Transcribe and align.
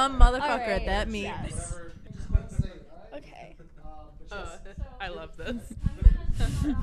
some 0.00 0.18
motherfucker 0.18 0.40
Alright, 0.42 0.68
at 0.80 0.86
that 0.86 1.08
meet. 1.08 1.22
yes. 1.24 1.74
Okay. 3.12 3.54
Oh, 4.32 4.56
I 5.00 5.08
love 5.08 5.36
this. 5.36 5.74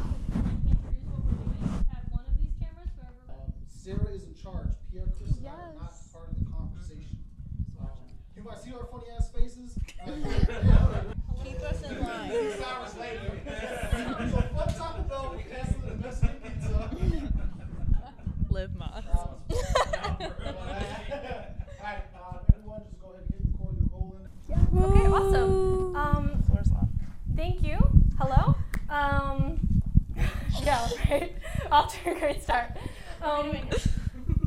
Um, 3.29 3.53
Sarah 3.67 4.11
is 4.13 4.23
in 4.25 4.35
charge. 4.35 4.67
Pierre, 4.91 5.05
Chris, 5.17 5.37
and 5.37 5.47
I 5.47 5.49
are 5.51 5.73
not 5.73 5.91
Yes. 5.91 6.09
part 6.13 6.29
of 6.29 6.37
the 6.39 6.45
conversation. 6.51 7.17
Um, 7.79 7.87
you 8.35 8.43
might 8.43 8.59
see 8.59 8.73
our 8.73 8.85
funny 8.85 9.05
ass 9.17 9.31
faces. 9.31 9.79
Keep 11.43 11.59
us 11.61 11.81
in 11.83 11.99
line. 12.03 12.29
Six 12.29 12.61
hours 12.63 12.97
later. 12.97 13.31
so 14.29 14.41
fun 14.41 14.73
Taco 14.75 15.01
Bell, 15.03 15.33
we 15.35 15.43
canceled 15.43 15.83
the 15.89 15.95
Mexican 15.95 16.35
pizza. 16.43 16.89
Live 18.49 18.75
Moss. 18.75 19.03
Um, 19.07 19.27
Alright, 21.79 22.03
uh, 22.15 22.39
everyone, 22.53 22.81
just 22.83 22.99
go 23.01 23.07
ahead 23.11 23.23
and 23.23 23.29
hit 23.31 23.41
record. 23.53 24.29
You're 24.49 24.67
rolling. 24.71 24.97
Okay, 24.97 25.07
awesome. 25.07 25.95
Um, 25.95 26.43
thank 27.35 27.63
you. 27.63 27.77
Hello. 28.19 28.55
Um, 28.89 29.59
yeah, 30.63 30.87
right. 31.09 31.33
Off 31.71 31.93
to 32.07 32.13
a 32.15 32.19
great 32.19 32.41
start. 32.41 32.71
Um, 33.21 33.57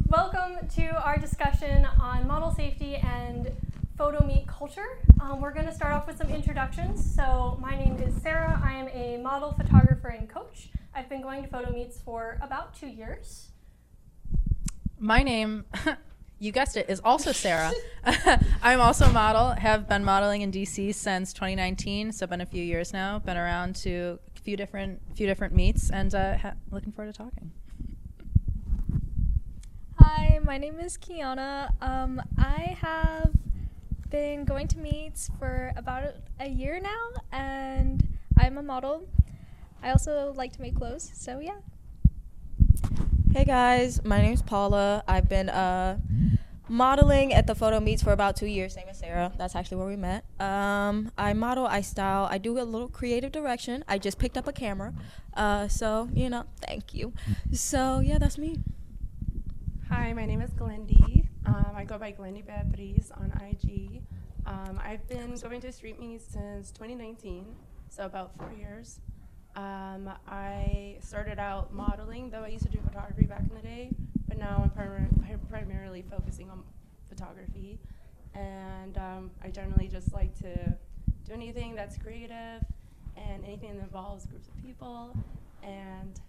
welcome 0.08 0.66
to 0.76 0.86
our 1.04 1.18
discussion 1.18 1.86
on 2.00 2.26
model 2.26 2.54
safety 2.54 2.96
and 2.96 3.50
photo 3.98 4.24
meet 4.24 4.46
culture. 4.46 4.98
Um, 5.20 5.42
we're 5.42 5.52
going 5.52 5.66
to 5.66 5.74
start 5.74 5.92
off 5.92 6.06
with 6.06 6.16
some 6.16 6.30
introductions. 6.30 7.14
So, 7.14 7.58
my 7.60 7.76
name 7.76 7.96
is 7.96 8.14
Sarah. 8.22 8.58
I 8.64 8.72
am 8.72 8.88
a 8.88 9.18
model 9.18 9.52
photographer 9.52 10.08
and 10.08 10.26
coach. 10.26 10.70
I've 10.94 11.10
been 11.10 11.20
going 11.20 11.42
to 11.42 11.48
photo 11.50 11.70
meets 11.70 12.00
for 12.00 12.38
about 12.40 12.72
two 12.72 12.88
years. 12.88 13.48
My 14.98 15.22
name, 15.22 15.66
you 16.38 16.52
guessed 16.52 16.78
it, 16.78 16.88
is 16.88 17.00
also 17.04 17.30
Sarah. 17.30 17.72
I'm 18.62 18.80
also 18.80 19.04
a 19.04 19.12
model. 19.12 19.50
Have 19.50 19.86
been 19.86 20.04
modeling 20.04 20.40
in 20.40 20.50
DC 20.50 20.94
since 20.94 21.34
2019, 21.34 22.12
so 22.12 22.26
been 22.26 22.40
a 22.40 22.46
few 22.46 22.62
years 22.62 22.94
now. 22.94 23.18
Been 23.18 23.36
around 23.36 23.76
to 23.76 24.18
few 24.42 24.56
different 24.56 25.00
few 25.14 25.26
different 25.26 25.54
meets, 25.54 25.90
and 25.90 26.14
uh, 26.14 26.36
ha- 26.38 26.54
looking 26.70 26.92
forward 26.92 27.12
to 27.12 27.18
talking. 27.18 27.52
Hi, 29.98 30.40
my 30.42 30.58
name 30.58 30.80
is 30.80 30.96
Kyana. 30.96 31.72
Um, 31.80 32.22
I 32.38 32.76
have 32.80 33.32
been 34.10 34.44
going 34.44 34.66
to 34.68 34.78
meets 34.78 35.30
for 35.38 35.72
about 35.76 36.14
a 36.40 36.48
year 36.48 36.80
now, 36.80 37.22
and 37.32 38.06
I'm 38.38 38.58
a 38.58 38.62
model. 38.62 39.06
I 39.82 39.90
also 39.90 40.32
like 40.36 40.52
to 40.54 40.60
make 40.60 40.76
clothes, 40.76 41.10
so 41.14 41.38
yeah. 41.38 41.58
Hey 43.32 43.44
guys, 43.44 44.04
my 44.04 44.20
name's 44.20 44.42
Paula. 44.42 45.04
I've 45.06 45.28
been 45.28 45.48
uh, 45.48 45.98
modeling 46.70 47.34
at 47.34 47.46
the 47.48 47.54
photo 47.54 47.80
meets 47.80 48.02
for 48.02 48.12
about 48.12 48.36
two 48.36 48.46
years, 48.46 48.74
same 48.74 48.88
as 48.88 48.98
Sarah. 48.98 49.32
That's 49.36 49.56
actually 49.56 49.78
where 49.78 49.88
we 49.88 49.96
met. 49.96 50.24
Um, 50.38 51.10
I 51.18 51.32
model, 51.32 51.66
I 51.66 51.80
style, 51.80 52.28
I 52.30 52.38
do 52.38 52.58
a 52.60 52.62
little 52.62 52.88
creative 52.88 53.32
direction. 53.32 53.84
I 53.88 53.98
just 53.98 54.18
picked 54.18 54.38
up 54.38 54.46
a 54.46 54.52
camera. 54.52 54.94
Uh, 55.34 55.66
so, 55.68 56.08
you 56.14 56.30
know, 56.30 56.44
thank 56.66 56.94
you. 56.94 57.12
So, 57.52 58.00
yeah, 58.00 58.18
that's 58.18 58.38
me. 58.38 58.60
Hi, 59.90 60.12
my 60.12 60.24
name 60.24 60.40
is 60.40 60.50
Glendy. 60.52 61.26
Um, 61.44 61.72
I 61.74 61.84
go 61.84 61.98
by 61.98 62.12
Glendy 62.12 62.46
Beatriz 62.46 63.10
on 63.10 63.32
IG. 63.42 64.02
Um, 64.46 64.80
I've 64.82 65.06
been 65.08 65.34
going 65.36 65.60
to 65.60 65.72
street 65.72 65.98
meets 65.98 66.24
since 66.24 66.70
2019, 66.70 67.44
so 67.88 68.04
about 68.04 68.36
four 68.36 68.52
years. 68.56 69.00
Um, 69.56 70.10
I 70.28 70.96
started 71.00 71.38
out 71.38 71.72
modeling, 71.72 72.30
though 72.30 72.44
I 72.44 72.48
used 72.48 72.64
to 72.64 72.70
do 72.70 72.78
photography 72.86 73.24
back 73.26 73.40
in 73.40 73.54
the 73.54 73.62
day, 73.62 73.90
but 74.28 74.38
now 74.38 74.60
I'm 74.62 74.70
primar- 74.70 75.38
primarily 75.50 76.04
focusing 76.08 76.50
on 76.50 76.62
photography. 77.08 77.78
And 78.34 78.96
um, 78.96 79.30
I 79.42 79.48
generally 79.48 79.88
just 79.88 80.12
like 80.14 80.36
to 80.38 80.54
do 81.26 81.32
anything 81.32 81.74
that's 81.74 81.98
creative 81.98 82.62
and 83.16 83.44
anything 83.44 83.76
that 83.76 83.82
involves 83.82 84.24
groups 84.26 84.48
of 84.48 84.64
people. 84.64 85.16
And 85.62 86.20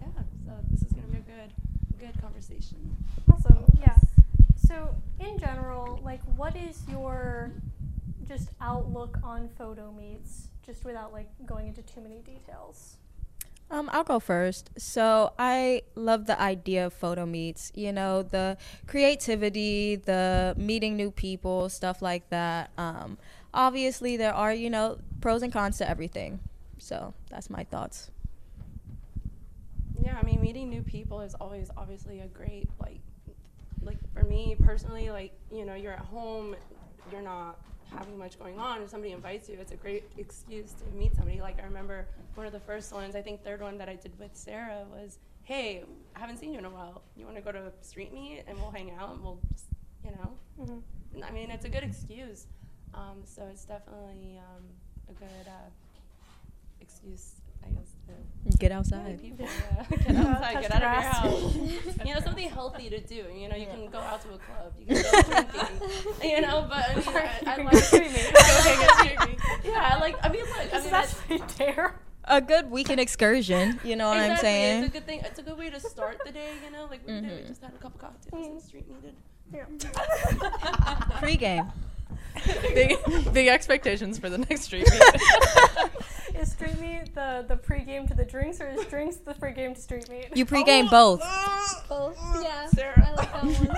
yeah, 0.00 0.22
so 0.46 0.52
this 0.70 0.82
is 0.82 0.92
going 0.92 1.06
to 1.06 1.12
be 1.12 1.18
a 1.18 1.20
good, 1.20 1.52
good 1.98 2.20
conversation. 2.20 2.96
Awesome. 3.30 3.64
Yeah. 3.78 3.96
So, 4.56 4.94
in 5.18 5.38
general, 5.38 6.00
like, 6.02 6.20
what 6.36 6.56
is 6.56 6.82
your 6.88 7.52
just 8.26 8.50
outlook 8.60 9.18
on 9.24 9.48
photo 9.58 9.92
meets, 9.92 10.48
just 10.70 10.84
without 10.84 11.12
like 11.12 11.28
going 11.46 11.66
into 11.66 11.82
too 11.82 12.00
many 12.00 12.20
details? 12.20 12.96
Um, 13.72 13.88
I'll 13.92 14.04
go 14.04 14.18
first. 14.18 14.70
So 14.76 15.32
I 15.38 15.82
love 15.94 16.26
the 16.26 16.40
idea 16.40 16.86
of 16.86 16.92
photo 16.92 17.26
meets. 17.26 17.72
You 17.74 17.92
know, 17.92 18.22
the 18.22 18.56
creativity, 18.86 19.96
the 19.96 20.54
meeting 20.56 20.96
new 20.96 21.10
people, 21.10 21.68
stuff 21.68 22.02
like 22.02 22.28
that. 22.30 22.70
Um, 22.78 23.18
obviously, 23.52 24.16
there 24.16 24.34
are 24.34 24.52
you 24.52 24.70
know 24.70 24.98
pros 25.20 25.42
and 25.42 25.52
cons 25.52 25.78
to 25.78 25.88
everything. 25.88 26.40
So 26.78 27.14
that's 27.30 27.50
my 27.50 27.64
thoughts. 27.64 28.10
Yeah, 30.02 30.16
I 30.20 30.24
mean, 30.24 30.40
meeting 30.40 30.70
new 30.70 30.82
people 30.82 31.20
is 31.20 31.34
always 31.34 31.70
obviously 31.76 32.20
a 32.20 32.26
great 32.26 32.68
like, 32.80 33.00
like 33.82 33.98
for 34.14 34.24
me 34.24 34.56
personally, 34.62 35.10
like 35.10 35.32
you 35.52 35.64
know, 35.64 35.74
you're 35.74 35.92
at 35.92 36.00
home, 36.00 36.56
you're 37.12 37.22
not 37.22 37.58
having 37.96 38.18
much 38.18 38.38
going 38.38 38.58
on, 38.58 38.82
if 38.82 38.90
somebody 38.90 39.12
invites 39.12 39.48
you, 39.48 39.56
it's 39.60 39.72
a 39.72 39.76
great 39.76 40.04
excuse 40.16 40.72
to 40.72 40.84
meet 40.96 41.14
somebody. 41.16 41.40
Like 41.40 41.60
I 41.60 41.64
remember 41.64 42.06
one 42.34 42.46
of 42.46 42.52
the 42.52 42.60
first 42.60 42.92
ones, 42.92 43.14
I 43.14 43.22
think 43.22 43.42
third 43.44 43.60
one 43.60 43.78
that 43.78 43.88
I 43.88 43.96
did 43.96 44.18
with 44.18 44.30
Sarah 44.34 44.84
was, 44.90 45.18
hey, 45.44 45.84
I 46.14 46.18
haven't 46.18 46.38
seen 46.38 46.52
you 46.52 46.58
in 46.58 46.64
a 46.64 46.70
while. 46.70 47.02
You 47.16 47.24
want 47.24 47.36
to 47.36 47.42
go 47.42 47.52
to 47.52 47.58
a 47.58 47.72
street 47.82 48.12
meet 48.12 48.44
and 48.46 48.58
we'll 48.58 48.70
hang 48.70 48.92
out 48.98 49.12
and 49.12 49.22
we'll 49.22 49.40
just, 49.52 49.66
you 50.04 50.10
know. 50.12 50.30
Mm-hmm. 50.60 51.24
I 51.24 51.30
mean, 51.30 51.50
it's 51.50 51.64
a 51.64 51.68
good 51.68 51.82
excuse. 51.82 52.46
Um, 52.94 53.22
so 53.24 53.42
it's 53.50 53.64
definitely 53.64 54.38
um, 54.38 54.64
a 55.08 55.12
good 55.12 55.46
uh, 55.48 55.70
excuse, 56.80 57.32
I 57.32 57.32
guess, 57.32 57.34
to 57.36 57.49
Get 58.58 58.70
meet 58.70 58.76
outside. 58.76 59.20
people. 59.20 59.46
Yeah. 59.46 59.84
Get 59.96 60.16
outside, 60.16 60.60
get 60.62 60.74
out 60.74 60.82
of 60.82 60.92
your 60.92 61.00
house. 61.02 61.54
you 62.06 62.14
know, 62.14 62.20
something 62.20 62.48
healthy 62.48 62.88
to 62.88 63.00
do. 63.00 63.26
You 63.34 63.48
know, 63.48 63.56
you 63.56 63.66
can 63.66 63.90
go 63.90 63.98
out 63.98 64.22
to 64.22 64.28
a 64.28 64.38
club, 64.38 64.72
you 64.78 64.86
can 64.86 65.02
go 65.02 65.22
drinking. 65.22 66.30
You 66.30 66.40
know, 66.40 66.66
but 66.68 66.90
I 66.90 66.94
mean, 66.94 67.06
I, 67.08 67.42
I 67.46 67.56
like 67.62 67.72
go 67.72 67.78
street 67.80 68.12
meet. 68.12 68.28
Okay, 68.28 69.16
go. 69.16 69.70
Yeah, 69.70 69.90
I 69.94 70.00
like. 70.00 70.16
I 70.22 70.28
mean, 70.30 70.42
look. 70.42 70.74
I 70.74 70.80
mean, 70.80 70.90
that's, 70.90 71.20
actually 71.20 71.42
dare. 71.58 71.94
A 72.24 72.40
good 72.40 72.70
weekend 72.70 73.00
excursion. 73.00 73.80
You 73.84 73.96
know 73.96 74.08
what 74.08 74.18
I'm 74.18 74.32
exactly. 74.32 74.48
saying? 74.48 74.84
It's 74.84 74.88
a 74.88 74.92
good 74.92 75.06
thing. 75.06 75.20
It's 75.24 75.38
a 75.38 75.42
good 75.42 75.58
way 75.58 75.70
to 75.70 75.80
start 75.80 76.18
the 76.24 76.32
day. 76.32 76.52
You 76.64 76.70
know, 76.70 76.86
like 76.90 77.06
we 77.06 77.12
did. 77.12 77.22
We 77.24 77.28
mm-hmm. 77.30 77.46
just 77.48 77.62
had 77.62 77.72
a 77.74 77.78
couple 77.78 78.00
cocktails 78.00 78.46
and 78.46 78.62
street 78.62 78.86
meeted. 78.88 79.14
Pre-game. 81.18 81.72
big 82.74 82.96
big 83.32 83.48
expectations 83.48 84.18
for 84.18 84.30
the 84.30 84.38
next 84.38 84.62
street 84.62 84.88
meet. 84.90 85.02
Is 87.20 87.26
street 87.26 87.44
meet 87.44 87.48
the 87.48 87.54
the 87.54 87.60
pregame 87.60 88.08
to 88.08 88.14
the 88.14 88.24
drinks, 88.24 88.60
or 88.60 88.68
is 88.68 88.86
drinks 88.86 89.16
the 89.16 89.34
pregame 89.34 89.74
to 89.74 89.80
street 89.80 90.08
meet? 90.08 90.36
You 90.36 90.44
pre-game 90.44 90.88
both. 90.88 91.20
Both, 91.88 92.18
yeah. 92.42 92.66
Sarah. 92.66 93.04
I 93.04 93.12
like 93.14 93.32
that 93.32 93.44
one. 93.44 93.76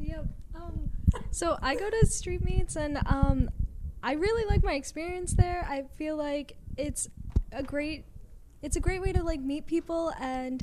yep. 0.06 0.26
Um, 0.54 0.90
so 1.30 1.58
I 1.62 1.74
go 1.74 1.88
to 1.88 2.06
street 2.06 2.44
meets 2.44 2.76
and 2.76 2.98
um, 3.06 3.50
I 4.02 4.12
really 4.12 4.44
like 4.44 4.62
my 4.62 4.74
experience 4.74 5.32
there. 5.32 5.66
I 5.68 5.84
feel 5.96 6.16
like 6.16 6.56
it's 6.76 7.08
a 7.50 7.62
great, 7.62 8.04
it's 8.60 8.76
a 8.76 8.80
great 8.80 9.00
way 9.00 9.12
to 9.12 9.22
like 9.22 9.40
meet 9.40 9.66
people 9.66 10.12
and 10.20 10.62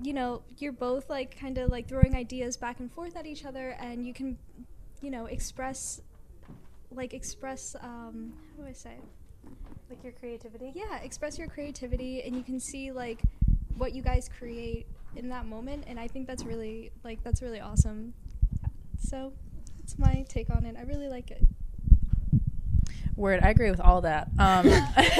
you 0.00 0.12
know 0.12 0.42
you're 0.58 0.72
both 0.72 1.10
like 1.10 1.38
kind 1.38 1.58
of 1.58 1.70
like 1.70 1.88
throwing 1.88 2.14
ideas 2.14 2.56
back 2.56 2.80
and 2.80 2.92
forth 2.92 3.16
at 3.16 3.26
each 3.26 3.44
other 3.44 3.70
and 3.80 4.06
you 4.06 4.12
can 4.12 4.36
you 5.02 5.10
know 5.10 5.26
express 5.26 6.00
like 6.90 7.14
express 7.14 7.76
um 7.80 8.32
how 8.56 8.62
do 8.62 8.68
i 8.68 8.72
say 8.72 8.96
like 9.90 10.02
your 10.02 10.12
creativity. 10.12 10.72
yeah 10.74 10.98
express 10.98 11.38
your 11.38 11.48
creativity 11.48 12.22
and 12.22 12.34
you 12.34 12.42
can 12.42 12.58
see 12.58 12.90
like 12.90 13.20
what 13.76 13.94
you 13.94 14.02
guys 14.02 14.28
create 14.38 14.86
in 15.16 15.28
that 15.28 15.46
moment 15.46 15.84
and 15.86 15.98
i 16.00 16.08
think 16.08 16.26
that's 16.26 16.44
really 16.44 16.90
like 17.04 17.22
that's 17.22 17.42
really 17.42 17.60
awesome. 17.60 18.14
So 18.98 19.32
that's 19.78 19.98
my 19.98 20.24
take 20.28 20.48
on 20.50 20.64
it. 20.64 20.76
I 20.78 20.82
really 20.82 21.08
like 21.08 21.30
it 21.30 21.42
Word, 23.16 23.40
I 23.44 23.50
agree 23.50 23.70
with 23.70 23.80
all 23.80 24.00
that. 24.00 24.28
Um, 24.38 24.68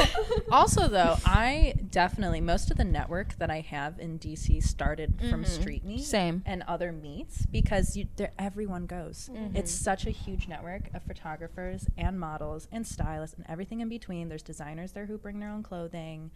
also, 0.51 0.89
though, 0.89 1.17
I 1.25 1.75
definitely 1.91 2.41
most 2.41 2.71
of 2.73 2.77
the 2.77 2.85
network 2.85 3.39
that 3.39 3.51
I 3.51 3.61
have 3.61 4.01
in 4.01 4.19
DC 4.19 4.63
started 4.63 5.15
from 5.31 5.45
Mhm. 5.45 5.47
street 5.47 5.85
meet 5.85 6.03
Same. 6.05 6.43
and 6.45 6.63
other 6.67 6.91
meets 6.91 7.47
because 7.47 7.97
you, 7.97 8.09
everyone 8.39 8.87
goes. 8.87 9.31
Mhm. 9.33 9.55
It's 9.57 9.71
such 9.71 10.07
a 10.07 10.11
huge 10.11 10.49
network 10.49 10.93
of 10.93 11.03
photographers 11.05 11.87
and 11.97 12.19
models 12.19 12.67
and 12.73 12.85
stylists 12.87 13.37
and 13.37 13.47
everything 13.49 13.81
in 13.81 13.89
between. 13.89 14.29
There's 14.29 14.43
designers 14.43 14.93
there 14.93 15.07
who 15.07 15.17
bring 15.17 15.39
their 15.39 15.51
own 15.51 15.63
clothing, 15.63 16.33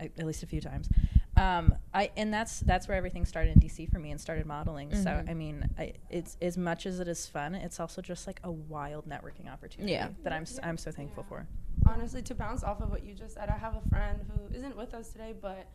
at, 0.00 0.10
at 0.18 0.26
least 0.26 0.42
a 0.42 0.46
few 0.46 0.60
times. 0.60 0.88
Um, 1.36 1.74
I 1.94 2.10
and 2.16 2.32
that's 2.34 2.60
that's 2.60 2.88
where 2.88 2.96
everything 2.96 3.24
started 3.24 3.54
in 3.54 3.60
DC 3.60 3.90
for 3.90 3.98
me 3.98 4.10
and 4.10 4.20
started 4.20 4.46
modeling. 4.46 4.92
So 4.94 5.10
Mhm. 5.10 5.30
I 5.30 5.34
mean, 5.34 5.68
I, 5.78 5.92
it's 6.10 6.36
as 6.42 6.56
much 6.56 6.84
as 6.86 6.98
it 7.00 7.08
is 7.08 7.26
fun, 7.26 7.54
it's 7.54 7.78
also 7.78 8.02
just 8.02 8.26
like 8.26 8.40
a 8.44 8.50
wild 8.50 9.08
networking 9.08 9.50
opportunity 9.52 9.92
Yeah. 9.92 10.08
that 10.24 10.32
I'm 10.32 10.42
s- 10.42 10.58
I'm 10.62 10.76
so 10.78 10.90
thankful 10.90 11.24
Yeah. 11.24 11.28
for. 11.28 11.46
Honestly, 11.86 12.22
to 12.22 12.34
bounce 12.34 12.64
off 12.64 12.80
of 12.80 12.90
what 12.90 13.04
you 13.04 13.14
just 13.14 13.34
said, 13.34 13.48
I 13.48 13.56
have 13.56 13.76
a 13.76 13.88
friend 13.88 14.20
who 14.28 14.54
isn't 14.54 14.76
with 14.76 14.94
us 14.94 15.10
today, 15.12 15.34
but 15.40 15.66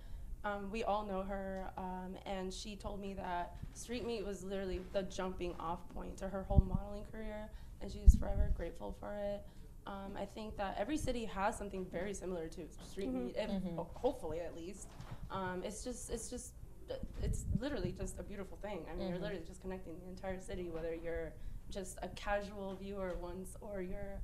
Um, 0.45 0.69
we 0.71 0.83
all 0.83 1.05
know 1.05 1.21
her, 1.23 1.71
um, 1.77 2.17
and 2.25 2.53
she 2.53 2.75
told 2.75 2.99
me 2.99 3.13
that 3.13 3.55
Street 3.73 4.05
Meet 4.05 4.25
was 4.25 4.43
literally 4.43 4.81
the 4.91 5.03
jumping 5.03 5.55
off 5.57 5.79
point 5.95 6.17
to 6.17 6.27
her 6.27 6.43
whole 6.43 6.59
modeling 6.59 7.05
career, 7.05 7.49
and 7.79 7.89
she's 7.89 8.13
forever 8.17 8.51
grateful 8.53 8.91
for 8.99 9.13
it. 9.13 9.41
Um, 9.85 10.13
I 10.17 10.25
think 10.25 10.55
that 10.57 10.75
every 10.79 10.97
city 10.97 11.25
has 11.25 11.57
something 11.57 11.85
very 11.85 12.13
similar 12.13 12.47
to 12.47 12.61
Street 12.89 13.09
mm-hmm. 13.09 13.25
Meet, 13.27 13.35
if, 13.37 13.49
mm-hmm. 13.49 13.75
ho- 13.75 13.89
hopefully 13.93 14.39
at 14.39 14.55
least. 14.55 14.87
Um, 15.29 15.61
it's 15.63 15.83
just, 15.83 16.09
it's 16.09 16.29
just, 16.29 16.53
it's 17.21 17.45
literally 17.59 17.93
just 17.97 18.19
a 18.19 18.23
beautiful 18.23 18.57
thing. 18.61 18.85
I 18.89 18.95
mean, 18.95 19.07
you're 19.07 19.15
mm-hmm. 19.15 19.23
literally 19.23 19.45
just 19.45 19.61
connecting 19.61 19.95
the 19.99 20.09
entire 20.09 20.39
city, 20.39 20.69
whether 20.69 20.93
you're 20.93 21.33
just 21.69 21.97
a 22.01 22.07
casual 22.09 22.75
viewer 22.75 23.17
once, 23.21 23.55
or 23.61 23.81
you're 23.81 24.19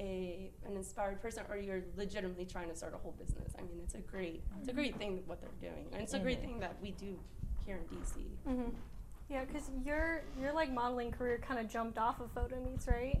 a 0.00 0.50
an 0.66 0.76
inspired 0.76 1.20
person, 1.22 1.44
or 1.48 1.56
you're 1.56 1.82
legitimately 1.96 2.46
trying 2.46 2.68
to 2.68 2.74
start 2.74 2.94
a 2.94 2.98
whole 2.98 3.14
business. 3.18 3.52
I 3.58 3.62
mean, 3.62 3.80
it's 3.82 3.94
a 3.94 3.98
great, 3.98 4.42
it's 4.58 4.68
a 4.68 4.72
great 4.72 4.96
thing 4.96 5.22
what 5.26 5.40
they're 5.40 5.70
doing, 5.70 5.86
and 5.92 6.02
it's 6.02 6.14
a 6.14 6.18
great 6.18 6.40
thing 6.40 6.58
that 6.60 6.76
we 6.82 6.92
do 6.92 7.18
here 7.66 7.78
in 7.78 7.96
DC. 7.96 8.72
Yeah, 9.28 9.44
because 9.44 9.70
your 9.84 10.22
your 10.40 10.52
like 10.52 10.72
modeling 10.72 11.10
career 11.10 11.38
kind 11.38 11.58
of 11.58 11.68
jumped 11.68 11.98
off 11.98 12.20
of 12.20 12.30
photo 12.32 12.62
meets, 12.62 12.86
right? 12.86 13.20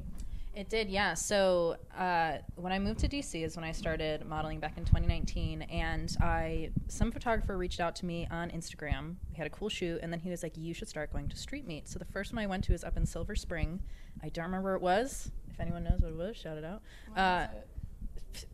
It 0.56 0.68
did, 0.68 0.88
yeah. 0.88 1.14
So 1.14 1.76
uh, 1.96 2.38
when 2.54 2.72
I 2.72 2.78
moved 2.78 3.00
to 3.00 3.08
DC 3.08 3.44
is 3.44 3.56
when 3.56 3.64
I 3.64 3.72
started 3.72 4.24
modeling 4.24 4.60
back 4.60 4.78
in 4.78 4.84
2019, 4.84 5.62
and 5.62 6.16
I 6.20 6.70
some 6.86 7.10
photographer 7.10 7.58
reached 7.58 7.80
out 7.80 7.96
to 7.96 8.06
me 8.06 8.28
on 8.30 8.50
Instagram. 8.50 9.16
We 9.30 9.36
had 9.36 9.48
a 9.48 9.50
cool 9.50 9.68
shoot, 9.68 9.98
and 10.02 10.12
then 10.12 10.20
he 10.20 10.30
was 10.30 10.44
like, 10.44 10.56
"You 10.56 10.72
should 10.72 10.88
start 10.88 11.12
going 11.12 11.28
to 11.28 11.36
street 11.36 11.66
meet." 11.66 11.88
So 11.88 11.98
the 11.98 12.04
first 12.04 12.32
one 12.32 12.42
I 12.42 12.46
went 12.46 12.62
to 12.64 12.72
was 12.72 12.84
up 12.84 12.96
in 12.96 13.04
Silver 13.04 13.34
Spring. 13.34 13.82
I 14.22 14.28
don't 14.28 14.44
remember 14.44 14.68
where 14.68 14.76
it 14.76 14.82
was. 14.82 15.32
If 15.50 15.58
anyone 15.58 15.82
knows 15.82 16.00
what 16.00 16.10
it 16.10 16.16
was, 16.16 16.36
shout 16.36 16.56
it 16.56 16.64
out. 16.64 16.82
Uh, 17.16 17.48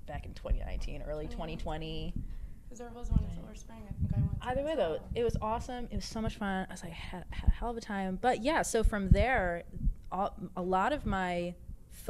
back 0.07 0.25
in 0.25 0.33
2019, 0.35 1.03
early 1.03 1.27
2020. 1.27 2.15
Because 2.65 2.79
there 2.79 2.91
was 2.95 3.11
one 3.11 3.25
in 3.25 3.35
Silver 3.35 3.55
Spring. 3.55 3.81
I 3.89 3.93
think 3.93 4.13
I 4.17 4.21
went. 4.21 4.31
Either 4.43 4.63
way, 4.63 4.75
though, 4.75 5.01
it 5.15 5.25
was 5.25 5.37
awesome. 5.43 5.87
It 5.91 5.97
was 5.97 6.05
so 6.05 6.21
much 6.21 6.37
fun. 6.37 6.67
I 6.69 6.73
was 6.73 6.83
like, 6.83 6.93
had, 6.93 7.25
had 7.31 7.49
a 7.49 7.53
hell 7.53 7.71
of 7.71 7.77
a 7.77 7.81
time. 7.81 8.19
But 8.21 8.43
yeah, 8.43 8.63
so 8.63 8.83
from 8.83 9.11
there, 9.11 9.65
all, 10.13 10.35
a 10.57 10.63
lot 10.63 10.93
of 10.93 11.05
my 11.05 11.55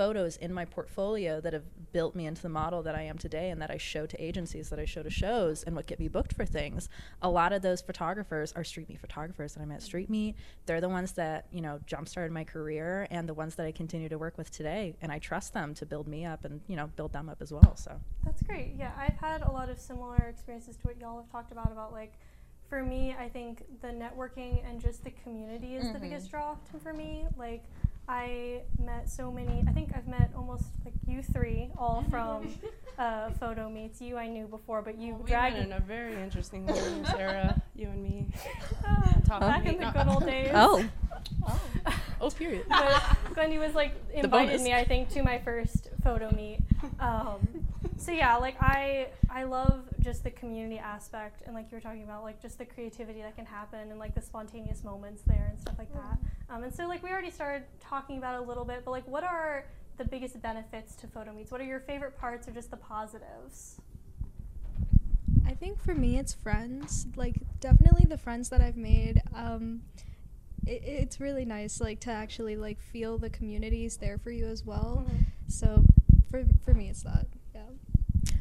photos 0.00 0.38
in 0.38 0.50
my 0.50 0.64
portfolio 0.64 1.42
that 1.42 1.52
have 1.52 1.92
built 1.92 2.14
me 2.14 2.24
into 2.24 2.40
the 2.40 2.48
model 2.48 2.82
that 2.82 2.94
I 2.94 3.02
am 3.02 3.18
today 3.18 3.50
and 3.50 3.60
that 3.60 3.70
I 3.70 3.76
show 3.76 4.06
to 4.06 4.18
agencies, 4.18 4.70
that 4.70 4.78
I 4.78 4.86
show 4.86 5.02
to 5.02 5.10
shows, 5.10 5.62
and 5.62 5.76
what 5.76 5.86
get 5.86 6.00
me 6.00 6.08
booked 6.08 6.32
for 6.32 6.46
things. 6.46 6.88
A 7.20 7.28
lot 7.28 7.52
of 7.52 7.60
those 7.60 7.82
photographers 7.82 8.50
are 8.56 8.64
street 8.64 8.88
meet 8.88 8.98
photographers 8.98 9.52
that 9.52 9.60
I 9.60 9.66
met 9.66 9.74
at 9.74 9.82
street 9.82 10.08
meet. 10.08 10.36
They're 10.64 10.80
the 10.80 10.88
ones 10.88 11.12
that 11.12 11.48
you 11.52 11.60
know 11.60 11.80
jump 11.84 12.08
started 12.08 12.32
my 12.32 12.44
career 12.44 13.08
and 13.10 13.28
the 13.28 13.34
ones 13.34 13.56
that 13.56 13.66
I 13.66 13.72
continue 13.72 14.08
to 14.08 14.16
work 14.16 14.38
with 14.38 14.50
today. 14.50 14.96
And 15.02 15.12
I 15.12 15.18
trust 15.18 15.52
them 15.52 15.74
to 15.74 15.84
build 15.84 16.08
me 16.08 16.24
up 16.24 16.46
and 16.46 16.62
you 16.66 16.76
know 16.76 16.86
build 16.96 17.12
them 17.12 17.28
up 17.28 17.42
as 17.42 17.52
well. 17.52 17.76
So 17.76 18.00
That's 18.24 18.42
great. 18.42 18.76
Yeah, 18.78 18.92
I've 18.96 19.18
had 19.18 19.42
a 19.42 19.50
lot 19.50 19.68
of 19.68 19.78
similar 19.78 20.16
experiences 20.16 20.76
to 20.76 20.82
what 20.86 20.98
y'all 20.98 21.18
have 21.18 21.30
talked 21.30 21.52
about. 21.52 21.70
About 21.72 21.92
like, 21.92 22.14
for 22.70 22.82
me, 22.82 23.14
I 23.20 23.28
think 23.28 23.64
the 23.82 23.88
networking 23.88 24.66
and 24.66 24.80
just 24.80 25.04
the 25.04 25.10
community 25.10 25.76
is 25.76 25.92
the 25.92 25.98
biggest 25.98 26.28
mm-hmm. 26.28 26.38
draw 26.38 26.56
for 26.82 26.94
me. 26.94 27.26
Like, 27.36 27.64
I 28.10 28.62
met 28.84 29.08
so 29.08 29.30
many. 29.30 29.64
I 29.68 29.70
think 29.70 29.90
I've 29.94 30.08
met 30.08 30.30
almost 30.36 30.64
like 30.84 30.94
you 31.06 31.22
three, 31.22 31.70
all 31.78 32.04
from 32.10 32.52
uh, 32.98 33.30
photo 33.38 33.70
meets. 33.70 34.00
You 34.00 34.16
I 34.16 34.26
knew 34.26 34.46
before, 34.46 34.82
but 34.82 34.98
you 34.98 35.14
we 35.14 35.28
dragged 35.30 35.56
met 35.56 35.66
in 35.66 35.72
a 35.72 35.78
very 35.80 36.16
interesting 36.16 36.66
way, 36.66 37.02
Sarah. 37.06 37.62
You 37.76 37.86
and 37.86 38.02
me. 38.02 38.26
Top 39.26 39.40
back 39.42 39.64
in 39.64 39.78
the 39.78 39.90
good 39.90 40.08
old 40.08 40.26
days. 40.26 40.50
oh 40.52 40.84
oh 41.46 41.60
Oh. 42.20 42.30
period. 42.30 42.66
but 42.68 43.00
Glendy 43.34 43.58
was 43.58 43.74
like 43.74 43.92
invited 44.12 44.60
me, 44.60 44.74
I 44.74 44.84
think, 44.84 45.08
to 45.10 45.22
my 45.22 45.38
first 45.38 45.88
photo 46.02 46.34
meet. 46.34 46.58
Um, 46.98 47.46
so 47.96 48.10
yeah, 48.12 48.36
like 48.38 48.56
I 48.60 49.08
I 49.30 49.44
love 49.44 49.84
just 50.00 50.24
the 50.24 50.30
community 50.30 50.78
aspect 50.78 51.42
and 51.46 51.54
like 51.54 51.66
you 51.70 51.76
were 51.76 51.80
talking 51.80 52.02
about, 52.02 52.24
like 52.24 52.42
just 52.42 52.58
the 52.58 52.64
creativity 52.64 53.20
that 53.22 53.36
can 53.36 53.46
happen 53.46 53.90
and 53.90 53.98
like 53.98 54.14
the 54.14 54.20
spontaneous 54.20 54.82
moments 54.82 55.22
there 55.26 55.46
and 55.50 55.60
stuff 55.60 55.76
like 55.78 55.92
that. 55.92 56.18
Um, 56.48 56.64
and 56.64 56.74
so 56.74 56.88
like 56.88 57.02
we 57.02 57.10
already 57.10 57.30
started 57.30 57.62
talking 57.80 57.99
about 58.08 58.42
a 58.42 58.42
little 58.42 58.64
bit, 58.64 58.84
but 58.84 58.90
like 58.90 59.06
what 59.06 59.24
are 59.24 59.66
the 59.98 60.04
biggest 60.04 60.40
benefits 60.40 60.94
to 60.96 61.06
photo 61.06 61.32
meets? 61.32 61.50
What 61.50 61.60
are 61.60 61.64
your 61.64 61.80
favorite 61.80 62.16
parts 62.18 62.48
or 62.48 62.52
just 62.52 62.70
the 62.70 62.76
positives? 62.76 63.80
I 65.46 65.52
think 65.54 65.78
for 65.82 65.94
me, 65.94 66.18
it's 66.18 66.32
friends. 66.32 67.06
Like, 67.16 67.34
definitely 67.60 68.06
the 68.08 68.16
friends 68.16 68.48
that 68.50 68.60
I've 68.60 68.76
made. 68.76 69.22
Um, 69.34 69.82
it, 70.66 70.82
it's 70.84 71.20
really 71.20 71.44
nice, 71.44 71.80
like, 71.80 72.00
to 72.00 72.10
actually 72.10 72.56
like 72.56 72.80
feel 72.80 73.18
the 73.18 73.30
communities 73.30 73.96
there 73.96 74.16
for 74.16 74.30
you 74.30 74.46
as 74.46 74.64
well. 74.64 75.04
Mhm. 75.08 75.24
So, 75.48 75.84
for 76.30 76.44
for 76.64 76.72
me, 76.72 76.88
it's 76.88 77.02
that. 77.02 77.26
Yeah. 77.54 77.62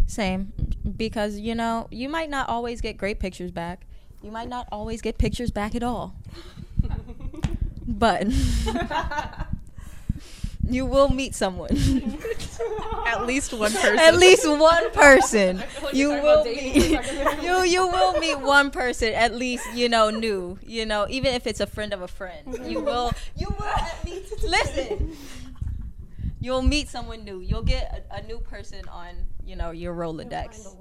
Same, 0.05 0.53
because 0.97 1.39
you 1.39 1.55
know 1.55 1.87
you 1.91 2.09
might 2.09 2.29
not 2.29 2.47
always 2.47 2.79
get 2.79 2.97
great 2.97 3.19
pictures 3.19 3.51
back. 3.51 3.85
You 4.21 4.31
might 4.31 4.49
not 4.49 4.67
always 4.71 5.01
get 5.01 5.17
pictures 5.17 5.51
back 5.51 5.75
at 5.75 5.83
all. 5.83 6.15
but 7.87 8.27
you 10.69 10.85
will 10.85 11.09
meet 11.09 11.35
someone. 11.35 11.69
At 13.07 13.25
least 13.25 13.53
one 13.53 13.71
person. 13.71 13.99
At 13.99 14.15
least 14.15 14.47
one 14.47 14.91
person. 14.93 15.63
like 15.83 15.93
You 15.93 16.09
will 16.09 16.43
meet. 16.45 16.75
you're 16.75 17.01
talking 17.01 17.21
about- 17.21 17.43
You 17.43 17.63
you 17.63 17.87
will 17.87 18.19
meet 18.19 18.39
one 18.39 18.71
person 18.71 19.13
at 19.13 19.33
least. 19.35 19.65
You 19.73 19.89
know, 19.89 20.09
new. 20.09 20.59
You 20.61 20.85
know, 20.85 21.07
even 21.09 21.33
if 21.33 21.47
it's 21.47 21.59
a 21.59 21.67
friend 21.67 21.93
of 21.93 22.01
a 22.01 22.07
friend, 22.07 22.45
you 22.69 22.77
mm-hmm. 22.77 22.85
will. 22.85 23.11
You 23.35 23.47
will 23.49 23.65
at 23.65 24.05
least 24.05 24.43
listen. 24.43 25.15
You'll 26.39 26.61
meet 26.61 26.87
someone 26.87 27.25
new. 27.25 27.39
You'll 27.39 27.63
get 27.63 28.05
a, 28.11 28.17
a 28.17 28.21
new 28.23 28.39
person 28.39 28.87
on. 28.89 29.25
You 29.43 29.55
know 29.55 29.71
your 29.71 29.93
Rolodex. 29.95 30.75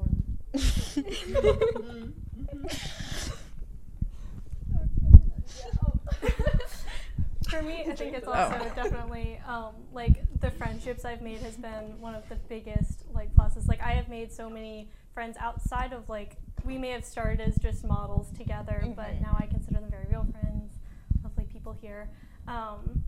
For 7.49 7.63
me, 7.63 7.85
I 7.89 7.95
think 7.95 8.15
it's 8.15 8.29
also 8.29 8.59
definitely 8.77 9.41
um, 9.47 9.75
like 9.93 10.23
the 10.41 10.51
friendships 10.51 11.05
I've 11.05 11.23
made 11.23 11.39
has 11.41 11.57
been 11.57 11.99
one 11.99 12.15
of 12.15 12.29
the 12.29 12.35
biggest 12.35 13.05
like 13.15 13.35
pluses. 13.35 13.69
Like 13.69 13.81
I 13.81 13.93
have 13.93 14.09
made 14.09 14.33
so 14.33 14.51
many 14.51 14.91
friends 15.15 15.37
outside 15.41 15.93
of 15.93 16.09
like 16.09 16.37
we 16.65 16.77
may 16.77 16.91
have 16.91 17.05
started 17.05 17.41
as 17.41 17.57
just 17.57 17.85
models 17.85 18.31
together, 18.37 18.83
but 18.95 19.21
now 19.21 19.37
I 19.41 19.47
consider 19.47 19.81
them 19.81 19.91
very 19.91 20.07
real 20.11 20.27
friends. 20.31 20.75
Lovely 21.23 21.45
people 21.45 21.77
here. 21.81 22.11
Um, 22.47 23.03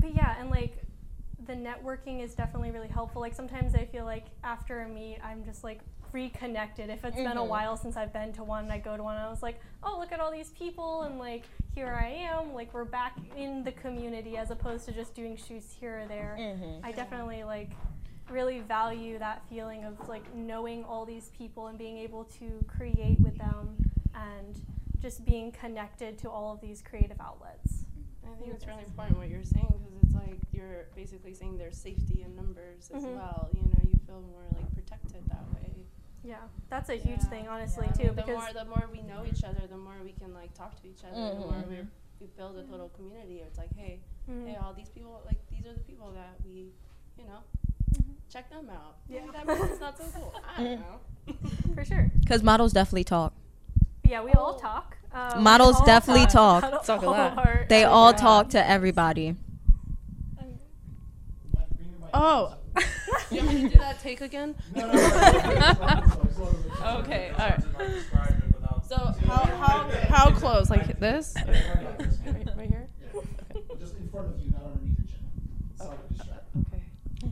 but 0.00 0.14
yeah, 0.14 0.36
and 0.40 0.50
like 0.50 0.82
the 1.48 1.54
networking 1.54 2.22
is 2.22 2.34
definitely 2.34 2.70
really 2.70 2.88
helpful. 2.88 3.20
Like 3.22 3.34
sometimes 3.34 3.74
I 3.74 3.86
feel 3.86 4.04
like 4.04 4.26
after 4.44 4.82
a 4.82 4.88
meet, 4.88 5.18
I'm 5.24 5.42
just 5.44 5.64
like 5.64 5.80
reconnected. 6.12 6.90
If 6.90 7.04
it's 7.04 7.16
been 7.16 7.38
a 7.38 7.40
Mhm. 7.42 7.48
while 7.48 7.76
since 7.76 7.96
I've 7.96 8.12
been 8.12 8.32
to 8.34 8.44
one, 8.44 8.64
and 8.64 8.72
I 8.72 8.78
go 8.78 8.96
to 8.96 9.02
one, 9.02 9.16
and 9.16 9.24
I 9.24 9.30
was 9.30 9.42
like, 9.42 9.58
oh, 9.82 9.98
look 9.98 10.12
at 10.12 10.20
all 10.20 10.30
these 10.30 10.50
people, 10.50 11.02
and 11.02 11.18
like 11.18 11.44
here 11.74 11.88
I 11.88 12.08
am. 12.08 12.52
Like 12.52 12.72
we're 12.74 12.84
back 12.84 13.16
in 13.36 13.64
the 13.64 13.72
community 13.72 14.36
as 14.36 14.50
opposed 14.50 14.84
to 14.86 14.92
just 14.92 15.14
doing 15.14 15.36
shoots 15.36 15.72
here 15.72 16.00
or 16.02 16.06
there. 16.06 16.36
Mhm. 16.38 16.80
I 16.84 16.92
definitely 16.92 17.44
like 17.44 17.70
really 18.28 18.60
value 18.60 19.18
that 19.18 19.42
feeling 19.48 19.84
of 19.84 20.06
like 20.06 20.34
knowing 20.34 20.84
all 20.84 21.06
these 21.06 21.30
people 21.30 21.68
and 21.68 21.78
being 21.78 21.96
able 21.96 22.24
to 22.24 22.62
create 22.68 23.18
with 23.20 23.38
them 23.38 23.90
and 24.14 24.60
just 25.00 25.24
being 25.24 25.50
connected 25.50 26.18
to 26.18 26.30
all 26.30 26.52
of 26.52 26.60
these 26.60 26.82
creative 26.82 27.18
outlets. 27.22 27.84
I 28.32 28.34
think 28.40 28.54
it's 28.54 28.66
really 28.66 28.84
important 28.84 29.18
what 29.18 29.28
you're 29.28 29.44
saying 29.44 29.72
because 29.78 29.94
it's 30.02 30.14
like 30.14 30.38
you're 30.52 30.86
basically 30.94 31.34
saying 31.34 31.56
there's 31.58 31.76
safety 31.76 32.22
in 32.24 32.36
numbers 32.36 32.90
as 32.94 33.04
Mhm. 33.04 33.14
well. 33.16 33.48
You 33.52 33.62
know, 33.62 33.80
you 33.90 33.98
feel 34.06 34.20
more 34.20 34.44
like 34.54 34.72
protected 34.74 35.22
that 35.28 35.44
way. 35.54 35.86
Yeah, 36.24 36.42
that's 36.68 36.90
a 36.90 36.96
huge 36.96 37.22
thing, 37.22 37.48
honestly, 37.48 37.86
Yeah. 37.86 37.92
I 37.92 37.96
too, 37.96 38.04
mean, 38.08 38.14
the 38.16 38.22
because 38.22 38.38
more 38.42 38.52
the 38.52 38.64
more 38.64 38.88
we 38.92 39.02
know 39.02 39.24
each 39.24 39.44
other, 39.44 39.66
the 39.66 39.76
more 39.78 39.94
we 40.04 40.12
can 40.12 40.34
like 40.34 40.52
talk 40.54 40.80
to 40.82 40.88
each 40.88 41.04
other. 41.04 41.34
The 41.34 41.40
more 41.40 41.52
Mhm. 41.62 41.68
we 41.70 41.86
we 42.20 42.26
build 42.36 42.56
a 42.56 42.62
little 42.62 42.88
community. 42.90 43.38
It's 43.40 43.56
like, 43.58 43.72
hey, 43.76 44.00
Mhm. 44.28 44.46
hey, 44.48 44.56
all 44.56 44.74
these 44.74 44.88
people, 44.90 45.22
like 45.24 45.38
these 45.48 45.64
are 45.64 45.72
the 45.72 45.80
people 45.90 46.10
that 46.12 46.34
we, 46.44 46.72
you 47.16 47.24
know, 47.24 47.38
check 48.28 48.50
them 48.50 48.68
out. 48.68 48.96
Yeah. 49.08 49.20
Maybe 49.20 49.32
that 49.32 49.46
person's 49.46 49.80
not 49.80 49.96
so 49.96 50.04
cool. 50.12 50.34
I 50.44 50.64
don't 50.64 50.80
know. 50.86 51.00
for 51.76 51.84
sure. 51.84 52.10
Because 52.20 52.42
models 52.42 52.72
definitely 52.72 53.04
talk. 53.04 53.32
Yeah, 54.02 54.22
we 54.24 54.32
all 54.32 54.54
Oh. 54.56 54.58
talk. 54.58 54.97
Um, 55.12 55.42
Models 55.42 55.80
definitely 55.86 56.26
talk. 56.26 56.62
about 56.64 56.84
Talk 56.84 57.02
a 57.02 57.06
lot. 57.06 57.38
of 57.38 57.68
They 57.68 57.84
our 57.84 57.90
all 57.90 58.10
jobs. 58.12 58.20
talk 58.22 58.48
to 58.50 58.68
everybody. 58.68 59.34
Oh, 62.14 62.54
you 63.30 63.42
want 63.42 63.54
me 63.54 63.62
to 63.62 63.68
do 63.68 63.78
that 63.78 64.00
take 64.00 64.20
again? 64.22 64.54
Okay, 64.76 64.90
all 67.38 67.48
right. 67.48 67.60
So 68.88 68.96
how 69.26 69.44
how 69.44 69.90
how 70.08 70.30
close? 70.32 70.70
Like 70.70 70.98
this? 70.98 71.34
Right, 71.36 71.46
right 72.56 72.68
here? 72.68 72.86
Just 73.78 73.96
in 73.96 74.08
front 74.08 74.28
of 74.28 74.40
you, 74.40 74.50
not 74.52 74.62
underneath 74.64 74.98
your 74.98 75.06
chin. 75.06 75.18
Sorry 75.76 75.96
to 76.08 76.14
distract. 76.14 76.44
Okay. 76.72 76.82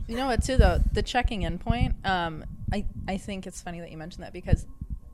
You 0.07 0.15
know 0.15 0.27
what, 0.27 0.43
too, 0.43 0.57
though? 0.57 0.79
The 0.93 1.01
checking 1.01 1.41
in 1.41 1.57
point, 1.57 1.95
um, 2.05 2.45
I, 2.71 2.85
I 3.07 3.17
think 3.17 3.47
it's 3.47 3.59
funny 3.61 3.79
that 3.79 3.89
you 3.91 3.97
mentioned 3.97 4.23
that 4.23 4.33
because 4.33 4.67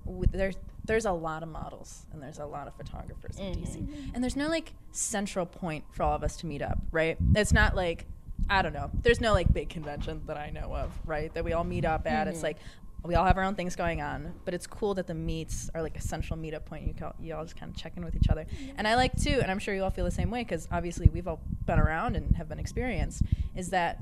w- 0.06 0.26
there's, 0.32 0.56
there's 0.86 1.06
a 1.06 1.12
lot 1.12 1.44
of 1.44 1.50
models 1.50 2.06
and 2.12 2.22
there's 2.22 2.40
a 2.40 2.46
lot 2.46 2.68
of 2.68 2.76
photographers 2.76 3.40
in 3.40 3.56
DC. 3.56 3.78
Mm-hmm. 3.78 4.16
And 4.16 4.24
there's 4.24 4.36
no 4.36 4.48
like 4.48 4.74
central 4.92 5.46
point 5.46 5.86
for 5.92 6.04
all 6.04 6.16
of 6.16 6.24
us 6.24 6.36
to 6.38 6.46
meet 6.46 6.62
up, 6.62 6.80
right? 6.92 7.18
It's 7.36 7.54
not 7.54 7.76
like, 7.76 8.06
I 8.50 8.62
don't 8.62 8.74
know, 8.74 8.92
there's 9.02 9.22
no 9.22 9.34
like 9.34 9.52
big 9.54 9.70
convention 9.70 10.22
that 10.28 10.38
I 10.38 10.50
know 10.50 10.76
of, 10.76 10.92
right? 11.06 11.34
That 11.34 11.46
we 11.46 11.54
all 11.54 11.64
meet 11.64 11.86
up 11.86 12.06
at. 12.06 12.28
It's 12.28 12.38
mm-hmm. 12.38 12.46
like 12.48 12.58
we 13.06 13.16
all 13.16 13.26
have 13.26 13.38
our 13.38 13.44
own 13.44 13.56
things 13.56 13.76
going 13.76 14.02
on, 14.02 14.34
but 14.46 14.54
it's 14.54 14.66
cool 14.66 14.94
that 14.94 15.08
the 15.08 15.14
meets 15.14 15.70
are 15.76 15.82
like 15.82 15.98
a 15.98 16.02
central 16.02 16.40
meetup 16.40 16.66
point. 16.66 16.88
You 16.88 16.94
call, 16.94 17.14
you 17.20 17.36
all 17.36 17.44
just 17.44 17.58
kind 17.58 17.70
of 17.70 17.78
check 17.78 17.94
in 17.98 18.06
with 18.06 18.16
each 18.16 18.30
other, 18.30 18.46
and 18.78 18.88
I 18.88 18.96
like 18.96 19.16
too, 19.16 19.40
and 19.42 19.52
I'm 19.52 19.60
sure 19.60 19.76
you 19.76 19.84
all 19.84 19.90
feel 19.90 20.06
the 20.06 20.12
same 20.12 20.32
way 20.32 20.42
because 20.42 20.70
obviously 20.72 21.10
we've 21.10 21.28
all 21.28 21.42
been 21.66 21.80
around 21.80 22.16
and 22.16 22.36
have 22.38 22.48
been 22.48 22.60
experienced. 22.60 23.24
Is 23.56 23.72
that 23.72 24.02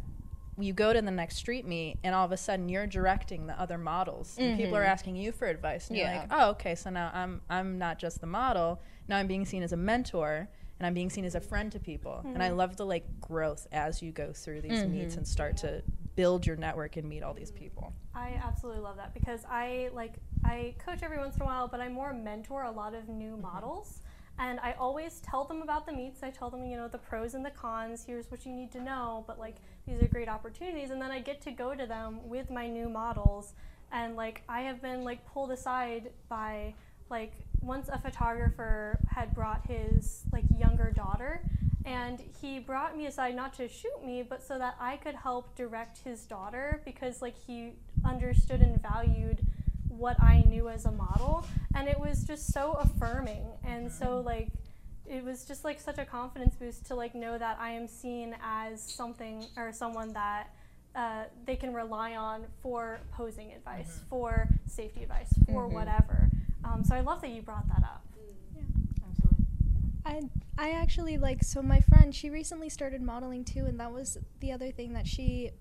you 0.62 0.74
go 0.74 0.94
to 0.94 1.02
the 1.02 1.12
next 1.12 1.36
street 1.38 1.66
meet 1.66 1.98
and 2.04 2.14
all 2.16 2.26
of 2.26 2.32
a 2.32 2.38
sudden 2.38 2.70
you're 2.70 2.88
directing 2.88 3.48
the 3.48 3.60
other 3.60 3.78
models. 3.78 4.36
And 4.38 4.58
people 4.58 4.76
are 4.76 4.82
mm-hmm. 4.82 4.92
asking 4.92 5.16
you 5.16 5.32
for 5.32 5.48
advice 5.48 5.90
and 5.90 5.98
you're 5.98 6.08
like 6.08 6.28
oh 6.32 6.50
okay 6.52 6.76
so 6.76 6.90
now 6.90 7.12
i'm 7.14 7.42
i'm 7.50 7.78
not 7.78 8.00
just 8.00 8.22
the 8.22 8.28
model. 8.28 8.82
Now 9.08 9.18
i'm 9.18 9.28
being 9.28 9.46
seen 9.46 9.64
as 9.64 9.74
a 9.74 9.78
mentor 9.78 10.50
and 10.80 10.88
i'm 10.88 10.94
being 10.94 11.10
seen 11.10 11.26
as 11.26 11.36
a 11.36 11.42
friend 11.42 11.72
to 11.72 11.80
people. 11.80 12.22
And 12.26 12.42
i 12.42 12.48
mm-hmm. 12.48 12.58
love 12.58 12.78
the 12.78 12.86
like 12.86 13.06
growth 13.20 13.68
as 13.72 14.02
you 14.02 14.12
go 14.12 14.34
through 14.34 14.62
these 14.62 14.80
mm-hmm. 14.80 14.92
meets 14.92 15.16
and 15.16 15.28
start 15.28 15.58
to 15.58 15.84
build 16.16 16.46
your 16.46 16.56
network 16.56 16.98
and 16.98 17.08
meet 17.08 17.24
all 17.24 17.34
these 17.34 17.52
people. 17.52 17.94
I 18.14 18.40
absolutely 18.44 18.82
love 18.82 18.98
that 18.98 19.14
because 19.14 19.46
I 19.50 19.90
like 19.94 20.16
I 20.44 20.76
coach 20.86 21.00
every 21.04 21.18
once 21.18 21.36
in 21.36 21.42
a 21.42 21.46
while, 21.46 21.68
but 21.68 21.80
I 21.80 21.90
more 21.90 22.14
mentor 22.14 22.64
a 22.64 22.72
lot 22.72 22.94
of 22.94 23.08
new 23.10 23.38
models. 23.38 24.02
And 24.40 24.60
I 24.60 24.74
always 24.74 25.20
tell 25.20 25.46
them 25.46 25.62
about 25.62 25.86
the 25.86 25.94
meets. 25.94 26.24
I 26.24 26.32
tell 26.32 26.50
them, 26.50 26.66
you 26.66 26.76
know, 26.76 26.88
the 26.88 26.98
pros 26.98 27.36
and 27.36 27.46
the 27.46 27.52
cons. 27.52 28.04
Here's 28.04 28.32
what 28.32 28.46
you 28.46 28.52
need 28.52 28.72
to 28.72 28.82
know. 28.82 29.24
But 29.28 29.38
like, 29.40 29.58
these 29.86 30.02
are 30.02 30.08
great 30.08 30.30
opportunities. 30.30 30.92
And 30.92 31.02
then 31.02 31.12
I 31.12 31.20
get 31.20 31.42
to 31.42 31.52
go 31.52 31.76
to 31.76 31.86
them 31.86 32.28
with 32.28 32.50
my 32.50 32.68
new 32.68 32.90
models. 32.90 33.54
And 33.92 34.16
like, 34.16 34.44
I 34.48 34.62
have 34.62 34.82
been 34.82 35.04
like 35.04 35.26
pulled 35.26 35.52
aside 35.52 36.12
by 36.30 36.74
like 37.10 37.34
once 37.62 37.90
a 37.90 38.00
photographer 38.00 39.00
had 39.10 39.36
brought 39.36 39.68
his 39.68 40.24
like 40.32 40.46
younger 40.58 40.92
daughter 40.92 41.44
and 41.86 42.24
he 42.42 42.60
brought 42.60 42.98
me 42.98 43.06
aside 43.06 43.36
not 43.36 43.54
to 43.54 43.68
shoot 43.68 44.04
me 44.04 44.24
but 44.24 44.42
so 44.42 44.58
that 44.58 44.76
i 44.80 44.96
could 44.98 45.16
help 45.16 45.56
direct 45.56 46.00
his 46.00 46.26
daughter 46.26 46.82
because 46.86 47.22
like 47.22 47.36
he 47.38 47.74
understood 48.06 48.62
and 48.62 48.82
valued 48.82 49.46
what 49.90 50.20
i 50.22 50.44
knew 50.48 50.70
as 50.70 50.86
a 50.86 50.92
model 50.92 51.46
and 51.76 51.88
it 51.88 52.00
was 52.00 52.24
just 52.24 52.52
so 52.52 52.74
affirming 52.74 53.46
and 53.64 53.92
so 53.92 54.06
mm-hmm. 54.06 54.28
like 54.28 54.48
it 55.12 55.24
was 55.24 55.44
just 55.46 55.64
like 55.66 55.80
such 55.80 55.98
a 55.98 56.06
confidence 56.06 56.56
boost 56.56 56.86
to 56.86 56.96
like 56.96 57.14
know 57.14 57.38
that 57.38 57.58
i 57.60 57.70
am 57.72 57.88
seen 57.88 58.36
as 58.42 58.82
something 58.82 59.46
or 59.58 59.72
someone 59.74 60.14
that 60.14 60.48
uh, 60.96 61.24
they 61.46 61.56
can 61.56 61.74
rely 61.74 62.16
on 62.16 62.44
for 62.62 63.00
posing 63.14 63.52
advice 63.54 64.02
for 64.10 64.48
safety 64.68 65.04
advice 65.04 65.34
for 65.46 65.68
whatever 65.68 66.30
um, 66.66 66.84
so 66.84 66.96
i 66.96 67.00
love 67.02 67.22
that 67.22 67.30
you 67.32 67.42
brought 67.42 67.68
that 67.68 67.84
up 67.84 68.04
Yeah. 68.56 68.62
Absolutely. 69.10 69.46
I 70.06 70.30
I 70.58 70.72
actually 70.72 71.18
like 71.18 71.44
so 71.44 71.62
my 71.62 71.80
friend 71.82 72.14
she 72.14 72.30
recently 72.30 72.70
started 72.70 73.02
modeling 73.02 73.44
too 73.46 73.66
and 73.66 73.80
that 73.80 73.92
was 73.92 74.18
the 74.42 74.52
other 74.52 74.72
thing 74.72 74.94
that 74.94 75.08
she 75.08 75.52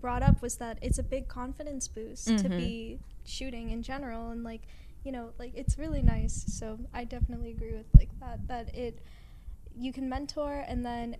brought 0.00 0.22
up 0.22 0.40
was 0.42 0.56
that 0.58 0.78
it's 0.80 0.98
a 0.98 1.02
big 1.02 1.26
confidence 1.28 1.88
boost 1.88 2.26
to 2.26 2.48
Mhm. 2.48 2.56
be 2.56 2.98
shooting 3.24 3.70
in 3.70 3.82
general 3.82 4.30
and 4.30 4.44
like 4.44 4.62
you 5.04 5.12
know 5.12 5.30
like 5.38 5.52
it's 5.54 5.78
really 5.78 6.02
nice. 6.02 6.44
So 6.48 6.78
I 6.92 7.04
definitely 7.04 7.50
agree 7.50 7.72
with 7.72 7.86
like 7.96 8.10
that 8.20 8.46
that 8.48 8.74
it 8.74 9.00
you 9.76 9.92
can 9.92 10.08
mentor 10.08 10.64
and 10.66 10.84
then 10.84 11.16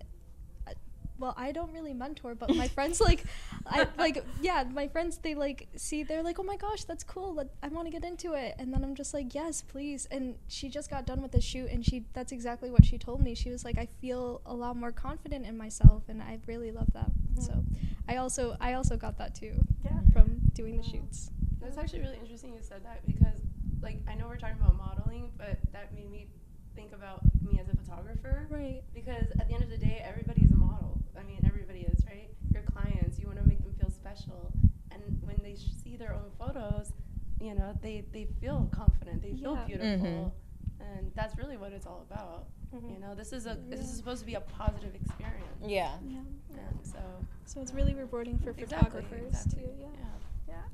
uh, 0.67 0.73
well 1.17 1.33
I 1.37 1.51
don't 1.51 1.71
really 1.71 1.93
mentor 1.93 2.35
but 2.35 2.53
my 2.55 2.67
friends 2.67 2.99
like 3.09 3.23
I 3.65 3.87
like 3.97 4.23
yeah 4.41 4.63
my 4.69 4.87
friends 4.87 5.17
they 5.17 5.33
like 5.33 5.67
see 5.77 6.03
they're 6.03 6.23
like 6.23 6.39
oh 6.39 6.43
my 6.43 6.57
gosh 6.57 6.83
that's 6.83 7.03
cool. 7.03 7.35
Let, 7.35 7.47
I 7.63 7.69
want 7.69 7.87
to 7.87 7.91
get 7.91 8.03
into 8.03 8.33
it. 8.33 8.55
And 8.59 8.73
then 8.73 8.83
I'm 8.83 8.95
just 8.95 9.13
like 9.13 9.33
yes 9.33 9.61
please. 9.61 10.07
And 10.11 10.35
she 10.47 10.69
just 10.69 10.89
got 10.89 11.05
done 11.05 11.21
with 11.21 11.31
the 11.31 11.41
shoot 11.41 11.69
and 11.69 11.85
she 11.85 12.05
that's 12.13 12.31
exactly 12.31 12.69
what 12.69 12.85
she 12.85 12.97
told 12.97 13.21
me. 13.21 13.33
She 13.33 13.49
was 13.49 13.63
like 13.63 13.77
I 13.77 13.87
feel 14.01 14.41
a 14.45 14.53
lot 14.53 14.75
more 14.75 14.91
confident 14.91 15.45
in 15.45 15.57
myself 15.57 16.03
and 16.09 16.21
I 16.21 16.39
really 16.47 16.71
love 16.71 16.91
that. 16.93 17.11
So 17.39 17.63
I 18.09 18.17
also 18.17 18.57
I 18.59 18.73
also 18.73 18.97
got 18.97 19.17
that 19.19 19.35
too 19.35 19.53
yeah. 19.85 19.99
from 20.11 20.41
doing 20.53 20.77
the 20.77 20.83
shoots. 20.83 21.31
That's 21.61 21.77
actually 21.77 21.99
really 21.99 22.17
interesting 22.17 22.53
you 22.53 22.61
said 22.61 22.83
that 22.85 23.05
because, 23.05 23.38
like, 23.81 23.99
I 24.07 24.15
know 24.15 24.27
we're 24.27 24.37
talking 24.37 24.57
about 24.59 24.75
modeling, 24.77 25.31
but 25.37 25.57
that 25.73 25.93
made 25.95 26.09
me 26.11 26.27
think 26.75 26.93
about 26.93 27.21
me 27.41 27.59
as 27.59 27.67
a 27.69 27.75
photographer. 27.77 28.45
right 28.49 28.81
Because 28.93 29.27
at 29.39 29.47
the 29.47 29.53
end 29.53 29.63
of 29.63 29.69
the 29.69 29.77
day, 29.77 30.01
everybody's 30.05 30.51
a 30.51 30.55
model. 30.55 30.99
I 31.17 31.23
mean, 31.23 31.39
everybody 31.45 31.81
is, 31.81 32.03
right? 32.05 32.29
Your 32.53 32.63
clients, 32.63 33.19
you 33.19 33.27
want 33.27 33.39
to 33.39 33.47
make 33.47 33.61
them 33.63 33.73
feel 33.79 33.89
special. 33.89 34.51
And 34.91 35.01
when 35.23 35.37
they 35.43 35.55
sh- 35.55 35.71
see 35.83 35.95
their 35.97 36.13
own 36.13 36.31
photos, 36.37 36.93
you 37.41 37.55
know, 37.55 37.73
they, 37.81 38.05
they 38.11 38.27
feel 38.41 38.69
confident, 38.71 39.21
they 39.21 39.33
feel 39.33 39.55
Yeah. 39.55 39.65
beautiful. 39.65 40.33
And 40.79 41.11
that's 41.15 41.37
really 41.37 41.57
what 41.57 41.71
it's 41.73 41.85
all 41.85 42.05
about. 42.09 42.47
Mhm. 42.73 42.93
You 42.93 42.99
know, 42.99 43.15
this 43.15 43.33
is 43.33 43.45
a 43.47 43.57
this 43.67 43.79
is 43.81 43.97
supposed 43.97 44.19
to 44.21 44.25
be 44.25 44.35
a 44.35 44.41
positive 44.41 44.93
experience. 44.95 45.59
Yeah. 45.65 45.97
yeah 46.07 46.19
And 46.53 46.79
so 46.85 46.99
so 47.45 47.61
it's 47.61 47.73
really 47.73 47.95
rewarding 47.95 48.37
for 48.39 48.51
Exactly, 48.51 49.01
photographers 49.01 49.27
exactly. 49.27 49.63
too 49.63 49.69
yeah 49.79 49.87
Yeah, 49.95 50.05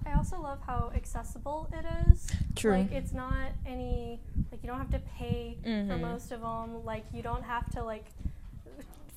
I 0.06 0.14
also 0.14 0.40
love 0.40 0.60
how 0.66 0.92
accessible 0.96 1.70
it 1.74 1.86
is. 2.12 2.28
True. 2.56 2.74
Like 2.78 2.92
it's 2.92 3.14
not 3.14 3.52
any 3.66 4.20
like 4.52 4.62
you 4.64 4.68
don't 4.70 4.78
have 4.78 4.92
to 4.92 5.00
pay 5.18 5.58
for 5.64 5.70
Mhm. 5.70 6.02
most 6.02 6.32
of 6.32 6.42
them. 6.42 6.84
Like 6.86 7.06
you 7.14 7.22
don't 7.22 7.44
have 7.44 7.70
to 7.72 7.84
like 7.84 8.06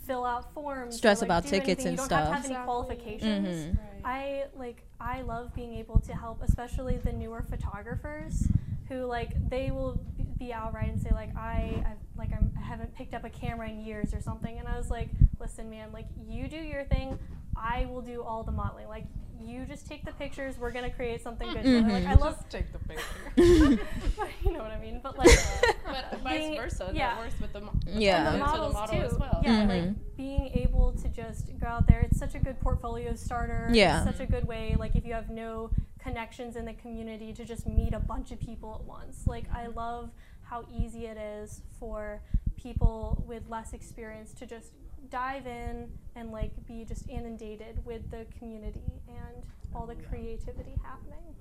fill 0.06 0.24
out 0.24 0.52
forms. 0.54 0.94
or, 0.94 0.98
Stress 0.98 1.20
like, 1.20 1.26
about 1.26 1.42
do 1.44 1.50
tickets 1.50 1.84
anything. 1.84 1.86
and 1.86 1.92
you 1.92 2.08
don't 2.08 2.10
Have 2.10 2.26
to 2.28 2.32
have 2.32 2.44
stuff. 2.44 2.44
any 2.44 2.54
Exactly. 2.54 2.64
qualifications. 2.64 3.76
Mhm. 3.76 3.78
right. 3.78 4.02
I 4.04 4.44
like 4.58 4.82
I 5.00 5.22
love 5.22 5.54
being 5.54 5.74
able 5.74 6.00
to 6.00 6.14
help, 6.14 6.42
especially 6.42 6.96
the 6.96 7.12
newer 7.12 7.42
photographers 7.42 8.48
who 8.88 9.04
like 9.04 9.48
they 9.50 9.70
will 9.70 10.00
be 10.38 10.52
outright 10.52 10.88
and 10.88 11.00
say 11.00 11.10
like 11.10 11.36
I 11.36 11.84
I've, 11.86 11.98
like 12.16 12.32
I'm, 12.32 12.50
I 12.56 12.62
haven't 12.62 12.94
picked 12.94 13.12
up 13.14 13.24
a 13.24 13.30
camera 13.30 13.68
in 13.68 13.80
years 13.84 14.14
or 14.14 14.20
something, 14.20 14.58
and 14.58 14.66
I 14.66 14.76
was 14.78 14.90
like, 14.90 15.10
listen, 15.38 15.68
man, 15.70 15.92
like 15.92 16.06
you 16.26 16.48
do 16.48 16.56
your 16.56 16.84
thing, 16.84 17.18
I 17.56 17.84
will 17.86 18.00
do 18.00 18.22
all 18.22 18.42
the 18.42 18.52
modeling. 18.52 18.88
Like 18.88 19.04
you 19.40 19.64
just 19.66 19.86
take 19.86 20.04
the 20.04 20.12
pictures, 20.12 20.56
we're 20.58 20.70
gonna 20.70 20.90
create 20.90 21.22
something 21.22 21.48
good. 21.52 21.62
together. 21.62 21.88
Like 21.88 22.06
I 22.06 22.10
love 22.14 22.20
love, 22.20 22.48
take 22.48 22.66
the 22.72 22.78
picture. 22.78 23.04
you 24.44 24.52
know 24.52 24.60
what 24.60 24.70
I 24.70 24.78
mean, 24.80 25.00
but 25.02 25.16
like. 25.18 25.28
but 25.86 26.20
vice 26.22 26.56
versa, 26.56 26.90
yeah. 26.94 27.14
that 27.14 27.18
works 27.20 27.40
with 27.40 27.52
the, 27.52 27.60
mo- 27.60 27.72
Yeah. 27.86 28.32
The 28.32 28.38
models 28.38 28.72
the 28.74 28.78
model 28.80 28.96
too. 29.00 29.06
as 29.06 29.14
well. 29.14 29.40
Yeah, 29.44 29.62
Mhm. 29.64 29.68
like 29.68 30.16
being 30.16 30.50
able 30.54 30.92
to 30.92 31.08
just 31.08 31.58
go 31.58 31.66
out 31.66 31.86
there. 31.86 32.00
It's 32.00 32.18
such 32.18 32.34
a 32.34 32.38
good 32.38 32.60
portfolio 32.60 33.14
starter. 33.14 33.68
Yeah. 33.72 34.04
It's 34.06 34.16
such 34.16 34.26
a 34.26 34.30
good 34.30 34.46
way, 34.46 34.76
like 34.78 34.96
if 34.96 35.04
you 35.06 35.14
have 35.14 35.30
no 35.30 35.70
connections 35.98 36.56
in 36.56 36.64
the 36.64 36.74
community, 36.74 37.32
to 37.32 37.44
just 37.44 37.66
meet 37.66 37.94
a 37.94 38.00
bunch 38.00 38.30
of 38.32 38.40
people 38.40 38.74
at 38.80 38.84
once. 38.84 39.26
Like 39.26 39.44
I 39.54 39.66
love 39.66 40.10
how 40.42 40.64
easy 40.72 41.06
it 41.06 41.16
is 41.18 41.62
for 41.78 42.20
people 42.56 43.24
with 43.26 43.42
less 43.48 43.72
experience 43.72 44.32
to 44.34 44.46
just 44.46 44.72
dive 45.10 45.46
in 45.46 45.90
and 46.16 46.30
like 46.32 46.52
be 46.66 46.84
just 46.84 47.08
inundated 47.08 47.84
with 47.84 48.10
the 48.10 48.26
community 48.38 49.00
and 49.08 49.42
all 49.74 49.86
the 49.86 49.94
creativity 49.94 50.74
happening. 50.84 51.34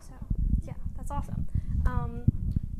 So 0.00 0.14
yeah, 0.62 0.74
that's 0.96 1.10
awesome. 1.10 1.46
Um, 1.86 2.22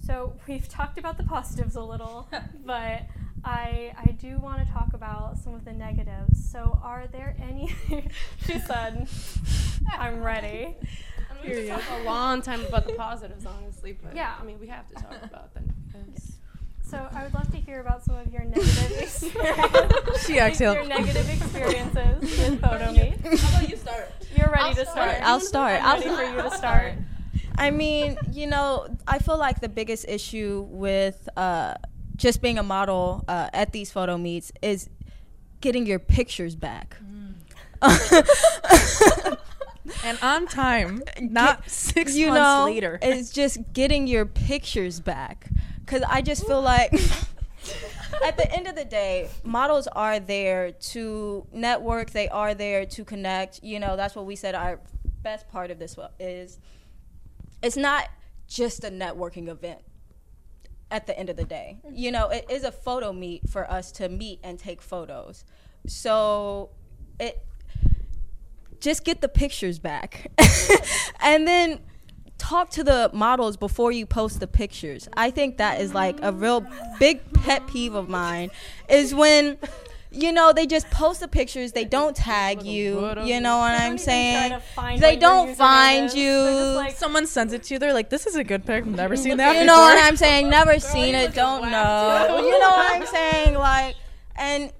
so 0.05 0.35
we've 0.49 0.69
talked 0.69 0.99
about 0.99 1.17
the 1.17 1.25
positives 1.25 1.77
a 1.77 1.83
little, 1.83 2.29
but 2.65 3.03
I 3.45 3.93
I 3.97 4.13
do 4.19 4.39
want 4.39 4.67
to 4.67 4.73
talk 4.73 4.93
about 4.95 5.39
some 5.39 5.55
of 5.55 5.65
the 5.65 5.73
negatives. 5.73 6.51
So 6.51 6.79
are 6.83 7.07
there 7.07 7.37
any? 7.41 7.75
she 8.47 8.59
said, 8.59 9.09
"I'm 9.99 10.23
ready." 10.23 10.77
And 11.31 11.39
we 11.43 11.55
could 11.55 11.69
talk 11.69 11.83
a 12.01 12.05
long 12.05 12.43
time 12.43 12.65
about 12.67 12.87
the 12.87 12.95
positives, 12.95 13.47
honestly. 13.47 13.93
But 14.03 14.15
Yeah. 14.15 14.35
I 14.41 14.45
mean, 14.45 14.59
we 14.61 14.67
have 14.67 14.87
to 14.89 14.95
talk 14.95 15.23
about 15.23 15.55
them 15.55 15.73
because 15.87 16.30
So 16.91 17.09
I 17.13 17.23
would 17.23 17.33
love 17.35 17.49
to 17.53 17.57
hear 17.57 17.81
about 17.81 18.05
some 18.05 18.17
of 18.17 18.33
your 18.33 18.43
negative 18.43 18.91
experiences. 19.01 20.27
She 20.27 20.39
exhaled. 20.41 20.75
Your 20.77 20.87
negative 20.87 21.31
experiences 21.31 22.21
with 22.21 22.61
photo 22.65 22.91
meet. 22.91 23.21
How 23.39 23.59
about 23.59 23.71
you 23.71 23.77
start? 23.77 24.11
You're 24.35 24.49
ready 24.49 24.65
I'll 24.65 24.75
to 24.75 24.87
start. 24.87 25.11
start. 25.11 25.23
I'll 25.23 25.41
start. 25.41 25.81
I'm 25.81 25.87
I'll 25.87 26.01
ready 26.17 26.33
for 26.33 26.37
you 26.37 26.43
to 26.51 26.57
start. 26.57 26.95
I 27.57 27.71
mean, 27.71 28.19
you 28.33 28.49
know, 28.49 28.89
I 29.07 29.21
feel 29.21 29.39
like 29.39 29.61
the 29.61 29.69
biggest 29.69 30.09
issue 30.09 30.67
with 30.69 31.29
uh, 31.37 31.75
just 32.17 32.43
being 32.43 32.59
a 32.59 32.65
model 32.65 33.25
uh, 33.29 33.51
at 33.53 33.71
these 33.71 33.93
photo 33.93 34.19
meets 34.19 34.51
is 34.61 34.89
getting 35.61 35.87
your 35.87 36.01
pictures 36.01 36.57
back. 36.57 36.97
and 40.05 40.19
on 40.23 40.47
time 40.47 41.03
not 41.21 41.71
six 41.71 42.15
you 42.15 42.27
months 42.29 42.41
know, 42.41 42.65
later 42.67 42.99
it's 43.01 43.31
just 43.31 43.73
getting 43.73 44.07
your 44.07 44.27
pictures 44.27 45.01
back. 45.01 45.49
Cause 45.91 46.03
I 46.09 46.23
just 46.23 46.47
feel 46.47 46.63
like 46.63 46.93
at 48.25 48.37
the 48.37 48.49
end 48.55 48.69
of 48.69 48.77
the 48.77 48.85
day, 48.85 49.29
models 49.43 49.89
are 49.89 50.21
there 50.21 50.71
to 50.71 51.45
network. 51.53 52.11
They 52.11 52.29
are 52.29 52.55
there 52.55 52.87
to 52.87 53.05
connect. 53.05 53.65
You 53.65 53.81
know, 53.81 53.97
that's 53.97 54.15
what 54.15 54.25
we 54.25 54.37
said. 54.37 54.55
Our 54.55 54.79
best 55.25 55.49
part 55.49 55.73
of 55.73 55.81
this 55.81 55.99
is 56.21 56.61
it's 57.61 57.77
not 57.77 58.09
just 58.47 58.85
a 58.85 58.91
networking 58.91 59.49
event. 59.49 59.81
At 60.93 61.09
the 61.09 61.19
end 61.19 61.29
of 61.29 61.37
the 61.37 61.45
day, 61.45 61.79
you 61.93 62.13
know, 62.13 62.29
it 62.29 62.47
is 62.49 62.63
a 62.63 62.71
photo 62.71 63.13
meet 63.13 63.49
for 63.51 63.69
us 63.69 63.91
to 63.93 64.09
meet 64.09 64.39
and 64.45 64.61
take 64.61 64.83
photos. 64.83 65.45
So 65.89 66.71
it 67.19 67.45
just 68.81 69.05
get 69.05 69.21
the 69.21 69.29
pictures 69.29 69.81
back 69.81 70.31
and 71.21 71.49
then 71.49 71.81
talk 72.41 72.71
to 72.71 72.83
the 72.83 73.11
models 73.13 73.57
before 73.57 73.93
you 73.93 74.07
post 74.07 74.41
the 74.41 74.47
pictures 74.47 75.09
i 75.17 75.31
think 75.31 75.59
that 75.59 75.81
is 75.81 75.93
like 75.93 76.19
a 76.23 76.33
real 76.33 76.67
big 76.99 77.21
pet 77.35 77.67
peeve 77.67 77.95
of 77.95 78.09
mine 78.09 78.51
is 78.89 79.15
when 79.15 79.59
you 80.13 80.33
know, 80.33 80.53
they 80.53 80.67
just 80.67 80.91
post 80.91 81.21
the 81.21 81.29
pictures. 81.29 81.73
They 81.73 81.85
don't 81.85 82.17
tag 82.17 82.65
you. 82.65 82.99
You 83.25 83.41
know 83.41 83.59
what 83.59 83.73
I'm 83.75 83.79
don't 83.79 83.85
even 83.87 83.97
try 83.97 84.05
saying? 84.05 84.61
They 84.99 85.17
don't 85.17 85.55
find 85.55 86.13
you. 86.13 86.33
They're 86.33 86.65
just 86.65 86.77
like, 86.77 86.97
Someone 86.97 87.27
sends 87.27 87.53
it 87.53 87.63
to 87.65 87.75
you. 87.75 87.79
They're 87.79 87.95
like, 87.95 88.11
"This 88.11 88.27
is 88.27 88.35
a 88.35 88.43
good 88.43 88.67
pic. 88.67 88.85
I've 88.85 88.91
never 88.91 89.17
seen 89.25 89.37
that 89.37 89.53
You 89.53 89.61
before." 89.61 89.67
know 89.67 89.81
what 89.81 89.99
I'm 89.99 90.17
saying? 90.17 90.49
Never 90.51 90.81
seen 90.81 91.15
it. 91.15 91.33
Don't 91.33 91.71
know. 91.71 92.41
You 92.45 92.59
know 92.59 92.71
what 92.71 93.01
I'm 93.01 93.07
saying? 93.19 93.55
Like, 93.55 93.95
and 94.35 94.73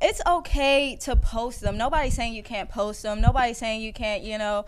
it's 0.00 0.20
okay 0.26 0.96
to 1.00 1.16
post 1.16 1.60
them. 1.60 1.76
Nobody's 1.76 2.14
saying 2.14 2.34
you 2.34 2.44
can't 2.44 2.68
post 2.70 3.02
them. 3.02 3.20
Nobody's 3.20 3.58
saying 3.58 3.80
you 3.80 3.92
can't, 3.92 4.22
you 4.22 4.38
know, 4.38 4.64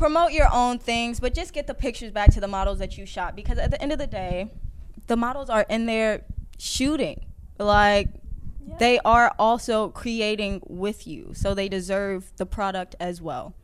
promote 0.00 0.32
your 0.32 0.48
own 0.50 0.78
things, 0.78 1.20
but 1.20 1.34
just 1.34 1.52
get 1.52 1.66
the 1.66 1.74
pictures 1.74 2.10
back 2.10 2.32
to 2.32 2.40
the 2.40 2.48
models 2.48 2.78
that 2.78 2.96
you 2.96 3.04
shot 3.04 3.36
because 3.36 3.58
at 3.58 3.70
the 3.70 3.80
end 3.82 3.92
of 3.92 3.98
the 3.98 4.06
day, 4.06 4.50
the 5.08 5.16
models 5.16 5.50
are 5.50 5.66
in 5.68 5.84
there 5.84 6.24
shooting. 6.58 7.26
Like, 7.58 8.08
they 8.78 8.98
are 9.04 9.34
also 9.38 9.90
creating 9.90 10.62
with 10.66 11.06
you, 11.06 11.32
so 11.34 11.52
they 11.52 11.68
deserve 11.68 12.32
the 12.38 12.46
product 12.46 12.96
as 12.98 13.20
well. 13.20 13.54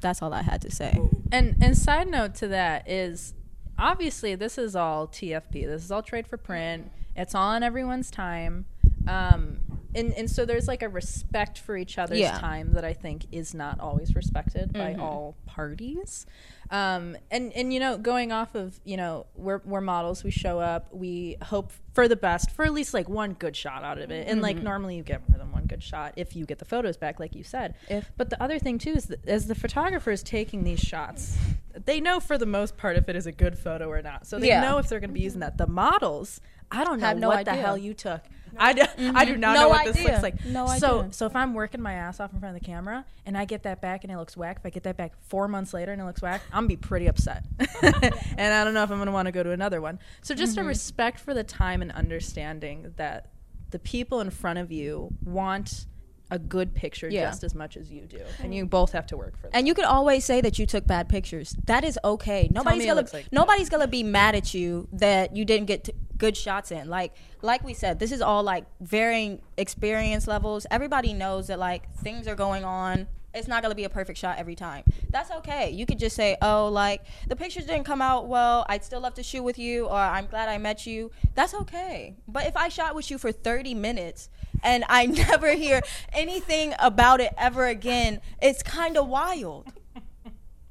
That's 0.00 0.22
all 0.22 0.32
I 0.32 0.40
had 0.40 0.62
to 0.62 0.70
say. 0.70 0.98
And 1.30 1.56
and 1.60 1.76
side 1.76 2.08
note 2.08 2.34
to 2.36 2.48
that 2.48 2.88
is 2.88 3.34
obviously 3.78 4.34
this 4.36 4.56
is 4.56 4.74
all 4.74 5.06
TFP. 5.06 5.66
This 5.66 5.84
is 5.84 5.90
all 5.90 6.02
trade 6.02 6.26
for 6.26 6.38
print. 6.38 6.90
It's 7.14 7.34
all 7.34 7.48
on 7.48 7.62
everyone's 7.62 8.10
time. 8.10 8.64
Um, 9.08 9.58
and, 9.94 10.12
and 10.12 10.30
so 10.30 10.44
there's 10.44 10.68
like 10.68 10.82
a 10.82 10.88
respect 10.88 11.58
for 11.58 11.74
each 11.76 11.96
other's 11.96 12.18
Yeah. 12.18 12.36
time 12.38 12.74
that 12.74 12.84
I 12.84 12.92
think 12.92 13.24
is 13.32 13.54
not 13.54 13.80
always 13.80 14.14
respected 14.14 14.70
by 14.74 14.92
Mhm. 14.94 15.00
all 15.00 15.34
parties. 15.46 16.26
Um, 16.70 17.16
and, 17.30 17.50
and 17.54 17.72
you 17.72 17.80
know, 17.80 17.96
going 17.96 18.30
off 18.30 18.54
of, 18.54 18.78
you 18.84 18.98
know, 18.98 19.24
we're, 19.34 19.62
we're 19.64 19.80
models, 19.80 20.22
we 20.22 20.30
show 20.30 20.60
up, 20.60 20.92
we 20.92 21.36
hope 21.42 21.72
for 21.94 22.06
the 22.06 22.16
best, 22.16 22.50
for 22.50 22.66
at 22.66 22.72
least 22.74 22.92
like 22.92 23.08
one 23.08 23.32
good 23.32 23.56
shot 23.56 23.82
out 23.82 23.96
of 23.98 24.10
it. 24.10 24.28
And 24.28 24.42
like 24.42 24.58
normally 24.62 24.96
you 24.96 25.02
get 25.02 25.26
more 25.26 25.38
than 25.38 25.50
one 25.52 25.64
good 25.64 25.82
shot 25.82 26.12
if 26.16 26.36
you 26.36 26.44
get 26.44 26.58
the 26.58 26.66
photos 26.66 26.98
back, 26.98 27.18
like 27.18 27.34
you 27.34 27.42
said. 27.42 27.74
If- 27.88 28.12
But 28.18 28.28
the 28.28 28.40
other 28.42 28.58
thing 28.58 28.76
too 28.78 28.90
is 28.92 29.06
that 29.06 29.26
as 29.26 29.46
the 29.46 29.54
photographer 29.54 30.10
is 30.10 30.22
taking 30.22 30.64
these 30.64 30.80
shots, 30.80 31.38
they 31.86 31.98
know 31.98 32.20
for 32.20 32.36
the 32.36 32.46
most 32.46 32.76
part 32.76 32.96
if 32.98 33.08
it 33.08 33.16
is 33.16 33.26
a 33.26 33.32
good 33.32 33.58
photo 33.58 33.88
or 33.88 34.02
not. 34.02 34.26
So 34.26 34.38
they 34.38 34.48
Yeah. 34.48 34.60
know 34.60 34.76
if 34.76 34.88
they're 34.90 35.00
going 35.00 35.10
to 35.10 35.14
be 35.14 35.20
using 35.22 35.40
that. 35.40 35.56
The 35.56 35.66
models, 35.66 36.42
I 36.70 36.84
don't 36.84 37.00
know 37.00 37.06
Have 37.06 37.18
no 37.18 37.28
what 37.28 37.46
the 37.46 37.54
hell 37.54 37.78
you 37.78 37.94
took. 37.94 38.20
I, 38.56 38.72
do, 38.72 38.82
I 38.98 39.24
do 39.24 39.36
not 39.36 39.54
No 39.54 39.60
know 39.62 39.68
what 39.68 39.84
this 39.86 39.96
idea. 39.96 40.10
looks 40.10 40.22
like. 40.22 40.44
No 40.44 40.66
so 40.78 41.00
idea. 41.00 41.12
so 41.12 41.26
if 41.26 41.36
I'm 41.36 41.54
working 41.54 41.80
my 41.82 41.92
ass 41.94 42.20
off 42.20 42.32
in 42.32 42.40
front 42.40 42.56
of 42.56 42.62
the 42.62 42.66
camera 42.66 43.04
and 43.26 43.36
I 43.36 43.44
get 43.44 43.64
that 43.64 43.80
back 43.80 44.04
and 44.04 44.12
it 44.12 44.16
looks 44.16 44.36
whack, 44.36 44.58
if 44.60 44.66
I 44.66 44.70
get 44.70 44.84
that 44.84 44.96
back 44.96 45.12
four 45.28 45.48
months 45.48 45.74
later 45.74 45.92
and 45.92 46.00
it 46.00 46.04
looks 46.04 46.22
whack, 46.22 46.42
I'm 46.52 46.60
gonna 46.64 46.68
be 46.68 46.76
pretty 46.76 47.06
upset. 47.06 47.44
and 47.82 48.54
I 48.54 48.64
don't 48.64 48.74
know 48.74 48.82
if 48.82 48.90
I'm 48.90 48.98
gonna 48.98 49.12
want 49.12 49.26
to 49.26 49.32
go 49.32 49.42
to 49.42 49.50
another 49.52 49.80
one. 49.80 49.98
So 50.22 50.34
just 50.34 50.56
Mm-hmm. 50.56 50.64
a 50.64 50.68
respect 50.68 51.20
for 51.20 51.34
the 51.34 51.44
time 51.44 51.82
and 51.82 51.92
understanding 51.92 52.92
that 52.96 53.30
the 53.70 53.78
people 53.78 54.20
in 54.20 54.30
front 54.30 54.58
of 54.58 54.72
you 54.72 55.12
want 55.24 55.86
a 56.30 56.38
good 56.38 56.74
picture 56.74 57.08
Yeah. 57.08 57.28
just 57.28 57.44
as 57.44 57.54
much 57.54 57.76
as 57.76 57.90
you 57.90 58.02
do, 58.02 58.20
and 58.42 58.54
you 58.54 58.66
mm. 58.66 58.70
both 58.70 58.92
have 58.92 59.06
to 59.08 59.16
work 59.16 59.36
for 59.36 59.48
that. 59.48 59.56
And 59.56 59.66
you 59.66 59.74
can 59.74 59.84
always 59.84 60.24
say 60.24 60.40
that 60.40 60.58
you 60.58 60.66
took 60.66 60.86
bad 60.86 61.08
pictures. 61.08 61.56
That 61.66 61.84
is 61.84 61.98
okay. 62.04 62.48
Nobody's 62.52 62.86
gonna 62.86 63.06
like 63.12 63.32
nobody's 63.32 63.68
gonna 63.68 63.88
be 63.88 64.02
mad 64.02 64.34
at 64.34 64.54
you 64.54 64.88
that 64.92 65.34
you 65.36 65.44
didn't 65.44 65.66
get 65.66 65.88
good 66.18 66.36
shots 66.36 66.70
in. 66.70 66.88
Like 66.88 67.14
like 67.42 67.64
we 67.64 67.74
said, 67.74 67.98
this 67.98 68.12
is 68.12 68.20
all 68.20 68.42
like 68.42 68.66
varying 68.80 69.40
experience 69.56 70.26
levels. 70.26 70.66
Everybody 70.70 71.12
knows 71.12 71.46
that 71.46 71.58
like 71.58 71.92
things 71.96 72.28
are 72.28 72.34
going 72.34 72.64
on. 72.64 73.06
It's 73.34 73.46
not 73.46 73.62
gonna 73.62 73.74
be 73.74 73.84
a 73.84 73.90
perfect 73.90 74.18
shot 74.18 74.38
every 74.38 74.54
time. 74.54 74.84
That's 75.10 75.30
okay. 75.30 75.70
You 75.70 75.86
could 75.86 75.98
just 75.98 76.16
say, 76.16 76.36
"Oh, 76.42 76.68
like 76.68 77.02
the 77.28 77.36
pictures 77.36 77.66
didn't 77.66 77.84
come 77.84 78.02
out 78.02 78.26
well. 78.26 78.66
I'd 78.68 78.84
still 78.84 79.00
love 79.00 79.14
to 79.14 79.22
shoot 79.22 79.42
with 79.42 79.58
you," 79.58 79.86
or 79.86 79.96
"I'm 79.96 80.26
glad 80.26 80.48
I 80.48 80.58
met 80.58 80.86
you." 80.86 81.10
That's 81.34 81.54
okay. 81.54 82.16
But 82.26 82.46
if 82.46 82.56
I 82.56 82.68
shot 82.68 82.94
with 82.94 83.10
you 83.10 83.18
for 83.18 83.30
30 83.30 83.74
minutes 83.74 84.28
and 84.62 84.84
I 84.88 85.06
never 85.28 85.54
hear 85.54 85.82
anything 86.12 86.74
about 86.78 87.20
it 87.20 87.32
ever 87.36 87.66
again, 87.66 88.20
it's 88.40 88.62
kind 88.62 88.96
of 88.96 89.08
wild. 89.08 89.72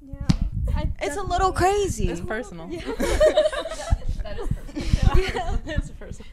Yeah. 0.02 0.28
I 0.76 0.90
It's 1.02 1.18
a 1.18 1.24
little 1.24 1.52
crazy. 1.52 2.10
it's 2.10 2.22
personal. 2.22 2.70
it's 5.16 5.92
personal. 5.92 6.32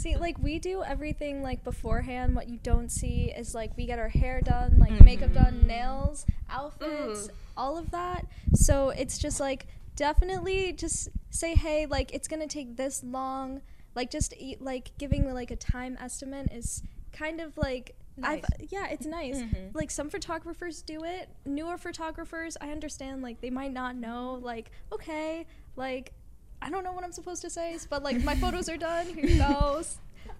See, 0.00 0.16
like 0.16 0.38
we 0.38 0.58
do 0.58 0.82
everything 0.82 1.42
like 1.42 1.62
beforehand. 1.62 2.34
What 2.34 2.48
you 2.48 2.58
don't 2.62 2.88
see 2.90 3.32
is 3.36 3.54
like 3.54 3.76
we 3.76 3.84
get 3.84 3.98
our 3.98 4.08
hair 4.08 4.40
done, 4.40 4.78
like 4.78 4.92
mm-hmm. 4.92 5.04
makeup 5.04 5.34
done, 5.34 5.66
nails, 5.66 6.24
outfits, 6.48 7.28
mm. 7.28 7.30
all 7.54 7.76
of 7.76 7.90
that. 7.90 8.24
So 8.54 8.88
it's 8.88 9.18
just 9.18 9.40
like 9.40 9.66
definitely 9.96 10.72
just 10.72 11.10
say, 11.28 11.54
hey, 11.54 11.84
like 11.84 12.14
it's 12.14 12.28
gonna 12.28 12.46
take 12.46 12.78
this 12.78 13.04
long. 13.04 13.60
Like 13.94 14.10
just 14.10 14.32
e- 14.38 14.56
like 14.58 14.96
giving 14.96 15.30
like 15.34 15.50
a 15.50 15.56
time 15.56 15.98
estimate 16.00 16.50
is 16.50 16.82
kind 17.12 17.40
of 17.40 17.56
like. 17.56 17.94
I've, 18.22 18.44
yeah, 18.68 18.86
it's 18.88 19.06
nice. 19.06 19.38
Mm-hmm. 19.38 19.68
Like 19.72 19.90
some 19.90 20.10
photographers 20.10 20.82
do 20.82 21.04
it. 21.04 21.30
Newer 21.46 21.78
photographers, 21.78 22.56
I 22.60 22.70
understand. 22.70 23.22
Like 23.22 23.40
they 23.40 23.48
might 23.48 23.72
not 23.72 23.96
know. 23.96 24.38
Like 24.42 24.70
okay, 24.92 25.46
like 25.76 26.12
I 26.60 26.68
don't 26.68 26.84
know 26.84 26.92
what 26.92 27.02
I'm 27.02 27.12
supposed 27.12 27.40
to 27.42 27.50
say, 27.50 27.78
but 27.88 28.02
like 28.02 28.22
my 28.22 28.34
photos 28.34 28.68
are 28.68 28.76
done. 28.76 29.06
Here 29.06 29.24
you 29.24 29.38
go. 29.38 29.82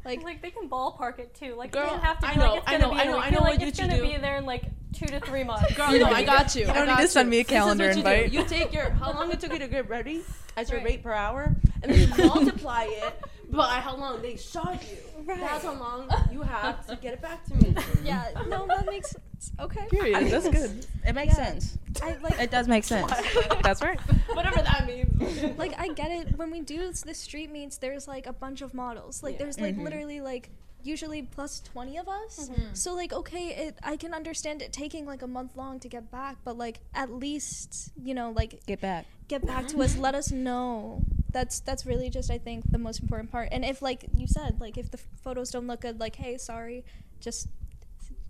Like, 0.05 0.23
like 0.23 0.41
they 0.41 0.51
can 0.51 0.69
ballpark 0.69 1.19
it 1.19 1.35
too. 1.35 1.55
Like 1.57 1.73
Girl, 1.73 1.85
you 1.85 1.91
don't 1.91 2.03
have 2.03 2.19
to 2.21 2.27
I 2.27 2.35
know, 2.35 2.53
like 2.55 2.59
it's 2.63 2.69
I 2.69 2.73
gonna 2.79 2.85
know, 2.87 2.91
be. 2.95 3.01
I 3.01 3.05
know. 3.05 3.19
I 3.19 3.31
know 3.31 3.39
You're 3.39 3.41
like 3.51 3.59
what 3.59 3.69
it's 3.69 3.79
gonna 3.81 3.97
do. 3.97 4.03
be 4.03 4.17
there 4.17 4.37
in 4.37 4.47
like 4.47 4.63
two 4.95 5.07
to 5.07 5.21
three 5.21 5.45
months. 5.51 5.75
Girl, 5.75 5.91
no, 5.99 6.07
I 6.07 6.23
got 6.23 6.55
you. 6.55 6.63
You 6.67 6.71
I 6.71 6.75
don't 6.75 6.89
need 6.89 7.03
to 7.03 7.09
send 7.09 7.29
me 7.29 7.41
a 7.41 7.45
calendar 7.45 7.89
what 7.89 7.97
you 7.97 8.03
do. 8.03 8.09
invite. 8.09 8.33
You 8.33 8.45
take 8.45 8.73
your 8.73 8.91
how 8.91 9.13
long 9.13 9.31
it 9.31 9.41
took 9.41 9.53
you 9.53 9.59
to 9.59 9.69
get 9.69 9.89
ready 9.91 10.23
as 10.57 10.71
your 10.71 10.79
Right. 10.79 10.87
rate 10.87 11.03
per 11.03 11.13
hour, 11.13 11.55
and 11.83 11.93
then 11.93 12.09
you 12.19 12.25
multiply 12.27 12.85
it 12.85 13.15
by 13.51 13.81
how 13.81 13.97
long 13.97 14.23
they 14.23 14.37
shot 14.37 14.83
you. 14.91 14.97
That's 15.27 15.65
how 15.65 15.75
long 15.75 16.09
you 16.33 16.43
have 16.43 16.87
to 16.87 16.97
get 16.97 17.15
it 17.15 17.23
back 17.23 17.45
to 17.47 17.55
me. 17.57 17.75
yeah, 18.05 18.31
no, 18.49 18.67
that 18.67 18.87
makes 18.87 19.11
sense. 19.11 19.53
Okay. 19.59 19.87
Period. 19.91 20.31
That's 20.31 20.49
good. 20.49 20.87
It 21.07 21.15
makes 21.15 21.37
Yeah. 21.39 21.47
sense. 21.47 21.79
I 22.03 22.17
like 22.23 22.39
It 22.39 22.51
does 22.51 22.69
make 22.69 22.85
sense. 22.85 23.11
That's 23.63 23.83
right. 23.83 23.99
Whatever 24.35 24.63
that 24.63 24.87
means. 24.87 25.59
like 25.59 25.79
I 25.79 25.89
get 25.89 26.11
it. 26.11 26.37
When 26.39 26.51
we 26.51 26.61
do 26.61 26.93
the 26.93 27.15
street 27.15 27.51
meets, 27.51 27.79
there's 27.79 28.07
like 28.07 28.27
a 28.27 28.33
bunch 28.33 28.61
of 28.63 28.75
models. 28.75 29.23
Like 29.23 29.35
Yeah. 29.35 29.39
there's 29.45 29.59
like 29.61 29.75
mm-hmm. 29.75 29.85
literally 29.85 30.21
like 30.21 30.51
usually 30.83 31.23
plus 31.23 31.61
20 31.61 31.99
of 31.99 32.09
us. 32.09 32.49
Mm-hmm. 32.51 32.75
So 32.75 32.95
like 32.95 33.13
okay, 33.13 33.49
it 33.67 33.79
I 33.83 33.97
can 33.97 34.13
understand 34.15 34.61
it 34.63 34.73
taking 34.73 35.07
like 35.07 35.23
a 35.23 35.27
month 35.27 35.57
long 35.57 35.81
to 35.81 35.89
get 35.89 36.11
back, 36.11 36.37
but 36.45 36.57
like 36.59 36.81
at 36.95 37.11
least, 37.11 37.93
you 38.03 38.15
know, 38.15 38.33
like 38.37 38.65
Get 38.67 38.81
back. 38.81 39.07
get 39.29 39.47
back 39.47 39.69
to 39.69 39.83
us, 39.83 39.97
let 39.97 40.15
us 40.15 40.31
know. 40.31 41.03
That's 41.33 41.61
that's 41.61 41.87
really 41.87 42.11
just 42.11 42.31
I 42.31 42.39
think 42.39 42.71
the 42.71 42.79
most 42.79 43.01
important 43.01 43.31
part. 43.31 43.49
And 43.53 43.65
if 43.65 43.83
like 43.83 44.05
you 44.15 44.27
said, 44.27 44.61
like 44.61 44.77
if 44.79 44.91
the 44.91 44.99
photos 45.23 45.51
don't 45.51 45.67
look 45.67 45.83
good, 45.83 46.01
like 46.01 46.17
hey, 46.17 46.39
sorry, 46.39 46.85
just 47.21 47.49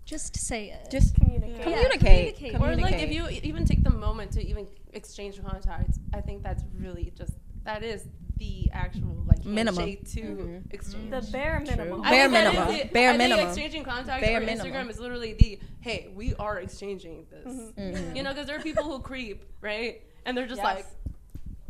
just 0.05 0.35
say 0.35 0.69
it. 0.71 0.89
Just 0.91 1.15
Communicate. 1.15 1.57
Yeah, 1.57 1.63
communicate. 1.63 2.35
communicate. 2.37 2.61
Or 2.61 2.75
like 2.75 3.01
if 3.01 3.11
you 3.11 3.27
even 3.43 3.65
take 3.65 3.83
the 3.83 3.91
moment 3.91 4.31
to 4.33 4.45
even 4.45 4.67
exchange 4.93 5.41
contacts, 5.43 5.99
I 6.13 6.21
think 6.21 6.43
that's 6.43 6.63
really 6.77 7.13
just 7.15 7.33
that 7.63 7.83
is 7.83 8.07
the 8.37 8.69
actual 8.73 9.23
like 9.27 9.45
Minimum. 9.45 9.75
handshake 9.87 10.11
to 10.13 10.21
mm-hmm. 10.21 10.41
Mm-hmm. 10.41 10.71
exchange. 10.71 11.11
The 11.11 11.21
bare 11.31 11.59
minimum. 11.59 12.01
I 12.03 12.09
Bare 12.09 12.21
think 12.29 12.31
that 12.33 12.47
is 12.47 12.53
minimum. 12.53 12.75
it. 12.75 12.93
Bare 12.93 13.09
I 13.09 13.17
think 13.17 13.29
minimum. 13.29 13.47
exchanging 13.47 13.83
contacts 13.83 14.25
Bare 14.25 14.37
or 14.37 14.45
minimum. 14.45 14.71
Instagram 14.71 14.89
is 14.89 14.99
literally 14.99 15.33
the 15.33 15.59
hey, 15.81 16.11
we 16.15 16.33
are 16.35 16.59
exchanging 16.59 17.25
this. 17.29 17.53
Mhm. 17.77 18.15
You 18.15 18.23
know, 18.23 18.31
because 18.31 18.47
there 18.47 18.57
are 18.57 18.61
people 18.63 18.83
who 18.83 18.99
creep, 18.99 19.45
right? 19.61 20.01
And 20.25 20.35
they're 20.35 20.47
just 20.47 20.61
Yes. 20.63 20.75
like 20.75 20.85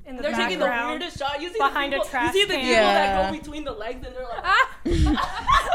in 0.06 0.16
the 0.18 0.24
they're 0.24 0.34
taking 0.36 0.60
the 0.60 0.66
weirdest 0.66 1.18
shot. 1.20 1.42
You 1.42 1.50
see 1.50 1.58
behind 1.60 1.94
the 1.94 1.98
a 1.98 2.00
people, 2.00 2.10
trash 2.10 2.34
you 2.34 2.42
see 2.42 2.48
the 2.48 2.54
can. 2.56 2.62
people 2.64 2.94
that 2.94 3.32
go 3.32 3.38
between 3.38 3.64
the 3.64 3.72
legs 3.72 4.06
and 4.06 4.16
they're 4.16 4.24
like 4.24 4.44
ah, 4.44 4.70
and 4.86 4.96
you're 4.96 5.16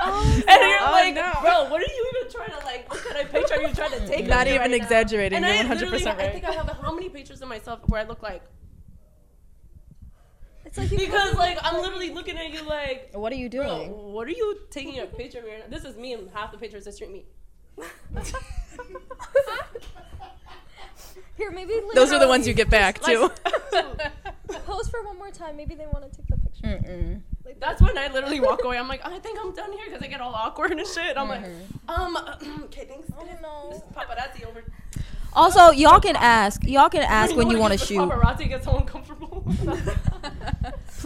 Oh, 0.03 0.89
like, 0.93 1.15
no. 1.15 1.33
bro, 1.43 1.71
what 1.71 1.81
are 1.81 1.85
you 1.85 2.13
even 2.17 2.33
trying 2.33 2.51
to 2.59 2.65
like? 2.67 2.91
What 2.91 3.05
kind 3.05 3.25
of 3.25 3.33
picture 3.33 3.55
are 3.55 3.63
you 3.63 3.75
trying 3.75 3.91
to 3.93 4.07
take? 4.07 4.27
Not 4.27 4.43
of 4.43 4.47
me 4.49 4.55
even 4.55 4.61
right 4.63 4.71
now?" 4.71 4.77
exaggerating. 4.85 5.37
And 5.37 5.45
You're 5.47 5.55
I 5.55 5.59
100 5.59 5.81
literally, 5.81 5.99
percent 5.99 6.21
I 6.21 6.29
think 6.31 6.45
I 6.45 6.53
have 6.53 6.69
how 6.83 6.93
many 6.95 7.09
pictures 7.09 7.41
of 7.43 7.49
myself 7.49 7.81
where 7.87 8.01
I 8.01 8.05
look 8.05 8.23
like 8.23 8.43
it's 10.65 10.79
like 10.79 10.91
because 10.91 11.35
like 11.37 11.59
I'm 11.63 11.81
literally 11.81 12.11
looking 12.11 12.37
at 12.37 12.51
you 12.53 12.63
like. 12.63 13.11
What 13.15 13.33
are 13.33 13.37
you 13.37 13.49
Bro, 13.49 13.65
doing? 13.67 13.91
what 14.13 14.27
are 14.27 14.33
you 14.33 14.59
taking 14.71 14.99
a 14.99 15.07
picture 15.07 15.39
of 15.39 15.45
me? 15.45 15.51
This 15.71 15.85
is 15.85 15.97
me 15.97 16.13
and 16.15 16.29
half 16.35 16.51
the 16.53 16.59
pictures 16.59 16.85
that 16.85 16.93
street 16.95 17.13
me. 17.13 17.25
Here, 21.37 21.51
maybe 21.51 21.75
Those 21.95 22.13
are 22.13 22.19
the 22.19 22.29
ones 22.29 22.47
you 22.49 22.55
get 22.55 22.71
back 22.71 23.01
too. 23.05 23.31
pose 24.65 24.89
for 24.89 25.03
one 25.03 25.19
more 25.19 25.31
time. 25.31 25.57
Maybe 25.57 25.75
they 25.75 25.87
want 25.87 26.11
to 26.11 26.17
take 26.17 26.27
the 26.29 26.37
picture. 26.37 26.67
Mm-mm. 26.67 27.21
That's 27.61 27.81
when 27.81 27.97
I 27.97 28.09
literally 28.09 28.41
walk 28.41 28.65
away. 28.65 28.79
I'm 28.79 28.89
like, 28.89 29.07
I 29.07 29.19
think 29.19 29.39
I'm 29.41 29.55
done 29.55 29.73
here 29.73 29.85
because 29.87 30.03
I 30.03 30.09
get 30.09 30.21
all 30.21 30.35
awkward 30.35 30.73
and 30.73 30.87
shit. 30.87 31.17
I'm 31.17 31.29
like, 31.29 31.45
um, 31.89 32.17
okay, 32.65 32.85
thanks. 32.85 33.09
Oh 33.19 33.25
no. 33.43 33.69
This 33.71 33.79
is 33.79 33.85
paparazzi 33.95 34.47
over. 34.47 34.65
Also, 35.33 35.71
y'all 35.71 36.01
can 36.01 36.17
ask. 36.17 36.65
Y'all 36.65 36.89
can 36.89 37.03
ask 37.03 37.37
when 37.37 37.51
you 37.51 37.59
want 37.59 37.75
to 37.75 37.79
The 37.79 37.85
shoot. 37.85 37.99
Paparazzi 37.99 38.49
gets 38.49 38.65
so 38.65 38.79
uncomfortable. 38.79 39.45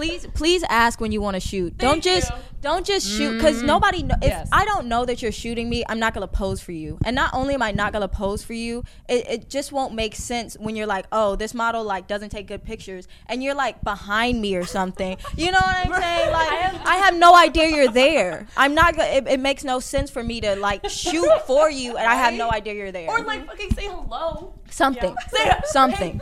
Please, 0.01 0.27
please 0.33 0.65
ask 0.71 0.99
when 0.99 1.13
you 1.13 1.21
want 1.21 1.35
to 1.35 1.41
shoot. 1.41 1.77
Don't 1.77 2.03
just, 2.03 2.31
you. 2.31 2.37
Don't 2.63 2.87
just 2.87 3.07
shoot 3.07 3.37
because 3.37 3.59
mm-hmm. 3.59 3.67
nobody. 3.67 4.03
Know, 4.03 4.15
if 4.23 4.29
Yes. 4.29 4.49
I 4.51 4.65
don't 4.65 4.87
know 4.87 5.05
that 5.05 5.21
you're 5.21 5.31
shooting 5.31 5.69
me, 5.69 5.85
I'm 5.87 5.99
not 5.99 6.15
gonna 6.15 6.27
pose 6.27 6.59
for 6.59 6.73
you. 6.73 6.99
And 7.05 7.15
not 7.15 7.35
only 7.35 7.53
am 7.53 7.61
I 7.61 7.73
not 7.73 7.93
gonna 7.93 8.09
pose 8.09 8.43
for 8.43 8.55
you, 8.55 8.83
it, 9.11 9.29
it 9.29 9.51
just 9.51 9.73
won't 9.73 9.93
make 9.93 10.15
sense 10.15 10.57
when 10.59 10.75
you're 10.75 10.87
like, 10.87 11.05
oh, 11.13 11.37
this 11.37 11.53
model 11.53 11.85
like 11.85 12.07
doesn't 12.07 12.31
take 12.31 12.47
good 12.47 12.65
pictures, 12.65 13.09
and 13.27 13.43
you're 13.43 13.55
like 13.55 13.85
behind 13.85 14.41
me 14.41 14.57
or 14.57 14.65
something. 14.65 15.19
You 15.37 15.51
know 15.51 15.61
what 15.61 15.77
I'm 15.77 16.01
saying? 16.01 16.31
Like, 16.41 16.87
I 16.87 16.97
have, 16.97 17.17
no 17.17 17.35
idea 17.35 17.69
you're 17.69 17.91
there. 17.93 18.47
I'm 18.57 18.75
not. 18.75 18.97
go- 18.97 19.03
It, 19.03 19.27
it 19.27 19.41
makes 19.41 19.65
no 19.65 19.81
sense 19.81 20.11
for 20.11 20.23
me 20.23 20.41
to 20.41 20.57
like 20.57 20.89
shoot 20.89 21.29
for 21.47 21.71
you, 21.71 21.97
and 21.99 22.07
I 22.07 22.15
have 22.15 22.33
no 22.35 22.51
idea 22.51 22.73
you're 22.73 22.93
there. 22.93 23.11
Or 23.11 23.21
like 23.21 23.47
fucking 23.47 23.75
say 23.75 23.87
hello. 23.87 24.55
something, 24.71 25.15
Say 25.29 25.51
something. 25.67 26.21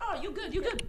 Oh, 0.00 0.20
you 0.22 0.30
good? 0.30 0.54
You 0.54 0.62
good? 0.62 0.82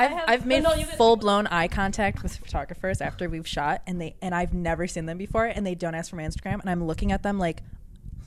I've, 0.00 0.10
have- 0.10 0.24
I've 0.28 0.46
made 0.46 0.62
no, 0.62 0.74
you 0.74 0.86
full 0.86 1.16
blown 1.16 1.46
eye 1.48 1.68
contact 1.68 2.22
with 2.22 2.36
photographers 2.36 3.00
after 3.00 3.28
we've 3.28 3.46
shot, 3.46 3.82
and 3.86 4.00
they 4.00 4.14
and 4.22 4.34
I've 4.34 4.54
never 4.54 4.86
seen 4.86 5.06
them 5.06 5.18
before, 5.18 5.46
and 5.46 5.66
they 5.66 5.74
don't 5.74 5.94
ask 5.94 6.10
for 6.10 6.16
my 6.16 6.24
Instagram, 6.24 6.60
and 6.60 6.70
I'm 6.70 6.84
looking 6.84 7.12
at 7.12 7.22
them 7.22 7.38
like, 7.38 7.62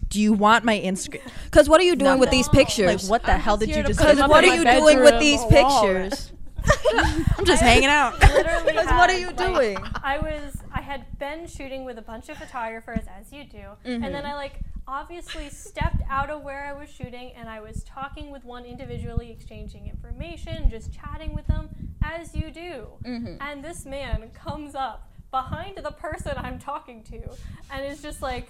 "Do 0.09 0.21
you 0.21 0.33
want 0.33 0.63
my 0.63 0.79
Instagram? 0.79 1.21
Because 1.45 1.69
what 1.69 1.79
are 1.81 1.83
you 1.83 1.95
doing 1.95 2.19
with 2.19 2.31
these 2.31 2.49
pictures? 2.49 3.03
Like, 3.03 3.11
what 3.11 3.23
the 3.23 3.33
I'm 3.33 3.39
hell 3.39 3.57
did 3.57 3.69
you 3.69 3.83
just? 3.83 3.99
put 3.99 4.07
Because 4.07 4.17
them 4.17 4.17
do? 4.17 4.23
up 4.23 4.29
what 4.29 4.43
are 4.43 4.55
you 4.55 4.63
doing 4.63 4.99
with 5.01 5.19
these 5.19 5.43
pictures? 5.45 6.31
I'm 6.93 7.45
just 7.45 7.61
hanging 7.61 7.89
out. 7.89 8.19
literally 8.21 8.63
Because 8.65 8.85
what 8.85 9.09
are 9.09 9.13
had, 9.13 9.19
you 9.19 9.27
like, 9.27 9.37
doing? 9.37 9.77
I 10.03 10.17
was 10.19 10.57
I 10.71 10.81
had 10.81 11.19
been 11.19 11.47
shooting 11.47 11.85
with 11.85 11.97
a 11.97 12.01
bunch 12.01 12.29
of 12.29 12.37
photographers 12.37 13.05
as 13.19 13.31
you 13.31 13.43
do, 13.43 13.57
and 13.83 14.03
mm-hmm. 14.03 14.13
then 14.13 14.25
I 14.25 14.33
like 14.35 14.59
obviously 14.87 15.49
stepped 15.49 16.01
out 16.09 16.29
of 16.29 16.43
where 16.43 16.65
I 16.65 16.73
was 16.73 16.89
shooting 16.89 17.31
and 17.35 17.49
I 17.49 17.61
was 17.61 17.83
talking 17.83 18.31
with 18.31 18.43
one 18.43 18.65
individually, 18.65 19.31
exchanging 19.31 19.87
information, 19.87 20.69
just 20.69 20.93
chatting 20.93 21.33
with 21.33 21.47
them 21.47 21.69
as 22.01 22.35
you 22.35 22.51
do. 22.51 22.87
Mm-hmm. 23.05 23.35
And 23.41 23.63
this 23.63 23.85
man 23.85 24.29
comes 24.33 24.75
up 24.75 25.09
behind 25.31 25.77
the 25.77 25.91
person 25.91 26.33
I'm 26.37 26.59
talking 26.59 27.03
to 27.05 27.21
and 27.71 27.85
is 27.85 28.01
just 28.01 28.21
like 28.21 28.49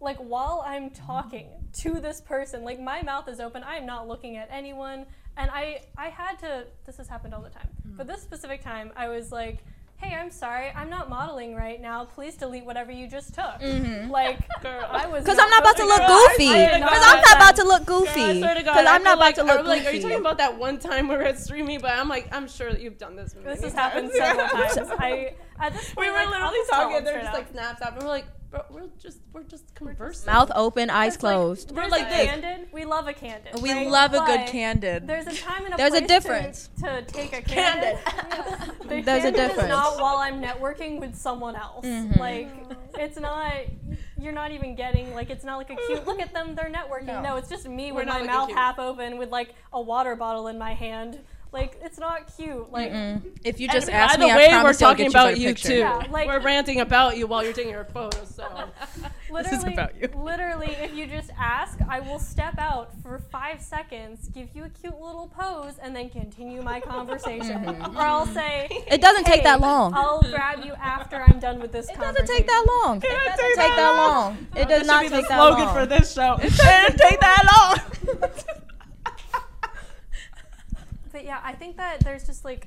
like 0.00 0.18
while 0.18 0.64
I'm 0.66 0.90
talking 0.90 1.48
to 1.74 2.00
this 2.00 2.20
person, 2.20 2.64
like 2.64 2.80
my 2.80 3.02
mouth 3.02 3.28
is 3.28 3.38
open, 3.38 3.62
I 3.62 3.76
am 3.76 3.86
not 3.86 4.08
looking 4.08 4.36
at 4.36 4.48
anyone, 4.50 5.06
and 5.36 5.50
I 5.50 5.82
I 5.96 6.08
had 6.08 6.38
to. 6.40 6.66
This 6.84 6.96
has 6.96 7.08
happened 7.08 7.34
all 7.34 7.42
the 7.42 7.50
time, 7.50 7.68
but 7.84 8.06
mm. 8.06 8.10
this 8.10 8.20
specific 8.20 8.62
time, 8.62 8.92
I 8.96 9.08
was 9.08 9.30
like, 9.30 9.58
"Hey, 10.02 10.14
I'm 10.16 10.30
sorry, 10.30 10.70
I'm 10.74 10.90
not 10.90 11.08
modeling 11.08 11.54
right 11.54 11.80
now. 11.80 12.04
Please 12.04 12.34
delete 12.34 12.64
whatever 12.64 12.90
you 12.92 13.06
just 13.06 13.34
took." 13.34 13.60
Mm-hmm. 13.60 14.10
Like, 14.10 14.40
I 14.64 15.06
was 15.06 15.24
Because 15.24 15.38
I'm 15.38 15.48
not 15.50 15.60
about 15.62 15.76
to 15.76 15.86
look 15.86 15.98
Girl, 15.98 16.26
goofy. 16.28 16.48
Because 16.48 16.82
I'm 16.82 17.22
not 17.22 17.36
about 17.36 17.56
to 17.56 17.64
look 17.64 17.86
Girl, 17.86 17.96
I 17.96 18.00
goofy. 18.00 18.40
swear 18.40 18.54
to 18.54 18.62
God, 18.62 18.72
Because 18.74 18.86
I 18.86 18.94
I'm 18.94 19.02
not 19.02 19.16
about 19.16 19.18
like, 19.20 19.34
to 19.36 19.42
look 19.44 19.60
I'm 19.60 19.66
are 19.66 19.90
you 19.90 20.02
talking 20.02 20.18
about 20.18 20.38
that 20.38 20.58
one 20.58 20.78
time 20.78 21.08
we 21.08 21.16
were 21.16 21.22
at 21.22 21.38
street 21.38 21.64
meet? 21.64 21.82
But 21.82 21.92
I'm 21.92 22.08
like, 22.08 22.28
I'm 22.32 22.48
sure 22.48 22.72
that 22.72 22.80
you've 22.80 22.98
done 22.98 23.16
this. 23.16 23.32
This 23.32 23.44
many 23.44 23.60
has 23.62 23.72
happened 23.72 24.10
several 24.12 24.48
times. 24.48 24.90
I 24.98 25.34
at 25.60 25.72
this 25.72 25.94
We 25.96 26.10
were 26.10 26.16
like, 26.16 26.30
literally 26.30 26.58
talking, 26.70 26.96
and 26.98 27.06
they're 27.06 27.22
just 27.22 27.32
like 27.32 27.50
snaps 27.50 27.82
up, 27.82 27.94
and 27.94 28.02
we're 28.02 28.08
like, 28.08 28.26
bro, 28.52 28.60
we're 28.70 28.88
just, 29.00 29.18
we're 29.32 29.42
just 29.42 29.74
conversing. 29.74 30.26
Mouth 30.32 30.52
open, 30.54 30.90
eyes 30.90 31.14
It's 31.14 31.22
like, 31.24 31.34
closed. 31.34 31.72
We're 31.74 31.88
like 31.88 32.08
this. 32.08 32.26
candid. 32.26 32.68
We 32.72 32.84
love 32.84 33.08
a 33.08 33.12
candid. 33.12 33.60
We 33.60 33.72
right? 33.72 33.88
love 33.88 34.12
a 34.14 34.18
good 34.18 34.40
But 34.42 34.46
candid. 34.46 35.08
There's 35.08 35.26
a 35.26 35.34
time 35.34 35.64
and 35.64 35.74
a 35.74 35.76
There's 35.76 35.94
a 35.94 35.98
place 36.02 36.06
difference. 36.08 36.70
To, 36.78 37.02
to 37.02 37.02
take 37.02 37.32
a 37.32 37.42
candid. 37.54 37.98
The 38.82 39.00
There's 39.00 39.24
a 39.24 39.32
candid 39.32 39.34
difference. 39.34 39.62
Is 39.64 39.68
not 39.68 40.00
while 40.00 40.16
I'm 40.18 40.40
networking 40.42 41.00
with 41.00 41.16
someone 41.16 41.56
else. 41.56 41.84
Mhm. 41.86 42.18
Like 42.18 42.48
it's 42.98 43.18
not. 43.18 43.52
You're 44.18 44.32
not 44.32 44.50
even 44.52 44.74
getting 44.76 45.14
like 45.14 45.30
it's 45.30 45.44
not 45.44 45.56
like 45.56 45.70
a 45.70 45.76
cute 45.86 46.06
look 46.06 46.20
at 46.20 46.32
them. 46.34 46.54
They're 46.54 46.70
networking. 46.70 47.22
No, 47.22 47.36
it's 47.36 47.48
just 47.48 47.66
me 47.68 47.90
We're 47.90 48.00
with 48.00 48.08
my 48.08 48.22
mouth 48.22 48.48
cute. 48.48 48.58
half 48.58 48.78
open 48.78 49.16
with 49.18 49.30
like 49.30 49.54
a 49.72 49.80
water 49.80 50.14
bottle 50.14 50.46
in 50.48 50.58
my 50.58 50.74
hand. 50.74 51.18
Like 51.52 51.78
it's 51.82 51.98
not 51.98 52.34
cute. 52.34 52.72
Like 52.72 52.90
If 53.44 53.60
you 53.60 53.66
And 53.68 53.72
just 53.72 53.88
by 53.88 53.92
ask 53.92 54.14
the 54.18 54.24
me, 54.26 54.34
way, 54.34 54.46
I 54.46 54.48
promise 54.60 54.80
we're 54.80 54.86
I'll 54.86 54.92
talking 54.94 55.10
get 55.10 55.14
you 55.14 55.20
about 55.20 55.38
you 55.38 55.48
picture. 55.48 55.68
too. 55.68 55.78
Yeah, 55.80 56.06
like- 56.10 56.26
we're 56.26 56.40
ranting 56.42 56.80
about 56.80 57.18
you 57.18 57.26
while 57.26 57.44
you're 57.44 57.52
taking 57.52 57.72
your 57.72 57.84
photos. 57.84 58.34
So 58.34 58.46
literally, 59.30 59.72
about 59.74 60.00
you. 60.00 60.08
literally, 60.16 60.74
if 60.80 60.94
you 60.94 61.06
just 61.06 61.30
ask, 61.38 61.78
I 61.90 62.00
will 62.00 62.18
step 62.18 62.54
out 62.58 62.90
for 63.02 63.18
five 63.18 63.60
seconds, 63.60 64.28
give 64.28 64.48
you 64.54 64.64
a 64.64 64.68
cute 64.70 64.98
little 64.98 65.28
pose, 65.38 65.74
and 65.82 65.94
then 65.94 66.08
continue 66.08 66.62
my 66.62 66.80
conversation. 66.80 67.62
Mm-hmm. 67.64 67.96
Or 67.98 68.00
I'll 68.00 68.26
say, 68.26 68.68
It 68.90 69.02
doesn't 69.02 69.24
take 69.24 69.42
that 69.42 69.60
long. 69.60 69.92
I'll 69.94 70.22
grab 70.22 70.64
you 70.64 70.72
after 70.74 71.16
I'm 71.22 71.38
done 71.38 71.60
with 71.60 71.72
this 71.72 71.86
It 71.90 71.96
conversation. 71.96 72.14
doesn't 72.26 72.36
take 72.36 72.46
that 72.46 72.66
long. 72.82 72.96
It 72.96 73.02
doesn't 73.02 73.56
take 73.56 73.76
that 73.76 73.94
long. 73.98 74.46
It 74.56 74.68
does 74.68 74.80
That 74.80 74.86
not 74.86 75.02
be 75.02 75.08
take 75.10 75.22
the 75.24 75.28
that 75.28 75.36
slogan 75.36 75.64
long. 75.66 75.74
for 75.74 75.84
this 75.86 76.14
show. 76.14 76.34
It 76.40 76.52
didn't 76.56 76.98
take 76.98 77.20
that 77.20 77.42
long. 77.54 78.30
But 81.12 81.24
yeah, 81.24 81.40
I 81.44 81.52
think 81.52 81.76
that 81.76 82.00
there's 82.00 82.24
just 82.24 82.44
like 82.44 82.66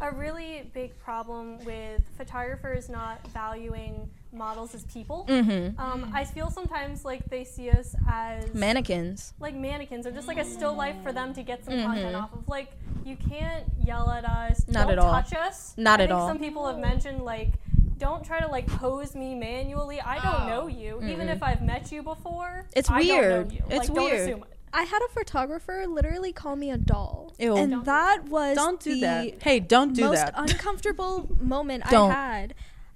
a 0.00 0.10
really 0.10 0.70
big 0.72 0.98
problem 0.98 1.62
with 1.64 2.02
photographers 2.16 2.88
not 2.88 3.26
valuing 3.28 4.08
models 4.32 4.74
as 4.74 4.84
people. 4.84 5.26
Mm-hmm. 5.28 5.78
Um, 5.78 6.10
I 6.14 6.24
feel 6.24 6.50
sometimes 6.50 7.04
like 7.04 7.28
they 7.28 7.44
see 7.44 7.70
us 7.70 7.94
as 8.10 8.52
Mannequins. 8.54 9.32
like 9.38 9.54
mannequins 9.54 10.06
or 10.06 10.10
just 10.12 10.26
like 10.26 10.38
a 10.38 10.44
still 10.44 10.74
life 10.74 10.96
for 11.02 11.12
them 11.12 11.32
to 11.34 11.42
get 11.42 11.64
some 11.64 11.74
Mhm. 11.74 11.84
content 11.86 12.16
off 12.16 12.32
of. 12.32 12.48
Like 12.48 12.72
you 13.04 13.16
can't 13.16 13.64
yell 13.84 14.10
at 14.10 14.24
us. 14.24 14.64
Not 14.66 14.90
at 14.90 14.98
all. 14.98 15.12
touch 15.12 15.34
us. 15.34 15.74
Not 15.76 16.00
I 16.00 16.04
at 16.04 16.10
all. 16.12 16.26
Some 16.26 16.38
people 16.38 16.66
have 16.66 16.78
mentioned 16.78 17.22
like 17.22 17.50
don't 17.98 18.24
try 18.24 18.40
to 18.40 18.48
like 18.48 18.66
pose 18.66 19.14
me 19.14 19.34
manually. 19.36 20.00
I 20.00 20.18
don't 20.20 20.48
know 20.48 20.66
you. 20.66 21.00
Even 21.04 21.28
if 21.28 21.42
I've 21.42 21.62
met 21.62 21.92
you 21.92 22.02
before. 22.02 22.66
It's 22.74 22.90
I 22.90 22.98
don't 23.02 23.06
know 23.06 23.14
weird. 23.20 23.52
you. 23.52 23.62
It's 23.70 23.88
like, 23.88 23.94
Don't 23.94 24.04
weird. 24.04 24.42
I 24.74 24.82
had 24.82 25.00
a 25.02 25.08
photographer 25.08 25.86
literally 25.86 26.32
call 26.32 26.56
me 26.56 26.70
a 26.72 26.76
doll. 26.76 27.32
Ew. 27.38 27.56
And 27.56 27.70
Don't 27.70 27.84
that 27.84 28.24
was 28.24 28.56
Don't 28.56 28.80
do 28.80 28.94
the 28.96 29.00
that. 29.02 29.42
Hey, 29.42 29.60
don't 29.60 29.94
do 29.94 30.02
most 30.02 30.16
that. 30.16 30.34
uncomfortable 30.36 31.30
moment 31.40 31.84
Don't. 31.90 32.10
I 32.10 32.14
had. 32.14 32.54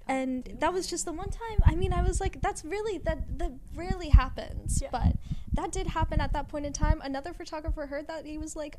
And 0.08 0.56
that 0.58 0.72
was 0.72 0.86
just 0.88 1.04
the 1.04 1.12
one 1.12 1.30
time. 1.30 1.58
I 1.64 1.74
mean, 1.76 1.92
I 1.92 2.02
was 2.02 2.20
like, 2.20 2.40
that's 2.40 2.64
really 2.64 2.98
that 2.98 3.38
that 3.38 3.52
rarely 3.76 4.08
happens. 4.08 4.80
Yeah. 4.82 4.88
But 4.90 5.16
that 5.52 5.70
did 5.70 5.86
happen 5.86 6.20
at 6.20 6.32
that 6.32 6.48
point 6.48 6.66
in 6.66 6.72
time. 6.72 7.00
Another 7.04 7.32
photographer 7.32 7.86
heard 7.86 8.08
that 8.08 8.26
he 8.26 8.38
was 8.38 8.56
like 8.56 8.78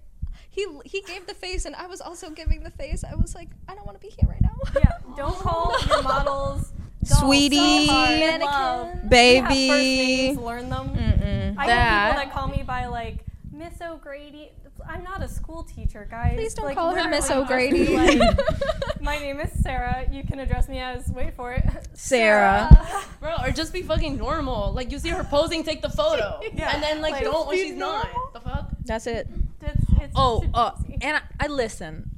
he 0.50 0.68
he 0.84 1.02
gave 1.02 1.26
the 1.26 1.34
face 1.34 1.66
and 1.66 1.76
I 1.76 1.88
was 1.88 2.02
also 2.02 2.30
giving 2.30 2.64
the 2.64 2.72
face. 2.72 3.04
I 3.04 3.16
was 3.16 3.34
like, 3.34 3.50
I 3.70 3.76
don't 3.76 3.86
want 3.86 4.00
to 4.02 4.06
be 4.06 4.14
here 4.14 4.28
right 4.30 4.42
now. 4.42 4.58
Yeah. 4.76 4.98
Don't 5.16 5.36
call 5.36 5.74
your 5.88 6.04
models. 6.04 6.74
Dolls. 7.04 7.20
Sweetie. 7.22 7.88
Sorry, 7.88 8.20
Mannequin. 8.20 8.42
Yeah, 8.50 8.94
first 8.94 9.10
Baby. 9.10 9.68
names, 9.68 10.38
learn 10.40 10.70
them. 10.70 10.90
Mm-mm. 10.90 11.56
I 11.58 11.68
That- 11.68 12.08
get 12.16 12.18
people 12.22 12.26
that 12.26 12.34
call 12.34 12.48
me 12.48 12.64
by 12.64 12.86
like 12.88 13.26
Miss 13.52 13.82
O'Grady. 13.82 14.52
I'm 14.88 15.04
not 15.04 15.22
a 15.22 15.28
school 15.28 15.64
teacher, 15.64 16.08
guys. 16.10 16.36
Please 16.36 16.54
don't 16.54 16.66
Like, 16.66 16.76
call 16.78 16.96
her 16.96 17.10
Miss 17.10 17.30
literally 17.30 17.70
just 17.70 17.90
be 17.90 17.98
O'Grady. 17.98 18.22
like, 18.22 19.02
My 19.02 19.20
name 19.20 19.40
is 19.42 19.52
Sarah. 19.62 20.08
You 20.10 20.24
can 20.24 20.40
address 20.40 20.70
me 20.70 20.80
as 20.80 21.10
wait 21.12 21.36
for 21.36 21.52
it, 21.54 21.64
Sarah. 21.94 22.70
Bro, 23.20 23.36
or 23.44 23.52
just 23.52 23.74
be 23.74 23.82
fucking 23.82 24.18
normal. 24.18 24.72
Like 24.74 24.92
you 24.92 24.98
see 24.98 25.10
her 25.10 25.24
posing, 25.26 25.64
take 25.64 25.82
the 25.82 25.90
photo, 25.90 26.40
Yeah. 26.54 26.74
and 26.74 26.82
then 26.82 27.02
like, 27.02 27.12
Like, 27.14 27.24
don't 27.24 27.48
when 27.48 27.58
be 27.58 27.64
she's 27.68 27.76
not. 27.76 28.08
The 28.34 28.40
fuck? 28.40 28.70
That's 28.86 29.06
it. 29.06 29.28
It's, 29.62 29.84
it's 30.02 30.14
Oh, 30.16 30.44
uh, 30.54 30.72
easy. 30.86 30.98
and 31.02 31.18
I, 31.18 31.22
I 31.42 31.48
listen. 31.48 32.10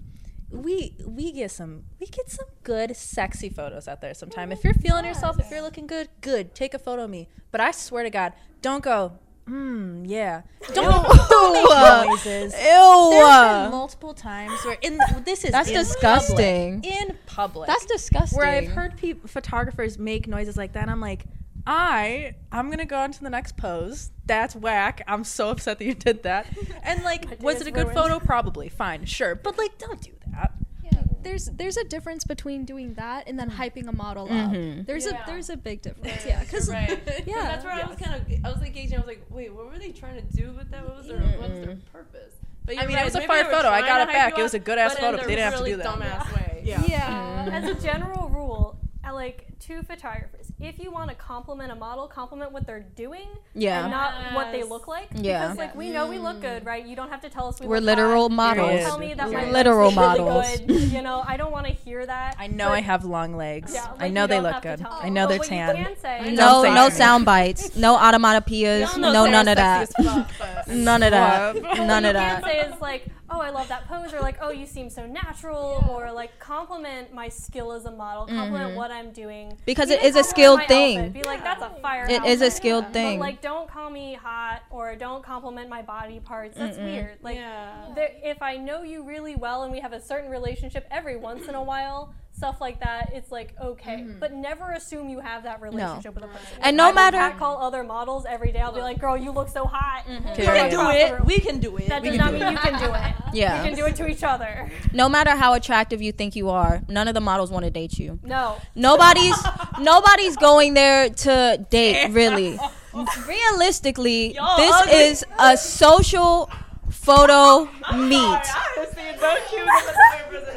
We 0.52 0.96
we 1.06 1.32
get 1.32 1.52
some 1.52 1.84
we 2.00 2.08
get 2.08 2.30
some 2.30 2.48
good 2.64 2.96
sexy 2.96 3.50
photos 3.50 3.88
out 3.88 4.02
there 4.02 4.14
sometime. 4.14 4.52
If 4.52 4.64
you're 4.64 4.74
feeling 4.74 5.06
yourself, 5.06 5.40
if 5.40 5.50
you're 5.50 5.62
looking 5.62 5.88
good, 5.88 6.10
good. 6.20 6.54
Take 6.54 6.74
a 6.74 6.80
photo 6.80 7.06
of 7.06 7.10
me. 7.10 7.30
But 7.52 7.62
I 7.62 7.72
swear 7.72 8.04
to 8.04 8.10
God, 8.10 8.34
don't 8.62 8.84
go. 8.84 9.14
Hmm. 9.48 10.06
Yeah. 10.06 10.44
Don't, 10.74 11.30
don't 11.30 11.54
make 11.54 12.08
noises. 12.10 12.54
There's 12.54 13.64
been 13.64 13.72
multiple 13.72 14.14
times 14.14 14.64
where 14.64 14.78
in 14.82 15.00
this 15.26 15.44
is 15.44 15.52
That's 15.52 15.70
in 15.70 15.76
disgusting. 15.76 16.82
Public, 16.82 17.02
in 17.02 17.18
public. 17.26 17.68
That's 17.68 17.86
disgusting. 17.86 18.38
where 18.38 18.48
I've 18.48 18.68
heard 18.68 18.94
photographers 19.26 19.98
make 19.98 20.28
noises 20.28 20.58
like 20.58 20.74
that. 20.74 20.84
And 20.84 20.92
I'm 20.92 21.02
like, 21.02 21.26
I 21.68 22.36
I'm 22.52 22.70
gonna 22.70 22.86
go 22.86 22.98
on 23.00 23.12
to 23.12 23.22
the 23.24 23.30
next 23.30 23.58
pose. 23.58 24.12
That's 24.26 24.56
whack. 24.56 25.04
I'm 25.08 25.24
so 25.24 25.50
upset 25.50 25.80
that 25.80 25.86
you 25.86 25.94
did 25.94 26.24
that. 26.24 26.48
And 26.84 27.04
like, 27.04 27.42
was 27.42 27.62
it 27.62 27.68
a 27.68 27.72
good 27.72 27.88
ruined. 27.88 27.98
photo? 27.98 28.20
Probably. 28.20 28.70
Fine, 28.70 29.06
sure. 29.06 29.36
But 29.36 29.58
like, 29.58 29.78
don't 29.78 30.02
do 30.02 30.12
that. 30.34 30.54
Yeah, 30.84 31.04
there's 31.22 31.46
there's 31.46 31.78
a 31.78 31.84
difference 31.84 32.24
between 32.24 32.66
doing 32.66 32.96
that 32.96 33.28
and 33.28 33.40
then 33.40 33.52
hyping 33.52 33.88
a 33.88 33.92
model 33.92 34.28
Mhm. 34.28 34.80
up. 34.82 34.86
There's 34.88 35.06
Yeah. 35.06 35.24
a 35.24 35.28
there's 35.28 35.50
a 35.50 35.58
big 35.58 35.82
difference. 35.82 36.26
Yeah, 36.26 36.40
because 36.42 36.70
Right. 36.70 37.00
Yeah. 37.28 37.44
That's 37.44 37.64
where 37.64 37.74
I 37.74 37.84
was 37.86 37.98
kind 37.98 38.16
of. 38.16 38.46
I 38.46 38.52
was 38.52 38.62
like 38.62 38.74
gauging. 38.74 38.96
I 38.98 39.00
was 39.00 39.08
like, 39.08 39.26
wait, 39.30 39.54
what 39.54 39.68
were 39.72 39.78
they 39.78 39.92
trying 39.92 40.16
to 40.16 40.36
do 40.36 40.52
with 40.54 40.72
that? 40.72 40.86
What 40.88 40.98
was 40.98 41.08
their 41.08 41.20
What 41.20 41.50
was 41.52 41.60
their 41.60 41.78
purpose? 41.94 42.34
But 42.66 42.74
I 42.78 42.82
you're 42.82 42.88
mean, 42.90 42.98
it 42.98 43.00
right, 43.00 43.06
was 43.06 43.16
a 43.16 43.20
maybe 43.20 43.28
fire 43.28 43.46
photo. 43.46 43.70
I 43.70 43.82
got 43.82 44.02
it 44.08 44.14
back. 44.14 44.34
you 44.38 44.42
It 44.42 44.44
was 44.44 44.54
a 44.54 44.60
good-ass 44.60 44.96
photo, 44.96 45.18
but 45.18 45.26
they 45.26 45.36
didn't 45.36 45.46
have 45.46 45.54
to 45.54 45.60
really 45.60 45.72
do 45.72 45.78
that. 45.78 45.86
Dumbass 45.88 46.36
way. 46.36 46.62
Yeah. 46.64 46.84
yeah. 46.88 47.50
As 47.52 47.64
a 47.68 47.74
general 47.82 48.30
rule, 48.30 48.78
I 48.84 48.91
like 49.10 49.48
two 49.60 49.82
photographers. 49.84 50.52
If 50.60 50.80
you 50.80 50.92
want 50.92 51.10
to 51.10 51.16
compliment 51.16 51.72
a 51.72 51.76
model, 51.76 52.08
compliment 52.08 52.52
what 52.52 52.68
they're 52.68 52.80
doing, 52.96 53.28
Yeah. 53.56 53.82
and 53.84 53.92
not 53.92 54.34
what 54.36 54.52
they 54.52 54.64
look 54.64 54.88
like. 54.88 55.10
Yeah. 55.16 55.42
because 55.48 55.58
like 55.58 55.76
we 55.76 55.90
know 55.90 56.08
we 56.08 56.20
look 56.20 56.40
good, 56.42 56.64
mm. 56.64 56.68
right? 56.68 56.86
You 56.86 56.96
don't 56.96 57.10
have 57.10 57.22
to 57.22 57.30
tell 57.30 57.48
us 57.48 57.60
we 57.60 57.68
We're 57.68 57.78
look 57.78 57.86
literal 57.98 58.30
hot. 58.30 58.32
models. 58.32 58.70
Don't 58.70 58.80
tell 58.82 58.98
me 59.00 59.14
that 59.16 59.28
We're 59.28 59.34
my 59.34 59.42
legs 59.44 59.54
literal 59.54 59.92
look 59.92 60.18
really 60.18 60.20
models. 60.20 60.60
Good. 60.60 60.82
You 60.92 61.02
know, 61.02 61.24
I 61.26 61.38
don't 61.38 61.52
want 61.52 61.66
to 61.68 61.74
hear 61.74 62.06
that. 62.06 62.36
I 62.38 62.48
know 62.48 62.68
But- 62.70 62.74
I 62.74 62.82
have 62.82 63.04
long 63.04 63.36
legs. 63.36 63.74
Yeah, 63.74 63.88
I 64.00 64.10
know 64.10 64.28
they 64.28 64.40
look 64.40 64.62
good. 64.62 64.86
I 64.90 65.10
know 65.10 65.28
they're 65.28 65.40
tan. 65.40 65.76
can 65.76 65.98
say- 65.98 66.32
No, 66.34 66.64
say 66.64 66.74
no 66.74 66.88
it. 66.88 66.94
sound 66.94 67.26
bites, 67.26 67.76
no 67.76 67.98
onomatopoeias, 67.98 68.82
Y'all 68.92 69.00
no 69.00 69.26
none 69.26 69.48
of 69.48 69.56
that. 69.58 69.90
sexy 69.92 70.08
as 70.08 70.14
fuck, 70.14 70.32
but- 70.38 70.68
None 70.68 71.04
of 71.04 71.12
that. 71.12 71.56
None 71.56 72.06
of 72.06 72.14
that. 72.14 72.44
say 72.44 72.60
is 72.60 72.80
like, 72.82 73.06
oh, 73.32 73.40
I 73.40 73.50
love 73.50 73.68
that 73.70 73.88
pose, 73.88 74.14
or 74.14 74.20
like, 74.20 74.38
oh, 74.42 74.52
you 74.52 74.66
seem 74.66 74.90
so 74.90 75.06
natural, 75.06 75.86
or 75.90 76.12
like 76.12 76.38
compliment 76.40 77.14
my 77.14 77.30
skill 77.30 77.72
as 77.72 77.86
a 77.86 77.92
model, 77.92 78.28
compliment 78.28 78.76
what 78.76 78.92
I'm 78.92 79.12
doing. 79.12 79.48
Mm-hmm. 79.48 79.62
Because 79.66 79.90
Even 79.90 80.04
it 80.04 80.08
is 80.08 80.16
a 80.16 80.24
skilled 80.24 80.64
thing. 80.68 80.98
outfit. 80.98 81.14
Be 81.14 81.24
like, 81.24 81.44
that's 81.44 81.62
a 81.62 81.70
fire. 81.82 82.06
It 82.10 82.24
is 82.26 82.42
a 82.42 82.52
skilled 82.52 82.86
But 82.86 82.94
thing. 82.94 83.20
like, 83.20 83.42
don't 83.42 83.70
call 83.70 83.90
me 83.90 84.14
hot 84.14 84.64
or 84.70 84.96
don't 84.96 85.24
compliment 85.24 85.70
my 85.70 85.82
body 85.82 86.20
parts. 86.20 86.58
That's 86.58 86.78
weird. 86.78 87.18
Like, 87.22 87.36
Yeah. 87.38 87.88
there, 87.96 88.12
if 88.24 88.42
I 88.42 88.58
know 88.58 88.84
you 88.84 89.04
really 89.04 89.36
well 89.36 89.64
and 89.64 89.72
we 89.72 89.80
have 89.80 89.94
a 89.94 90.02
certain 90.02 90.30
relationship, 90.30 90.86
every 90.92 91.16
once 91.16 91.48
in 91.48 91.56
a 91.56 91.64
while, 91.64 92.14
stuff 92.34 92.60
like 92.62 92.80
that, 92.80 93.12
it's 93.14 93.32
like 93.32 93.54
okay. 93.62 93.98
Mm-hmm. 93.98 94.20
But 94.20 94.34
never 94.34 94.72
assume 94.72 95.10
you 95.10 95.20
have 95.20 95.44
that 95.44 95.62
relationship 95.62 96.16
with 96.16 96.24
a 96.24 96.28
person. 96.28 96.48
And 96.62 96.76
If 96.76 96.78
no 96.78 96.86
I 96.86 96.88
will 96.88 96.96
matter- 96.96 97.18
catcall 97.18 97.62
other 97.62 97.84
models 97.84 98.26
every 98.28 98.52
day. 98.52 98.60
I'll 98.60 98.72
be 98.74 98.82
like, 98.82 99.00
girl, 99.00 99.16
you 99.18 99.32
look 99.32 99.50
so 99.50 99.66
hot. 99.66 100.06
Mm-hmm. 100.08 100.42
We 100.42 100.48
Right 100.48 100.72
can 100.72 100.72
do 100.72 100.90
it. 101.16 101.26
We 101.26 101.40
can 101.40 101.60
do 101.60 101.78
it. 101.78 101.90
That 101.90 102.02
We 102.02 102.10
does 102.10 102.18
can 102.18 102.26
not 102.26 102.32
do 102.32 102.40
mean 102.40 102.48
it. 102.48 102.52
you 102.52 102.58
can 102.58 102.80
do 102.80 102.94
it. 102.96 103.36
Yeah. 103.36 103.58
You 103.64 103.70
can 103.70 103.78
do 103.78 103.86
it 103.86 103.96
to 103.98 104.08
each 104.08 104.24
other. 104.24 104.72
No 104.94 105.08
matter 105.10 105.32
how 105.32 105.54
attractive 105.54 106.02
you 106.02 106.12
think 106.12 106.36
you 106.36 106.50
are, 106.50 106.82
none 106.88 107.08
of 107.08 107.14
the 107.14 107.22
models 107.22 107.52
want 107.52 107.66
to 107.66 107.72
date 107.72 108.00
you. 108.00 108.20
No. 108.24 108.58
Nobody's 108.76 109.36
nobody's 109.80 110.36
going 110.38 110.74
there 110.74 111.10
to 111.10 111.66
date 111.70 112.10
really. 112.12 112.58
Realistically, 113.28 114.34
Y'all 114.36 114.58
this 114.58 114.74
ugly. 114.76 114.94
is 114.94 115.26
a 115.40 115.56
social 115.58 116.50
photo 116.92 117.70
meet. 117.96 118.42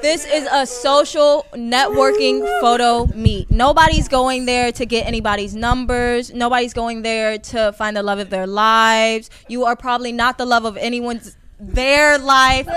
This 0.02 0.26
is 0.26 0.46
a 0.52 0.66
social 0.66 1.46
networking 1.54 2.44
photo 2.60 3.06
meet. 3.14 3.50
Nobody's 3.50 4.08
going 4.08 4.44
there 4.44 4.70
to 4.72 4.84
get 4.84 5.06
anybody's 5.06 5.54
numbers. 5.54 6.32
Nobody's 6.32 6.74
going 6.74 7.02
there 7.02 7.38
to 7.38 7.72
find 7.72 7.96
the 7.96 8.02
love 8.02 8.18
of 8.18 8.30
their 8.30 8.46
lives. 8.46 9.30
You 9.48 9.64
are 9.64 9.76
probably 9.76 10.12
not 10.12 10.36
the 10.36 10.46
love 10.46 10.64
of 10.64 10.76
anyone's 10.76 11.36
their 11.58 12.18
life. 12.18 12.68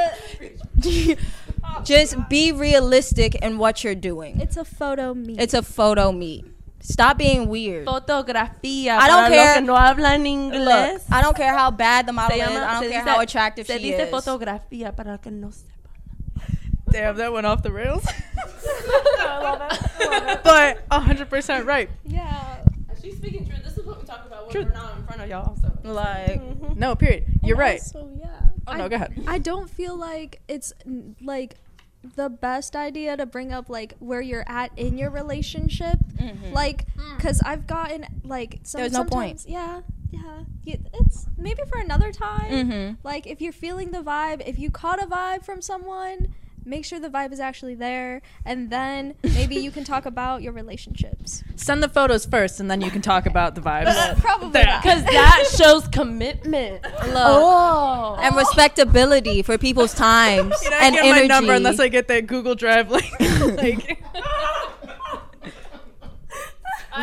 Just 1.83 2.29
be 2.29 2.51
realistic 2.51 3.35
in 3.35 3.57
what 3.57 3.83
you're 3.83 3.95
doing. 3.95 4.39
It's 4.39 4.57
a 4.57 4.65
photo 4.65 5.13
meet. 5.13 5.39
It's 5.39 5.53
a 5.53 5.61
photo 5.61 6.11
meet. 6.11 6.45
Stop 6.89 7.17
being 7.17 7.49
weird. 7.49 7.85
Fotografía. 7.85 8.97
I 8.97 9.07
don't 9.09 9.29
care. 9.29 9.55
Que 9.55 9.61
no 9.61 9.75
hablan 9.75 10.23
Look. 10.51 11.01
I 11.11 11.21
don't 11.21 11.35
care 11.35 11.53
how 11.55 11.69
bad 11.69 12.05
the 12.05 12.13
model 12.13 12.37
Se 12.37 12.43
is. 12.43 12.49
I 12.49 12.79
don't 12.79 12.89
care 12.89 13.01
dice- 13.03 13.09
how 13.09 13.19
attractive 13.19 13.67
Se 13.67 13.77
she 13.77 13.91
dice 13.91 14.03
is. 14.03 14.09
fotografía 14.09 14.95
para 14.95 15.17
que 15.17 15.29
no 15.31 15.49
sepan. 15.49 15.73
Damn, 16.89 17.17
that 17.17 17.33
went 17.33 17.45
off 17.45 17.61
the 17.61 17.71
rails. 17.71 18.05
I 18.07 19.39
love 19.43 19.61
it. 19.69 19.79
I 19.99 20.07
love 20.07 20.27
it. 20.29 20.43
but 20.43 20.89
100% 20.89 21.65
right. 21.65 21.89
yeah. 22.05 22.63
She's 23.01 23.17
speaking 23.17 23.45
true. 23.45 23.57
This 23.63 23.77
is 23.77 23.85
what 23.85 23.99
we 23.99 24.07
talk 24.07 24.25
about 24.25 24.45
when 24.45 24.51
Truth. 24.53 24.67
we're 24.67 24.73
not 24.73 24.97
in 24.97 25.03
front 25.05 25.21
of 25.21 25.29
y'all. 25.29 25.55
So. 25.61 25.71
Like, 25.83 26.41
mm-hmm. 26.41 26.79
No, 26.79 26.95
period. 26.95 27.25
You're 27.43 27.55
And 27.55 27.59
right. 27.59 27.79
Also, 27.79 28.09
yeah. 28.17 28.27
Oh, 28.65 28.71
I, 28.73 28.77
no, 28.77 28.89
go 28.89 28.95
ahead. 28.95 29.13
I 29.27 29.37
don't 29.37 29.69
feel 29.69 29.95
like 29.95 30.41
it's 30.47 30.73
like 31.21 31.55
the 32.15 32.29
best 32.29 32.75
idea 32.75 33.17
to 33.17 33.25
bring 33.25 33.51
up 33.51 33.69
like 33.69 33.95
where 33.99 34.21
you're 34.21 34.45
at 34.47 34.71
in 34.77 34.97
your 34.97 35.09
relationship. 35.09 35.99
Like, 36.51 36.85
because 37.15 37.41
I've 37.45 37.67
gotten 37.67 38.05
like 38.23 38.59
some, 38.63 38.81
There's 38.81 38.93
no 38.93 39.03
point. 39.03 39.45
Yeah, 39.47 39.81
yeah. 40.11 40.43
It's 40.65 41.27
maybe 41.37 41.61
for 41.69 41.79
another 41.79 42.11
time. 42.11 42.51
mm-hmm. 42.51 42.93
Like, 43.03 43.27
if 43.27 43.41
you're 43.41 43.53
feeling 43.53 43.91
the 43.91 44.01
vibe, 44.01 44.41
if 44.45 44.59
you 44.59 44.69
caught 44.69 45.01
a 45.01 45.05
vibe 45.05 45.43
from 45.45 45.61
someone, 45.61 46.33
make 46.67 46.85
sure 46.85 46.99
the 46.99 47.09
vibe 47.09 47.31
is 47.31 47.39
actually 47.39 47.75
there, 47.75 48.21
and 48.45 48.69
then 48.69 49.15
maybe 49.23 49.55
you 49.55 49.71
can 49.71 49.83
talk 49.83 50.05
about 50.05 50.41
your 50.41 50.51
relationships. 50.53 51.43
Send 51.55 51.81
the 51.81 51.89
photos 51.89 52.25
first, 52.25 52.59
and 52.59 52.69
then 52.69 52.81
you 52.81 52.91
can 52.91 53.01
talk 53.01 53.25
about 53.25 53.55
the 53.55 53.61
vibes. 53.61 53.85
Uh, 53.97 54.13
probably 54.19 54.49
Because 54.61 55.03
that 55.05 55.45
shows 55.57 55.87
commitment. 55.87 56.83
Look, 56.83 57.13
Oh. 57.15 58.17
and 58.21 58.35
respectability 58.35 59.41
for 59.41 59.57
people's 59.57 59.93
times 59.93 60.53
You 60.63 60.69
know, 60.69 60.77
I 60.77 60.83
and 60.85 60.95
get 60.95 61.05
energy. 61.05 61.21
my 61.21 61.27
number 61.27 61.53
unless 61.53 61.79
I 61.79 61.87
get 61.87 62.07
that 62.09 62.27
Google 62.27 62.53
Drive 62.55 62.91
link. 62.91 63.11
like, 63.57 64.03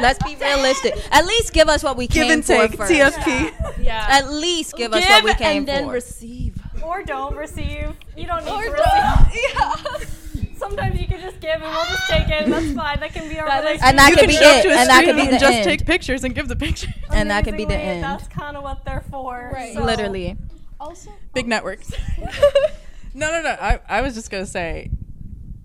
Let's 0.00 0.22
be 0.24 0.35
realistic. 0.37 0.94
At 1.12 1.24
least 1.24 1.53
give 1.53 1.68
us 1.68 1.83
what 1.85 1.96
we 1.96 2.07
give 2.09 2.24
came 2.24 2.33
and 2.33 2.44
take. 2.44 2.72
for 2.72 2.79
first. 2.79 2.92
TFP. 2.92 3.83
yeah. 3.85 4.07
At 4.11 4.29
least 4.33 4.74
give, 4.77 4.92
us 4.92 5.05
what 5.09 5.22
we 5.24 5.35
came 5.35 5.38
for. 5.38 5.59
and 5.59 5.68
then 5.68 5.85
for. 5.87 5.92
receive. 5.92 6.57
Or 6.83 7.03
don't 7.05 7.37
receive. 7.37 7.94
You 8.16 8.27
don't 8.27 8.44
need 8.44 8.50
Or 8.53 8.62
to 8.62 8.83
don't. 8.83 10.05
receive. 10.05 10.55
Sometimes 10.59 11.00
you 11.00 11.07
can 11.07 11.20
just 11.20 11.40
give 11.40 11.50
and 11.55 11.62
we'll 11.62 11.85
just 11.85 12.09
take 12.09 12.29
it. 12.29 12.46
That's 12.48 12.72
fine. 12.72 13.00
That 13.00 13.12
can 13.12 13.29
be 13.29 13.38
our 13.38 13.46
That 13.46 13.59
is- 13.59 13.64
relationship. 13.83 13.88
and 13.88 13.98
that 13.98 14.09
you 14.11 14.14
could 14.16 14.20
can 14.20 14.29
be 14.29 14.37
show 14.37 14.48
up 14.50 14.57
it. 14.59 14.62
to 14.62 14.68
a 14.68 14.77
And 14.77 14.88
that 14.90 15.00
stream 15.03 15.16
could 15.16 15.16
be 15.22 15.27
the 15.27 15.33
and 15.33 15.40
just 15.40 15.53
end. 15.57 15.64
take 15.64 15.87
pictures 15.87 16.24
and 16.24 16.35
give 16.35 16.48
the 16.48 16.57
picture. 16.57 16.88
and 17.12 17.31
that 17.31 17.44
could 17.44 17.57
be 17.57 17.64
the 17.64 17.77
end. 17.77 18.03
That's 18.05 18.29
kind 18.29 18.57
of 18.57 18.62
what 18.62 18.85
they're 18.85 19.05
for. 19.11 19.50
Right. 19.53 19.74
so- 19.74 19.83
Literally. 19.85 20.37
Also, 20.81 21.11
Big 21.35 21.46
networks. 21.48 21.92
no, 23.14 23.31
no, 23.31 23.42
no. 23.42 23.57
I, 23.61 23.81
I 23.88 24.00
was 24.00 24.14
just 24.14 24.31
gonna 24.31 24.46
say, 24.46 24.90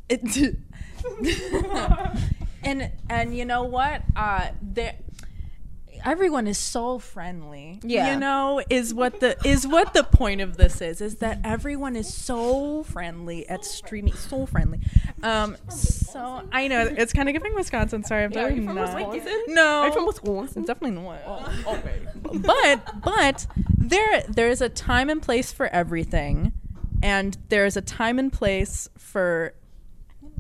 it. 0.10 0.56
and 2.64 2.92
and 3.10 3.36
you 3.38 3.46
know 3.46 3.64
what? 3.64 4.02
Uh, 4.16 4.50
there. 4.62 4.96
Everyone 6.06 6.48
is 6.48 6.58
so 6.58 7.00
friendly. 7.00 7.80
Yeah. 7.84 8.14
You 8.14 8.20
know, 8.20 8.62
is 8.70 8.94
what 8.94 9.20
the 9.20 9.38
is 9.46 9.68
what 9.68 9.94
the 9.94 10.04
point 10.04 10.42
of 10.42 10.58
this 10.58 10.82
is, 10.82 11.02
is 11.02 11.16
that 11.18 11.40
everyone 11.44 11.96
is 11.96 12.12
so 12.14 12.84
friendly 12.84 13.48
at 13.50 13.66
street 13.66 14.04
meet 14.06 14.16
so 14.16 14.46
friendly. 14.46 14.80
Um 15.24 15.58
so 15.70 16.44
I 16.52 16.68
know 16.68 16.82
it's 16.82 17.14
kind 17.14 17.30
of 17.30 17.34
giving 17.34 17.54
Wisconsin, 17.56 18.04
sorry, 18.04 18.24
I'm 18.26 18.32
Yeah, 18.32 18.40
are 18.40 18.44
totally 18.50 18.62
you 18.62 18.68
from 18.68 18.76
not. 18.76 18.96
Wisconsin? 18.96 19.44
No. 19.48 19.82
Are 19.82 19.88
you 19.88 19.94
from 19.94 20.06
Wisconsin? 20.06 20.64
Definitely 20.64 21.02
not. 21.02 21.20
Oh, 21.26 21.76
okay. 21.76 22.00
but 22.34 23.02
but 23.04 23.48
there 23.78 24.24
there 24.28 24.50
is 24.50 24.62
a 24.62 24.70
time 24.70 25.10
and 25.10 25.22
place 25.22 25.52
for 25.52 25.68
everything, 25.68 26.54
and 27.02 27.38
there 27.50 27.66
is 27.66 27.76
a 27.78 27.82
time 27.82 28.20
and 28.20 28.32
place 28.32 28.90
for 28.98 29.54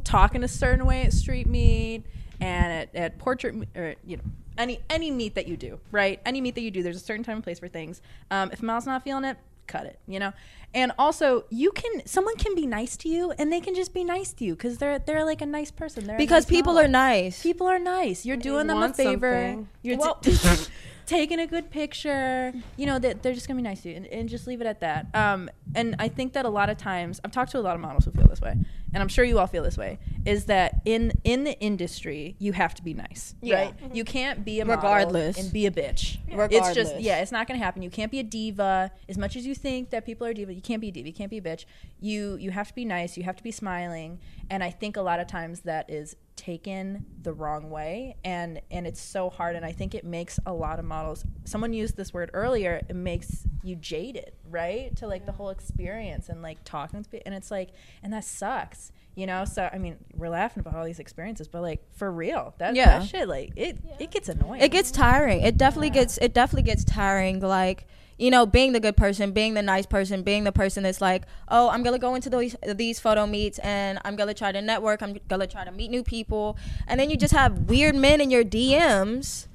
talking 0.03 0.43
a 0.43 0.47
certain 0.47 0.85
way 0.85 1.03
at 1.03 1.13
street 1.13 1.47
meet 1.47 2.03
and 2.41 2.71
at, 2.73 2.95
at 2.95 3.17
portrait 3.19 3.53
me- 3.53 3.67
or 3.75 3.95
you 4.05 4.17
know 4.17 4.23
any 4.59 4.79
any 4.89 5.09
meat 5.09 5.33
that 5.35 5.47
you 5.47 5.57
do 5.57 5.79
right 5.91 6.19
any 6.25 6.39
meat 6.41 6.53
that 6.53 6.61
you 6.61 6.69
do 6.69 6.83
there's 6.83 6.97
a 6.97 6.99
certain 6.99 7.23
time 7.23 7.37
and 7.37 7.43
place 7.43 7.57
for 7.59 7.67
things 7.67 8.01
um, 8.29 8.51
if 8.51 8.61
Mal's 8.61 8.85
not 8.85 9.03
feeling 9.03 9.23
it 9.25 9.37
cut 9.65 9.85
it 9.85 9.99
you 10.07 10.19
know 10.19 10.33
and 10.73 10.91
also 10.99 11.45
you 11.49 11.71
can 11.71 12.05
someone 12.05 12.35
can 12.37 12.53
be 12.55 12.65
nice 12.67 12.97
to 12.97 13.07
you 13.09 13.31
and 13.39 13.51
they 13.53 13.59
can 13.61 13.73
just 13.73 13.93
be 13.93 14.03
nice 14.03 14.33
to 14.33 14.43
you 14.43 14.53
because 14.55 14.77
they're 14.79 14.99
they're 14.99 15.23
like 15.25 15.41
a 15.41 15.45
nice 15.45 15.71
person 15.71 16.05
they're 16.05 16.17
Because 16.17 16.43
nice 16.45 16.49
people 16.49 16.73
model. 16.73 16.85
are 16.89 16.91
nice. 16.91 17.41
People 17.41 17.67
are 17.67 17.79
nice. 17.79 18.25
You're 18.25 18.37
doing 18.37 18.67
them 18.67 18.81
a 18.83 18.93
favor. 18.93 19.33
something. 19.33 19.67
You're 19.81 19.97
t- 20.21 20.65
taking 21.07 21.39
a 21.39 21.47
good 21.47 21.71
picture. 21.71 22.53
You 22.77 22.85
know 22.85 22.99
that 22.99 23.23
they're 23.23 23.33
just 23.33 23.47
gonna 23.47 23.57
be 23.57 23.63
nice 23.63 23.81
to 23.81 23.89
you, 23.89 23.95
and, 23.95 24.05
and 24.07 24.29
just 24.29 24.45
leave 24.47 24.61
it 24.61 24.67
at 24.67 24.79
that. 24.81 25.07
Um, 25.15 25.49
and 25.75 25.95
I 25.97 26.07
think 26.07 26.33
that 26.33 26.45
a 26.45 26.49
lot 26.49 26.69
of 26.69 26.77
times 26.77 27.19
I've 27.23 27.31
talked 27.31 27.51
to 27.51 27.59
a 27.59 27.61
lot 27.61 27.75
of 27.75 27.81
models 27.81 28.05
who 28.05 28.11
feel 28.11 28.27
this 28.27 28.41
way, 28.41 28.55
and 28.93 29.01
I'm 29.01 29.07
sure 29.07 29.23
you 29.23 29.39
all 29.39 29.47
feel 29.47 29.63
this 29.63 29.77
way. 29.77 29.99
Is 30.25 30.45
that 30.45 30.81
in 30.85 31.13
in 31.23 31.43
the 31.43 31.59
industry 31.59 32.35
you 32.39 32.53
have 32.53 32.73
to 32.75 32.83
be 32.83 32.93
nice, 32.93 33.35
Yeah. 33.41 33.55
right? 33.55 33.77
Mm-hmm. 33.77 33.95
You 33.95 34.03
can't 34.03 34.43
be 34.45 34.59
a 34.59 34.65
model 34.65 34.81
Regardless. 34.83 35.37
and 35.37 35.51
be 35.53 35.65
a 35.65 35.71
bitch. 35.71 36.17
It's 36.27 36.35
Regardless. 36.37 36.73
just 36.75 36.99
yeah, 36.99 37.19
it's 37.21 37.31
not 37.31 37.47
gonna 37.47 37.59
happen. 37.59 37.81
You 37.81 37.89
can't 37.89 38.11
be 38.11 38.19
a 38.19 38.23
diva 38.23 38.91
as 39.07 39.17
much 39.17 39.35
as 39.35 39.45
you 39.45 39.55
think 39.55 39.89
that 39.91 40.05
people 40.05 40.25
are 40.27 40.33
diva. 40.33 40.53
You 40.53 40.61
can't 40.61 40.81
be 40.81 40.89
a 40.89 40.91
diva. 40.91 41.07
You 41.07 41.13
can't 41.13 41.31
be 41.31 41.37
a 41.37 41.41
bitch. 41.41 41.65
You 41.99 42.35
you 42.37 42.51
have 42.51 42.67
to 42.69 42.75
be 42.75 42.85
nice. 42.85 43.17
You 43.17 43.23
have 43.23 43.35
to 43.37 43.43
be 43.43 43.51
smiling. 43.51 44.19
And 44.49 44.63
I 44.63 44.71
think 44.71 44.97
a 44.97 45.01
lot 45.01 45.19
of 45.19 45.27
times 45.27 45.61
that 45.61 45.89
is 45.89 46.15
taken 46.35 47.05
the 47.21 47.33
wrong 47.33 47.69
way 47.69 48.15
and 48.23 48.61
and 48.71 48.87
it's 48.87 49.01
so 49.01 49.29
hard 49.29 49.57
and 49.57 49.65
i 49.65 49.73
think 49.73 49.93
it 49.93 50.05
makes 50.05 50.39
a 50.45 50.53
lot 50.53 50.79
of 50.79 50.85
models 50.85 51.25
someone 51.43 51.73
used 51.73 51.97
this 51.97 52.13
word 52.13 52.29
earlier 52.33 52.79
it 52.87 52.95
makes 52.95 53.43
you 53.61 53.75
jaded 53.75 54.31
right 54.49 54.95
to 54.95 55.05
like 55.05 55.25
the 55.25 55.33
whole 55.33 55.49
experience 55.49 56.29
and 56.29 56.41
like 56.41 56.63
talking 56.63 57.03
to 57.03 57.09
people 57.09 57.23
and 57.25 57.35
it's 57.35 57.51
like 57.51 57.71
and 58.01 58.13
that 58.13 58.23
sucks 58.23 58.78
you 59.19 59.27
know 59.27 59.43
so 59.45 59.69
i 59.73 59.77
mean 59.77 59.97
we're 60.15 60.29
laughing 60.29 60.61
about 60.61 60.73
all 60.75 60.85
these 60.85 60.99
experiences 60.99 61.47
but 61.47 61.61
like 61.61 61.81
for 61.93 62.09
real 62.11 62.53
that, 62.57 62.73
Yeah. 62.75 62.99
that 62.99 63.07
shit 63.07 63.27
like 63.27 63.51
it 63.55 63.77
it 63.99 64.11
gets 64.11 64.29
annoying 64.29 64.61
It 64.61 64.71
gets 64.71 64.91
tiring. 64.91 65.41
It 65.41 65.57
definitely 65.57 65.89
gets 65.89 66.17
it 66.19 66.33
definitely 66.33 66.63
gets 66.71 66.83
tiring. 66.83 67.39
Like 67.41 67.85
you 68.17 68.29
know, 68.29 68.45
being 68.45 68.73
the 68.73 68.81
good 68.81 68.97
person, 68.97 69.31
being 69.31 69.53
the 69.53 69.61
nice 69.61 69.85
person, 69.85 70.23
being 70.23 70.43
the 70.43 70.51
person 70.51 70.83
that's 70.83 70.99
like, 70.99 71.23
oh, 71.47 71.69
I'm 71.69 71.83
gonna 71.83 71.97
go 71.99 72.15
into 72.15 72.29
these 72.29 72.53
these 72.75 72.99
photo 72.99 73.25
meets 73.25 73.59
and 73.59 73.97
I'm 74.03 74.15
gonna 74.17 74.33
try 74.33 74.51
to 74.51 74.61
network. 74.61 75.01
I'm 75.01 75.17
gonna 75.29 75.47
try 75.47 75.63
to 75.63 75.71
meet 75.71 75.89
new 75.89 76.03
people, 76.03 76.57
and 76.87 76.99
then 76.99 77.09
you 77.09 77.15
just 77.17 77.33
have 77.33 77.69
weird 77.69 77.95
men 77.95 78.19
in 78.19 78.29
your 78.29 78.43
DMs. 78.43 79.47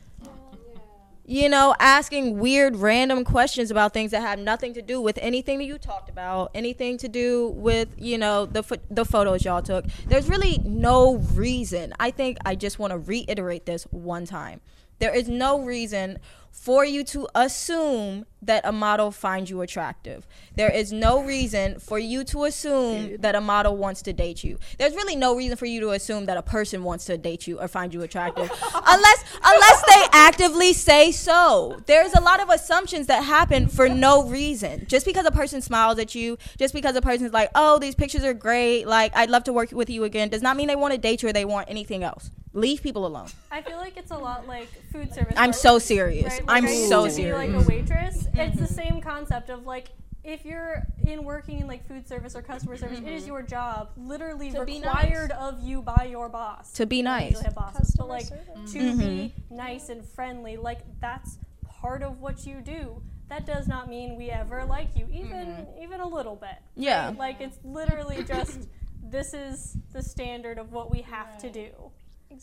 You 1.26 1.48
know, 1.48 1.74
asking 1.80 2.38
weird 2.38 2.76
random 2.76 3.24
questions 3.24 3.70
about 3.70 3.94
things 3.94 4.10
that 4.10 4.20
have 4.20 4.38
nothing 4.38 4.74
to 4.74 4.82
do 4.82 5.00
with 5.00 5.18
anything 5.22 5.56
that 5.56 5.64
you 5.64 5.78
talked 5.78 6.10
about, 6.10 6.50
anything 6.54 6.98
to 6.98 7.08
do 7.08 7.48
with, 7.56 7.94
you 7.96 8.18
know, 8.18 8.44
the 8.44 8.62
pho- 8.62 8.76
the 8.90 9.06
photos 9.06 9.42
y'all 9.42 9.62
took. 9.62 9.86
There's 10.06 10.28
really 10.28 10.58
no 10.58 11.16
reason. 11.16 11.94
I 11.98 12.10
think 12.10 12.36
I 12.44 12.54
just 12.54 12.78
want 12.78 12.90
to 12.90 12.98
reiterate 12.98 13.64
this 13.64 13.84
one 13.84 14.26
time. 14.26 14.60
There 14.98 15.14
is 15.14 15.26
no 15.26 15.62
reason 15.62 16.18
for 16.54 16.84
you 16.84 17.02
to 17.04 17.28
assume 17.34 18.24
that 18.40 18.64
a 18.64 18.72
model 18.72 19.10
finds 19.10 19.50
you 19.50 19.60
attractive. 19.60 20.26
There 20.54 20.70
is 20.70 20.92
no 20.92 21.22
reason 21.22 21.78
for 21.78 21.98
you 21.98 22.24
to 22.24 22.44
assume 22.44 23.16
that 23.18 23.34
a 23.34 23.40
model 23.40 23.76
wants 23.76 24.02
to 24.02 24.12
date 24.12 24.44
you. 24.44 24.58
There's 24.78 24.94
really 24.94 25.16
no 25.16 25.34
reason 25.36 25.56
for 25.56 25.66
you 25.66 25.80
to 25.80 25.90
assume 25.90 26.26
that 26.26 26.36
a 26.36 26.42
person 26.42 26.84
wants 26.84 27.06
to 27.06 27.18
date 27.18 27.46
you 27.46 27.60
or 27.60 27.68
find 27.68 27.92
you 27.92 28.02
attractive 28.02 28.50
unless 28.74 29.24
unless 29.42 29.82
they 29.82 30.04
actively 30.12 30.72
say 30.72 31.10
so. 31.10 31.80
There's 31.86 32.14
a 32.14 32.20
lot 32.20 32.40
of 32.40 32.48
assumptions 32.48 33.08
that 33.08 33.24
happen 33.24 33.66
for 33.68 33.88
no 33.88 34.24
reason. 34.24 34.86
Just 34.88 35.06
because 35.06 35.26
a 35.26 35.32
person 35.32 35.60
smiles 35.60 35.98
at 35.98 36.14
you, 36.14 36.38
just 36.58 36.72
because 36.72 36.94
a 36.96 37.02
person's 37.02 37.32
like, 37.32 37.50
"Oh, 37.54 37.78
these 37.78 37.94
pictures 37.94 38.24
are 38.24 38.34
great. 38.34 38.86
Like, 38.86 39.14
I'd 39.16 39.30
love 39.30 39.44
to 39.44 39.52
work 39.52 39.72
with 39.72 39.90
you 39.90 40.04
again." 40.04 40.28
does 40.28 40.42
not 40.42 40.56
mean 40.56 40.68
they 40.68 40.76
want 40.76 40.92
to 40.92 40.98
date 40.98 41.22
you 41.22 41.28
or 41.28 41.32
they 41.32 41.44
want 41.44 41.68
anything 41.68 42.02
else. 42.02 42.30
Leave 42.52 42.82
people 42.82 43.04
alone. 43.04 43.26
I 43.50 43.62
feel 43.62 43.78
like 43.78 43.96
it's 43.96 44.12
a 44.12 44.16
lot 44.16 44.46
like 44.46 44.68
food 44.92 45.12
service. 45.12 45.34
I'm 45.36 45.52
so 45.52 45.80
serious. 45.80 46.24
Right? 46.24 46.43
Like 46.46 46.64
I'm 46.64 46.66
I 46.66 46.72
used 46.72 46.88
so 46.88 47.08
to 47.08 47.16
be 47.16 47.32
like 47.32 47.50
a 47.50 47.60
waitress. 47.60 48.26
It's 48.34 48.58
the 48.58 48.64
mm-hmm. 48.64 48.74
same 48.74 49.00
concept 49.00 49.50
of 49.50 49.64
like 49.66 49.88
if 50.24 50.44
you're 50.44 50.86
in 51.06 51.22
working 51.22 51.60
in 51.60 51.66
like 51.66 51.86
food 51.86 52.08
service 52.08 52.34
or 52.34 52.42
customer 52.42 52.76
service, 52.76 52.98
it 52.98 53.06
is 53.06 53.22
mm-hmm. 53.22 53.32
your 53.32 53.42
job, 53.42 53.90
literally 53.96 54.50
To 54.52 54.64
be 54.64 54.80
required 54.80 55.32
of 55.32 55.62
you 55.62 55.82
by 55.82 56.08
your 56.10 56.28
boss. 56.30 56.72
To 56.72 56.86
be 56.86 56.98
You 56.98 57.02
don't 57.02 57.12
nice. 57.12 57.40
have 57.40 57.54
bosses, 57.54 57.94
but 57.96 58.08
Customer 58.08 58.08
like 58.08 58.24
service. 58.24 58.72
to 58.72 58.78
mm-hmm. 58.78 58.98
be 58.98 59.34
nice 59.50 59.90
and 59.90 60.04
friendly, 60.04 60.56
like 60.56 60.80
that's 61.00 61.38
part 61.66 62.02
of 62.02 62.20
what 62.20 62.46
you 62.46 62.62
do. 62.62 63.02
That 63.28 63.46
does 63.46 63.68
not 63.68 63.88
mean 63.88 64.16
we 64.16 64.30
ever 64.30 64.64
like 64.64 64.96
you, 64.96 65.06
even 65.12 65.66
even 65.80 66.00
a 66.00 66.08
little 66.08 66.36
bit. 66.36 66.56
Yeah. 66.74 67.06
right? 67.06 67.18
Like 67.18 67.40
it's 67.40 67.58
literally 67.64 68.24
just 68.24 68.68
this 69.02 69.34
is 69.34 69.76
the 69.92 70.02
standard 70.02 70.58
of 70.58 70.72
what 70.72 70.90
we 70.90 71.02
have 71.02 71.38
to 71.38 71.50
do. 71.50 71.70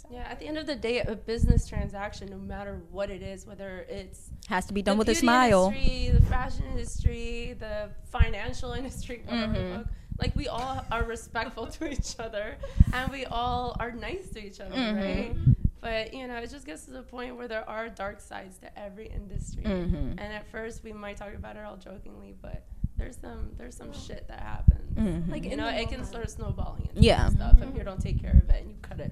Yeah, 0.10 0.22
at 0.30 0.40
the 0.40 0.48
end 0.48 0.58
of 0.58 0.66
the 0.68 0.76
day, 0.76 1.00
a 1.00 1.16
business 1.16 1.68
transaction, 1.68 2.30
no 2.30 2.38
matter 2.38 2.82
what 2.92 3.10
it 3.10 3.22
is, 3.22 3.46
whether 3.46 3.86
it's 3.90 4.30
Has 4.48 4.66
to 4.68 4.74
be 4.74 4.82
done 4.82 4.98
with 4.98 5.08
a 5.10 5.12
beauty 5.12 5.26
smile. 5.26 5.68
industry, 5.76 6.10
the 6.14 6.22
fashion 6.28 6.64
industry, 6.72 7.56
the 7.60 7.90
financial 8.10 8.72
industry, 8.80 9.22
whatever 9.26 9.54
Mm-hmm. 9.54 9.70
the 9.72 9.78
fuck, 9.80 9.88
like 10.20 10.36
we 10.36 10.48
all 10.48 10.86
are 10.92 11.04
respectful 11.04 11.68
to 11.68 11.92
each 11.92 12.16
other, 12.20 12.56
and 12.94 13.12
we 13.12 13.26
all 13.26 13.76
are 13.80 13.92
nice 13.92 14.30
to 14.30 14.46
each 14.46 14.60
other, 14.62 14.76
Mm-hmm. 14.76 14.98
right? 14.98 15.36
But 15.82 16.14
you 16.14 16.26
know, 16.28 16.36
it 16.38 16.50
just 16.52 16.66
gets 16.66 16.86
to 16.86 16.92
the 16.92 17.02
point 17.02 17.36
where 17.36 17.48
there 17.50 17.68
are 17.68 17.90
dark 17.90 18.22
sides 18.22 18.58
to 18.60 18.80
every 18.80 19.08
industry, 19.08 19.64
Mhm. 19.64 20.12
and 20.12 20.22
at 20.22 20.50
first 20.52 20.84
we 20.84 20.94
might 20.94 21.18
talk 21.18 21.34
about 21.34 21.58
it 21.58 21.66
all 21.66 21.76
jokingly, 21.78 22.34
but 22.42 22.64
there's 22.98 23.18
some 23.18 23.50
there's 23.58 23.76
some 23.76 23.92
shit 23.92 24.28
that 24.28 24.40
happens. 24.42 24.96
Mhm. 24.96 25.30
Like 25.32 25.44
You 25.44 25.58
know, 25.58 25.68
it 25.68 25.90
can 25.90 26.06
start 26.06 26.30
snowballing 26.30 26.88
and 26.96 27.04
Yeah. 27.04 27.28
stuff 27.30 27.58
if 27.62 27.76
you 27.76 27.84
don't 27.84 28.00
take 28.00 28.22
care 28.22 28.38
of 28.44 28.50
it 28.50 28.62
and 28.62 28.70
you 28.70 28.78
cut 28.84 29.00
it. 29.00 29.12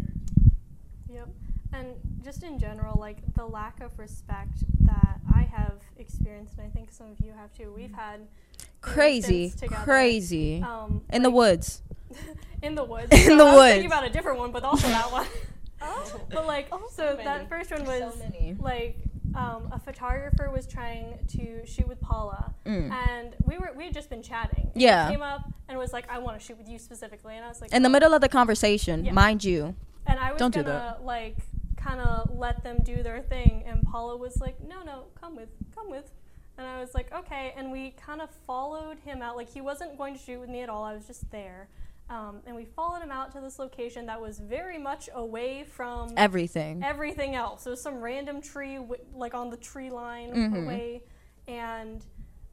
Yep. 1.13 1.27
And 1.73 1.87
just 2.23 2.43
in 2.43 2.57
general, 2.59 2.97
like 2.99 3.17
the 3.35 3.45
lack 3.45 3.79
of 3.81 3.97
respect 3.99 4.57
that 4.81 5.19
I 5.33 5.43
have 5.43 5.75
experienced, 5.97 6.57
and 6.57 6.65
I 6.65 6.69
think 6.69 6.91
some 6.91 7.11
of 7.11 7.19
you 7.19 7.31
have 7.37 7.53
too. 7.53 7.71
We've 7.75 7.93
had 7.93 8.21
Crazy, 8.81 9.49
together, 9.51 9.83
crazy. 9.83 10.61
Um, 10.63 11.03
In 11.11 11.21
the 11.23 11.29
woods. 11.29 11.81
in 12.63 12.75
the 12.75 12.83
woods. 12.83 13.07
In 13.11 13.17
So 13.19 13.37
the 13.37 13.43
I 13.43 13.55
was 13.55 13.71
thinking 13.71 13.85
about 13.85 14.05
a 14.05 14.09
different 14.09 14.39
one, 14.39 14.51
but 14.51 14.63
also 14.63 14.87
that 14.87 15.11
one. 15.11 15.27
Oh. 15.81 16.21
but 16.29 16.45
like, 16.45 16.67
so 16.91 17.11
many. 17.13 17.23
that 17.23 17.47
first 17.47 17.71
one 17.71 17.85
was 17.85 18.17
many. 18.19 18.53
like 18.59 18.97
um, 19.33 19.69
a 19.71 19.79
photographer 19.79 20.51
was 20.53 20.67
trying 20.67 21.17
to 21.29 21.65
shoot 21.65 21.87
with 21.87 22.01
Paula, 22.01 22.53
Mm. 22.65 22.91
and 22.91 23.33
we 23.45 23.57
were 23.57 23.71
we 23.77 23.85
had 23.85 23.93
just 23.93 24.09
been 24.09 24.21
chatting. 24.21 24.71
And 24.73 24.81
Yeah. 24.81 25.07
He 25.07 25.13
came 25.13 25.21
up 25.21 25.49
and 25.69 25.77
was 25.77 25.93
like, 25.93 26.11
"I 26.11 26.19
want 26.19 26.37
to 26.37 26.45
shoot 26.45 26.57
with 26.57 26.67
you 26.67 26.79
specifically," 26.79 27.37
and 27.37 27.45
I 27.45 27.47
was 27.47 27.61
like, 27.61 27.71
In 27.71 27.81
the 27.83 27.87
"Oh." 27.87 27.91
middle 27.93 28.13
of 28.13 28.19
the 28.19 28.27
conversation, 28.27 29.05
Yeah. 29.05 29.13
mind 29.13 29.45
you. 29.45 29.75
And 30.09 30.19
I 30.19 30.31
was 30.31 30.39
Don't 30.39 30.53
gonna 30.53 30.97
like 31.03 31.37
kind 31.77 32.01
of 32.01 32.31
let 32.35 32.63
them 32.63 32.79
do 32.83 33.01
their 33.03 33.21
thing, 33.21 33.63
and 33.65 33.83
Paula 33.83 34.17
was 34.17 34.41
like, 34.41 34.59
"No, 34.67 34.81
no, 34.83 35.05
come 35.19 35.35
with, 35.35 35.49
come 35.73 35.89
with." 35.89 36.11
And 36.57 36.67
I 36.67 36.79
was 36.81 36.93
like, 36.93 37.13
"Okay." 37.13 37.53
And 37.55 37.71
we 37.71 37.91
kind 37.91 38.21
of 38.21 38.29
followed 38.45 38.99
him 38.99 39.21
out. 39.21 39.37
Like 39.37 39.49
he 39.49 39.61
wasn't 39.61 39.97
going 39.97 40.13
to 40.15 40.19
shoot 40.19 40.39
with 40.39 40.49
me 40.49 40.61
at 40.61 40.69
all. 40.69 40.83
I 40.83 40.93
was 40.93 41.05
just 41.07 41.29
there. 41.31 41.69
Um, 42.09 42.39
and 42.47 42.55
we 42.55 42.65
followed 42.65 43.01
him 43.03 43.11
out 43.11 43.31
to 43.33 43.39
this 43.39 43.59
location 43.59 44.07
that 44.07 44.19
was 44.19 44.39
very 44.39 44.79
much 44.79 45.09
away 45.13 45.63
from 45.63 46.09
Everything. 46.17 46.83
everything 46.83 47.35
else. 47.35 47.65
There 47.65 47.71
was 47.71 47.83
some 47.83 48.01
random 48.01 48.41
tree, 48.41 48.79
like 49.13 49.35
on 49.35 49.51
the 49.51 49.57
tree 49.57 49.91
line 49.91 50.31
Mhm. 50.33 50.63
away, 50.63 51.03
and 51.47 52.03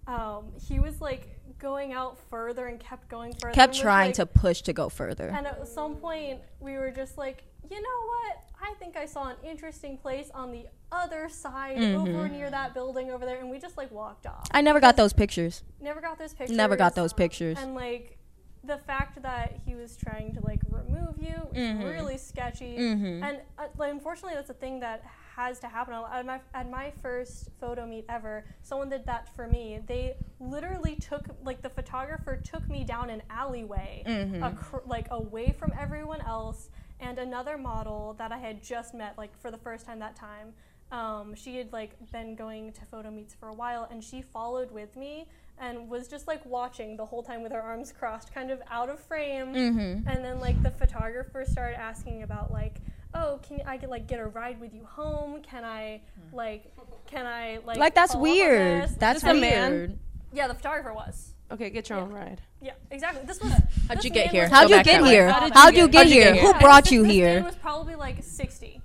um, 0.07 0.53
he 0.69 0.79
was 0.81 1.01
like 1.01 1.29
going 1.59 1.93
out 1.93 2.19
further 2.31 2.67
and 2.67 2.79
kept 2.79 3.09
going 3.09 3.33
further. 3.35 3.55
Kept 3.55 3.75
trying 3.75 4.09
like- 4.09 4.15
to 4.17 4.27
push 4.27 4.61
to 4.63 4.73
go 4.73 4.89
further. 4.89 5.29
and 5.29 5.47
at 5.47 5.67
some 5.69 5.97
point, 5.97 6.41
we 6.61 6.75
were 6.77 6.91
just 6.91 7.17
like, 7.19 7.45
you 7.71 7.81
know 7.81 8.07
what? 8.07 8.43
I 8.61 8.75
think 8.79 8.97
I 8.97 9.07
saw 9.07 9.29
an 9.29 9.37
interesting 9.45 9.99
place 9.99 10.31
on 10.33 10.53
the 10.53 10.67
other 10.93 11.29
side, 11.29 11.77
Mm-hmm. 11.79 12.15
over 12.17 12.29
near 12.29 12.49
that 12.51 12.75
building 12.75 13.11
over 13.11 13.25
there, 13.27 13.41
and 13.41 13.51
we 13.51 13.59
just 13.59 13.77
like 13.77 13.91
walked 13.91 14.27
off. 14.27 14.47
I 14.53 14.61
never 14.61 14.81
got 14.81 14.97
those 14.97 15.13
pictures. 15.13 15.63
Never 15.81 16.01
got 16.01 16.19
those 16.19 16.33
pictures. 16.33 16.57
Never 16.57 16.77
got 16.77 16.95
those 16.95 17.13
pictures. 17.13 17.59
And 17.59 17.75
like, 17.75 18.19
the 18.65 18.79
fact 18.79 19.21
that 19.23 19.59
he 19.65 19.75
was 19.75 19.97
trying 19.97 20.35
to 20.35 20.41
like 20.45 20.61
remove 20.71 21.17
you 21.21 21.35
was 21.51 21.57
Mhm. 21.59 21.85
really 21.93 22.19
sketchy. 22.19 22.77
Mhm. 22.77 23.23
And 23.23 23.41
uh, 23.59 23.67
like, 23.79 23.93
unfortunately, 23.93 24.35
that's 24.35 24.51
a 24.51 24.55
thing 24.55 24.81
that 24.81 25.03
has 25.37 25.59
to 25.61 25.69
happen. 25.69 25.93
At 25.95 26.25
my, 26.25 26.41
at 26.55 26.71
my 26.71 26.91
first 27.03 27.51
photo 27.61 27.87
meet 27.87 28.07
ever, 28.09 28.45
someone 28.63 28.89
did 28.89 29.05
that 29.07 29.29
for 29.37 29.47
me. 29.47 29.81
They 29.87 30.17
literally 30.41 30.97
took, 30.97 31.27
like, 31.45 31.61
the 31.63 31.69
photographer 31.69 32.37
took 32.37 32.67
me 32.71 32.85
down 32.85 33.11
an 33.11 33.23
alleyway, 33.29 34.03
Mhm. 34.07 34.41
acr- 34.41 34.87
like, 34.87 35.09
away 35.11 35.53
from 35.53 35.73
everyone 35.79 36.23
else. 36.23 36.71
And 37.01 37.19
another 37.19 37.59
model 37.59 38.15
that 38.15 38.33
I 38.33 38.39
had 38.39 38.63
just 38.63 38.95
met, 38.95 39.19
like, 39.19 39.37
for 39.37 39.51
the 39.51 39.59
first 39.59 39.85
time 39.85 39.99
that 39.99 40.17
time, 40.17 40.55
um, 40.91 41.35
she 41.35 41.57
had, 41.59 41.71
like, 41.73 41.93
been 42.11 42.35
going 42.35 42.73
to 42.73 42.85
photo 42.87 43.11
meets 43.11 43.35
for 43.35 43.49
a 43.49 43.55
while, 43.55 43.87
and 43.91 44.03
she 44.03 44.23
followed 44.23 44.71
with 44.71 44.97
me 44.97 45.29
and 45.59 45.91
was 45.91 46.09
just, 46.09 46.27
like, 46.27 46.45
watching 46.47 46.97
the 46.97 47.05
whole 47.05 47.23
time 47.23 47.43
with 47.43 47.53
her 47.53 47.61
arms 47.61 47.93
crossed, 47.93 48.33
kind 48.33 48.51
of 48.51 48.63
out 48.71 48.89
of 48.89 48.99
frame. 49.01 49.53
Mm-hmm. 49.53 50.09
And 50.09 50.25
then 50.25 50.41
like 50.41 50.63
the 50.63 50.71
photographer 50.71 51.45
started 51.45 51.79
asking 51.79 52.23
about 52.23 52.51
like, 52.53 52.81
oh, 53.15 53.41
can 53.47 53.61
I 53.67 53.77
get 53.77 53.91
like 53.91 54.07
get 54.07 54.21
a 54.21 54.27
ride 54.27 54.61
with 54.61 54.75
you 54.75 54.85
home? 54.85 55.43
Can 55.43 55.65
I 55.65 56.01
hmm. 56.31 56.37
like 56.37 56.73
can 57.07 57.27
I 57.27 57.59
like 57.65 57.79
Like 57.79 57.95
that's 57.95 58.13
follow 58.13 58.25
up 58.27 58.31
on 58.31 58.37
weird. 58.39 58.83
this? 58.85 58.93
That's 58.97 59.23
Just 59.23 59.37
a 59.37 59.41
man? 59.41 59.71
weird. 59.73 59.99
yeah, 60.33 60.49
the 60.49 60.55
photographer 60.55 60.93
was. 60.93 61.33
Okay, 61.51 61.71
get 61.71 61.89
your 61.89 61.99
own 62.01 62.11
ride. 62.13 62.41
Yeah, 62.61 62.73
exactly. 62.91 63.23
This 63.25 63.41
was. 63.41 63.53
How'd 63.89 64.03
you 64.03 64.11
get 64.11 64.31
here? 64.31 64.49
How'd 64.49 64.65
Go 64.69 64.71
you 64.75 64.77
back 64.79 64.85
get 64.87 64.93
that 64.95 65.03
way. 65.05 65.11
here? 65.11 65.31
How 65.31 65.41
did 65.41 65.53
How'd 65.55 65.75
you 65.75 65.83
you 65.83 65.89
get 65.89 66.09
get 66.09 66.13
here? 66.13 66.35
here? 66.35 66.43
Who 66.53 66.59
brought 66.59 66.91
you 66.91 67.03
this 67.05 67.13
here? 67.13 67.35
man 67.37 67.45
was 67.45 67.55
probably 67.55 67.95
like 67.95 68.17
sixty, 68.25 68.81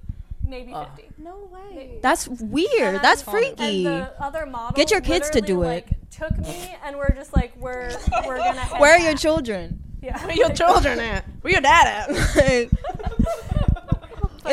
maybe 0.48 0.72
fifty. 0.72 1.10
No 1.18 1.50
way. 1.52 1.98
That's 2.04 2.28
weird. 2.28 2.96
And 2.96 3.04
That's 3.04 3.24
then- 3.24 3.34
freaky. 3.34 3.84
The 3.86 4.14
other 4.22 4.46
model 4.46 4.76
Get 4.76 4.92
your 4.92 5.02
kids 5.02 5.32
to 5.32 5.40
literally, 5.40 5.64
do 5.64 5.70
it. 5.70 5.86
Like, 5.88 6.12
took 6.12 6.38
me, 6.38 6.76
and 6.86 6.98
we're 6.98 7.16
just 7.16 7.36
like, 7.36 7.52
we're 7.58 7.90
we're 8.28 8.38
gonna. 8.38 8.60
Head 8.60 8.80
Where 8.80 8.94
are 8.94 9.00
your 9.00 9.14
back. 9.14 9.22
children? 9.22 9.82
Yeah. 10.04 10.20
Where 10.20 10.30
are 10.30 10.34
your 10.36 10.50
children 10.50 11.00
at? 11.00 11.26
Where 11.42 11.54
your 11.54 11.62
dad 11.62 11.88
at? 11.88 12.36
Like, 12.36 12.72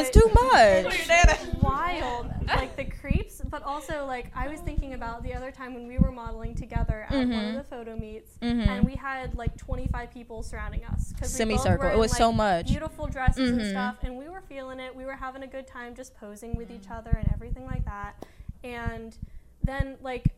it's 0.01 0.11
too 0.11 0.29
much. 0.35 1.09
at? 1.11 1.63
wild 1.63 2.27
like 2.47 2.77
the 2.77 2.85
creeps 2.85 3.43
but 3.51 3.63
also 3.63 4.07
like 4.07 4.31
i 4.35 4.49
was 4.49 4.61
thinking 4.61 4.95
about 4.95 5.23
the 5.23 5.35
other 5.35 5.51
time 5.51 5.75
when 5.75 5.87
we 5.87 5.99
were 5.99 6.11
modeling 6.13 6.55
together 6.55 7.05
at 7.09 7.13
one 7.15 7.29
Mhm. 7.31 7.49
of 7.51 7.55
the 7.57 7.65
photo 7.65 7.97
meets 7.97 8.31
Mhm. 8.41 8.67
and 8.67 8.87
we 8.87 8.95
had 8.95 9.35
like 9.37 9.57
25 9.57 10.11
people 10.11 10.43
surrounding 10.43 10.85
us 10.85 11.13
'cause 11.13 11.39
we 11.39 11.45
both 11.45 11.61
Semicircle. 11.63 11.89
It 11.91 11.99
was 11.99 12.17
so 12.17 12.33
much. 12.33 12.67
beautiful 12.69 13.07
dresses 13.07 13.51
and 13.51 13.61
Mhm. 13.61 13.71
stuff 13.71 13.97
and 14.03 14.17
we 14.17 14.29
were 14.29 14.41
feeling 14.43 14.81
it 14.81 14.95
we 14.97 15.05
were 15.05 15.17
having 15.17 15.43
a 15.43 15.47
good 15.47 15.67
time 15.67 15.95
just 15.95 16.15
posing 16.17 16.57
with 16.57 16.71
each 16.71 16.89
other 16.91 17.11
and 17.11 17.31
everything 17.33 17.67
like 17.67 17.85
that 17.85 18.15
and 18.65 19.17
then 19.63 19.97
like 20.01 20.35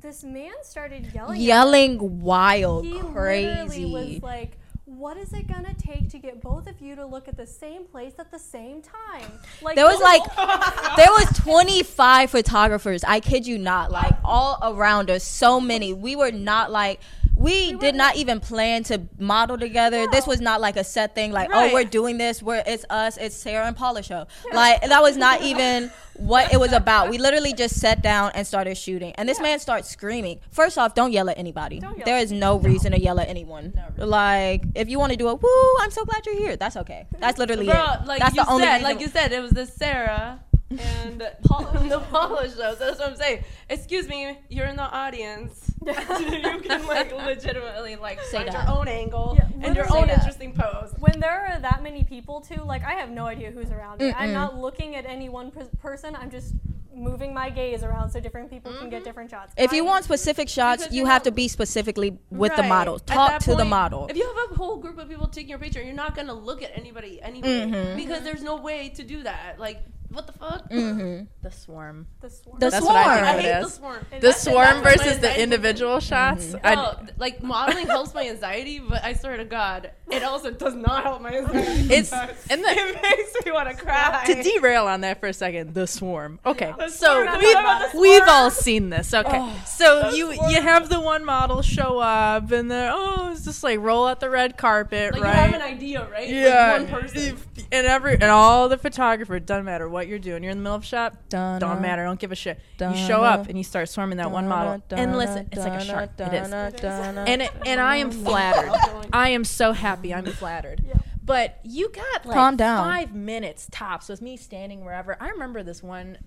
this 0.00 0.24
man 0.24 0.52
started 0.62 1.12
yelling. 1.12 1.38
Yelling 1.38 2.22
wild, 2.22 2.86
he 2.86 2.98
crazy. 3.00 3.84
was 3.84 4.22
like 4.22 4.56
what 4.98 5.16
is 5.16 5.32
it 5.32 5.46
gonna 5.46 5.74
take 5.74 6.10
to 6.10 6.18
get 6.18 6.40
both 6.40 6.66
of 6.66 6.80
you 6.80 6.96
to 6.96 7.06
look 7.06 7.28
at 7.28 7.36
the 7.36 7.46
same 7.46 7.84
place 7.84 8.14
at 8.18 8.30
the 8.32 8.38
same 8.38 8.82
time? 8.82 9.30
Like 9.62 9.76
There 9.76 9.86
was 9.86 10.00
like 10.00 10.22
there 10.96 11.10
was 11.10 11.26
25 11.38 12.30
photographers. 12.30 13.04
I 13.04 13.20
kid 13.20 13.46
you 13.46 13.56
not, 13.56 13.92
like 13.92 14.14
all 14.24 14.58
around 14.62 15.08
us, 15.08 15.22
so 15.22 15.60
many. 15.60 15.92
We 15.92 16.16
were 16.16 16.32
not 16.32 16.72
like 16.72 17.00
we 17.40 17.72
did 17.72 17.94
not 17.94 18.16
even 18.16 18.38
plan 18.38 18.82
to 18.84 19.00
model 19.18 19.56
together. 19.56 20.06
This 20.12 20.26
was 20.26 20.40
not 20.40 20.60
like 20.60 20.76
a 20.76 20.84
set 20.84 21.14
thing. 21.14 21.32
Like, 21.32 21.50
Right. 21.50 21.70
oh, 21.70 21.74
we're 21.74 21.84
doing 21.84 22.18
this. 22.18 22.42
We're 22.42 22.62
it's 22.66 22.84
us. 22.90 23.16
It's 23.16 23.34
Sarah 23.34 23.66
and 23.66 23.76
Paula 23.76 24.02
show. 24.02 24.26
Like 24.52 24.82
that 24.82 25.02
was 25.02 25.16
not 25.16 25.40
even 25.50 25.90
what 26.16 26.52
it 26.52 26.60
was 26.60 26.72
about. 26.72 27.08
We 27.08 27.16
literally 27.16 27.54
just 27.54 27.80
sat 27.80 28.02
down 28.02 28.32
and 28.34 28.46
started 28.46 28.76
shooting. 28.76 29.12
And 29.14 29.26
this 29.26 29.40
man 29.40 29.58
starts 29.58 29.88
screaming. 29.88 30.40
First 30.50 30.76
off, 30.76 30.94
don't 30.94 31.12
yell 31.12 31.30
at 31.30 31.38
anybody. 31.38 31.76
Yell 31.76 31.94
There 32.04 32.18
is 32.18 32.30
no 32.30 32.58
reason 32.58 32.92
to 32.92 33.00
yell 33.00 33.18
at 33.18 33.28
anyone. 33.28 33.72
Like, 33.96 34.64
if 34.74 34.90
you 34.90 34.98
want 34.98 35.12
to 35.12 35.16
do 35.16 35.28
a 35.28 35.34
woo, 35.34 35.76
I'm 35.80 35.90
so 35.90 36.04
glad 36.04 36.26
you're 36.26 36.36
here. 36.36 36.56
That's 36.56 36.76
okay. 36.76 37.06
That's 37.18 37.38
literally 37.38 37.68
it. 37.68 38.06
like 38.06 38.20
That's 38.20 38.36
you 38.36 38.44
the 38.44 38.50
only 38.50 38.64
said, 38.64 38.72
reason. 38.74 38.84
like 38.84 39.00
you 39.00 39.08
said, 39.08 39.32
it 39.32 39.40
was 39.40 39.52
the 39.52 39.64
Sarah 39.66 40.40
and 40.80 41.22
Paula, 41.44 41.84
the 41.88 41.98
Paula 41.98 42.48
show. 42.48 42.54
So 42.54 42.74
that's 42.76 42.98
what 43.00 43.08
I'm 43.08 43.16
saying. 43.16 43.44
Excuse 43.68 44.08
me, 44.08 44.38
you're 44.48 44.66
in 44.66 44.76
the 44.76 44.82
audience. 44.82 45.72
you 45.86 46.60
can 46.60 46.86
like 46.86 47.12
legitimately 47.12 47.96
like 47.96 48.20
Say 48.22 48.38
find 48.38 48.48
that. 48.52 48.68
your 48.68 48.76
own 48.78 48.88
angle 48.88 49.34
Yeah, 49.38 49.46
and 49.66 49.74
your 49.76 49.84
literally. 49.86 49.98
own 50.02 50.08
Say 50.08 50.14
that. 50.14 50.18
interesting 50.18 50.52
pose. 50.54 50.94
when 50.98 51.18
there 51.20 51.46
are 51.52 51.58
that 51.60 51.82
many 51.82 52.04
people 52.04 52.40
too, 52.40 52.62
like 52.62 52.84
I 52.84 52.92
have 52.92 53.10
no 53.10 53.26
idea 53.26 53.50
who's 53.50 53.70
around 53.70 54.00
me. 54.00 54.12
I'm 54.16 54.32
not 54.32 54.56
looking 54.58 54.94
at 54.96 55.06
any 55.06 55.28
one 55.28 55.50
pers- 55.50 55.68
person. 55.80 56.14
I'm 56.14 56.30
just 56.30 56.54
moving 56.94 57.32
my 57.32 57.48
gaze 57.48 57.82
around 57.82 58.10
so 58.10 58.20
different 58.20 58.50
people 58.50 58.72
can 58.78 58.90
get 58.90 59.04
different 59.04 59.30
shots. 59.30 59.54
If 59.56 59.72
you 59.72 59.84
I- 59.84 59.86
want 59.86 60.04
specific 60.04 60.48
shots, 60.48 60.82
Because 60.82 60.94
you 60.94 61.02
you 61.02 61.06
have 61.06 61.22
know- 61.24 61.30
to 61.30 61.34
be 61.34 61.48
specifically 61.48 62.18
with 62.30 62.54
the 62.56 62.62
Right. 62.62 62.68
model. 62.68 62.96
At 62.96 63.06
Talk 63.06 63.30
that 63.30 63.40
to 63.42 63.50
the 63.52 63.56
point, 63.58 63.68
model. 63.70 64.06
If 64.08 64.16
you 64.16 64.26
have 64.26 64.52
a 64.52 64.54
whole 64.54 64.76
group 64.76 64.98
of 64.98 65.08
people 65.08 65.26
taking 65.28 65.48
your 65.50 65.58
picture, 65.58 65.82
you're 65.82 65.94
not 65.94 66.14
gonna 66.14 66.34
look 66.34 66.62
at 66.62 66.76
anybody 66.76 67.20
anyway 67.22 67.66
Mhm. 67.66 67.96
because 67.96 68.22
there's 68.22 68.42
no 68.42 68.56
way 68.56 68.90
to 68.90 69.02
do 69.02 69.22
that. 69.22 69.58
Like, 69.58 69.82
what 70.12 70.26
the 70.26 70.32
fuck? 70.32 70.68
hmm 70.70 71.20
The 71.42 71.50
swarm. 71.50 72.06
the 72.20 72.30
swarm. 72.30 72.58
The 72.60 72.70
That's 72.70 72.84
swarm. 72.84 72.94
what 72.94 73.06
I 73.06 73.20
I 73.36 73.40
hate 73.40 73.62
the 73.62 73.68
swarm. 73.68 74.06
The 74.20 74.32
swarm 74.32 74.64
that's 74.66 74.76
what 74.76 74.84
my 74.84 74.90
versus 75.04 75.18
the 75.20 75.40
individual 75.42 76.00
shots. 76.00 76.54
I- 76.64 76.74
No, 76.74 76.94
th- 76.98 77.10
like 77.18 77.42
modeling 77.42 77.86
helps 77.86 78.12
my 78.14 78.28
anxiety, 78.28 78.80
but 78.80 79.04
I 79.04 79.14
swear 79.14 79.36
to 79.36 79.44
God, 79.44 79.90
it 80.10 80.22
also 80.22 80.50
does 80.50 80.74
not 80.74 81.04
help 81.04 81.22
my 81.22 81.36
anxiety. 81.38 81.94
It's 81.94 82.12
and 82.12 82.28
the, 82.64 82.68
it 82.70 83.02
makes 83.02 83.46
me 83.46 83.52
want 83.52 83.68
to 83.70 83.76
cry. 83.76 84.22
to 84.26 84.42
derail 84.42 84.86
on 84.86 85.02
that 85.02 85.20
for 85.20 85.26
a 85.28 85.32
second. 85.32 85.74
The 85.74 85.86
swarm. 85.86 86.40
Okay, 86.44 86.74
The 86.76 86.88
so 86.88 87.24
swarm. 87.24 87.38
we've, 87.38 87.52
Talk 87.54 87.94
we've 87.94 88.28
all 88.28 88.50
seen 88.50 88.90
this. 88.90 89.14
Okay, 89.14 89.52
so 89.66 90.10
you 90.10 90.34
swarm. 90.34 90.50
you 90.50 90.60
have 90.60 90.88
the 90.88 91.00
one 91.00 91.24
model 91.24 91.62
show 91.62 91.98
up 92.00 92.50
and 92.52 92.70
then 92.70 92.90
oh 92.92 93.30
it's 93.32 93.44
just 93.44 93.62
like 93.62 93.78
roll 93.80 94.06
out 94.06 94.20
the 94.20 94.30
red 94.30 94.56
carpet, 94.56 95.12
like 95.14 95.22
right? 95.22 95.46
you 95.46 95.52
have 95.52 95.54
an 95.54 95.62
idea, 95.62 96.08
right? 96.10 96.28
yeah, 96.28 96.72
Like 96.78 96.90
one 96.90 97.00
person. 97.02 97.36
and 97.72 97.86
every 97.86 98.14
and 98.14 98.24
all 98.24 98.68
the 98.68 98.78
photographer 98.78 99.38
doesn't 99.38 99.64
matter 99.64 99.88
what 99.88 99.99
you're 100.08 100.18
doing. 100.18 100.42
You're 100.42 100.52
in 100.52 100.58
the 100.58 100.62
middle 100.62 100.76
of 100.76 100.82
a 100.82 100.86
shop. 100.86 101.16
Don't 101.28 101.80
matter. 101.80 102.04
Don't 102.04 102.18
give 102.20 102.32
a 102.32 102.36
shit. 102.36 102.60
You 102.80 102.96
show 102.96 103.22
up 103.22 103.48
and 103.48 103.56
you 103.56 103.64
start 103.64 103.88
swarming 103.88 104.18
that 104.18 104.30
one 104.30 104.48
model. 104.48 104.82
And 104.90 105.16
listen, 105.16 105.48
it's 105.52 105.60
like 105.60 105.80
a 105.80 105.84
shark. 105.84 106.10
It 106.18 106.32
is. 106.34 106.52
And 106.52 107.42
it, 107.42 107.52
and 107.66 107.80
I 107.80 107.96
am 107.96 108.10
flattered. 108.10 108.72
I 109.12 109.30
am 109.30 109.44
so 109.44 109.72
happy. 109.72 110.12
I'm 110.14 110.26
flattered. 110.26 110.84
But 111.22 111.60
you 111.62 111.90
got 111.90 112.26
like 112.26 112.34
Calm 112.34 112.56
down. 112.56 112.84
five 112.84 113.14
minutes 113.14 113.68
tops 113.70 114.08
with 114.08 114.20
me 114.20 114.36
standing 114.36 114.84
wherever. 114.84 115.16
I 115.20 115.28
remember 115.28 115.62
this 115.62 115.80
one. 115.82 116.18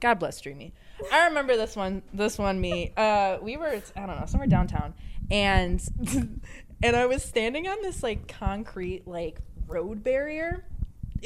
God 0.00 0.18
bless 0.18 0.40
Dreamy. 0.40 0.72
I 1.12 1.26
remember 1.26 1.56
this 1.56 1.76
one. 1.76 2.02
This 2.14 2.38
one 2.38 2.58
me. 2.58 2.92
Uh, 2.96 3.36
we 3.42 3.58
were 3.58 3.82
I 3.96 4.06
don't 4.06 4.18
know 4.18 4.24
somewhere 4.26 4.46
downtown, 4.46 4.94
and 5.30 5.82
and 6.82 6.96
I 6.96 7.04
was 7.04 7.22
standing 7.22 7.68
on 7.68 7.82
this 7.82 8.02
like 8.02 8.28
concrete 8.28 9.06
like 9.06 9.40
road 9.66 10.02
barrier. 10.02 10.64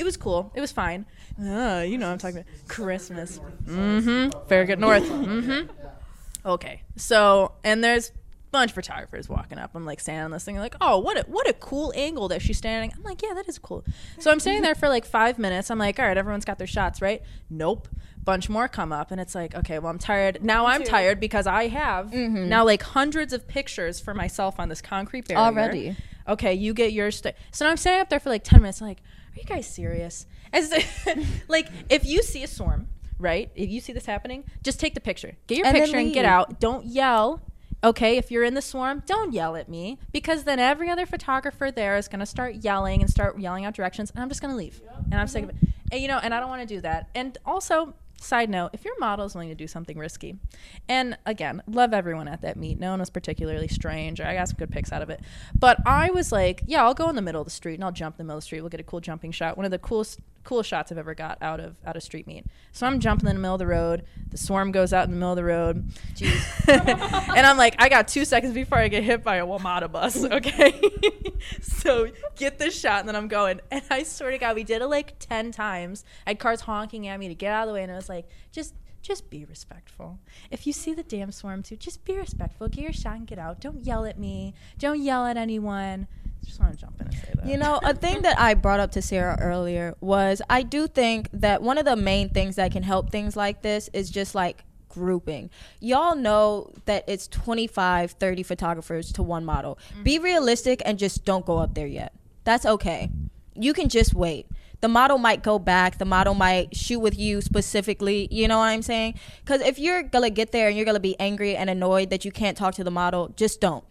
It 0.01 0.05
was 0.05 0.17
cool. 0.17 0.51
It 0.55 0.63
was 0.63 0.73
fine. 0.73 1.05
Uh, 1.39 1.85
you 1.87 1.99
know 1.99 2.07
what 2.07 2.13
I'm 2.13 2.19
talking 2.19 2.39
about 2.39 2.47
Christmas. 2.69 3.39
Mm-hmm. 3.67 4.49
Farragut 4.49 4.79
North. 4.79 5.05
Mm-hmm. 5.05 5.71
Okay. 6.47 6.83
So, 6.97 7.53
and 7.63 7.85
there's 7.85 8.09
a 8.09 8.13
bunch 8.51 8.71
of 8.71 8.77
photographers 8.77 9.29
walking 9.29 9.59
up. 9.59 9.73
I'm 9.75 9.85
like 9.85 10.01
standing 10.01 10.25
on 10.25 10.31
this 10.31 10.43
thing, 10.43 10.57
like, 10.57 10.75
oh, 10.81 10.99
what 10.99 11.19
a 11.19 11.23
what 11.31 11.47
a 11.47 11.53
cool 11.53 11.93
angle 11.95 12.29
that 12.29 12.41
she's 12.41 12.57
standing. 12.57 12.93
I'm 12.97 13.03
like, 13.03 13.21
yeah, 13.21 13.35
that 13.35 13.47
is 13.47 13.59
cool. 13.59 13.85
So 14.19 14.31
I'm 14.31 14.41
standing 14.41 14.63
there 14.63 14.75
for 14.75 14.89
like 14.89 15.05
five 15.05 15.39
minutes. 15.39 15.71
I'm 15.71 15.79
like, 15.79 15.99
all 15.99 16.07
right, 16.07 16.17
everyone's 16.17 16.47
got 16.47 16.57
their 16.57 16.67
shots, 16.67 17.03
right? 17.03 17.23
Nope. 17.51 17.87
Bunch 18.25 18.49
more 18.49 18.69
come 18.69 18.93
up, 18.93 19.11
and 19.11 19.21
it's 19.21 19.35
like, 19.35 19.55
okay, 19.55 19.79
well, 19.79 19.91
I'm 19.91 19.99
tired. 19.99 20.43
Now 20.43 20.65
I'm 20.67 20.83
tired 20.85 21.21
because 21.21 21.47
I 21.47 21.69
have 21.69 22.13
now 22.13 22.65
like 22.65 22.83
hundreds 22.83 23.33
of 23.35 23.47
pictures 23.49 23.99
for 24.01 24.15
myself 24.15 24.59
on 24.59 24.69
this 24.71 24.81
concrete 24.83 25.29
barrier 25.29 25.43
Already. 25.43 25.97
okay, 26.29 26.53
you 26.55 26.75
get 26.75 26.93
your 26.93 27.11
st-. 27.11 27.35
So 27.51 27.65
now 27.65 27.71
I'm 27.71 27.77
standing 27.79 28.03
up 28.03 28.09
there 28.11 28.21
for 28.21 28.29
like 28.31 28.45
10 28.45 28.61
minutes. 28.61 28.81
I'm 28.83 28.89
like, 28.89 29.03
are 29.35 29.39
you 29.39 29.45
guys 29.45 29.67
serious? 29.67 30.27
As 30.53 30.73
like, 31.49 31.69
if 31.89 32.05
you 32.05 32.23
see 32.23 32.43
a 32.43 32.47
swarm, 32.47 32.89
right? 33.19 33.51
If 33.55 33.71
you 33.71 33.81
see 33.81 33.93
this 33.93 34.07
happening, 34.07 34.45
just 34.63 34.81
take 34.81 34.95
the 34.95 35.01
picture. 35.01 35.37
Get 35.47 35.59
your 35.59 35.67
And 35.67 35.77
picture 35.77 35.99
and 35.99 36.13
get 36.13 36.25
out. 36.25 36.61
Don't 36.61 36.87
yell. 36.87 37.43
Okay, 37.83 38.19
if 38.19 38.31
you're 38.31 38.45
in 38.45 38.55
the 38.55 38.63
swarm, 38.63 39.03
don't 39.07 39.33
yell 39.33 39.57
at 39.57 39.69
me 39.69 39.99
because 40.13 40.45
then 40.45 40.59
every 40.59 40.91
other 40.91 41.07
photographer 41.07 41.71
there 41.71 41.97
is 41.97 42.09
going 42.09 42.21
to 42.21 42.27
start 42.27 42.57
yelling 42.57 43.01
and 43.01 43.09
start 43.09 43.39
yelling 43.39 43.65
out 43.65 43.75
directions, 43.75 44.11
and 44.11 44.21
I'm 44.23 44.29
just 44.29 44.43
going 44.43 44.51
to 44.51 44.57
leave. 44.57 44.83
And 45.11 45.19
I'm 45.19 45.29
sick 45.29 45.45
of 45.45 45.51
mm-hmm. 45.51 45.67
it. 45.67 45.73
And 45.93 46.01
you 46.03 46.09
know, 46.09 46.19
and 46.23 46.35
I 46.35 46.41
don't 46.41 46.51
want 46.51 46.61
to 46.69 46.75
do 46.75 46.81
that. 46.83 47.09
And 47.15 47.39
also, 47.47 47.95
side 48.21 48.51
note, 48.51 48.71
if 48.73 48.85
your 48.85 48.99
model 48.99 49.27
is 49.27 49.35
willing 49.35 49.49
to 49.49 49.55
do 49.55 49.67
something 49.67 49.99
risky, 49.99 50.37
and 50.89 51.19
again, 51.27 51.63
love 51.67 51.93
everyone 51.93 52.29
at 52.29 52.43
that 52.43 52.57
meet. 52.57 52.79
No 52.79 52.91
one 52.91 53.01
was 53.01 53.11
particularly 53.11 53.69
strange, 53.69 54.21
or 54.21 54.27
I 54.27 54.35
got 54.35 54.49
some 54.49 54.57
good 54.59 54.71
pics 54.71 54.93
out 54.93 55.03
of 55.03 55.11
it. 55.11 55.21
But 55.59 55.79
I 55.87 56.11
was 56.11 56.33
like, 56.33 56.63
yeah, 56.67 56.85
I'll 56.85 56.95
go 56.95 57.09
in 57.09 57.17
the 57.17 57.23
middle 57.23 57.41
of 57.41 57.47
the 57.47 57.53
street 57.53 57.75
and 57.75 57.85
I'll 57.85 57.93
jump 57.93 58.17
in 58.17 58.27
the 58.27 58.31
middle 58.31 58.39
of 58.39 58.43
the 58.43 58.47
street. 58.47 58.61
We'll 58.61 58.71
get 58.71 58.81
a 58.81 58.85
cool 58.85 59.01
jumping 59.01 59.33
shot. 59.33 59.57
One 59.57 59.65
of 59.65 59.71
the 59.71 59.79
coolest 59.79 60.21
coolest 60.43 60.71
shots 60.71 60.91
I've 60.91 60.99
ever 60.99 61.15
got 61.15 61.39
out 61.43 61.61
of 61.61 61.77
out 61.85 61.97
of 61.97 62.03
street 62.03 62.27
meet. 62.27 62.47
So 62.73 62.87
I'm 62.87 63.01
jumping 63.01 63.29
in 63.29 63.37
the 63.37 63.41
middle 63.41 63.55
of 63.55 63.59
the 63.59 63.67
road. 63.67 64.05
The 64.31 64.39
swarm 64.39 64.73
goes 64.73 64.93
out 64.93 65.05
in 65.05 65.11
the 65.11 65.17
middle 65.17 65.33
of 65.33 65.37
the 65.37 65.45
road. 65.45 65.91
and 66.69 67.47
I'm 67.47 67.57
like, 67.57 67.77
I 67.79 67.89
got 67.89 68.09
two 68.09 68.25
seconds 68.25 68.55
before 68.55 68.79
I 68.79 68.89
get 68.89 69.03
hit 69.03 69.23
by 69.23 69.37
a 69.37 69.47
WMATA 69.47 69.91
bus. 69.91 70.25
Okay. 70.31 70.81
so 71.61 72.09
get 72.37 72.59
this 72.59 72.79
shot 72.79 73.01
and 73.01 73.09
then 73.09 73.17
I'm 73.17 73.29
going. 73.29 73.61
And 73.71 73.83
I 73.91 74.05
swear 74.05 74.31
to 74.31 74.39
God, 74.39 74.55
we 74.55 74.65
did 74.65 74.81
it 74.81 74.87
like 74.87 75.19
ten 75.19 75.51
times. 75.51 76.05
I 76.27 76.31
had 76.31 76.39
cars 76.39 76.61
honking 76.63 77.09
at 77.09 77.19
me 77.19 77.29
to 77.29 77.35
get 77.35 77.53
out 77.53 77.63
of 77.63 77.69
the 77.69 77.75
way, 77.75 77.83
and 77.83 77.91
I 77.91 77.97
was 77.97 78.09
like, 78.11 78.29
just 78.53 78.75
just 79.03 79.31
be 79.31 79.45
respectful. 79.47 80.19
If 80.51 80.67
you 80.67 80.73
see 80.73 80.93
the 80.93 81.03
damn 81.03 81.33
swarm 81.33 81.63
too, 81.63 81.77
just 81.77 82.05
be 82.05 82.19
respectful. 82.19 82.69
Get 82.69 82.83
your 82.83 82.93
shot 82.93 83.17
and 83.17 83.27
get 83.27 83.39
out. 83.39 83.61
Don't 83.61 83.81
yell 83.81 84.05
at 84.05 84.19
me. 84.19 84.55
Don't 84.79 85.01
yell 85.01 85.25
at 85.27 85.37
anyone. 85.37 86.07
Just 86.45 86.61
want 86.61 86.73
to 86.73 86.79
jump 86.79 87.01
in 87.01 87.07
and 87.07 87.17
say 87.17 87.33
that. 87.35 87.47
You 87.47 87.57
know, 87.57 87.81
a 87.83 87.95
thing 87.95 88.23
that 88.23 88.39
I 88.39 88.55
brought 88.55 88.81
up 88.81 88.93
to 88.93 89.03
Sarah 89.03 89.39
earlier 89.41 89.95
was 90.01 90.43
I 90.49 90.63
do 90.63 90.87
think 90.87 91.29
that 91.33 91.63
one 91.63 91.79
of 91.79 91.85
the 91.85 91.97
main 91.97 92.29
things 92.31 92.57
that 92.57 92.73
can 92.73 92.83
help 92.83 93.11
things 93.11 93.37
like 93.37 93.63
this 93.63 93.89
is 93.93 94.11
just 94.11 94.35
like 94.35 94.65
grouping. 94.89 95.51
Y'all 95.81 96.17
know 96.17 96.73
that 96.85 97.05
it's 97.07 97.29
25, 97.29 98.13
30 98.13 98.43
photographers 98.43 99.13
to 99.13 99.23
one 99.23 99.45
model. 99.45 99.79
Be 100.03 100.17
mm-hmm. 100.17 100.25
realistic 100.25 100.83
and 100.85 100.99
just 100.99 101.25
don't 101.25 101.47
go 101.47 101.59
up 101.59 101.75
there 101.75 101.87
yet. 101.87 102.13
That's 102.45 102.67
okay. 102.67 103.11
You 103.55 103.73
can 103.73 103.89
just 103.89 104.15
wait. 104.15 104.47
The 104.81 104.89
model 104.89 105.19
might 105.19 105.43
go 105.43 105.59
back. 105.59 105.99
The 105.99 106.05
model 106.05 106.35
might 106.35 106.75
shoot 106.75 107.01
with 107.01 107.19
you 107.19 107.41
specifically. 107.41 108.29
You 108.31 108.49
know 108.49 108.59
what 108.59 108.67
I'm 108.67 108.83
saying? 108.83 109.19
Because 109.45 109.61
if 109.61 109.79
you're 109.79 110.03
to 110.03 110.31
get 110.31 110.53
there 110.53 110.69
and 110.69 110.77
you're 110.77 110.87
to 110.87 111.01
be 111.01 111.19
angry 111.21 111.57
and 111.57 111.69
annoyed 111.69 112.11
that 112.11 112.25
you 112.25 112.33
can't 112.33 112.57
talk 112.57 112.75
to 112.75 112.85
the 112.85 112.91
model, 112.91 113.33
just 113.37 113.61
don't 113.61 113.85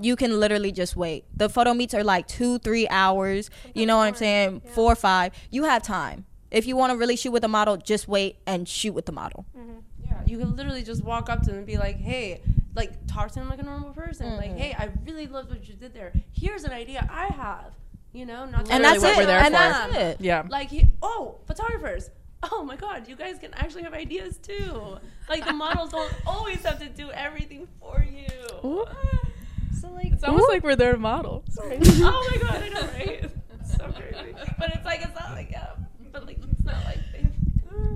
you 0.00 0.16
can 0.16 0.40
literally 0.40 0.72
just 0.72 0.96
wait. 0.96 1.24
The 1.36 1.48
photo 1.48 1.74
meets 1.74 1.94
are 1.94 2.04
like 2.04 2.26
two, 2.26 2.58
three 2.58 2.88
hours. 2.88 3.50
You 3.74 3.86
know 3.86 3.96
what 3.96 4.04
I'm 4.04 4.14
saying? 4.14 4.62
Four 4.72 4.92
or 4.92 4.96
five. 4.96 5.32
You 5.50 5.64
have 5.64 5.82
time. 5.82 6.24
If 6.50 6.66
you 6.66 6.76
want 6.76 6.92
to 6.92 6.96
really 6.96 7.16
shoot 7.16 7.32
with 7.32 7.44
a 7.44 7.48
model, 7.48 7.76
just 7.76 8.06
wait 8.06 8.36
and 8.46 8.68
shoot 8.68 8.92
with 8.92 9.06
the 9.06 9.12
model. 9.12 9.44
Mm-hmm. 9.56 9.78
Yeah, 10.04 10.22
you 10.26 10.38
can 10.38 10.54
literally 10.54 10.82
just 10.82 11.02
walk 11.02 11.28
up 11.28 11.40
to 11.42 11.46
them 11.46 11.58
and 11.58 11.66
be 11.66 11.76
like, 11.76 11.96
"Hey," 11.96 12.42
like 12.76 13.06
talk 13.06 13.32
to 13.32 13.40
them 13.40 13.48
like 13.48 13.58
a 13.58 13.64
normal 13.64 13.90
person. 13.90 14.36
Like, 14.36 14.50
mm-hmm. 14.50 14.58
"Hey, 14.58 14.76
I 14.78 14.90
really 15.04 15.26
loved 15.26 15.50
what 15.50 15.66
you 15.66 15.74
did 15.74 15.94
there. 15.94 16.12
Here's 16.32 16.64
an 16.64 16.72
idea 16.72 17.08
I 17.10 17.26
have." 17.26 17.74
You 18.14 18.24
know, 18.26 18.46
not 18.46 18.70
And 18.70 18.82
that's 18.84 19.02
what 19.02 19.12
it. 19.14 19.16
we're 19.18 19.26
there 19.26 19.38
and 19.40 19.46
for. 19.48 19.52
that's 19.60 19.94
it. 19.96 20.20
yeah. 20.20 20.44
like, 20.48 20.70
he, 20.70 20.86
oh, 21.02 21.38
photographers. 21.46 22.10
Oh 22.52 22.62
my 22.62 22.76
God, 22.76 23.08
you 23.08 23.16
guys 23.16 23.38
can 23.38 23.52
actually 23.54 23.82
have 23.82 23.92
ideas 23.94 24.36
too. 24.38 24.98
Like 25.28 25.44
the 25.46 25.52
models 25.52 25.90
don't 25.90 26.12
always 26.26 26.62
have 26.62 26.78
to 26.78 26.88
do 26.88 27.10
everything 27.10 27.66
for 27.80 28.04
you. 28.08 28.86
So 29.80 29.90
like, 29.90 30.12
It's 30.12 30.24
almost 30.24 30.48
like 30.48 30.62
we're 30.62 30.76
there 30.76 30.92
to 30.92 30.98
model. 30.98 31.44
oh 31.60 32.28
my 32.30 32.38
God, 32.38 32.62
I 32.62 32.68
know, 32.70 32.80
right? 32.82 33.30
It's 33.60 33.76
so 33.76 33.84
crazy. 33.92 34.34
But 34.58 34.74
it's 34.74 34.84
like 34.86 35.02
it's 35.02 35.14
not 35.20 35.32
like 35.32 35.50
yeah, 35.50 35.72
but 36.12 36.24
like 36.26 36.38
it's 36.50 36.64
not 36.64 36.82
like. 36.86 36.98
They, 37.12 37.26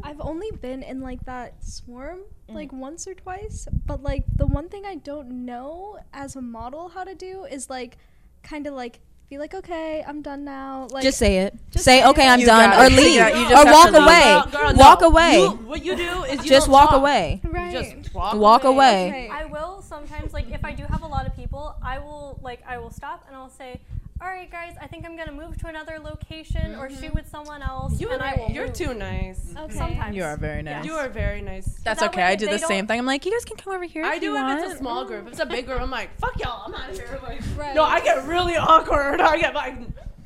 I've 0.03 0.21
only 0.21 0.51
been 0.51 0.83
in 0.83 1.01
like 1.01 1.25
that 1.27 1.64
swarm 1.64 2.21
Mm. 2.49 2.55
like 2.55 2.73
once 2.73 3.07
or 3.07 3.14
twice, 3.14 3.69
but 3.87 4.03
like 4.03 4.25
the 4.37 4.47
one 4.47 4.69
thing 4.71 4.85
I 4.87 4.95
don't 4.97 5.45
know 5.47 5.99
as 6.14 6.35
a 6.37 6.41
model 6.43 6.89
how 6.89 7.05
to 7.05 7.14
do 7.14 7.45
is 7.45 7.69
like 7.71 7.97
kind 8.43 8.66
of 8.66 8.73
like 8.75 9.01
be 9.29 9.37
like, 9.39 9.53
okay, 9.55 10.03
I'm 10.07 10.22
done 10.22 10.45
now. 10.45 10.89
Like 10.91 11.03
just 11.03 11.18
say 11.18 11.39
it. 11.39 11.55
just 11.70 11.85
say, 11.85 12.01
say 12.01 12.07
okay, 12.09 12.26
it. 12.26 12.31
I'm 12.31 12.41
You 12.41 12.47
done, 12.47 12.72
or 12.81 12.89
leave, 12.89 13.14
Yeah, 13.16 13.61
or 13.61 13.64
walk 13.72 13.87
to 13.91 13.93
leave. 13.93 14.03
away. 14.03 14.24
Girl, 14.51 14.62
girl, 14.62 14.74
walk 14.74 15.01
no. 15.03 15.07
away. 15.09 15.39
You- 15.43 15.51
what 15.68 15.85
you 15.85 15.97
do 15.97 16.22
is 16.24 16.43
you 16.45 16.49
just 16.49 16.66
don't 16.66 16.72
walk 16.72 16.91
talk. 16.91 17.01
away. 17.01 17.41
right. 17.45 17.72
You 17.74 17.83
just 18.01 18.14
walk, 18.14 18.35
Walk 18.37 18.64
away. 18.64 18.74
away. 19.09 19.09
Okay. 19.09 19.29
I 19.29 19.45
will 19.45 19.83
sometimes 19.83 20.33
like 20.33 20.51
if 20.51 20.64
I 20.64 20.72
do 20.72 20.85
have 20.85 21.03
a 21.03 21.07
lot 21.07 21.26
of 21.26 21.37
people, 21.37 21.76
I 21.83 21.99
will 21.99 22.39
like 22.43 22.61
I 22.66 22.79
will 22.79 22.91
stop 22.91 23.24
and 23.26 23.37
I'll 23.37 23.51
say, 23.51 23.81
"All 24.21 24.29
right, 24.29 24.51
guys, 24.51 24.75
I 24.81 24.87
think 24.87 25.05
I'm 25.07 25.16
gonna 25.16 25.33
move 25.33 25.57
to 25.59 25.66
another 25.69 25.99
location 25.99 26.75
or 26.77 26.89
shoot 26.91 26.97
mm-hmm. 27.01 27.14
with 27.14 27.29
someone 27.29 27.62
else." 27.62 28.01
You 28.01 28.11
and 28.11 28.23
I 28.23 28.33
are, 28.33 28.39
will 28.39 28.51
you're 28.55 28.66
move. 28.66 28.75
too 28.75 28.95
nice. 28.95 29.55
Okay. 29.57 29.75
Sometimes 29.77 30.16
You 30.16 30.25
are 30.25 30.37
very 30.37 30.62
nice. 30.62 30.85
You 30.85 30.95
are 30.95 31.09
very 31.09 31.41
nice. 31.43 31.66
That's 31.85 32.01
That 32.01 32.11
okay. 32.11 32.21
way 32.23 32.27
I 32.27 32.37
do 32.37 32.47
they 32.47 32.53
the 32.53 32.59
same 32.59 32.69
don't- 32.81 32.87
thing. 32.89 32.99
I'm 33.01 33.07
like, 33.07 33.25
you 33.25 33.33
guys 33.33 33.45
can 33.45 33.57
come 33.57 33.75
over 33.75 33.85
here. 33.85 34.05
I 34.05 34.14
if 34.14 34.21
do 34.21 34.27
you 34.27 34.37
if 34.37 34.43
want. 34.43 34.61
it's 34.64 34.75
a 34.75 34.79
small 34.79 35.05
group. 35.05 35.27
If 35.27 35.33
it's 35.33 35.41
a 35.41 35.47
big 35.47 35.66
group, 35.66 35.81
I'm 35.81 35.91
like, 35.91 36.11
fuck 36.19 36.39
y'all, 36.41 36.64
I'm 36.66 36.75
out 36.75 36.91
of 36.91 36.97
here. 36.97 37.19
Like, 37.23 37.41
Right. 37.57 37.75
No, 37.75 37.83
I 37.85 38.01
get 38.01 38.25
really 38.27 38.57
awkward. 38.73 39.21
I 39.21 39.39
get 39.39 39.55
like. 39.55 39.77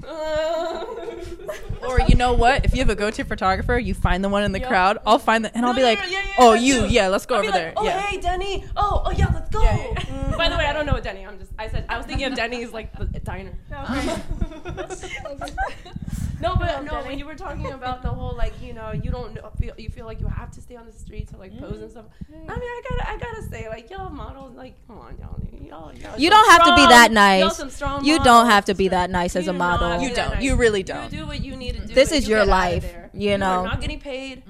Or 1.87 2.01
you 2.01 2.15
know 2.15 2.33
what? 2.33 2.65
If 2.65 2.73
you 2.75 2.79
have 2.79 2.91
a 2.91 2.95
go-to 2.95 3.25
photographer, 3.25 3.79
you 3.79 3.93
find 3.93 4.25
the 4.25 4.29
one 4.29 4.45
in 4.45 4.53
the 4.53 4.61
Yep. 4.61 4.69
crowd. 4.69 4.99
I'll 5.05 5.19
find 5.19 5.45
the, 5.45 5.55
and 5.55 5.67
I'll 5.67 5.75
be 5.75 5.81
no, 5.81 5.89
like, 5.89 5.99
no, 5.99 6.05
yeah, 6.07 6.23
yeah, 6.25 6.33
oh, 6.39 6.53
you, 6.55 6.75
too. 6.83 6.87
yeah, 6.89 7.09
let's 7.09 7.27
go 7.27 7.37
I'll 7.37 7.43
be 7.43 7.49
over 7.49 7.57
like, 7.57 7.65
there. 7.65 7.73
Oh, 7.77 7.85
yeah. 7.85 8.01
hey, 8.01 8.21
Denny. 8.21 8.65
Oh, 8.77 9.03
oh, 9.05 9.11
yeah, 9.11 9.27
let's 9.35 9.51
go. 9.51 9.63
Yeah, 9.63 9.77
yeah, 9.77 9.87
yeah. 9.89 9.99
Mm-hmm. 10.01 10.39
By 10.39 10.49
the 10.49 10.57
way, 10.57 10.67
I 10.67 10.73
don't 10.73 10.87
know 10.87 10.93
what 10.93 11.03
Denny. 11.03 11.27
I'm 11.27 11.39
just. 11.39 11.51
I 11.59 11.69
said 11.69 11.85
I 11.89 11.99
was 11.99 12.07
thinking 12.07 12.27
of 12.27 12.35
Denny's 12.35 12.73
like 12.73 12.93
the 12.97 13.21
diner. 13.21 13.53
No, 16.43 16.57
but 16.57 16.83
no. 16.83 17.05
When 17.05 17.21
you 17.21 17.25
were 17.25 17.37
talking 17.37 17.71
about 17.71 18.03
the 18.03 18.09
whole 18.09 18.35
like, 18.37 18.53
you 18.61 18.73
know, 18.73 18.91
you 18.91 19.13
don't 19.13 19.33
know, 19.33 19.49
feel 19.61 19.75
you 19.79 19.89
feel 19.89 20.07
like 20.07 20.21
you 20.21 20.27
have 20.27 20.51
to 20.51 20.61
stay 20.61 20.75
on 20.75 20.87
the 20.87 20.93
streets 20.93 21.31
to 21.31 21.39
like 21.39 21.57
pose 21.57 21.75
and 21.75 21.83
mm-hmm. 21.83 21.91
stuff. 21.91 22.07
I 22.29 22.33
mean, 22.33 22.49
I 22.49 22.83
gotta, 22.91 23.11
I 23.11 23.17
gotta 23.17 23.43
say, 23.45 23.69
like 23.69 23.89
y'all 23.91 24.11
models, 24.11 24.57
like, 24.57 24.75
come 24.89 24.99
on, 24.99 25.17
y'all, 25.21 25.39
y'all, 25.53 25.95
y'all 25.95 26.19
You 26.19 26.31
don't 26.31 26.51
have 26.51 26.65
to 26.65 26.75
be 26.75 26.83
strong- 26.83 26.89
that 26.91 27.11
y'all 27.11 27.15
nice. 27.15 27.57
some 27.57 27.71
strong 27.71 28.05
You 28.05 28.19
don't 28.25 28.47
have 28.47 28.65
to 28.65 28.75
be 28.75 28.89
that 28.89 29.09
nice 29.11 29.37
as 29.37 29.47
a 29.47 29.53
model. 29.53 30.03
You 30.03 30.13
don't. 30.13 30.43
You 30.43 30.57
really 30.57 30.83
don't. 30.83 31.13
You 31.13 31.21
do 31.21 31.27
what 31.29 31.45
you 31.45 31.55
need 31.55 31.77
to 31.77 31.87
do. 31.87 31.95
This 31.95 32.11
is 32.11 32.25
you 32.25 32.31
your 32.35 32.45
get 32.45 32.49
outta 32.49 32.51
life, 32.51 32.83
there. 32.83 33.11
you 33.15 33.35
are 33.35 33.39
know. 33.39 33.65
not 33.65 33.81
getting 33.81 34.01
paid. 34.01 34.43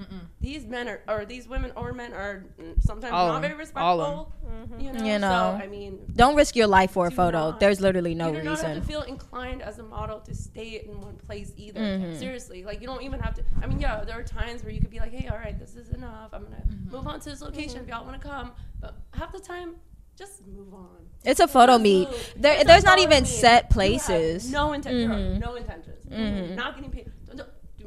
These 0.43 0.67
men 0.67 0.89
are 0.89 1.01
or 1.09 1.25
these 1.25 1.49
women 1.49 1.71
or 1.77 1.93
men 1.93 2.13
are 2.13 2.45
sometimes 2.81 3.13
All 3.13 3.29
not 3.29 3.41
them. 3.41 3.43
very 3.43 3.53
All 3.77 4.01
of 4.01 4.09
respectful. 4.19 4.33
You 4.79 4.93
know, 4.93 5.05
You 5.05 5.19
know. 5.19 5.57
So, 5.59 5.65
I 5.65 5.69
mean, 5.69 6.01
Don't 6.15 6.35
risk 6.37 6.57
your 6.57 6.67
life 6.67 6.91
for 6.91 7.07
a 7.07 7.11
photo. 7.11 7.51
not. 7.51 7.61
There's 7.61 7.81
literally 7.81 8.15
no 8.15 8.29
you 8.33 8.39
do 8.39 8.43
not 8.43 8.61
have 8.61 8.75
to 8.75 8.83
feel 8.83 9.03
inclined 9.03 9.63
as 9.63 9.79
a 9.79 9.83
model 9.85 10.19
to 10.21 10.35
stay 10.35 10.85
in 10.87 11.01
one 11.01 11.17
place 11.17 11.53
either. 11.57 11.81
Mhm. 11.81 12.19
Seriously, 12.19 12.65
like 12.65 12.81
you 12.83 12.87
don't 12.87 13.03
even 13.03 13.21
have 13.21 13.35
to. 13.35 13.43
I 13.63 13.67
mean, 13.69 13.81
yeah, 13.81 14.05
there 14.05 14.19
are 14.19 14.23
times 14.25 14.63
where 14.65 14.73
you 14.73 14.81
could 14.81 14.91
be 14.91 14.99
like, 14.99 15.13
"Hey, 15.13 15.29
all 15.29 15.39
right, 15.39 15.59
this 15.59 15.75
is 15.77 15.89
enough. 15.91 16.31
I'm 16.33 16.43
gonna 16.45 16.57
Mm-hmm. 16.57 16.95
move 16.97 17.07
on 17.07 17.21
to 17.21 17.31
this 17.31 17.41
location 17.41 17.81
if 17.83 17.89
y'all 17.89 18.05
want 18.05 18.21
to 18.21 18.29
come." 18.29 18.53
But 18.81 18.97
half 19.15 19.31
the 19.33 19.41
time, 19.41 19.77
just 20.17 20.45
move 20.47 20.75
on. 20.75 20.89
It's 21.25 21.41
a 21.41 21.47
photo 21.49 21.75
Just 21.75 21.83
meet. 21.85 22.09
move. 22.09 22.35
There, 22.37 22.55
It's 22.57 22.65
there's 22.67 22.85
not 22.85 22.99
even 22.99 23.23
meet. 23.23 23.29
set 23.29 23.63
You 23.63 23.63
have 23.63 23.71
places. 23.71 24.51
No 24.51 24.73
intent. 24.73 24.97
Mhm. 25.11 25.39
No 25.41 25.55
intentions. 25.55 26.05
Mhm. 26.07 26.57
Not 26.57 26.75
getting 26.77 26.91
paid. 26.91 27.11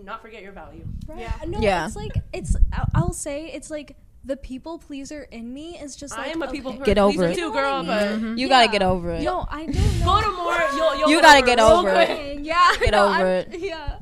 Don't, 0.05 0.07
don't- 0.07 0.07
do 0.07 0.11
not 0.11 0.21
forget 0.21 0.41
your 0.43 0.51
value. 0.51 0.85
Right. 1.07 1.19
Yeah. 1.19 1.33
No, 1.47 1.59
Yeah. 1.59 1.85
it's 1.87 1.95
like 1.95 2.11
it's. 2.33 2.55
I'll, 2.73 2.89
I'll 2.95 3.13
say 3.13 3.47
it's 3.47 3.69
like 3.71 3.95
the 4.23 4.35
people 4.37 4.79
pleaser 4.79 5.23
in 5.31 5.53
me 5.53 5.77
is 5.77 5.95
just 5.95 6.17
like 6.17 6.27
I 6.27 6.31
am 6.31 6.41
a 6.41 6.49
people 6.51 6.71
okay. 6.71 6.79
per- 6.79 6.85
Get 6.85 6.97
over 6.97 7.11
pleaser 7.13 7.27
it. 7.31 7.35
too, 7.35 7.41
You 7.41 7.47
know 7.49 7.53
what 7.53 7.63
I 7.63 7.69
girl. 7.71 7.83
mean? 7.83 7.87
But 8.21 8.27
Mhm. 8.35 8.37
You 8.39 8.49
gotta 8.49 8.71
get 8.71 8.81
over 8.81 9.11
it. 9.11 9.23
No, 9.23 9.45
I 9.49 9.65
don't 9.65 9.75
know. 9.99 10.05
go 10.05 10.21
to 10.21 10.31
more. 10.31 10.59
You'll, 10.75 10.95
you'll 10.99 11.09
You 11.09 11.21
gotta 11.21 11.45
get 11.45 11.59
it 11.59 11.61
real 11.61 11.71
over 11.71 11.89
it. 11.91 12.05
quick. 12.07 12.39
Yeah. 12.41 12.71
Get 12.79 12.91
no, 12.91 13.03
over 13.05 13.13
I'm- 13.13 13.25
it. 13.27 13.59
Yeah. 13.59 13.99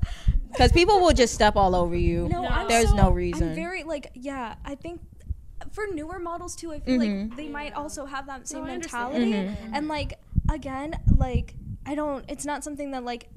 Because 0.51 0.71
people 0.71 0.99
will 1.01 1.13
just 1.13 1.33
step 1.33 1.55
all 1.55 1.75
over 1.75 1.95
you. 1.95 2.29
No, 2.29 2.41
No. 2.43 2.47
I'm 2.47 2.67
There's 2.67 2.89
so- 2.89 2.95
no 2.95 3.09
reason. 3.11 3.49
I'm 3.49 3.55
very 3.55 3.83
like 3.83 4.11
yeah. 4.13 4.55
I 4.63 4.75
think 4.75 5.01
for 5.71 5.85
newer 5.91 6.19
models 6.19 6.55
too, 6.55 6.71
I 6.71 6.79
feel 6.79 6.99
Mhm. 6.99 7.29
like 7.29 7.37
they 7.37 7.49
might 7.49 7.73
also 7.73 8.05
have 8.05 8.27
that 8.27 8.47
same 8.47 8.63
I 8.63 8.71
understand. 8.71 9.13
mentality. 9.13 9.33
Mhm. 9.71 9.71
And 9.77 9.87
like 9.87 10.13
again, 10.49 10.93
like 11.17 11.55
I 11.85 11.95
don't. 11.95 12.23
It's 12.29 12.45
not 12.45 12.63
something 12.63 12.91
that 12.91 13.03
like 13.03 13.27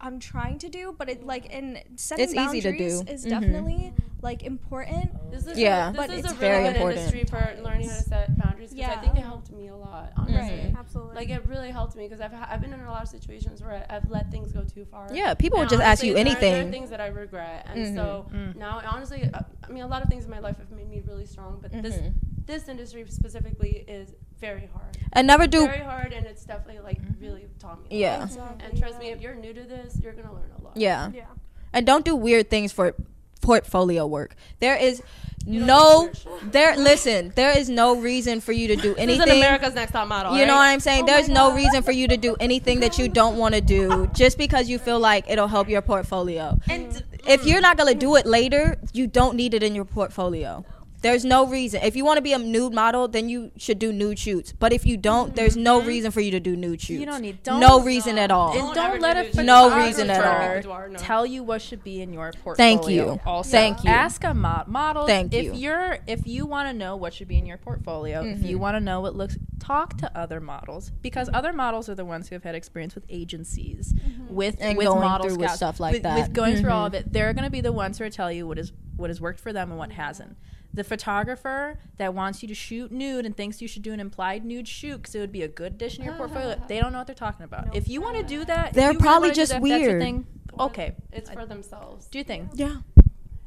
I'm 0.00 0.18
trying 0.18 0.58
to 0.60 0.68
do, 0.68 0.94
but 0.96 1.08
it 1.10 1.24
like 1.24 1.46
in 1.46 1.78
setting 1.96 2.24
It's 2.24 2.34
easy 2.34 2.60
to 2.62 2.70
boundaries 2.70 3.02
do. 3.02 3.12
is 3.12 3.24
Mhm. 3.26 3.30
definitely 3.30 3.92
like 4.22 4.42
important. 4.42 5.10
This 5.30 5.46
is 5.46 5.58
Yeah. 5.58 5.88
a, 5.88 5.92
this 5.92 5.96
But 6.00 6.10
is 6.10 6.24
it's 6.24 6.32
a 6.32 6.36
very 6.36 6.58
really 6.58 6.68
good 6.68 6.76
important. 6.76 6.98
industry 7.14 7.24
for 7.24 7.62
learning 7.62 7.88
how 7.88 7.96
to 7.96 8.02
set 8.02 8.38
boundaries 8.38 8.72
because 8.74 8.90
I 8.96 9.00
think 9.00 9.16
it 9.16 9.22
helped 9.22 9.50
me 9.52 9.68
a 9.68 9.76
lot, 9.76 10.12
honestly. 10.16 10.38
Right. 10.40 10.74
Absolutely. 10.78 11.14
Like 11.16 11.28
it 11.30 11.46
really 11.46 11.70
helped 11.70 11.96
me 11.96 12.04
because 12.06 12.20
I've 12.20 12.32
ha- 12.32 12.48
I've 12.50 12.60
been 12.60 12.72
in 12.72 12.80
a 12.80 12.90
lot 12.90 13.02
of 13.02 13.08
situations 13.08 13.62
where 13.62 13.84
I, 13.90 13.96
I've 13.96 14.10
let 14.10 14.30
things 14.30 14.52
go 14.52 14.62
too 14.64 14.84
far. 14.84 15.08
Yeah, 15.12 15.34
people 15.34 15.58
would 15.58 15.64
And 15.64 15.70
just 15.70 15.82
ask 15.82 15.88
honestly, 16.02 16.08
you 16.08 16.14
there 16.14 16.22
are- 16.22 16.24
There 16.40 16.50
are 16.52 16.54
anything. 16.54 16.72
things 16.72 16.90
that 16.90 17.00
I 17.00 17.06
regret, 17.08 17.66
and 17.70 17.78
Mhm. 17.86 17.94
so 17.94 18.26
Mm. 18.32 18.56
now 18.56 18.80
honestly, 18.90 19.28
uh, 19.32 19.40
I 19.64 19.72
mean, 19.72 19.82
a 19.82 19.86
lot 19.86 20.02
of 20.02 20.08
things 20.08 20.24
in 20.24 20.30
my 20.30 20.38
life 20.40 20.58
have 20.58 20.70
made 20.70 20.88
me 20.90 21.02
really 21.06 21.26
strong, 21.26 21.58
but 21.62 21.72
this 21.72 21.96
Mhm. 21.96 22.12
This 22.46 22.68
industry 22.68 23.04
specifically 23.08 23.84
is 23.86 24.14
very 24.40 24.68
hard. 24.72 24.96
And 25.12 25.26
never 25.26 25.46
do. 25.46 25.66
very 25.66 25.84
hard, 25.84 26.12
and 26.12 26.26
it's 26.26 26.44
definitely 26.44 26.80
like 26.82 27.00
mm-hmm. 27.00 27.20
really 27.20 27.46
taught 27.58 27.82
me. 27.82 28.00
Yeah. 28.00 28.24
Exactly, 28.24 28.64
And 28.64 28.78
trust 28.78 28.98
me, 28.98 29.10
if 29.10 29.20
you're 29.20 29.34
new 29.34 29.52
to 29.52 29.62
this, 29.62 29.98
you're 30.02 30.12
gonna 30.12 30.32
learn 30.32 30.50
a 30.58 30.62
lot. 30.62 30.76
Yeah. 30.76 31.10
Yeah. 31.14 31.24
And 31.72 31.86
don't 31.86 32.04
do 32.04 32.16
weird 32.16 32.50
things 32.50 32.72
for 32.72 32.94
portfolio 33.40 34.06
work. 34.06 34.34
There 34.60 34.76
is 34.76 35.02
no 35.46 36.10
there 36.42 36.76
listen, 36.76 37.32
there 37.34 37.56
is 37.56 37.68
no 37.68 37.96
reason 37.96 38.40
for 38.40 38.52
you 38.52 38.68
to 38.68 38.76
do 38.76 38.94
This 38.94 39.02
anything. 39.02 39.28
is 39.28 39.34
America's 39.34 39.74
Next 39.74 39.92
Top 39.92 40.08
Model. 40.08 40.36
You 40.36 40.46
know 40.46 40.56
what? 40.56 40.68
I'm 40.68 40.80
saying? 40.80 41.04
Oh 41.04 41.06
There's 41.06 41.28
no 41.28 41.52
reason 41.54 41.82
for 41.82 41.92
you 41.92 42.08
to 42.08 42.16
do 42.16 42.36
anything 42.40 42.80
that 42.80 42.98
you 42.98 43.08
don't 43.08 43.36
want 43.36 43.54
to 43.54 43.60
do 43.60 44.08
just 44.14 44.38
because 44.38 44.68
you 44.68 44.78
feel 44.78 44.98
like 44.98 45.28
it'll 45.28 45.48
help 45.48 45.68
your 45.68 45.82
portfolio. 45.82 46.58
And 46.68 47.02
If 47.26 47.46
you're 47.46 47.60
not 47.60 47.76
going 47.76 47.92
to 47.92 47.98
do 47.98 48.16
it 48.16 48.26
later, 48.26 48.78
you 48.92 49.06
don't 49.06 49.36
need 49.36 49.54
it 49.54 49.62
in 49.62 49.74
your 49.74 49.84
portfolio. 49.84 50.64
There's 51.02 51.24
no 51.24 51.46
reason. 51.46 51.82
If 51.82 51.96
you 51.96 52.04
want 52.04 52.18
to 52.18 52.22
be 52.22 52.32
a 52.32 52.38
nude 52.38 52.74
model, 52.74 53.08
then 53.08 53.28
you 53.28 53.52
should 53.56 53.78
do 53.78 53.92
nude 53.92 54.18
shoots. 54.18 54.52
But 54.52 54.72
if 54.72 54.84
you 54.84 54.96
don't, 54.96 55.34
there's 55.34 55.56
no 55.56 55.78
mm-hmm. 55.78 55.88
reason 55.88 56.10
for 56.10 56.20
you 56.20 56.30
to 56.32 56.40
do 56.40 56.56
nude 56.56 56.80
shoots. 56.80 57.00
You 57.00 57.06
don't 57.06 57.22
need- 57.22 57.42
don't- 57.42 57.60
no 57.60 57.82
reason 57.82 58.18
at 58.18 58.30
all. 58.30 58.50
And 58.52 58.74
Don't 58.74 58.74
don't 58.74 59.00
let 59.00 59.14
do 59.14 59.20
a 59.20 59.24
nudes. 59.24 59.36
No 59.36 59.76
reason 59.76 60.10
at 60.10 60.64
all. 60.64 60.88
No. 60.88 60.98
tell 60.98 61.24
you 61.24 61.42
what 61.42 61.62
should 61.62 61.82
be 61.82 62.02
in 62.02 62.12
your 62.12 62.32
portfolio. 62.32 62.56
Thank 62.56 62.88
you. 62.88 63.20
Also, 63.24 63.50
Thank 63.50 63.84
you. 63.84 63.90
Ask 63.90 64.24
a 64.24 64.34
mo- 64.34 64.64
model. 64.66 65.06
Thank 65.06 65.32
if 65.32 65.44
you. 65.44 65.54
you're 65.54 65.98
if 66.06 66.26
you 66.26 66.46
want 66.46 66.68
to 66.68 66.74
know 66.74 66.96
what 66.96 67.14
should 67.14 67.28
be 67.28 67.38
in 67.38 67.46
your 67.46 67.58
portfolio, 67.58 68.22
if 68.24 68.42
you 68.42 68.56
Mhm. 68.56 68.60
want 68.60 68.76
to 68.76 68.80
know 68.80 69.00
what 69.00 69.14
looks, 69.14 69.38
talk 69.58 69.96
to 69.98 70.18
other 70.18 70.40
models 70.40 70.90
because 71.02 71.28
other 71.32 71.52
models 71.52 71.88
are 71.88 71.94
the 71.94 72.04
ones 72.04 72.28
who 72.28 72.34
have 72.34 72.44
had 72.44 72.54
experience 72.54 72.94
with 72.94 73.04
agencies, 73.08 73.92
mm-hmm. 73.92 74.34
with 74.34 74.56
And 74.60 74.76
with 74.76 74.86
going 74.86 75.00
model 75.00 75.28
through 75.28 75.38
with 75.38 75.50
stuff 75.52 75.80
like 75.80 75.94
with, 75.94 76.02
that. 76.02 76.18
With 76.18 76.32
going 76.32 76.56
through 76.56 76.70
all 76.70 76.86
of 76.86 76.92
mm-hmm. 76.92 77.08
it, 77.08 77.12
they're 77.12 77.32
going 77.32 77.44
to 77.44 77.50
be 77.50 77.60
the 77.60 77.72
ones 77.72 77.98
who 77.98 78.04
are 78.04 78.10
tell 78.10 78.32
you 78.32 78.46
what 78.46 78.58
is 78.58 78.72
what 79.00 79.10
has 79.10 79.20
worked 79.20 79.40
for 79.40 79.52
them 79.52 79.70
and 79.70 79.78
what 79.78 79.92
hasn't. 79.92 80.36
The 80.72 80.84
photographer 80.84 81.80
that 81.96 82.14
wants 82.14 82.42
you 82.42 82.48
to 82.48 82.54
shoot 82.54 82.92
nude 82.92 83.26
and 83.26 83.36
thinks 83.36 83.60
you 83.60 83.66
should 83.66 83.82
do 83.82 83.92
an 83.92 83.98
implied 83.98 84.44
nude 84.44 84.68
shoot 84.68 84.98
because 84.98 85.14
it 85.16 85.18
would 85.20 85.32
be 85.32 85.42
a 85.42 85.48
good 85.48 85.72
addition 85.72 86.00
to 86.04 86.10
your 86.10 86.14
portfolio, 86.16 86.60
they 86.68 86.78
don't 86.78 86.92
know 86.92 86.98
what 86.98 87.08
they're 87.08 87.14
talking 87.16 87.42
about. 87.44 87.74
If 87.74 87.88
you 87.88 88.00
want 88.00 88.18
to 88.18 88.22
do 88.22 88.44
that, 88.44 88.72
They're 88.72 88.92
you 88.92 88.98
really 88.98 89.02
probably 89.02 89.30
just 89.32 89.50
that, 89.50 89.62
if 89.62 89.68
that's 89.68 89.80
your 89.82 89.90
weird. 89.90 90.02
thing, 90.02 90.26
okay, 90.60 90.94
It's 91.12 91.28
for 91.30 91.44
themselves. 91.44 92.06
do 92.06 92.18
you 92.18 92.24
think? 92.24 92.50
Yeah. 92.54 92.76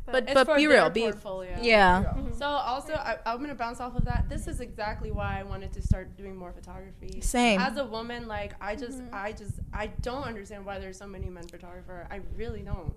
But 0.06 0.24
It's 0.26 0.34
but 0.34 0.56
be 0.58 0.68
real, 0.68 0.90
be 0.90 1.02
portfolio. 1.04 1.58
Yeah. 1.62 2.14
So 2.38 2.46
also, 2.46 2.94
I, 2.94 3.18
I'm 3.26 3.40
gonna 3.40 3.56
bounce 3.56 3.80
off 3.80 3.96
of 3.96 4.04
that. 4.06 4.28
This 4.28 4.48
is 4.48 4.60
exactly 4.60 5.12
why 5.12 5.40
I 5.40 5.44
wanted 5.44 5.72
to 5.74 5.82
start 5.82 6.18
doing 6.18 6.36
more 6.36 6.52
photography. 6.52 7.22
Same. 7.22 7.60
As 7.62 7.78
a 7.78 7.86
woman, 7.86 8.28
like 8.28 8.54
I 8.60 8.76
just, 8.76 9.02
I 9.14 9.32
just, 9.32 9.54
I 9.74 9.88
don't 10.02 10.24
understand 10.26 10.66
why 10.66 10.80
there's 10.80 10.98
so 10.98 11.08
many 11.08 11.30
men 11.30 11.48
photographer. 11.48 12.06
I 12.12 12.20
really 12.36 12.62
don't. 12.62 12.94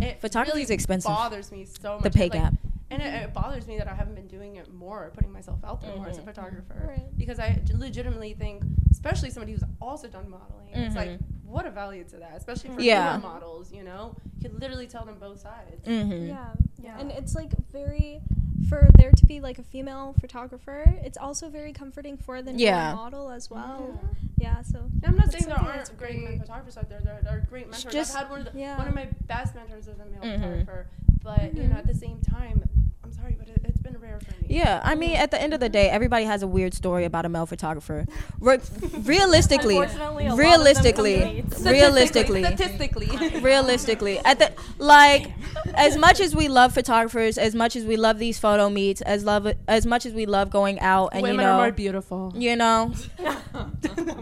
It 0.00 0.20
Photography 0.20 0.52
really 0.52 0.62
is 0.62 0.70
expensive. 0.70 1.10
It 1.10 1.14
bothers 1.14 1.50
me 1.50 1.64
so 1.64 1.94
much. 1.94 2.02
The 2.04 2.10
pay 2.10 2.24
like- 2.28 2.32
gap. 2.32 2.54
And 2.90 3.02
it, 3.02 3.12
it 3.12 3.34
bothers 3.34 3.66
me 3.66 3.78
that 3.78 3.88
I 3.88 3.94
haven't 3.94 4.14
been 4.14 4.28
doing 4.28 4.54
it 4.56 4.72
more, 4.72 5.10
putting 5.14 5.32
myself 5.32 5.58
out 5.64 5.80
there 5.80 5.96
more 5.96 6.06
as 6.06 6.18
a 6.18 6.20
Mhm. 6.20 6.26
photographer. 6.26 6.86
Right. 6.86 7.16
Because 7.16 7.40
I 7.40 7.60
legitimately 7.72 8.34
think, 8.34 8.62
especially 8.92 9.30
somebody 9.30 9.52
who's 9.52 9.64
also 9.80 10.06
done 10.06 10.30
modeling, 10.30 10.68
it's 10.74 10.94
like, 10.94 11.08
Mhm. 11.10 11.18
What 11.46 11.66
a 11.66 11.70
value 11.70 12.04
to 12.04 12.16
that, 12.18 12.32
especially 12.36 12.70
for 12.70 12.80
Yeah. 12.80 13.18
models. 13.22 13.72
You 13.72 13.84
know, 13.84 14.16
you 14.36 14.42
could 14.48 14.60
literally 14.60 14.86
tell 14.86 15.04
them 15.04 15.16
both 15.20 15.40
sides. 15.40 15.86
Mm-hmm. 15.86 16.26
Yeah. 16.28 16.46
Yeah. 16.82 16.98
And 16.98 17.10
it's 17.10 17.34
like 17.34 17.52
very 17.72 18.20
for 18.68 18.88
there 18.96 19.10
to 19.10 19.26
be 19.26 19.40
like 19.40 19.58
a 19.58 19.62
female 19.62 20.14
photographer, 20.20 20.84
it's 21.04 21.18
also 21.18 21.50
very 21.50 21.72
comforting 21.72 22.16
for 22.16 22.40
the 22.40 22.52
newer 22.52 22.60
Yeah. 22.66 22.94
model 22.94 23.30
as 23.30 23.50
well. 23.50 24.00
Yeah, 24.38 24.62
so 24.62 24.78
And 24.78 25.04
I'm 25.06 25.16
not 25.16 25.30
saying 25.30 25.44
there 25.46 25.56
aren't 25.58 25.74
that's 25.74 25.90
great 25.90 26.22
men 26.22 26.38
photographers 26.40 26.76
out 26.78 26.88
there. 26.88 27.00
There, 27.00 27.20
there 27.22 27.36
are 27.36 27.40
great 27.40 27.70
mentors. 27.70 27.92
just- 27.92 28.14
I've 28.16 28.22
had 28.22 28.30
one 28.30 28.46
of 28.46 28.52
the, 28.52 28.58
Yeah. 28.58 28.78
one 28.78 28.88
of 28.88 28.94
my 28.94 29.08
best 29.26 29.54
mentors 29.54 29.86
is 29.86 29.98
a 29.98 30.06
male 30.06 30.20
Mhm. 30.22 30.40
photographer, 30.40 30.86
but 31.22 31.54
you 31.54 31.68
know, 31.68 31.76
at 31.76 31.86
the 31.86 31.94
same 31.94 32.20
time, 32.20 32.66
I'm 33.04 33.12
sorry, 33.12 33.36
but 33.38 33.48
it, 33.48 33.60
it's 33.64 33.78
been 33.78 33.98
rare 33.98 34.18
for 34.18 34.30
me. 34.42 34.46
Yeah, 34.48 34.80
I 34.82 34.94
mean, 34.94 35.16
at 35.16 35.30
the 35.30 35.40
end 35.40 35.52
of 35.52 35.60
the 35.60 35.68
day, 35.68 35.90
everybody 35.90 36.24
has 36.24 36.42
a 36.42 36.46
weird 36.46 36.72
story 36.72 37.04
about 37.04 37.26
a 37.26 37.28
male 37.28 37.44
photographer. 37.44 38.06
Re- 38.40 38.58
realistically, 39.02 39.76
Unfortunately, 39.76 40.26
a 40.26 40.30
lot 40.30 40.32
of 40.32 40.38
them 40.38 40.38
realistically, 40.38 41.42
come 41.42 41.50
to 41.50 41.64
me. 41.64 41.70
realistically, 41.72 42.44
statistically, 42.44 43.40
realistically, 43.40 44.18
at 44.20 44.38
the 44.38 44.52
like, 44.78 45.30
as 45.74 45.98
much 45.98 46.18
as 46.20 46.34
we 46.34 46.48
love 46.48 46.72
photographers, 46.72 47.36
as 47.36 47.54
much 47.54 47.76
as 47.76 47.84
we 47.84 47.96
love 47.96 48.18
these 48.18 48.38
photo 48.38 48.70
meets, 48.70 49.02
as 49.02 49.24
love 49.24 49.52
as 49.68 49.84
much 49.84 50.06
as 50.06 50.14
we 50.14 50.24
love 50.24 50.50
going 50.50 50.80
out 50.80 51.10
and 51.12 51.22
women 51.22 51.40
you 51.40 51.42
know, 51.42 51.52
are 51.52 51.64
more 51.64 51.72
beautiful. 51.72 52.32
you 52.34 52.56
know, 52.56 52.94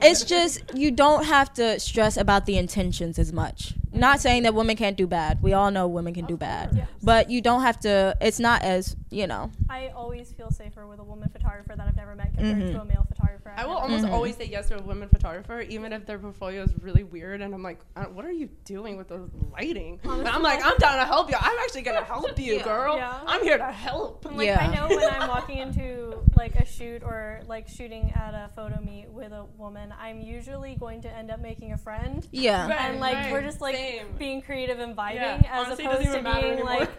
it's 0.02 0.24
just 0.24 0.60
you 0.74 0.90
don't 0.90 1.24
have 1.24 1.52
to 1.54 1.78
stress 1.78 2.16
about 2.16 2.46
the 2.46 2.56
intentions 2.58 3.18
as 3.18 3.32
much. 3.32 3.74
Not 3.92 4.20
saying 4.20 4.44
that 4.44 4.54
women 4.54 4.76
can't 4.76 4.96
do 4.96 5.06
bad. 5.06 5.42
We 5.42 5.52
all 5.52 5.70
know 5.70 5.86
women 5.86 6.14
can 6.14 6.24
do 6.26 6.36
bad, 6.36 6.70
Yes. 6.74 6.88
but 7.02 7.28
you 7.30 7.40
don't 7.42 7.62
have 7.62 7.78
to. 7.80 8.16
It's 8.20 8.38
not 8.38 8.62
as 8.62 8.96
you 9.10 9.26
know. 9.26 9.50
I 9.68 9.88
always 9.88 10.32
feel 10.32 10.50
safer 10.50 10.86
with 10.86 10.98
a 10.98 11.04
woman 11.04 11.28
photographer 11.28 11.74
that 11.76 11.86
I've 11.86 11.96
never 11.96 12.14
met 12.14 12.32
compared 12.34 12.56
Mhm. 12.62 12.72
to 12.72 12.80
a 12.80 12.84
male 12.84 13.06
photographer. 13.08 13.41
I've 13.46 13.58
I 13.58 13.66
will 13.66 13.74
never 13.74 13.82
almost 13.84 14.04
Mhm. 14.04 14.12
always 14.12 14.36
say 14.36 14.44
yes 14.46 14.68
to 14.68 14.78
a 14.78 14.82
women 14.82 15.08
photographer, 15.08 15.60
even 15.60 15.92
if 15.92 16.06
their 16.06 16.18
portfolio 16.18 16.62
is 16.62 16.72
really 16.80 17.04
weird, 17.04 17.40
and 17.42 17.54
I'm 17.54 17.62
like, 17.62 17.80
uh, 17.96 18.04
what 18.04 18.24
are 18.24 18.32
you 18.32 18.48
doing 18.64 18.96
with 18.96 19.08
the 19.08 19.28
lighting? 19.52 20.00
But 20.02 20.26
I'm 20.26 20.42
like, 20.42 20.64
I'm 20.64 20.76
down 20.78 20.98
to 20.98 21.04
help 21.04 21.30
you. 21.30 21.36
I'm 21.38 21.58
actually 21.64 21.82
gonna 21.82 22.04
help 22.04 22.38
you, 22.38 22.54
Yeah. 22.56 22.62
girl. 22.64 22.96
Yeah. 22.96 23.20
I'm 23.26 23.42
here 23.42 23.58
to 23.58 23.70
help. 23.72 24.24
Like 24.30 24.46
Yeah. 24.46 24.60
I 24.60 24.74
know 24.74 24.88
when 24.94 25.08
I'm 25.10 25.28
walking 25.28 25.58
into 25.58 26.18
like 26.36 26.54
a 26.56 26.64
shoot 26.64 27.02
or 27.02 27.40
like 27.46 27.68
shooting 27.68 28.12
at 28.16 28.34
a 28.34 28.50
photo 28.56 28.80
meet 28.80 29.08
with 29.08 29.32
a 29.32 29.44
woman, 29.58 29.92
I'm 30.00 30.20
usually 30.20 30.74
going 30.76 31.02
to 31.02 31.10
end 31.10 31.30
up 31.30 31.40
making 31.40 31.72
a 31.72 31.78
friend. 31.78 32.26
Yeah. 32.32 32.68
Right. 32.68 32.80
and 32.80 33.00
like 33.00 33.30
we're 33.32 33.42
just 33.42 33.60
like 33.60 33.74
same. 33.76 34.06
being 34.18 34.42
creative 34.42 34.78
and 34.78 34.96
vibing 34.96 35.14
Yeah, 35.14 35.42
as 35.50 35.66
honestly, 35.66 35.84
opposed 35.84 36.12
to 36.12 36.22
being 36.22 36.36
anymore. 36.36 36.64
like 36.64 36.90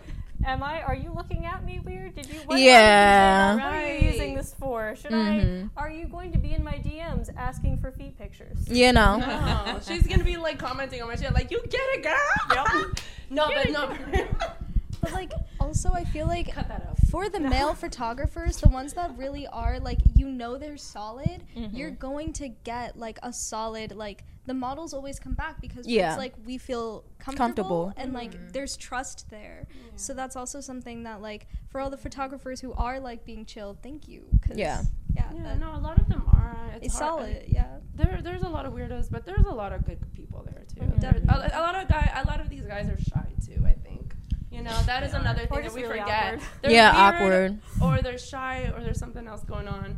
Am 0.46 0.62
I? 0.62 0.82
Are 0.84 0.96
you 0.96 1.12
looking 1.14 1.46
at 1.46 1.64
me 1.64 1.80
weird? 1.80 2.16
Did 2.16 2.28
you? 2.30 2.40
What, 2.46 2.60
Yeah. 2.60 3.54
What 3.56 3.64
are 3.64 3.88
you 3.88 4.10
using 4.12 4.36
this 4.36 4.54
for? 4.60 4.96
Should 4.96 5.12
Mhm. 5.12 5.70
I? 5.78 5.82
Are 5.82 5.90
you 5.90 6.06
going 6.06 6.32
to 6.34 6.38
be 6.38 6.54
in 6.54 6.64
my 6.64 6.74
DMs 6.80 7.30
asking 7.38 7.78
for 7.78 7.92
feet 7.92 8.18
pictures? 8.18 8.58
You 8.68 8.92
know. 8.92 9.18
No, 9.18 9.80
she's 9.82 10.06
gonna 10.06 10.24
be 10.26 10.36
like 10.38 10.58
commenting 10.60 11.02
on 11.02 11.08
my 11.08 11.16
shit, 11.16 11.34
like, 11.34 11.50
you 11.52 11.62
get 11.70 11.82
it, 11.94 12.04
girl. 12.04 12.86
no, 13.30 13.48
but 13.54 13.70
no. 13.72 13.96
but 15.02 15.12
like 15.14 15.32
also 15.60 15.92
I 15.94 16.04
feel 16.06 16.28
like 16.28 16.52
Cut 16.54 16.68
that 16.68 16.86
out. 16.90 16.98
for 17.10 17.30
the 17.30 17.40
male 17.40 17.74
photographers, 17.86 18.58
the 18.58 18.70
ones 18.70 18.94
that 18.94 19.18
really 19.18 19.48
are 19.48 19.80
like 19.80 20.00
you 20.16 20.28
know 20.30 20.58
they're 20.58 20.78
solid, 20.78 21.44
Mm-hmm. 21.58 21.76
you're 21.76 21.92
going 21.92 22.34
to 22.34 22.50
get 22.50 22.98
like 22.98 23.18
a 23.24 23.32
solid 23.32 23.94
like 23.96 24.24
the 24.46 24.54
models 24.54 24.94
always 24.94 25.20
come 25.20 25.34
back 25.34 25.62
because 25.62 25.88
Yeah. 25.88 26.10
it's 26.10 26.18
like 26.18 26.34
we 26.46 26.58
feel 26.58 27.06
comfortable, 27.20 27.46
Comfortable. 27.88 27.94
and 27.98 28.14
like 28.14 28.52
there's 28.52 28.76
trust 28.78 29.30
there. 29.30 29.68
So 29.96 30.14
that's 30.14 30.36
also 30.36 30.60
something 30.62 31.04
that 31.04 31.22
like 31.22 31.48
for 31.70 31.80
all 31.80 31.90
the 31.90 31.98
photographers 31.98 32.60
who 32.62 32.74
are 32.74 33.00
like 33.00 33.24
being 33.26 33.46
chilled, 33.46 33.82
thank 33.82 34.08
you. 34.08 34.26
'cause, 34.42 34.58
Yeah. 34.58 34.84
Yeah. 35.16 35.32
Yeah, 35.34 35.56
no, 35.56 35.76
a 35.76 35.78
lot 35.78 36.00
of 36.00 36.10
them 36.10 36.24
are. 36.34 36.72
It's, 36.76 36.88
It's 36.88 37.00
hard. 37.00 37.22
solid. 37.22 37.46
Yeah. 37.48 37.78
There, 37.96 38.20
there's 38.24 38.42
a 38.42 38.50
lot 38.50 38.66
of 38.66 38.74
weirdos, 38.74 39.10
but 39.12 39.26
there's 39.26 39.46
a 39.46 39.52
lot 39.54 39.72
of 39.72 39.86
good 39.86 40.00
people 40.12 40.44
there 40.44 40.64
too. 40.74 40.82
Mhm. 40.82 41.30
A, 41.30 41.60
a 41.60 41.62
lot 41.62 41.76
of 41.76 41.88
guy, 41.88 42.12
a 42.24 42.28
lot 42.28 42.40
of 42.42 42.50
these 42.50 42.66
guys 42.66 42.90
are 42.90 43.00
shy 43.00 43.28
too. 43.46 43.64
I 43.66 43.74
think. 43.74 44.16
You 44.52 44.62
know, 44.64 44.78
that 44.86 45.04
is 45.04 45.14
another 45.14 45.46
thing 45.48 45.62
that 45.64 45.74
we 45.74 45.82
really 45.84 46.00
forget. 46.00 46.36
awkward. 46.36 46.72
Yeah, 46.72 47.20
weird, 47.20 47.52
awkward. 47.82 47.98
Or 47.98 48.02
they're 48.02 48.18
shy, 48.18 48.72
or 48.76 48.84
there's 48.84 49.00
something 49.00 49.28
else 49.28 49.44
going 49.44 49.68
on. 49.68 49.98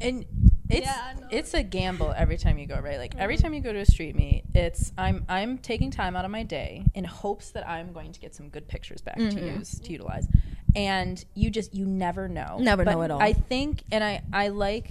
and 0.00 0.26
it's 0.68 0.86
Yeah, 0.86 1.14
it's 1.30 1.54
a 1.54 1.62
gamble 1.62 2.12
every 2.16 2.36
time 2.38 2.58
you 2.58 2.66
go 2.66 2.78
right? 2.80 2.98
Like 2.98 3.14
every 3.16 3.36
time 3.36 3.54
you 3.54 3.60
go 3.60 3.72
to 3.72 3.78
a 3.80 3.86
street 3.86 4.16
meet 4.16 4.44
it's 4.54 4.92
i'm 4.98 5.24
i'm 5.28 5.58
taking 5.58 5.90
time 5.90 6.16
out 6.16 6.24
of 6.24 6.30
my 6.30 6.42
day 6.42 6.84
in 6.94 7.04
hopes 7.04 7.50
that 7.50 7.68
i'm 7.68 7.92
going 7.92 8.12
to 8.12 8.20
get 8.20 8.34
some 8.34 8.48
good 8.48 8.66
pictures 8.68 9.00
back 9.00 9.16
to 9.16 9.40
use 9.40 9.78
to 9.80 9.92
utilize. 9.92 10.26
And 10.74 11.24
you 11.34 11.50
just 11.50 11.74
you 11.74 11.86
never 11.86 12.28
know. 12.28 12.58
Never 12.60 12.84
But 12.84 12.92
know 12.94 13.02
at 13.02 13.10
all. 13.10 13.20
i 13.22 13.32
think 13.32 13.82
and 13.92 14.02
i 14.04 14.22
i 14.32 14.48
like 14.48 14.90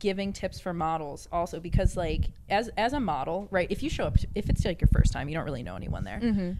giving 0.00 0.32
tips 0.32 0.58
for 0.60 0.74
models 0.74 1.28
also 1.32 1.60
because 1.60 1.96
like 1.96 2.24
as 2.50 2.68
as 2.76 2.92
a 2.92 3.00
model 3.00 3.46
right 3.50 3.68
if 3.70 3.82
you 3.82 3.88
show 3.88 4.04
up 4.04 4.16
if 4.34 4.50
it's 4.50 4.64
like 4.64 4.80
your 4.80 4.88
first 4.92 5.12
time 5.12 5.28
you 5.28 5.34
don't 5.34 5.44
really 5.44 5.62
know 5.62 5.76
anyone 5.76 6.04
there. 6.04 6.18
Mm-hmm. 6.20 6.50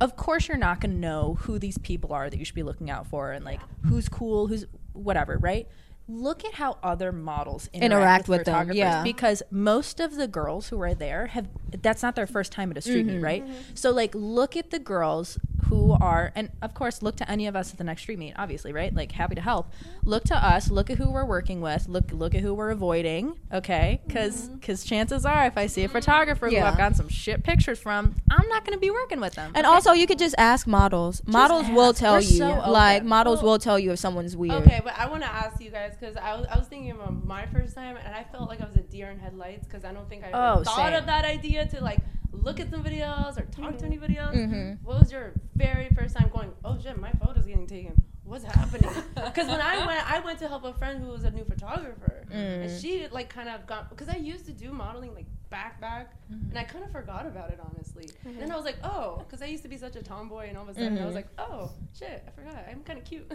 of 0.00 0.16
course 0.16 0.48
you're 0.48 0.58
not 0.58 0.80
going 0.80 0.90
to 0.90 0.98
know 0.98 1.36
who 1.42 1.58
these 1.58 1.78
people 1.78 2.12
are 2.12 2.28
that 2.28 2.38
you 2.38 2.44
should 2.44 2.54
be 2.56 2.62
looking 2.64 2.90
out 2.90 3.06
for 3.06 3.32
and 3.32 3.44
like 3.44 3.60
who's 3.86 4.08
cool 4.08 4.46
who's 4.48 4.66
whatever 4.92 5.38
right 5.38 5.68
look 6.08 6.44
at 6.44 6.54
how 6.54 6.76
other 6.82 7.12
models 7.12 7.68
interact, 7.72 7.84
Interact 7.92 8.28
with, 8.28 8.38
with 8.40 8.46
them, 8.46 8.72
yeah. 8.72 9.02
because 9.02 9.42
most 9.50 10.00
of 10.00 10.16
the 10.16 10.26
girls 10.28 10.68
who 10.68 10.80
are 10.82 10.94
there 10.94 11.28
have 11.28 11.48
that's 11.80 12.02
not 12.02 12.14
their 12.16 12.26
first 12.26 12.52
time 12.52 12.70
at 12.70 12.76
a 12.76 12.80
street 12.80 13.06
Mm-hmm. 13.06 13.16
meet 13.16 13.22
right 13.22 13.44
so 13.74 13.90
like 13.90 14.14
look 14.14 14.56
at 14.56 14.70
the 14.70 14.78
girls 14.78 15.38
who 15.66 15.92
are 15.92 16.32
and 16.34 16.50
of 16.60 16.74
course 16.74 17.02
look 17.02 17.16
to 17.16 17.30
any 17.30 17.46
of 17.46 17.54
us 17.56 17.72
at 17.72 17.78
the 17.78 17.84
next 17.84 18.02
street 18.02 18.18
meet 18.18 18.34
obviously 18.36 18.72
right 18.72 18.94
like 18.94 19.12
happy 19.12 19.34
to 19.34 19.40
help 19.40 19.72
look 20.04 20.24
to 20.24 20.34
us 20.36 20.70
look 20.70 20.90
at 20.90 20.98
who 20.98 21.10
we're 21.10 21.24
working 21.24 21.60
with 21.60 21.88
look 21.88 22.10
look 22.12 22.34
at 22.34 22.40
who 22.42 22.52
we're 22.52 22.70
avoiding 22.70 23.36
okay 23.52 24.00
because 24.06 24.48
because 24.50 24.84
chances 24.84 25.24
are 25.24 25.46
if 25.46 25.56
i 25.56 25.66
see 25.66 25.84
a 25.84 25.88
photographer 25.88 26.46
who 26.46 26.52
Mm-hmm. 26.52 26.64
Yeah. 26.64 26.70
i've 26.70 26.76
gotten 26.76 26.94
some 26.94 27.08
shit 27.08 27.42
pictures 27.44 27.78
from 27.78 28.14
i'm 28.30 28.48
not 28.48 28.64
going 28.64 28.76
to 28.76 28.80
be 28.80 28.90
working 28.90 29.20
with 29.20 29.34
them 29.34 29.52
And 29.54 29.66
also, 29.66 29.92
you 29.92 30.06
could 30.06 30.18
just 30.18 30.34
ask 30.38 30.66
models. 30.66 31.22
models 31.26 31.68
will 31.70 31.90
ask. 31.90 31.98
tell 32.00 32.14
We're 32.14 32.20
you. 32.20 32.26
so 32.38 32.48
like 32.70 32.96
open. 32.98 33.08
models 33.08 33.42
will 33.42 33.58
tell 33.58 33.78
you 33.78 33.92
if 33.92 33.98
someone's 33.98 34.36
weird. 34.36 34.62
Okay, 34.66 34.80
but 34.82 34.94
I 34.98 35.08
want 35.08 35.22
to 35.22 35.28
ask 35.28 35.60
you 35.60 35.70
guys 35.70 35.94
because 35.98 36.16
I 36.16 36.34
was, 36.36 36.46
I 36.50 36.58
was 36.58 36.66
thinking 36.66 36.90
about 36.90 37.24
my 37.26 37.46
first 37.46 37.74
time 37.74 37.96
and 37.96 38.14
I 38.14 38.24
felt 38.24 38.48
like 38.48 38.60
I 38.60 38.66
was 38.66 38.76
a 38.76 38.80
deer 38.80 39.10
in 39.10 39.18
headlights 39.18 39.66
because 39.66 39.84
I 39.84 39.92
don't 39.92 40.08
think 40.08 40.24
I 40.24 40.28
ever 40.28 40.36
Oh, 40.60 40.64
thought 40.64 40.76
same. 40.90 40.94
of 40.94 41.06
that 41.06 41.24
idea 41.24 41.66
to 41.68 41.82
like 41.82 41.98
look 42.32 42.58
at 42.60 42.70
some 42.70 42.82
videos 42.82 43.38
or 43.38 43.42
talk 43.46 43.76
to 43.78 43.84
any 43.84 43.98
videos. 43.98 44.34
Mhm. 44.34 44.78
What 44.82 45.00
was 45.00 45.12
your 45.12 45.32
very 45.54 45.88
first 45.94 46.16
time 46.16 46.30
going? 46.32 46.52
Oh 46.64 46.78
shit, 46.80 46.98
my 46.98 47.12
photo's 47.12 47.46
getting 47.46 47.66
taken. 47.66 48.02
What's 48.24 48.44
happening? 48.44 48.90
Because 49.14 49.48
when 49.48 49.60
I 49.60 49.86
went, 49.86 50.10
I 50.10 50.20
went 50.20 50.38
to 50.40 50.48
help 50.48 50.64
a 50.64 50.72
friend 50.74 51.02
who 51.02 51.08
was 51.08 51.24
a 51.24 51.30
new 51.30 51.44
photographer, 51.44 52.24
and 52.30 52.68
Mm. 52.70 52.80
she 52.80 53.06
like 53.08 53.28
kind 53.28 53.48
of 53.48 53.66
got 53.66 53.90
because 53.90 54.08
I 54.08 54.16
used 54.16 54.46
to 54.46 54.52
do 54.52 54.72
modeling 54.72 55.14
like 55.14 55.26
back 55.52 55.80
back, 55.80 56.14
and 56.30 56.58
I 56.58 56.64
kind 56.64 56.82
of 56.84 56.90
forgot 56.90 57.26
about 57.26 57.50
it 57.50 57.60
honestly. 57.64 58.08
Then 58.24 58.50
I 58.50 58.56
was 58.56 58.64
like, 58.64 58.78
oh, 58.82 59.18
because 59.18 59.40
I 59.42 59.46
used 59.46 59.62
to 59.62 59.68
be 59.68 59.76
such 59.76 59.94
a 59.96 60.02
tomboy, 60.02 60.48
and 60.48 60.56
all 60.56 60.64
of 60.64 60.70
a 60.70 60.74
sudden 60.74 60.98
I 60.98 61.04
was 61.04 61.12
Mhm. 61.12 61.16
like, 61.16 61.28
oh 61.38 61.70
shit, 61.96 62.24
I 62.26 62.30
forgot. 62.32 62.56
I'm 62.70 62.80
kind 62.82 62.98
of 62.98 63.04
cute. 63.04 63.30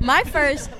my 0.00 0.22
first 0.24 0.70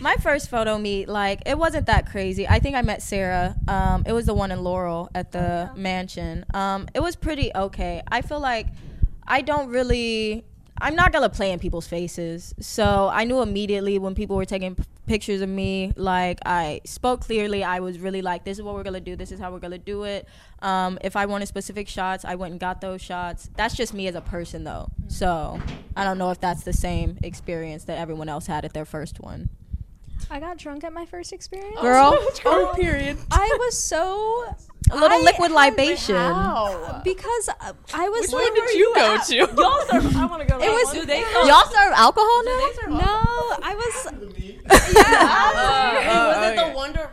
my 0.00 0.16
first 0.16 0.50
photo 0.50 0.76
meet 0.76 1.08
like 1.08 1.40
it 1.46 1.56
wasn't 1.56 1.86
that 1.86 2.10
crazy 2.10 2.48
i 2.48 2.58
think 2.58 2.74
i 2.74 2.82
met 2.82 3.00
sarah 3.00 3.54
um, 3.68 4.02
it 4.06 4.12
was 4.12 4.26
the 4.26 4.34
one 4.34 4.50
in 4.50 4.62
laurel 4.64 5.08
at 5.14 5.30
the 5.30 5.70
mansion 5.76 6.44
um, 6.52 6.88
it 6.94 7.00
was 7.00 7.14
pretty 7.14 7.50
okay 7.54 8.02
i 8.10 8.20
feel 8.20 8.40
like 8.40 8.66
i 9.26 9.40
don't 9.40 9.68
really 9.70 10.44
i'm 10.84 10.94
not 10.94 11.12
gonna 11.12 11.30
play 11.30 11.50
in 11.50 11.58
people's 11.58 11.86
faces. 11.86 12.54
So 12.60 13.08
i 13.12 13.24
knew 13.24 13.40
immediately 13.40 13.98
when 13.98 14.14
people 14.14 14.36
were 14.36 14.44
taking 14.44 14.74
p- 14.74 14.84
pictures 15.06 15.40
of 15.40 15.48
me 15.48 15.92
like 15.96 16.38
i 16.44 16.80
spoke 16.84 17.22
clearly. 17.22 17.64
I 17.64 17.80
was 17.80 17.98
really 17.98 18.22
like 18.22 18.44
this 18.44 18.58
is 18.58 18.62
what 18.62 18.74
we're 18.74 18.82
gonna 18.82 19.00
do. 19.00 19.16
This 19.16 19.32
is 19.32 19.40
how 19.40 19.50
we're 19.50 19.64
gonna 19.66 19.78
do 19.78 20.04
it. 20.04 20.28
Um, 20.60 20.98
if 21.02 21.16
i 21.16 21.24
wanted 21.26 21.46
specific 21.46 21.88
shots 21.88 22.24
i 22.24 22.34
went 22.34 22.52
and 22.52 22.60
got 22.60 22.80
those 22.82 23.00
shots. 23.00 23.48
That's 23.56 23.74
just 23.74 23.94
me 23.94 24.06
as 24.08 24.14
a 24.14 24.20
person 24.20 24.64
though. 24.64 24.88
So 25.08 25.60
i 25.96 26.04
don't 26.04 26.18
know 26.18 26.30
if 26.30 26.40
that's 26.40 26.64
the 26.64 26.74
same 26.74 27.18
experience 27.22 27.84
that 27.84 27.98
everyone 27.98 28.28
else 28.28 28.46
had 28.46 28.64
at 28.64 28.74
their 28.74 28.84
first 28.84 29.20
one 29.20 29.48
I 30.30 30.40
got 30.40 30.56
drunk 30.58 30.84
at 30.84 30.92
my 30.92 31.04
first 31.06 31.32
experience. 31.32 31.80
girl 31.80 32.16
oh 32.46 32.72
period 32.76 33.18
I 33.30 33.56
was 33.60 33.78
so 33.78 34.44
a 34.90 34.94
little 34.96 35.18
I 35.18 35.22
liquid 35.22 35.50
am- 35.50 35.54
libation 35.54 36.14
because 37.04 37.48
uh, 37.60 37.72
I 37.94 38.08
was 38.08 38.30
Where 38.32 38.44
like, 38.44 38.54
did 38.54 38.74
you 38.78 38.92
go 38.94 39.18
to 39.18 39.36
Y'all 39.36 39.80
serve. 39.90 40.16
I 40.16 40.24
want 40.26 40.42
to 40.42 40.48
go. 40.48 40.58
It 40.60 40.68
was- 40.70 40.92
Do 40.92 41.04
they? 41.06 41.20
y'all 41.20 41.64
serve 41.66 41.92
alcohol 41.94 42.44
now 42.44 42.58
They 42.58 42.72
serve 42.80 42.90
no, 42.90 42.98
I 43.62 43.74
was 43.74 43.94
yeah. 44.12 44.18
me. 44.28 44.60
Oh, 44.66 46.28
was 46.28 46.52
it 46.52 46.58
okay. 46.58 46.70
the 46.70 46.76
wonder? 46.76 47.10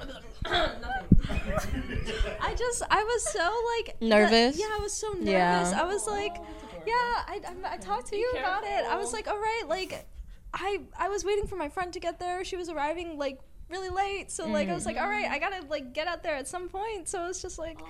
Nothing. 0.82 2.38
I 2.42 2.54
just 2.56 2.84
I 2.90 3.04
was 3.04 3.24
so 3.32 3.64
like 3.78 4.00
the- 4.00 4.08
Nervous? 4.08 4.58
yeah, 4.60 4.66
I 4.72 4.80
was 4.82 4.94
so 4.94 5.10
nervous. 5.14 5.28
Yeah. 5.28 5.80
I 5.82 5.84
was 5.84 6.08
like, 6.08 6.36
yeah, 6.86 6.94
I, 6.94 7.40
I, 7.48 7.74
I 7.74 7.78
talked 7.78 8.08
to 8.08 8.16
you 8.18 8.32
about 8.38 8.64
it. 8.64 8.86
I 8.90 8.98
was 8.98 9.14
like, 9.14 9.28
all 9.28 9.38
right, 9.40 9.64
like 9.68 10.06
I 10.54 10.82
I 10.98 11.10
was 11.10 11.24
waiting 11.24 11.48
for 11.48 11.56
my 11.56 11.70
friend 11.70 11.92
to 11.94 12.00
get 12.00 12.20
there. 12.20 12.44
She 12.44 12.56
was 12.58 12.70
arriving 12.70 13.18
like 13.18 13.40
really 13.70 13.90
late, 13.90 14.32
so 14.32 14.48
like 14.48 14.68
I 14.70 14.74
was 14.74 14.86
like, 14.86 14.98
all 14.98 15.08
right, 15.08 15.30
I 15.30 15.40
gotta 15.40 15.66
like 15.68 15.94
get 15.94 16.08
out 16.08 16.24
there 16.24 16.36
at 16.36 16.48
some 16.48 16.70
point. 16.70 17.08
So 17.08 17.28
it's 17.28 17.42
just 17.42 17.58
like. 17.60 17.80
Oh. 17.82 17.88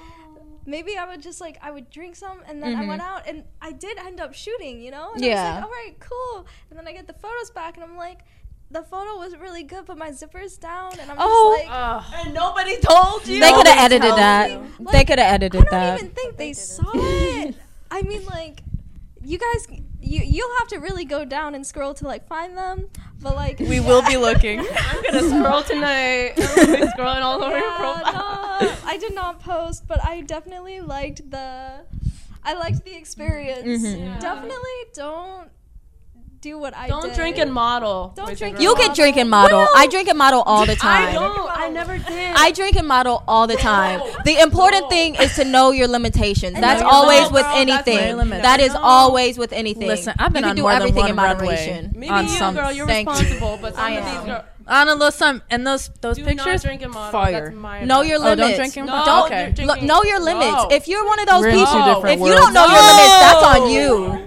Maybe 0.64 0.96
I 0.96 1.08
would 1.08 1.24
just 1.24 1.42
like 1.42 1.58
I 1.60 1.72
would 1.72 1.90
drink 1.90 2.16
some 2.16 2.44
and 2.48 2.62
then 2.62 2.76
I 2.76 2.86
went 2.86 3.02
mm-hmm. 3.02 3.16
out 3.16 3.28
and 3.28 3.46
I 3.64 3.72
did 3.72 3.98
end 3.98 4.22
up 4.22 4.36
shooting, 4.36 4.80
you 4.80 4.92
know. 4.92 5.12
And 5.16 5.24
I 5.26 5.28
Yeah. 5.28 5.34
was 5.34 5.56
like, 5.56 5.64
all 5.64 5.72
right, 5.72 5.96
cool. 6.00 6.46
And 6.70 6.78
then 6.78 6.88
I 6.88 6.92
get 6.94 7.08
the 7.08 7.14
photos 7.14 7.50
back 7.50 7.78
and 7.78 7.84
I'm 7.84 7.98
like, 7.98 8.20
the 8.70 8.84
photo 8.84 9.18
was 9.18 9.36
really 9.38 9.64
good, 9.64 9.86
but 9.86 9.98
my 9.98 10.12
zipper's 10.12 10.58
down 10.58 11.00
and 11.00 11.10
I'm 11.10 11.18
Oh. 11.20 11.58
just 11.58 11.68
like, 11.68 12.26
And 12.26 12.34
nobody 12.36 12.78
told 12.80 13.26
you. 13.28 13.40
they 13.40 13.52
could 13.52 13.66
have 13.68 13.92
edited 13.92 14.12
that 14.12 14.52
you. 14.52 14.88
they 14.92 15.04
could 15.04 15.18
have 15.18 15.34
edited 15.34 15.66
that. 15.72 15.74
I 15.74 15.88
don't 15.88 15.98
that 15.98 16.00
even 16.04 16.12
think 16.12 16.38
they 16.38 16.54
saw 16.54 16.92
it. 16.94 17.56
I 17.92 18.04
mean, 18.04 18.24
like, 18.28 18.62
you 19.24 19.38
guys, 19.38 19.68
you 20.02 20.22
you'll 20.26 20.58
have 20.60 20.68
to 20.70 20.80
really 20.80 21.06
go 21.06 21.26
down 21.26 21.56
and 21.56 21.66
scroll 21.66 21.94
to 21.96 22.06
like 22.06 22.28
find 22.28 22.58
them. 22.58 22.88
But 23.22 23.36
like, 23.36 23.60
we 23.60 23.80
will 23.80 24.02
be 24.04 24.18
looking 24.18 24.60
I'm 24.76 25.04
gonna 25.04 25.22
scroll 25.30 25.64
tonight. 25.64 26.34
I'm 26.38 26.72
be 26.72 26.88
scrolling 26.88 27.22
all 27.22 27.44
over 27.44 27.56
your 27.58 27.68
Yeah, 27.68 27.78
profile. 27.78 28.62
no, 28.62 28.74
I 28.86 28.98
did 28.98 29.14
not 29.14 29.40
post, 29.40 29.88
but 29.88 30.04
I 30.04 30.22
definitely 30.22 30.82
liked 30.82 31.30
the. 31.30 31.82
I 32.44 32.54
liked 32.56 32.84
the 32.84 32.96
experience. 32.96 33.84
Mhm. 33.84 34.00
Yeah. 34.00 34.20
Definitely 34.20 34.80
don't 34.96 35.50
do 36.42 36.58
what 36.58 36.76
I 36.76 36.88
Don't 36.88 37.04
did. 37.10 37.14
drink 37.14 37.38
and 37.38 37.54
model. 37.54 38.14
Don't 38.16 38.26
boys 38.26 38.40
drink 38.40 38.56
and 38.56 38.64
you 38.64 38.74
girls. 38.76 38.88
can 38.88 38.96
drink 38.96 39.16
and 39.18 39.30
model 39.30 39.60
Well, 39.60 39.70
i 39.76 39.86
drink 39.86 40.10
and 40.10 40.18
model 40.18 40.42
all 40.42 40.66
the 40.66 40.76
time. 40.76 41.10
I 41.10 41.14
time 41.14 41.36
don't. 41.36 41.50
I 41.58 41.70
never 41.70 41.98
did. 42.00 42.34
I 42.36 42.52
drink 42.52 42.76
and 42.78 42.88
model 42.88 43.24
all 43.28 43.46
the 43.46 43.56
time. 43.56 44.00
No. 44.00 44.12
The 44.26 44.40
important 44.42 44.84
No. 44.84 44.90
thing 44.90 45.16
is 45.16 45.36
to 45.36 45.44
know 45.46 45.70
your 45.70 45.88
limitations. 45.88 46.56
And 46.56 46.64
That's 46.64 46.82
always 46.82 47.30
with 47.32 47.44
Girl, 47.44 47.56
anything. 47.56 47.98
very 48.00 48.14
limited. 48.16 48.44
That 48.44 48.60
is 48.60 48.74
always 48.76 49.38
with 49.38 49.54
anything. 49.54 49.88
Listen, 49.88 50.16
I've 50.18 50.34
been 50.34 50.42
you 50.44 50.50
on 50.50 50.50
can 50.50 50.56
do 50.56 50.62
more 50.64 50.72
than 50.72 50.82
everything 50.82 51.02
one 51.02 51.10
in 51.12 51.16
runway. 51.16 51.46
moderation. 51.46 51.94
Maybe 51.96 52.10
on 52.12 52.24
you, 52.24 52.30
some- 52.32 52.56
girl, 52.56 52.72
you're 52.72 52.88
thank 52.88 53.08
you. 53.08 53.14
responsible, 53.14 53.60
but 53.62 53.76
some 53.76 53.84
I 53.84 53.92
of 53.92 54.04
am. 54.04 54.16
these 54.16 54.26
girls 54.26 54.44
on 54.68 54.88
a 54.88 54.94
little 54.94 55.12
some 55.12 55.42
and 55.50 55.66
those 55.68 55.90
those 56.02 56.16
do 56.18 56.24
pictures 56.24 56.46
not 56.46 56.62
drink 56.62 56.82
and 56.82 56.94
model. 56.94 57.12
fire 57.12 57.46
That's 57.50 57.56
my 57.56 57.84
Know 57.84 58.02
advice. 58.02 58.10
your 58.10 58.20
Oh, 58.20 58.24
don't 58.24 58.38
limits. 58.40 58.58
drink 58.58 58.78
and 58.78 58.86
No, 58.88 58.92
model? 58.94 59.16
you're 59.16 59.26
okay 59.26 59.44
drinking- 59.54 59.68
Look, 59.68 59.82
know 59.82 60.04
your 60.04 60.20
limits. 60.20 60.52
No. 60.64 60.68
If 60.72 60.88
you're 60.88 61.06
one 61.06 61.20
of 61.20 61.28
those 61.28 61.44
Really? 61.44 61.60
people, 61.66 62.06
if 62.06 62.20
you 62.20 62.34
don't 62.34 62.54
know 62.54 62.66
your 62.66 62.82
limits, 62.82 63.20
that's 63.22 63.44
on 63.44 63.70
you. 63.70 64.20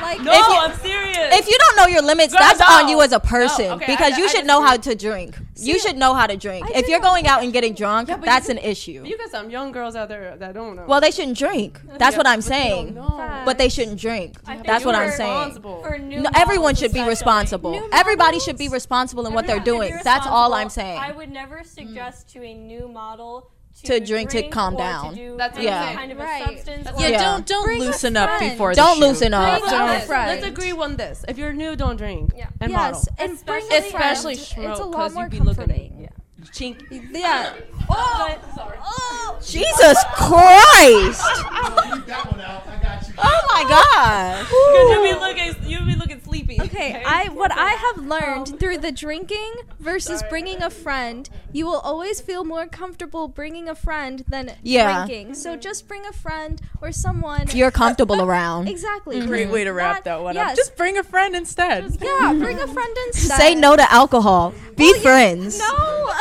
Like, 0.00 0.20
No, 0.20 0.32
If 0.32 0.38
you- 0.48 0.54
I'm 0.54 0.76
serious. 0.78 1.34
If 1.38 1.48
you 1.48 1.56
don't 1.58 1.76
know 1.76 1.86
your 1.86 2.02
limits, 2.02 2.32
Girl, 2.32 2.40
that's 2.42 2.60
no. 2.60 2.66
on 2.66 2.88
you 2.88 3.00
as 3.02 3.12
a 3.12 3.20
person 3.20 3.66
No, 3.66 3.74
okay, 3.74 3.86
because 3.86 4.12
I- 4.14 4.16
you 4.18 4.24
I 4.24 4.28
should 4.28 4.46
know 4.46 4.60
disagree. 4.60 4.68
how 4.70 4.76
to 4.76 4.94
drink. 4.94 5.38
you 5.56 5.78
should 5.80 5.96
know 5.96 6.14
how 6.14 6.26
to 6.26 6.36
drink. 6.36 6.66
I 6.66 6.78
If 6.78 6.88
you're 6.88 7.00
going 7.00 7.26
out 7.26 7.42
and 7.42 7.52
getting 7.52 7.74
drunk, 7.74 8.08
Yeah, 8.08 8.16
that's 8.18 8.48
you 8.48 8.52
an 8.52 8.58
issue. 8.58 9.02
you 9.04 9.16
got 9.18 9.30
some 9.30 9.50
young 9.50 9.72
girls 9.72 9.96
out 9.96 10.08
there 10.08 10.36
that 10.36 10.54
don't 10.54 10.76
know. 10.76 10.84
Well, 10.86 11.00
they 11.00 11.10
shouldn't 11.10 11.38
drink. 11.38 11.80
That's 11.98 12.12
Yeah, 12.12 12.18
what 12.18 12.26
I'm 12.26 12.40
but 12.40 12.44
you 12.46 12.50
don't 12.50 12.60
saying. 12.60 12.94
know. 12.94 13.42
But 13.44 13.58
they 13.58 13.68
shouldn't 13.68 14.00
drink. 14.00 14.36
That's 14.64 14.84
what 14.84 14.94
I'm 14.94 15.10
saying. 15.10 15.30
responsible. 15.32 15.82
For 15.82 15.98
new 15.98 16.20
No, 16.22 16.30
everyone 16.34 16.74
should 16.74 16.92
be 16.92 17.02
responsible. 17.02 17.80
Everybody 17.92 18.38
should 18.40 18.58
be 18.58 18.68
responsible 18.68 19.26
in 19.26 19.32
what 19.34 19.46
they're 19.46 19.60
doing. 19.60 19.98
That's 20.04 20.26
all 20.26 20.54
I'm 20.54 20.68
saying. 20.70 20.98
I 20.98 21.12
would 21.12 21.30
never 21.30 21.62
suggest 21.64 22.28
to 22.34 22.42
a 22.44 22.54
new 22.54 22.88
model 22.88 23.50
To 23.82 24.00
drink 24.00 24.30
to 24.30 24.48
calm 24.48 24.76
down. 24.76 25.10
To 25.10 25.16
do 25.16 25.36
That's 25.36 25.58
Yeah. 25.58 25.94
kind 25.94 26.12
of 26.12 26.18
Right. 26.18 26.42
a 26.42 26.46
substance. 26.46 26.84
That's 26.84 27.00
yeah, 27.00 27.08
Yeah. 27.08 27.22
don't 27.22 27.46
don't 27.46 27.64
Bring 27.64 27.80
loosen 27.80 28.16
up 28.16 28.38
before 28.40 28.72
Don't 28.72 28.94
shoot. 28.96 29.00
loosen 29.00 29.34
up. 29.34 29.60
Bring 29.60 29.70
Don't. 29.70 29.86
Let's, 29.88 30.08
let's 30.08 30.44
agree 30.46 30.72
on 30.72 30.96
this. 30.96 31.24
If 31.28 31.36
you're 31.38 31.52
new, 31.52 31.76
don't 31.76 31.96
drink. 31.96 32.32
Yeah. 32.36 32.46
And 32.60 32.70
yes, 32.70 32.78
model. 32.80 33.02
and 33.18 33.44
bring 33.44 33.62
Especially 33.62 33.76
a 33.88 33.90
friend. 33.90 34.04
Especially 34.16 34.32
It's 34.34 34.52
Schmo, 34.52 34.78
a 34.80 34.84
lot 34.84 34.92
'cause 34.94 35.14
more 35.14 35.24
you 35.24 35.30
be 35.30 35.38
comforting. 35.38 36.08
Looking 36.44 36.74
chink. 36.74 37.10
Yeah. 37.12 37.54
Oh, 37.90 38.38
Oh, 38.56 38.72
oh! 38.82 39.38
Jesus 39.42 40.02
Christ! 40.14 41.22
Leave 41.92 42.06
that 42.06 42.26
one 42.30 42.40
out. 42.40 42.66
I 42.66 42.82
got 42.82 43.08
you. 43.08 43.14
Oh 43.18 43.40
my 43.48 43.64
gosh! 43.68 44.40
Because 44.48 44.90
you 44.90 45.02
be 45.02 45.20
looking, 45.20 45.70
you 45.70 45.86
be 45.86 45.98
looking 45.98 46.20
sleepy. 46.20 46.60
Okay, 46.60 47.02
I 47.04 47.28
what 47.28 47.52
I 47.52 47.70
have 47.72 47.98
learned 47.98 48.48
um, 48.52 48.58
through 48.58 48.78
the 48.78 48.90
drinking 48.92 49.52
versus 49.78 50.22
bringing 50.30 50.62
a 50.62 50.70
friend, 50.70 51.28
you 51.52 51.66
will 51.66 51.78
always 51.80 52.20
feel 52.20 52.44
more 52.44 52.66
comfortable 52.66 53.28
bringing 53.28 53.68
a 53.68 53.74
friend 53.74 54.24
than 54.28 54.52
Yeah. 54.62 55.04
drinking. 55.04 55.34
So 55.34 55.52
mm-hmm. 55.52 55.60
just 55.60 55.86
bring 55.88 56.06
a 56.06 56.12
friend 56.12 56.60
or 56.80 56.90
someone. 56.92 57.46
You're 57.52 57.70
comfortable 57.70 58.22
around. 58.22 58.68
exactly. 58.74 59.16
Mm-hmm. 59.18 59.28
Great 59.28 59.50
way 59.50 59.64
to 59.64 59.72
wrap 59.72 60.04
that 60.04 60.22
one 60.22 60.36
up. 60.36 60.48
yes. 60.48 60.56
Just 60.56 60.76
bring 60.76 60.96
a 60.98 61.04
friend 61.04 61.34
instead. 61.36 61.96
yeah, 62.00 62.32
bring 62.32 62.58
a 62.60 62.66
friend 62.66 62.96
instead. 63.06 63.36
Say 63.38 63.54
no 63.54 63.76
to 63.76 63.92
alcohol. 63.92 64.54
Be 64.76 64.92
friends. 65.00 65.58
No, 65.58 66.12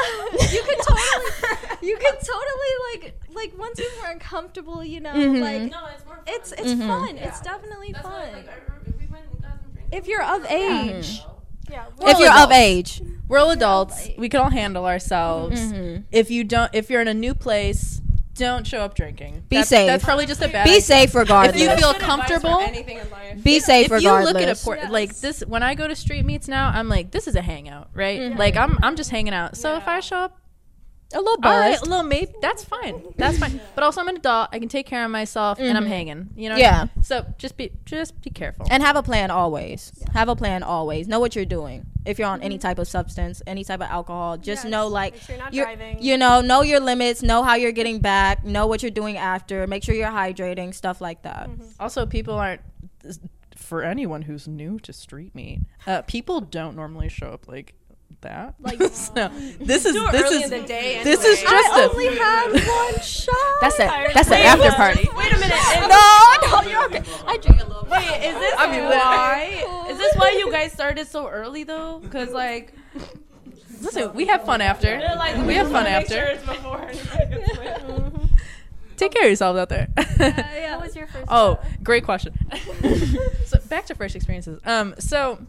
you 0.51 0.61
could 0.64 0.80
totally. 0.88 1.78
you 1.82 1.97
could 1.97 2.18
totally 2.20 2.74
like 2.93 3.22
like 3.34 3.57
once 3.59 3.80
you're 3.80 4.01
more 4.03 4.18
comfortable, 4.20 4.84
you 4.84 4.99
know, 4.99 5.11
Mhm. 5.14 5.41
like 5.41 5.72
No, 5.72 5.88
it's 5.93 6.05
more 6.05 6.16
fun. 6.16 6.24
it's 6.28 6.51
it's 6.53 6.74
Mhm. 6.74 6.88
fun. 6.88 7.18
Yeah. 7.18 7.28
It's 7.28 7.41
definitely 7.41 7.91
That's 7.93 8.03
fun. 8.05 8.14
why, 8.14 8.32
like, 8.34 8.47
I 8.49 8.89
if 8.89 8.99
we 8.99 9.07
went 9.07 9.26
and 9.32 9.41
got 9.41 9.51
some 9.61 9.72
drinks. 9.74 9.89
if 9.97 10.07
you're 10.07 10.24
of 10.24 10.45
age. 10.51 11.24
Yeah. 11.70 11.86
We're 11.99 12.09
if 12.09 12.16
all 12.16 12.22
you're 12.22 12.39
of 12.43 12.51
age. 12.51 13.01
We're 13.28 13.39
all 13.39 13.51
adults. 13.51 14.09
We 14.18 14.30
can 14.30 14.41
all 14.41 14.49
handle 14.51 14.86
ourselves. 14.86 15.59
Mhm. 15.59 16.03
If 16.11 16.30
you 16.30 16.43
don't, 16.43 16.70
if 16.74 16.89
you're 16.89 17.01
in 17.01 17.07
a 17.07 17.14
new 17.14 17.34
place, 17.34 18.01
don't 18.36 18.66
show 18.66 18.80
up 18.82 18.96
drinking. 18.96 19.44
Be 19.50 19.58
That's- 19.58 19.70
safe. 19.70 19.88
That's 19.88 20.04
probably 20.04 20.26
just 20.26 20.42
a 20.42 20.48
bad. 20.48 20.64
Be 20.66 20.72
idea. 20.72 20.82
safe 20.82 21.14
regardless. 21.16 21.56
If 21.56 21.62
you 21.62 21.68
feel 21.78 21.94
good 21.94 22.02
advice 22.02 22.02
for 22.02 22.06
comfortable, 22.06 22.60
anything 22.62 22.98
in 22.98 23.10
life. 23.10 23.44
Be 23.44 23.60
safe 23.60 23.86
if 23.88 23.92
regardless. 23.92 24.30
you 24.30 24.34
look 24.40 24.44
at 24.48 24.58
a 24.60 24.64
port 24.64 24.80
Yes. 24.82 24.92
like 24.92 25.16
this, 25.18 25.42
when 25.46 25.64
I 25.64 25.76
go 25.76 25.88
to 25.88 25.96
street 25.96 26.26
meets 26.26 26.48
now, 26.48 26.70
I'm 26.70 26.90
like, 26.90 27.12
this 27.12 27.28
is 27.28 27.36
a 27.36 27.42
hangout, 27.42 27.90
right? 27.94 28.20
Mhm. 28.20 28.38
Like 28.38 28.56
I'm, 28.58 28.78
I'm 28.82 28.96
just 28.96 29.10
hanging 29.12 29.34
out. 29.34 29.56
So 29.58 29.76
if 29.78 29.88
I 29.88 30.00
show 30.00 30.18
up, 30.18 30.40
a 31.14 31.18
little 31.20 31.38
all 31.43 31.59
right, 31.59 31.72
buzzed. 31.72 31.86
a 31.86 31.89
little 31.89 32.03
maybe, 32.05 32.32
that's 32.41 32.64
fine. 32.64 33.03
That's 33.18 33.38
fine. 33.38 33.59
But 33.76 33.84
also, 33.84 34.01
I'm 34.01 34.07
an 34.07 34.18
adult. 34.18 34.49
I 34.51 34.59
can 34.59 34.70
take 34.70 34.86
care 34.86 35.03
of 35.05 35.11
myself, 35.11 35.59
and 35.59 35.78
I'm 35.78 35.86
Mhm. 35.86 35.88
hanging. 35.88 36.30
You 36.36 36.49
know. 36.49 36.55
Yeah. 36.57 36.88
So 37.01 37.26
just 37.38 37.57
be, 37.57 37.72
just 37.86 38.22
be 38.22 38.30
careful. 38.30 38.68
and 38.72 38.82
have 38.84 38.95
a 38.95 39.03
plan 39.03 39.32
always. 39.32 39.91
Have 40.14 40.30
a 40.30 40.36
plan 40.36 40.64
always. 40.64 41.07
Know 41.07 41.20
what 41.20 41.36
you're 41.36 41.45
doing. 41.45 41.86
If 42.05 42.20
you're 42.20 42.28
on 42.28 42.41
any 42.41 42.57
type 42.57 42.80
of 42.80 42.88
substance, 42.88 43.41
any 43.47 43.64
type 43.64 43.80
of 43.82 43.88
alcohol, 43.89 44.38
just 44.38 44.64
Yes. 44.66 44.72
know 44.72 44.88
like 44.88 45.14
Make 45.14 45.22
sure 45.22 45.36
you're 45.36 45.43
not 45.45 45.53
you're- 45.53 45.76
driving. 45.76 45.97
you 46.01 46.18
know, 46.18 46.41
know 46.41 46.61
your 46.61 46.80
limits, 46.82 47.24
know 47.24 47.43
how 47.43 47.55
you're 47.55 47.72
getting 47.72 47.99
back, 47.99 48.43
know 48.43 48.68
what 48.68 48.82
you're 48.84 48.91
doing 48.91 49.16
after, 49.18 49.66
make 49.68 49.84
sure 49.84 49.95
you're 49.95 50.09
hydrating, 50.09 50.74
stuff 50.74 50.99
like 50.99 51.22
that. 51.22 51.49
Also, 51.80 52.05
people 52.05 52.34
aren't. 52.36 52.61
For 53.55 53.82
anyone 53.84 54.24
who's 54.24 54.47
new 54.47 54.80
to 54.80 54.91
street 54.91 55.34
meet, 55.34 55.61
uh, 55.88 56.01
people 56.01 56.41
don't 56.41 56.76
normally 56.76 57.07
show 57.07 57.28
up 57.30 57.47
like 57.47 57.74
that. 58.24 58.56
Like 58.64 58.82
so, 58.82 59.30
this 59.60 59.86
is 59.86 59.94
Too 59.96 60.08
this 60.12 60.32
is 60.32 60.52
in 60.52 60.62
the 60.62 60.68
day. 60.68 61.02
this 61.04 61.24
is 61.24 61.42
just 61.42 61.74
I 61.74 61.84
a- 61.84 61.90
only 61.90 62.16
had 62.18 62.52
one 62.52 63.02
shot. 63.02 63.36
that's 63.62 63.76
it. 63.80 63.90
That's 64.14 64.30
the 64.30 64.38
after 64.40 64.64
wait, 64.64 64.74
party. 64.74 65.10
Wait 65.16 65.32
a 65.34 65.38
minute. 65.38 65.54
Is, 65.54 65.88
no, 65.88 66.62
no, 66.62 66.70
you're 66.70 66.86
okay. 66.86 67.04
I 67.28 67.38
drink 67.38 67.62
a 67.62 67.66
little 67.66 67.84
bit. 67.84 67.92
Wait, 67.92 68.26
is 68.28 68.36
this 68.40 68.54
I 68.58 68.72
mean, 68.72 68.84
why? 68.86 69.86
Is 69.90 69.98
this 69.98 70.16
why 70.16 70.36
you 70.38 70.52
guys 70.52 70.72
started 70.72 71.08
so 71.08 71.28
early 71.28 71.64
though? 71.64 72.00
Because 72.00 72.32
like, 72.32 72.74
Listen, 73.82 74.14
we 74.14 74.26
have 74.28 74.44
fun 74.46 74.62
after. 74.62 74.98
like 75.18 75.36
we 75.46 75.56
have 75.56 75.70
fun 75.70 75.86
after. 75.86 76.14
Sure 76.16 76.24
it's 76.26 76.46
before 76.46 76.82
anybody 76.82 77.64
gets 77.64 77.84
lit. 77.84 78.14
Take 78.96 79.12
care 79.12 79.24
of 79.24 79.28
yourselves 79.28 79.60
out 79.60 79.70
there. 79.70 79.90
Yeah. 80.20 80.78
What 80.78 80.86
was 80.86 80.96
your 80.96 81.08
first? 81.08 81.26
Oh, 81.28 81.54
uh, 81.54 81.64
great 81.84 82.06
question. 82.06 82.34
so 83.46 83.60
back 83.68 83.86
to 83.88 83.96
first 83.96 84.16
experiences. 84.16 84.60
Um, 84.66 84.96
so 85.00 85.40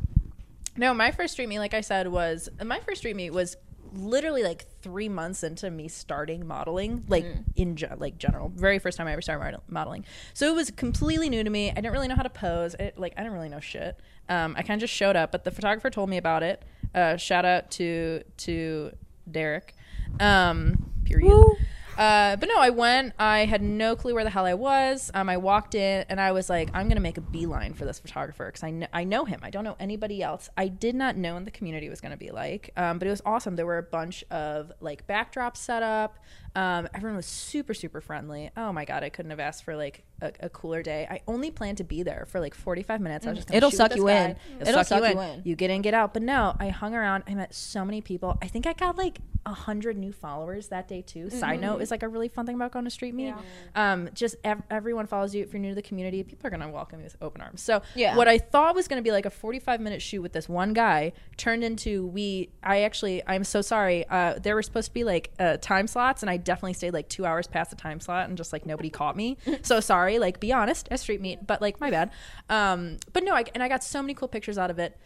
no, 0.76 0.92
my 0.94 1.10
first 1.10 1.32
street 1.34 1.48
meet, 1.48 1.58
like 1.58 1.74
I 1.74 1.80
said, 1.80 2.08
was 2.08 2.48
my 2.64 2.80
first 2.80 2.98
street 2.98 3.16
meet 3.16 3.30
was 3.30 3.56
literally 3.92 4.42
like 4.42 4.66
three 4.82 5.08
months 5.08 5.44
into 5.44 5.70
me 5.70 5.86
starting 5.86 6.46
modeling, 6.46 7.04
like 7.08 7.24
in 7.56 7.76
ge- 7.76 7.84
like 7.96 8.18
general, 8.18 8.50
very 8.54 8.78
first 8.80 8.98
time 8.98 9.06
I 9.06 9.12
ever 9.12 9.22
started 9.22 9.44
model- 9.44 9.62
modeling. 9.68 10.04
So 10.32 10.48
it 10.48 10.54
was 10.54 10.70
completely 10.72 11.30
new 11.30 11.44
to 11.44 11.50
me. 11.50 11.70
I 11.70 11.74
didn't 11.74 11.92
really 11.92 12.08
know 12.08 12.16
how 12.16 12.22
to 12.24 12.30
pose. 12.30 12.74
It, 12.74 12.98
like 12.98 13.14
I 13.16 13.20
didn't 13.22 13.34
really 13.34 13.48
know 13.48 13.60
shit. 13.60 13.98
Um, 14.28 14.54
I 14.58 14.62
kind 14.62 14.78
of 14.78 14.80
just 14.80 14.94
showed 14.94 15.14
up, 15.16 15.30
but 15.30 15.44
the 15.44 15.50
photographer 15.52 15.90
told 15.90 16.08
me 16.10 16.16
about 16.16 16.42
it. 16.42 16.62
Uh, 16.94 17.16
shout 17.16 17.44
out 17.44 17.70
to 17.72 18.22
to 18.38 18.90
Derek. 19.30 19.74
Um, 20.18 20.90
period. 21.04 21.30
Uh, 21.96 22.34
but 22.36 22.48
no, 22.48 22.58
I 22.58 22.70
went. 22.70 23.12
I 23.18 23.44
had 23.44 23.62
no 23.62 23.94
clue 23.94 24.14
where 24.14 24.24
the 24.24 24.30
hell 24.30 24.46
I 24.46 24.54
was. 24.54 25.12
Um, 25.14 25.28
I 25.28 25.36
walked 25.36 25.74
in 25.76 26.04
and 26.08 26.20
I 26.20 26.32
was 26.32 26.50
like, 26.50 26.68
I'm 26.74 26.88
gonna 26.88 27.00
make 27.00 27.18
a 27.18 27.20
beeline 27.20 27.72
for 27.74 27.84
this 27.84 28.00
photographer 28.00 28.46
because 28.46 28.64
I 28.64 28.70
know 28.70 28.86
I 28.92 29.04
know 29.04 29.24
him. 29.24 29.40
I 29.42 29.50
don't 29.50 29.62
know 29.62 29.76
anybody 29.78 30.22
else. 30.22 30.48
I 30.56 30.68
did 30.68 30.96
not 30.96 31.16
know 31.16 31.34
what 31.34 31.44
the 31.44 31.50
community 31.52 31.88
was 31.88 32.00
gonna 32.00 32.16
be 32.16 32.30
like. 32.30 32.70
Um, 32.76 32.98
but 32.98 33.06
it 33.06 33.10
was 33.10 33.22
awesome. 33.24 33.54
There 33.54 33.66
were 33.66 33.78
a 33.78 33.82
bunch 33.82 34.24
of 34.30 34.72
like 34.80 35.06
backdrops 35.06 35.58
set 35.58 35.82
up. 35.82 36.18
Um, 36.56 36.88
everyone 36.94 37.16
was 37.16 37.26
super 37.26 37.74
super 37.74 38.00
friendly. 38.00 38.50
Oh 38.56 38.72
my 38.72 38.84
god, 38.84 39.02
I 39.02 39.08
couldn't 39.08 39.30
have 39.30 39.40
asked 39.40 39.64
for 39.64 39.76
like 39.76 40.04
a, 40.22 40.32
a 40.40 40.48
cooler 40.48 40.82
day. 40.82 41.06
I 41.10 41.20
only 41.26 41.50
planned 41.50 41.78
to 41.78 41.84
be 41.84 42.02
there 42.02 42.26
for 42.30 42.40
like 42.40 42.54
45 42.54 43.00
minutes. 43.00 43.26
I 43.26 43.30
was 43.30 43.38
just 43.38 43.48
gonna 43.48 43.56
It'll 43.58 43.70
shoot 43.70 43.76
suck 43.76 43.88
this 43.90 43.98
you 43.98 44.06
guy. 44.06 44.14
in. 44.24 44.36
It'll, 44.66 44.84
suck, 44.84 45.00
you, 45.00 45.06
in. 45.06 45.16
you 45.16 45.22
in. 45.22 45.42
You 45.44 45.56
get 45.56 45.70
in, 45.70 45.82
get 45.82 45.94
out. 45.94 46.14
But 46.14 46.22
no, 46.22 46.54
I 46.58 46.68
hung 46.68 46.94
around. 46.94 47.24
I 47.26 47.34
met 47.34 47.52
so 47.54 47.84
many 47.84 48.00
people. 48.00 48.38
I 48.40 48.46
think 48.48 48.66
I 48.66 48.72
got 48.72 48.96
like 48.96 49.18
a 49.46 49.52
hundred 49.52 49.98
new 49.98 50.10
followers 50.12 50.68
that 50.68 50.88
day 50.88 51.02
too. 51.02 51.28
Side 51.28 51.60
note 51.60 51.82
is 51.82 51.90
like 51.90 52.02
a 52.02 52.08
really 52.08 52.28
fun 52.28 52.46
thing 52.46 52.54
about 52.54 52.72
going 52.72 52.84
to 52.86 52.90
street 52.90 53.14
meet. 53.14 53.34
Um, 53.74 54.08
just 54.14 54.36
ev- 54.44 54.62
everyone 54.70 55.06
follows 55.06 55.34
you. 55.34 55.42
If 55.42 55.52
you're 55.52 55.60
new 55.60 55.70
to 55.70 55.74
the 55.74 55.82
community, 55.82 56.22
people 56.22 56.46
are 56.46 56.50
gonna 56.50 56.70
welcome 56.70 57.00
you 57.00 57.04
with 57.04 57.16
open 57.20 57.40
arms. 57.42 57.60
So 57.60 57.82
Yeah. 57.94 58.16
what 58.16 58.28
I 58.28 58.38
thought 58.38 58.74
was 58.74 58.88
gonna 58.88 59.02
be 59.02 59.10
like 59.12 59.26
a 59.26 59.30
45 59.30 59.80
minute 59.80 60.00
shoot 60.00 60.22
with 60.22 60.32
this 60.32 60.48
one 60.48 60.72
guy 60.72 61.12
turned 61.36 61.62
into 61.64 62.06
we. 62.06 62.50
I 62.62 62.82
actually 62.82 63.22
I'm 63.26 63.44
so 63.44 63.60
sorry. 63.60 64.06
Uh, 64.08 64.38
there 64.38 64.54
were 64.54 64.62
supposed 64.62 64.88
to 64.88 64.94
be 64.94 65.04
like 65.04 65.30
uh, 65.38 65.56
time 65.60 65.86
slots, 65.88 66.22
and 66.22 66.30
I 66.30 66.36
definitely 66.44 66.74
stayed 66.74 66.92
like 66.92 67.08
two 67.08 67.26
hours 67.26 67.46
past 67.46 67.70
the 67.70 67.76
time 67.76 68.00
slot, 68.00 68.28
and 68.28 68.36
just 68.36 68.52
like 68.52 68.66
nobody 68.66 68.90
caught 68.90 69.16
me. 69.16 69.38
so 69.62 69.80
sorry. 69.80 70.18
Like 70.18 70.40
be 70.40 70.52
honest, 70.52 70.88
at 70.90 71.00
street 71.00 71.20
meet, 71.20 71.46
but 71.46 71.60
like 71.60 71.80
my 71.80 71.90
bad. 71.90 72.10
Um, 72.48 72.98
but 73.12 73.24
no, 73.24 73.34
I, 73.34 73.44
and 73.54 73.62
I 73.62 73.68
got 73.68 73.82
so 73.82 74.02
many 74.02 74.14
cool 74.14 74.28
pictures 74.28 74.58
out 74.58 74.70
of 74.70 74.78
it. 74.78 74.96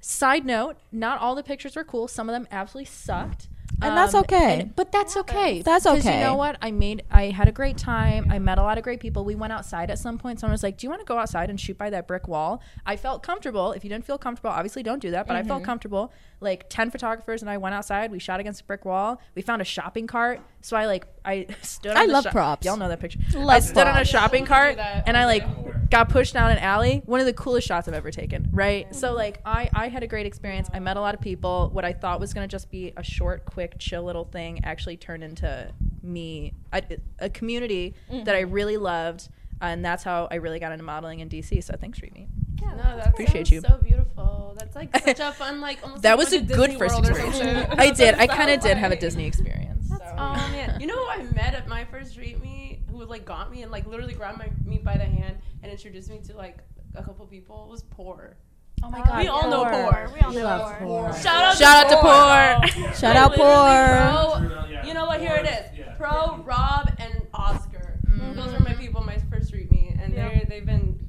Side 0.00 0.46
note, 0.46 0.76
not 0.92 1.18
all 1.20 1.34
the 1.34 1.42
pictures 1.42 1.74
were 1.74 1.84
cool. 1.84 2.06
Some 2.06 2.28
of 2.28 2.32
them 2.32 2.46
absolutely 2.50 2.86
sucked. 2.86 3.48
And 3.82 3.96
that's 3.96 4.14
okay. 4.14 4.70
but 4.74 4.90
that's 4.90 5.16
okay. 5.18 5.62
That's 5.62 5.84
'Cause 5.84 6.04
You 6.04 6.10
know 6.12 6.34
what? 6.34 6.56
I 6.62 6.70
made. 6.70 7.02
I 7.10 7.26
had 7.26 7.46
a 7.48 7.52
great 7.52 7.76
time. 7.76 8.26
I 8.30 8.38
met 8.38 8.58
a 8.58 8.62
lot 8.62 8.78
of 8.78 8.84
great 8.84 9.00
people. 9.00 9.24
We 9.24 9.34
went 9.34 9.52
outside 9.52 9.90
at 9.90 9.98
some 9.98 10.16
point. 10.18 10.40
Someone 10.40 10.52
was 10.52 10.62
like, 10.62 10.78
"Do 10.78 10.86
you 10.86 10.90
want 10.90 11.00
to 11.02 11.06
go 11.06 11.18
outside 11.18 11.50
and 11.50 11.60
shoot 11.60 11.76
by 11.76 11.90
that 11.90 12.06
brick 12.06 12.26
wall?" 12.26 12.62
I 12.86 12.96
felt 12.96 13.22
comfortable. 13.22 13.72
If 13.72 13.84
you 13.84 13.90
didn't 13.90 14.04
feel 14.06 14.18
comfortable, 14.18 14.50
obviously 14.50 14.82
don't 14.82 15.00
do 15.00 15.10
that. 15.10 15.26
But 15.26 15.36
I 15.36 15.40
Mm-hmm. 15.40 15.48
felt 15.48 15.64
comfortable. 15.64 16.12
Like 16.40 16.66
ten 16.68 16.90
photographers 16.90 17.42
and 17.42 17.50
I 17.50 17.56
went 17.58 17.74
outside. 17.74 18.10
We 18.10 18.18
shot 18.18 18.40
against 18.40 18.62
a 18.62 18.64
brick 18.64 18.84
wall. 18.84 19.20
We 19.34 19.42
found 19.42 19.60
a 19.62 19.64
shopping 19.64 20.06
cart. 20.06 20.40
So 20.62 20.76
I 20.76 20.86
like 20.86 21.06
I 21.26 21.46
stood. 21.62 21.92
On 21.92 21.96
I 21.96 22.06
the 22.06 22.12
love 22.12 22.24
sho- 22.24 22.30
props. 22.30 22.64
Y'all 22.64 22.76
know 22.76 22.88
that 22.88 23.00
picture. 23.00 23.18
Love 23.34 23.42
I 23.42 23.54
Love 23.54 23.62
stood 23.62 23.86
on 23.86 23.98
a 23.98 24.04
shopping 24.04 24.46
cart 24.46 24.78
and 24.78 25.16
I 25.16 25.26
like 25.26 25.90
got 25.90 26.08
pushed 26.08 26.34
down 26.34 26.50
an 26.50 26.58
alley. 26.58 27.02
One 27.04 27.20
of 27.20 27.26
the 27.26 27.32
coolest 27.32 27.66
shots 27.66 27.88
I've 27.88 27.94
ever 27.94 28.10
taken. 28.10 28.48
Right. 28.52 28.94
So 28.94 29.12
like 29.12 29.40
I 29.44 29.68
I 29.74 29.88
had 29.88 30.02
a 30.02 30.06
great 30.06 30.26
experience. 30.26 30.68
I 30.72 30.78
met 30.78 30.96
a 30.96 31.00
lot 31.00 31.14
of 31.14 31.20
people. 31.20 31.70
What 31.72 31.84
I 31.84 31.92
thought 31.92 32.20
was 32.20 32.32
gonna 32.32 32.48
just 32.48 32.70
be 32.70 32.92
a 32.96 33.02
short, 33.02 33.44
quick, 33.44 33.76
chill 33.78 34.02
little 34.04 34.24
thing 34.24 34.60
actually 34.64 34.96
turned 34.96 35.24
into 35.24 35.72
me 36.02 36.54
a, 36.72 36.82
a 37.18 37.28
community 37.28 37.94
mm-hmm. 38.10 38.24
that 38.24 38.34
I 38.34 38.40
really 38.40 38.76
loved. 38.76 39.28
And 39.60 39.84
that's 39.84 40.04
how 40.04 40.28
I 40.30 40.36
really 40.36 40.58
got 40.58 40.72
into 40.72 40.84
modeling 40.84 41.20
in 41.20 41.28
DC. 41.28 41.64
So 41.64 41.74
thanks, 41.78 41.98
Street 41.98 42.14
Meet. 42.14 42.28
No, 42.62 42.96
that 42.96 43.08
Appreciate 43.08 43.50
you. 43.50 43.60
So 43.60 43.78
beautiful. 43.82 44.54
That's 44.58 44.74
like 44.76 44.96
such 45.04 45.20
a 45.20 45.32
fun 45.32 45.60
like. 45.60 45.82
Almost 45.82 46.02
That 46.02 46.18
like 46.18 46.24
was 46.26 46.32
a 46.32 46.40
going 46.40 46.48
good 46.48 46.70
Disney 46.70 46.78
first 46.78 46.98
experience. 46.98 47.74
I 47.78 47.90
did. 47.90 48.14
I 48.16 48.26
kind 48.26 48.50
of 48.50 48.60
did 48.60 48.76
have 48.76 48.92
a. 48.92 48.96
Disney 48.96 49.26
experience. 49.26 49.88
So. 49.88 49.98
Oh 50.18 50.34
man, 50.52 50.80
you 50.80 50.86
know 50.86 50.96
who 50.96 51.08
I 51.08 51.22
met 51.34 51.54
at 51.54 51.68
my 51.68 51.84
first 51.84 52.12
street 52.12 52.42
meet 52.42 52.80
who 52.90 53.04
like 53.04 53.24
got 53.24 53.50
me 53.52 53.62
and 53.62 53.70
like 53.70 53.86
literally 53.86 54.14
grabbed 54.14 54.38
my 54.38 54.50
me 54.64 54.78
by 54.78 54.96
the 54.96 55.04
hand 55.04 55.36
and 55.62 55.70
introduced 55.70 56.08
me 56.10 56.20
to 56.26 56.36
like 56.36 56.58
a 56.94 57.02
couple 57.02 57.26
people 57.26 57.64
it 57.68 57.70
was 57.70 57.82
poor. 57.82 58.36
Oh 58.82 58.90
my 58.90 59.02
god. 59.04 59.22
We 59.22 59.28
all 59.28 59.50
know 59.50 59.64
poor. 59.64 60.10
We 60.14 60.20
all 60.20 60.32
know 60.32 60.74
poor. 60.78 61.12
Shout 61.14 61.42
out 61.44 61.56
Shout 61.58 61.86
out 61.86 61.90
to 61.90 62.68
to 62.70 62.80
poor. 62.82 62.94
Shout 62.94 63.16
out 63.16 63.34
poor. 63.34 64.58
Pro, 64.58 64.82
you 64.86 64.94
know 64.94 65.06
what? 65.06 65.20
Here 65.20 65.34
it 65.34 65.46
is. 65.46 65.78
Yeah. 65.78 65.94
Pro, 65.94 66.36
Rob, 66.44 66.90
and 66.98 67.26
Oscar. 67.32 67.98
Mm. 68.08 68.36
Those 68.36 68.52
are 68.54 68.60
my 68.60 68.74
people, 68.74 69.02
my 69.02 69.18
first 69.30 69.48
street 69.48 69.70
meet, 69.70 69.96
and 70.00 70.12
Yeah. 70.12 70.28
they 70.28 70.44
they've 70.48 70.66
been 70.66 70.82
friends 70.86 70.94
since. 70.96 71.05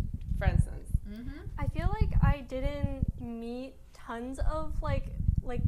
I 1.59 1.67
feel 1.67 1.87
like 1.99 2.11
I 2.23 2.41
didn't 2.47 3.05
meet 3.19 3.73
tons 3.93 4.39
of 4.39 4.81
like 4.81 5.07
like 5.43 5.61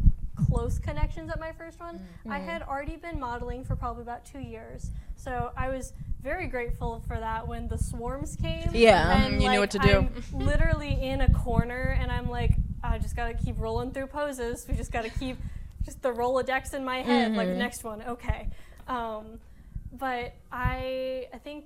close 0.48 0.80
connections 0.80 1.30
at 1.30 1.40
my 1.40 1.52
first 1.52 1.80
one. 1.80 2.00
I 2.30 2.40
had 2.40 2.62
already 2.62 2.96
been 2.96 3.20
modeling 3.20 3.64
for 3.66 3.76
probably 3.76 4.04
about 4.04 4.26
two 4.26 4.40
years, 4.40 4.92
so 5.16 5.52
I 5.58 5.70
was 5.70 5.94
very 6.22 6.48
grateful 6.48 7.02
for 7.08 7.18
that 7.18 7.48
when 7.48 7.68
the 7.70 7.78
swarms 7.78 8.36
came. 8.36 8.70
Yeah. 8.74 9.24
and, 9.26 9.36
Mhm, 9.36 9.42
you 9.42 9.50
knew 9.50 9.60
what 9.60 9.72
to 9.72 9.80
do. 9.80 9.98
I'm 10.00 10.24
literally 10.46 11.02
in 11.02 11.22
a 11.22 11.32
corner, 11.34 11.98
and 12.00 12.12
I'm 12.12 12.30
like, 12.30 12.56
I 12.84 12.98
just 13.00 13.16
gotta 13.16 13.34
keep 13.34 13.58
rolling 13.60 13.92
through 13.92 14.08
poses. 14.08 14.66
We 14.68 14.76
just 14.76 14.92
gotta 14.92 15.10
keep 15.10 15.38
just 15.84 16.02
the 16.02 16.12
Rolodex 16.12 16.74
in 16.74 16.84
my 16.86 17.02
head. 17.02 17.34
Like 17.36 17.48
the 17.48 17.54
next 17.56 17.84
one, 17.84 18.02
okay. 18.04 18.50
Um, 18.88 19.40
but 19.94 20.34
I 20.52 21.28
I 21.34 21.38
think 21.38 21.66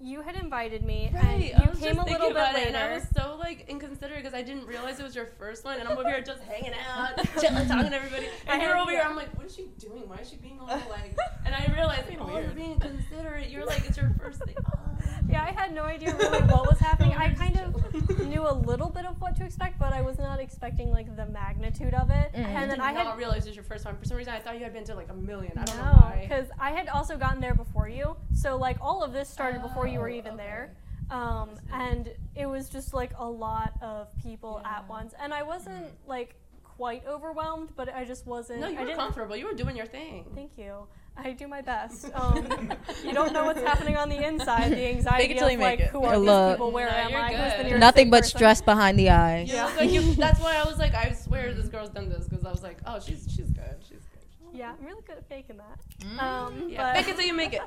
you 0.00 0.22
had 0.22 0.36
invited 0.36 0.82
me, 0.84 1.06
and 1.06 1.14
Right. 1.14 1.54
you 1.56 1.64
I 1.64 1.68
was 1.68 1.78
came 1.78 1.94
just 1.96 2.08
a 2.08 2.10
little 2.12 2.28
bit 2.28 2.54
later. 2.54 2.68
and 2.68 2.76
I 2.76 2.94
was 2.94 3.04
so 3.14 3.36
like 3.38 3.66
inconsiderate 3.68 4.22
because 4.22 4.34
I 4.34 4.42
didn't 4.42 4.66
realize 4.66 4.98
it 4.98 5.02
was 5.02 5.14
your 5.14 5.26
first 5.38 5.64
one, 5.64 5.78
and 5.78 5.88
I'm 5.88 5.96
over 5.98 6.08
here 6.08 6.20
just 6.22 6.42
hanging 6.42 6.72
out, 6.96 7.16
chilling, 7.40 7.66
talking 7.68 7.90
to 7.90 7.96
everybody, 7.96 8.26
I 8.48 8.54
and 8.54 8.62
you're 8.62 8.76
over 8.78 8.90
here. 8.90 9.02
I'm 9.06 9.16
like, 9.16 9.36
what 9.36 9.46
is 9.46 9.54
she 9.54 9.68
doing? 9.78 10.08
Why 10.08 10.16
is 10.16 10.30
she 10.30 10.36
being 10.36 10.58
all 10.60 10.66
like? 10.66 11.16
And 11.46 11.54
I 11.54 11.72
realized, 11.74 12.04
oh, 12.20 12.38
you're 12.38 12.50
being 12.50 12.78
considerate. 12.78 13.48
You're 13.50 13.64
like, 13.64 13.84
it's 13.88 13.96
your 13.96 14.12
first 14.22 14.44
thing. 14.44 14.54
Oh. 14.72 14.78
Yeah, 15.30 15.44
I 15.44 15.52
had 15.52 15.72
no 15.72 15.84
idea 15.84 16.14
really 16.16 16.40
what 16.40 16.68
was 16.68 16.80
happening. 16.80 17.12
I 17.12 17.30
kind 17.30 17.56
of 17.60 18.26
knew 18.26 18.48
a 18.48 18.52
little 18.52 18.88
bit 18.88 19.04
of 19.04 19.20
what 19.20 19.36
to 19.36 19.44
expect, 19.44 19.78
but 19.78 19.92
I 19.92 20.00
was 20.00 20.18
not 20.18 20.40
expecting 20.40 20.90
like 20.90 21.14
the 21.16 21.26
magnitude 21.26 21.94
of 21.94 22.10
it. 22.10 22.30
And 22.34 22.46
And 22.46 22.70
then 22.70 22.80
I 22.80 22.86
I 22.86 22.92
did 22.92 23.04
not 23.04 23.06
had 23.06 23.18
realize 23.18 23.44
it 23.46 23.50
was 23.50 23.56
your 23.56 23.64
first 23.64 23.84
one. 23.84 23.96
For 23.96 24.04
some 24.04 24.16
reason, 24.16 24.32
I 24.32 24.40
thought 24.40 24.56
you 24.58 24.64
had 24.64 24.72
been 24.72 24.84
to 24.84 24.94
like 24.94 25.08
a 25.08 25.14
million. 25.14 25.56
I 25.56 25.64
don't 25.64 25.76
know 25.76 25.84
no, 25.84 25.92
why. 25.92 26.18
because 26.22 26.48
I 26.58 26.70
had 26.72 26.88
also 26.88 27.16
gotten 27.16 27.40
there 27.40 27.54
before 27.54 27.88
you. 27.88 28.16
So 28.34 28.56
like 28.56 28.78
all 28.80 29.04
of 29.04 29.12
this 29.12 29.28
started 29.28 29.62
before 29.62 29.86
you 29.86 30.00
were 30.00 30.08
even 30.08 30.36
there. 30.36 30.74
Um, 31.10 31.50
and 31.72 32.08
it 32.36 32.46
was 32.46 32.68
just 32.68 32.94
like 32.94 33.12
a 33.18 33.28
lot 33.28 33.72
of 33.82 34.08
people 34.22 34.62
at 34.64 34.88
once, 34.88 35.12
and 35.20 35.34
I 35.34 35.42
wasn't 35.42 35.86
like 36.06 36.36
quite 36.62 37.04
overwhelmed, 37.06 37.70
but 37.76 37.92
I 37.92 38.04
just 38.04 38.26
wasn't. 38.26 38.60
No, 38.60 38.68
you 38.68 38.76
I 38.76 38.80
were 38.80 38.86
didn't, 38.86 38.98
comfortable. 38.98 39.36
You 39.36 39.46
were 39.46 39.54
doing 39.54 39.76
your 39.76 39.86
thing. 39.86 40.26
Thank 40.34 40.56
you. 40.56 40.86
I 41.16 41.32
do 41.32 41.46
my 41.48 41.60
best. 41.60 42.10
Um, 42.14 42.72
you 43.04 43.12
don't 43.12 43.32
know 43.32 43.44
what's 43.44 43.60
happening 43.60 43.96
on 43.96 44.08
the 44.08 44.16
inside. 44.26 44.70
The 44.72 44.86
anxiety 44.88 45.22
Fake 45.24 45.30
it 45.32 45.38
till 45.38 45.46
of 45.48 45.52
you 45.52 45.58
make 45.58 45.78
like, 45.80 45.88
it. 45.88 45.90
who 45.90 46.02
are 46.04 46.16
Look. 46.16 46.48
these 46.50 46.54
people? 46.56 46.72
Where 46.72 46.86
No, 46.90 46.96
am 46.96 47.10
you're 47.10 47.20
I? 47.20 47.34
Who's 47.62 47.72
the 47.72 47.78
Nothing 47.78 48.10
but 48.10 48.22
person? 48.22 48.38
stress 48.38 48.62
behind 48.62 48.98
the 48.98 49.10
eyes. 49.10 49.48
You 49.50 49.56
look 49.62 49.76
like 49.76 49.90
you, 49.90 50.14
that's 50.14 50.40
why 50.40 50.56
I 50.56 50.64
was 50.64 50.78
like, 50.78 50.94
I 50.94 51.12
swear 51.12 51.52
this 51.52 51.68
girl's 51.68 51.90
done 51.90 52.08
this 52.08 52.26
because 52.26 52.44
I 52.46 52.50
was 52.50 52.62
like, 52.62 52.78
oh, 52.86 53.00
she's 53.00 53.26
she's 53.28 53.50
good. 53.50 53.76
She's 53.82 53.98
good. 53.98 54.06
Yeah, 54.52 54.72
I'm 54.78 54.84
really 54.84 55.02
good 55.06 55.18
at 55.18 55.28
faking 55.28 55.58
that. 55.58 55.78
Mm. 56.06 56.22
Um, 56.22 56.68
Yeah, 56.70 56.94
but 56.94 56.96
fake 57.04 57.12
it 57.14 57.16
till 57.18 57.26
you 57.26 57.34
make 57.34 57.52
it. 57.52 57.62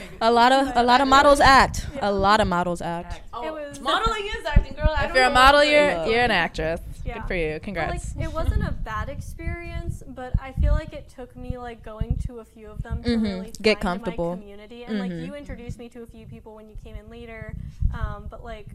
A 0.20 0.30
lot 0.30 0.50
of 0.52 0.72
a 0.76 0.82
lot 0.82 1.00
of 1.00 1.06
models 1.08 1.38
act. 1.40 1.86
A 2.02 2.10
lot 2.12 2.40
of 2.40 2.48
models 2.48 2.82
act. 2.82 3.22
oh, 3.32 3.44
It 3.46 3.52
was- 3.52 3.80
modeling 3.80 4.26
is 4.38 4.44
acting, 4.44 4.74
girl. 4.74 4.90
I 4.90 5.02
If 5.04 5.08
don't 5.08 5.16
you're 5.16 5.24
a 5.24 5.30
model, 5.30 5.62
you're 5.62 6.04
you're 6.06 6.20
an 6.24 6.30
actress. 6.32 6.80
Yeah. 7.04 7.14
Good 7.20 7.28
for 7.28 7.34
you. 7.34 7.46
But, 7.46 7.52
like 7.54 7.62
Congrats. 7.62 8.14
it 8.20 8.32
wasn't 8.32 8.64
a 8.68 8.72
bad 8.72 9.08
experience, 9.08 9.97
but 10.18 10.32
I 10.40 10.50
feel 10.54 10.72
like 10.72 10.92
it 10.92 11.08
took 11.08 11.36
me 11.36 11.58
like 11.58 11.84
going 11.84 12.16
to 12.26 12.40
a 12.40 12.44
few 12.44 12.68
of 12.68 12.82
them 12.82 13.04
to 13.04 13.08
Mhm. 13.10 13.22
really 13.22 13.52
Get 13.62 13.74
find 13.74 13.82
comfortable. 13.82 14.30
my 14.30 14.34
community. 14.34 14.82
And 14.82 14.98
like 14.98 15.12
Mhm. 15.12 15.24
you 15.24 15.36
introduced 15.36 15.78
me 15.78 15.88
to 15.90 16.02
a 16.02 16.06
few 16.06 16.26
people 16.26 16.56
when 16.56 16.68
you 16.68 16.74
came 16.82 16.96
in 16.96 17.08
later, 17.08 17.54
um, 17.94 18.26
but 18.28 18.42
like 18.42 18.66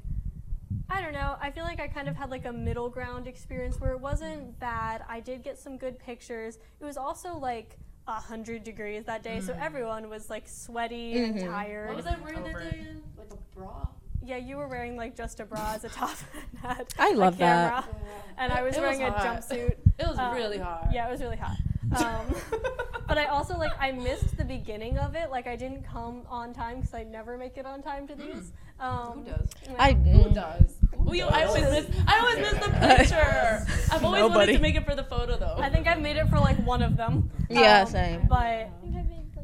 I 0.90 1.02
don't 1.02 1.12
know. 1.14 1.36
I 1.42 1.52
feel 1.52 1.66
like 1.66 1.82
I 1.82 1.88
kind 1.88 2.08
of 2.08 2.16
had 2.16 2.30
like 2.32 2.46
a 2.46 2.54
middle 2.54 2.90
ground 2.90 3.28
experience 3.28 3.80
where 3.82 3.92
it 3.92 4.00
wasn't 4.00 4.58
bad. 4.60 5.04
I 5.10 5.20
did 5.20 5.44
get 5.44 5.60
some 5.60 5.78
good 5.78 6.00
pictures. 6.00 6.60
It 6.80 6.86
was 6.86 6.96
also 6.98 7.36
like 7.36 7.78
a 8.08 8.20
hundred 8.22 8.64
degrees 8.64 9.04
that 9.06 9.22
day, 9.22 9.42
so 9.42 9.54
everyone 9.60 10.10
was 10.10 10.30
like 10.30 10.48
sweaty 10.48 11.18
and 11.18 11.36
Mhm. 11.36 11.50
tired. 11.52 11.88
What 11.90 11.98
was 11.98 12.08
I 12.08 12.18
wearing 12.22 12.44
that 12.44 12.54
day 12.58 12.70
again? 12.80 13.04
Like 13.18 13.32
a 13.34 13.38
bra. 13.58 13.88
Yeah, 14.26 14.38
you 14.38 14.56
were 14.58 14.68
wearing 14.68 14.96
like 14.96 15.16
just 15.18 15.40
a 15.40 15.46
bra 15.46 15.74
as 15.76 15.84
a 15.84 15.90
top 15.90 16.16
and 16.34 16.60
had 16.62 16.88
I 16.98 17.10
a 17.10 17.16
love 17.16 17.38
that. 17.40 17.84
camera, 17.84 17.96
and 18.38 18.54
I 18.54 18.62
was 18.64 18.76
It 18.76 18.82
was 18.82 18.98
wearing 18.98 19.04
a 19.04 19.12
hot. 19.12 19.42
jumpsuit. 19.42 19.76
It 20.00 20.08
was 20.08 20.18
Um, 20.18 20.34
really 20.36 20.58
hard. 20.60 20.88
Yeah, 20.94 21.08
it 21.08 21.12
was 21.12 21.22
really 21.22 21.38
hot. 21.38 21.58
Um, 21.98 22.34
but 23.08 23.18
I 23.18 23.26
also 23.26 23.58
like 23.58 23.74
I 23.80 23.92
missed 23.92 24.38
the 24.38 24.46
beginning 24.46 24.98
of 24.98 25.16
it. 25.16 25.30
Like 25.30 25.46
I 25.48 25.56
didn't 25.56 25.84
come 25.84 26.22
on 26.30 26.54
time 26.54 26.78
because 26.80 26.94
I 26.94 27.04
never 27.04 27.38
make 27.38 27.58
it 27.58 27.66
on 27.66 27.84
time 27.84 28.08
to 28.08 28.16
these. 28.16 28.54
Um, 28.80 29.24
Who 29.26 29.32
does? 29.32 29.50
yeah. 29.66 29.76
I 29.78 29.94
Who 29.94 30.20
mm, 30.24 30.34
does? 30.34 30.78
Well, 30.98 31.16
you, 31.16 31.26
I 31.26 31.44
always 31.44 31.64
miss. 31.64 31.86
I 32.08 32.20
always 32.20 32.38
miss 32.40 32.66
the 32.66 32.72
picture. 32.98 33.68
I've 33.94 34.04
always 34.04 34.22
wanted 34.22 34.30
Nobody. 34.34 34.54
to 34.56 34.62
make 34.62 34.76
it 34.76 34.86
for 34.86 34.96
the 34.96 35.04
photo 35.04 35.38
though. 35.38 35.58
I 35.60 35.70
think 35.70 35.86
I 35.88 35.96
made 35.96 36.16
it 36.18 36.28
for 36.30 36.40
like 36.40 36.58
one 36.66 36.82
of 36.82 36.96
them. 36.98 37.30
Yeah, 37.50 37.82
Um, 37.82 37.88
same. 37.88 38.28
But 38.28 38.70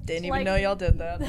Didn't 0.10 0.26
even 0.26 0.38
like- 0.40 0.46
know 0.46 0.56
y'all 0.56 0.76
did 0.76 0.98
that. 0.98 1.22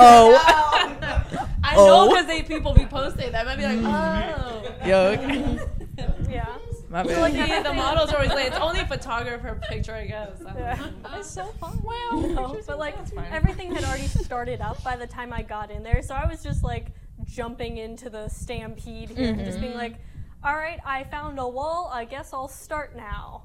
oh. 0.00 0.40
oh. 0.48 1.48
I 1.62 1.74
Oh. 1.76 1.86
know 1.86 2.08
because 2.08 2.26
they 2.26 2.42
people 2.42 2.72
be 2.72 2.86
posting 2.86 3.30
that. 3.32 3.46
I 3.46 3.54
might 3.54 3.58
be 3.58 3.64
like, 3.64 3.80
oh. 3.84 4.86
Yo. 4.86 4.98
okay. 5.12 5.58
yeah. 6.30 6.56
My 6.88 7.04
So, 7.04 7.20
like, 7.20 7.34
See, 7.34 7.62
the 7.62 7.74
models 7.74 8.10
are 8.12 8.16
always 8.16 8.30
like, 8.30 8.46
it's 8.46 8.56
only 8.56 8.80
a 8.80 8.86
photographer 8.86 9.60
picture, 9.68 9.94
I 9.94 10.06
guess. 10.06 10.30
I 10.40 10.52
don't 10.52 10.58
Yeah. 10.58 10.76
know. 10.76 11.18
It's 11.18 11.30
so 11.30 11.44
fun. 11.60 11.78
Well, 11.84 12.20
no, 12.22 12.60
but 12.66 12.78
like 12.78 12.96
everything 13.30 13.74
had 13.74 13.84
already 13.84 14.06
started 14.06 14.62
up 14.62 14.82
by 14.82 14.96
the 14.96 15.06
time 15.06 15.32
I 15.32 15.42
got 15.42 15.70
in 15.70 15.82
there, 15.82 16.00
so 16.02 16.14
I 16.14 16.26
was 16.26 16.42
just 16.42 16.64
like 16.64 16.92
jumping 17.24 17.76
into 17.76 18.08
the 18.08 18.28
stampede 18.28 19.10
here 19.10 19.34
and 19.34 19.44
just 19.44 19.60
being 19.60 19.72
mm-hmm. 19.72 19.80
like, 19.80 19.96
"All 20.42 20.54
right, 20.54 20.80
I 20.86 21.04
found 21.04 21.38
a 21.38 21.46
wall. 21.46 21.90
I 21.92 22.06
guess 22.06 22.32
I'll 22.32 22.48
start 22.48 22.96
now." 22.96 23.42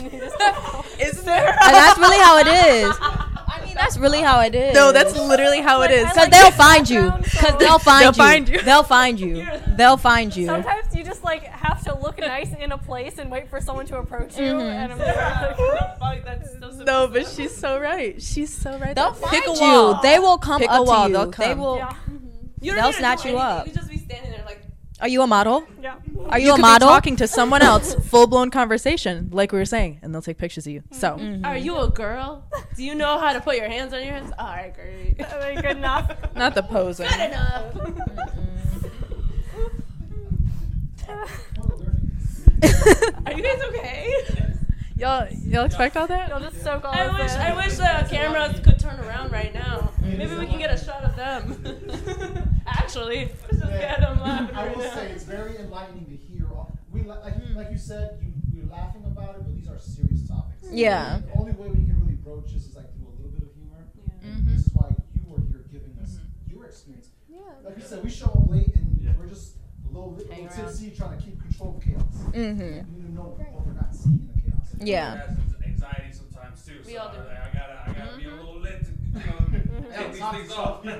You 0.00 0.10
just. 0.20 1.00
Is 1.00 1.22
there? 1.24 1.48
And 1.48 1.74
that's 1.74 1.98
really 1.98 2.18
how 2.18 2.38
it 2.38 2.46
is. 2.46 2.94
I 3.50 3.62
mean, 3.64 3.74
that's 3.74 3.96
really 3.98 4.20
how 4.20 4.40
it 4.40 4.54
is. 4.54 4.74
No, 4.74 4.92
that's 4.92 5.16
literally 5.16 5.60
how 5.60 5.78
it 5.82 5.90
Like, 5.90 5.90
is. 5.90 6.02
Because 6.04 6.16
like 6.16 6.30
they'll 6.30 6.50
find 6.50 6.88
you. 6.90 7.10
Because 7.22 7.58
they'll 7.58 7.78
find 7.78 8.02
They'll 8.02 8.12
you. 8.12 8.12
find 8.14 8.48
you. 8.48 8.62
They'll 8.62 8.82
find 8.82 9.20
you. 9.20 9.46
They'll 9.76 9.96
find 9.96 10.36
you. 10.36 10.46
Sometimes 10.46 10.94
you 10.94 11.02
just 11.04 11.24
like 11.24 11.44
have 11.44 11.82
to 11.84 11.98
look 11.98 12.18
nice 12.18 12.52
in 12.54 12.72
a 12.72 12.78
place 12.78 13.18
and 13.18 13.30
wait 13.30 13.48
for 13.48 13.60
someone 13.60 13.86
to 13.86 13.98
approach 13.98 14.36
you. 14.38 14.44
Mhm. 14.54 14.60
And 14.62 14.92
I'm 14.92 14.98
just 14.98 15.16
like, 15.16 15.98
Fuck, 15.98 16.24
that's 16.24 16.52
so 16.78 16.84
No, 16.84 17.08
but 17.08 17.26
she's 17.26 17.56
so 17.56 17.80
right. 17.80 18.20
She's 18.22 18.54
so 18.54 18.78
right. 18.78 18.94
They'll 18.94 19.12
find 19.12 19.30
Pick 19.32 19.46
a 19.46 19.52
you. 19.52 19.96
They 20.02 20.18
will 20.18 20.38
come 20.38 20.60
Pick 20.60 20.70
a 20.70 20.74
up 20.74 20.86
wall, 20.86 21.04
to 21.04 21.10
you. 21.10 21.16
they'll 21.16 21.30
They 21.30 21.54
will. 21.54 21.76
yeah, 21.78 21.94
You 22.60 22.72
don't 22.74 22.82
They'll 22.82 22.92
snatch 22.92 23.24
you 23.24 23.30
anything. 23.38 23.46
up. 23.46 23.66
You 23.66 23.72
just 23.72 23.88
be 23.90 23.98
standing 23.98 24.30
there 24.32 24.44
like, 24.44 24.57
Are 25.00 25.08
you 25.08 25.22
a 25.22 25.26
model? 25.26 25.64
yeah. 25.80 25.94
Are 26.28 26.38
you, 26.38 26.46
You 26.46 26.52
a 26.52 26.56
could 26.56 26.62
model? 26.62 26.88
be 26.88 26.92
talking 26.92 27.16
to 27.16 27.26
someone 27.28 27.62
else, 27.70 27.94
full 28.10 28.26
blown 28.26 28.50
conversation, 28.50 29.30
like 29.32 29.52
we 29.52 29.58
were 29.58 29.64
saying, 29.64 30.00
and 30.02 30.12
they'll 30.12 30.20
take 30.22 30.38
pictures 30.38 30.66
of 30.66 30.72
you. 30.72 30.82
So 30.90 31.16
Mm-hmm. 31.16 31.44
are 31.44 31.56
you 31.56 31.78
a 31.78 31.88
girl? 31.88 32.44
Do 32.76 32.82
you 32.84 32.94
know 32.96 33.18
how 33.18 33.32
to 33.32 33.40
put 33.40 33.56
your 33.56 33.68
hands 33.68 33.92
on 33.94 34.04
your 34.04 34.14
hips? 34.14 34.32
All 34.38 34.46
right, 34.46 34.74
great. 34.74 35.16
Okay, 35.20 35.54
good 35.62 35.76
enough. 35.78 36.12
not 36.34 36.54
the 36.54 36.62
posing. 36.62 37.08
Good 37.08 37.30
enough. 37.30 37.74
Are 43.26 43.32
you 43.32 43.42
guys 43.42 43.60
okay? 43.68 44.12
y'all, 44.96 45.28
y'all 45.44 45.64
expect 45.64 45.96
all 45.96 46.06
that? 46.06 46.28
You'll 46.28 46.40
just 46.40 46.62
soak 46.62 46.84
all 46.84 46.92
I 46.92 47.08
wish. 47.18 47.30
I 47.32 47.54
wish 47.54 47.76
the 47.76 48.06
cameras 48.10 48.60
could 48.60 48.78
turn 48.78 48.98
around 49.00 49.32
right 49.32 49.52
now. 49.54 49.92
Maybe 50.02 50.34
we 50.34 50.46
can 50.46 50.58
get 50.58 50.70
a 50.72 50.82
shot 50.84 51.04
of 51.04 51.16
them. 51.16 52.60
Actually, 52.66 53.30
let's 53.68 53.80
get 53.80 54.00
them 54.00 54.18
I 54.22 54.68
will 54.74 54.82
now. 54.82 54.94
say 54.94 55.10
it's 55.10 55.24
very 55.24 55.56
enlightening 55.58 56.06
to 56.06 56.16
hear. 56.16 56.46
All, 56.52 56.72
we 56.92 57.02
like 57.02 57.20
like 57.54 57.70
you 57.70 57.78
said, 57.78 58.18
you 58.22 58.32
we're 58.54 58.70
laughing 58.72 59.04
about 59.04 59.36
it, 59.36 59.42
but 59.44 59.54
these 59.54 59.68
are 59.68 59.78
serious 59.78 60.26
topics. 60.28 60.64
Yeah. 60.70 61.20
The 61.32 61.38
only 61.38 61.52
way 61.52 61.68
we 61.68 61.84
can 61.86 62.00
really 62.02 62.16
broach 62.16 62.52
this 62.52 62.66
is 62.66 62.74
like 62.76 62.92
through 62.96 63.06
a 63.08 63.14
little 63.16 63.30
bit 63.30 63.42
of 63.48 63.54
humor. 63.54 63.84
And 64.22 64.42
Mhm. 64.46 64.52
This 64.56 64.66
is 64.66 64.74
why 64.74 64.88
you 65.14 65.22
were 65.26 65.40
here 65.46 65.64
giving 65.72 65.96
us 66.02 66.16
Mm-hmm. 66.18 66.50
your 66.56 66.64
experience. 66.66 67.10
Yeah. 67.28 67.38
Like 67.64 67.76
you 67.76 67.82
said, 67.84 68.02
we 68.02 68.10
show 68.10 68.26
up 68.26 68.48
late 68.50 68.74
and 68.74 68.98
Yeah. 69.00 69.12
we're 69.18 69.26
just 69.28 69.56
a 69.84 69.88
little, 69.88 70.12
little 70.12 70.32
Hang 70.32 70.46
around. 70.48 70.56
tipsy, 70.56 70.90
trying 70.90 71.16
to 71.18 71.24
keep 71.24 71.40
control 71.40 71.76
of 71.76 71.82
chaos. 71.84 72.02
Mm-hmm. 72.32 72.60
We 72.92 73.00
need 73.00 73.06
to 73.06 73.14
know 73.14 73.36
what 73.38 73.66
we're 73.66 73.72
not 73.74 73.94
seeing 73.94 74.18
in 74.20 74.30
the 74.34 74.40
chaos. 74.50 74.74
Yeah. 74.80 75.16
Has 75.26 75.36
anxiety 75.64 76.12
sometimes 76.12 76.64
too. 76.66 76.78
We 76.84 76.92
so 76.94 76.98
all 77.00 77.12
do. 77.12 77.18
I, 77.18 77.48
I 77.48 77.50
gotta, 77.54 77.76
I 77.86 77.92
gotta 77.92 78.16
be 78.18 78.24
a 78.24 78.28
Mhm. 78.30 78.38
little 78.38 78.60
lit 78.60 78.84
to, 78.84 78.90
you 78.92 79.14
know, 79.14 79.46
take 79.96 80.12
these 80.12 80.22
things 80.22 80.52
off. 80.52 80.84
You 80.84 80.90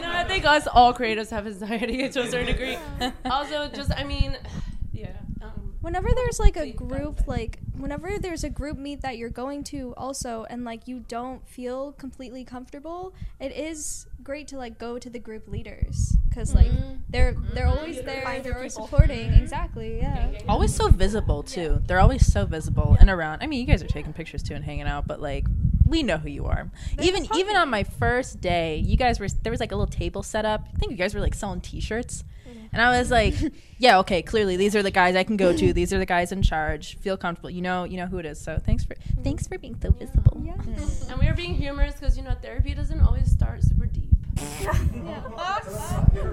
know, 0.00 0.12
I 0.12 0.24
think 0.26 0.44
us 0.44 0.66
all 0.66 0.92
creators 0.92 1.30
have 1.30 1.46
anxiety 1.46 2.08
to 2.14 2.20
a 2.22 2.26
certain 2.30 2.46
degree. 2.46 2.76
Also, 3.24 3.68
just 3.68 3.90
I 3.96 4.04
mean, 4.04 4.36
yeah. 4.92 5.08
Um, 5.40 5.74
whenever 5.80 6.08
there's 6.14 6.38
like 6.38 6.56
a 6.56 6.70
group 6.72 7.26
like 7.26 7.58
whenever 7.76 8.16
there's 8.20 8.44
a 8.44 8.50
group 8.50 8.78
meet 8.78 9.00
that 9.00 9.16
you're 9.18 9.28
going 9.30 9.64
to 9.64 9.92
also 9.96 10.46
and 10.48 10.64
like 10.64 10.86
you 10.86 11.00
don't 11.08 11.44
feel 11.48 11.90
completely 11.94 12.44
comfortable 12.44 13.12
it 13.40 13.50
is 13.50 14.06
great 14.22 14.46
to 14.46 14.56
like 14.56 14.78
go 14.78 15.00
to 15.00 15.10
the 15.10 15.18
group 15.18 15.48
leaders 15.48 16.16
because 16.28 16.54
like 16.54 16.70
Mm-hmm. 16.70 16.94
they're 17.10 17.34
they're 17.54 17.66
Mhm. 17.66 17.76
always 17.76 18.00
there 18.02 18.22
find 18.22 18.44
they're 18.44 18.54
always 18.54 18.74
people. 18.74 18.86
supporting 18.86 19.32
exactly 19.32 19.98
yeah 19.98 20.30
Always 20.48 20.72
so 20.72 20.88
visible 20.88 21.42
too. 21.42 21.82
They're 21.88 21.98
always 22.00 22.24
so 22.32 22.46
visible 22.46 22.96
and 23.00 23.10
around. 23.10 23.42
I 23.42 23.46
mean, 23.48 23.58
you 23.60 23.66
guys 23.66 23.82
are 23.82 23.88
taking 23.88 24.12
pictures 24.12 24.42
too 24.44 24.54
and 24.54 24.64
hanging 24.64 24.86
out, 24.86 25.06
but 25.08 25.20
like 25.20 25.44
we 25.92 26.02
know 26.02 26.16
who 26.16 26.28
you 26.28 26.46
are. 26.46 26.70
They're 26.96 27.06
even 27.06 27.28
even 27.36 27.54
on 27.54 27.68
my 27.68 27.84
first 27.84 28.40
day, 28.40 28.78
you 28.78 28.96
guys 28.96 29.20
were 29.20 29.28
there 29.28 29.50
was 29.50 29.60
like 29.60 29.70
a 29.70 29.76
little 29.76 29.92
table 29.92 30.22
set 30.22 30.44
up. 30.44 30.66
I 30.74 30.78
think 30.78 30.90
you 30.90 30.98
guys 30.98 31.14
were 31.14 31.20
like 31.20 31.34
selling 31.34 31.60
T-shirts, 31.60 32.24
and 32.72 32.80
I 32.80 32.98
was 32.98 33.10
like, 33.10 33.34
yeah, 33.78 33.98
okay, 33.98 34.22
clearly 34.22 34.56
these 34.56 34.74
are 34.74 34.82
the 34.82 34.90
guys 34.90 35.14
I 35.14 35.22
can 35.22 35.36
go 35.36 35.54
to. 35.54 35.72
These 35.72 35.92
are 35.92 35.98
the 35.98 36.06
guys 36.06 36.32
in 36.32 36.42
charge. 36.42 36.98
Feel 36.98 37.18
comfortable. 37.18 37.50
You 37.50 37.60
know, 37.60 37.84
you 37.84 37.98
know 37.98 38.06
who 38.06 38.18
it 38.18 38.26
is. 38.26 38.40
So 38.40 38.58
thanks 38.58 38.84
for 38.84 38.96
thanks 39.22 39.46
for 39.46 39.58
being 39.58 39.76
so 39.80 39.90
visible. 39.90 40.42
yeah 40.42 40.54
mm. 40.54 41.10
and 41.10 41.20
we 41.20 41.28
are 41.28 41.34
being 41.34 41.54
humorous 41.54 41.94
because 41.94 42.16
you 42.16 42.24
know 42.24 42.34
therapy 42.40 42.74
doesn't 42.74 43.00
always 43.00 43.30
start 43.30 43.62
super 43.62 43.86
deep. 43.86 44.08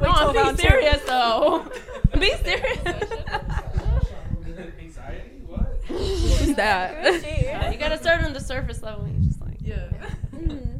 No, 0.01 0.31
till 0.31 0.39
I'm 0.39 0.55
being 0.55 0.69
serious 0.69 1.01
though. 1.05 1.69
I'm 2.13 2.19
being 2.19 2.37
serious. 2.43 2.79
Anxiety? 4.79 5.41
What? 5.45 5.81
Who's 5.87 6.55
that? 6.55 7.71
You 7.73 7.77
gotta 7.77 7.97
start 7.97 8.23
on 8.23 8.33
the 8.33 8.39
surface 8.39 8.81
level. 8.81 9.09
And 9.59 9.67
you 9.67 9.73
just 9.73 9.93
yeah. 9.93 10.09
Mm-hmm. 10.39 10.77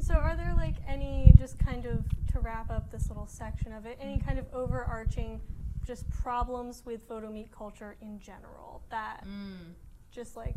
So, 0.00 0.14
are 0.14 0.36
there 0.36 0.54
like 0.56 0.76
any 0.86 1.34
just 1.38 1.58
kind 1.58 1.86
of 1.86 2.04
to 2.32 2.40
wrap 2.40 2.70
up 2.70 2.90
this 2.92 3.08
little 3.08 3.26
section 3.26 3.72
of 3.72 3.86
it, 3.86 3.98
any 4.00 4.18
kind 4.18 4.38
of 4.38 4.46
overarching 4.52 5.40
just 5.86 6.08
problems 6.10 6.82
with 6.84 7.00
photo 7.08 7.30
meet 7.30 7.50
culture 7.52 7.96
in 8.02 8.18
general 8.18 8.82
that 8.90 9.24
mm. 9.24 9.56
just 10.10 10.36
like 10.36 10.56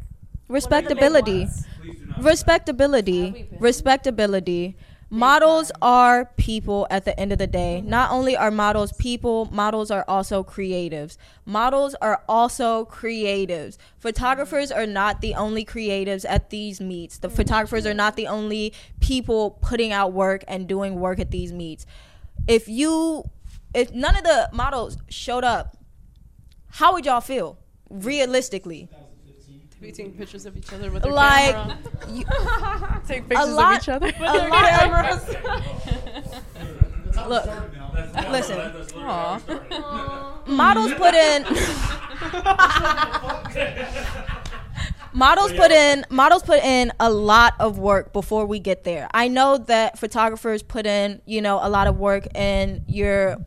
what 0.49 0.65
are 0.65 0.81
the 0.81 0.95
big 0.95 1.03
Respectability. 1.03 1.39
ones? 1.41 1.67
Please 1.79 1.99
do 1.99 2.05
not. 2.07 2.23
Respectability. 2.23 3.25
Have? 3.51 3.61
Respectability. 3.61 4.77
Models 5.11 5.71
are 5.81 6.25
people 6.37 6.85
at 6.91 7.03
the 7.03 7.19
end 7.19 7.31
of 7.31 7.39
the 7.39 7.47
day. 7.47 7.79
Mm-hmm. 7.79 7.89
Not 7.89 8.11
only 8.11 8.37
are 8.37 8.51
models 8.51 8.91
people, 8.93 9.49
models 9.51 9.89
are 9.89 10.05
also 10.07 10.43
creatives. 10.43 11.17
Models 11.45 11.95
are 11.95 12.23
also 12.29 12.85
creatives. 12.85 13.77
Photographers 13.97 14.71
are 14.71 14.85
not 14.85 15.21
the 15.21 15.33
only 15.33 15.65
creatives 15.65 16.25
at 16.29 16.51
these 16.51 16.79
meets. 16.79 17.17
The 17.17 17.27
mm-hmm. 17.27 17.37
photographers 17.37 17.87
are 17.87 17.93
not 17.93 18.15
the 18.15 18.27
only 18.27 18.73
people 18.99 19.57
putting 19.61 19.91
out 19.91 20.13
work 20.13 20.43
and 20.47 20.67
doing 20.67 20.99
work 20.99 21.19
at 21.19 21.31
these 21.31 21.51
meets. 21.51 21.87
If 22.47 22.67
you 22.67 23.23
if 23.73 23.91
none 23.91 24.15
of 24.15 24.23
the 24.23 24.49
models 24.53 24.97
showed 25.09 25.43
up, 25.43 25.77
how 26.69 26.93
would 26.93 27.05
y'all 27.05 27.21
feel? 27.21 27.57
Realistically. 27.89 28.89
We 29.81 29.91
taking 29.91 30.13
pictures 30.13 30.45
of 30.45 30.55
each 30.57 30.71
other 30.73 30.91
with 30.91 31.03
their 31.03 31.11
Like 31.13 31.53
camera. 31.55 31.77
you, 32.09 32.23
Take 33.07 33.29
pictures 33.29 33.49
lot- 33.49 33.77
of 33.77 33.81
each 33.83 33.89
other. 33.89 34.11
a 34.19 34.47
lot 34.49 34.65
That's 37.05 37.15
how 37.15 37.25
Look. 37.29 37.45
we 37.45 37.51
started 37.51 37.73
now. 37.77 37.91
That's, 37.93 38.11
that's, 38.13 38.29
Listen. 38.29 38.57
That's 38.57 38.75
literally 38.93 39.05
Aw. 39.05 39.09
how 39.13 39.37
we 39.37 39.43
started. 39.75 40.57
models 40.57 40.93
put 40.93 41.13
in 41.15 41.43
models 45.13 45.51
put 45.53 45.71
in 45.71 46.05
models 46.09 46.43
put 46.43 46.63
in 46.63 46.91
a 46.99 47.09
lot 47.09 47.53
of 47.59 47.79
work 47.79 48.13
before 48.13 48.45
we 48.45 48.59
get 48.59 48.83
there. 48.83 49.07
I 49.13 49.27
know 49.27 49.57
that 49.57 49.97
photographers 49.97 50.63
put 50.63 50.85
in, 50.85 51.21
you 51.25 51.41
know, 51.41 51.59
a 51.61 51.69
lot 51.69 51.87
of 51.87 51.97
work 51.97 52.27
in 52.35 52.83
your 52.87 53.37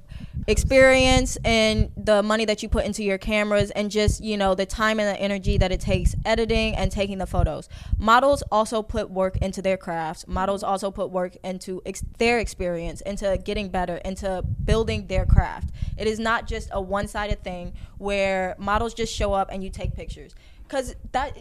experience 0.47 1.39
and 1.45 1.91
the 1.97 2.23
money 2.23 2.45
that 2.45 2.63
you 2.63 2.69
put 2.69 2.85
into 2.85 3.05
your 3.05 3.19
cameras 3.19 3.71
and 3.71 3.91
just, 3.91 4.23
you 4.23 4.37
know, 4.37 4.55
the 4.55 4.67
time 4.67 4.99
and 4.99 5.09
the 5.09 5.21
energy 5.21 5.57
that 5.59 5.71
it 5.71 5.81
takes 5.81 6.15
editing 6.25 6.75
and 6.75 6.91
taking 6.91 7.19
the 7.19 7.27
photos. 7.27 7.69
Models 7.99 8.43
also 8.51 8.83
put 8.83 9.11
work 9.11 9.37
into 9.39 9.63
their 9.63 9.77
crafts. 9.77 10.27
Models 10.27 10.63
also 10.63 10.91
put 10.91 11.11
work 11.11 11.37
into 11.45 11.81
ex- 11.87 12.03
their 12.19 12.39
experience, 12.39 13.01
into 13.03 13.39
getting 13.45 13.69
better, 13.69 13.97
into 13.99 14.43
building 14.65 15.07
their 15.07 15.25
craft. 15.25 15.71
It 15.97 16.07
is 16.07 16.19
not 16.19 16.47
just 16.49 16.69
a 16.73 16.81
one-sided 16.81 17.45
thing 17.45 17.75
where 17.99 18.57
models 18.59 18.95
just 18.95 19.15
show 19.15 19.33
up 19.33 19.49
and 19.53 19.63
you 19.63 19.71
take 19.71 19.95
pictures 19.95 20.35
because 20.65 20.97
that 21.13 21.37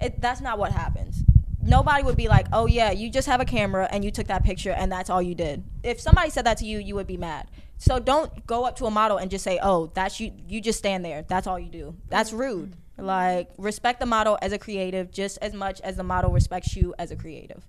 it, 0.00 0.20
that's 0.20 0.40
not 0.40 0.58
what 0.58 0.72
happens 0.72 1.22
nobody 1.62 2.02
would 2.02 2.16
be 2.16 2.26
like 2.28 2.46
oh 2.52 2.66
yeah 2.66 2.90
you 2.90 3.08
just 3.08 3.28
have 3.28 3.40
a 3.40 3.44
camera 3.44 3.88
and 3.92 4.04
you 4.04 4.10
took 4.10 4.26
that 4.26 4.42
picture 4.42 4.72
and 4.72 4.90
that's 4.90 5.08
all 5.08 5.22
you 5.22 5.34
did 5.34 5.62
if 5.84 6.00
somebody 6.00 6.28
said 6.28 6.44
that 6.44 6.58
to 6.58 6.66
you 6.66 6.78
you 6.78 6.94
would 6.94 7.06
be 7.06 7.16
mad 7.16 7.48
so 7.86 7.98
don't 7.98 8.46
go 8.46 8.58
up 8.64 8.76
to 8.76 8.86
a 8.86 8.90
model 8.90 9.16
and 9.18 9.28
just 9.30 9.42
say 9.44 9.58
oh 9.62 9.90
that's 9.94 10.20
you 10.20 10.30
you 10.48 10.60
just 10.60 10.78
stand 10.78 11.04
there 11.04 11.22
that's 11.32 11.46
all 11.48 11.58
you 11.58 11.68
do 11.82 11.94
that's 12.08 12.32
rude 12.32 12.72
like 12.98 13.48
respect 13.58 13.98
the 13.98 14.06
model 14.06 14.38
as 14.40 14.52
a 14.52 14.58
creative 14.58 15.10
just 15.10 15.36
as 15.42 15.52
much 15.52 15.80
as 15.80 15.96
the 15.96 16.02
model 16.04 16.30
respects 16.30 16.76
you 16.76 16.94
as 16.98 17.10
a 17.10 17.16
creative 17.16 17.62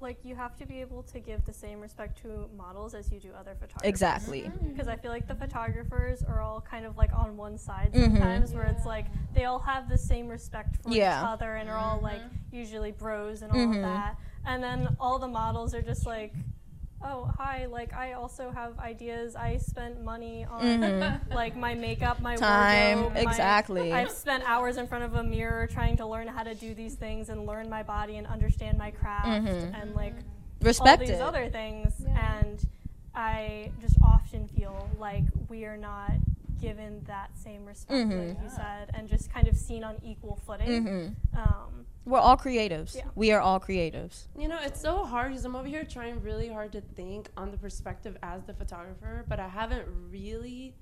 Like 0.00 0.18
you 0.24 0.34
have 0.44 0.54
to 0.60 0.64
be 0.66 0.80
able 0.80 1.02
to 1.14 1.18
give 1.20 1.40
the 1.44 1.52
same 1.64 1.78
respect 1.80 2.12
to 2.22 2.28
models 2.56 2.92
as 2.94 3.04
you 3.12 3.18
do 3.20 3.30
other 3.40 3.54
photographers. 3.62 3.88
exactly 3.92 4.40
Because 4.70 4.88
I 4.88 4.96
feel 5.02 5.12
like 5.16 5.26
the 5.28 5.38
photographers 5.44 6.18
are 6.30 6.40
all 6.46 6.60
kind 6.74 6.84
of 6.88 6.96
like 7.02 7.12
on 7.22 7.36
one 7.36 7.56
side 7.58 7.90
Mhm. 7.92 8.02
sometimes, 8.04 8.52
where 8.54 8.64
it's 8.74 8.86
like 8.94 9.06
they 9.36 9.44
all 9.50 9.60
have 9.72 9.88
the 9.94 9.98
same 9.98 10.26
respect 10.38 10.70
for 10.82 10.90
Yeah. 10.90 11.20
each 11.20 11.28
other 11.34 11.50
and 11.58 11.68
are 11.72 11.80
all 11.86 12.00
like 12.10 12.22
usually 12.62 12.92
bros 13.02 13.42
and 13.42 13.52
all 13.52 13.58
Mhm. 13.66 13.76
of 13.76 13.82
that. 13.90 14.12
And 14.50 14.58
then 14.66 14.96
all 14.98 15.18
the 15.26 15.28
models 15.40 15.70
are 15.76 15.82
just 15.92 16.04
like, 16.14 16.32
oh 17.04 17.30
hi, 17.36 17.66
like 17.66 17.92
I 17.92 18.12
also 18.14 18.50
have 18.50 18.78
ideas. 18.78 19.34
I 19.36 19.56
spent 19.58 20.02
money 20.04 20.44
on 20.44 20.62
Mhm. 20.62 21.20
like 21.34 21.56
my 21.56 21.74
makeup, 21.74 22.20
my 22.20 22.36
Time, 22.36 23.02
wardrobe, 23.02 23.14
my- 23.24 23.30
exactly. 23.30 23.92
I've 23.92 24.10
spent 24.10 24.44
hours 24.48 24.76
in 24.76 24.86
front 24.86 25.04
of 25.04 25.14
a 25.14 25.22
mirror 25.22 25.66
trying 25.66 25.96
to 25.98 26.06
learn 26.06 26.28
how 26.28 26.42
to 26.42 26.54
do 26.54 26.74
these 26.74 26.94
things 26.94 27.28
and 27.28 27.46
learn 27.46 27.68
my 27.68 27.82
body 27.82 28.16
and 28.16 28.26
understand 28.26 28.78
my 28.78 28.90
craft 28.90 29.26
Mhm. 29.46 29.80
and 29.82 29.94
like 29.94 30.14
respect 30.60 31.02
all 31.02 31.06
these 31.06 31.16
it 31.16 31.20
other 31.20 31.48
things 31.48 31.92
Yeah. 32.06 32.38
and 32.40 32.64
i 33.14 33.70
just 33.80 33.96
often 34.02 34.46
feel 34.48 34.88
like 34.98 35.24
we 35.48 35.64
are 35.64 35.76
not 35.76 36.12
given 36.60 37.02
that 37.08 37.36
same 37.36 37.66
respect 37.66 38.08
Mhm. 38.08 38.28
like 38.28 38.42
you 38.44 38.48
said 38.48 38.90
and 38.94 39.08
just 39.08 39.32
kind 39.32 39.48
of 39.48 39.56
seen 39.56 39.82
on 39.82 39.96
equal 40.04 40.36
footing 40.46 40.84
Mhm. 40.84 41.14
um, 41.36 41.84
we're 42.04 42.18
all 42.18 42.36
creatives 42.36 42.96
Yeah. 42.96 43.02
we 43.14 43.30
are 43.32 43.40
all 43.40 43.60
creatives 43.60 44.26
You 44.36 44.48
know, 44.48 44.58
it's 44.60 44.80
so 44.80 45.04
hard 45.04 45.28
because 45.30 45.44
I'm 45.44 45.54
over 45.56 45.68
here 45.68 45.84
trying 45.84 46.20
really 46.22 46.48
hard 46.48 46.72
to 46.72 46.80
think 46.80 47.28
on 47.36 47.50
the 47.50 47.56
perspective 47.58 48.16
as 48.22 48.42
the 48.44 48.54
photographer, 48.54 49.24
but 49.28 49.38
I 49.40 49.48
haven't 49.48 49.86
really 50.10 50.74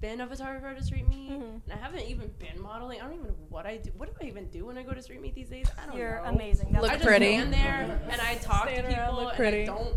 been 0.00 0.20
a 0.22 0.26
photographer 0.26 0.72
to 0.74 0.82
street 0.82 1.06
meet, 1.08 1.30
Mhm. 1.32 1.60
and 1.64 1.72
I 1.72 1.76
haven't 1.76 2.02
even 2.04 2.28
been 2.38 2.58
modeling. 2.62 3.00
I 3.00 3.04
don't 3.04 3.14
even 3.14 3.26
know 3.26 3.34
what 3.50 3.66
I 3.66 3.76
do. 3.76 3.90
What 3.98 4.08
do 4.08 4.24
I 4.24 4.28
even 4.28 4.46
do 4.48 4.64
when 4.64 4.78
I 4.78 4.82
go 4.82 4.92
to 4.92 5.02
street 5.02 5.20
meet 5.20 5.34
these 5.34 5.50
days? 5.50 5.66
I 5.76 5.84
don't 5.86 5.90
know. 5.94 6.00
you're 6.00 6.16
amazing 6.24 6.72
That's 6.72 6.82
Look 6.82 6.92
I 6.92 6.94
just 6.94 7.06
pretty. 7.06 7.34
stand 7.36 7.52
there 7.52 8.00
and 8.10 8.20
I 8.20 8.36
talk 8.36 8.68
to 8.68 8.74
people 8.74 8.92
around, 8.94 9.14
look 9.16 9.28
and 9.28 9.36
pretty. 9.36 9.62
I 9.64 9.66
don't 9.66 9.96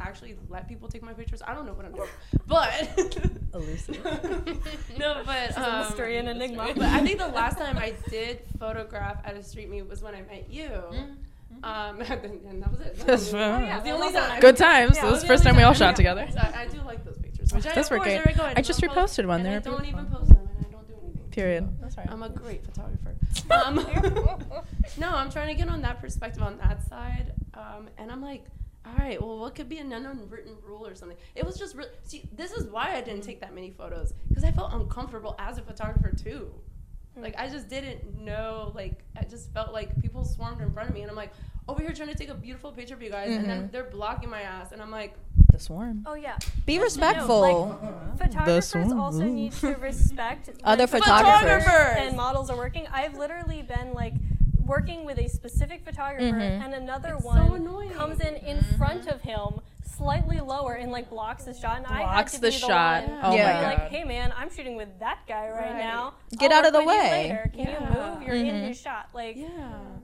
actually 0.00 0.36
let 0.48 0.68
people 0.68 0.88
take 0.88 1.02
my 1.02 1.12
pictures. 1.12 1.42
I 1.46 1.54
don't 1.54 1.66
know 1.66 1.72
what 1.74 1.84
I'm 1.86 1.92
doing, 1.92 2.08
but 2.46 2.72
Elusive. 3.54 4.02
no, 4.98 5.22
but 5.26 5.48
She's 5.48 5.56
a 5.56 5.70
um, 5.72 5.78
mystery 5.88 6.18
and 6.18 6.28
enigma. 6.28 6.72
But 6.74 6.84
I 6.84 7.04
think 7.04 7.18
the 7.18 7.28
last 7.28 7.58
time 7.58 7.76
I 7.78 7.94
did 8.08 8.40
photograph 8.58 9.18
at 9.24 9.34
a 9.36 9.42
street 9.42 9.68
meet 9.70 9.88
was 9.88 10.02
when 10.02 10.14
I 10.14 10.22
met 10.22 10.50
you. 10.50 10.70
Um, 11.64 12.00
and 12.00 12.62
that 12.62 12.70
was 12.70 12.80
it. 12.80 12.96
That's 13.04 13.30
That 13.32 13.60
fine. 13.60 13.74
was 13.74 13.82
the 13.84 13.90
only 13.90 14.12
time. 14.12 14.40
Good 14.40 14.56
times. 14.56 14.96
Yeah, 14.96 15.02
That 15.02 15.08
it 15.08 15.10
was 15.10 15.20
the 15.20 15.26
the 15.26 15.32
first 15.34 15.40
only 15.46 15.50
time 15.52 15.56
we 15.56 15.62
all 15.64 15.74
shot 15.74 15.90
Yeah. 15.90 15.94
together. 15.94 16.28
So 16.32 16.38
I, 16.38 16.62
I 16.62 16.66
do 16.66 16.80
like 16.82 17.04
those 17.04 17.18
pictures. 17.18 17.52
Which 17.52 17.66
I, 17.66 17.74
Those 17.74 17.86
of 17.86 17.90
were 17.90 17.98
great. 17.98 18.22
very. 18.22 18.54
I 18.56 18.62
just 18.62 18.80
reposted 18.80 19.26
one. 19.26 19.42
There. 19.42 19.56
I 19.56 19.58
don't 19.58 19.84
even 19.84 20.06
post 20.06 20.28
them, 20.28 20.38
and 20.56 20.66
I 20.66 20.70
don't 20.70 20.86
do 20.86 20.94
anything. 21.02 21.28
Period. 21.32 21.64
So 21.68 21.82
That's 21.82 21.96
right. 21.98 22.08
I'm 22.10 22.22
a 22.22 22.28
great 22.28 22.64
photographer. 22.64 23.14
Um, 23.50 23.76
no, 24.96 25.10
I'm 25.10 25.30
trying 25.30 25.48
to 25.48 25.54
get 25.54 25.68
on 25.68 25.82
that 25.82 26.00
perspective 26.00 26.42
on 26.42 26.56
that 26.58 26.86
side, 26.88 27.32
um, 27.54 27.88
and 27.98 28.10
I'm 28.12 28.22
like, 28.22 28.44
all 28.90 28.96
right, 29.06 29.20
well, 29.20 29.38
what 29.38 29.54
could 29.54 29.68
be 29.68 29.78
an 29.78 29.92
unwritten 29.92 30.56
rule 30.66 30.86
or 30.86 30.94
something? 30.94 31.16
It 31.34 31.44
was 31.44 31.56
just 31.58 31.74
really. 31.76 31.90
See, 32.04 32.28
this 32.32 32.50
is 32.52 32.66
why 32.66 32.94
I 32.96 33.00
didn't 33.00 33.22
take 33.22 33.40
that 33.40 33.54
many 33.54 33.70
photos 33.70 34.12
because 34.28 34.44
I 34.44 34.50
felt 34.52 34.72
uncomfortable 34.72 35.34
as 35.38 35.58
a 35.58 35.62
photographer 35.62 36.12
too. 36.16 36.50
Like 37.16 37.34
I 37.38 37.48
just 37.48 37.68
didn't 37.68 38.24
know. 38.24 38.72
Like 38.74 39.02
I 39.16 39.24
just 39.24 39.52
felt 39.52 39.72
like 39.72 40.00
people 40.00 40.24
swarmed 40.24 40.60
in 40.60 40.72
front 40.72 40.88
of 40.88 40.94
me, 40.94 41.02
and 41.02 41.10
I'm 41.10 41.16
like 41.16 41.32
over 41.68 41.80
here 41.82 41.92
trying 41.92 42.08
to 42.08 42.14
take 42.14 42.28
a 42.30 42.34
beautiful 42.34 42.72
picture 42.72 42.94
of 42.94 43.02
you 43.02 43.10
guys, 43.10 43.30
and 43.36 43.48
then 43.48 43.64
Mhm. 43.68 43.72
they're 43.72 43.84
blocking 43.90 44.30
my 44.30 44.42
ass, 44.42 44.72
and 44.72 44.80
I'm 44.80 44.90
like, 44.90 45.14
The 45.52 45.58
swarm. 45.58 46.04
oh 46.06 46.14
yeah 46.14 46.38
be 46.66 46.78
No, 46.78 46.84
respectful 46.84 47.40
like, 47.40 48.18
photographers 48.18 48.66
swarm. 48.68 49.00
also 49.00 49.24
need 49.24 49.52
to 49.52 49.74
respect 49.90 50.46
when 50.48 50.56
Other 50.64 50.86
photographers. 50.86 51.66
and 51.98 52.16
models 52.16 52.48
are 52.50 52.56
working 52.56 52.86
i've 52.92 53.16
literally 53.18 53.62
been 53.62 53.92
like 53.92 54.14
working 54.70 55.04
with 55.04 55.18
a 55.18 55.28
specific 55.28 55.84
photographer 55.84 56.24
Mhm. 56.38 56.64
and 56.64 56.74
another 56.74 57.14
It's 57.16 57.24
one 57.24 57.50
annoying. 57.52 57.90
comes 57.90 58.20
in 58.20 58.36
in 58.36 58.62
front 58.78 59.08
of 59.08 59.20
him 59.22 59.60
slightly 59.82 60.38
lower 60.38 60.74
and 60.74 60.92
like 60.92 61.10
blocks 61.10 61.44
the 61.44 61.52
shot 61.52 61.78
and 61.78 61.86
i 61.86 61.98
had 61.98 62.04
Blocks 62.12 62.32
to 62.32 62.40
the 62.40 62.46
be 62.46 62.52
the 62.52 62.58
shot. 62.58 63.02
one 63.08 63.18
Oh 63.24 63.34
Yeah. 63.34 63.52
my 63.52 63.62
like 63.68 63.78
god. 63.78 63.90
hey 63.90 64.04
man 64.04 64.32
i'm 64.38 64.48
shooting 64.48 64.76
with 64.76 64.88
that 65.00 65.18
guy 65.26 65.50
right, 65.50 65.72
Right. 65.72 65.76
now 65.76 66.14
Get 66.38 66.52
I'll 66.52 66.58
out 66.58 66.66
of 66.68 66.72
the 66.72 66.78
with 66.78 66.94
you 66.94 67.00
way. 67.02 67.10
later. 67.10 67.50
can 67.52 67.66
Yeah. 67.66 67.80
you 67.80 67.94
move 68.00 68.22
you're 68.22 68.36
in 68.36 68.46
Mhm. 68.46 68.68
his 68.68 68.80
shot 68.80 69.08
like 69.12 69.36
yeah. 69.36 69.48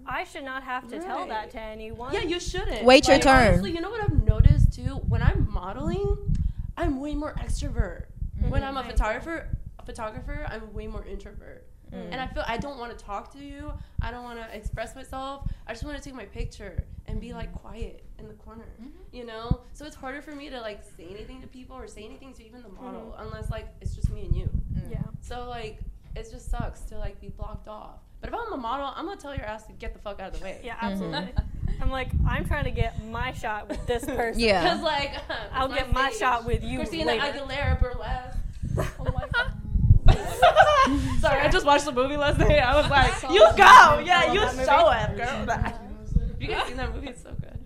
i 0.05 0.25
should 0.25 0.45
not 0.45 0.65
have 0.65 0.89
to 0.89 0.99
tell 0.99 1.27
that 1.29 1.51
to 1.53 1.61
anyone 1.61 2.13
Yeah, 2.13 2.21
you 2.33 2.41
shouldn't. 2.41 2.85
Wait 2.85 3.07
your 3.07 3.17
Like, 3.17 3.23
turn. 3.23 3.49
Honestly, 3.53 3.71
you 3.71 3.81
know 3.81 3.91
what 3.91 4.03
I've 4.03 4.23
noticed 4.35 4.73
too? 4.75 4.97
When 5.13 5.23
I'm 5.23 5.49
modeling, 5.51 6.37
I'm 6.77 7.01
way 7.01 7.15
more 7.15 7.35
extrovert. 7.35 8.07
When 8.49 8.63
I'm 8.65 8.77
a 8.77 8.85
photographer, 8.85 9.49
a 9.79 9.85
photographer, 9.85 10.45
I'm 10.51 10.73
way 10.75 10.87
more 10.89 11.05
introvert. 11.05 11.65
Mm. 11.97 12.13
And 12.13 12.21
I 12.21 12.27
feel 12.27 12.45
I 12.47 12.57
don't 12.59 12.79
want 12.79 12.97
to 12.97 13.05
talk 13.05 13.33
to 13.33 13.39
you. 13.39 13.73
I 14.03 14.11
don't 14.11 14.25
want 14.25 14.39
to 14.39 14.57
express 14.57 14.95
myself. 14.95 15.49
I 15.67 15.73
just 15.73 15.85
want 15.85 15.97
to 15.97 16.03
take 16.03 16.15
my 16.15 16.27
picture 16.27 16.85
and 17.07 17.21
be 17.21 17.33
like 17.33 17.53
quiet 17.53 18.05
in 18.19 18.29
the 18.29 18.35
corner. 18.35 18.65
You 19.13 19.25
know? 19.25 19.61
So 19.73 19.85
it's 19.87 19.97
harder 19.97 20.21
for 20.23 20.35
me 20.35 20.51
to 20.51 20.61
like 20.61 20.81
say 20.97 21.07
anything 21.11 21.41
to 21.43 21.47
people 21.47 21.77
or 21.77 21.87
say 21.87 22.05
anything 22.05 22.33
to 22.35 22.45
even 22.47 22.63
the 22.63 22.69
model 22.69 23.15
unless 23.19 23.51
like 23.51 23.69
it's 23.81 23.95
just 23.95 24.11
me 24.11 24.23
and 24.27 24.37
you. 24.37 24.49
yeah 24.91 24.99
So 25.21 25.49
like 25.49 25.79
it 26.15 26.29
just 26.31 26.51
sucks 26.51 26.81
to 26.83 26.99
like 26.99 27.21
be 27.21 27.29
blocked 27.29 27.69
off. 27.69 28.01
But 28.21 28.31
if 28.31 28.35
I'm 28.41 28.53
a 28.53 28.57
model, 28.57 28.91
I'm 28.97 29.05
gonna 29.07 29.21
tell 29.21 29.35
your 29.35 29.45
ass 29.45 29.65
to 29.67 29.73
get 29.75 29.93
the 29.93 29.99
fuck 30.01 30.21
out 30.21 30.33
of 30.33 30.39
the 30.39 30.45
way. 30.45 30.61
yeah 30.65 30.75
Mm-hmm. 30.77 30.87
absolutely 31.15 31.35
i'm 31.83 31.91
like 31.91 32.09
i'm 32.27 32.47
trying 32.47 32.65
to 32.65 32.71
get 32.71 33.05
my 33.05 33.33
shot 33.35 33.69
with 33.69 33.87
this 33.87 34.03
person 34.19 34.41
Yeah. 34.41 34.63
Because 34.65 34.83
like 34.83 35.13
I'll 35.53 35.69
that's 35.69 35.83
get 35.83 35.93
my 35.93 36.11
shot 36.11 36.45
with 36.47 36.63
you 36.65 36.79
Christina 36.79 37.05
later. 37.07 37.27
Aguilera 37.39 37.79
burlesque. 37.81 38.39
Oh 38.99 39.05
my 39.05 39.27
god. 39.33 39.53
Sorry, 41.21 41.41
I 41.41 41.49
just 41.51 41.67
watched 41.67 41.85
the 41.85 41.93
movie 41.93 42.17
last 42.17 42.39
night. 42.39 42.59
I 42.59 42.81
was 42.81 42.91
like, 42.91 43.23
you 43.33 43.41
go, 43.41 44.03
yeah, 44.05 44.33
you 44.33 44.41
show 44.65 44.91
it, 44.91 45.17
girl. 45.17 45.57
Have 45.57 45.81
you 46.41 46.49
guys 46.49 46.67
seen 46.69 46.77
that 46.77 46.95
movie? 46.95 47.09
It's 47.09 47.23
so 47.23 47.33
good. 47.41 47.59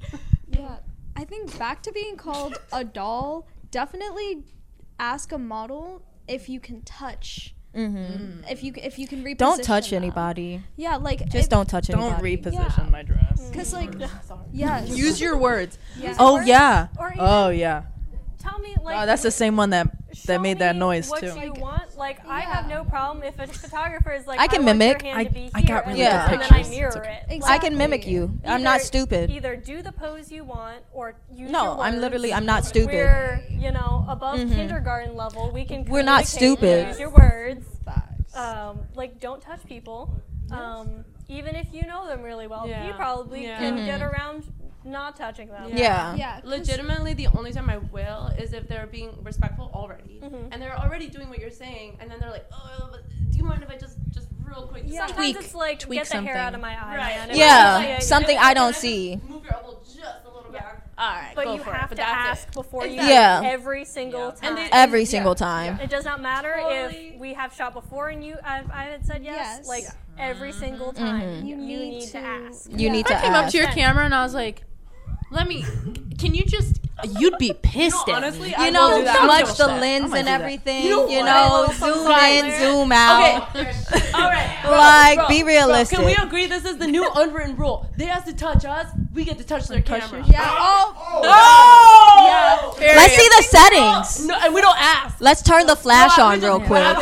Yeah, 0.49 0.77
I 1.17 1.25
think 1.25 1.57
back 1.59 1.83
to 1.85 1.93
being 1.93 2.17
called 2.17 2.57
a 2.73 2.85
doll. 2.85 3.47
Definitely 3.71 4.45
ask 4.99 5.33
a 5.33 5.39
model 5.39 6.03
if 6.29 6.49
you 6.49 6.61
can 6.61 6.83
touch. 6.83 7.55
hmm 7.75 8.41
If 8.49 8.63
you 8.65 8.73
if 8.77 8.99
you 8.99 9.07
can 9.07 9.23
reposition. 9.25 9.37
Don't 9.39 9.63
touch 9.65 9.91
them. 9.91 10.03
anybody. 10.03 10.63
Yeah, 10.77 10.97
like 10.97 11.21
Just 11.29 11.45
if- 11.45 11.49
don't 11.49 11.69
touch 11.69 11.91
anybody. 11.91 12.37
Don't 12.37 12.53
reposition 12.53 12.79
Yeah. 12.85 12.89
my 12.91 13.03
dress. 13.03 13.51
Cause 13.53 13.73
like 13.73 13.93
yeah, 14.53 14.85
Use 14.85 15.21
your 15.21 15.37
words. 15.37 15.79
yeah. 15.99 16.15
Oh 16.19 16.41
yeah. 16.41 16.89
or 16.99 17.09
even- 17.09 17.19
Oh 17.21 17.49
yeah. 17.51 17.83
Tell 18.41 18.59
me 18.59 18.75
like 18.83 18.97
Oh, 19.03 19.07
that's 19.07 19.23
the 19.23 19.31
same 19.31 19.57
one 19.57 19.71
that 19.71 19.89
that 20.27 20.41
made 20.41 20.59
that 20.61 20.75
me 20.75 20.81
noise 20.81 21.09
what 21.09 21.21
too. 21.21 21.39
you 21.41 21.53
want. 21.53 21.97
Like 21.97 22.27
I 22.27 22.41
have 22.41 22.67
no 22.69 22.85
problem 22.85 23.23
if 23.23 23.39
a 23.39 23.47
photographer 23.47 24.13
is 24.13 24.27
like 24.27 24.41
I 24.41 24.47
can 24.49 24.65
want 24.65 24.79
mimic. 24.79 25.05
I- 25.05 25.51
I 25.55 25.63
got 25.63 25.87
and 25.87 25.95
really 25.99 26.01
good 26.01 26.11
then- 26.11 26.31
and 26.33 26.41
then 26.43 26.43
I 26.43 26.49
pictures. 26.49 26.71
mirror 26.71 26.89
It's 26.89 26.97
okay. 26.97 27.23
it. 27.31 27.43
I 27.45 27.59
can 27.59 27.77
mimic 27.77 28.01
Exactly. 28.07 28.13
you. 28.15 28.41
I'm 28.47 28.63
not 28.63 28.81
stupid. 28.81 29.31
Either 29.31 29.57
do 29.57 29.83
the 29.83 29.93
pose 29.93 30.33
you 30.33 30.45
want 30.45 30.79
or 30.93 31.15
use 31.35 31.51
No, 31.51 31.65
your 31.75 31.81
I'm 31.83 32.01
literally 32.01 32.33
I'm 32.33 32.47
not 32.47 32.65
stupid. 32.65 32.95
We're 32.95 33.43
you 33.51 33.71
know 33.73 34.05
above 34.09 34.39
Mhm. 34.39 34.55
kindergarten 34.55 35.15
level. 35.17 35.51
We 35.53 35.65
can. 35.65 35.85
We're 35.85 36.03
not 36.03 36.27
stupid. 36.27 36.89
Use 36.89 37.01
your 37.01 37.11
words. 37.11 37.67
Um, 38.35 38.81
like 38.95 39.21
don't 39.21 39.43
touch 39.43 39.65
people. 39.67 40.15
Um, 40.53 41.05
even 41.29 41.55
if 41.57 41.67
you 41.73 41.83
know 41.83 42.07
them 42.07 42.23
really 42.23 42.47
well, 42.47 42.67
you 42.67 42.93
probably 42.95 43.45
Yeah. 43.45 43.59
can 43.59 43.77
Mhm. 43.77 43.87
get 43.87 44.03
around 44.03 44.45
not 44.85 45.17
touching 45.17 45.49
them. 45.49 45.71
Yeah. 45.75 46.15
yeah, 46.15 46.41
'cause- 46.41 46.51
Legitimately, 46.51 47.15
the 47.15 47.27
only 47.29 47.53
time 47.53 47.69
I 47.69 47.79
will 47.79 48.29
is 48.39 48.53
if 48.53 48.67
they're 48.69 48.87
being 48.87 49.11
respectful 49.23 49.71
already, 49.75 50.21
Mhm. 50.23 50.49
and 50.53 50.61
they're 50.63 50.77
already 50.77 51.09
doing 51.09 51.29
what 51.29 51.39
you're 51.39 51.51
saying, 51.51 51.97
and 52.01 52.11
then 52.11 52.19
they're 52.21 52.31
like, 52.31 52.47
"Oh, 52.53 52.91
do 53.31 53.37
you 53.39 53.45
mind 53.45 53.63
if 53.63 53.71
I 53.71 53.77
just, 53.77 53.99
just 54.11 54.29
real 54.45 54.67
quick?" 54.69 54.85
just 54.85 54.97
Sometimes 54.97 55.17
Tweak- 55.17 55.37
it's 55.37 55.55
like 55.55 55.79
tweak 55.81 56.01
get 56.01 56.09
the 56.09 56.23
hair 56.23 56.37
out 56.37 56.55
of 56.55 56.61
my 56.61 56.73
eye. 56.73 56.97
Right. 56.97 57.17
man. 57.17 57.31
If 57.31 57.37
Yeah, 57.37 57.77
I 57.97 57.99
see 58.01 58.07
something 58.07 58.39
I 58.39 58.55
don't 58.55 58.75
see. 58.75 59.21
Move 59.29 59.45
your 59.45 59.55
elbow 59.55 59.79
just 59.85 59.99
a 60.25 60.29
little 60.35 60.51
Yeah. 60.53 60.61
back. 60.61 60.77
all 60.99 61.09
right, 61.15 61.33
But 61.35 61.45
go 61.45 61.55
you 61.55 61.63
for 61.63 61.73
have 61.73 61.93
it. 61.93 61.97
But 61.97 62.03
to 62.03 62.09
ask 62.09 62.49
it. 62.49 62.53
before 62.55 62.85
you 62.87 63.01
Yeah. 63.01 63.41
every 63.45 63.87
single 63.87 64.21
Yeah. 64.21 64.31
time. 64.33 64.39
And 64.43 64.57
they- 64.59 64.69
Every 64.71 65.01
yeah, 65.01 65.07
single 65.09 65.33
yeah. 65.33 65.35
time. 65.47 65.81
it 65.81 65.89
does 65.89 66.05
not 66.05 66.21
matter 66.21 66.55
Totally. 66.61 67.09
if 67.15 67.19
we 67.21 67.33
have 67.35 67.55
shot 67.55 67.73
before 67.73 68.09
and 68.11 68.23
you 68.23 68.37
I've, 68.45 68.71
I 68.71 68.85
had 68.85 69.07
said 69.07 69.25
yes. 69.25 69.61
Yes. 69.61 69.69
Like 69.69 69.85
every 70.19 70.53
single 70.53 70.93
Mm-hmm. 70.93 71.03
time, 71.07 71.45
You 71.47 71.57
you, 71.57 71.57
need 71.57 71.91
need, 71.91 72.01
to, 72.07 72.13
to- 72.13 72.19
ask. 72.19 72.69
You 72.71 72.91
need 72.91 73.07
to 73.07 73.17
I 73.17 73.21
came 73.23 73.33
up 73.33 73.51
to 73.51 73.57
your 73.57 73.69
camera 73.69 74.05
and 74.05 74.15
I 74.15 74.23
was 74.23 74.35
like, 74.35 74.63
"Let 75.31 75.49
me. 75.49 75.65
Can 76.19 76.35
you 76.35 76.45
just? 76.45 76.81
You'd 77.19 77.39
be 77.39 77.55
pissed 77.55 78.09
at 78.09 78.17
honestly, 78.17 78.49
me. 78.49 78.55
I 78.55 78.67
You 78.67 78.73
will 78.73 78.73
know, 78.73 78.99
do 78.99 79.05
that. 79.05 79.21
I'm 79.21 79.47
smudge 79.47 79.57
the 79.57 79.67
lens 79.69 80.13
and 80.13 80.29
everything. 80.29 80.85
You 80.85 80.91
know 80.91 81.09
You 81.09 81.25
know, 81.25 81.69
zoom 81.73 82.11
in, 82.11 82.49
there. 82.49 82.61
zoom 82.61 82.93
out. 82.93 83.49
Okay. 83.57 83.73
All 84.13 84.29
right. 84.29 84.59
bro, 84.63 84.71
Like, 84.73 85.19
bro, 85.19 85.29
be 85.29 85.43
bro, 85.43 85.49
realistic. 85.49 85.97
Can 85.99 86.05
we 86.05 86.15
agree 86.15 86.47
this 86.47 86.67
is 86.67 86.77
the 86.77 86.87
new 86.87 87.09
unwritten 87.17 87.57
rule? 87.57 87.89
They 87.97 88.05
have 88.05 88.27
to 88.27 88.35
touch 88.35 88.67
us. 88.67 88.89
We 89.15 89.25
get 89.25 89.39
to 89.39 89.45
touch 89.45 89.67
their 89.69 89.81
camera. 89.81 90.23
Yeah. 90.27 90.45
Oh. 90.47 90.95
Oh. 90.99 91.21
oh. 91.25 92.77
Yeah. 92.79 92.93
Let's 92.97 93.15
see 93.15 93.29
the 93.29 93.35
oh, 93.39 94.03
settings. 94.03 94.27
No, 94.27 94.39
and 94.45 94.55
we 94.55 94.61
don't 94.61 94.79
ask. 94.79 95.21
Let's 95.21 95.43
turn 95.43 95.67
the 95.67 95.77
flash 95.77 96.19
No, 96.19 96.27
on 96.27 96.41
real 96.41 96.61
quick. 96.61 96.97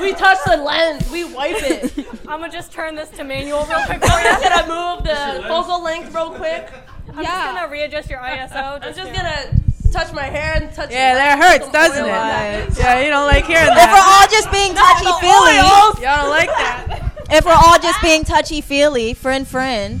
We 0.00 0.14
touch 0.14 0.38
the 0.46 0.56
lens. 0.56 1.10
We 1.10 1.24
wipe 1.24 1.56
it. 1.62 1.98
I'm 2.28 2.40
gonna 2.40 2.50
just 2.50 2.72
turn 2.72 2.94
this 2.94 3.10
to 3.10 3.24
manual 3.24 3.64
real 3.66 3.84
quick 3.84 3.98
I'm 4.02 4.24
just 4.24 4.42
gonna 4.42 4.96
move 4.96 5.04
the 5.04 5.46
focal 5.48 5.82
length 5.82 6.14
real 6.14 6.30
quick. 6.30 6.70
I'm 7.08 7.24
just 7.24 7.54
gonna 7.54 7.68
readjust 7.70 8.10
your 8.10 8.20
ISO. 8.20 8.52
I'm 8.82 8.94
just 8.94 9.12
gonna 9.12 9.52
touch 9.92 10.12
my 10.12 10.24
hair 10.24 10.54
and 10.56 10.72
touch. 10.72 10.90
Yeah, 10.90 11.14
the 11.14 11.18
that 11.18 11.38
lens, 11.38 11.62
hurts, 11.62 11.72
doesn't 11.72 12.04
it? 12.04 12.10
on. 12.10 12.76
Yeah, 12.78 13.00
you 13.00 13.10
don't 13.10 13.26
like 13.26 13.44
hearing 13.46 13.68
If 13.70 13.90
we're 13.90 14.06
all 14.06 14.26
just 14.28 14.50
being 14.52 14.74
touchy 14.74 15.10
feely, 15.20 15.56
Y'all 15.56 16.22
don't 16.22 16.30
like 16.30 16.48
that. 16.48 17.12
if 17.30 17.44
we're 17.44 17.52
all 17.52 17.78
just 17.78 18.00
being 18.02 18.24
touchy 18.24 18.60
feely, 18.60 19.14
friend, 19.14 19.46
friend. 19.46 20.00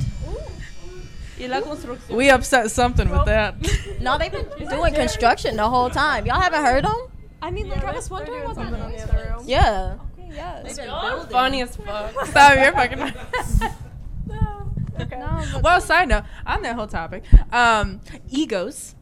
Y 1.38 1.46
la 1.46 1.62
construcción. 1.62 2.16
We 2.16 2.28
upset 2.28 2.70
something 2.70 3.08
with 3.08 3.24
that. 3.24 3.54
No, 4.00 4.16
they've 4.16 4.32
been 4.32 4.46
doing 4.68 4.94
construction 4.94 5.56
the 5.56 5.68
whole 5.68 5.90
time. 5.90 6.24
Y'all 6.24 6.40
haven't 6.40 6.64
heard 6.64 6.84
them? 6.84 6.96
I 7.42 7.50
mean, 7.50 7.68
like 7.68 7.84
I 7.84 7.92
was 7.92 8.08
they're 8.08 8.16
wondering 8.16 8.40
doing 8.40 8.50
about 8.50 8.56
something 8.56 8.80
that. 8.80 8.86
on 8.86 8.92
the 8.92 9.02
other 9.02 9.34
room. 9.36 9.44
Yeah. 9.46 9.96
Yes. 10.30 10.78
Y'all 10.78 11.20
are 11.20 11.26
funny 11.26 11.60
as 11.62 11.76
fuck. 11.76 12.26
Stop, 12.26 12.54
you're 12.56 12.72
fucking. 12.72 13.78
Okay. 15.00 15.18
No, 15.18 15.60
well, 15.62 15.80
side 15.80 16.08
note 16.08 16.24
on 16.46 16.62
that 16.62 16.74
whole 16.76 16.86
topic, 16.86 17.24
um, 17.52 18.00
egos. 18.30 18.94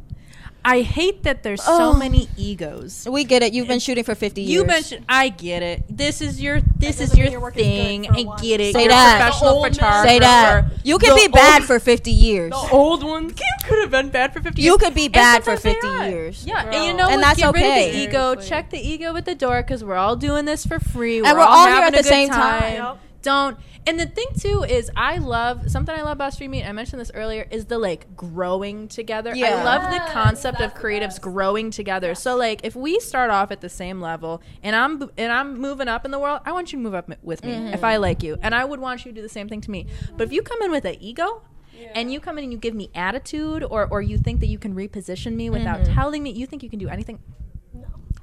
I 0.65 0.83
hate 0.83 1.23
that 1.23 1.45
there's 1.45 1.63
so 1.63 1.93
Oh. 1.93 1.97
many 1.97 2.29
egos. 2.37 3.07
We 3.09 3.25
get 3.25 3.43
it. 3.43 3.53
You've 3.55 3.69
been 3.69 3.79
shooting 3.79 4.03
for 4.05 4.15
50 4.15 4.43
years. 4.43 4.53
You 4.53 4.65
mentioned, 4.67 5.05
I 5.09 5.29
get 5.31 5.63
it. 5.63 5.85
This 5.89 6.21
is 6.21 6.43
your, 6.43 6.61
this 6.77 7.01
is 7.01 7.17
your 7.17 7.29
your 7.29 7.41
work 7.41 7.57
is 7.57 7.63
good 7.63 7.69
thing. 7.71 8.05
for 8.05 8.13
I 8.15 8.23
get 8.43 8.61
it. 8.61 8.75
Say 8.75 8.81
You're 8.83 8.89
that. 8.91 9.21
a 9.21 9.25
professional 9.25 9.63
The 9.63 9.69
photographer. 9.71 10.09
Say 10.09 10.19
that. 10.19 10.65
You 10.85 10.99
can 10.99 11.11
The 11.15 11.23
be 11.23 11.29
bad 11.29 11.61
old- 11.61 11.69
for 11.69 11.79
50 11.79 12.11
years. 12.11 12.51
The 12.51 12.69
old 12.73 13.03
ones. 13.05 13.33
You 13.39 13.67
could 13.69 13.79
have 13.81 13.91
been 13.93 14.11
bad 14.11 14.33
for 14.35 14.41
50 14.43 14.61
years. 14.61 14.67
You 14.73 14.79
could 14.79 14.95
be 14.95 15.09
bad 15.09 15.45
for 15.45 15.57
50 15.57 15.87
years. 16.11 16.45
Yeah, 16.45 16.65
Bro. 16.65 16.73
and 16.73 16.85
you 16.85 16.93
know 16.93 17.07
And 17.09 17.23
what? 17.23 17.29
that's 17.29 17.39
Get 17.39 17.55
rid 17.55 17.63
of 17.65 17.71
okay. 17.71 17.91
the 17.93 17.99
ego. 18.03 18.33
Seriously. 18.33 18.49
Check 18.51 18.71
the 18.71 18.81
ego 18.89 19.17
at 19.17 19.25
the 19.25 19.35
door 19.37 19.63
because 19.63 19.83
we're 19.85 19.97
all 19.97 20.17
doing 20.17 20.45
this 20.45 20.67
for 20.67 20.81
free. 20.81 21.19
And 21.19 21.39
we're 21.39 21.45
all 21.45 21.67
here 21.69 21.83
at 21.85 21.93
the 21.93 21.99
good 21.99 22.05
same 22.05 22.29
time. 22.29 22.73
Yep. 22.75 22.99
Don't. 23.23 23.59
And 23.89 23.99
the 23.99 24.07
thing 24.07 24.27
too 24.39 24.65
is, 24.69 24.91
I 24.95 25.17
love 25.17 25.71
something 25.71 25.95
I 25.95 26.03
love 26.03 26.13
about 26.19 26.35
Street 26.35 26.49
Meet. 26.49 26.65
I 26.65 26.73
mentioned 26.73 27.01
this 27.01 27.11
earlier. 27.15 27.47
Is 27.51 27.65
the 27.67 27.79
like 27.79 28.15
growing 28.17 28.87
together. 28.89 29.35
Yeah. 29.35 29.47
I 29.61 29.65
love 29.65 29.91
the 29.91 30.13
concept 30.13 30.57
of 30.61 30.71
that's 30.73 30.75
the 30.75 30.87
creatives 30.87 31.01
best. 31.01 31.23
growing 31.23 31.71
together. 31.71 32.15
So 32.15 32.37
like, 32.37 32.61
if 32.65 32.77
we 32.77 33.01
start 33.01 33.31
off 33.31 33.51
at 33.51 33.61
the 33.63 33.69
same 33.71 34.01
level, 34.01 34.43
and 34.63 34.77
I'm 34.77 35.11
and 35.17 35.33
I'm 35.33 35.59
moving 35.59 35.89
up 35.89 36.05
in 36.05 36.11
the 36.11 36.19
world, 36.19 36.41
I 36.45 36.53
want 36.53 36.71
you 36.73 36.79
to 36.79 36.83
move 36.83 36.95
up 36.95 37.11
with 37.23 37.43
me 37.45 37.53
Mm-hmm. 37.53 37.75
if 37.75 37.83
I 37.83 37.97
like 37.97 38.23
you, 38.23 38.37
and 38.43 38.55
I 38.55 38.65
would 38.65 38.79
want 38.81 39.05
you 39.07 39.11
to 39.13 39.17
do 39.17 39.23
the 39.23 39.29
same 39.29 39.49
thing 39.49 39.63
to 39.63 39.71
me. 39.71 39.87
But 40.17 40.25
if 40.25 40.33
you 40.35 40.43
come 40.43 40.61
in 40.63 40.71
with 40.71 40.85
an 40.85 40.97
ego. 41.01 41.43
And 41.95 42.13
you 42.13 42.19
come 42.19 42.37
in 42.39 42.45
and 42.45 42.53
you 42.53 42.59
give 42.59 42.75
me 42.75 42.91
attitude, 42.93 43.63
or, 43.63 43.87
or 43.87 44.03
you 44.03 44.19
think 44.19 44.41
that 44.41 44.49
you 44.49 44.59
can 44.59 44.75
reposition 44.75 45.35
me 45.35 45.49
without 45.49 45.79
Mm-hmm. 45.81 45.95
telling 45.95 46.23
me, 46.25 46.31
you 46.33 46.45
think 46.45 46.65
you 46.65 46.69
can 46.69 46.81
do 46.81 46.89
anything 46.89 47.21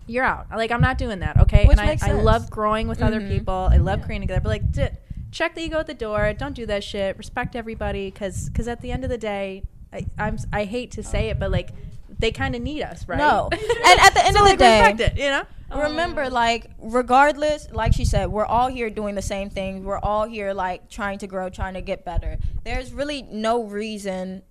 you're 0.08 0.26
out. 0.26 0.48
Like 0.52 0.72
I'm 0.72 0.82
not 0.82 0.98
doing 0.98 1.20
that. 1.20 1.40
Okay. 1.40 1.66
Which 1.66 1.78
and 1.80 1.82
I, 1.82 1.86
makes 1.86 2.04
I 2.04 2.08
sense. 2.10 2.24
love 2.24 2.50
growing 2.52 2.88
with 2.90 3.02
other 3.02 3.20
Mhm. 3.22 3.30
people. 3.30 3.70
I 3.72 3.78
love 3.78 4.02
creating 4.04 4.28
together. 4.28 4.42
But 4.42 4.50
like, 4.50 4.72
d- 4.72 4.88
check 5.36 5.54
the 5.54 5.62
ego 5.62 5.78
at 5.80 5.86
the 5.88 5.94
door. 5.94 6.34
Don't 6.34 6.54
do 6.56 6.66
that 6.66 6.84
shit. 6.84 7.18
Respect 7.18 7.56
everybody. 7.56 8.10
Cause, 8.10 8.50
cause 8.56 8.68
at 8.68 8.82
the 8.82 8.92
end 8.92 9.04
of 9.04 9.10
the 9.10 9.18
day, 9.18 9.64
I, 9.94 10.06
I'm 10.18 10.36
s- 10.36 10.48
I 10.52 10.64
hate 10.64 10.92
to 10.92 11.04
say 11.04 11.30
it, 11.30 11.38
but 11.40 11.52
like, 11.52 11.70
they 12.18 12.32
kind 12.32 12.56
of 12.56 12.62
need 12.62 12.82
us, 12.82 13.06
right? 13.10 13.18
No. 13.18 13.50
And 13.52 14.00
at 14.00 14.14
the 14.14 14.26
end 14.26 14.36
So, 14.38 14.42
of 14.42 14.46
the 14.46 14.50
like, 14.52 14.58
day, 14.58 14.80
respect 14.90 15.00
it. 15.02 15.22
You 15.22 15.30
know. 15.30 15.44
remember 15.84 16.24
um. 16.24 16.32
like 16.34 16.72
regardless 16.80 17.68
like 17.72 17.92
she 17.94 18.06
said 18.06 18.28
we're 18.28 18.46
all 18.46 18.68
here 18.70 18.90
doing 18.90 19.16
the 19.16 19.22
same 19.22 19.50
thing 19.50 19.84
we're 19.84 19.98
all 20.00 20.26
here 20.26 20.54
like 20.54 20.88
trying 20.90 21.18
to 21.18 21.28
grow 21.28 21.50
trying 21.50 21.74
to 21.74 21.82
get 21.82 22.06
better 22.06 22.38
there's 22.64 22.94
really 22.94 23.24
no 23.24 23.64
reason 23.64 24.44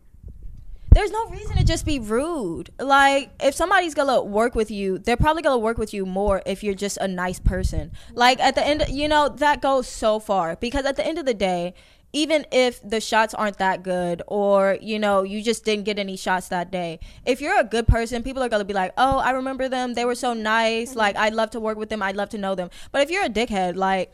there's 0.95 1.11
no 1.11 1.26
reason 1.26 1.57
to 1.57 1.64
just 1.64 1.84
be 1.84 1.99
rude. 1.99 2.70
Like 2.78 3.30
if 3.42 3.55
somebody's 3.55 3.95
gonna 3.95 4.22
work 4.22 4.55
with 4.55 4.70
you 4.70 4.99
they're 4.99 5.16
probably 5.16 5.42
gonna 5.42 5.59
work 5.59 5.76
with 5.76 5.92
you 5.92 6.07
more 6.07 6.42
if 6.47 6.62
you're 6.62 6.74
just 6.74 6.97
a 6.99 7.09
nice 7.09 7.40
person. 7.40 7.92
Like 8.14 8.40
at 8.40 8.55
the 8.55 8.66
end 8.66 8.84
you 8.88 9.09
know 9.09 9.28
that 9.28 9.61
goes 9.61 9.88
so 9.88 10.20
far. 10.20 10.57
Because 10.57 10.86
at 10.86 10.97
the 10.97 11.07
end 11.07 11.18
of 11.18 11.26
the 11.26 11.34
day 11.34 11.74
even 12.12 12.47
if 12.53 12.80
the 12.88 13.01
shots 13.01 13.34
aren't 13.34 13.59
that 13.59 13.82
good 13.82 14.22
or 14.28 14.78
you 14.80 15.01
know 15.01 15.24
you 15.24 15.42
just 15.42 15.64
didn't 15.64 15.84
get 15.84 15.99
any 15.99 16.16
shots 16.16 16.47
that 16.47 16.70
day 16.70 17.01
if 17.26 17.40
you're 17.40 17.59
a 17.59 17.64
good 17.64 17.88
person 17.88 18.22
people 18.22 18.40
are 18.40 18.49
going 18.49 18.61
to 18.61 18.64
be 18.64 18.72
like 18.72 18.92
oh 18.97 19.18
i 19.18 19.32
remember 19.32 19.68
them. 19.68 19.95
They 19.95 20.05
were 20.05 20.14
so 20.14 20.32
nice. 20.32 20.90
Mm-hmm. 20.90 20.99
Like 20.99 21.16
i'd 21.16 21.34
love 21.34 21.51
to 21.51 21.61
work 21.61 21.76
with 21.76 21.88
them. 21.88 22.03
I'd 22.03 22.16
love 22.16 22.28
to 22.30 22.38
know 22.38 22.55
them. 22.55 22.70
But 22.92 23.03
if 23.03 23.11
you're 23.11 23.24
a 23.24 23.28
dickhead 23.28 23.74
like 23.74 24.12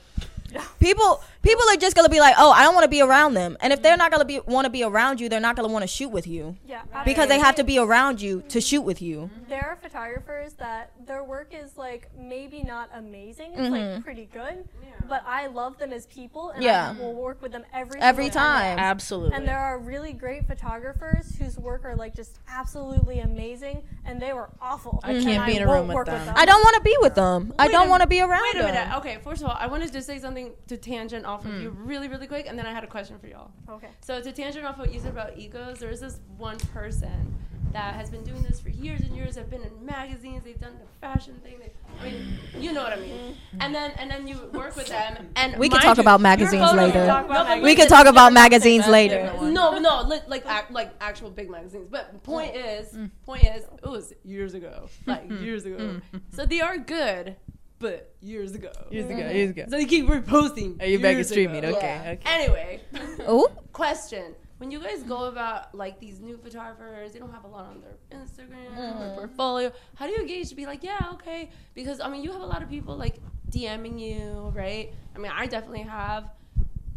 people 0.81 1.23
people 1.43 1.63
are 1.71 1.77
just 1.77 1.95
going 1.97 2.05
to 2.07 2.11
be 2.11 2.21
like 2.21 2.35
oh 2.39 2.51
i 2.53 2.63
don't 2.63 2.75
want 2.75 2.85
to 2.85 2.89
be 2.91 3.01
around 3.03 3.35
them 3.35 3.57
and 3.61 3.73
if 3.73 3.83
they're 3.83 3.97
not 3.97 4.11
going 4.11 4.21
to 4.21 4.25
be 4.27 4.41
want 4.47 4.65
to 4.65 4.71
be 4.71 4.83
around 4.83 5.21
you 5.21 5.29
they're 5.29 5.41
not 5.41 5.57
going 5.57 5.69
to 5.69 5.73
want 5.73 5.83
to 5.83 5.87
shoot 5.89 6.09
with 6.09 6.27
you 6.27 6.57
Yeah. 6.67 6.83
because 7.05 7.29
they 7.29 7.39
have 7.39 7.55
to 7.57 7.65
be 7.65 7.79
around 7.79 8.21
you 8.21 8.43
to 8.49 8.61
shoot 8.61 8.83
with 8.83 9.01
you 9.03 9.31
There 9.49 9.65
are 9.67 9.77
photographers 9.81 10.55
that 10.55 10.93
their 11.07 11.23
work 11.25 11.53
is 11.53 11.77
like 11.77 12.09
maybe 12.17 12.63
not 12.63 12.89
amazing. 12.95 13.53
It's 13.53 13.61
Mhm. 13.63 13.95
like 13.97 14.05
pretty 14.05 14.27
good, 14.33 14.69
but 15.09 15.25
I 15.27 15.47
love 15.49 15.79
them 15.79 15.93
as 15.93 16.07
people, 16.07 16.51
and 16.51 16.63
Yeah. 16.63 16.91
I 16.97 17.01
will 17.01 17.15
work 17.15 17.43
with 17.43 17.51
them 17.53 17.65
every 17.73 18.01
Every 18.01 18.25
single 18.27 18.41
time. 18.43 18.79
Absolutely. 18.79 19.37
And 19.37 19.49
there 19.49 19.59
are 19.59 19.77
really 19.79 20.13
great 20.13 20.47
photographers 20.47 21.35
whose 21.39 21.59
work 21.59 21.85
are 21.85 21.97
like 21.97 22.15
just 22.15 22.39
absolutely 22.49 23.19
amazing, 23.21 23.83
and 24.07 24.21
they 24.21 24.33
were 24.33 24.51
awful. 24.63 25.01
I 25.03 25.15
can't 25.21 25.47
be 25.47 25.57
in 25.57 25.63
a 25.65 25.67
won't 25.67 25.89
room 25.89 25.97
with 25.97 26.07
them. 26.07 26.33
i 26.37 26.45
don't 26.45 26.63
want 26.63 26.77
to 26.77 26.83
be 26.83 26.97
with 27.01 27.15
them 27.17 27.53
i 27.59 27.67
don't 27.69 27.89
want 27.89 28.03
to 28.03 28.07
be 28.07 28.21
around 28.21 28.43
Wait 28.43 28.55
a 28.57 28.59
them 28.63 28.75
minute. 28.75 28.97
Okay, 28.99 29.19
first 29.25 29.43
of 29.43 29.49
all, 29.49 29.57
I 29.59 29.67
wanted 29.67 29.93
to 29.93 30.03
say 30.03 30.19
something 30.21 30.40
to 30.69 30.77
tangent 30.77 31.27
off 31.27 31.45
of 31.45 31.61
you 31.61 31.71
hmm. 31.71 31.87
really, 31.87 32.09
really 32.09 32.27
quick, 32.27 32.47
and 32.49 32.59
then 32.59 32.67
I 32.67 32.73
had 32.73 32.85
a 32.85 32.89
question 32.89 33.19
for 33.19 33.27
y'all. 33.27 33.51
Okay. 33.69 33.89
So 34.01 34.21
to 34.21 34.33
tangent 34.33 34.65
off 34.65 34.79
what 34.79 34.93
you 34.93 35.01
said 35.01 35.13
about 35.13 35.39
egos, 35.39 35.79
there's 35.79 36.01
this 36.01 36.21
one 36.37 36.59
person 36.73 37.35
that 37.73 37.95
has 37.95 38.11
been 38.11 38.25
doing 38.25 38.43
this 38.43 38.61
for 38.61 38.71
years 38.71 39.01
and 39.01 39.17
years. 39.17 39.37
They've 39.37 39.49
been 39.49 39.63
in 39.63 39.85
magazines. 39.85 40.43
They've 40.45 40.59
done 40.59 40.77
the 40.81 41.07
fashion 41.07 41.41
thing. 41.45 41.59
They, 41.61 41.71
I 42.01 42.11
mean, 42.11 42.39
you 42.59 42.73
know 42.73 42.83
what 42.83 42.93
I 42.93 43.01
mean. 43.01 43.11
Mm-hmm. 43.13 43.59
And 43.61 43.75
then 43.75 43.93
and 43.99 44.11
then 44.11 44.27
you 44.27 44.51
work 44.53 44.75
with 44.75 44.89
them, 44.89 45.29
and 45.37 45.57
We 45.57 45.69
can 45.69 45.81
talk 45.81 45.99
you, 45.99 46.03
about 46.03 46.21
magazines 46.21 46.73
later. 46.73 47.07
Talk 47.07 47.27
about 47.27 47.29
No, 47.29 47.45
magazines. 47.45 47.63
we 47.63 47.71
listen, 47.71 47.83
could 47.83 47.89
talk 47.89 48.07
about 48.07 48.33
magazines 48.33 48.87
later 48.89 49.31
no, 49.53 49.79
no, 49.79 50.03
li- 50.03 50.21
like 50.27 50.47
act, 50.47 50.73
like 50.73 50.93
actual 51.01 51.31
big 51.31 51.51
magazines. 51.51 51.89
But 51.91 52.23
point 52.23 52.55
mm. 52.55 52.81
is, 52.81 52.93
mm. 52.93 53.11
point 53.25 53.45
is, 53.45 53.65
it 53.83 53.89
was 53.89 54.13
years 54.25 54.55
ago, 54.55 54.89
like 55.07 55.25
mm-hmm. 55.29 55.45
years 55.45 55.65
ago. 55.67 55.77
Mm-hmm. 55.77 56.19
So 56.33 56.47
they 56.47 56.61
are 56.61 56.79
good, 56.79 57.37
but 57.81 58.15
years 58.21 58.55
ago. 58.55 58.71
Years 58.91 59.11
ago. 59.11 59.19
Years 59.19 59.51
ago. 59.51 59.65
So 59.69 59.77
they 59.77 59.87
keep 59.87 60.07
reposting. 60.07 60.81
Are 60.81 60.87
you 60.87 61.01
back 61.01 61.17
at 61.17 61.27
streaming? 61.27 61.65
Ago. 61.65 61.77
Okay. 61.77 62.01
Yeah. 62.05 62.11
Okay. 62.13 62.23
Anyway, 62.27 62.81
oh 63.27 63.51
question: 63.73 64.35
When 64.59 64.71
you 64.71 64.79
guys 64.79 65.03
go 65.03 65.25
about 65.25 65.75
like 65.75 65.99
these 65.99 66.21
new 66.21 66.37
photographers, 66.37 67.13
they 67.13 67.19
don't 67.19 67.33
have 67.33 67.45
a 67.45 67.49
lot 67.49 67.65
on 67.67 67.81
their 67.81 68.21
Instagram 68.21 68.77
or 68.79 69.15
portfolio. 69.17 69.73
How 69.97 70.07
do 70.07 70.13
you 70.13 70.25
gauge 70.27 70.51
to 70.51 70.55
be 70.55 70.67
like, 70.67 70.85
yeah, 70.85 71.09
okay? 71.15 71.51
Because 71.75 72.01
I 72.01 72.09
mean, 72.09 72.23
you 72.23 72.31
have 72.31 72.43
a 72.43 72.47
lot 72.47 72.63
of 72.63 72.69
people 72.69 72.97
like 72.97 73.17
DMing 73.51 73.99
you, 73.99 74.53
right? 74.55 74.93
I 75.17 75.19
mean, 75.19 75.33
I 75.35 75.47
definitely 75.47 75.83
have. 75.83 76.31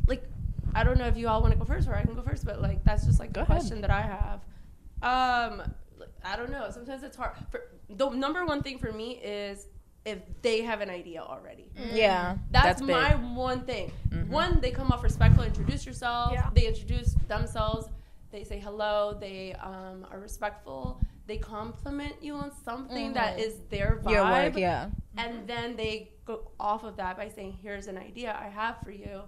Like, 0.05 0.23
I 0.75 0.84
don't 0.84 0.99
know 0.99 1.07
if 1.07 1.15
you 1.15 1.29
all 1.29 1.41
want 1.41 1.53
to 1.53 1.57
go 1.57 1.65
first, 1.65 1.88
or 1.88 1.95
I 1.95 2.03
can 2.03 2.13
go 2.13 2.21
first, 2.21 2.45
but 2.45 2.61
like 2.61 2.84
that's 2.84 3.05
just 3.05 3.19
like 3.19 3.31
Go 3.31 3.41
the 3.41 3.51
ahead. 3.51 3.59
question 3.61 3.81
that 3.81 3.89
I 3.89 4.01
have. 4.01 4.41
Um, 5.01 5.63
I 6.25 6.36
don't 6.36 6.51
know. 6.51 6.69
Sometimes 6.71 7.03
it's 7.03 7.15
hard. 7.15 7.31
For, 7.51 7.61
the 7.89 8.09
number 8.09 8.45
one 8.45 8.61
thing 8.61 8.79
for 8.79 8.91
me 8.91 9.13
is 9.17 9.67
if 10.06 10.20
they 10.41 10.62
have 10.62 10.82
an 10.82 10.89
idea 10.89 11.22
already. 11.22 11.72
Mm-hmm. 11.78 11.95
yeah 11.95 12.38
That's, 12.51 12.66
That's 12.66 12.82
big. 12.82 12.89
my 12.89 13.16
one 13.16 13.62
thing. 13.62 13.91
Mm-hmm. 14.10 14.32
One, 14.32 14.60
they 14.60 14.72
come 14.72 14.91
off 14.91 15.04
respectful, 15.04 15.43
introduce 15.43 15.86
yourself. 15.86 16.34
Yeah. 16.34 16.49
They 16.54 16.68
introduce 16.68 17.14
themselves. 17.28 17.88
They 18.32 18.43
say 18.43 18.59
hello. 18.59 19.16
They 19.20 19.54
um, 19.54 20.05
are 20.12 20.20
respectful. 20.20 21.00
They 21.25 21.38
compliment 21.38 22.16
you 22.21 22.36
on 22.36 22.51
something 22.66 23.13
that 23.13 23.38
mm-hmm. 23.38 23.43
is 23.43 23.59
their 23.70 24.01
vibe. 24.04 24.12
your 24.12 24.24
work 24.24 24.58
yeah 24.58 24.89
And 25.17 25.47
then 25.47 25.75
they 25.75 26.12
go 26.25 26.51
off 26.59 26.84
of 26.84 26.97
that 26.97 27.16
by 27.17 27.30
saying, 27.30 27.59
"Here's 27.62 27.88
an 27.88 27.97
idea 27.97 28.38
I 28.38 28.50
have 28.50 28.78
for 28.84 28.92
you." 28.92 29.21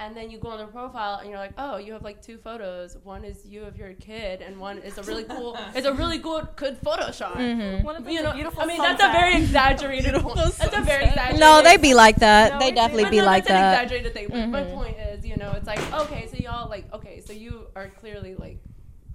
And 0.00 0.16
then 0.16 0.30
you 0.30 0.38
go 0.38 0.48
on 0.48 0.58
their 0.58 0.66
profile 0.66 1.18
and 1.20 1.28
you're 1.28 1.38
like, 1.38 1.52
"Oh, 1.58 1.76
you 1.76 1.92
have 1.92 2.02
like 2.02 2.22
two 2.22 2.38
photos. 2.38 2.96
One 3.04 3.22
is 3.22 3.44
you 3.44 3.64
of 3.64 3.76
your 3.76 3.92
kid, 4.08 4.40
and 4.40 4.58
one 4.58 4.78
is 4.78 4.96
a 4.96 5.02
really 5.02 5.24
cool. 5.24 5.58
it's 5.74 5.86
a 5.86 5.92
really 5.92 6.16
good 6.16 6.48
good 6.56 6.78
photo 6.78 7.10
shot. 7.12 7.36
One 7.36 7.96
of 7.96 8.04
them 8.04 8.12
You 8.14 8.22
know, 8.22 8.32
beautiful 8.32 8.62
I 8.62 8.66
mean, 8.66 8.80
that's 8.80 9.02
a 9.02 9.12
very 9.12 9.34
exaggerated 9.36 10.14
point. 10.22 10.36
That's 10.36 10.74
a 10.74 10.80
very 10.92 11.04
exaggerated. 11.04 11.40
no 11.40 11.60
they 11.62 11.76
be 11.76 11.92
like 11.92 12.16
that 12.16 12.54
No, 12.54 12.58
they 12.60 12.70
we 12.70 12.74
definitely 12.80 13.04
But 13.04 13.10
be 13.10 13.18
no, 13.18 13.24
like 13.26 13.44
that's 13.44 13.50
an 13.50 13.62
that 13.62 13.82
exaggerated 13.84 14.12
thing. 14.14 14.26
But 14.30 14.48
My 14.48 14.64
point 14.64 14.96
is, 14.98 15.26
you 15.26 15.36
know, 15.36 15.52
it's 15.52 15.66
like 15.66 15.82
okay, 16.02 16.26
so 16.30 16.36
y'all 16.38 16.68
like 16.70 16.86
okay, 16.94 17.20
so 17.20 17.32
you 17.34 17.66
are 17.76 17.88
clearly 18.00 18.34
like 18.36 18.58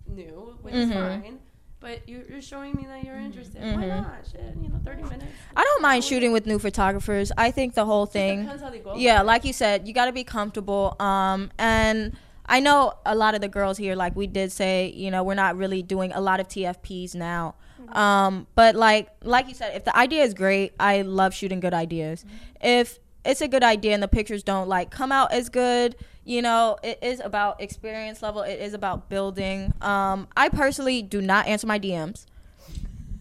new, 0.08 0.58
which 0.62 0.76
is 0.76 0.90
Mhm. 0.92 1.22
fine. 1.24 1.40
But 1.86 2.10
you're, 2.10 2.24
you're 2.28 2.42
showing 2.42 2.74
me 2.74 2.88
that 2.88 3.04
you're 3.04 3.16
interested. 3.16 3.62
Why 3.62 3.84
Mhm. 3.84 4.02
not? 4.02 4.16
Shit, 4.32 4.42
you 4.60 4.70
know, 4.70 4.80
30 4.84 5.04
minutes. 5.04 5.26
I 5.56 5.62
don't 5.62 5.84
mind 5.84 6.04
shooting 6.04 6.32
with 6.32 6.48
new 6.48 6.58
photographers. 6.58 7.32
I 7.38 7.52
think 7.52 7.76
the 7.76 7.86
whole 7.86 8.08
thing. 8.08 8.42
Depends 8.42 8.64
how 8.64 8.72
they 8.72 8.80
go. 8.80 8.96
Yeah, 8.96 9.22
like 9.22 9.46
you 9.46 9.54
said, 9.54 9.88
you 9.88 9.94
got 9.94 10.06
to 10.06 10.12
be 10.12 10.24
comfortable. 10.24 10.96
Um, 11.00 11.52
and 11.60 12.18
I 12.48 12.60
know 12.60 12.94
a 13.06 13.14
lot 13.14 13.36
of 13.36 13.42
the 13.42 13.48
girls 13.48 13.78
here, 13.78 13.96
like 13.96 14.16
we 14.16 14.26
did 14.26 14.52
say, 14.52 14.92
you 14.96 15.12
know, 15.12 15.22
we're 15.24 15.36
not 15.36 15.58
really 15.58 15.84
doing 15.84 16.12
a 16.12 16.22
lot 16.22 16.40
of 16.40 16.48
TFPs 16.48 17.14
now. 17.14 17.54
Um, 17.90 18.48
but 18.56 18.76
like, 18.76 19.10
like 19.22 19.48
you 19.48 19.54
said, 19.54 19.76
if 19.76 19.86
the 19.86 19.96
idea 19.96 20.24
is 20.24 20.34
great, 20.34 20.74
I 20.80 21.04
love 21.04 21.36
shooting 21.36 21.60
good 21.60 21.76
ideas. 21.76 22.26
If 22.62 22.98
it's 23.24 23.42
a 23.42 23.48
good 23.48 23.64
idea 23.64 23.94
and 23.94 24.02
the 24.02 24.08
pictures 24.08 24.42
don't 24.42 24.68
like 24.68 24.90
come 24.90 25.12
out 25.12 25.32
as 25.32 25.50
good, 25.50 25.96
you 26.26 26.42
know, 26.42 26.78
it 26.84 27.00
is 27.02 27.20
about 27.20 27.62
experience 27.62 28.22
level. 28.22 28.42
It 28.42 28.60
is 28.60 28.74
about 28.74 29.10
building. 29.10 29.74
Um, 29.82 30.28
I 30.36 30.50
personally 30.50 31.02
do 31.02 31.22
not 31.22 31.48
answer 31.48 31.68
my 31.68 31.80
DMs. 31.80 32.26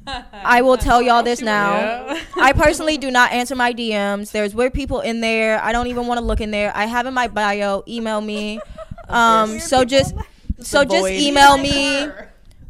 I 0.06 0.62
will 0.62 0.76
tell 0.76 1.01
y'all 1.01 1.22
this 1.22 1.40
now. 1.55 2.18
I 2.36 2.52
personally 2.52 2.98
do 2.98 3.10
not 3.10 3.32
answer 3.32 3.55
my 3.55 3.72
DMs. 3.72 4.32
There's 4.32 4.55
weird 4.55 4.74
people 4.74 5.01
in 5.01 5.20
there. 5.20 5.62
I 5.62 5.72
don't 5.72 5.86
even 5.86 6.06
want 6.06 6.18
to 6.18 6.24
look 6.24 6.40
in 6.40 6.51
there. 6.51 6.72
I 6.74 6.86
have 6.86 7.06
in 7.06 7.14
my 7.14 7.28
bio. 7.28 7.85
Email 7.86 8.20
me. 8.20 8.60
Um, 9.06 9.59
so 9.59 9.85
just 9.85 10.14
so 10.60 10.82
just 10.82 11.06
email 11.09 11.59
me. 11.59 12.09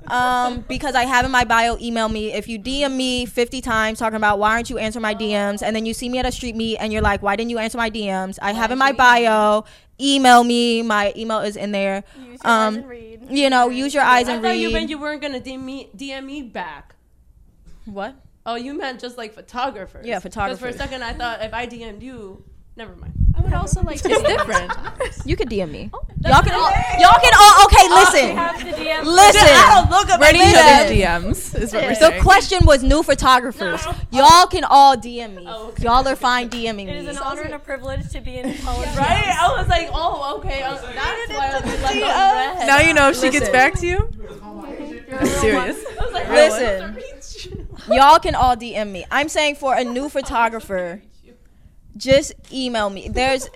Um, 0.08 0.64
because 0.68 0.94
I 0.94 1.04
have 1.04 1.24
in 1.24 1.30
my 1.30 1.44
bio, 1.44 1.78
email 1.78 2.08
me. 2.08 2.32
If 2.32 2.48
you 2.48 2.58
DM 2.58 2.96
me 2.96 3.24
50 3.24 3.60
times 3.60 3.98
talking 3.98 4.16
about 4.16 4.38
why 4.38 4.50
aren't 4.50 4.68
you 4.68 4.78
answering 4.78 5.02
my 5.02 5.14
DMs, 5.14 5.62
and 5.62 5.74
then 5.74 5.86
you 5.86 5.94
see 5.94 6.08
me 6.08 6.18
at 6.18 6.26
a 6.26 6.32
street 6.32 6.56
meet 6.56 6.76
and 6.78 6.92
you're 6.92 7.02
like, 7.02 7.22
why 7.22 7.36
didn't 7.36 7.50
you 7.50 7.58
answer 7.58 7.78
my 7.78 7.90
DMs? 7.90 8.38
I 8.42 8.52
have 8.52 8.70
in 8.70 8.78
my 8.78 8.92
bio. 8.92 9.64
Email 10.00 10.42
me. 10.44 10.82
My 10.82 11.12
email 11.16 11.40
is 11.40 11.56
in 11.56 11.72
there. 11.72 12.02
Use 12.16 12.26
your 12.26 12.32
eyes 12.44 12.68
Um, 12.68 12.74
and 12.76 12.88
read. 12.88 13.26
You 13.30 13.50
know, 13.50 13.68
use 13.68 13.94
your 13.94 14.02
eyes 14.02 14.28
I 14.28 14.34
and 14.34 14.42
thought 14.42 14.58
you 14.58 14.70
meant 14.70 14.90
you 14.90 14.98
weren't 14.98 15.22
gonna 15.22 15.40
DM 15.40 15.60
me, 15.64 15.90
DM 15.96 16.24
me 16.24 16.42
back. 16.42 16.94
What? 17.84 18.16
Oh, 18.46 18.56
you 18.56 18.74
meant 18.74 19.00
just 19.00 19.16
like 19.16 19.32
photographers. 19.32 20.06
Yeah, 20.06 20.20
'Cause 20.20 20.58
for 20.58 20.66
a 20.68 20.72
second, 20.72 21.02
I 21.02 21.12
thought 21.14 21.42
if 21.42 21.54
I 21.54 21.66
DM'd 21.66 22.02
you, 22.02 22.44
never 22.76 22.94
mind. 22.96 23.12
I 23.44 23.46
would 23.46 23.54
also 23.54 23.82
like 23.82 24.00
to 24.02 24.08
It's 24.10 24.22
different. 24.22 24.72
You 25.26 25.36
could 25.36 25.48
DM 25.48 25.70
me. 25.70 25.90
Oh, 25.94 26.02
y'all 26.20 26.42
can 26.42 26.52
all. 26.52 26.70
Y'all 26.98 27.18
can 27.22 27.32
all. 27.38 27.64
Okay, 27.64 27.88
We 27.88 27.94
listen. 27.94 28.36
have 28.36 28.58
to 28.58 28.64
DM. 28.72 29.04
Listen. 29.04 29.90
look 29.90 30.08
at 30.10 30.20
Ready 30.20 30.38
Listen. 30.38 30.54
to 30.54 30.60
other 30.60 30.94
DMs 31.30 31.58
is 31.62 31.72
what 31.72 31.82
we're 31.84 31.94
The 31.94 32.20
question 32.22 32.66
was 32.66 32.82
new 32.82 33.02
photographers. 33.02 33.82
Y'all 34.10 34.46
can 34.46 34.64
all 34.64 34.96
DM 34.96 35.36
me. 35.36 35.44
Oh, 35.48 35.68
okay. 35.68 35.84
Y'all 35.84 36.06
are 36.06 36.16
fine 36.16 36.50
DMing 36.50 36.88
It 36.88 36.96
is 36.96 37.04
me. 37.04 37.10
an 37.12 37.18
honor 37.18 37.42
and 37.42 37.54
a 37.54 37.58
privilege 37.58 38.08
to 38.10 38.20
be 38.20 38.36
in 38.36 38.54
college. 38.62 38.88
Right? 38.96 39.34
I 39.40 39.54
was 39.56 39.68
like, 39.68 39.88
oh, 39.92 40.36
okay. 40.38 40.62
uh, 40.62 40.74
that's 40.74 41.28
why 41.32 41.48
I 41.48 41.60
was 41.60 41.80
left 41.80 41.94
on 41.94 42.58
read. 42.58 42.66
now 42.66 42.80
you 42.80 42.92
know 42.92 43.08
if 43.10 43.16
she 43.18 43.30
gets 43.30 43.48
back 43.48 43.74
to 43.80 43.86
you. 43.86 44.10
I'm 44.42 45.26
serious. 45.26 45.82
I 45.98 46.04
was 46.04 46.12
like, 46.12 46.28
Listen. 46.28 46.94
Listen. 46.96 47.68
Y'all 47.90 48.18
can 48.18 48.34
all 48.34 48.56
DM 48.56 48.90
me. 48.90 49.06
I'm 49.10 49.28
saying 49.30 49.54
for 49.56 49.74
a 49.74 49.84
new 49.84 50.08
photographer, 50.10 51.02
just 51.96 52.32
email 52.52 52.90
me. 52.90 53.08
There's 53.08 53.48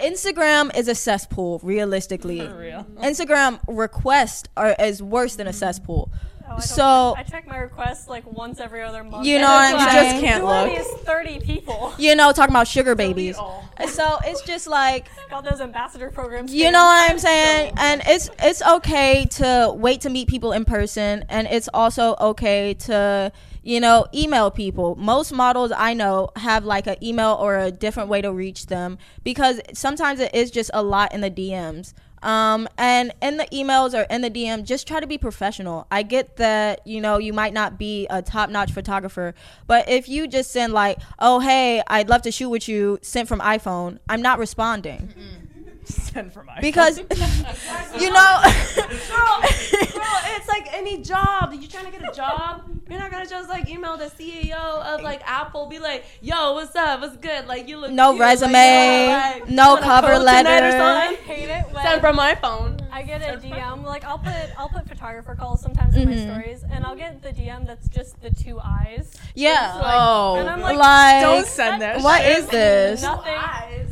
Instagram 0.00 0.76
is 0.76 0.88
a 0.88 0.94
cesspool, 0.94 1.60
realistically. 1.62 2.40
Real. 2.40 2.84
Instagram 2.98 3.60
requests 3.68 4.48
are 4.56 4.74
is 4.78 5.02
worse 5.02 5.36
than 5.36 5.46
a 5.46 5.50
mm-hmm. 5.50 5.58
cesspool. 5.58 6.10
Oh, 6.46 6.56
I 6.56 6.60
So- 6.60 7.14
I 7.16 7.22
check 7.22 7.46
my 7.46 7.56
requests 7.56 8.06
like 8.06 8.30
once 8.30 8.60
every 8.60 8.82
other 8.82 9.02
month. 9.02 9.26
You 9.26 9.38
know 9.38 9.48
what 9.48 9.74
I'm 9.74 9.90
saying? 9.90 10.20
Just 10.20 10.24
can't 10.24 10.44
look. 10.44 10.76
these 10.76 11.04
30 11.04 11.40
people? 11.40 11.94
You 11.96 12.14
know, 12.14 12.32
talking 12.32 12.52
about 12.52 12.68
sugar 12.68 12.94
babies. 12.94 13.36
So 13.36 14.18
it's 14.24 14.42
just 14.42 14.66
like 14.66 15.08
Got 15.30 15.44
those 15.44 15.60
ambassador 15.60 16.10
programs. 16.10 16.52
you 16.52 16.70
know 16.70 16.84
what 16.84 17.10
I'm 17.10 17.18
saying? 17.18 17.72
And 17.78 18.02
it's 18.06 18.28
it's 18.40 18.62
okay 18.62 19.26
to 19.32 19.72
wait 19.76 20.02
to 20.02 20.10
meet 20.10 20.28
people 20.28 20.52
in 20.52 20.64
person 20.64 21.24
and 21.28 21.46
it's 21.50 21.68
also 21.72 22.14
okay 22.20 22.74
to 22.74 23.32
you 23.64 23.80
know 23.80 24.06
email 24.14 24.50
people. 24.50 24.94
Most 24.96 25.32
models 25.32 25.72
I 25.74 25.94
know 25.94 26.30
have 26.36 26.64
like 26.64 26.86
an 26.86 26.96
email 27.02 27.36
or 27.40 27.58
a 27.58 27.70
different 27.70 28.08
way 28.08 28.20
to 28.22 28.32
reach 28.32 28.66
them 28.66 28.98
because 29.24 29.60
sometimes 29.72 30.20
it 30.20 30.34
is 30.34 30.50
just 30.50 30.70
a 30.72 30.82
lot 30.82 31.12
in 31.12 31.22
the 31.22 31.30
DMs. 31.30 31.94
Um, 32.22 32.68
and 32.78 33.12
in 33.20 33.36
the 33.36 33.44
emails 33.52 33.92
or 33.92 34.06
in 34.08 34.22
the 34.22 34.30
DM, 34.30 34.64
just 34.64 34.88
try 34.88 34.98
to 34.98 35.06
be 35.06 35.18
professional. 35.18 35.86
I 35.90 36.02
get 36.02 36.36
that, 36.36 36.86
you 36.86 36.98
know, 37.02 37.18
you 37.18 37.34
might 37.34 37.52
not 37.52 37.78
be 37.78 38.06
a 38.08 38.22
top 38.22 38.48
notch 38.48 38.72
photographer, 38.72 39.34
but 39.66 39.86
if 39.90 40.08
you 40.08 40.26
just 40.26 40.50
send 40.50 40.72
like, 40.72 40.98
oh, 41.18 41.40
hey, 41.40 41.82
I'd 41.86 42.08
love 42.08 42.22
to 42.22 42.32
shoot 42.32 42.48
with 42.48 42.66
you, 42.66 42.98
sent 43.02 43.28
from 43.28 43.40
iPhone, 43.40 43.98
I'm 44.08 44.22
not 44.22 44.38
responding 44.38 45.12
Send 45.84 46.32
for 46.32 46.42
my 46.44 46.60
because 46.60 46.98
you 48.00 48.10
know 48.10 48.40
Girl, 48.74 49.40
girl, 49.42 50.18
it's 50.36 50.48
like 50.48 50.72
any 50.72 51.02
job. 51.02 51.52
You 51.52 51.68
trying 51.68 51.86
to 51.86 51.90
get 51.90 52.08
a 52.08 52.12
job? 52.14 52.62
You're 52.88 52.98
not 52.98 53.10
gonna 53.10 53.26
just 53.26 53.48
like 53.48 53.68
email 53.68 53.96
the 53.96 54.06
CEO 54.06 54.52
of 54.54 55.02
like 55.02 55.22
Apple, 55.26 55.66
be 55.66 55.78
like, 55.78 56.04
"Yo, 56.20 56.52
what's 56.54 56.74
up? 56.76 57.00
What's 57.00 57.16
good? 57.16 57.46
Like 57.46 57.68
you 57.68 57.78
look 57.78 57.90
No 57.90 58.10
cute. 58.12 58.20
Like, 58.20 58.28
resume, 58.30 58.52
yeah, 58.52 59.32
like, 59.34 59.48
no 59.48 59.76
cover 59.76 60.14
code 60.14 60.22
letter. 60.22 60.76
or 60.76 60.82
I 60.82 61.14
hate 61.14 61.48
it 61.48 61.64
when 61.72 61.84
Send 61.84 62.00
from 62.00 62.16
my 62.16 62.34
phone. 62.34 62.63
I 62.96 63.02
get 63.02 63.22
a 63.22 63.36
DM. 63.38 63.82
Like 63.84 64.04
I'll 64.04 64.18
put 64.18 64.32
I'll 64.56 64.68
put 64.68 64.86
photographer 64.88 65.34
calls 65.34 65.60
sometimes 65.60 65.96
in 65.96 66.08
my 66.08 66.14
Mhm. 66.14 66.30
stories, 66.30 66.64
and 66.70 66.84
I'll 66.86 66.94
get 66.94 67.22
the 67.22 67.32
DM 67.32 67.66
that's 67.66 67.88
just 67.88 68.20
the 68.22 68.30
two 68.30 68.60
eyes. 68.60 69.12
yeah 69.34 69.74
It's 69.74 69.82
like- 69.84 69.94
Oh. 69.98 70.36
and 70.38 70.48
I'm 70.48 70.60
like, 70.60 70.76
like 70.76 71.20
Don't 71.22 71.46
send 71.46 71.82
that. 71.82 72.00
what 72.02 72.22
shit. 72.22 72.38
is 72.38 72.46
this 72.46 73.02
nothing. 73.02 73.34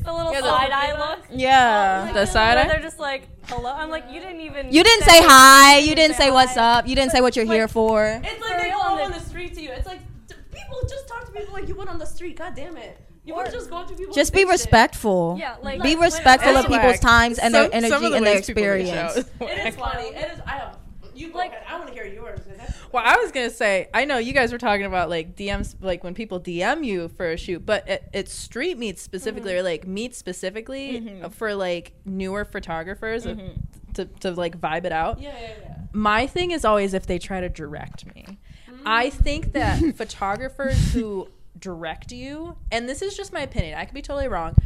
The 0.05 0.13
little 0.13 0.33
Yeah, 0.33 0.41
the- 0.41 0.49
side 0.49 0.71
eye 0.71 0.99
look. 0.99 1.19
yeah 1.31 2.11
The 2.13 2.27
side 2.27 2.55
Where 2.57 2.65
eye? 2.65 2.69
They're 2.69 2.81
just 2.91 3.01
like, 3.01 3.23
hello. 3.49 3.73
I'm 3.73 3.91
like, 3.91 4.05
you 4.11 4.21
didn't 4.21 4.41
even. 4.41 4.73
you 4.73 4.83
didn't 4.85 5.05
say 5.05 5.21
hi 5.23 5.79
you 5.79 5.95
didn't 5.97 6.17
say 6.17 6.29
hi. 6.29 6.35
what's 6.39 6.57
up 6.57 6.87
you 6.87 6.95
didn't 6.95 7.11
say 7.11 7.21
what 7.21 7.35
you're 7.37 7.45
here 7.57 7.67
for 7.69 8.07
It's 8.07 8.35
For 8.35 8.51
like 8.51 8.59
they 8.61 8.69
real, 8.69 8.79
go 8.83 8.89
and 8.93 9.01
up 9.01 9.07
on 9.07 9.13
the 9.13 9.21
street 9.21 9.55
to 9.55 9.61
you. 9.61 9.71
It's 9.73 9.87
like 9.87 10.01
t- 10.29 10.37
people 10.53 10.79
just 10.89 11.09
talk 11.09 11.25
to 11.27 11.33
people 11.33 11.53
like 11.53 11.67
you 11.69 11.75
would 11.75 11.89
on 11.89 11.99
the 11.99 12.07
street. 12.07 12.37
God 12.39 12.55
damn 12.55 12.77
it! 12.77 12.97
You 13.25 13.35
want 13.35 13.47
to 13.47 13.53
just 13.53 13.71
go 13.71 13.77
up 13.77 13.89
to 13.89 13.95
people. 13.95 14.13
just 14.15 14.33
be 14.33 14.41
fix 14.41 14.51
shit. 14.51 14.53
respectful 14.53 15.37
Yeah, 15.39 15.57
like 15.63 15.83
be 15.83 15.95
when- 15.95 16.05
respectful 16.05 16.57
of 16.57 16.67
people's 16.67 16.83
whack. 16.83 17.01
times 17.01 17.39
and 17.39 17.55
Some- 17.55 17.71
their 17.71 17.75
energy 17.75 18.09
the 18.09 18.17
and 18.17 18.27
their 18.27 18.35
ways 18.35 18.47
people 18.47 18.63
reach 18.65 18.89
experience. 18.89 19.31
It 19.41 19.67
is 19.69 19.77
funny. 19.77 20.09
It 20.09 20.33
is. 20.33 20.41
I 20.45 20.51
have. 20.51 20.79
You 21.15 21.31
Like- 21.33 21.53
I 21.69 21.77
want 21.79 21.89
to 21.89 21.95
hear 21.95 22.07
yours. 22.07 22.41
Well, 22.91 23.03
I 23.07 23.17
was 23.17 23.31
gonna 23.31 23.51
say, 23.51 23.89
I 23.95 24.05
know 24.07 24.19
you 24.19 24.33
guys 24.33 24.51
were 24.51 24.59
talking 24.59 24.87
about 24.87 25.09
like 25.09 25.37
DMs, 25.37 25.77
like 25.81 26.03
when 26.03 26.15
people 26.15 26.41
DM 26.41 26.85
you 26.85 27.09
for 27.09 27.31
a 27.31 27.37
shoot, 27.37 27.65
but 27.65 27.89
it, 27.89 28.09
it's 28.13 28.35
street 28.35 28.77
meets 28.77 29.03
specifically, 29.03 29.53
mm-hmm. 29.53 29.61
or 29.61 29.63
like 29.63 29.87
meets 29.87 30.19
specifically 30.19 31.01
mm-hmm. 31.01 31.29
for 31.29 31.55
like 31.55 31.93
newer 32.05 32.45
photographers 32.45 33.25
of- 33.25 33.39
mm-hmm. 33.39 33.93
to, 33.95 34.07
to 34.07 34.33
like 34.33 34.61
vibe 34.61 34.85
it 34.85 34.93
out. 34.93 35.21
Yeah, 35.21 35.35
yeah, 35.41 35.49
yeah. 35.63 35.75
My 35.93 36.27
thing 36.27 36.51
is 36.51 36.65
always 36.65 36.93
if 36.93 37.07
they 37.07 37.19
try 37.19 37.41
to 37.41 37.49
direct 37.49 38.05
me. 38.15 38.39
I 38.85 39.11
mm. 39.11 39.13
think 39.13 39.53
that 39.53 39.81
photographers 39.97 40.93
who 40.93 41.29
direct 41.59 42.13
you, 42.13 42.57
and 42.71 42.89
this 42.89 43.03
is 43.03 43.17
just 43.17 43.33
my 43.33 43.41
opinion, 43.41 43.79
I 43.79 43.85
could 43.85 43.95
be 43.95 44.03
totally 44.03 44.29
wrong. 44.29 44.57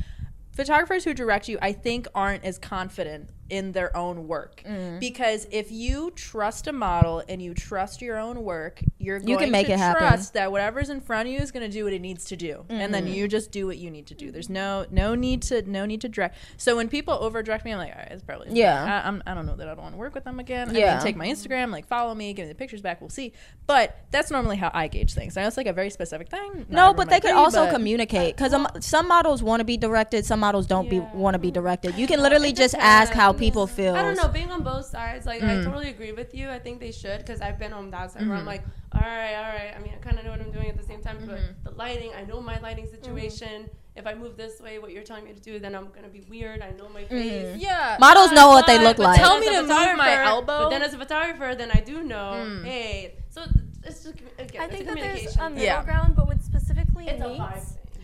Photographers 0.53 1.05
who 1.05 1.13
direct 1.13 1.49
you, 1.49 1.59
I 1.61 1.73
think, 1.73 2.07
aren't 2.15 2.45
as 2.45 2.59
confident 2.59 3.31
in 3.48 3.73
their 3.73 3.97
own 3.97 4.27
work 4.27 4.62
mm. 4.66 4.98
because 4.98 5.47
if 5.51 5.70
you 5.70 6.10
trust 6.12 6.66
a 6.66 6.73
model 6.73 7.23
and 7.28 7.40
you 7.40 7.55
trust 7.55 8.02
your 8.02 8.18
own 8.18 8.43
work, 8.43 8.82
you're 8.98 9.18
You 9.18 9.36
going 9.36 9.39
can 9.39 9.51
make 9.52 9.66
to 9.68 9.74
it 9.74 9.78
happen. 9.78 10.02
trust 10.09 10.35
that 10.35 10.51
whatever's 10.51 10.90
in 10.90 11.01
front 11.01 11.28
of 11.28 11.32
you 11.32 11.40
is 11.40 11.52
going 11.52 11.68
to 11.68 11.73
do 11.73 11.85
what 11.85 11.93
it 11.93 12.01
needs 12.01 12.24
to 12.27 12.36
do, 12.36 12.64
and 12.68 12.93
then 12.93 13.05
mm-hmm. 13.05 13.14
you 13.14 13.28
just 13.28 13.52
do 13.52 13.66
what 13.66 13.78
you 13.78 13.90
need 13.90 14.06
to 14.09 14.14
do. 14.14 14.32
There's 14.32 14.51
no 14.51 14.86
no 14.90 15.14
need 15.14 15.43
to 15.43 15.62
no 15.62 15.86
need 15.86 16.01
to 16.01 16.09
direct. 16.09 16.36
So 16.56 16.77
when 16.77 16.89
people 16.89 17.14
over 17.14 17.43
direct 17.43 17.64
me, 17.64 17.73
I'm 17.73 17.78
like, 17.78 17.93
all 17.93 17.98
right, 17.98 18.10
it's 18.10 18.23
probably 18.23 18.48
Yeah. 18.51 19.02
I, 19.05 19.06
I'm, 19.06 19.23
I 19.27 19.35
don't 19.35 19.47
know 19.47 19.56
that 19.56 19.68
I 19.68 19.74
don't 19.74 19.82
want 19.82 19.94
to 19.94 19.98
work 19.98 20.14
with 20.14 20.24
them 20.24 20.40
again. 20.40 20.70
I 20.70 20.73
Yeah. 20.73 20.94
mean, 20.94 21.05
take 21.05 21.16
my 21.16 21.28
Instagram, 21.28 21.70
like 21.70 21.86
follow 21.86 22.14
me, 22.14 22.32
give 22.32 22.47
me 22.47 22.52
the 22.52 22.59
pictures 22.59 22.82
back. 22.82 23.01
We'll 23.01 23.10
see. 23.10 23.32
But 23.66 23.97
that's 24.10 24.31
normally 24.31 24.56
how 24.56 24.70
I 24.74 24.89
gauge 24.89 25.14
things. 25.14 25.36
I 25.36 25.43
know 25.43 25.48
it's 25.48 25.56
like 25.56 25.66
a 25.66 25.73
very 25.73 25.90
specific 25.90 26.28
thing. 26.28 26.66
No 26.68 26.94
but 26.94 27.09
they 27.10 27.20
could 27.20 27.35
also 27.35 27.70
communicate 27.70 28.36
because 28.36 28.55
some 28.81 29.06
models 29.06 29.43
want 29.43 29.60
to 29.60 29.64
be 29.64 29.77
directed 29.77 30.24
some 30.24 30.40
models 30.40 30.66
don't 30.66 30.90
be 30.90 31.01
want 31.01 31.35
to 31.35 31.39
be 31.39 31.51
directed 31.51 31.94
you 31.97 32.06
can 32.06 32.20
literally 32.20 32.52
just 32.52 32.74
ask 32.74 33.12
how. 33.12 33.36
People 33.39 33.67
feel 33.67 33.95
I 33.95 34.03
don't 34.03 34.17
know. 34.17 34.29
Being 34.29 34.51
on 34.51 34.63
both 34.63 34.87
sides, 34.87 35.27
like 35.27 35.43
I 35.43 35.55
Mm. 35.57 35.65
totally 35.65 35.89
agree 35.91 36.13
with 36.13 36.35
you. 36.35 36.51
I 36.51 36.59
think 36.59 36.81
they 36.81 36.93
should 36.93 37.19
because 37.19 37.41
I've 37.41 37.59
been 37.59 37.73
on 37.73 37.91
that 37.91 38.13
side 38.13 38.27
where 38.29 38.37
I'm 38.37 38.45
Mhm. 38.45 38.47
like, 38.55 38.65
all 38.93 39.01
right, 39.01 39.35
all 39.35 39.43
right. 39.59 39.73
I 39.77 39.79
mean, 39.83 39.93
I 39.95 39.99
kind 40.07 40.19
of 40.19 40.25
know 40.25 40.31
what 40.33 40.41
I'm 40.41 40.51
doing 40.53 40.69
at 40.69 40.77
the 40.77 40.83
same 40.85 41.01
time, 41.03 41.19
Mhm. 41.19 41.27
but 41.29 41.41
the 41.65 41.71
lighting, 41.79 42.11
I 42.21 42.25
know 42.25 42.41
my 42.41 42.59
lighting 42.61 42.87
situation. 42.87 43.69
If 43.95 44.07
I 44.07 44.15
move 44.15 44.37
this 44.37 44.61
way, 44.61 44.79
what 44.79 44.91
you're 44.93 45.03
telling 45.05 45.25
me 45.25 45.33
to 45.33 45.41
do, 45.41 45.59
then 45.59 45.75
I'm 45.75 45.89
gonna 45.95 46.09
be 46.09 46.21
weird. 46.29 46.61
I 46.61 46.71
know 46.79 46.89
my 46.91 47.05
face. 47.05 47.57
Yeah. 47.59 47.97
Models 47.99 48.31
know 48.33 48.49
what 48.49 48.67
they 48.67 48.79
look 48.79 48.99
but 48.99 49.05
like. 49.05 49.17
then 49.17 49.25
Tell 49.27 49.37
as 49.37 49.41
me 49.41 49.47
a 49.49 49.51
to 49.53 49.57
move 49.63 49.69
my 49.69 49.75
photographer- 49.77 50.23
elbow. 50.23 50.59
But 50.65 50.71
then 50.71 50.83
as 50.83 50.93
a 50.95 50.99
photographer, 50.99 51.55
then 51.55 51.71
I 51.73 51.81
do 51.81 52.03
know. 52.03 52.33
Mm. 52.47 52.65
Hey, 52.65 53.15
so 53.31 53.43
it's 53.85 54.03
just 54.05 54.15
again, 54.39 54.61
I 54.61 54.65
it's 54.67 54.75
think 54.77 54.83
a 54.83 54.95
that 54.95 54.97
there's 54.97 55.37
a 55.37 55.49
middle 55.51 55.65
Yeah. 55.65 55.83
ground, 55.85 56.15
but 56.15 56.29
with 56.29 56.43
specifically 56.43 57.09
it's 57.09 57.23
a 57.23 57.25
vibe 57.27 57.55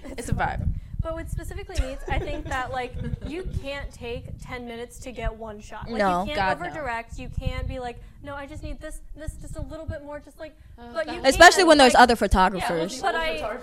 thing. 0.03 0.15
It's 0.17 0.29
a 0.31 0.33
vibe. 0.33 0.67
But 1.03 1.17
with 1.17 1.29
specifically 1.31 1.75
meets, 1.85 2.05
I 2.09 2.21
think 2.21 2.45
that 2.47 2.71
like 2.71 2.95
you 3.27 3.43
can't 3.61 3.91
take 3.93 4.27
ten 4.41 4.67
minutes 4.69 5.01
to 5.01 5.11
get 5.11 5.35
one 5.35 5.61
shot. 5.61 5.89
Like 5.91 5.99
No. 5.99 6.21
you 6.21 6.27
can't 6.35 6.37
God, 6.37 6.61
no. 6.61 6.67
over 6.67 6.75
direct. 6.81 7.19
You 7.19 7.29
can't 7.41 7.67
be 7.67 7.81
like, 7.81 8.01
no, 8.23 8.37
I 8.37 8.47
just 8.47 8.63
need 8.63 8.81
this, 8.81 9.01
this, 9.17 9.33
just 9.43 9.57
a 9.57 9.63
little 9.63 9.85
bit 9.85 10.05
more. 10.05 10.21
Just 10.21 10.39
like, 10.39 10.55
oh, 10.79 10.85
but 10.95 11.09
you 11.13 11.21
Especially 11.25 11.63
can, 11.63 11.67
when 11.69 11.79
there's 11.79 11.95
like- 11.95 12.03
other 12.03 12.13
Yeah, 12.13 12.17
photographers. 12.19 13.03
but 13.03 13.17
I, 13.17 13.41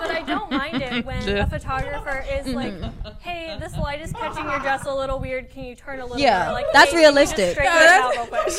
but 0.00 0.10
I 0.10 0.22
don't 0.26 0.50
mind 0.50 0.82
it 0.82 1.04
when 1.04 1.28
a 1.38 1.46
photographer 1.46 2.24
is 2.28 2.48
like, 2.48 2.74
hey, 3.20 3.56
this 3.60 3.76
light 3.76 4.00
is 4.02 4.12
catching 4.12 4.46
your 4.46 4.58
dress 4.58 4.84
a 4.86 4.92
little 4.92 5.20
weird. 5.20 5.48
Can 5.50 5.62
you 5.64 5.76
turn 5.76 6.00
a 6.00 6.04
little? 6.04 6.18
Yeah, 6.18 6.46
more? 6.46 6.54
Like, 6.54 6.66
that's 6.72 6.90
hey, 6.90 7.02
can 7.04 7.14
you 7.14 7.20
just 7.20 7.36
realistic. 7.36 7.52
straighten 7.52 7.72
Yeah, 7.72 8.00
out 8.02 8.16
real 8.16 8.26
quick? 8.26 8.50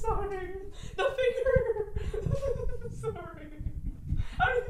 Sorry. 0.00 0.48
The 0.96 1.04
finger. 1.16 1.54
Sorry. 3.00 3.48
They 4.38 4.38
got 4.38 4.63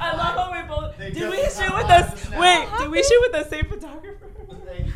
I 0.00 0.16
love 0.16 0.34
how 0.36 0.52
we 0.52 0.68
both. 0.68 0.96
They 0.98 1.10
Did 1.10 1.30
we 1.30 1.42
shoot 1.44 1.74
with 1.74 1.90
us? 1.90 2.30
Wait, 2.30 2.68
did 2.78 2.90
we 2.90 3.02
shoot 3.02 3.20
with 3.20 3.32
the 3.32 3.44
same 3.48 3.64
photographer? 3.66 4.26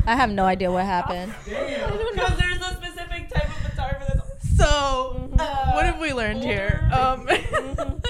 I 0.07 0.15
have 0.15 0.29
no 0.31 0.45
idea 0.45 0.71
what 0.71 0.85
happened. 0.85 1.33
Damn. 1.45 1.91
Because 2.13 2.37
there's 2.37 2.61
a 2.61 2.75
specific 2.75 3.29
type 3.29 3.47
of 3.49 3.71
photographer 3.71 4.05
that's. 4.15 4.57
So, 4.57 5.29
Uh, 5.37 5.71
what 5.73 5.85
have 5.85 5.99
we 5.99 6.13
learned 6.13 6.43
here? 6.43 6.89
Um, 6.93 7.27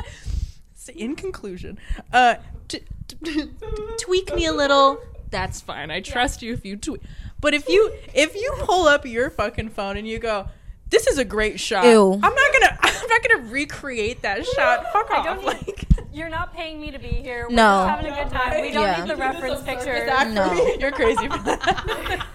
so 0.76 0.92
in 0.94 1.16
conclusion, 1.16 1.80
uh, 2.14 2.36
t- 2.68 2.82
t- 3.24 3.50
tweak 4.00 4.34
me 4.36 4.46
a 4.46 4.54
little. 4.54 5.00
That's 5.32 5.60
fine. 5.62 5.90
I 5.92 6.02
trust 6.02 6.42
you 6.42 6.54
if 6.54 6.66
you 6.66 6.76
tweak. 6.78 7.02
But 7.42 7.54
if 7.54 7.68
you 7.68 7.92
if 8.14 8.36
you 8.36 8.54
pull 8.60 8.88
up 8.88 9.06
your 9.06 9.30
fucking 9.30 9.70
phone 9.70 9.98
and 9.98 10.08
you 10.08 10.20
go, 10.20 10.48
"This 10.90 11.08
is 11.08 11.18
a 11.18 11.26
great 11.26 11.60
shot," 11.60 11.86
Ew. 11.86 12.14
I'm 12.14 12.20
not 12.20 12.54
gonna 12.54 12.78
I'm 12.82 13.08
not 13.10 13.22
gonna 13.28 13.52
recreate 13.52 14.22
that 14.24 14.46
shot. 14.46 14.86
Fuck 14.94 15.12
I 15.12 15.18
off. 15.18 15.26
don't 15.26 15.38
need- 15.40 15.46
Like, 15.68 15.86
You're 16.14 16.30
not 16.30 16.54
paying 16.54 16.80
me 16.80 16.92
to 16.92 17.00
be 17.00 17.08
here. 17.10 17.46
We're 17.50 17.56
No. 17.56 17.86
just 17.88 17.90
having 17.90 18.14
a 18.14 18.24
good 18.24 18.32
time. 18.34 18.62
We 18.62 18.72
don't 18.72 18.84
Yeah. 18.84 19.02
need 19.04 19.10
the 19.10 19.16
reference 19.18 19.62
pictures. 19.64 20.10
No. 20.34 20.54
you're 20.80 20.92
crazy 20.92 21.28
for 21.28 21.38
that. 21.40 22.26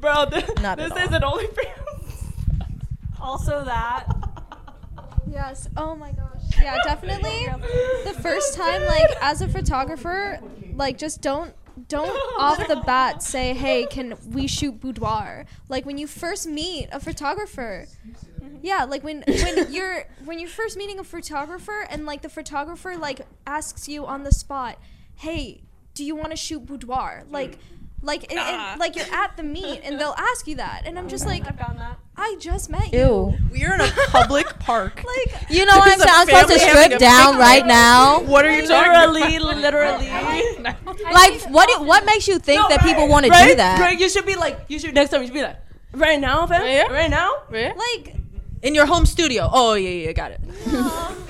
Bro, 0.00 0.26
this, 0.26 0.48
Not 0.62 0.78
this 0.78 0.92
all. 0.92 0.98
isn't 0.98 1.22
OnlyFans. 1.24 2.32
Also 3.20 3.64
that. 3.64 4.06
Yes. 5.30 5.68
Oh 5.76 5.96
my 5.96 6.12
gosh. 6.12 6.42
Yeah, 6.62 6.76
definitely. 6.84 7.48
The 8.04 8.14
first 8.22 8.54
time, 8.54 8.84
like, 8.86 9.10
as 9.20 9.42
a 9.42 9.48
photographer, 9.48 10.38
like, 10.74 10.98
just 10.98 11.20
don't 11.20 11.52
don't 11.88 12.08
off 12.38 12.66
the 12.66 12.76
bat 12.76 13.22
say, 13.22 13.54
"Hey, 13.54 13.86
can 13.86 14.16
we 14.30 14.46
shoot 14.46 14.80
boudoir?" 14.80 15.44
Like 15.68 15.86
when 15.86 15.98
you 15.98 16.06
first 16.06 16.46
meet 16.46 16.88
a 16.92 17.00
photographer. 17.00 17.86
Yeah, 18.62 18.84
like 18.84 19.04
when 19.04 19.22
when 19.26 19.72
you're 19.72 20.04
when 20.24 20.38
you're 20.38 20.48
first 20.48 20.76
meeting 20.76 20.98
a 20.98 21.04
photographer 21.04 21.86
and 21.90 22.06
like 22.06 22.22
the 22.22 22.28
photographer 22.28 22.96
like 22.96 23.20
asks 23.46 23.88
you 23.88 24.06
on 24.06 24.24
the 24.24 24.32
spot, 24.32 24.78
"Hey, 25.14 25.62
do 25.94 26.04
you 26.04 26.16
want 26.16 26.30
to 26.30 26.36
shoot 26.36 26.66
boudoir?" 26.66 27.24
Like 27.30 27.58
like 28.02 28.24
it, 28.24 28.32
it- 28.32 28.38
uh-huh. 28.38 28.76
like 28.78 28.94
you're 28.96 29.12
at 29.12 29.36
the 29.36 29.42
meet 29.42 29.80
and 29.84 29.98
they'll 30.00 30.14
ask 30.16 30.46
you 30.46 30.54
that 30.56 30.82
and 30.86 30.98
I'm 30.98 31.08
just 31.08 31.26
like 31.26 31.46
I've 31.46 31.58
done 31.58 31.76
that. 31.78 31.98
I 32.16 32.36
just 32.40 32.68
met 32.70 32.92
you. 32.92 32.98
Ew. 32.98 33.34
We're 33.52 33.74
in 33.74 33.80
a 33.80 33.88
public 34.08 34.58
park. 34.60 35.02
Like 35.04 35.50
You 35.50 35.66
know 35.66 35.76
what 35.78 35.92
I'm 35.92 35.98
saying? 35.98 36.10
I'm 36.12 36.26
supposed 36.26 36.48
to 36.48 36.58
family 36.58 36.82
strip 36.84 36.98
down 37.00 37.26
picnic. 37.32 37.40
right 37.40 37.66
now. 37.66 38.20
What 38.22 38.44
are 38.44 38.50
you 38.50 38.66
talking 38.66 38.92
Literally, 38.92 39.36
about? 39.36 39.56
literally. 39.58 40.08
Like, 41.12 41.40
what? 41.50 41.68
do- 41.68 41.84
What 41.84 42.04
makes 42.04 42.26
you 42.28 42.38
think 42.38 42.60
No, 42.60 42.68
that 42.68 42.82
people 42.82 43.08
want 43.08 43.24
to 43.26 43.30
do 43.30 43.54
that? 43.56 43.78
Right, 43.80 43.98
you 43.98 44.08
should 44.08 44.26
be 44.26 44.34
like, 44.36 44.58
you 44.68 44.78
should 44.78 44.94
next 44.94 45.10
time 45.10 45.20
you 45.22 45.26
should 45.28 45.34
be 45.34 45.42
like, 45.42 45.56
right 45.92 46.18
now, 46.20 46.46
fam, 46.46 46.66
Yeah. 46.66 46.92
right 46.92 47.10
now. 47.10 47.30
Right? 47.50 47.74
like 47.76 48.14
In 48.62 48.74
your 48.74 48.86
home 48.86 49.06
studio. 49.06 49.48
Oh 49.52 49.74
yeah, 49.74 49.90
yeah, 50.06 50.12
got 50.12 50.32
it. 50.32 50.40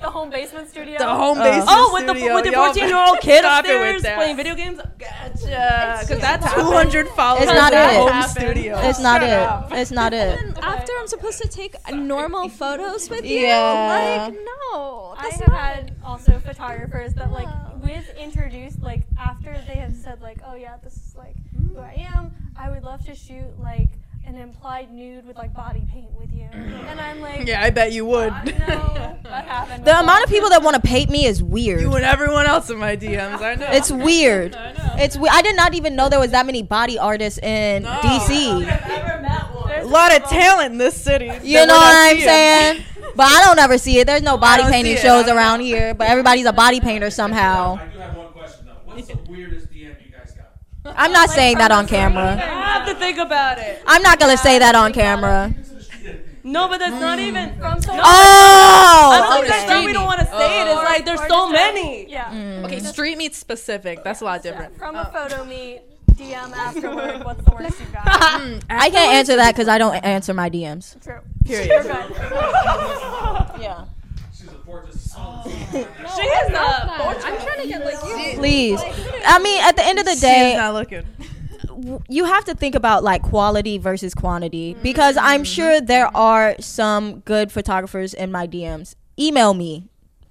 The 0.00 0.10
home 0.10 0.30
basement 0.30 0.68
studio. 0.70 0.96
The 0.98 1.06
home 1.06 1.38
Uh. 1.38 1.44
basement 1.44 1.68
Oh, 1.70 1.90
with 1.92 2.06
the 2.06 2.14
with 2.34 2.44
the 2.44 2.52
14 2.52 2.88
year 2.88 2.96
old 2.96 3.20
kid 3.26 3.40
stop 3.40 3.64
it 3.66 3.78
with 3.78 3.96
upstairs 3.96 4.16
playing 4.16 4.36
video 4.36 4.54
games. 4.54 4.80
Gotcha. 4.98 5.98
Because 6.00 6.20
that's 6.20 6.54
Two 6.54 6.62
hundred 6.62 7.08
followers. 7.08 7.44
It's 7.44 7.52
not 7.52 7.72
in 7.72 7.78
it. 7.78 8.10
Home 8.12 8.22
studio. 8.22 8.78
It's 8.80 8.98
not 9.00 9.20
Shut 9.20 9.30
it. 9.30 9.38
up. 9.38 9.72
It's 9.72 9.90
not 9.90 10.12
it. 10.14 10.38
And 10.40 10.58
after 10.58 10.92
I'm 10.98 11.06
supposed 11.06 11.40
to 11.42 11.48
take 11.48 11.74
normal 11.92 12.48
photos 12.62 13.10
with 13.10 13.24
you. 13.24 13.40
Yeah. 13.40 14.26
Like, 14.28 14.34
no. 14.72 15.14
I 15.18 15.22
That's 15.24 15.40
have 15.40 15.48
not- 15.48 15.58
had 15.60 15.94
also 16.04 16.38
photographers 16.38 17.12
that 17.14 17.30
like 17.30 17.48
with 17.82 18.08
introduced 18.18 18.82
like 18.82 19.02
after 19.18 19.52
they 19.66 19.74
have 19.74 19.94
said 19.94 20.20
like 20.22 20.38
oh 20.46 20.54
yeah 20.54 20.76
this 20.82 20.94
is 20.96 21.14
like 21.16 21.34
who 21.56 21.78
I 21.78 22.06
am 22.14 22.32
I 22.56 22.70
would 22.70 22.82
love 22.84 23.04
to 23.06 23.14
shoot 23.14 23.58
like 23.58 23.88
an 24.34 24.40
implied 24.40 24.92
nude 24.92 25.26
with 25.26 25.36
like 25.36 25.52
body 25.54 25.82
paint 25.92 26.10
with 26.18 26.32
you 26.32 26.44
and 26.52 27.00
I'm 27.00 27.20
like 27.20 27.46
Yeah, 27.46 27.62
I 27.62 27.70
bet 27.70 27.92
you 27.92 28.04
would. 28.06 28.32
I 28.32 28.44
know 28.44 29.16
that 29.24 29.44
happened 29.46 29.84
The 29.84 29.90
before. 29.90 30.02
amount 30.02 30.24
of 30.24 30.30
people 30.30 30.48
that 30.50 30.62
want 30.62 30.76
to 30.76 30.80
paint 30.82 31.10
me 31.10 31.26
is 31.26 31.42
weird. 31.42 31.80
You 31.80 31.92
and 31.94 32.04
everyone 32.04 32.46
else 32.46 32.70
in 32.70 32.78
my 32.78 32.96
DMs. 32.96 33.40
I 33.42 33.54
know. 33.56 33.66
It's 33.70 33.90
weird. 33.90 34.54
I 34.54 34.72
know. 34.72 34.94
It's 34.98 35.16
we- 35.16 35.28
I 35.28 35.42
did 35.42 35.56
not 35.56 35.74
even 35.74 35.96
know 35.96 36.08
there 36.08 36.20
was 36.20 36.30
that 36.30 36.46
many 36.46 36.62
body 36.62 36.98
artists 36.98 37.38
in 37.40 37.82
No. 37.82 37.90
DC. 38.02 38.62
ever 38.66 39.22
met 39.22 39.54
one. 39.54 39.72
a 39.80 39.84
lot 39.84 40.14
of 40.16 40.22
talent 40.28 40.72
in 40.72 40.78
this 40.78 41.00
city. 41.00 41.26
You 41.42 41.58
that 41.58 41.68
know 41.68 41.74
we're 41.74 41.80
what 41.80 41.92
not 41.92 42.08
I'm 42.10 42.16
seeing. 42.16 42.24
saying? 42.26 42.84
But 43.16 43.26
I 43.26 43.42
don't 43.44 43.58
ever 43.58 43.76
see 43.78 43.98
it. 43.98 44.06
There's 44.06 44.22
no 44.22 44.36
body 44.38 44.62
don't 44.62 44.72
painting 44.72 44.94
see 44.96 45.00
it. 45.00 45.02
Shows 45.02 45.28
around 45.28 45.60
here, 45.60 45.94
but 45.94 46.08
everybody's 46.08 46.46
a 46.46 46.52
body 46.52 46.80
painter 46.80 47.10
somehow. 47.10 47.78
I 47.80 47.86
do 47.88 47.98
have 47.98 48.16
one 48.16 48.28
question 48.32 48.66
though. 48.66 48.94
What's 48.94 49.08
the 49.08 49.18
weirdest 49.28 49.70
DM 49.70 49.96
you 50.04 50.12
guys 50.12 50.32
got? 50.32 50.46
I'm 50.96 51.12
not 51.12 51.30
saying 51.30 51.58
that 51.58 51.70
on 51.72 51.86
camera. 51.86 52.32
I 52.34 52.36
have 52.78 52.86
to 52.86 52.94
think 52.94 53.18
about 53.18 53.58
it. 53.58 53.82
I'm 53.86 54.02
not 54.02 54.18
gonna 54.18 54.36
say 54.36 54.58
that 54.58 54.74
on 54.74 54.92
camera. 54.92 55.54
No, 56.42 56.68
but 56.68 56.78
that's 56.78 56.98
not 57.00 57.18
even. 57.18 57.54
from 57.58 57.82
so 57.82 57.92
I 57.92 58.00
Oh, 58.02 59.28
don't 59.28 59.32
think 59.34 59.48
that's 59.48 59.68
why 59.70 59.84
we 59.84 59.92
don't 59.92 60.06
want 60.06 60.20
to 60.20 60.26
say 60.26 60.60
it. 60.62 60.66
It's 60.68 60.82
like 60.82 61.04
there's 61.04 61.20
or 61.20 61.28
so 61.28 61.34
just 61.36 61.50
a- 61.50 61.52
many. 61.52 62.10
yeah 62.10 62.30
Mm. 62.30 62.64
Okay, 62.64 62.78
street 62.80 63.18
meet 63.18 63.34
specific. 63.34 64.02
That's 64.04 64.20
a 64.22 64.24
lot 64.24 64.42
different. 64.42 64.76
from 64.78 64.96
a 64.96 65.04
photo 65.12 65.44
meet 65.44 65.82
DM 66.14 66.52
afterward 66.52 67.24
what's 67.26 67.42
the 67.44 67.50
worst 67.52 67.78
you've 67.80 67.92
got 67.92 68.04
mm, 68.40 68.62
I 68.70 68.90
can't 68.90 69.12
answer 69.12 69.36
that 69.36 69.54
because 69.54 69.68
I 69.68 69.78
don't 69.78 69.94
answer 69.96 70.32
my 70.34 70.48
DMs. 70.50 71.00
true 71.02 71.20
Period. 71.44 71.70
Yeah. 73.60 73.84
She 75.44 75.78
is 75.78 76.48
the. 76.48 76.58
I'm 76.58 77.40
trying 77.46 77.62
to 77.62 77.68
get 77.68 77.84
like 77.84 78.02
you. 78.04 78.38
Please. 78.38 78.80
I 79.26 79.38
mean, 79.38 79.62
at 79.62 79.76
the 79.76 79.84
end 79.84 79.98
of 79.98 80.04
the 80.04 80.12
She's 80.12 80.20
day, 80.20 80.54
not 80.56 80.74
looking. 80.74 81.06
you 82.08 82.24
have 82.24 82.44
to 82.46 82.54
think 82.54 82.74
about 82.74 83.02
like 83.04 83.22
quality 83.22 83.78
versus 83.78 84.14
quantity 84.14 84.74
because 84.82 85.16
I'm 85.16 85.44
sure 85.44 85.80
there 85.80 86.14
are 86.16 86.56
some 86.60 87.20
good 87.20 87.50
photographers 87.52 88.14
in 88.14 88.30
my 88.32 88.46
DMs. 88.46 88.94
Email 89.18 89.54
me. 89.54 89.88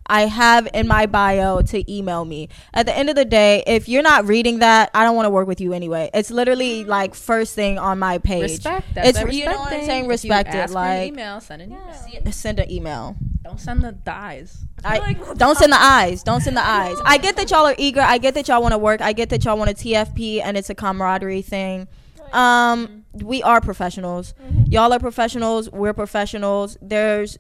I 0.10 0.22
have 0.26 0.68
in 0.74 0.88
my 0.88 1.06
bio 1.06 1.62
to 1.62 1.92
email 1.92 2.26
me. 2.26 2.50
At 2.74 2.86
the 2.86 2.98
end 2.98 3.10
of 3.10 3.16
the 3.16 3.26
day, 3.26 3.64
if 3.68 3.88
you're 3.88 4.02
not 4.02 4.26
reading 4.28 4.60
that, 4.60 4.90
I 4.94 5.04
don't 5.04 5.16
want 5.16 5.28
to 5.28 5.30
work 5.30 5.48
with 5.48 5.62
you 5.62 5.72
anyway. 5.74 6.10
It's 6.14 6.32
literally 6.32 6.84
like 6.84 7.14
first 7.16 7.56
thing 7.56 7.78
on 7.78 8.00
my 8.00 8.18
page. 8.18 8.42
Respect. 8.44 8.94
That's 8.96 9.10
It's 9.10 9.20
you 9.20 9.46
know 9.46 9.52
respect 9.52 9.60
what 9.60 9.74
I'm 9.74 9.86
saying. 9.86 10.08
Respect 10.08 10.50
it. 10.50 10.56
ask 10.58 10.74
for 10.74 10.80
an 10.80 10.86
Like 11.00 11.08
email, 11.10 11.40
send 11.40 11.62
an 11.62 11.72
email. 11.72 12.32
send 12.32 12.60
an 12.60 12.72
email. 12.72 13.16
Don't 13.44 13.60
send 13.60 13.82
the 13.84 13.92
dies. 13.94 14.66
I 14.84 15.14
don't 15.36 15.58
send 15.58 15.72
the 15.72 15.82
eyes. 15.82 16.24
Don't 16.24 16.42
send 16.42 16.56
the 16.58 16.66
eyes. 16.66 16.98
I 17.06 17.18
get 17.18 17.36
that 17.38 17.50
y'all 17.52 17.66
are 17.66 17.76
eager. 17.78 18.02
I 18.02 18.18
get 18.18 18.34
that 18.34 18.48
y'all 18.48 18.62
want 18.62 18.74
to 18.74 18.78
work. 18.78 19.02
I 19.02 19.14
get 19.14 19.30
that 19.30 19.44
y'all 19.46 19.58
want 19.58 19.70
a 19.72 19.74
TFP 19.74 20.42
and 20.44 20.58
it's 20.58 20.70
a 20.70 20.76
camaraderie 20.76 21.42
thing. 21.42 21.88
Um, 22.32 23.06
we 23.14 23.42
are 23.44 23.60
professionals. 23.60 24.34
Y'all 24.68 24.94
are 24.94 25.00
professionals. 25.00 25.70
We're 25.72 25.94
professionals. 25.94 26.78
There's 26.82 27.40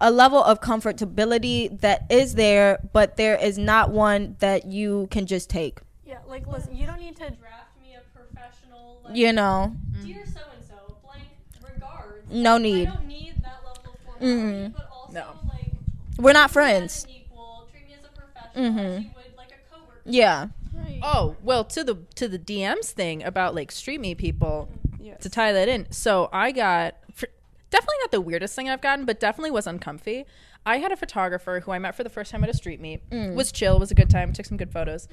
a 0.00 0.10
level 0.10 0.42
of 0.42 0.60
comfortability 0.60 1.80
that 1.80 2.06
is 2.10 2.34
there, 2.34 2.78
but 2.92 3.16
there 3.16 3.36
is 3.36 3.58
not 3.58 3.90
one 3.90 4.36
that 4.40 4.66
you 4.66 5.08
can 5.10 5.26
just 5.26 5.48
take. 5.50 5.80
yeah 6.06 6.18
like 6.28 6.46
listen 6.46 6.74
you 6.76 6.86
don't 6.86 7.00
need 7.00 7.16
to 7.16 7.28
draft 7.30 7.72
me 7.82 7.94
a 7.94 8.02
professional 8.16 9.00
like 9.04 9.16
You 9.16 9.32
know, 9.32 9.74
dear 10.04 10.24
so 10.26 10.40
and 10.54 10.64
so 10.64 10.96
blank 11.04 11.24
regards 11.62 12.24
no 12.30 12.54
I 12.54 12.58
need. 12.58 12.84
don't 12.86 13.06
need 13.06 13.34
that 13.42 13.58
level 13.64 13.92
of 13.92 14.20
formality, 14.20 14.68
Mhm. 14.68 14.74
but 14.76 14.88
also 14.92 15.12
No. 15.12 15.26
like 15.48 15.72
We're 16.18 16.32
not 16.32 16.50
treat 16.50 16.62
as 16.62 16.68
friends. 16.68 17.04
an 17.04 17.10
equal, 17.10 17.68
treat 17.70 17.86
me 17.88 17.94
as 17.98 18.04
a 18.04 18.08
professional, 18.20 18.64
as 18.66 18.72
Mhm. 18.72 19.02
you 19.04 19.10
would 19.16 19.36
like 19.36 19.52
a 19.52 19.74
coworker. 19.74 20.00
Yeah. 20.04 20.46
Oh 21.02 21.36
well, 21.42 21.64
to 21.64 21.84
the 21.84 21.96
to 22.16 22.26
the 22.28 22.38
DMs 22.38 22.90
thing 22.92 23.22
about 23.22 23.54
like 23.54 23.70
street 23.70 24.00
meet 24.00 24.18
people. 24.18 24.68
Yes. 25.00 25.20
To 25.22 25.28
tie 25.30 25.52
that 25.52 25.68
in, 25.68 25.90
so 25.92 26.28
I 26.32 26.50
got 26.52 26.94
fr- 27.06 27.07
definitely 27.70 27.96
not 28.00 28.10
the 28.12 28.20
weirdest 28.20 28.54
thing 28.54 28.68
I've 28.68 28.80
gotten, 28.80 29.04
but 29.04 29.20
definitely 29.20 29.50
was 29.50 29.66
uncomfy. 29.66 30.24
I 30.66 30.78
had 30.78 30.92
a 30.92 30.96
photographer 30.96 31.60
who 31.60 31.72
I 31.72 31.78
met 31.78 31.94
for 31.94 32.02
the 32.04 32.10
first 32.10 32.30
time 32.30 32.42
at 32.44 32.50
a 32.50 32.54
street 32.54 32.80
meet. 32.80 33.08
Mm. 33.10 33.34
Was 33.34 33.52
chill, 33.52 33.78
was 33.78 33.90
a 33.90 33.94
good 33.94 34.10
time, 34.10 34.32
took 34.32 34.46
some 34.46 34.56
good 34.56 34.72
photos. 34.72 35.08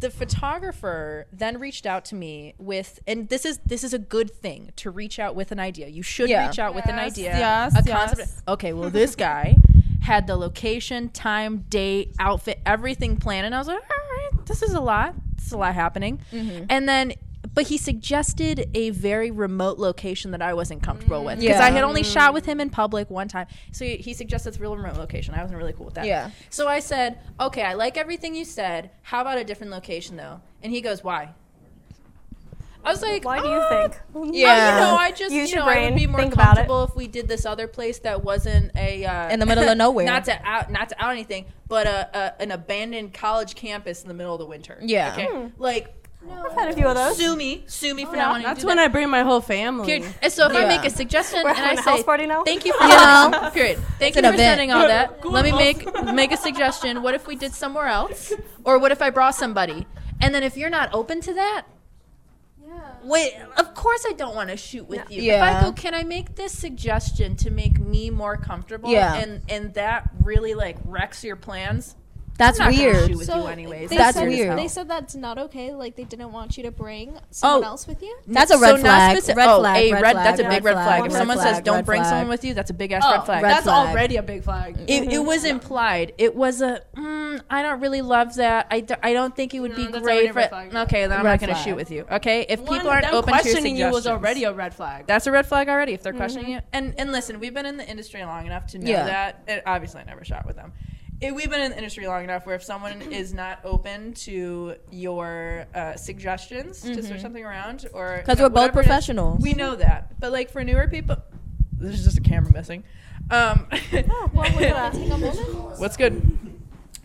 The 0.00 0.10
photographer 0.10 1.26
then 1.32 1.58
reached 1.60 1.86
out 1.86 2.04
to 2.06 2.14
me 2.16 2.54
with, 2.58 2.98
and 3.06 3.28
this 3.28 3.44
is 3.44 3.58
this 3.64 3.84
is 3.84 3.94
a 3.94 3.98
good 3.98 4.30
thing 4.30 4.72
to 4.76 4.90
reach 4.90 5.18
out 5.20 5.36
with 5.36 5.52
an 5.52 5.60
idea. 5.60 5.86
You 5.88 6.02
should 6.02 6.28
Yeah. 6.28 6.48
reach 6.48 6.58
out 6.58 6.74
with 6.74 6.86
an 6.86 6.98
idea, 6.98 7.38
yes, 7.38 7.74
a 7.76 7.82
yes. 7.86 8.08
concept. 8.08 8.42
Okay, 8.48 8.72
well 8.72 8.90
this 8.90 9.14
guy 9.14 9.56
had 10.02 10.26
the 10.26 10.34
location, 10.36 11.08
time, 11.10 11.58
date, 11.68 12.14
outfit, 12.18 12.60
everything 12.66 13.16
planned, 13.16 13.46
and 13.46 13.54
I 13.54 13.58
was 13.58 13.68
like, 13.68 13.78
all 13.78 14.38
right, 14.38 14.46
this 14.46 14.62
is 14.62 14.72
a 14.74 14.80
lot. 14.80 15.14
This 15.36 15.46
is 15.46 15.52
a 15.52 15.58
lot 15.58 15.74
happening. 15.74 16.20
Mm-hmm. 16.32 16.64
And 16.68 16.88
then 16.88 17.12
but 17.54 17.66
he 17.66 17.76
suggested 17.76 18.70
a 18.74 18.90
very 18.90 19.30
remote 19.30 19.78
location 19.78 20.30
that 20.30 20.42
I 20.42 20.54
wasn't 20.54 20.82
comfortable 20.82 21.24
with 21.24 21.38
because 21.40 21.58
Yeah. 21.58 21.64
I 21.64 21.70
had 21.70 21.84
only 21.84 22.02
shot 22.02 22.32
with 22.34 22.46
him 22.46 22.60
in 22.60 22.70
public 22.70 23.10
one 23.10 23.28
time. 23.28 23.46
So 23.72 23.84
he, 23.84 23.96
he 23.96 24.14
suggested 24.14 24.52
this 24.52 24.60
real 24.60 24.76
remote 24.76 24.96
location. 24.96 25.34
I 25.34 25.42
wasn't 25.42 25.58
really 25.58 25.72
cool 25.72 25.86
with 25.86 25.94
that. 25.94 26.06
Yeah. 26.06 26.30
So 26.50 26.66
I 26.68 26.80
said, 26.80 27.18
okay, 27.38 27.62
I 27.62 27.74
like 27.74 27.96
everything 27.96 28.34
you 28.34 28.44
said. 28.44 28.90
How 29.02 29.20
about 29.20 29.38
a 29.38 29.44
different 29.44 29.72
location 29.72 30.16
though? 30.16 30.40
And 30.62 30.72
he 30.72 30.80
goes, 30.80 31.04
why? 31.04 31.34
I 32.84 32.90
was 32.90 33.00
like, 33.00 33.24
Why 33.24 33.38
do 33.40 33.46
you 33.46 33.54
"Uh, 33.54 33.88
think? 33.88 34.34
Yeah. 34.34 34.74
you 34.80 34.80
know, 34.80 34.96
I 34.96 35.12
just 35.12 35.32
Use 35.32 35.50
you 35.50 35.56
know, 35.56 35.66
I 35.66 35.84
would 35.84 35.94
be 35.94 36.08
more 36.08 36.20
Think 36.20 36.34
comfortable 36.34 36.82
if 36.82 36.96
we 36.96 37.06
did 37.06 37.28
this 37.28 37.46
other 37.46 37.68
place 37.68 38.00
that 38.00 38.24
wasn't 38.24 38.72
a 38.76 39.04
uh, 39.04 39.28
In 39.28 39.38
the 39.38 39.46
middle 39.46 39.68
of 39.68 39.76
nowhere. 39.78 40.04
not 40.04 40.24
to 40.24 40.40
out, 40.44 40.72
not 40.72 40.88
to 40.88 41.00
out 41.04 41.12
anything, 41.12 41.44
but 41.68 41.86
a, 41.86 42.18
a 42.18 42.42
an 42.42 42.50
abandoned 42.50 43.14
college 43.14 43.54
campus 43.54 44.02
in 44.02 44.08
the 44.08 44.14
middle 44.14 44.34
of 44.34 44.40
the 44.40 44.46
winter. 44.46 44.78
Yeah. 44.82 45.12
Okay. 45.12 45.26
Hmm. 45.30 45.46
Like, 45.62 45.94
I've 46.30 46.52
had 46.52 46.68
a 46.70 46.72
few 46.74 46.86
of 46.86 46.94
those. 46.96 47.16
sue 47.16 47.34
me, 47.36 47.64
sue 47.66 47.94
me 47.94 48.04
oh, 48.06 48.10
for 48.10 48.16
yeah. 48.16 48.22
not 48.22 48.30
wanting 48.30 48.42
to 48.44 48.48
That's 48.50 48.60
do 48.62 48.66
when 48.68 48.76
that. 48.76 48.84
I 48.84 48.88
bring 48.88 49.10
my 49.10 49.22
whole 49.22 49.40
family. 49.40 49.86
Period. 49.86 50.14
And 50.22 50.32
so 50.32 50.46
if 50.48 50.56
I 50.56 50.66
make 50.66 50.84
a 50.84 50.90
suggestion 50.90 51.40
We're 51.42 51.50
and 51.50 51.58
I 51.58 51.60
having 51.62 51.78
a 51.78 51.82
say, 51.82 51.90
house 51.90 52.02
party 52.04 52.26
now? 52.26 52.44
thank 52.44 52.64
you 52.64 52.72
for 52.78 52.84
You 52.84 52.90
sending, 52.90 53.40
know? 53.42 53.50
period. 53.50 53.78
Thank 53.98 54.16
It's 54.16 54.16
you 54.16 54.18
an 54.28 54.30
for 54.30 54.34
event. 54.34 54.38
sending 54.38 54.72
all 54.72 54.86
that. 54.86 55.24
Let 55.24 55.44
me 55.44 55.52
make 55.52 56.04
make 56.14 56.32
a 56.32 56.36
suggestion. 56.36 57.02
What 57.02 57.14
if 57.14 57.26
we 57.26 57.36
did 57.36 57.52
somewhere 57.52 57.86
else, 57.86 58.32
or 58.64 58.78
what 58.78 58.92
if 58.92 59.02
I 59.02 59.10
brought 59.10 59.34
somebody? 59.34 59.86
And 60.20 60.34
then 60.34 60.42
if 60.42 60.56
you're 60.56 60.70
not 60.70 60.90
open 60.94 61.20
to 61.22 61.34
that, 61.34 61.64
Yeah. 62.64 62.70
wait. 63.02 63.34
Of 63.56 63.74
course 63.74 64.04
I 64.08 64.12
don't 64.12 64.34
want 64.36 64.50
to 64.50 64.56
shoot 64.56 64.86
with 64.88 65.10
you. 65.10 65.18
If 65.18 65.24
Yeah. 65.24 65.58
I 65.58 65.62
go, 65.62 65.72
can 65.72 65.94
I 65.94 66.04
make 66.04 66.36
this 66.36 66.56
suggestion 66.56 67.34
to 67.36 67.50
make 67.50 67.78
me 67.80 68.10
more 68.10 68.36
comfortable? 68.36 68.90
Yeah. 68.90 69.14
And 69.16 69.42
and 69.48 69.74
that 69.74 70.10
really 70.22 70.54
like 70.54 70.76
wrecks 70.84 71.24
your 71.24 71.36
plans. 71.36 71.96
That's 72.38 72.58
I'm 72.58 72.72
not 72.72 72.78
weird. 72.80 73.08
shoot 73.08 73.18
with 73.18 73.28
you 73.28 73.46
anyways. 73.46 73.90
They 73.90 73.96
That's 73.96 74.16
said, 74.16 74.26
weird. 74.28 74.58
They 74.58 74.66
said 74.66 74.88
that's 74.88 75.14
not 75.14 75.38
okay. 75.38 75.74
Like 75.74 75.96
they 75.96 76.04
didn't 76.04 76.32
want 76.32 76.56
you 76.56 76.62
to 76.64 76.70
bring 76.70 77.18
someone 77.30 77.62
Oh. 77.62 77.66
else 77.66 77.86
with 77.86 78.02
you. 78.02 78.16
That's 78.26 78.50
a 78.50 78.54
So 78.54 78.60
red 78.60 78.72
not 78.76 78.80
flag. 78.82 79.16
speci- 79.18 79.36
red 79.36 79.48
oh, 79.48 79.60
flag. 79.60 79.76
a 79.84 79.92
red 79.92 80.02
red, 80.02 80.12
flag, 80.12 80.24
that's 80.24 80.40
a 80.40 80.48
big 80.48 80.64
red 80.64 80.72
flag. 80.74 81.06
If 81.06 81.12
someone 81.12 81.38
says 81.38 81.60
don't 81.60 81.84
bring 81.86 82.02
someone 82.04 82.28
with 82.28 82.44
you, 82.44 82.54
that's 82.54 82.70
a 82.70 82.74
big 82.74 82.90
ass 82.92 83.02
Oh, 83.06 83.12
red 83.16 83.24
flag. 83.26 83.42
Red 83.42 83.52
that's 83.52 83.64
flag. 83.64 83.88
already 83.90 84.16
a 84.16 84.22
big 84.22 84.42
flag. 84.42 84.76
It, 84.88 85.12
it 85.12 85.18
was 85.24 85.44
implied. 85.44 86.14
It 86.18 86.34
was 86.34 86.62
a. 86.62 86.82
Mm, 86.96 87.42
I 87.50 87.62
don't 87.62 87.80
really 87.80 88.02
love 88.02 88.34
that. 88.36 88.66
I, 88.70 88.80
do, 88.80 88.94
I 89.02 89.12
don't 89.12 89.36
think 89.36 89.54
it 89.54 89.60
would 89.60 89.76
No, 89.76 89.76
be 89.92 90.00
great 90.00 90.32
for. 90.32 90.40
Okay, 90.40 91.06
then 91.06 91.18
I'm 91.18 91.24
Red 91.24 91.40
not 91.40 91.40
going 91.40 91.54
to 91.54 91.62
shoot 91.62 91.76
with 91.76 91.90
you. 91.90 92.06
Okay, 92.10 92.46
if 92.48 92.60
One, 92.60 92.76
people 92.78 92.90
aren't 92.90 93.04
them 93.04 93.14
open 93.14 93.32
to 93.32 93.36
your 93.36 93.42
questioning 93.42 93.76
you 93.76 93.90
was 93.90 94.06
already 94.06 94.44
a 94.44 94.52
red 94.52 94.74
flag. 94.74 95.06
That's 95.06 95.26
a 95.26 95.32
red 95.32 95.46
flag 95.46 95.68
already. 95.68 95.92
If 95.92 96.02
they're 96.02 96.12
questioning 96.12 96.50
you, 96.52 96.60
and 96.72 96.94
and 96.98 97.12
listen, 97.12 97.38
we've 97.40 97.54
been 97.54 97.66
in 97.66 97.76
the 97.76 97.88
industry 97.88 98.24
long 98.24 98.46
enough 98.46 98.66
to 98.68 98.78
know 98.78 98.90
Yeah. 98.90 99.04
that. 99.04 99.42
And 99.46 99.62
obviously, 99.66 100.00
I 100.00 100.04
never 100.04 100.24
shot 100.24 100.46
with 100.46 100.56
them. 100.56 100.72
It, 101.22 101.34
we've 101.34 101.48
been 101.48 101.60
in 101.60 101.70
the 101.70 101.76
industry 101.78 102.06
long 102.06 102.24
enough 102.24 102.46
where 102.46 102.56
if 102.56 102.62
someone 102.64 103.00
is 103.12 103.32
not 103.32 103.60
open 103.64 104.12
to 104.14 104.74
your 104.90 105.66
uh, 105.74 105.94
suggestions 105.96 106.80
to 106.82 107.02
switch 107.02 107.20
something 107.20 107.44
around, 107.44 107.86
or 107.94 108.18
Because 108.18 108.40
we're 108.40 108.48
both 108.48 108.64
it 108.66 108.68
is, 108.70 108.74
professionals. 108.74 109.40
we 109.42 109.52
know 109.54 109.76
that. 109.76 110.18
But 110.20 110.32
like 110.32 110.50
for 110.50 110.62
newer 110.64 110.88
people, 110.88 111.16
there's 111.72 112.04
just 112.04 112.18
a 112.18 112.20
camera 112.20 112.52
missing. 112.52 112.84
Um, 113.30 113.66
Well, 113.72 114.52
look 114.52 114.62
at 114.62 114.74
that. 114.74 114.92
Take 114.94 115.06
a 115.06 115.16
moment. 115.16 115.78
What's 115.78 115.96
good? 115.96 116.20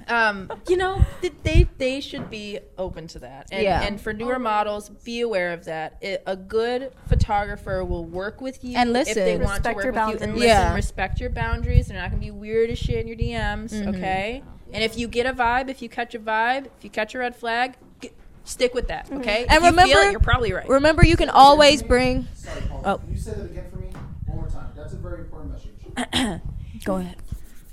Um, 0.09 0.49
you 0.69 0.77
know, 0.77 1.03
they 1.43 1.67
they 1.77 1.99
should 2.01 2.29
be 2.29 2.59
open 2.77 3.07
to 3.09 3.19
that. 3.19 3.47
And, 3.51 3.63
Yeah. 3.63 3.81
and 3.81 3.99
for 3.99 4.13
newer 4.13 4.39
models, 4.39 4.89
be 4.89 5.21
aware 5.21 5.51
of 5.53 5.65
that. 5.65 5.97
It, 6.01 6.23
a 6.25 6.35
good 6.35 6.91
photographer 7.07 7.83
will 7.83 8.05
work 8.05 8.39
with 8.41 8.63
you 8.63 8.77
And 8.77 8.95
if 8.95 9.13
they 9.13 9.37
listen. 9.37 9.43
want 9.43 9.63
to 9.63 9.69
Respect 9.69 9.75
work 9.75 9.83
your 9.85 9.93
with 9.93 9.97
you 9.97 10.01
and 10.01 10.19
boundaries. 10.19 10.39
listen. 10.39 10.47
Yeah. 10.47 10.73
Respect 10.75 11.19
your 11.19 11.29
boundaries. 11.29 11.87
They're 11.87 11.97
not 12.01 12.09
gonna 12.11 12.21
be 12.21 12.31
weird 12.31 12.69
as 12.69 12.77
shit 12.79 12.97
in 12.99 13.07
your 13.07 13.17
DMs. 13.17 13.71
Mm-hmm. 13.73 13.89
Okay. 13.89 14.43
And 14.73 14.83
if 14.83 14.97
you 14.97 15.07
get 15.07 15.25
a 15.25 15.33
vibe, 15.33 15.69
if 15.69 15.81
you 15.81 15.89
catch 15.89 16.13
a 16.15 16.19
vibe, 16.19 16.65
if 16.77 16.83
you 16.83 16.89
catch 16.89 17.15
a 17.15 17.19
red 17.19 17.35
flag, 17.35 17.75
g 18.01 18.11
stick 18.43 18.73
with 18.73 18.87
that. 18.89 19.09
Okay. 19.11 19.45
And 19.49 19.51
if 19.51 19.53
you 19.53 19.59
feel 19.59 19.69
remember- 19.71 20.07
it, 20.07 20.11
you're 20.11 20.19
probably 20.19 20.53
right. 20.53 20.67
Remember, 20.69 21.05
you 21.05 21.15
can 21.17 21.29
always 21.29 21.81
bring. 21.83 22.27
Sorry, 22.33 22.61
Paul. 22.69 22.81
Oh. 22.85 22.97
Can 22.99 23.11
you 23.11 23.17
say 23.17 23.31
that 23.31 23.45
again 23.45 23.65
for 23.71 23.77
me 23.77 23.87
one 24.25 24.37
more 24.37 24.47
time? 24.49 24.69
That's 24.75 24.93
a 24.93 24.97
very 24.97 25.19
important 25.21 25.51
message. 25.53 26.41
Go 26.85 26.95
ahead. 26.97 27.15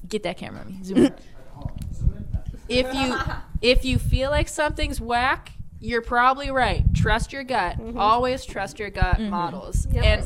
Get 0.09 0.23
that 0.25 0.37
camera 0.37 0.61
on 0.63 0.67
me. 0.69 0.79
Zoom 0.85 0.99
in. 1.07 1.15
Hold 1.53 1.71
on. 1.71 1.95
Zoom 1.95 2.15
in. 2.17 2.54
If 2.69 2.93
you 2.95 3.17
if 3.63 3.85
you 3.85 3.99
feel 3.99 4.31
like 4.31 4.49
something's 4.49 5.01
whack, 5.01 5.53
you're 5.81 6.03
probably 6.03 6.51
right. 6.51 6.83
Trust 6.95 7.33
your 7.33 7.45
gut. 7.45 7.79
Mm-hmm. 7.79 7.99
Always 7.99 8.45
trust 8.45 8.79
your 8.79 8.91
gut 8.91 9.17
mm-hmm. 9.17 9.31
models 9.31 9.87
and 9.95 10.25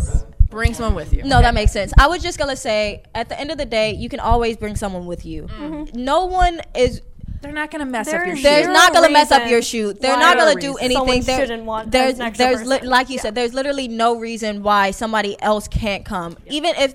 bring 0.50 0.74
someone 0.74 0.94
with 0.94 1.12
you. 1.12 1.24
No, 1.24 1.40
that 1.40 1.54
makes 1.54 1.72
sense. 1.72 1.92
I 1.98 2.06
was 2.06 2.22
just 2.22 2.38
gonna 2.38 2.56
say, 2.56 3.02
at 3.14 3.28
the 3.28 3.38
end 3.38 3.50
of 3.50 3.58
the 3.58 3.66
day, 3.66 3.92
you 3.92 4.08
can 4.08 4.20
always 4.20 4.56
bring 4.56 4.76
someone 4.76 5.06
with 5.06 5.26
you. 5.26 5.44
Mm-hmm. 5.44 6.02
No 6.02 6.26
one 6.26 6.60
is. 6.74 7.02
they're 7.40 7.52
not 7.52 7.70
gonna 7.70 7.86
mess 7.86 8.06
There 8.06 8.20
up 8.20 8.26
your 8.26 8.34
is 8.34 8.40
shoot. 8.40 8.44
There's 8.44 8.64
Zero 8.64 8.72
not 8.72 8.92
gonna 8.92 9.10
mess 9.10 9.30
up 9.30 9.48
your 9.48 9.62
shoot. 9.62 10.00
They're 10.00 10.16
not 10.16 10.36
gonna 10.36 10.60
do 10.60 10.76
anything. 10.76 10.96
Someone 10.96 11.20
There- 11.22 11.40
shouldn't 11.40 11.64
want 11.64 11.90
there's 11.90 12.20
an 12.20 12.32
there's 12.34 12.64
li- 12.64 12.80
like 12.82 13.10
you 13.10 13.18
said, 13.18 13.34
there's 13.34 13.54
literally 13.54 13.88
no 13.88 14.18
reason 14.18 14.62
why 14.62 14.92
somebody 14.92 15.40
else 15.42 15.68
can't 15.68 16.04
come. 16.04 16.36
Even 16.46 16.74
if 16.76 16.94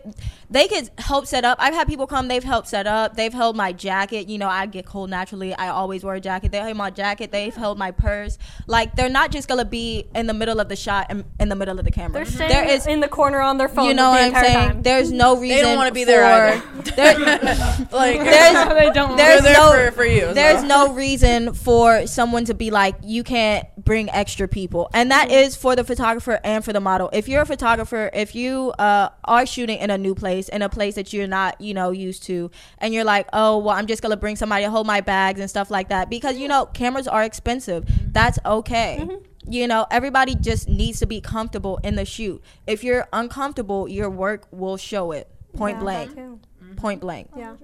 they 0.54 0.68
could 0.68 0.90
help 1.00 1.26
set 1.26 1.44
up. 1.44 1.58
I've 1.60 1.74
had 1.74 1.88
people 1.88 2.06
come. 2.08 2.28
They've 2.28 2.44
helped 2.44 2.68
set 2.68 2.86
up. 2.86 3.16
They've 3.16 3.34
held 3.34 3.56
my 3.56 3.74
jacket. 3.74 4.30
You 4.30 4.38
know, 4.38 4.48
I 4.48 4.68
get 4.68 4.86
cold 4.86 5.10
naturally. 5.10 5.54
I 5.56 5.70
always 5.70 6.04
wear 6.04 6.16
a 6.16 6.22
jacket. 6.22 6.52
They 6.52 6.60
held 6.60 6.78
my 6.78 6.92
jacket. 6.92 7.32
They've 7.32 7.56
held 7.56 7.78
my 7.80 7.90
purse. 7.92 8.38
Like 8.68 8.96
they're 8.96 9.10
not 9.10 9.32
just 9.32 9.48
gonna 9.48 9.66
be 9.66 10.06
in 10.14 10.28
the 10.28 10.34
middle 10.34 10.60
of 10.60 10.70
the 10.70 10.76
shot 10.76 11.08
and 11.10 11.26
in 11.40 11.50
the 11.50 11.56
middle 11.56 11.80
of 11.80 11.86
the 11.86 11.92
camera. 11.92 12.24
They're 12.24 12.26
staying 12.26 12.50
there 12.52 12.68
is 12.70 12.86
in 12.86 13.00
the 13.00 13.08
corner 13.08 13.42
on 13.42 13.58
their 13.58 13.68
phone. 13.68 13.88
you 13.88 13.94
know 13.96 14.12
the 14.12 14.18
what 14.30 14.36
I'm 14.36 14.44
saying? 14.46 14.70
Time. 14.70 14.82
There's 14.84 15.12
no 15.12 15.38
reason 15.40 15.58
They 15.58 15.62
don't 15.64 15.76
wanna 15.76 15.92
be 15.92 16.04
there 16.04 16.62
for- 16.62 16.78
either. 16.78 16.92
there- 16.96 17.20
like 17.92 18.20
there's 18.20 18.70
they 18.80 18.92
don't. 18.94 19.18
there's 19.18 19.42
they're 19.42 19.54
there 19.54 19.54
no 19.54 19.72
for, 19.90 19.92
for 19.98 20.06
you. 20.06 20.34
there's 20.34 20.62
so. 20.62 20.68
no 20.68 20.94
reason 20.94 21.54
for 21.54 22.06
someone 22.06 22.46
to 22.46 22.54
be 22.54 22.70
like 22.70 22.96
you 23.04 23.24
can't 23.24 23.66
bring 23.84 24.10
extra 24.12 24.48
people 24.48 24.90
and 24.94 25.12
that 25.12 25.32
is 25.32 25.56
for 25.56 25.76
the 25.76 25.84
photographer 25.84 26.40
and 26.44 26.64
for 26.64 26.72
the 26.74 26.80
model 26.80 27.10
if 27.12 27.28
you're 27.28 27.42
a 27.42 27.46
photographer 27.46 28.10
if 28.14 28.36
you 28.36 28.72
uh, 28.80 29.10
are 29.26 29.46
shooting 29.46 29.78
in 29.80 29.90
a 29.90 29.98
new 29.98 30.14
place 30.16 30.43
in 30.50 30.62
a 30.62 30.70
place 30.70 30.96
that 30.96 31.14
you're 31.14 31.28
not 31.28 31.60
you 31.62 31.74
know 31.74 31.92
used 31.92 32.24
to. 32.24 32.50
And 32.80 32.94
you're 32.94 33.04
like 33.04 33.28
oh 33.34 33.58
well 33.58 33.76
i'm 33.76 33.88
just 33.88 34.02
gonna 34.02 34.18
bring 34.18 34.36
somebody 34.36 34.64
to 34.66 34.72
hold 34.72 34.88
my 34.88 35.02
bags 35.02 35.40
and 35.40 35.50
stuff 35.50 35.70
like 35.72 35.90
that. 35.90 36.10
Because 36.10 36.38
you 36.38 36.48
know 36.48 36.66
cameras 36.68 37.08
are 37.08 37.24
expensive. 37.24 37.86
Mm-hmm. 37.86 38.12
That's 38.12 38.40
okay. 38.46 39.00
Mm-hmm. 39.02 39.52
You 39.52 39.68
know 39.68 39.86
everybody 39.92 40.36
just 40.36 40.70
needs 40.70 41.00
to 41.00 41.06
be 41.06 41.20
comfortable 41.22 41.80
in 41.84 41.96
the 41.96 42.06
shoot. 42.06 42.42
If 42.68 42.84
you're 42.84 43.08
uncomfortable 43.14 43.88
your 43.88 44.10
work 44.10 44.48
will 44.52 44.78
show 44.78 45.12
it 45.12 45.28
point 45.56 45.78
Yeah, 45.78 45.82
blank. 45.82 46.10
that 46.10 46.16
too. 46.16 46.40
Mm-hmm. 46.64 46.76
point 46.76 47.02
blank. 47.02 47.30
Yeah. 47.38 47.56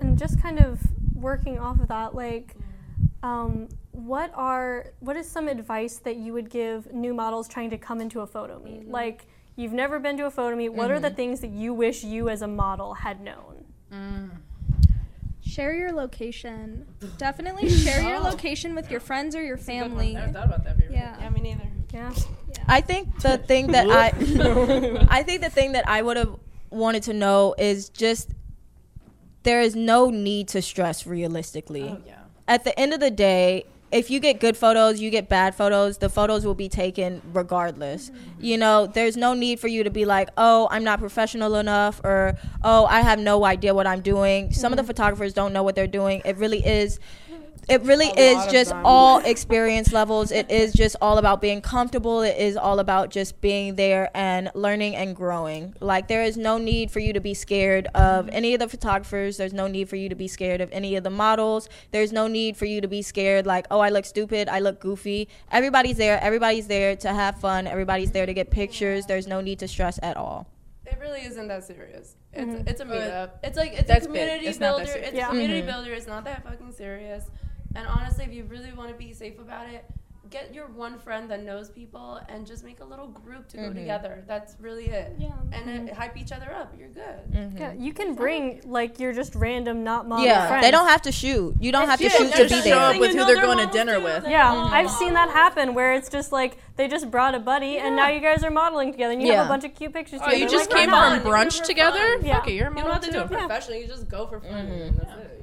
And 0.00 0.18
just 0.18 0.40
kind 0.42 0.58
of 0.58 0.80
working 1.14 1.58
off 1.58 1.80
of 1.80 1.88
that, 1.88 2.14
like, 2.14 2.54
um, 3.22 3.68
what 3.92 4.30
are 4.34 4.92
what 5.00 5.16
is 5.16 5.28
some 5.28 5.48
advice 5.48 5.96
that 5.98 6.16
you 6.16 6.32
would 6.34 6.50
give 6.50 6.92
new 6.92 7.14
models 7.14 7.48
trying 7.48 7.70
to 7.70 7.78
come 7.78 8.00
into 8.00 8.20
a 8.20 8.26
photo 8.26 8.58
meet? 8.60 8.88
Like, 8.88 9.26
you've 9.56 9.72
never 9.72 9.98
been 9.98 10.16
to 10.18 10.26
a 10.26 10.30
photo 10.30 10.54
meet. 10.54 10.70
What 10.70 10.90
are 10.90 11.00
the 11.00 11.08
mm-hmm. 11.08 11.16
things 11.16 11.40
that 11.40 11.50
you 11.50 11.74
wish 11.74 12.04
you 12.04 12.28
as 12.28 12.42
a 12.42 12.46
model 12.46 12.94
had 12.94 13.20
known? 13.20 13.64
Mm. 13.92 14.30
Share 15.44 15.74
your 15.74 15.92
location. 15.92 16.86
Definitely 17.18 17.70
share 17.84 18.02
your 18.02 18.16
oh. 18.16 18.24
location 18.24 18.74
with 18.74 18.90
your 18.90 19.00
friends 19.00 19.34
or 19.34 19.42
your 19.42 19.56
family. 19.56 20.16
I 20.16 20.20
never 20.20 20.32
thought 20.32 20.46
about 20.46 20.64
that. 20.64 20.76
before. 20.76 20.92
Yeah. 20.92 21.16
Yeah, 21.20 21.30
me 21.30 21.40
neither. 21.40 21.68
Yeah. 21.92 22.12
I 22.68 22.80
think 22.80 23.20
the 23.20 23.38
thing 23.38 23.68
that 23.68 23.88
I 23.88 24.08
I 25.08 25.22
think 25.22 25.42
the 25.42 25.50
thing 25.50 25.72
that 25.72 25.88
I 25.88 26.02
would 26.02 26.16
have 26.16 26.36
wanted 26.70 27.04
to 27.04 27.12
know 27.12 27.54
is 27.58 27.88
just 27.88 28.30
there 29.44 29.60
is 29.60 29.76
no 29.76 30.10
need 30.10 30.48
to 30.48 30.62
stress 30.62 31.06
realistically. 31.06 31.84
Oh, 31.84 32.02
yeah. 32.04 32.18
At 32.48 32.64
the 32.64 32.78
end 32.78 32.92
of 32.92 33.00
the 33.00 33.10
day, 33.10 33.66
if 33.96 34.10
you 34.10 34.20
get 34.20 34.40
good 34.40 34.56
photos, 34.56 35.00
you 35.00 35.10
get 35.10 35.28
bad 35.28 35.54
photos, 35.54 35.98
the 35.98 36.08
photos 36.08 36.44
will 36.44 36.54
be 36.54 36.68
taken 36.68 37.22
regardless. 37.32 38.10
Mm-hmm. 38.10 38.44
You 38.44 38.58
know, 38.58 38.86
there's 38.86 39.16
no 39.16 39.32
need 39.32 39.58
for 39.58 39.68
you 39.68 39.84
to 39.84 39.90
be 39.90 40.04
like, 40.04 40.28
"Oh, 40.36 40.68
I'm 40.70 40.84
not 40.84 40.98
professional 40.98 41.56
enough," 41.56 42.00
or 42.04 42.36
"Oh, 42.62 42.84
I 42.86 43.00
have 43.00 43.18
no 43.18 43.44
idea 43.44 43.74
what 43.74 43.86
I'm 43.86 44.02
doing." 44.02 44.52
Some 44.52 44.72
of 44.72 44.76
the 44.76 44.82
mm-hmm. 44.82 44.88
photographers 44.88 45.32
don't 45.32 45.52
know 45.52 45.62
what 45.62 45.74
they're 45.74 45.86
doing. 45.86 46.20
It 46.24 46.36
really 46.36 46.64
is 46.64 47.00
it 47.68 47.82
really 47.82 48.06
is 48.06 48.46
just 48.46 48.72
all 48.84 49.18
experience 49.24 49.92
levels. 49.92 50.30
It 50.30 50.50
is 50.50 50.72
just 50.72 50.96
all 51.00 51.18
about 51.18 51.40
being 51.40 51.60
comfortable. 51.60 52.22
It 52.22 52.36
is 52.36 52.56
all 52.56 52.78
about 52.78 53.10
just 53.10 53.40
being 53.40 53.74
there 53.74 54.10
and 54.14 54.50
learning 54.54 54.94
and 54.94 55.16
growing. 55.16 55.74
Like 55.80 56.06
there 56.08 56.22
is 56.22 56.36
no 56.36 56.58
need 56.58 56.90
for 56.90 57.00
you 57.00 57.12
to 57.12 57.20
be 57.20 57.34
scared 57.34 57.88
of 57.94 58.28
any 58.30 58.54
of 58.54 58.60
the 58.60 58.68
photographers. 58.68 59.36
There's 59.36 59.52
no 59.52 59.66
need 59.66 59.88
for 59.88 59.96
you 59.96 60.08
to 60.08 60.14
be 60.14 60.28
scared 60.28 60.60
of 60.60 60.70
any 60.72 60.96
of 60.96 61.04
the 61.04 61.10
models. 61.10 61.68
There's 61.90 62.12
no 62.12 62.28
need 62.28 62.56
for 62.56 62.66
you 62.66 62.80
to 62.80 62.88
be 62.88 63.02
scared 63.02 63.46
like, 63.46 63.66
"Oh, 63.70 63.80
I 63.80 63.88
look 63.88 64.04
stupid. 64.04 64.48
I 64.48 64.60
look 64.60 64.80
goofy." 64.80 65.28
Everybody's 65.50 65.96
there. 65.96 66.20
Everybody's 66.22 66.68
there 66.68 66.94
to 66.96 67.12
have 67.12 67.40
fun. 67.40 67.66
Everybody's 67.66 68.12
there 68.12 68.26
to 68.26 68.34
get 68.34 68.50
pictures. 68.50 69.06
There's 69.06 69.26
no 69.26 69.40
need 69.40 69.58
to 69.58 69.68
stress 69.68 69.98
at 70.02 70.16
all. 70.16 70.46
It 70.96 71.00
really 71.02 71.20
isn't 71.26 71.48
that 71.48 71.64
serious. 71.64 72.16
It's 72.32 72.50
Mhm. 72.50 72.68
it's 72.68 72.80
a 72.80 72.84
meetup. 72.84 73.30
It's 73.42 73.56
like 73.56 73.72
it's 73.74 73.86
That's 73.88 74.06
a 74.06 74.08
community 74.08 74.46
It's 74.46 74.58
builder. 74.58 74.82
It's 74.84 75.12
Yeah. 75.14 75.26
a 75.26 75.28
community 75.30 75.62
Mhm. 75.62 75.66
builder. 75.66 75.92
It's 75.92 76.06
not 76.06 76.24
that 76.24 76.42
fucking 76.42 76.72
serious. 76.72 77.24
And 77.74 77.86
honestly, 77.86 78.24
if 78.24 78.32
you 78.32 78.44
really 78.44 78.72
want 78.72 78.90
to 78.90 78.96
be 78.96 79.12
safe 79.12 79.38
about 79.38 79.68
it, 79.68 79.84
get 80.30 80.54
your 80.54 80.66
one 80.66 80.98
friend 80.98 81.30
that 81.30 81.42
knows 81.42 81.70
people 81.70 82.20
and 82.28 82.46
just 82.46 82.64
make 82.64 82.80
a 82.80 82.84
little 82.84 83.06
group 83.08 83.48
to 83.48 83.56
go 83.56 83.62
Mhm. 83.64 83.74
together. 83.74 84.24
That's 84.26 84.56
really 84.60 84.86
it. 84.88 85.12
Yeah. 85.18 85.30
And 85.52 85.90
uh, 85.90 85.94
hype 85.94 86.16
each 86.16 86.32
other 86.32 86.52
up. 86.52 86.74
You're 86.78 86.88
good. 86.88 87.30
Mhm. 87.32 87.58
Yeah, 87.58 87.72
you 87.72 87.92
can 87.92 88.14
bring 88.14 88.60
like 88.64 88.98
your 88.98 89.12
just 89.12 89.34
random 89.34 89.84
not 89.84 90.08
model 90.08 90.24
Yeah, 90.24 90.48
friends. 90.48 90.64
they 90.64 90.70
don't 90.70 90.88
have 90.88 91.02
to 91.02 91.12
shoot. 91.12 91.54
You 91.60 91.72
don't 91.72 91.88
have 91.88 91.98
to 92.00 92.08
shoot 92.10 92.32
to 92.32 92.46
just 92.48 92.64
be 92.64 92.70
show 92.70 92.76
there. 92.76 92.94
up 92.94 92.98
with 92.98 93.12
who 93.14 93.24
they're 93.24 93.40
going 93.40 93.58
to 93.58 93.66
dinner 93.72 94.00
with. 94.00 94.24
They- 94.24 94.30
Yeah, 94.32 94.52
Oh. 94.52 94.68
I've 94.72 94.90
seen 94.90 95.14
that 95.14 95.30
happen 95.30 95.74
where 95.74 95.92
it's 95.94 96.08
just 96.08 96.32
like 96.32 96.56
they 96.76 96.88
just 96.88 97.10
brought 97.10 97.34
a 97.34 97.38
buddy 97.40 97.78
and 97.78 97.96
now 97.96 98.08
you 98.08 98.20
guys 98.20 98.44
are 98.44 98.50
modeling 98.50 98.92
together 98.92 99.12
and 99.14 99.22
you 99.22 99.32
have 99.32 99.46
a 99.46 99.48
bunch 99.48 99.64
of 99.64 99.74
cute 99.74 99.92
pictures 99.92 100.20
Oh, 100.22 100.26
together. 100.26 100.42
you 100.42 100.48
just 100.48 100.70
like, 100.70 100.80
came 100.80 100.90
why 100.90 101.18
from 101.18 101.26
brunch 101.30 101.44
You 101.44 101.50
do 101.50 101.56
it 101.56 101.60
for 101.60 101.66
together? 101.66 101.98
fun. 102.18 102.24
Yeah. 102.24 102.34
Fuck 102.36 102.48
it, 102.48 102.52
you're 102.52 102.68
a 102.68 102.70
You 102.70 102.82
don't 102.82 102.92
have 102.92 103.00
to 103.02 103.10
do 103.12 103.20
it 103.20 103.26
professionally. 103.28 103.80
You 103.82 103.86
just 103.86 104.08
go 104.08 104.26
for 104.26 104.40
fun. 104.40 104.66
Mhm. 104.66 104.96
That's 104.96 105.10
it. 105.18 105.35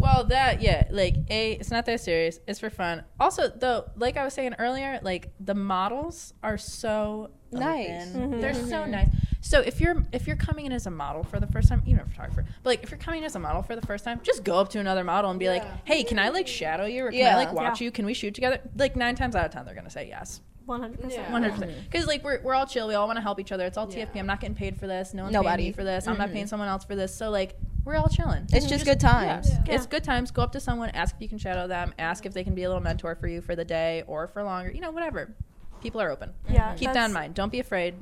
You 0.00 0.06
know. 0.06 0.12
Well, 0.14 0.24
that 0.24 0.60
yeah, 0.62 0.86
like 0.90 1.14
a, 1.30 1.52
it's 1.52 1.70
not 1.70 1.86
that 1.86 2.00
serious. 2.00 2.40
It's 2.48 2.58
for 2.60 2.70
fun. 2.70 3.04
Also, 3.18 3.48
though, 3.48 3.90
like 3.96 4.16
I 4.16 4.24
was 4.24 4.34
saying 4.34 4.54
earlier, 4.58 4.98
like 5.02 5.32
the 5.40 5.54
models 5.54 6.34
are 6.42 6.58
so 6.58 7.30
Nice. 7.52 8.14
open. 8.14 8.32
Mhm. 8.32 8.40
They're 8.40 8.54
so 8.54 8.84
nice. 8.86 9.08
So 9.40 9.60
if 9.60 9.80
you're 9.80 10.04
if 10.12 10.26
you're 10.26 10.36
coming 10.36 10.66
in 10.66 10.72
as 10.72 10.86
a 10.86 10.90
model 10.90 11.24
for 11.24 11.40
the 11.40 11.46
first 11.48 11.68
time, 11.68 11.82
even 11.86 12.00
a 12.00 12.04
photographer, 12.06 12.44
but 12.62 12.70
like 12.70 12.82
if 12.82 12.90
you're 12.90 12.98
coming 12.98 13.18
in 13.20 13.24
as 13.24 13.34
a 13.36 13.40
model 13.40 13.62
for 13.62 13.74
the 13.74 13.84
first 13.86 14.04
time, 14.04 14.20
just 14.22 14.44
go 14.44 14.58
up 14.58 14.68
to 14.70 14.78
another 14.78 15.02
model 15.04 15.30
and 15.30 15.40
be 15.40 15.48
like, 15.48 15.64
"Hey, 15.84 16.04
can 16.04 16.18
I 16.18 16.28
like 16.28 16.46
shadow 16.46 16.84
you 16.84 17.06
or 17.06 17.10
can 17.10 17.20
I 17.20 17.22
Yeah. 17.30 17.36
like 17.36 17.52
watch 17.52 17.80
Yeah. 17.80 17.86
you? 17.86 17.90
Can 17.90 18.06
we 18.06 18.14
shoot 18.14 18.34
together?" 18.34 18.60
Like 18.76 18.94
nine 18.96 19.16
times 19.16 19.34
out 19.34 19.46
of 19.46 19.50
ten, 19.52 19.64
they're 19.64 19.74
gonna 19.74 19.90
say 19.90 20.06
yes. 20.08 20.40
100%. 20.66 21.10
Yeah. 21.10 21.22
One 21.32 21.42
hundred 21.42 21.52
percent. 21.54 21.72
Because 21.90 22.06
like 22.06 22.22
we're, 22.22 22.40
we're 22.42 22.54
all 22.54 22.66
chill. 22.66 22.86
We 22.86 22.94
all 22.94 23.08
want 23.08 23.16
to 23.16 23.22
help 23.22 23.40
each 23.40 23.50
other. 23.50 23.66
It's 23.66 23.76
all 23.76 23.88
Yeah. 23.90 24.04
TFP. 24.04 24.20
I'm 24.20 24.26
not 24.26 24.40
getting 24.40 24.54
paid 24.54 24.78
for 24.78 24.86
this. 24.86 25.12
No 25.14 25.24
one's 25.24 25.32
Nobody. 25.32 25.62
paying 25.64 25.70
me 25.70 25.72
for 25.72 25.82
this. 25.82 26.06
I'm 26.06 26.16
not 26.18 26.28
Mhm. 26.28 26.32
paying 26.34 26.46
someone 26.46 26.68
else 26.68 26.84
for 26.84 26.94
this. 26.94 27.12
So 27.12 27.30
like 27.30 27.56
we're 27.84 27.96
all 27.96 28.08
chilling. 28.08 28.46
It's 28.52 28.66
just 28.66 28.84
good 28.84 29.00
times. 29.00 29.48
Yeah. 29.50 29.64
Yeah. 29.66 29.74
It's 29.74 29.86
good 29.86 30.04
times. 30.04 30.30
Go 30.30 30.42
up 30.42 30.52
to 30.52 30.60
someone, 30.60 30.90
ask 30.90 31.14
if 31.16 31.22
you 31.22 31.28
can 31.28 31.38
shadow 31.38 31.66
them, 31.66 31.94
ask 31.98 32.26
if 32.26 32.32
they 32.32 32.44
can 32.44 32.54
be 32.54 32.64
a 32.64 32.68
little 32.68 32.82
mentor 32.82 33.14
for 33.14 33.26
you 33.26 33.40
for 33.40 33.56
the 33.56 33.64
day 33.64 34.04
or 34.06 34.28
for 34.28 34.42
longer. 34.42 34.70
You 34.70 34.80
know, 34.80 34.90
whatever. 34.90 35.34
People 35.80 36.00
are 36.00 36.10
open. 36.10 36.32
Yeah, 36.48 36.74
Keep 36.74 36.92
that 36.92 37.06
in 37.06 37.12
mind. 37.12 37.34
Don't 37.34 37.50
be 37.50 37.60
afraid 37.60 37.94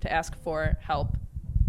to 0.00 0.12
ask 0.12 0.36
for 0.42 0.76
help 0.82 1.16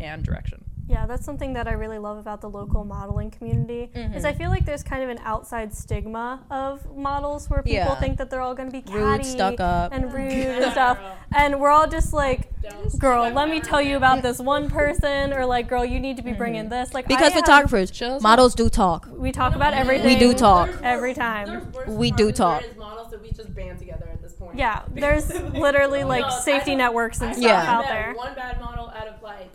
and 0.02 0.24
direction. 0.24 0.63
Yeah, 0.86 1.06
that's 1.06 1.26
something 1.26 1.54
that 1.54 1.68
I 1.68 1.72
really 1.72 1.98
love 1.98 2.18
about 2.18 2.42
the 2.42 2.50
local 2.50 2.84
modeling 2.84 3.32
community. 3.32 3.90
Is 3.96 4.24
Mhm. 4.24 4.26
I 4.28 4.34
feel 4.34 4.50
like 4.50 4.66
there's 4.66 4.84
kind 4.84 5.02
of 5.02 5.10
an 5.10 5.20
outside 5.24 5.74
stigma 5.74 6.42
of 6.52 6.94
models 6.96 7.50
where 7.50 7.62
people 7.64 7.78
Yeah. 7.78 7.96
think 7.96 8.18
that 8.18 8.30
they're 8.30 8.42
all 8.42 8.54
going 8.54 8.68
to 8.70 8.72
be 8.74 8.82
catty 8.82 9.00
Rude, 9.02 9.26
stuck 9.26 9.60
up. 9.62 9.94
and 9.94 10.14
rude 10.14 10.32
and 10.34 10.72
stuff, 10.74 10.98
and 11.34 11.60
we're 11.62 11.70
all 11.70 11.88
just 11.88 12.12
like, 12.14 12.52
girl, 13.00 13.30
let 13.30 13.50
me 13.50 13.62
tell 13.62 13.82
you 13.82 13.96
about 13.96 14.22
this 14.24 14.40
one 14.40 14.70
person, 14.70 15.32
or 15.34 15.46
like, 15.46 15.68
girl, 15.70 15.86
you 15.86 16.00
need 16.02 16.18
to 16.18 16.24
be 16.24 16.34
bringing 16.34 16.68
this. 16.68 16.94
Like, 16.94 17.08
Because 17.08 17.32
I 17.32 17.40
photographers, 17.40 17.90
Chills. 17.90 18.22
models 18.22 18.54
do 18.54 18.68
talk. 18.70 19.08
we 19.16 19.32
talk 19.32 19.56
about 19.56 19.74
everything. 19.74 20.06
We 20.06 20.16
do 20.18 20.34
talk. 20.34 20.70
Every 20.84 21.14
time. 21.14 21.72
We 21.88 22.12
do 22.12 22.32
talk. 22.34 22.62
than 22.62 22.78
models, 22.78 23.08
so 23.10 23.18
we 23.24 23.32
just 23.32 23.56
band 23.56 23.80
together 23.80 24.10
at 24.12 24.22
this 24.22 24.34
point. 24.34 24.58
Yeah, 24.60 24.82
there's 24.94 25.34
literally 25.54 26.04
like 26.04 26.24
No, 26.26 26.30
safety 26.30 26.76
networks 26.76 27.22
and 27.22 27.34
stuff 27.34 27.46
Yeah. 27.46 27.72
out 27.78 27.86
met 27.86 27.90
there. 27.92 28.14
One 28.16 28.36
bad 28.36 28.60
model 28.60 28.90
out 28.90 29.08
of 29.08 29.22
like 29.24 29.50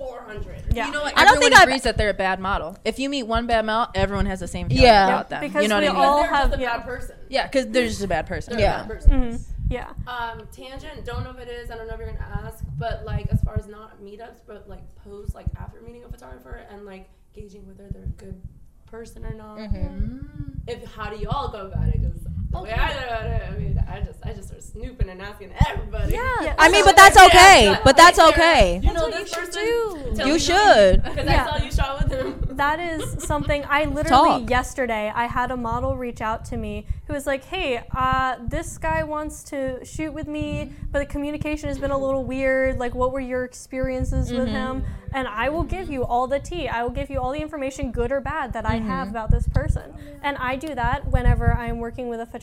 400. 0.00 0.64
Yeah. 0.74 0.86
You 0.86 0.92
know 0.92 1.02
what? 1.02 1.12
I 1.16 1.24
don't 1.24 1.34
everyone 1.36 1.40
think 1.40 1.54
I've- 1.54 1.62
agrees 1.64 1.82
that 1.82 1.96
they're 1.98 2.10
a 2.10 2.14
bad 2.14 2.40
model. 2.40 2.76
If 2.84 2.98
you 2.98 3.08
meet 3.10 3.24
one 3.24 3.46
bad 3.46 3.66
model, 3.66 3.92
everyone 3.94 4.26
has 4.26 4.40
the 4.40 4.48
same 4.48 4.68
feeling 4.68 4.84
Yeah. 4.84 5.06
about 5.08 5.28
them. 5.28 5.40
Because 5.42 5.62
you 5.62 5.68
know 5.68 5.78
we 5.78 5.86
what 5.88 5.94
I 5.94 5.98
mean? 5.98 6.08
all 6.08 6.22
they're 6.22 6.30
have- 6.30 6.48
just 6.50 6.58
a 6.58 6.62
yeah. 6.62 6.76
bad 6.78 6.86
person. 6.86 7.16
yeah, 7.28 7.46
because 7.46 7.66
they're 7.68 7.86
just 7.86 8.02
a 8.02 8.08
bad 8.08 8.26
person. 8.26 8.52
They're 8.54 8.62
Yeah. 8.62 8.78
bad 8.78 8.88
person. 8.88 9.10
Mhm. 9.12 9.40
Yeah. 9.68 9.90
Um, 10.08 10.48
tangent, 10.50 11.04
don't 11.04 11.22
know 11.22 11.30
if 11.30 11.38
it 11.38 11.48
is. 11.48 11.70
I 11.70 11.76
don't 11.76 11.86
know 11.86 11.94
if 11.94 12.00
you're 12.00 12.10
gonna 12.12 12.42
ask, 12.44 12.64
but 12.78 13.04
like 13.04 13.26
as 13.30 13.40
far 13.42 13.56
as 13.58 13.68
not 13.68 14.00
meetups, 14.02 14.40
but 14.46 14.68
like 14.68 14.80
posts 15.04 15.34
like 15.34 15.46
after 15.60 15.80
meeting 15.82 16.02
a 16.04 16.08
photographer 16.08 16.60
and 16.70 16.84
like 16.86 17.08
gauging 17.34 17.66
whether 17.68 17.86
they're 17.90 18.02
a 18.02 18.06
good 18.06 18.40
person 18.90 19.24
or 19.24 19.32
not. 19.34 19.58
Mm. 19.58 20.24
If 20.66 20.92
how 20.94 21.10
do 21.10 21.16
you 21.18 21.28
all 21.28 21.48
go 21.52 21.66
about 21.66 21.86
it? 21.88 22.00
Because 22.02 22.26
the 22.50 22.62
way 22.62 22.72
I 22.72 22.88
go 22.92 23.54
I 23.54 23.58
mean, 23.58 23.84
I 23.88 24.00
just 24.00 24.18
I 24.24 24.32
just 24.32 24.48
start 24.48 24.62
snooping 24.62 25.08
and 25.08 25.20
asking 25.22 25.52
everybody. 25.68 26.12
Yeah. 26.14 26.54
I 26.58 26.68
mean, 26.70 26.84
but 26.84 26.96
that's 26.96 27.16
okay. 27.16 27.64
yeah, 27.64 27.80
But 27.84 27.96
that's 27.96 28.18
okay. 28.18 28.80
You 28.82 28.92
know 28.92 29.02
what 29.08 29.12
this 29.12 29.30
you 29.36 29.44
should 29.44 29.52
person. 29.52 30.14
do. 30.14 30.26
You 30.28 30.38
should. 30.38 31.02
Because 31.10 31.26
Yeah. 31.26 31.48
I 31.50 31.58
saw 31.58 31.64
you 31.64 31.70
shot 31.72 32.02
with 32.04 32.12
him. 32.12 32.46
That 32.60 32.78
is 32.78 33.24
something 33.24 33.64
I 33.66 33.86
literally 33.86 34.40
Talk. 34.42 34.50
yesterday 34.50 35.10
I 35.14 35.24
had 35.28 35.50
a 35.50 35.56
model 35.56 35.96
reach 35.96 36.20
out 36.20 36.44
to 36.46 36.58
me 36.58 36.84
who 37.06 37.14
was 37.14 37.26
like, 37.26 37.44
"Hey, 37.44 37.82
uh, 37.96 38.36
this 38.46 38.76
guy 38.76 39.02
wants 39.02 39.42
to 39.44 39.82
shoot 39.82 40.12
with 40.12 40.26
me, 40.28 40.70
but 40.92 40.98
the 40.98 41.06
communication 41.06 41.68
has 41.70 41.78
been 41.78 41.90
a 41.90 41.96
little 41.96 42.22
weird. 42.22 42.78
Like, 42.78 42.94
what 42.94 43.12
were 43.12 43.20
your 43.20 43.44
experiences 43.44 44.30
with 44.30 44.48
him?" 44.48 44.84
And 45.14 45.26
I 45.26 45.48
will 45.48 45.62
give 45.62 45.88
you 45.90 46.04
all 46.04 46.26
the 46.26 46.38
tea. 46.38 46.68
I 46.68 46.82
will 46.82 46.90
give 46.90 47.08
you 47.08 47.18
all 47.18 47.32
the 47.32 47.40
information, 47.40 47.92
good 47.92 48.12
or 48.12 48.20
bad, 48.20 48.52
that 48.52 48.66
I 48.66 48.76
have 48.76 49.08
about 49.08 49.30
this 49.30 49.48
person. 49.48 49.94
And 50.22 50.36
I 50.36 50.56
do 50.56 50.74
that 50.74 51.06
whenever 51.06 51.52
I'm 51.54 51.78
working 51.78 52.08
with 52.10 52.20
a 52.20 52.26
photographer 52.26 52.39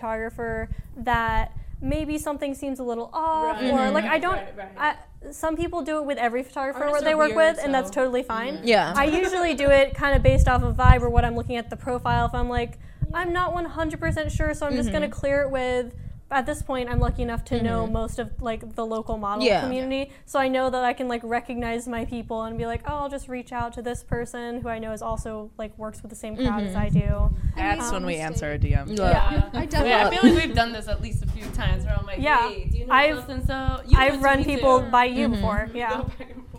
that 0.95 1.51
maybe 1.81 2.17
something 2.17 2.55
seems 2.55 2.79
a 2.79 2.83
little 2.83 3.09
off, 3.13 3.61
Right. 3.61 3.71
or 3.71 3.91
like 3.91 4.05
I 4.05 4.17
don't. 4.19 4.35
right, 4.37 4.57
right. 4.57 4.69
I, 4.77 5.31
some 5.31 5.55
people 5.57 5.81
do 5.81 5.97
it 5.97 6.05
with 6.05 6.17
every 6.17 6.43
photographer 6.43 6.83
Artists 6.85 7.03
they 7.03 7.15
work 7.15 7.35
weird, 7.35 7.55
with, 7.57 7.63
and 7.65 7.73
that's 7.73 7.89
totally 7.89 8.23
fine. 8.23 8.59
Yeah. 8.63 8.93
I 8.95 9.05
usually 9.05 9.53
do 9.55 9.69
it 9.69 9.93
kind 9.93 10.15
of 10.15 10.23
based 10.23 10.47
off 10.47 10.63
of 10.63 10.75
vibe 10.77 11.01
or 11.01 11.09
what 11.09 11.25
I'm 11.25 11.35
looking 11.35 11.55
at 11.57 11.69
the 11.69 11.75
profile. 11.75 12.25
If 12.27 12.33
I'm 12.33 12.49
like, 12.49 12.79
I'm 13.13 13.33
not 13.33 13.53
100% 13.53 14.31
sure, 14.31 14.53
so 14.53 14.65
I'm 14.65 14.73
just 14.75 14.89
Mm-hmm. 14.89 14.93
gonna 14.93 15.09
clear 15.09 15.41
it 15.41 15.51
with. 15.51 15.93
At 16.29 16.45
this 16.45 16.61
point, 16.61 16.89
I'm 16.89 16.99
lucky 16.99 17.21
enough 17.21 17.45
to 17.45 17.63
know 17.63 17.83
mm-hmm. 17.83 17.93
most 17.93 18.19
of 18.19 18.41
like 18.41 18.75
the 18.75 18.85
local 18.85 19.17
model 19.17 19.45
Yeah. 19.45 19.61
community, 19.61 20.11
so 20.25 20.39
I 20.39 20.49
know 20.49 20.69
that 20.69 20.83
I 20.83 20.91
can 20.91 21.07
like 21.07 21.21
recognize 21.23 21.87
my 21.87 22.03
people 22.03 22.43
and 22.43 22.57
be 22.57 22.65
like, 22.65 22.81
oh, 22.85 22.95
I'll 22.95 23.09
just 23.09 23.29
reach 23.29 23.53
out 23.53 23.71
to 23.73 23.81
this 23.81 24.03
person 24.03 24.59
who 24.61 24.67
I 24.67 24.77
know 24.77 24.91
is 24.91 25.01
also 25.01 25.51
like 25.57 25.77
works 25.77 26.01
with 26.01 26.09
the 26.09 26.17
same 26.17 26.35
crowd 26.35 26.63
as 26.63 26.73
mm-hmm. 26.73 26.81
I 26.81 26.89
do. 26.89 27.35
That's 27.55 27.87
um, 27.87 27.93
when 27.93 28.05
we 28.05 28.17
answer 28.17 28.51
a 28.51 28.59
DM. 28.59 28.97
Yeah. 28.97 29.31
Yeah. 29.31 29.49
I 29.53 29.63
Yeah, 29.87 30.07
I 30.07 30.09
feel 30.09 30.33
like 30.33 30.45
we've 30.45 30.55
done 30.55 30.73
this 30.73 30.89
at 30.89 31.01
least 31.01 31.23
a 31.23 31.27
few 31.27 31.45
times 31.51 31.85
where 31.85 31.97
I'm 31.97 32.05
like, 32.05 32.19
Yeah. 32.19 32.49
hey, 32.49 32.65
do 32.65 32.77
you 32.77 32.87
know 32.87 32.93
I've- 32.93 33.45
so? 33.47 33.81
You 33.87 33.97
I've 33.97 34.21
run 34.21 34.43
people 34.43 34.81
by 34.81 35.05
you 35.05 35.27
mm-hmm. 35.27 35.35
before. 35.35 35.69
Yeah. 35.73 36.03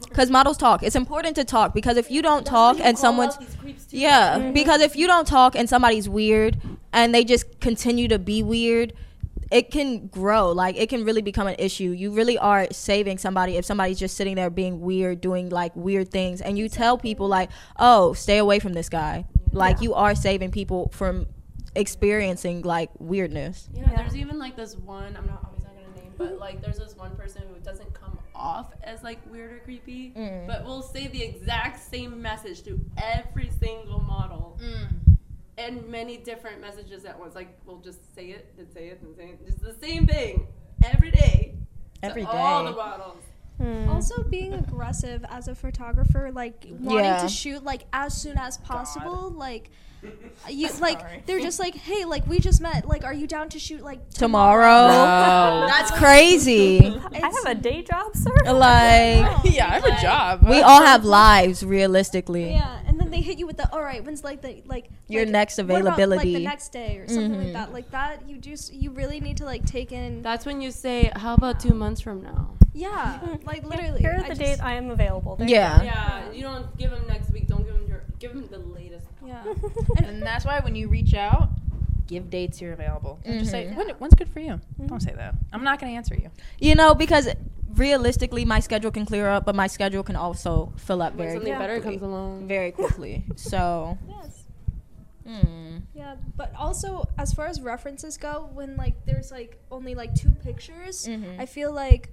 Because 0.08 0.30
models 0.30 0.56
talk. 0.56 0.82
It's 0.82 0.96
important 0.96 1.36
to 1.36 1.44
talk 1.44 1.74
because 1.74 1.98
if 1.98 2.10
you 2.10 2.22
don't 2.22 2.46
talk 2.46 2.80
and 2.80 2.98
someone's 2.98 3.36
yeah, 3.90 4.38
Mm-hmm. 4.38 4.52
because 4.52 4.80
if 4.80 4.96
you 4.96 5.06
don't 5.06 5.26
talk 5.26 5.54
and 5.54 5.68
somebody's 5.68 6.08
weird 6.08 6.58
and 6.92 7.14
they 7.14 7.24
just 7.24 7.60
continue 7.60 8.08
to 8.08 8.18
be 8.18 8.42
weird, 8.42 8.94
it 9.50 9.70
can 9.70 10.08
grow. 10.08 10.52
Like 10.52 10.76
it 10.76 10.88
can 10.88 11.04
really 11.04 11.22
become 11.22 11.46
an 11.46 11.56
issue. 11.58 11.90
You 11.90 12.10
really 12.10 12.38
are 12.38 12.66
saving 12.70 13.18
somebody 13.18 13.56
if 13.56 13.64
somebody's 13.64 13.98
just 13.98 14.16
sitting 14.16 14.36
there 14.36 14.50
being 14.50 14.80
weird, 14.80 15.20
doing 15.20 15.48
like 15.48 15.74
weird 15.74 16.10
things, 16.10 16.40
and 16.40 16.58
you 16.58 16.68
tell 16.68 16.98
people 16.98 17.28
like, 17.28 17.50
"Oh, 17.78 18.12
stay 18.12 18.38
away 18.38 18.58
from 18.58 18.72
this 18.72 18.88
guy." 18.88 19.26
Like 19.52 19.80
you 19.80 19.94
are 19.94 20.14
saving 20.14 20.50
people 20.50 20.90
from 20.92 21.26
experiencing 21.74 22.62
like 22.62 22.90
weirdness. 22.98 23.68
Yeah, 23.72 23.94
there's 23.96 24.16
even 24.16 24.38
like 24.38 24.56
this 24.56 24.76
one. 24.76 25.16
I'm 25.16 25.26
not 25.26 25.44
always 25.44 25.62
not 25.62 25.74
gonna 25.74 26.02
name, 26.02 26.12
but 26.16 26.38
like 26.40 26.60
there's 26.60 26.78
this 26.78 26.96
one 26.96 27.16
person 27.16 27.42
who 27.52 27.58
doesn't 27.60 27.94
come 27.94 28.18
off 28.34 28.72
as 28.82 29.02
like 29.02 29.18
weird 29.30 29.52
or 29.52 29.58
creepy, 29.60 30.12
mm. 30.16 30.46
but 30.46 30.64
will 30.64 30.82
say 30.82 31.08
the 31.08 31.22
exact 31.22 31.82
same 31.82 32.20
message 32.20 32.62
to 32.62 32.80
every 32.96 33.50
single 33.58 34.00
model. 34.00 34.58
Mm. 34.62 34.88
And 35.58 35.88
many 35.88 36.16
different 36.16 36.60
messages 36.60 37.04
at 37.04 37.18
once. 37.18 37.34
Like 37.34 37.48
we'll 37.66 37.80
just 37.80 38.14
say 38.14 38.26
it 38.26 38.54
and 38.58 38.72
say 38.72 38.88
it 38.88 39.00
and 39.02 39.14
say 39.16 39.30
it. 39.30 39.44
Just 39.44 39.60
the 39.60 39.74
same 39.86 40.06
thing 40.06 40.46
every 40.84 41.10
day. 41.10 41.54
Every 42.02 42.22
All 42.24 42.64
the 42.64 42.72
models. 42.72 43.24
Hmm. 43.58 43.88
Also, 43.90 44.22
being 44.22 44.52
aggressive 44.54 45.24
as 45.28 45.48
a 45.48 45.54
photographer, 45.54 46.30
like 46.32 46.64
wanting 46.80 47.04
Yeah. 47.04 47.18
to 47.22 47.28
shoot 47.28 47.64
like 47.64 47.86
as 47.92 48.14
soon 48.14 48.38
as 48.38 48.56
possible, 48.58 49.30
like 49.30 49.70
you 50.48 50.68
like 50.80 51.26
they're 51.26 51.40
just 51.40 51.58
like, 51.58 51.74
hey, 51.74 52.04
like 52.04 52.24
we 52.28 52.38
just 52.38 52.60
met, 52.60 52.86
like 52.86 53.04
are 53.04 53.12
you 53.12 53.26
down 53.26 53.48
to 53.48 53.58
shoot 53.58 53.82
like 53.82 54.10
Tomorrow, 54.10 54.86
No, 54.88 55.66
that's 55.72 55.90
crazy. 55.90 56.78
I 56.86 57.18
have 57.18 57.46
a 57.46 57.54
day 57.60 57.82
job, 57.82 58.14
sir. 58.14 58.30
Like 58.46 59.26
yeah, 59.44 59.66
I 59.66 59.74
have 59.80 59.84
a 59.84 60.00
job. 60.00 60.48
we 60.48 60.60
all 60.60 60.82
have 60.84 61.04
lives, 61.04 61.64
realistically. 61.66 62.50
Yeah, 62.52 62.78
and 62.86 63.00
then 63.00 63.10
they 63.10 63.20
hit 63.20 63.38
you 63.40 63.46
with 63.48 63.56
the 63.56 63.68
all 63.72 63.82
right. 63.82 64.04
When's 64.04 64.22
like 64.22 64.40
the 64.40 64.62
like 64.66 64.86
Your 65.08 65.24
like, 65.24 65.32
next 65.32 65.58
what 65.58 65.64
about, 65.64 65.84
like 65.84 65.94
availability. 65.94 66.34
the 66.34 66.44
next 66.44 66.68
day 66.68 66.98
or 66.98 67.08
something 67.08 67.32
Mhm. 67.32 67.44
like 67.46 67.52
that. 67.54 67.72
Like 67.72 67.90
that, 67.90 68.28
you 68.28 68.38
just 68.38 68.72
you 68.72 68.92
really 68.92 69.18
need 69.18 69.36
to 69.38 69.44
like 69.44 69.64
take 69.66 69.90
in. 69.90 70.22
That's 70.22 70.46
when 70.46 70.60
you 70.60 70.70
say, 70.70 71.10
"How 71.16 71.34
about 71.34 71.58
two 71.58 71.74
months 71.74 72.00
from 72.00 72.22
now?" 72.22 72.50
Yeah, 72.78 73.36
like 73.44 73.64
literally. 73.64 74.00
Here's 74.00 74.22
I 74.22 74.28
the 74.28 74.34
just- 74.34 74.40
date 74.40 74.60
I 74.62 74.74
am 74.74 74.90
available. 74.90 75.36
There 75.36 75.48
you 75.48 75.54
Yeah. 75.54 75.82
Yeah, 75.82 76.32
you 76.32 76.42
don't 76.42 76.76
give 76.78 76.90
them 76.90 77.04
next 77.08 77.30
week. 77.32 77.46
Don't 77.48 77.64
give 77.64 77.74
them 77.74 77.86
your. 77.88 78.02
Give 78.18 78.32
them 78.34 78.46
the 78.50 78.58
latest. 78.58 79.06
Yeah. 79.24 79.42
And 80.04 80.22
that's 80.22 80.44
why 80.44 80.60
when 80.60 80.74
you 80.74 80.88
reach 80.88 81.14
out, 81.14 81.50
give 82.06 82.30
dates 82.30 82.60
you're 82.60 82.72
available. 82.72 83.18
And 83.24 83.38
Just 83.40 83.50
say 83.50 83.68
when, 83.72 83.88
when's 84.00 84.14
good 84.14 84.28
for 84.30 84.40
you. 84.40 84.60
Don't 84.86 85.00
say 85.00 85.12
that. 85.14 85.34
I'm 85.52 85.62
not 85.64 85.78
going 85.80 85.92
to 85.92 85.96
answer 85.96 86.14
you. 86.14 86.30
You 86.58 86.74
know, 86.74 86.94
because 86.94 87.28
realistically, 87.74 88.44
my 88.44 88.60
schedule 88.60 88.90
can 88.90 89.06
clear 89.06 89.28
up, 89.28 89.44
but 89.44 89.54
my 89.54 89.66
schedule 89.66 90.02
can 90.02 90.16
also 90.16 90.72
fill 90.76 91.02
up 91.02 91.14
When 91.14 91.26
very 91.26 91.36
something 91.38 91.58
better 91.58 91.74
quickly. 91.80 91.98
comes 91.98 92.02
along. 92.02 92.48
very 92.48 92.70
quickly. 92.80 93.24
So, 93.36 93.98
Yes. 94.08 94.44
hmm. 95.26 95.76
Yeah, 95.94 96.16
but 96.36 96.52
also 96.56 97.08
as 97.18 97.32
far 97.32 97.46
as 97.46 97.60
references 97.60 98.16
go, 98.16 98.48
when 98.54 98.76
like 98.76 99.04
there's 99.04 99.30
like 99.30 99.58
only 99.70 99.94
like 99.94 100.14
two 100.14 100.30
pictures, 100.30 101.06
Mhm. 101.06 101.38
I 101.38 101.46
feel 101.46 101.72
like 101.72 102.10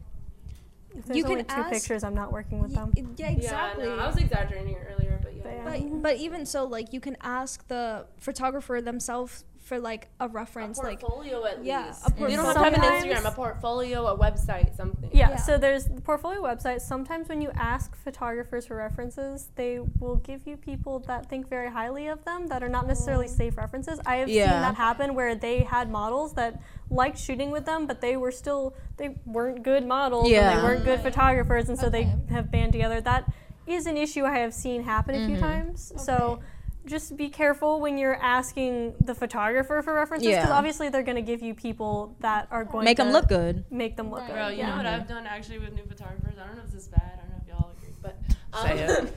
If 0.95 1.05
there's 1.05 1.17
You 1.17 1.23
only 1.26 1.43
can 1.43 1.55
two 1.55 1.61
ask- 1.61 1.73
pictures, 1.73 2.03
I'm 2.03 2.15
not 2.15 2.31
working 2.31 2.59
with 2.59 2.72
y- 2.73 2.81
them. 2.85 3.13
yeah, 3.17 3.30
exactly. 3.30 3.85
Yeah, 3.85 3.95
no, 3.95 4.01
I 4.01 4.07
was 4.07 4.17
exaggerating 4.17 4.77
earlier, 4.77 5.19
but 5.22 5.35
yeah. 5.35 5.41
But 5.63 5.81
yeah. 5.81 5.88
But 5.89 6.01
but 6.01 6.15
even 6.17 6.45
so, 6.45 6.63
like 6.65 6.93
you 6.93 6.99
can 7.01 7.17
ask 7.22 7.67
the 7.67 8.05
photographer 8.19 8.80
themselves 8.81 9.43
for 9.65 9.79
like 9.79 10.09
a 10.19 10.27
reference, 10.27 10.77
a 10.77 10.83
like 10.83 10.99
portfolio 10.99 11.43
at 11.43 11.65
yeah, 11.65 11.87
least. 11.87 12.07
a 12.07 12.29
You 12.29 12.37
don't 12.37 12.45
have 12.45 12.53
to 12.53 12.63
have 12.63 12.73
an 12.73 12.81
portfolio. 12.81 13.15
Instagram, 13.15 13.25
a 13.25 13.31
portfolio, 13.31 14.07
a 14.07 14.17
website, 14.17 14.77
something. 14.77 15.09
Yeah, 15.11 15.31
Yeah. 15.31 15.35
so 15.37 15.57
there's 15.57 15.85
the 15.85 16.01
portfolio 16.01 16.41
website. 16.43 16.81
Sometimes 16.81 17.27
when 17.27 17.41
you 17.41 17.49
ask 17.55 17.95
photographers 17.95 18.67
for 18.67 18.75
references, 18.75 19.49
they 19.55 19.79
will 19.99 20.17
give 20.17 20.45
you 20.45 20.55
people 20.55 20.99
that 21.07 21.25
think 21.25 21.49
very 21.49 21.71
highly 21.71 22.07
of 22.07 22.23
them 22.25 22.45
that 22.47 22.61
are 22.61 22.69
not 22.69 22.85
necessarily 22.85 23.25
mm. 23.25 23.37
safe 23.37 23.57
references. 23.57 23.99
I 24.05 24.17
have 24.17 24.29
seen 24.29 24.45
that 24.45 24.75
happen 24.75 25.15
where 25.15 25.33
they 25.33 25.63
had 25.63 25.89
models 25.89 26.33
that 26.33 26.61
liked 26.91 27.17
shooting 27.17 27.49
with 27.49 27.65
them, 27.65 27.87
but 27.87 28.01
they 28.01 28.17
were 28.17 28.31
still 28.31 28.75
they 28.97 29.15
weren't 29.25 29.63
good 29.63 29.85
models 29.85 30.31
and 30.31 30.59
they 30.59 30.63
weren't 30.63 30.85
good 30.85 31.01
photographers, 31.01 31.69
and 31.69 31.77
so 31.77 31.87
Okay. 31.87 32.03
they 32.27 32.33
have 32.33 32.51
band 32.51 32.71
together. 32.71 33.01
That 33.01 33.27
is 33.65 33.87
an 33.87 33.97
issue 33.97 34.25
I 34.25 34.37
have 34.37 34.53
seen 34.53 34.83
happen 34.83 35.15
a 35.15 35.25
few 35.25 35.37
mm-hmm. 35.37 35.43
times. 35.43 35.91
So 35.97 36.39
just 36.85 37.17
be 37.17 37.29
careful 37.29 37.79
when 37.79 37.97
you're 37.97 38.15
asking 38.15 38.95
the 39.01 39.15
photographer 39.15 39.81
for 39.81 39.93
references 39.93 40.27
because 40.27 40.49
Yeah. 40.49 40.55
obviously 40.55 40.89
they're 40.89 41.03
going 41.03 41.15
to 41.17 41.21
give 41.21 41.41
you 41.41 41.53
people 41.55 42.15
that 42.19 42.47
are 42.51 42.63
going 42.63 42.85
Make 42.85 42.97
to 42.97 43.03
them 43.03 43.13
look 43.13 43.27
good. 43.27 43.65
Make 43.71 43.95
them 43.97 44.11
look 44.11 44.19
Right. 44.21 44.27
good. 44.27 44.33
Bro, 44.33 44.47
you 44.49 44.57
yeah. 44.59 44.69
know 44.71 44.77
what 44.77 44.85
I've 44.85 45.07
done 45.07 45.25
actually 45.27 45.59
with 45.59 45.73
new 45.73 45.83
photographers? 45.85 46.35
I 46.41 46.45
don't 46.47 46.55
know 46.57 46.63
if 46.65 46.71
this 46.71 46.83
is 46.83 46.87
bad. 46.89 47.01
I 47.13 47.21
don't 47.21 47.29
know 47.29 47.37
if 47.41 47.47
y'all 47.47 47.71
agree, 47.77 47.93
but 48.01 48.17
um, 48.53 48.67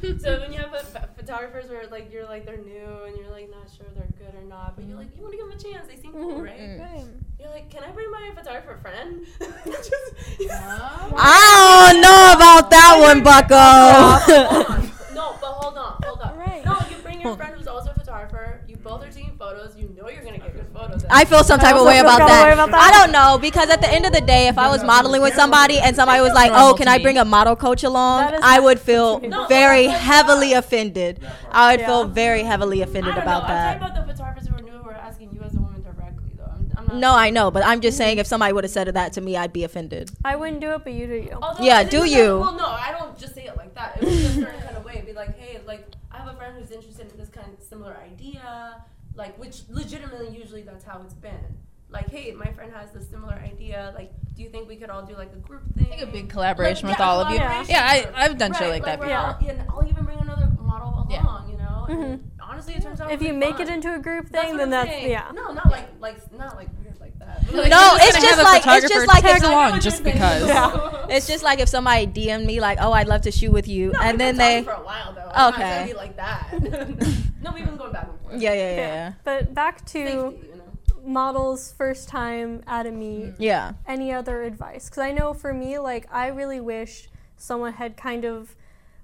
Say 0.00 0.18
so 0.24 0.40
when 0.40 0.52
you 0.52 0.58
have 0.58 0.70
ph- 0.72 1.04
photographers 1.16 1.68
where 1.70 1.86
like 1.88 2.12
you're 2.12 2.26
like 2.26 2.44
they're 2.44 2.56
new 2.56 3.04
and 3.06 3.16
you're 3.16 3.30
like 3.30 3.50
not 3.50 3.68
sure 3.76 3.86
they're 3.94 4.08
good 4.18 4.34
or 4.34 4.44
not, 4.48 4.74
but 4.76 4.84
you're 4.86 4.96
like 4.96 5.14
you 5.16 5.22
want 5.22 5.32
to 5.32 5.38
give 5.38 5.48
them 5.48 5.56
a 5.58 5.62
chance. 5.62 5.86
They 5.88 5.96
seem 5.96 6.12
cool, 6.12 6.40
right? 6.42 6.58
Mm. 6.58 7.06
You're 7.38 7.50
like, 7.50 7.70
can 7.70 7.84
I 7.84 7.90
bring 7.92 8.10
my 8.10 8.32
photographer 8.34 8.76
friend? 8.82 9.24
Just, 9.66 9.92
I 10.50 11.90
don't 11.92 12.00
know 12.00 12.32
about 12.34 12.68
that 12.70 12.98
one, 13.00 13.22
Bucko. 13.22 15.14
No, 15.14 15.36
but 15.40 15.52
hold 15.52 15.76
on, 15.78 16.00
hold 16.04 16.20
on. 16.20 16.36
Right. 16.38 16.64
No, 16.64 16.76
you 16.90 16.96
bring 17.02 17.20
your 17.20 17.36
friend 17.36 17.54
who's 17.56 17.66
also 17.68 17.90
a 17.90 17.94
photographer. 17.94 18.60
You 18.66 18.76
both 18.76 19.04
are 19.04 19.10
taking 19.12 19.36
photos. 19.36 19.76
You 19.76 19.88
know 19.96 20.08
you're 20.08 20.22
gonna 20.24 20.38
get 20.38 20.54
good 20.54 20.66
photos. 20.74 20.97
I 21.10 21.24
feel 21.24 21.44
some 21.44 21.59
type 21.59 21.76
of 21.76 21.86
way 21.86 21.98
about 21.98 22.18
that. 22.18 22.52
about 22.52 22.70
that. 22.70 22.80
I 22.80 22.98
don't 22.98 23.12
know 23.12 23.39
because 23.39 23.70
at 23.70 23.80
the 23.80 23.89
end 23.90 24.06
of 24.06 24.12
the 24.12 24.20
day, 24.20 24.48
if 24.48 24.59
I 24.59 24.68
was 24.68 24.82
modeling 24.85 25.22
with 25.22 25.35
somebody 25.35 25.78
and 25.78 25.94
somebody 25.97 26.20
was 26.20 26.32
like, 26.32 26.52
"Oh, 26.55 26.74
can 26.74 26.89
I 26.89 26.98
bring 26.98 27.18
a 27.18 27.24
model 27.24 27.56
coach 27.56 27.85
along?" 27.85 28.35
I 28.43 28.60
would 28.60 28.80
feel 28.80 29.20
very 29.48 29.86
heavily 29.86 30.52
offended. 30.52 31.20
I 31.51 31.76
would 31.76 31.85
feel 31.85 32.05
very 32.06 32.43
heavily 32.43 32.82
offended 32.82 33.16
about 33.16 33.48
that. 33.48 33.76
I'm 33.76 33.80
talking 33.80 33.97
about 33.97 34.06
the 34.06 34.12
photographers 34.12 34.48
who 34.48 34.56
are 34.56 34.62
new 34.62 34.72
who 34.72 34.89
are 34.89 34.94
asking 34.94 35.32
you 35.32 35.40
as 35.43 35.55
a 35.55 35.60
woman 35.60 35.82
directly, 35.82 36.30
though. 36.36 36.44
I'm, 36.44 36.72
I'm 36.76 36.86
not. 36.86 36.97
No, 36.97 37.14
I 37.14 37.30
know, 37.30 37.51
but 37.51 37.64
I'm 37.64 37.80
just 37.80 37.94
mm-hmm. 37.94 38.05
saying 38.05 38.18
if 38.18 38.26
somebody 38.26 38.52
would 38.52 38.64
have 38.64 38.70
said 38.70 38.89
that 38.89 39.12
to 39.14 39.20
me, 39.20 39.36
I'd 39.36 39.52
be 39.52 39.64
offended. 39.64 40.10
I 40.24 40.36
wouldn't 40.36 40.60
do 40.60 40.72
it, 40.72 40.85
but 40.85 40.93
you 40.93 41.06
do 41.06 41.14
you. 41.14 41.39
Although 41.40 41.64
Yeah, 41.64 41.82
do 41.85 42.02
isn't 42.05 42.18
you. 42.18 42.26
That, 42.26 42.39
well, 42.39 42.56
no, 42.56 42.66
I 42.66 42.94
don't 42.98 43.18
just 43.18 43.35
say 43.35 43.47
it 43.47 43.56
like 43.56 43.74
that. 43.74 44.02
It 44.02 44.05
was 44.05 44.36
a 44.36 44.40
certain 44.43 44.60
kind 44.60 44.76
of 44.76 44.85
way. 44.85 45.02
Be 45.06 45.12
like, 45.12 45.39
hey, 45.39 45.60
like 45.66 45.86
I 46.10 46.18
have 46.18 46.28
a 46.28 46.36
friend 46.36 46.56
who's 46.59 46.70
interested 46.70 47.10
in 47.10 47.18
this 47.18 47.28
kind 47.28 47.47
of 47.52 47.62
similar 47.64 47.97
idea, 47.97 48.82
like 49.18 49.36
which 49.38 49.62
legitimately 49.68 50.28
usually 50.34 50.62
that's 50.62 50.84
how 50.84 51.02
it's 51.04 51.14
been. 51.14 51.58
Like, 51.90 52.10
hey, 52.10 52.32
my 52.32 52.52
friend 52.52 52.70
has 52.74 52.90
this 52.92 53.08
similar 53.08 53.32
idea. 53.34 53.92
Like, 53.94 54.12
do 54.36 54.42
you 54.42 54.50
think 54.50 54.68
we 54.68 54.76
could 54.76 54.90
all 54.90 55.02
do 55.06 55.14
like 55.16 55.32
a 55.32 55.36
group 55.38 55.62
thing? 55.74 55.86
I 55.86 55.96
think 55.96 56.02
a 56.02 56.06
big 56.12 56.28
collaboration 56.28 56.86
Like, 56.86 56.98
with 56.98 57.00
yeah, 57.00 57.10
all 57.10 57.20
of 57.20 57.30
you. 57.30 57.38
collaboration. 57.38 57.70
Yeah, 57.74 58.12
I, 58.14 58.24
I've 58.24 58.36
done 58.38 58.52
shit 58.52 58.60
Right, 58.60 58.70
like 58.70 58.84
that 58.84 58.98
we're 58.98 59.06
before. 59.06 59.18
all- 59.18 59.48
and 59.48 59.64
I'll 59.70 59.88
even 59.88 60.04
bring 60.04 60.18
another 60.20 60.48
model 60.60 60.88
along, 60.90 61.08
Yeah. 61.10 61.50
you 61.50 61.56
know. 61.56 61.86
And 61.88 61.98
mm-hmm. 62.20 62.40
honestly, 62.50 62.74
it 62.74 62.82
turns 62.82 63.00
out 63.00 63.10
If 63.10 63.22
you 63.22 63.28
really 63.28 63.38
make 63.38 63.56
fun. 63.56 63.62
it 63.62 63.68
into 63.70 63.94
a 63.94 63.98
group 63.98 64.28
thing, 64.28 64.50
what 64.50 64.56
then 64.58 64.70
that's 64.70 64.90
saying. 64.90 65.10
yeah. 65.10 65.30
No, 65.34 65.52
not 65.52 65.70
like 65.70 65.88
like 65.98 66.32
not 66.32 66.56
like 66.56 66.68
weird 66.78 67.00
like 67.00 67.18
that. 67.20 67.46
But, 67.46 67.54
like, 67.62 67.70
No, 67.70 67.80
you're 67.92 68.02
it's 68.02 68.20
just 68.20 68.42
like 68.42 68.62
it's 68.66 68.92
just 68.92 69.06
like 69.08 69.22
tag 69.24 69.38
if, 69.38 69.48
along 69.48 69.80
just 69.80 70.04
because. 70.04 70.46
Yeah. 70.46 71.06
it's 71.08 71.26
just 71.26 71.42
like 71.42 71.58
if 71.58 71.70
somebody 71.70 72.06
dm'd 72.06 72.44
me 72.46 72.60
like, 72.60 72.76
"Oh, 72.82 72.92
I'd 72.92 73.08
love 73.08 73.22
to 73.22 73.30
shoot 73.32 73.50
with 73.50 73.66
you," 73.66 73.92
No, 73.92 74.00
and 74.02 74.20
then 74.20 74.36
they, 74.36 74.62
for 74.62 74.72
a 74.72 74.84
while 74.84 75.14
though. 75.14 75.48
Okay. 75.54 75.86
be 75.88 75.94
like 75.94 76.16
that. 76.16 76.52
no, 77.42 77.52
we've 77.54 77.64
been 77.64 77.78
going 77.78 77.92
back 77.92 78.08
and 78.30 78.42
yeah, 78.42 78.52
yeah, 78.55 78.70
yeah, 78.70 78.76
yeah, 78.76 79.12
But 79.24 79.55
back 79.55 79.84
to 79.86 79.92
Safety, 80.06 80.46
you 80.48 80.56
know. 80.56 81.00
models 81.05 81.72
first 81.76 82.09
time 82.09 82.62
at 82.66 82.86
a 82.86 82.90
meet. 82.90 83.34
yeah. 83.38 83.72
Any 83.86 84.12
other 84.12 84.42
advice? 84.42 84.88
Because 84.88 85.02
I 85.02 85.12
know 85.12 85.32
for 85.34 85.52
me, 85.55 85.78
like 85.78 86.06
I 86.12 86.28
really 86.28 86.60
wish 86.60 87.09
someone 87.36 87.74
had 87.74 87.96
kind 87.96 88.24
of 88.24 88.55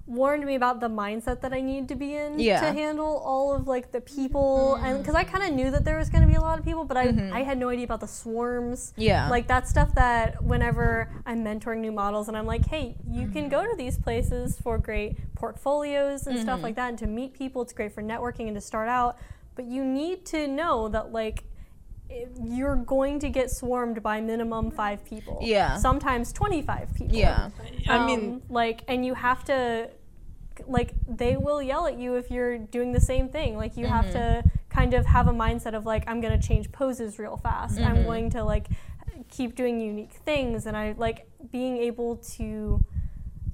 warned 0.07 0.45
me 0.45 0.53
about 0.53 0.79
the 0.79 0.87
mindset 0.87 1.41
that 1.41 1.51
I 1.51 1.61
need 1.61 1.87
to 1.87 1.95
be 1.95 2.15
in 2.15 2.39
Yeah. 2.39 2.61
to 2.61 2.71
handle 2.71 3.17
all 3.25 3.53
of 3.53 3.67
like 3.67 3.91
the 3.91 4.01
people. 4.01 4.75
And 4.75 4.97
mm. 4.97 5.01
because 5.01 5.15
I 5.15 5.23
kind 5.23 5.43
of 5.43 5.53
knew 5.53 5.71
that 5.71 5.83
there 5.83 5.97
was 5.97 6.09
going 6.09 6.21
to 6.21 6.27
be 6.27 6.35
a 6.35 6.41
lot 6.41 6.59
of 6.59 6.65
people 6.65 6.85
but 6.85 6.95
I, 6.95 7.07
mm-hmm. 7.07 7.33
I 7.33 7.41
had 7.43 7.57
no 7.57 7.69
idea 7.69 7.85
about 7.85 8.01
the 8.01 8.07
swarms. 8.07 8.93
Yeah. 8.97 9.29
like 9.29 9.47
that 9.47 9.67
stuff 9.67 9.95
that 9.95 10.43
whenever 10.43 11.09
I'm 11.25 11.43
mentoring 11.43 11.79
new 11.79 11.91
models 11.91 12.27
and 12.27 12.37
I'm 12.37 12.45
like 12.45 12.65
hey 12.67 12.95
you 13.09 13.27
can 13.27 13.43
mm-hmm. 13.43 13.49
go 13.49 13.63
to 13.63 13.75
these 13.75 13.97
places 13.97 14.59
for 14.59 14.77
great 14.77 15.17
portfolios 15.35 16.27
and 16.27 16.39
stuff 16.39 16.55
mm-hmm. 16.57 16.63
like 16.63 16.75
that 16.75 16.89
and 16.89 16.99
to 16.99 17.07
meet 17.07 17.33
people. 17.33 17.61
It's 17.63 17.73
great 17.73 17.91
for 17.91 18.03
networking 18.03 18.47
and 18.47 18.55
to 18.55 18.61
start 18.61 18.87
out 18.87 19.17
but 19.55 19.65
you 19.65 19.83
need 19.83 20.25
to 20.25 20.47
know 20.47 20.87
that 20.89 21.11
like 21.11 21.45
you're 22.43 22.75
going 22.75 23.19
to 23.19 23.29
get 23.29 23.49
swarmed 23.51 24.01
by 24.01 24.21
minimum 24.21 24.71
five 24.71 25.03
people 25.05 25.39
Yeah. 25.41 25.77
sometimes 25.77 26.31
25 26.31 26.93
people 26.93 27.17
Yeah. 27.17 27.49
I 27.87 28.05
mean, 28.05 28.19
um, 28.35 28.41
like, 28.49 28.83
and 28.87 29.05
you 29.05 29.13
have 29.13 29.43
to, 29.45 29.89
like, 30.67 30.93
they 31.07 31.37
will 31.37 31.61
yell 31.61 31.87
at 31.87 31.97
you 31.97 32.15
if 32.15 32.31
you're 32.31 32.57
doing 32.57 32.91
the 32.93 33.01
same 33.01 33.29
thing. 33.29 33.57
Like, 33.57 33.75
you 33.77 33.87
have 33.87 34.11
to 34.11 34.43
kind 34.69 34.93
of 34.93 35.05
have 35.05 35.27
a 35.27 35.31
mindset 35.33 35.73
of 35.73 35.85
like, 35.85 36.03
I'm 36.07 36.21
gonna 36.21 36.41
change 36.41 36.71
poses 36.71 37.19
real 37.19 37.37
fast. 37.37 37.79
I'm 37.79 38.03
going 38.03 38.29
to 38.31 38.43
like 38.43 38.67
keep 39.29 39.55
doing 39.55 39.79
unique 39.79 40.13
things, 40.13 40.65
and 40.65 40.75
I 40.77 40.93
like 40.97 41.27
being 41.51 41.77
able 41.77 42.17
to 42.37 42.83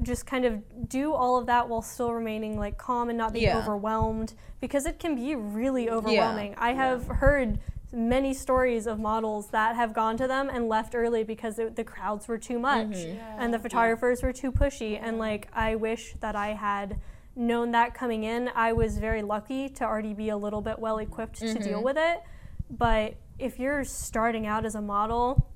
just 0.02 0.26
kind 0.26 0.46
of 0.46 0.90
do 0.90 1.14
all 1.14 1.38
of 1.38 1.46
that 1.46 1.70
while 1.70 1.82
still 1.84 2.12
remaining 2.12 2.58
like 2.58 2.78
calm 2.78 3.10
and 3.10 3.18
not 3.18 3.34
being 3.34 3.46
Yeah. 3.46 3.60
overwhelmed 3.60 4.34
because 4.60 4.86
it 4.88 4.98
can 5.00 5.16
be 5.16 5.36
really 5.36 5.90
overwhelming. 5.90 6.56
I 6.58 6.74
have 6.74 7.06
heard 7.08 7.60
many 7.92 8.34
stories 8.34 8.88
of 8.88 9.00
models 9.00 9.48
that 9.48 9.76
have 9.76 9.94
gone 9.94 10.18
to 10.18 10.28
them 10.28 10.50
and 10.50 10.70
left 10.70 10.96
early 10.96 11.24
because 11.24 11.60
it, 11.60 11.76
the 11.76 11.84
crowds 11.84 12.28
were 12.28 12.38
too 12.38 12.58
much 12.58 12.88
mm-hmm. 12.88 13.42
and 13.42 13.54
the 13.54 13.60
photographers 13.60 14.24
were 14.24 14.32
too 14.32 14.52
pushy. 14.52 15.00
And 15.02 15.18
like 15.18 15.50
I 15.54 15.76
wish 15.76 16.16
that 16.22 16.36
I 16.36 16.54
had 16.54 17.00
known 17.36 17.72
that 17.72 17.94
coming 17.94 18.24
in. 18.24 18.50
I 18.56 18.74
was 18.74 18.98
very 18.98 19.22
lucky 19.22 19.70
to 19.70 19.84
already 19.84 20.14
be 20.14 20.30
a 20.30 20.38
little 20.38 20.62
bit 20.62 20.80
well 20.80 21.00
equipped 21.00 21.40
to 21.40 21.46
mm-hmm. 21.46 21.64
deal 21.64 21.84
with 21.84 21.98
it. 21.98 22.22
But 22.70 23.16
if 23.40 23.60
you're 23.60 23.84
starting 23.84 24.46
out 24.46 24.66
as 24.66 24.76
a 24.76 24.82
model, 24.82 25.51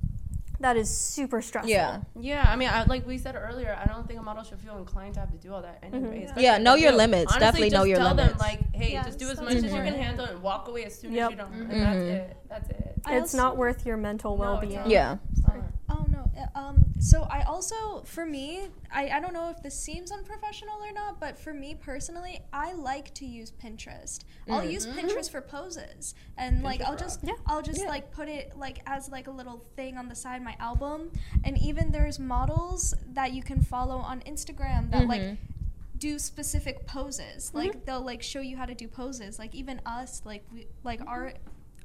that 0.60 0.78
is 0.78 0.96
super 0.96 1.42
stressful. 1.42 1.70
Yeah. 1.70 2.02
Yeah, 2.20 2.46
I 2.48 2.56
mean, 2.56 2.70
I, 2.70 2.84
like 2.86 3.06
we 3.06 3.18
said 3.18 3.36
earlier, 3.36 3.78
I 3.82 3.86
don't 3.92 4.08
think 4.08 4.20
a 4.20 4.24
model 4.24 4.44
should 4.44 4.60
feel 4.60 4.78
inclined 4.78 5.16
to 5.16 5.20
have 5.22 5.32
to 5.32 5.38
do 5.38 5.54
all 5.54 5.62
that 5.62 5.80
anyway. 5.84 6.00
Mm-hmm. 6.00 6.24
especially 6.24 6.44
Yeah, 6.44 6.58
know 6.58 6.76
your 6.76 6.92
do. 6.92 6.98
limits. 6.98 7.34
Honestly, 7.34 7.40
Definitely 7.40 7.70
know 7.70 7.78
just 7.80 7.88
your 7.90 7.98
tell 7.98 8.16
limits. 8.16 8.30
Them, 8.32 8.38
like, 8.40 8.74
hey, 8.74 8.92
Yes, 8.94 9.06
just 9.06 9.20
do 9.20 9.30
as 9.30 9.42
much 9.42 9.54
as 9.56 9.64
you 9.64 9.70
can 9.70 9.80
mm-hmm. 9.80 10.02
handle 10.02 10.26
and 10.26 10.42
walk 10.42 10.68
away 10.68 10.86
as 10.86 10.98
soon 10.98 11.14
Yep. 11.14 11.26
as 11.26 11.32
you 11.32 11.38
don't. 11.38 11.54
And 11.54 11.72
that's 11.72 11.98
mm-hmm. 11.98 12.08
it. 12.08 12.38
That's 12.50 12.70
it. 12.70 12.94
I 13.06 13.18
It's 13.18 13.34
not 13.34 13.58
worth 13.58 13.86
your 13.86 13.98
mental 13.98 14.38
well 14.38 14.60
being. 14.60 14.76
not. 14.76 14.88
Yeah. 14.88 15.18
It's 15.32 15.42
not. 15.42 15.56
Oh 15.90 16.06
no. 16.10 16.32
uh, 16.38 16.60
Um. 16.60 16.86
So 17.00 17.28
I 17.30 17.44
also, 17.44 18.02
for 18.06 18.26
me, 18.26 18.68
I 18.92 19.10
I 19.10 19.20
don't 19.20 19.34
know 19.34 19.50
if 19.50 19.62
this 19.62 19.78
seems 19.80 20.12
unprofessional 20.12 20.78
or 20.82 20.92
not, 20.92 21.20
but 21.20 21.38
for 21.38 21.54
me 21.54 21.76
personally, 21.76 22.42
I 22.52 22.74
like 22.74 23.14
to 23.16 23.26
use 23.26 23.52
Pinterest. 23.52 24.20
I'll 24.50 24.64
use 24.64 24.86
Pinterest 24.88 25.30
for 25.30 25.42
poses, 25.42 26.16
and 26.38 26.64
like 26.64 26.82
I'll 26.82 26.96
just 26.96 27.20
Yeah. 27.24 27.34
I'll 27.46 27.62
just 27.62 27.86
like 27.86 28.12
put 28.12 28.28
it 28.28 28.58
like 28.58 28.80
as 28.88 29.10
like 29.10 29.28
a 29.28 29.32
little 29.32 29.60
thing 29.76 29.98
on 29.98 30.08
the 30.08 30.16
side 30.16 30.38
of 30.38 30.44
my 30.44 30.56
album, 30.60 31.12
and 31.44 31.58
even 31.58 31.92
there's 31.92 32.20
models 32.20 32.94
that 33.14 33.34
you 33.34 33.44
can 33.44 33.62
follow 33.62 33.98
on 33.98 34.22
Instagram 34.22 34.92
that 34.92 35.08
like 35.08 35.38
do 35.98 36.20
specific 36.20 36.86
poses. 36.88 37.54
Like 37.54 37.86
they'll 37.86 38.02
like 38.02 38.22
show 38.24 38.42
you 38.42 38.58
how 38.58 38.66
to 38.66 38.76
do 38.76 38.88
poses. 38.88 39.38
Like 39.40 39.54
even 39.54 39.80
us, 39.86 40.22
like 40.26 40.44
we 40.54 40.68
like 40.84 41.02
our 41.08 41.34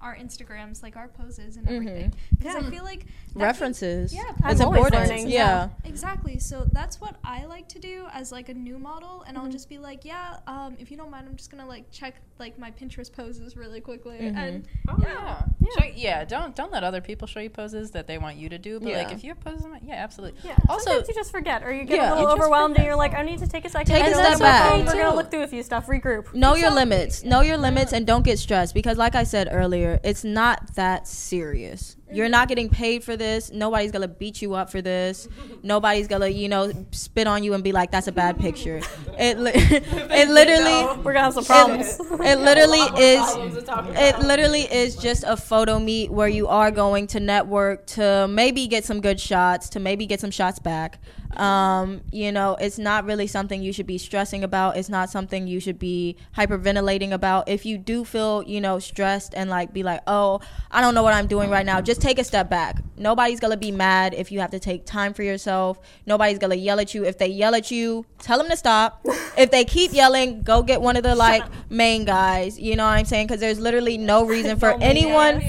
our 0.01 0.17
Instagrams, 0.17 0.83
like 0.83 0.97
our 0.97 1.09
poses 1.09 1.57
and 1.57 1.69
everything. 1.69 2.13
Because 2.39 2.57
I 2.57 2.71
feel 2.71 2.85
like 2.85 3.01
that 3.01 3.33
can- 3.33 3.43
References. 3.43 4.15
yeah, 4.15 4.23
it's 4.47 4.61
important. 4.61 5.09
learning. 5.09 5.29
Yeah. 5.29 5.69
Exactly. 5.85 6.39
So 6.39 6.67
that's 6.73 7.01
what 7.01 7.17
I 7.23 7.45
like 7.45 7.69
to 7.71 7.79
do 7.79 8.07
as 8.13 8.33
like 8.33 8.49
a 8.49 8.55
new 8.55 8.79
model, 8.79 9.23
and 9.27 9.37
I'll 9.37 9.49
just 9.51 9.69
be 9.69 9.79
like, 9.79 10.05
yeah, 10.05 10.39
um, 10.47 10.77
if 10.79 10.91
you 10.91 10.97
don't 10.97 11.11
mind, 11.11 11.27
I'm 11.29 11.37
just 11.37 11.51
gonna 11.51 11.67
like 11.67 11.91
check 11.91 12.15
like 12.41 12.59
my 12.59 12.71
Pinterest 12.71 13.13
poses 13.13 13.57
really 13.57 13.81
quickly, 13.81 14.19
mm-hmm. 14.19 14.37
and 14.37 14.69
Oh, 14.89 14.97
yeah. 15.01 15.43
Check- 15.79 15.93
yeah. 15.95 16.25
Don't 16.25 16.57
don't 16.57 16.73
let 16.73 16.83
other 16.83 17.01
people 17.01 17.29
show 17.29 17.39
you 17.39 17.51
poses 17.51 17.93
that 17.93 18.07
they 18.09 18.19
want 18.19 18.37
you 18.37 18.49
to 18.49 18.59
do. 18.59 18.81
But 18.81 18.93
like 18.95 19.13
if 19.13 19.23
you're 19.23 19.35
posing, 19.37 19.79
yeah, 19.85 19.95
absolutely. 19.95 20.41
Yeah. 20.43 20.57
Also, 20.69 20.87
Sometimes 20.91 21.09
you 21.09 21.15
just 21.15 21.31
forget, 21.31 21.63
or 21.63 21.73
you 21.73 21.85
get 21.85 21.99
Yeah. 21.99 22.11
a 22.11 22.15
little 22.15 22.31
just 22.31 22.39
overwhelmed, 22.41 22.77
and 22.77 22.85
you're 22.87 22.97
like, 22.97 23.15
I 23.15 23.23
need 23.23 23.39
to 23.41 23.47
take 23.47 23.65
a 23.65 23.69
second. 23.69 23.95
Take 23.95 24.05
I 24.05 24.07
a 24.09 24.11
know 24.11 24.17
step 24.17 24.29
that's 24.31 24.41
back. 24.41 24.73
okay, 24.73 24.85
We're 24.85 24.93
gonna 25.05 25.17
look 25.17 25.31
through 25.31 25.43
a 25.43 25.47
few 25.49 25.63
stuff, 25.63 25.87
regroup. 25.87 26.35
Know 26.35 26.55
your 26.57 26.71
limits. 26.73 27.23
Know 27.23 27.43
your 27.43 27.59
limits 27.59 27.93
and 27.93 28.07
don't 28.07 28.25
get 28.25 28.39
stressed 28.39 28.75
because 28.75 28.97
like 28.99 29.15
I 29.15 29.23
said 29.25 29.49
earlier, 29.53 30.01
it's 30.03 30.25
not 30.25 30.75
that 30.75 31.07
serious. 31.07 31.97
You're 32.13 32.29
not 32.29 32.49
getting 32.49 32.69
paid 32.69 33.05
for 33.05 33.17
this. 33.17 33.51
Nobody's 33.51 33.93
to 34.03 34.09
beat 34.09 34.43
you 34.43 34.55
up 34.55 34.71
for 34.71 34.83
this. 34.83 35.29
Nobody's 35.63 36.09
to, 36.23 36.33
you 36.33 36.49
know, 36.49 36.73
spit 36.91 37.27
on 37.27 37.45
you 37.45 37.55
and 37.55 37.63
be 37.63 37.73
like 37.73 37.91
that's 37.91 38.09
a 38.09 38.13
bad 38.13 38.39
picture. 38.39 38.81
It 39.19 39.39
li- 39.39 39.53
it 39.55 40.29
literally 40.29 41.03
We're 41.03 41.13
gonna 41.13 41.25
have 41.25 41.35
some 41.35 41.45
problems. 41.45 41.99
it 42.01 42.39
literally 42.39 42.81
Problems 42.89 43.57
is 43.57 43.69
it 43.69 44.19
literally 44.21 44.63
is 44.63 44.97
just 44.97 45.25
a 45.27 45.37
photo 45.37 45.79
meet 45.79 46.11
where 46.11 46.29
you 46.29 46.49
are 46.49 46.71
going 46.71 47.07
to 47.09 47.21
network 47.21 47.87
to 47.89 48.27
maybe 48.29 48.67
get 48.67 48.85
some 48.85 49.01
good 49.01 49.21
shots, 49.21 49.69
to 49.71 49.81
maybe 49.81 50.07
get 50.07 50.21
some 50.21 50.31
shots 50.31 50.59
back. 50.59 51.01
Um, 51.37 52.01
you 52.11 52.33
know, 52.33 52.57
it's 52.61 52.79
not 52.79 53.05
really 53.05 53.27
something 53.27 53.63
you 53.63 53.73
should 53.73 53.87
be 53.87 53.99
stressing 53.99 54.43
about. 54.43 54.77
It's 54.77 54.89
not 54.89 55.11
something 55.11 55.47
you 55.47 55.61
should 55.61 55.79
be 55.79 56.17
hyperventilating 56.37 57.13
about. 57.13 57.49
If 57.49 57.65
you 57.65 57.79
do 57.79 58.05
feel, 58.05 58.43
you 58.43 58.61
know, 58.61 58.79
stressed 58.79 59.35
and 59.35 59.49
like 59.49 59.73
be 59.73 59.83
like, 59.83 60.01
oh, 60.07 60.41
I 60.71 60.81
don't 60.81 60.95
know 60.95 61.03
what 61.03 61.15
I'm 61.15 61.27
doing 61.27 61.51
right 61.51 61.65
now, 61.65 61.81
just 61.81 62.01
take 62.01 62.19
a 62.19 62.25
step 62.25 62.51
back. 62.51 62.83
Nobody's 62.97 63.41
gonna 63.41 63.57
be 63.57 63.71
mad 63.71 64.15
if 64.15 64.33
you 64.33 64.41
have 64.41 64.51
to 64.51 64.59
take 64.59 64.85
time 64.87 65.15
for 65.15 65.23
yourself. 65.23 65.79
Nobody's 66.07 66.39
gonna 66.39 66.57
yell 66.57 66.81
at 66.81 66.95
you. 66.95 67.05
If 67.05 67.19
they 67.19 67.29
yell 67.29 67.55
at 67.55 67.71
you, 67.71 68.05
tell 68.19 68.39
them 68.39 68.49
to 68.49 68.57
stop. 68.57 69.05
if 69.37 69.51
they 69.51 69.65
keep 69.65 69.93
yelling, 69.93 70.43
go 70.43 70.63
get 70.63 70.81
one 70.81 70.97
of 70.97 71.03
the 71.03 71.15
like 71.15 71.45
main 71.71 72.05
guys. 72.05 72.59
You 72.59 72.77
know 72.77 72.85
what 72.85 72.93
I'm 72.93 73.05
saying? 73.05 73.29
Because 73.29 73.41
there's 73.41 73.61
literally 73.61 73.99
no 73.99 74.25
reason 74.27 74.59
for 74.59 74.71
anyone 74.81 75.43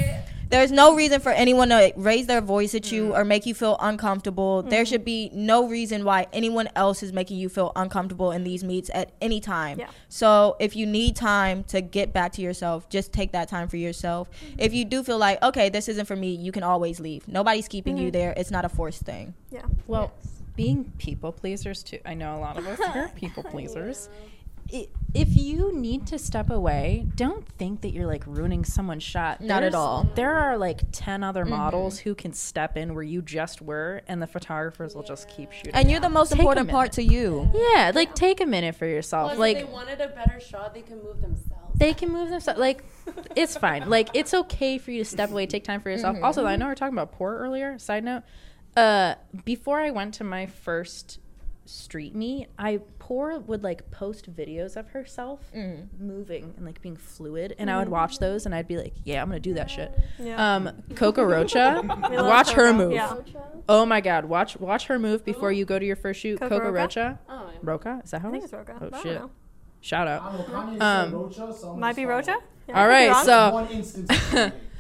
there's 0.52 0.72
no 0.72 0.96
reason 0.96 1.22
for 1.22 1.32
anyone 1.32 1.70
to 1.70 1.94
raise 1.96 2.28
their 2.28 2.42
voice 2.42 2.76
at 2.76 2.92
you 2.92 3.10
mm. 3.10 3.18
or 3.18 3.24
make 3.24 3.46
you 3.46 3.54
feel 3.54 3.78
uncomfortable. 3.80 4.62
There 4.62 4.86
should 4.86 5.02
mm-hmm. 5.02 5.06
be 5.06 5.32
no 5.34 5.68
reason 5.68 6.04
why 6.04 6.28
anyone 6.34 6.70
else 6.76 7.02
is 7.02 7.14
making 7.14 7.38
you 7.38 7.50
feel 7.50 7.72
uncomfortable 7.76 8.32
in 8.32 8.44
these 8.44 8.64
meets 8.64 8.92
at 8.94 9.12
any 9.22 9.40
time. 9.40 9.80
Yeah. 9.80 9.90
So 10.10 10.58
if 10.60 10.76
you 10.76 10.86
need 10.86 11.16
time 11.16 11.64
to 11.66 11.82
get 11.82 12.14
back 12.14 12.34
to 12.34 12.42
yourself, 12.42 12.90
just 12.90 13.14
take 13.14 13.32
that 13.32 13.48
time 13.48 13.68
for 13.70 13.78
yourself. 13.78 14.30
Mm-hmm. 14.30 14.56
If 14.60 14.74
you 14.74 14.86
do 14.86 15.04
feel 15.04 15.18
like, 15.18 15.42
okay, 15.42 15.70
this 15.70 15.88
isn't 15.88 16.06
for 16.06 16.16
me, 16.16 16.36
you 16.36 16.52
can 16.52 16.64
always 16.64 17.00
leave. 17.00 17.28
Nobody's 17.28 17.68
keeping 17.68 17.98
you 17.98 18.08
mm-hmm. 18.08 18.12
there. 18.12 18.34
It's 18.36 18.52
not 18.52 18.66
a 18.66 18.70
forced 18.70 19.04
thing. 19.04 19.34
Yeah. 19.50 19.66
Well, 19.88 20.12
being 20.56 20.92
people 20.98 21.32
pleasers 21.32 21.82
too. 21.82 22.00
I 22.06 22.14
know 22.14 22.36
a 22.36 22.40
lot 22.40 22.58
of 22.58 22.68
us 22.68 22.80
are 22.80 23.10
people 23.16 23.44
pleasers. 23.44 24.10
I- 24.74 24.88
If 25.14 25.36
you 25.36 25.76
need 25.76 26.08
to 26.08 26.18
step 26.18 26.50
away, 26.50 27.06
don't 27.16 27.46
think 27.58 27.82
that 27.82 27.90
you're 27.92 28.08
like 28.08 28.26
ruining 28.26 28.64
someone's 28.64 29.04
shot. 29.04 29.42
Not 29.42 29.62
at 29.62 29.76
all. 29.76 30.08
There 30.16 30.34
are 30.34 30.58
like 30.58 30.84
10 30.94 31.22
other 31.22 31.44
models 31.44 32.00
who 32.00 32.16
can 32.16 32.32
step 32.32 32.78
in 32.78 32.94
where 32.96 33.04
you 33.04 33.22
just 33.22 33.62
were, 33.62 34.04
and 34.08 34.22
the 34.22 34.28
photographers 34.28 34.96
will 34.96 35.04
just 35.04 35.28
keep 35.28 35.52
shooting. 35.52 35.74
And 35.76 35.92
you're 35.92 36.00
the 36.00 36.08
most 36.10 36.30
Take 36.32 36.40
important 36.40 36.70
part 36.70 36.94
to 36.94 37.04
you. 37.04 37.52
Yeah, 37.54 37.92
like 37.94 38.16
take 38.16 38.40
a 38.40 38.46
minute 38.46 38.76
for 38.76 38.86
yourself. 38.86 39.32
Plus, 39.32 39.40
like 39.40 39.58
if 39.58 39.66
they 39.68 39.72
wanted 39.74 40.00
a 40.00 40.08
better 40.08 40.40
shot, 40.40 40.74
they 40.74 40.82
can 40.82 41.04
move 41.04 41.20
themselves. 41.22 41.78
they 41.78 41.94
can 41.94 42.10
move 42.10 42.30
themselves. 42.30 42.58
Like 42.60 42.86
it's 43.36 43.58
fine. 43.58 43.90
Like 43.90 44.08
it's 44.14 44.34
okay 44.34 44.78
for 44.78 44.92
you 44.92 45.04
to 45.04 45.10
step 45.10 45.30
away, 45.32 45.46
take 45.46 45.66
time 45.66 45.82
for 45.82 45.90
yourself. 45.90 46.16
Also, 46.24 46.46
I 46.46 46.56
know 46.56 46.68
we 46.68 46.72
are 46.72 46.76
talking 46.76 46.96
about 46.98 47.12
poor 47.12 47.36
earlier. 47.38 47.78
Side 47.80 48.06
note, 48.06 48.24
uh, 48.78 49.16
before 49.44 49.82
I 49.82 49.92
went 49.92 50.14
to 50.16 50.24
my 50.24 50.46
first 50.46 51.20
street 51.66 52.16
meet, 52.16 52.48
I 52.58 52.80
poor 53.00 53.40
would 53.40 53.64
like 53.64 53.90
post 53.92 54.34
videos 54.36 54.76
of 54.76 54.90
herself 54.90 55.40
moving 56.00 56.54
and 56.58 56.66
like 56.66 56.82
being 56.82 56.96
fluid, 56.98 57.56
and 57.58 57.70
I 57.72 57.78
would 57.80 57.90
watch 57.90 58.20
those, 58.20 58.46
and 58.46 58.54
I'd 58.56 58.68
be 58.68 58.78
like, 58.78 58.94
yeah, 59.04 59.22
I'm 59.22 59.28
gonna 59.30 59.40
do 59.40 59.54
that 59.54 59.70
shit. 59.70 59.92
Yeah. 60.20 60.56
Um, 60.56 60.70
Coco 60.96 61.24
Rocha, 61.24 61.82
We 62.10 62.18
love 62.18 62.28
watch 62.28 62.52
her 62.52 62.72
Coco. 62.72 62.78
move. 62.78 62.92
Yeah. 62.94 63.16
Oh 63.70 63.86
my 63.86 64.02
god, 64.02 64.26
watch 64.26 64.58
watch 64.60 64.88
her 64.88 64.98
move 65.00 65.24
before 65.24 65.52
you 65.52 65.66
go 65.66 65.78
to 65.80 65.86
your 65.86 65.96
first 65.96 66.20
shoot. 66.20 66.40
Coco 66.40 66.58
Coco 66.60 66.72
Rocha? 66.72 67.20
Rocha, 67.20 67.20
Oh, 67.30 67.50
yeah. 67.54 67.60
Roca, 67.62 68.02
is 68.04 68.12
that 68.12 68.22
how 68.22 68.30
I 68.30 68.32
think 68.32 68.44
it's 68.46 68.54
Roca. 68.54 68.78
Oh 68.94 69.02
shit! 69.04 69.16
know. 69.20 69.30
Shout 69.82 70.08
out. 70.08 70.32
don't 70.38 70.48
know. 70.78 70.78
Kanye 70.78 70.82
Um, 70.82 71.14
Rocha, 71.14 71.76
Might 71.80 71.96
be 71.96 72.06
Rocha. 72.06 72.32
follow. 72.34 72.44
Yeah, 72.68 72.80
All 72.80 72.86
I 72.86 72.88
could 72.88 72.90
be 72.90 73.10
right, 73.10 73.12
wrong. 73.12 73.26
so- 73.26 73.54
One 73.54 73.68
instance. 73.70 74.12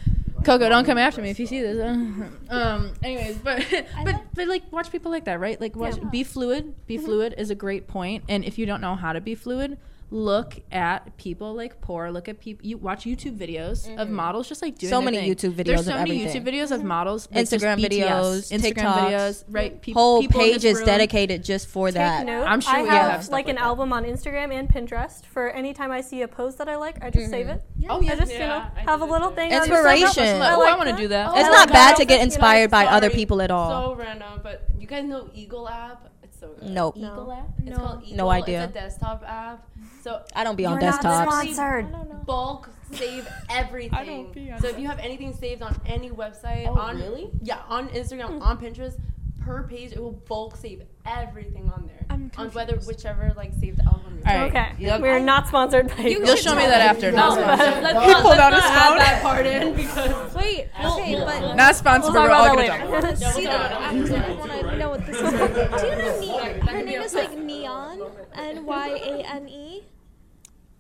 Coco, 0.43 0.69
don't 0.69 0.85
come 0.85 0.97
after 0.97 1.22
me 1.22 1.30
if 1.30 1.39
you 1.39 1.45
see 1.45 1.61
this. 1.61 1.80
um. 2.49 2.93
Anyways, 3.03 3.38
but 3.38 3.63
but 4.05 4.22
but 4.34 4.47
like 4.47 4.63
watch 4.72 4.91
people 4.91 5.11
like 5.11 5.26
that, 5.26 5.39
right? 5.39 5.59
Like 5.59 5.76
watch, 5.76 5.97
Yeah. 5.97 6.09
be 6.09 6.23
fluid. 6.23 6.73
Be 6.88 6.97
fluid 6.97 7.35
is 7.38 7.49
a 7.49 7.55
great 7.55 7.88
point. 7.88 8.23
And 8.27 8.43
if 8.43 8.57
you 8.57 8.65
don't 8.65 8.81
know 8.81 8.95
how 8.95 9.13
to 9.13 9.22
be 9.22 9.35
fluid, 9.35 9.77
look 10.12 10.60
at 10.74 11.16
people 11.18 11.54
like 11.56 11.80
poor. 11.80 12.12
Look 12.12 12.28
at 12.28 12.40
people. 12.40 12.68
You 12.68 12.78
watch 12.78 13.06
YouTube 13.06 13.38
videos 13.38 13.88
of 13.98 14.08
mm-hmm. 14.08 14.14
models 14.14 14.48
just 14.50 14.62
like 14.62 14.78
doing 14.78 14.90
So 14.90 15.02
many 15.02 15.18
thing. 15.18 15.34
YouTube 15.34 15.54
videos 15.54 15.66
There's 15.66 15.80
of 15.80 15.86
so 15.86 15.94
many 15.94 16.22
everything. 16.24 16.44
YouTube 16.44 16.48
videos 16.54 16.72
of 16.72 16.80
mm-hmm. 16.80 16.88
models. 16.88 17.30
like, 17.32 17.50
just 17.50 17.64
Instagram 17.64 17.78
BTS, 17.80 17.90
videos, 17.90 18.52
Instagram 18.52 18.74
TikToks. 18.76 19.10
videos, 19.10 19.44
right? 19.48 19.82
Peop- 19.82 19.96
Whole 19.96 20.22
people 20.22 20.42
in 20.42 20.48
page 20.48 20.62
this 20.64 20.72
is 20.74 20.78
room- 20.80 20.86
dedicated 20.86 21.44
just 21.44 21.68
for 21.70 21.88
Take 21.88 21.94
that. 21.96 22.26
note. 22.26 22.44
I'm 22.44 22.60
sure 22.62 22.76
I 22.76 22.82
we 22.84 22.90
have 22.90 23.12
have 23.12 23.24
stuff 23.24 23.32
like 23.32 23.48
an 23.48 23.56
like 23.56 23.64
that. 23.64 23.68
album 23.68 23.94
on 23.94 24.04
Instagram 24.04 24.54
and 24.54 24.68
Pinterest 24.70 25.26
for 25.26 25.50
anytime 25.50 25.92
I 25.92 26.02
see 26.02 26.22
a 26.22 26.28
pose 26.28 26.58
that 26.58 26.68
I 26.68 26.76
like, 26.76 27.02
I 27.04 27.10
just 27.10 27.30
save 27.30 27.48
mm-hmm. 27.48 27.56
it. 27.86 27.90
Oh 27.90 28.00
I 28.00 28.04
yeah. 28.04 28.16
just 28.16 28.32
you 28.34 28.40
know 28.40 28.46
Yeah, 28.46 28.70
I 28.76 28.82
have 28.82 29.02
a 29.02 29.06
little 29.06 29.30
too. 29.30 29.36
thing. 29.36 29.54
on 29.54 29.60
Inspiration. 29.62 30.24
Instagram. 30.24 30.40
Oh, 30.42 30.62
I 30.62 30.70
like 30.72 30.78
want 30.78 30.90
to 30.90 30.96
do 30.98 31.08
that. 31.08 31.30
Oh, 31.30 31.40
It's 31.40 31.48
not 31.48 31.70
oh, 31.70 31.72
like 31.72 31.72
bad 31.72 31.96
to 31.96 32.06
get 32.06 32.22
inspired 32.22 32.70
by 32.70 32.86
other 32.86 33.10
people 33.10 33.42
at 33.42 33.50
all. 33.50 33.96
So 33.96 33.96
random, 33.96 34.42
but 34.44 34.68
you 34.78 34.88
guys 34.88 35.06
know 35.06 35.30
Eagle 35.34 35.70
app? 35.70 36.10
It's 36.22 36.40
so 36.40 36.50
good. 36.60 36.70
Nope. 36.70 36.98
Eagle 36.98 37.32
app? 37.32 37.48
It's 37.60 37.70
No. 37.70 37.76
called 37.78 38.04
Eagle. 38.04 38.18
No 38.18 38.30
idea. 38.30 38.64
It's 38.66 38.72
a 38.72 38.74
desktop 38.74 39.24
app. 39.26 39.68
So 40.02 40.22
I 40.36 40.44
don't 40.44 40.56
be 40.56 40.65
on 40.65 40.76
We're 40.76 40.82
not 40.82 41.02
desktops. 41.02 41.53
sponsored. 41.56 42.26
bulk 42.26 42.69
save 42.91 43.28
everything. 43.49 44.06
don't 44.06 44.34
be 44.34 44.52
on 44.52 44.60
so 44.61 44.68
if 44.68 44.78
you 44.80 44.88
have 44.88 44.99
anything 44.99 45.34
saved 45.34 45.61
on 45.61 45.80
any 45.86 46.10
website, 46.10 46.68
Oh, 46.68 46.78
on 46.78 46.98
really? 46.98 47.30
yeah, 47.41 47.60
on 47.69 47.88
Instagram, 47.90 48.40
mm. 48.40 48.41
on 48.41 48.57
Pinterest, 48.60 48.99
per 49.45 49.64
page 49.64 49.91
it 49.94 49.99
will 49.99 50.11
bulk 50.11 50.56
save 50.57 50.84
everything 51.06 51.72
on 51.73 51.88
there. 51.88 52.06
I'm 52.10 52.30
on 52.38 52.49
whether 52.49 52.76
whichever 52.78 53.34
like 53.38 53.53
saved 53.60 53.80
album. 53.82 54.22
All 54.28 54.36
right. 54.38 54.49
Okay, 54.49 54.72
Yep. 54.78 55.02
we're 55.02 55.19
not 55.19 55.48
sponsored 55.48 55.88
by. 55.88 56.03
You'll 56.03 56.36
show 56.36 56.53
me 56.53 56.61
that 56.65 56.82
after. 56.82 57.11
Not 57.11 57.38
No, 57.38 57.41
sponsored. 57.44 57.84
let's 57.84 57.99
He 58.06 58.11
not, 58.11 58.22
pulled 58.22 58.38
let's 58.38 58.41
out 58.41 58.52
not 58.52 58.61
his 58.61 58.72
add 58.72 58.88
phone. 58.90 58.98
that 58.99 59.22
part 59.23 59.45
in 59.48 59.73
because 59.76 60.36
Wait, 60.36 60.68
okay, 60.86 61.15
but 61.26 61.56
Not 61.56 61.76
sponsored, 61.76 62.14
We'll 62.14 62.22
but 62.23 62.30
we're 62.30 62.36
all 62.36 62.48
gonna 62.48 62.61
later. 62.61 63.02
talk. 63.18 63.34
see 63.34 63.45
that 63.45 63.72
after. 63.72 64.15
I 64.15 64.34
want 64.34 64.52
to 64.52 64.78
know 64.78 64.90
what 64.91 65.06
this 65.07 65.15
is. 65.15 65.22
Do 65.82 65.88
you 65.88 65.95
know 65.95 66.19
Neon? 66.19 66.68
Her 66.68 66.82
name 66.84 67.02
is 67.02 67.14
like 67.22 67.38
Neon, 67.38 68.02
N 68.36 68.65
Y 68.65 68.88
A 68.90 69.34
N 69.36 69.49
E. 69.49 69.84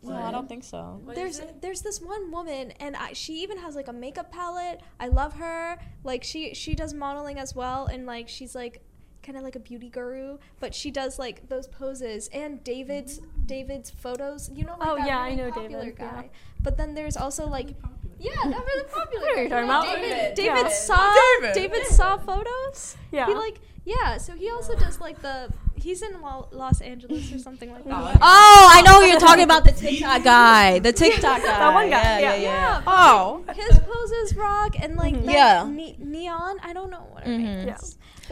No, 0.03 0.15
I 0.15 0.31
don't 0.31 0.49
think 0.49 0.63
so. 0.63 1.01
There's 1.13 1.41
there's 1.61 1.81
this 1.81 2.01
one 2.01 2.31
woman, 2.31 2.71
and 2.79 2.95
I, 2.95 3.13
she 3.13 3.33
even 3.43 3.57
has 3.59 3.75
like 3.75 3.87
a 3.87 3.93
makeup 3.93 4.31
palette. 4.31 4.81
I 4.99 5.07
love 5.09 5.33
her. 5.35 5.77
Like 6.03 6.23
she 6.23 6.53
she 6.53 6.73
does 6.75 6.93
modeling 6.93 7.37
as 7.37 7.55
well, 7.55 7.85
and 7.85 8.05
like 8.05 8.27
she's 8.27 8.55
like 8.55 8.81
kind 9.21 9.37
of 9.37 9.43
like 9.43 9.55
a 9.55 9.59
beauty 9.59 9.89
guru, 9.89 10.39
but 10.59 10.73
she 10.73 10.89
does 10.89 11.19
like 11.19 11.47
those 11.47 11.67
poses 11.67 12.27
and 12.33 12.63
David's 12.63 13.21
David's 13.45 13.91
photos. 13.91 14.49
You 14.53 14.65
know, 14.65 14.75
like 14.79 14.87
Oh, 14.89 14.95
that 14.97 15.07
yeah, 15.07 15.21
really 15.23 15.33
I 15.33 15.35
know 15.35 15.51
popular 15.51 15.83
David, 15.83 15.95
yeah. 15.99 16.11
guy. 16.11 16.29
But 16.59 16.77
then 16.77 16.93
there's 16.95 17.17
also 17.17 17.47
like. 17.47 17.75
Yeah, 18.21 18.31
that 18.45 18.65
really 18.65 18.87
popular. 18.87 19.27
I 19.27 19.29
know 19.29 19.33
who 19.33 19.41
you're 19.41 19.49
talking 19.49 19.65
about. 19.65 19.83
David, 19.83 20.09
David. 20.09 20.35
David 20.35 20.65
Yeah. 20.69 20.69
saw 20.69 21.15
David. 21.41 21.53
David 21.55 21.85
saw 21.87 22.17
photos. 22.17 22.97
Yeah. 23.11 23.25
He 23.25 23.33
like 23.33 23.59
yeah. 23.83 24.17
So 24.17 24.33
he 24.33 24.49
also 24.51 24.75
does 24.75 24.99
like 25.01 25.21
the. 25.21 25.51
He's 25.75 26.03
in 26.03 26.21
Los 26.21 26.79
Angeles 26.79 27.33
or 27.33 27.39
something 27.39 27.71
like 27.71 27.83
that. 27.85 28.17
Oh, 28.21 28.69
I 28.71 28.83
know 28.83 29.01
who 29.01 29.07
you're 29.07 29.19
talking 29.19 29.43
about. 29.45 29.65
The 29.65 29.71
TikTok 29.83 30.23
guy. 30.23 30.77
The 30.77 30.93
TikTok 30.93 31.41
guy. 31.41 31.57
That 31.63 31.73
one 31.73 31.89
guy, 31.89 32.19
Yeah, 32.19 32.19
yeah. 32.19 32.35
yeah, 32.35 32.41
yeah. 32.41 32.81
Oh. 32.85 33.43
his 33.55 33.79
poses 33.79 34.35
rock 34.35 34.75
and 34.79 34.95
like 34.95 35.15
mm-hmm. 35.15 35.25
that 35.25 35.33
Yeah. 35.33 35.65
ne- 35.67 35.97
neon. 35.97 36.59
I 36.61 36.73
don't 36.73 36.91
know 36.91 37.07
what 37.09 37.23
her 37.23 37.31
mm-hmm. 37.31 37.43
name 37.43 37.67
Yeah. 37.69 37.77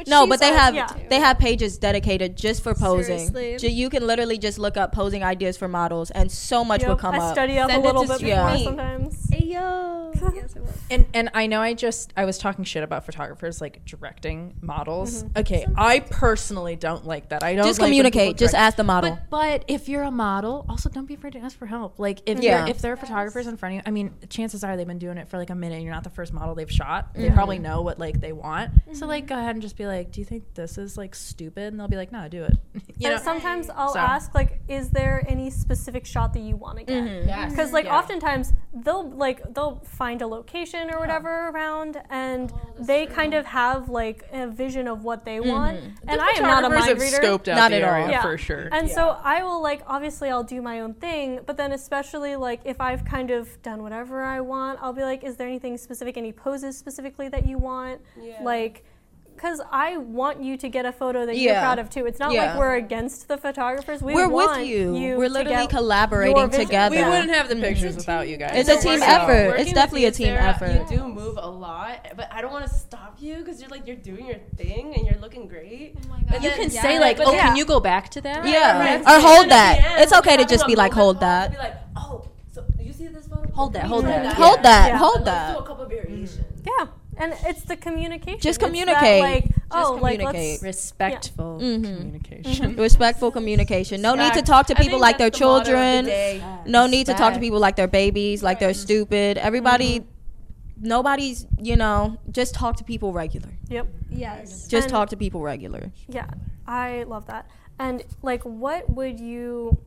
Is. 0.07 0.11
No, 0.11 0.27
but 0.27 0.39
they 0.39 0.49
all- 0.49 0.57
have 0.57 0.75
yeah. 0.75 0.87
they 1.09 1.19
have 1.19 1.39
pages 1.39 1.77
dedicated 1.77 2.35
just 2.35 2.63
for 2.63 2.73
posing. 2.73 3.31
Seriously. 3.31 3.71
You 3.71 3.89
can 3.89 4.05
literally 4.05 4.37
just 4.37 4.59
look 4.59 4.77
up 4.77 4.91
posing 4.91 5.23
ideas 5.23 5.57
for 5.57 5.67
models, 5.67 6.11
and 6.11 6.31
so 6.31 6.63
much 6.63 6.83
will 6.85 6.95
come 6.95 7.15
I 7.15 7.19
up. 7.19 7.33
study 7.33 7.57
up 7.57 7.69
Send 7.69 7.83
a 7.83 7.85
little 7.85 8.05
bit 8.05 8.17
Street 8.17 8.31
before 8.31 8.51
Meet. 8.53 8.63
sometimes. 8.63 9.27
Ayo. 9.27 9.99
yes, 10.35 10.55
it 10.55 10.61
was. 10.61 10.77
And 10.89 11.05
and 11.13 11.29
I 11.33 11.47
know 11.47 11.61
I 11.61 11.73
just 11.73 12.13
I 12.17 12.25
was 12.25 12.37
talking 12.37 12.65
shit 12.65 12.83
about 12.83 13.05
photographers 13.05 13.61
like 13.61 13.83
directing 13.85 14.55
models. 14.61 15.23
Mm-hmm. 15.23 15.39
Okay, 15.39 15.65
I 15.75 15.99
personally 15.99 16.75
don't 16.75 17.05
like 17.05 17.29
that. 17.29 17.43
I 17.43 17.55
don't 17.55 17.65
Just 17.65 17.79
like 17.79 17.87
communicate. 17.87 18.37
Just 18.37 18.55
ask 18.55 18.77
the 18.77 18.83
model. 18.83 19.19
But, 19.29 19.29
but 19.29 19.65
if 19.67 19.89
you're 19.89 20.03
a 20.03 20.11
model, 20.11 20.65
also 20.69 20.89
don't 20.89 21.05
be 21.05 21.13
afraid 21.13 21.33
to 21.33 21.39
ask 21.39 21.57
for 21.57 21.65
help. 21.65 21.99
Like 21.99 22.21
if 22.25 22.39
Yeah. 22.39 22.67
if 22.67 22.79
there 22.81 22.93
are 22.93 22.97
photographers 22.97 23.47
in 23.47 23.57
front 23.57 23.73
of 23.73 23.75
you, 23.77 23.81
I 23.85 23.91
mean, 23.91 24.13
chances 24.29 24.63
are 24.63 24.75
they've 24.77 24.87
been 24.87 24.99
doing 24.99 25.17
it 25.17 25.29
for 25.29 25.37
like 25.37 25.49
a 25.49 25.55
minute. 25.55 25.75
and 25.75 25.83
You're 25.83 25.93
not 25.93 26.03
the 26.03 26.09
first 26.09 26.33
model 26.33 26.55
they've 26.55 26.71
shot. 26.71 27.13
They 27.13 27.29
probably 27.29 27.59
know 27.59 27.81
what 27.81 27.99
like 27.99 28.19
they 28.19 28.33
want. 28.33 28.71
So 28.87 28.91
mm-hmm. 28.91 29.05
like 29.05 29.27
go 29.27 29.35
ahead 29.37 29.55
and 29.55 29.61
just 29.61 29.77
be 29.77 29.85
like, 29.85 29.88
do 30.11 30.21
you 30.21 30.25
think 30.25 30.53
this 30.53 30.77
is 30.77 30.97
like 30.97 31.15
stupid? 31.15 31.65
And 31.65 31.79
they'll 31.79 31.87
be 31.87 31.95
like, 31.97 32.11
no, 32.11 32.27
do 32.27 32.43
it. 32.43 32.57
you 32.97 33.09
know. 33.09 33.17
sometimes 33.17 33.69
I'll 33.69 33.93
So. 33.93 33.99
ask 33.99 34.33
like, 34.33 34.61
is 34.67 34.89
there 34.89 35.23
any 35.27 35.49
specific 35.49 36.05
shot 36.05 36.33
that 36.33 36.41
you 36.41 36.55
want 36.55 36.77
to 36.79 36.83
get? 36.83 37.03
Mm-hmm. 37.03 37.27
Yes. 37.27 37.51
Because 37.51 37.71
like 37.73 37.85
Yeah. 37.85 37.97
oftentimes 37.97 38.53
they'll 38.73 39.09
like 39.09 39.53
they'll 39.53 39.79
find 39.85 40.21
a 40.21 40.27
location 40.27 40.91
or 40.91 40.99
whatever 40.99 41.49
around, 41.49 42.01
and 42.09 42.51
oh, 42.53 42.83
they 42.83 43.05
kind 43.05 43.33
of 43.33 43.45
have 43.45 43.89
like 43.89 44.27
a 44.31 44.47
vision 44.47 44.87
of 44.87 45.03
what 45.03 45.25
they 45.25 45.37
mm-hmm. 45.37 45.49
want. 45.49 45.79
And 46.07 46.21
I 46.21 46.29
am 46.31 46.43
not 46.43 46.63
a 46.63 46.69
Photographers 46.69 46.71
mind 46.71 46.89
have 46.89 46.99
reader. 46.99 47.17
scoped 47.17 47.47
out 47.47 47.55
Not 47.55 47.71
the 47.71 47.77
at 47.77 47.83
all. 47.83 48.09
Yeah. 48.09 48.21
for 48.21 48.37
sure. 48.37 48.69
And 48.71 48.89
so 48.89 49.17
I 49.23 49.43
will 49.43 49.61
like 49.61 49.81
obviously 49.87 50.29
I'll 50.29 50.43
do 50.43 50.61
my 50.61 50.81
own 50.81 50.93
thing, 50.93 51.39
but 51.45 51.57
then 51.57 51.71
especially 51.71 52.35
like 52.35 52.61
if 52.65 52.79
I've 52.81 53.05
kind 53.05 53.31
of 53.31 53.61
done 53.61 53.83
whatever 53.83 54.23
I 54.23 54.41
want, 54.41 54.79
I'll 54.81 54.93
be 54.93 55.03
like, 55.03 55.23
is 55.23 55.35
there 55.37 55.47
anything 55.47 55.77
specific, 55.77 56.17
any 56.17 56.31
poses 56.31 56.77
specifically 56.77 57.29
that 57.29 57.45
you 57.45 57.57
want? 57.57 58.01
Yeah. 58.21 58.43
Like, 58.43 58.83
because 59.39 59.61
I 59.71 59.95
want 59.95 60.43
you 60.43 60.57
to 60.57 60.67
get 60.67 60.85
a 60.85 60.91
photo 60.91 61.25
that 61.25 61.37
you're 61.37 61.53
proud 61.53 61.79
of 61.79 61.89
too. 61.89 62.05
It's 62.05 62.19
not 62.19 62.33
Yeah. 62.33 62.47
like 62.51 62.59
we're 62.59 62.75
against 62.75 63.29
the 63.29 63.37
photographers. 63.37 64.01
We 64.01 64.13
We're 64.13 64.27
want 64.27 64.59
with 64.59 64.67
you. 64.67 64.97
you 64.97 65.15
We're 65.17 65.27
to 65.29 65.33
literally 65.33 65.55
get 65.55 65.71
your 65.71 65.79
collaborating 65.79 66.49
vision. 66.49 66.65
together. 66.65 66.95
we 66.97 67.03
wouldn't 67.03 67.29
have 67.31 67.47
the 67.47 67.55
mhm. 67.55 67.61
pictures 67.61 67.95
without 67.95 68.27
you 68.27 68.35
guys. 68.35 68.51
It's 68.55 68.67
a 68.69 68.85
team 68.85 68.99
So- 68.99 69.05
effort. 69.05 69.47
Working 69.51 69.61
It's 69.61 69.71
definitely 69.73 70.01
you, 70.01 70.07
a 70.09 70.11
team 70.11 70.27
Sarah, 70.35 70.43
effort. 70.43 70.91
You 70.91 70.97
do 70.97 71.07
move 71.07 71.37
a 71.37 71.47
lot, 71.49 72.05
but 72.17 72.27
I 72.33 72.41
don't 72.41 72.51
want 72.51 72.67
to 72.67 72.73
stop 72.73 73.15
you 73.19 73.37
because 73.37 73.61
you're 73.61 73.69
like 73.69 73.87
you're 73.87 73.95
doing 73.95 74.25
your 74.25 74.39
thing 74.57 74.93
and 74.95 75.07
you're 75.07 75.19
looking 75.21 75.47
great. 75.47 75.95
Oh 75.95 76.09
my 76.09 76.19
god! 76.29 76.43
You 76.43 76.49
can 76.51 76.69
say 76.69 76.99
like, 76.99 77.19
oh, 77.21 77.31
yeah. 77.31 77.47
can 77.47 77.55
you 77.55 77.63
go 77.63 77.79
back 77.79 78.09
to 78.09 78.21
that? 78.21 78.45
Yeah. 78.45 78.77
Right. 78.77 78.99
Or 78.99 79.21
hold 79.25 79.47
that. 79.49 79.77
end, 79.77 80.01
It's 80.03 80.11
okay 80.11 80.35
to 80.35 80.43
just 80.43 80.67
be 80.67 80.75
like, 80.75 80.91
hold 80.91 81.21
that. 81.21 81.45
and 81.45 81.53
Be 81.53 81.59
like, 81.59 81.75
oh, 81.95 82.25
so 82.51 82.65
you 82.77 82.91
see 82.91 83.07
this 83.07 83.27
photo? 83.27 83.49
Hold 83.53 83.71
that, 83.73 83.85
hold 83.85 84.03
that. 84.05 84.33
Hold 84.33 84.63
that. 84.63 84.87
Yeah. 84.89 84.97
Hold 84.97 85.23
that. 85.23 85.53
do 85.53 85.63
a 85.63 85.65
couple 85.65 85.85
variations. 85.85 86.39
Yeah. 86.65 86.87
And 87.19 87.33
it's 87.45 87.61
the 87.63 87.75
communication. 87.75 88.39
Just 88.39 88.47
It's 88.47 88.57
that, 88.59 88.65
communicate. 88.65 89.21
like, 89.21 89.43
Just 89.45 89.59
oh, 89.71 89.93
like 90.01 90.19
communicate. 90.19 90.51
let's. 90.51 90.63
Respectful 90.63 91.59
Mhm. 91.61 91.83
communication. 91.83 92.75
Respectful 92.87 93.31
communication. 93.31 94.01
No 94.01 94.15
need 94.15 94.33
to 94.33 94.41
talk 94.41 94.67
to 94.67 94.75
people 94.75 94.99
like 94.99 95.17
their 95.17 95.29
that's 95.29 95.39
the 95.39 95.45
motto 95.45 95.59
of 95.59 95.65
the 95.65 95.71
children. 96.41 96.71
No 96.71 96.87
need 96.87 97.05
to 97.07 97.13
talk 97.13 97.33
to 97.33 97.39
people 97.39 97.59
like 97.59 97.75
they're 97.75 97.87
babies, 97.87 98.41
like 98.41 98.59
they're 98.59 98.73
stupid. 98.73 99.37
Everybody, 99.37 99.99
Mm-hmm. 99.99 100.87
nobody's, 100.87 101.45
you 101.61 101.75
know, 101.75 102.17
just 102.31 102.53
talk 102.55 102.77
to 102.77 102.83
people 102.83 103.11
regular. 103.13 103.49
Yep. 103.69 103.87
Yes. 104.09 104.67
Just 104.67 104.85
And- 104.85 104.91
talk 104.91 105.09
to 105.09 105.17
people 105.17 105.41
regular. 105.41 105.91
Yeah, 106.07 106.27
I 106.65 107.03
love 107.03 107.25
that. 107.27 107.45
And 107.77 108.03
like, 108.21 108.43
what 108.43 108.89
would 108.89 109.19
you? 109.19 109.77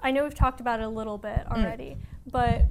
I 0.00 0.12
know 0.12 0.22
we've 0.22 0.34
talked 0.34 0.60
about 0.60 0.78
it 0.80 0.84
a 0.84 0.88
little 0.88 1.18
bit 1.18 1.40
Mm. 1.46 1.52
already, 1.64 1.96
but 2.30 2.66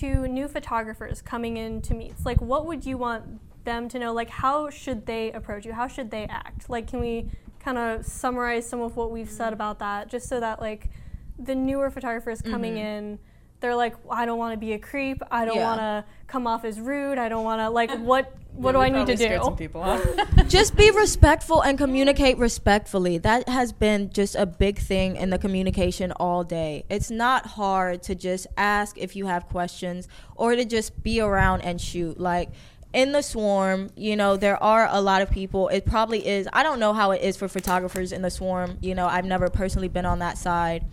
to 0.00 0.26
new 0.28 0.48
photographers 0.48 1.22
coming 1.22 1.56
in 1.56 1.82
to 1.82 1.94
meets, 1.94 2.24
like, 2.24 2.40
what 2.40 2.66
would 2.66 2.84
you 2.84 2.98
want 2.98 3.40
them 3.64 3.88
to 3.88 3.98
know? 3.98 4.12
Like, 4.12 4.30
how 4.30 4.70
should 4.70 5.06
they 5.06 5.32
approach 5.32 5.64
you? 5.64 5.72
How 5.72 5.88
should 5.88 6.10
they 6.10 6.24
act? 6.24 6.68
Like, 6.70 6.86
can 6.86 7.00
we 7.00 7.30
kind 7.66 7.78
of 7.78 8.06
summarize 8.06 8.64
some 8.68 8.80
of 8.80 8.96
what 8.96 9.10
we've 9.10 9.28
said 9.28 9.46
mm-hmm. 9.46 9.54
about 9.54 9.80
that, 9.80 10.08
just 10.08 10.28
so 10.28 10.38
that 10.38 10.60
like 10.60 10.88
the 11.36 11.54
newer 11.54 11.90
photographers 11.90 12.40
coming 12.40 12.74
mm-hmm. 12.74 12.86
in. 12.86 13.18
They're 13.60 13.74
like, 13.74 13.94
I 14.10 14.26
don't 14.26 14.38
want 14.38 14.52
to 14.52 14.58
be 14.58 14.72
a 14.74 14.78
creep. 14.78 15.22
I 15.30 15.44
don't 15.44 15.56
Yeah. 15.56 15.66
want 15.66 15.80
to 15.80 16.04
come 16.26 16.46
off 16.46 16.64
as 16.64 16.78
rude. 16.78 17.18
I 17.18 17.28
don't 17.28 17.44
want 17.44 17.60
to 17.60 17.70
like 17.70 17.90
what. 17.98 18.32
What 18.56 18.72
do 18.72 18.78
I 18.78 18.88
need 18.88 19.06
to 19.08 19.16
do? 19.16 19.54
people 19.58 19.82
off. 19.82 20.02
just 20.48 20.76
be 20.76 20.90
respectful 20.90 21.60
and 21.60 21.76
communicate 21.76 22.38
respectfully. 22.38 23.18
That 23.18 23.46
has 23.50 23.70
been 23.70 24.08
just 24.08 24.34
a 24.34 24.46
big 24.46 24.78
thing 24.78 25.16
in 25.16 25.28
the 25.28 25.36
communication 25.36 26.10
all 26.12 26.42
day. 26.42 26.86
It's 26.88 27.10
not 27.10 27.44
hard 27.44 28.02
to 28.04 28.14
just 28.14 28.46
ask 28.56 28.96
if 28.96 29.14
you 29.14 29.26
have 29.26 29.46
questions 29.48 30.08
or 30.36 30.56
to 30.56 30.64
just 30.64 31.02
be 31.02 31.20
around 31.20 31.64
and 31.64 31.78
shoot. 31.78 32.18
Like 32.18 32.48
in 32.94 33.12
the 33.12 33.20
swarm, 33.20 33.90
you 33.94 34.16
know, 34.16 34.38
there 34.38 34.56
are 34.62 34.88
a 34.90 35.02
lot 35.02 35.20
of 35.20 35.30
people. 35.30 35.68
It 35.68 35.84
probably 35.84 36.26
is. 36.26 36.48
I 36.50 36.62
don't 36.62 36.80
know 36.80 36.94
how 36.94 37.10
it 37.10 37.20
is 37.20 37.36
for 37.36 37.48
photographers 37.48 38.10
in 38.10 38.22
the 38.22 38.30
swarm. 38.30 38.78
You 38.80 38.94
know, 38.94 39.06
I've 39.06 39.26
never 39.26 39.50
personally 39.50 39.88
been 39.88 40.06
on 40.06 40.20
that 40.20 40.38
side. 40.38 40.86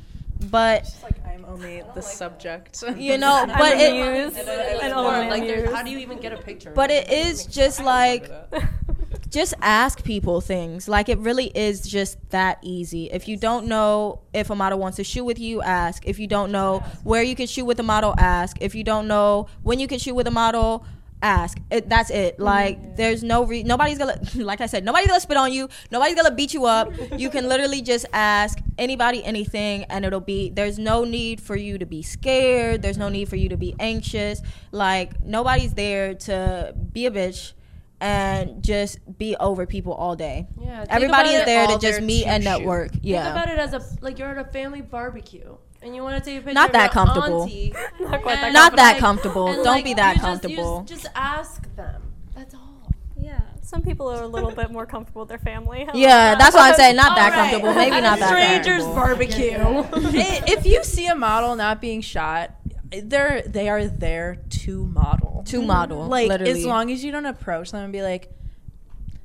But 0.51 0.83
Just 0.83 1.01
like 1.03 1.22
I'm 1.45 1.53
only 1.53 1.83
the 1.95 2.01
subject. 2.01 2.83
you 2.97 3.17
know, 3.23 3.45
but 3.47 3.77
it 3.77 3.91
amused 3.93 4.37
And 4.37 4.47
then 4.47 4.75
it's 4.75 4.83
and 4.83 4.93
more 4.95 5.11
like, 5.29 5.43
there- 5.43 5.73
how 5.73 5.83
do 5.83 5.89
you 5.91 5.99
even 5.99 6.19
get 6.19 6.33
a 6.33 6.37
picture? 6.37 6.71
but 6.71 6.89
it 6.91 7.11
is 7.11 7.45
just 7.45 7.83
like 7.83 8.29
just 9.29 9.53
ask 9.61 10.03
people 10.03 10.41
things. 10.41 10.87
Like 10.87 11.09
it 11.09 11.17
really 11.19 11.47
is 11.47 11.81
just 11.81 12.17
that 12.29 12.59
easy. 12.61 13.09
If 13.11 13.27
you 13.27 13.35
don't 13.37 13.67
know 13.67 14.21
if 14.33 14.49
a 14.49 14.55
model 14.55 14.79
wants 14.79 14.97
to 14.97 15.03
shoot 15.03 15.23
with 15.23 15.39
you, 15.39 15.61
ask. 15.61 16.05
If 16.05 16.19
you 16.19 16.27
don't 16.27 16.51
know 16.51 16.79
where 17.03 17.23
you 17.23 17.35
can 17.35 17.47
shoot 17.47 17.65
with 17.65 17.79
a 17.79 17.83
model, 17.83 18.13
ask. 18.17 18.57
If 18.61 18.75
you 18.75 18.83
don't 18.83 19.07
know 19.07 19.47
when 19.63 19.79
you 19.79 19.87
can 19.87 19.99
shoot 19.99 20.13
with 20.15 20.27
a 20.27 20.31
model, 20.31 20.85
ask. 21.23 21.57
It, 21.71 21.89
that's 21.89 22.09
it. 22.09 22.35
Oh 22.39 22.43
like 22.43 22.95
there's 22.95 23.23
no 23.23 23.45
re- 23.45 23.63
nobody's 23.63 23.97
gonna 23.97 24.19
like 24.35 24.61
I 24.61 24.65
said, 24.67 24.83
nobody's 24.83 25.07
gonna 25.07 25.19
spit 25.19 25.37
on 25.37 25.51
you. 25.51 25.69
Nobody's 25.91 26.15
gonna 26.15 26.35
beat 26.35 26.53
you 26.53 26.65
up. 26.65 26.91
You 27.17 27.29
can 27.29 27.47
literally 27.47 27.81
just 27.81 28.05
ask 28.13 28.59
anybody 28.77 29.23
anything 29.23 29.85
and 29.85 30.05
it'll 30.05 30.19
be 30.19 30.49
there's 30.49 30.77
no 30.77 31.03
need 31.03 31.41
for 31.41 31.55
you 31.55 31.77
to 31.77 31.85
be 31.85 32.01
scared. 32.03 32.81
There's 32.81 32.97
no 32.97 33.09
need 33.09 33.29
for 33.29 33.35
you 33.37 33.49
to 33.49 33.57
be 33.57 33.73
anxious. 33.79 34.41
Like 34.71 35.23
nobody's 35.23 35.73
there 35.73 36.13
to 36.15 36.75
be 36.91 37.05
a 37.05 37.11
bitch 37.11 37.53
and 38.01 38.61
just 38.61 38.99
be 39.17 39.35
over 39.39 39.65
people 39.65 39.93
all 39.93 40.15
day. 40.15 40.47
Yeah, 40.61 40.85
Everybody 40.89 41.29
is 41.29 41.45
there 41.45 41.67
to 41.67 41.77
just 41.79 42.01
meet 42.01 42.25
and 42.25 42.43
shoot. 42.43 42.49
network. 42.49 42.91
Think 42.91 43.05
about 43.15 43.49
it 43.49 43.57
as 43.57 43.73
a 43.73 43.81
like 44.01 44.19
you're 44.19 44.37
at 44.37 44.37
a 44.37 44.51
family 44.51 44.81
barbecue 44.81 45.55
and 45.83 45.95
you 45.95 46.01
want 46.03 46.17
to 46.23 46.29
take 46.29 46.39
a 46.39 46.41
picture. 46.41 46.53
Not 46.53 46.67
of 46.69 46.73
that 46.73 46.93
your 46.93 47.05
comfortable. 47.05 47.41
auntie, 47.43 47.73
Not 47.99 48.21
quite 48.21 48.35
that 48.35 48.43
and, 48.45 48.53
Not 48.53 48.75
that 48.75 48.97
comfortable. 48.97 49.47
and, 49.47 49.55
Don't 49.57 49.65
like, 49.65 49.83
be 49.83 49.93
that 49.95 50.15
you 50.15 50.21
just- 50.21 50.43
you 50.43 50.49
comfortable. 50.57 50.83
Just, 50.85 51.03
just 51.03 51.15
ask 51.15 51.75
them. 51.75 52.01
That's 52.35 52.53
all. 52.55 52.91
Yeah. 53.17 53.39
Some 53.61 53.81
people 53.83 54.07
are 54.09 54.21
a 54.23 54.27
little 54.27 54.51
bit 54.51 54.71
more 54.71 54.85
comfortable 54.85 55.21
with 55.21 55.29
their 55.29 55.37
family. 55.39 55.85
How 55.85 55.93
Yeah, 55.95 56.33
about 56.33 56.39
that's 56.43 56.55
why 56.55 56.69
I'm 56.69 56.75
saying 56.75 56.95
not 56.95 57.15
that 57.15 57.31
All 57.33 57.39
right. 57.39 57.51
comfortable. 57.51 57.73
Maybe 57.75 58.01
not 58.01 58.17
a 58.17 58.19
that 58.19 58.29
stranger's 58.29 58.83
comfortable. 58.83 58.95
barbecue. 58.95 60.19
I- 60.19 60.43
if 60.47 60.65
you 60.65 60.83
see 60.83 61.07
a 61.07 61.15
model 61.15 61.55
not 61.55 61.79
being 61.81 62.01
shot, 62.01 62.51
they're 62.91 63.41
they 63.43 63.69
are 63.69 63.87
there 63.87 64.37
to 64.49 64.85
model. 64.85 65.43
To 65.47 65.61
model, 65.61 66.05
Like 66.07 66.27
literally. 66.29 66.51
as 66.51 66.65
long 66.65 66.91
as 66.91 67.03
you 67.03 67.11
don't 67.11 67.25
approach 67.25 67.71
them 67.71 67.83
and 67.83 67.91
be 67.93 68.01
like, 68.03 68.29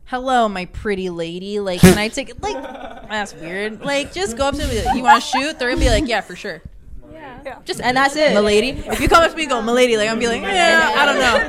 "Hello, 0.08 0.48
my 0.48 0.64
pretty 0.66 1.10
lady. 1.10 1.60
Like, 1.60 1.80
can 1.80 1.96
I 1.98 2.08
take 2.18 2.30
it?" 2.30 2.42
Like, 2.42 2.60
that's 3.08 3.34
weird. 3.34 3.80
Like, 3.80 4.12
just 4.12 4.36
go 4.36 4.46
up 4.48 4.54
to 4.56 4.66
me. 4.66 4.84
like, 4.84 4.96
You 4.96 5.02
want 5.02 5.22
to 5.22 5.28
shoot? 5.28 5.58
They're 5.58 5.70
gonna 5.70 5.80
be 5.80 5.88
like, 5.90 6.06
"Yeah, 6.08 6.20
for 6.20 6.36
sure." 6.36 6.62
Yeah. 7.12 7.40
yeah. 7.44 7.58
Just 7.64 7.80
And 7.80 7.96
that's 7.96 8.16
it. 8.16 8.32
milady. 8.34 8.70
If 8.70 9.00
you 9.00 9.08
come 9.08 9.22
up 9.24 9.30
to 9.30 9.36
me, 9.36 9.44
and 9.44 9.50
go, 9.50 9.62
milady. 9.62 9.96
Like 9.96 10.08
I'm 10.08 10.18
be 10.18 10.26
like, 10.28 10.42
yeah, 10.42 10.92
I 10.96 11.06
don't 11.06 11.18
know. 11.18 11.48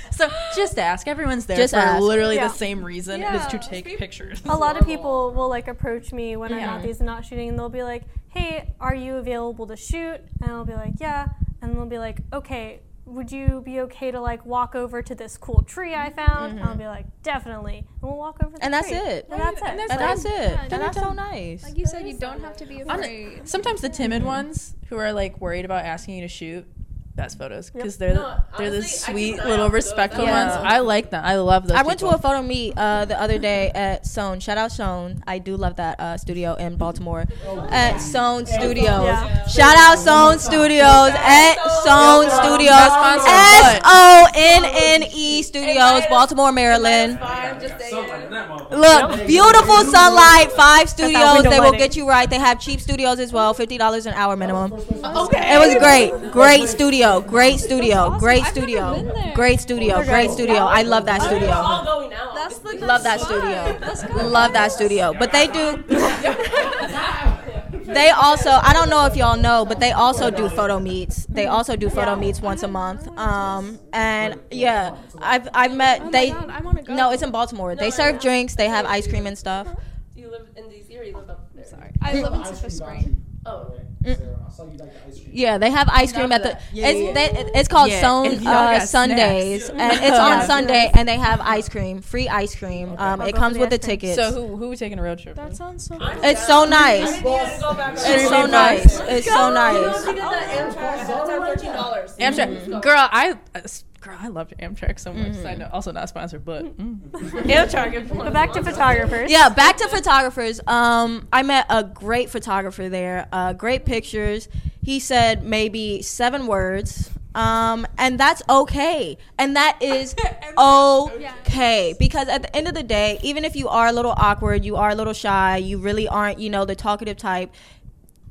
so 0.10 0.28
just 0.56 0.78
ask. 0.78 1.06
Everyone's 1.06 1.46
there 1.46 1.56
Just 1.56 1.74
for 1.74 1.80
ask. 1.80 2.02
literally 2.02 2.36
Yeah. 2.36 2.48
the 2.48 2.54
same 2.54 2.84
reason. 2.84 3.22
It 3.22 3.34
is 3.34 3.46
to 3.46 3.56
Yeah. 3.56 3.62
take 3.62 3.98
pictures. 3.98 4.42
A 4.46 4.56
lot 4.56 4.76
of 4.78 4.86
people 4.86 5.32
will 5.32 5.48
like 5.48 5.68
approach 5.68 6.12
me 6.12 6.36
when 6.36 6.52
I'm 6.52 6.58
Yeah. 6.58 6.76
at 6.76 6.82
these 6.82 7.00
not 7.00 7.24
shooting 7.24 7.48
and 7.50 7.58
they'll 7.58 7.68
be 7.68 7.82
like, 7.82 8.02
Hey, 8.28 8.72
are 8.80 8.94
you 8.94 9.16
available 9.16 9.66
to 9.68 9.76
shoot? 9.76 10.20
And 10.42 10.50
I'll 10.50 10.64
be 10.64 10.74
like, 10.74 10.94
Yeah. 10.98 11.26
And 11.62 11.76
they'll 11.76 11.86
be 11.86 11.98
like, 11.98 12.18
Okay, 12.32 12.80
would 13.10 13.32
you 13.32 13.62
be 13.64 13.80
okay 13.80 14.10
to 14.10 14.20
like 14.20 14.44
walk 14.46 14.74
over 14.74 15.02
to 15.02 15.14
this 15.14 15.36
cool 15.36 15.62
tree 15.62 15.94
I 15.94 16.10
mm-hmm. 16.10 16.16
found? 16.16 16.50
And 16.52 16.60
I'll 16.60 16.68
mm-hmm. 16.68 16.78
be 16.78 16.86
like, 16.86 17.06
Definitely. 17.22 17.78
And 17.78 18.10
we'll 18.10 18.16
walk 18.16 18.38
over 18.42 18.56
the 18.56 18.64
And 18.64 18.72
that's 18.72 18.88
tree. 18.88 18.96
it. 18.96 19.26
And 19.30 19.40
that's 19.40 19.60
it. 19.60 19.68
And 19.68 19.80
And 19.80 19.90
that's 19.90 20.24
it. 20.24 20.30
Yeah, 20.30 20.62
And 20.62 20.82
that's 20.82 20.98
so 20.98 21.12
nice. 21.12 21.62
Like 21.62 21.76
you 21.76 21.86
said, 21.86 22.06
you 22.08 22.16
don't 22.16 22.40
have 22.40 22.56
to 22.58 22.66
be 22.66 22.78
Hon- 22.78 23.00
afraid. 23.00 23.48
Sometimes 23.48 23.80
the 23.80 23.88
timid 23.88 24.22
ones 24.22 24.74
who 24.88 24.96
are 24.96 25.12
like 25.12 25.40
worried 25.40 25.64
about 25.64 25.84
asking 25.84 26.16
you 26.16 26.22
to 26.22 26.28
shoot 26.28 26.66
best 27.14 27.38
photos 27.38 27.70
because 27.70 27.96
they're 27.98 28.14
No, 28.14 28.22
the, 28.22 28.42
they're 28.58 28.70
the 28.70 28.76
honestly, 28.78 29.08
I 29.08 29.12
sweet 29.12 29.30
keep 29.32 29.34
an 29.34 29.40
eye 29.40 29.50
little 29.50 29.64
out 29.66 29.68
for 29.68 29.72
those. 29.76 29.84
respectful 29.84 30.24
Yeah. 30.24 30.46
ones. 30.46 30.64
I 30.72 30.78
like 30.78 31.10
them. 31.10 31.22
I 31.24 31.36
love 31.36 31.66
those. 31.68 31.76
I 31.76 31.82
went 31.82 31.98
to 32.00 32.08
a 32.08 32.16
photo 32.18 32.40
meet 32.42 32.74
uh, 32.78 33.04
the 33.04 33.20
other 33.20 33.38
day 33.38 33.70
at 33.74 34.06
Sonne. 34.06 34.40
Shout 34.40 34.56
out 34.58 34.72
Sonne. 34.72 35.22
I 35.26 35.38
do 35.38 35.56
love 35.56 35.76
that 35.76 35.98
uh, 36.00 36.16
studio 36.16 36.54
in 36.54 36.76
Baltimore. 36.76 37.26
At 37.70 37.98
Sonne 37.98 38.46
Studios. 38.46 39.04
Yeah. 39.04 39.46
Shout 39.48 39.76
out 39.76 39.98
Sonne 39.98 40.38
Studios. 40.38 41.10
At 41.14 41.56
Sonne 41.84 42.30
Studios. 42.30 42.70
Best 42.70 42.92
sponsor, 42.94 43.28
S 43.28 43.80
but- 43.80 43.82
O 43.84 44.26
N 44.34 44.64
N 44.64 45.02
E 45.12 45.42
Studios, 45.42 46.02
Baltimore, 46.08 46.52
Maryland. 46.52 47.18
Fine, 47.18 47.60
just 47.60 47.72
Got 47.72 47.80
saying. 47.80 47.90
sunlight 47.92 48.24
in 48.24 48.30
that 48.30 48.48
motherfucker. 48.48 49.18
Look, 49.18 49.26
beautiful 49.26 49.84
sunlight, 49.84 50.52
five 50.52 50.88
studios. 50.88 51.42
They 51.42 51.60
will 51.60 51.72
get 51.72 51.96
you 51.96 52.08
right. 52.08 52.30
They 52.30 52.38
have 52.38 52.60
cheap 52.60 52.80
studios 52.80 53.18
as 53.18 53.32
well, 53.32 53.52
fifty 53.52 53.76
dollars 53.78 54.06
an 54.06 54.14
hour 54.14 54.36
minimum. 54.36 54.72
Okay. 54.72 55.54
It 55.54 55.58
was 55.58 55.74
great, 55.80 56.32
great 56.32 56.68
studio, 56.68 56.99
great 57.26 57.58
studio, 57.58 57.96
awesome. 57.96 58.18
great 58.20 58.42
I've 58.44 58.52
studio, 58.52 58.94
been 58.94 59.34
great 59.34 59.60
studio, 59.60 60.04
great 60.04 60.30
studio. 60.30 60.56
I 60.56 60.82
love 60.82 61.04
that 61.06 61.22
studio. 61.22 61.50
all 61.50 61.84
going 61.84 62.12
out. 62.12 62.34
That's 62.34 62.58
the 62.58 62.74
Love 62.86 63.02
that 63.02 63.20
studio. 63.20 63.94
spot. 63.94 64.26
Love 64.26 64.52
that 64.52 64.72
studio. 64.72 65.14
But 65.18 65.32
they 65.32 65.46
do. 65.46 65.84
They 67.94 68.10
also, 68.10 68.50
I 68.50 68.72
don't 68.72 68.88
know 68.88 69.04
if 69.06 69.16
y'all 69.16 69.36
know, 69.36 69.64
but 69.64 69.80
they 69.80 69.90
also 69.90 70.30
do 70.30 70.48
photo 70.48 70.78
meets. 70.78 71.26
They 71.26 71.46
also 71.46 71.74
do 71.74 71.90
photo 71.90 72.14
meets 72.14 72.40
once 72.40 72.62
a 72.62 72.68
month. 72.68 73.08
Um, 73.18 73.80
and 73.92 74.38
yeah, 74.52 74.96
I've 75.18 75.48
I've 75.52 75.74
met 75.74 76.12
they. 76.12 76.30
God, 76.30 76.50
I 76.50 76.60
wanna 76.60 76.82
go. 76.84 76.94
No, 76.94 77.10
it's 77.10 77.22
in 77.22 77.32
Baltimore. 77.32 77.74
They 77.74 77.90
serve 77.90 78.20
drinks. 78.20 78.54
They 78.54 78.68
have 78.68 78.86
ice 78.86 79.08
cream 79.08 79.26
and 79.26 79.36
stuff. 79.36 79.66
Do 80.14 80.20
you 80.20 80.30
live 80.30 80.46
in 80.56 80.64
DC 80.64 81.00
or 81.00 81.02
you 81.02 81.16
live 81.16 81.30
up 81.30 81.52
there? 81.52 81.64
Sorry. 81.64 81.90
I 82.00 82.14
live 82.14 82.32
in 82.32 82.40
Ice 82.42 82.48
Sophia 82.50 82.60
cream 82.60 82.70
Spring. 82.70 83.24
Oh. 83.44 83.74
By 84.02 84.14
the 84.14 84.20
way, 84.20 84.24
Sarah. 84.24 84.46
I 84.46 84.50
saw 84.50 84.64
you 84.64 84.78
like 84.78 84.92
the 84.94 85.06
ice 85.08 85.20
cream. 85.20 85.30
Yeah, 85.32 85.58
they 85.58 85.70
have 85.70 85.88
ice 85.90 86.12
cream 86.12 86.32
at 86.32 86.42
the. 86.42 86.58
Yeah, 86.72 86.88
It's 86.88 87.00
yeah, 87.00 87.12
they, 87.12 87.58
it's 87.58 87.68
called 87.68 87.90
Yeah, 87.90 88.00
Sonne 88.00 88.46
uh, 88.46 88.80
Sundays, 88.80 89.66
snacks. 89.66 89.96
and 89.96 90.04
it's 90.08 90.18
on 90.18 90.30
Yeah. 90.38 90.46
Sunday, 90.46 90.90
and 90.94 91.08
they 91.08 91.16
have 91.18 91.40
ice 91.42 91.68
cream, 91.68 92.00
free 92.00 92.28
ice 92.28 92.54
cream. 92.54 92.94
Um, 92.98 93.20
it 93.22 93.34
comes 93.34 93.58
with 93.58 93.70
the 93.70 93.78
the 93.78 93.82
ice 93.82 93.86
cream. 93.86 93.98
tickets. 93.98 94.16
So 94.16 94.32
who 94.48 94.56
who 94.56 94.68
we 94.70 94.76
taking 94.76 94.98
a 94.98 95.02
road 95.02 95.18
trip? 95.18 95.36
That 95.36 95.54
sounds 95.56 95.84
so. 95.86 95.98
It's 96.00 96.46
so 96.46 96.64
nice. 96.64 97.08
I 97.08 97.10
need 97.10 97.16
to 97.18 97.60
go 97.60 97.74
back 97.74 97.94
to 97.96 98.00
It's 98.14 98.28
so 98.28 98.46
nice. 98.46 99.00
It's 99.00 99.26
so 99.26 99.52
nice. 99.52 100.00
if 100.00 100.06
you 100.06 100.14
get 100.14 100.30
that 100.30 100.74
Amtrak, 100.74 101.00
it's 101.00 101.08
like 101.28 101.56
thirteen 101.56 101.72
dollars. 101.72 102.16
Amtrak, 102.18 102.82
girl, 102.82 103.08
I 103.12 103.38
uh, 103.54 103.60
girl, 104.00 104.16
I 104.18 104.28
loved 104.28 104.54
Amtrak 104.58 104.98
so 104.98 105.12
much. 105.12 105.34
Side 105.34 105.58
note, 105.58 105.70
also 105.72 105.92
not 105.92 106.08
sponsored, 106.08 106.44
but 106.44 106.64
mm. 106.78 106.98
Amtrak. 107.10 108.16
But 108.16 108.32
back 108.32 108.52
to 108.54 108.62
photographers. 108.62 109.30
Yeah, 109.30 109.48
back 109.48 109.76
to 109.78 109.88
photographers. 109.88 110.60
Um, 110.66 111.28
I 111.32 111.42
met 111.42 111.66
a 111.68 111.84
great 111.84 112.30
photographer 112.30 112.88
there. 112.88 113.28
Uh, 113.32 113.52
great 113.52 113.84
pictures. 113.84 114.48
He 114.82 115.00
said 115.00 115.44
maybe 115.44 116.02
seven 116.02 116.46
words. 116.46 117.10
Um, 117.34 117.86
and 117.96 118.18
that's 118.18 118.42
okay. 118.48 119.16
And 119.38 119.54
that 119.54 119.78
is 119.80 120.16
okay. 120.58 121.94
Because 121.98 122.28
at 122.28 122.42
the 122.42 122.56
end 122.56 122.66
of 122.66 122.74
the 122.74 122.82
day, 122.82 123.20
even 123.22 123.44
if 123.44 123.54
you 123.54 123.68
are 123.68 123.86
a 123.86 123.92
little 123.92 124.14
awkward, 124.16 124.64
you 124.64 124.76
are 124.76 124.90
a 124.90 124.94
little 124.94 125.12
shy, 125.12 125.58
you 125.58 125.78
really 125.78 126.08
aren't, 126.08 126.40
you 126.40 126.50
know, 126.50 126.64
the 126.64 126.74
talkative 126.74 127.16
type, 127.16 127.54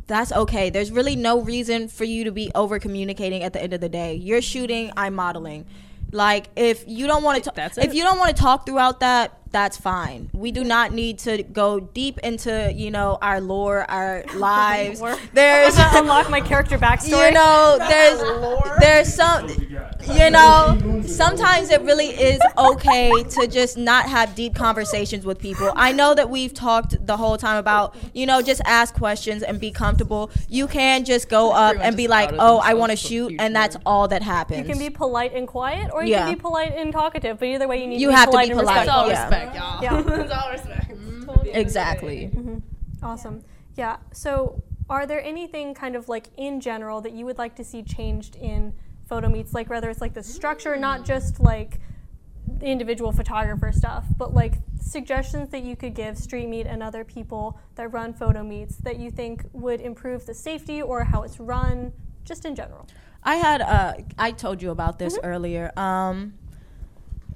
that's 0.09 0.31
okay. 0.33 0.69
There's 0.69 0.91
really 0.91 1.15
no 1.15 1.39
reason 1.39 1.87
for 1.87 2.03
you 2.03 2.25
to 2.25 2.31
be 2.31 2.51
over 2.55 2.79
communicating 2.79 3.43
at 3.43 3.53
the 3.53 3.61
end 3.61 3.73
of 3.73 3.79
the 3.79 3.87
day. 3.87 4.15
You're 4.15 4.41
shooting, 4.41 4.91
I'm 4.97 5.13
modeling. 5.13 5.65
Like 6.11 6.49
if 6.55 6.83
you 6.87 7.05
don't 7.07 7.23
want 7.23 7.43
to 7.43 7.71
if 7.77 7.93
you 7.93 8.03
don't 8.03 8.17
want 8.17 8.35
to 8.35 8.41
talk 8.41 8.65
throughout 8.65 8.99
that, 9.01 9.38
that's 9.51 9.77
fine. 9.77 10.29
We 10.33 10.51
do 10.51 10.63
not 10.63 10.91
need 10.93 11.19
to 11.19 11.41
go 11.43 11.79
deep 11.79 12.19
into, 12.19 12.71
you 12.75 12.91
know, 12.91 13.17
our 13.21 13.41
lore, 13.41 13.89
our 13.89 14.23
lives. 14.35 15.01
Lore. 15.01 15.17
There's 15.33 15.75
unlock 15.93 16.29
my 16.29 16.41
character 16.41 16.77
backstory. 16.77 17.27
you 17.27 17.31
know, 17.33 17.77
there's 17.89 18.79
there's 18.79 19.13
some 19.13 19.47
you 20.13 20.29
know, 20.29 21.01
sometimes 21.05 21.69
it 21.69 21.81
really 21.81 22.07
is 22.07 22.39
okay 22.57 23.11
to 23.23 23.47
just 23.47 23.77
not 23.77 24.07
have 24.09 24.33
deep 24.35 24.55
conversations 24.55 25.25
with 25.25 25.39
people. 25.39 25.71
I 25.75 25.91
know 25.91 26.13
that 26.15 26.29
we've 26.29 26.53
talked 26.53 27.05
the 27.05 27.17
whole 27.17 27.37
time 27.37 27.57
about, 27.57 27.95
you 28.13 28.25
know, 28.25 28.41
just 28.41 28.61
ask 28.65 28.93
questions 28.95 29.43
and 29.43 29.59
be 29.59 29.71
comfortable. 29.71 30.31
You 30.47 30.67
can 30.67 31.05
just 31.05 31.29
go 31.29 31.51
up 31.51 31.69
Everyone 31.71 31.85
and 31.87 31.97
be 31.97 32.07
like, 32.07 32.31
"Oh, 32.39 32.57
I 32.63 32.73
want 32.75 32.91
to 32.91 32.95
shoot," 32.95 33.33
and 33.39 33.55
that's 33.55 33.77
all 33.85 34.07
that 34.07 34.23
happens. 34.23 34.59
You 34.67 34.73
can 34.73 34.79
be 34.79 34.89
polite 34.89 35.33
and 35.33 35.47
quiet, 35.47 35.91
or 35.93 36.03
you 36.03 36.11
Yeah. 36.11 36.25
can 36.25 36.35
be 36.35 36.39
polite 36.41 36.73
and 36.75 36.91
talkative. 36.91 37.39
But 37.39 37.47
either 37.49 37.67
way, 37.67 37.81
you 37.81 37.87
need 37.87 37.99
You 38.01 38.07
to 38.07 38.11
be 38.13 38.15
have 38.15 38.25
to 38.25 38.31
polite 38.31 38.47
be 38.47 38.51
and 38.51 38.59
polite, 38.61 38.81
It's 38.83 38.89
all 38.89 39.07
respectful. 39.09 39.37
yeah. 39.38 39.38
Respect, 39.45 39.55
y'all. 39.55 39.83
Yeah. 39.83 40.03
it's 40.21 40.31
all 40.31 40.51
respect. 40.51 41.55
exactly. 41.55 42.31
Awesome. 43.01 43.43
Yeah. 43.75 43.97
So, 44.11 44.63
are 44.89 45.05
there 45.05 45.23
anything 45.23 45.73
kind 45.73 45.95
of 45.95 46.09
like 46.09 46.27
in 46.37 46.59
general 46.59 47.01
that 47.01 47.13
you 47.13 47.25
would 47.25 47.37
like 47.37 47.55
to 47.57 47.63
see 47.63 47.83
changed 47.83 48.35
in 48.35 48.73
photo 49.07 49.29
meets? 49.29 49.53
Like 49.53 49.69
whether 49.69 49.89
it's 49.89 50.01
like 50.01 50.13
the 50.13 50.23
structure, 50.23 50.75
not 50.75 51.05
just 51.05 51.39
like 51.39 51.79
the 52.47 52.65
individual 52.65 53.11
photographer 53.11 53.71
stuff, 53.71 54.05
but 54.17 54.33
like 54.33 54.55
suggestions 54.81 55.49
that 55.49 55.63
you 55.63 55.75
could 55.75 55.93
give 55.93 56.17
Street 56.17 56.47
Meet 56.47 56.65
and 56.65 56.81
other 56.81 57.03
people 57.03 57.59
that 57.75 57.93
run 57.93 58.13
photo 58.13 58.43
meets 58.43 58.77
that 58.77 58.97
you 58.97 59.11
think 59.11 59.45
would 59.53 59.79
improve 59.79 60.25
the 60.25 60.33
safety 60.33 60.81
or 60.81 61.03
how 61.03 61.21
it's 61.21 61.39
run, 61.39 61.93
just 62.25 62.45
in 62.45 62.55
general. 62.55 62.87
I 63.23 63.35
had 63.35 63.61
uh 63.61 63.93
I 64.17 64.31
told 64.31 64.61
you 64.61 64.71
about 64.71 64.97
this 64.97 65.19
earlier. 65.23 65.71
Um 65.77 66.33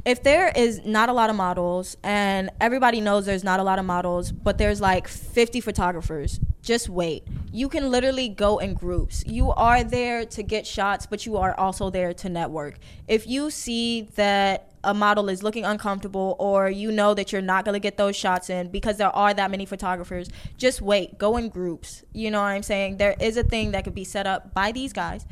if 0.05 0.21
there 0.21 0.51
is 0.53 0.85
not 0.85 1.09
a 1.09 1.13
lot 1.13 1.29
of 1.29 1.35
models 1.35 1.95
and 2.03 2.49
everybody 2.59 2.99
knows 2.99 3.25
there's 3.25 3.43
not 3.43 3.59
a 3.59 3.63
lot 3.63 3.79
of 3.79 3.85
models, 3.85 4.31
but 4.31 4.57
there's 4.57 4.81
like 4.81 5.07
50 5.07 5.61
photographers, 5.61 6.39
just 6.61 6.89
wait. 6.89 7.23
You 7.51 7.69
can 7.69 7.89
literally 7.89 8.27
go 8.27 8.57
in 8.57 8.73
groups. 8.73 9.23
You 9.25 9.51
are 9.51 9.83
there 9.83 10.25
to 10.25 10.43
get 10.43 10.67
shots, 10.67 11.05
but 11.05 11.25
you 11.25 11.37
are 11.37 11.57
also 11.57 11.89
there 11.89 12.13
to 12.15 12.29
network. 12.29 12.79
If 13.07 13.27
you 13.27 13.49
see 13.49 14.09
that 14.15 14.73
a 14.83 14.93
model 14.93 15.29
is 15.29 15.43
looking 15.43 15.63
uncomfortable 15.63 16.35
or 16.39 16.69
you 16.69 16.91
know 16.91 17.13
that 17.13 17.31
you're 17.31 17.41
not 17.41 17.63
going 17.63 17.73
to 17.73 17.79
get 17.79 17.95
those 17.95 18.15
shots 18.15 18.49
in 18.49 18.69
because 18.69 18.97
there 18.97 19.15
are 19.15 19.33
that 19.33 19.49
many 19.49 19.65
photographers, 19.65 20.29
just 20.57 20.81
wait. 20.81 21.17
Go 21.17 21.37
in 21.37 21.49
groups. 21.49 22.03
You 22.11 22.31
know 22.31 22.41
what 22.41 22.47
I'm 22.47 22.63
saying? 22.63 22.97
There 22.97 23.15
is 23.19 23.37
a 23.37 23.43
thing 23.43 23.71
that 23.71 23.85
could 23.85 23.95
be 23.95 24.03
set 24.03 24.27
up 24.27 24.53
by 24.53 24.71
these 24.71 24.91
guys 24.91 25.25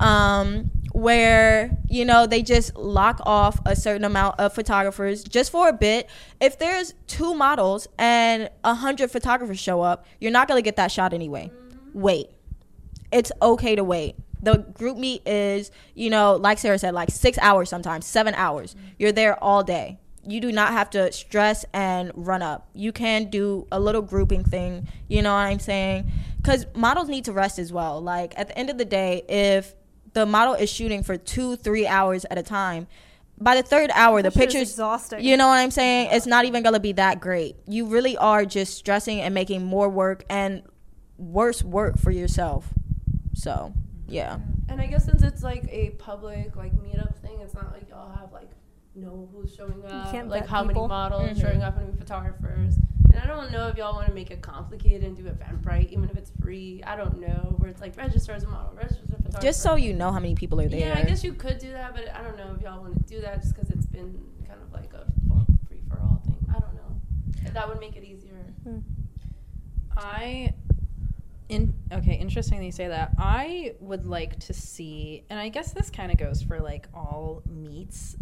um, 0.00 0.70
where, 0.92 1.76
you 1.88 2.04
know, 2.04 2.26
they 2.26 2.42
just 2.42 2.76
lock 2.76 3.20
off 3.24 3.60
a 3.66 3.76
certain 3.76 4.04
amount 4.04 4.38
of 4.40 4.54
photographers 4.54 5.22
just 5.22 5.50
for 5.52 5.68
a 5.68 5.72
bit. 5.72 6.08
If 6.40 6.58
there's 6.58 6.94
two 7.06 7.34
models 7.34 7.88
and 7.98 8.44
a 8.64 8.70
100 8.70 9.10
photographers 9.10 9.58
show 9.58 9.82
up, 9.82 10.06
you're 10.20 10.32
not 10.32 10.48
going 10.48 10.58
to 10.58 10.64
get 10.64 10.76
that 10.76 10.90
shot 10.90 11.12
anyway. 11.12 11.50
Mm-hmm. 11.52 12.00
Wait 12.00 12.30
it's 13.10 13.32
okay 13.40 13.74
to 13.74 13.84
wait. 13.84 14.16
The 14.40 14.58
group 14.58 14.96
meet 14.98 15.26
is, 15.26 15.70
you 15.94 16.10
know, 16.10 16.36
like 16.36 16.58
Sarah 16.58 16.78
said, 16.78 16.94
like 16.94 17.10
six 17.10 17.38
hours 17.38 17.68
sometimes, 17.68 18.06
seven 18.06 18.34
hours. 18.34 18.74
Mm-hmm. 18.74 18.86
You're 18.98 19.12
there 19.12 19.42
all 19.42 19.64
day. 19.64 19.98
You 20.26 20.40
do 20.40 20.52
not 20.52 20.72
have 20.72 20.90
to 20.90 21.10
stress 21.10 21.64
and 21.72 22.12
run 22.14 22.42
up. 22.42 22.68
You 22.74 22.92
can 22.92 23.30
do 23.30 23.66
a 23.72 23.80
little 23.80 24.02
grouping 24.02 24.44
thing, 24.44 24.86
you 25.08 25.22
know 25.22 25.32
what 25.32 25.38
I'm 25.38 25.58
saying? 25.58 26.10
Because 26.36 26.66
models 26.74 27.08
need 27.08 27.24
to 27.24 27.32
rest 27.32 27.58
as 27.58 27.72
well. 27.72 28.00
Like 28.00 28.34
at 28.36 28.48
the 28.48 28.58
end 28.58 28.68
of 28.68 28.78
the 28.78 28.84
day, 28.84 29.22
if 29.28 29.74
the 30.18 30.26
model 30.26 30.54
is 30.54 30.68
shooting 30.70 31.02
for 31.02 31.16
two, 31.16 31.56
three 31.56 31.86
hours 31.86 32.26
at 32.30 32.38
a 32.38 32.42
time, 32.42 32.86
by 33.40 33.54
the 33.54 33.62
third 33.62 33.90
hour, 33.94 34.20
the 34.20 34.30
That 34.30 34.34
shit 34.34 34.42
is 34.42 34.52
pictures 34.52 34.70
exhausting. 34.70 35.24
You 35.24 35.36
know 35.36 35.46
what 35.46 35.58
I'm 35.58 35.70
saying? 35.70 36.08
It's 36.12 36.26
not 36.26 36.44
even 36.44 36.62
gonna 36.62 36.80
be 36.80 36.92
that 36.92 37.20
great. 37.20 37.56
You 37.66 37.86
really 37.86 38.16
are 38.16 38.44
just 38.44 38.76
stressing 38.76 39.20
and 39.20 39.32
making 39.32 39.64
more 39.64 39.88
work 39.88 40.24
and 40.28 40.62
worse 41.18 41.62
work 41.62 41.98
for 41.98 42.10
yourself. 42.10 42.68
So, 43.34 43.72
yeah. 44.08 44.38
And 44.68 44.80
I 44.80 44.86
guess 44.86 45.04
since 45.04 45.22
it's 45.22 45.42
like 45.44 45.66
a 45.70 45.90
public 45.90 46.56
like 46.56 46.72
meetup 46.74 47.14
thing, 47.16 47.38
it's 47.40 47.54
not 47.54 47.72
like 47.72 47.88
y'all 47.88 48.10
have 48.16 48.32
like 48.32 48.50
know 49.00 49.28
who's 49.32 49.54
showing 49.54 49.82
up, 49.84 50.10
can't 50.12 50.28
like 50.28 50.46
how 50.46 50.62
people. 50.66 50.82
many 50.82 50.88
models 50.88 51.30
Mhm. 51.30 51.40
showing 51.40 51.62
up, 51.62 51.74
how 51.74 51.80
many 51.80 51.92
photographers. 51.96 52.76
And 53.10 53.18
I 53.22 53.26
don't 53.26 53.50
know 53.50 53.68
if 53.68 53.76
y'all 53.76 53.94
want 53.94 54.06
to 54.08 54.12
make 54.12 54.30
it 54.30 54.42
complicated 54.42 55.02
and 55.02 55.16
do 55.16 55.24
Eventbrite, 55.24 55.90
even 55.90 56.04
if 56.04 56.16
it's 56.16 56.30
free. 56.40 56.82
I 56.84 56.94
don't 56.96 57.18
know 57.20 57.54
where 57.58 57.70
it's 57.70 57.80
like 57.80 57.96
register 57.96 58.32
as 58.32 58.44
a 58.44 58.48
model, 58.48 58.74
register 58.74 59.02
as 59.04 59.10
a 59.10 59.16
photographer. 59.16 59.42
Just 59.42 59.62
so 59.62 59.76
you 59.76 59.94
know 59.94 60.12
how 60.12 60.20
many 60.20 60.34
people 60.34 60.60
are 60.60 60.68
there. 60.68 60.80
Yeah, 60.94 60.98
I 60.98 61.02
guess 61.04 61.24
you 61.24 61.32
could 61.32 61.58
do 61.58 61.72
that, 61.72 61.94
but 61.94 62.04
I 62.14 62.22
don't 62.22 62.36
know 62.36 62.54
if 62.56 62.62
y'all 62.62 62.80
want 62.80 62.94
to 62.94 63.14
do 63.14 63.20
that 63.22 63.40
just 63.42 63.54
because 63.54 63.70
it's 63.70 63.86
been 63.86 64.22
kind 64.46 64.60
of 64.62 64.70
like 64.72 64.92
a 64.92 65.06
free 65.66 65.80
for 65.88 65.98
all 66.00 66.20
thing. 66.24 66.36
I 66.50 66.58
don't 66.58 66.74
know. 66.74 67.00
If 67.44 67.54
that 67.54 67.66
would 67.68 67.80
make 67.80 67.96
it 67.96 68.04
easier. 68.04 68.34
I 69.96 70.52
in 71.48 71.72
okay, 71.92 72.14
interesting 72.14 72.58
that 72.58 72.64
you 72.66 72.72
say 72.72 72.88
that. 72.88 73.12
I 73.18 73.74
would 73.80 74.06
like 74.06 74.38
to 74.40 74.52
see, 74.52 75.24
and 75.30 75.40
I 75.40 75.48
guess 75.48 75.72
this 75.72 75.88
kind 75.90 76.12
of 76.12 76.18
goes 76.18 76.42
for 76.42 76.60
like 76.60 76.88
all 76.94 77.42
meets, 77.48 78.16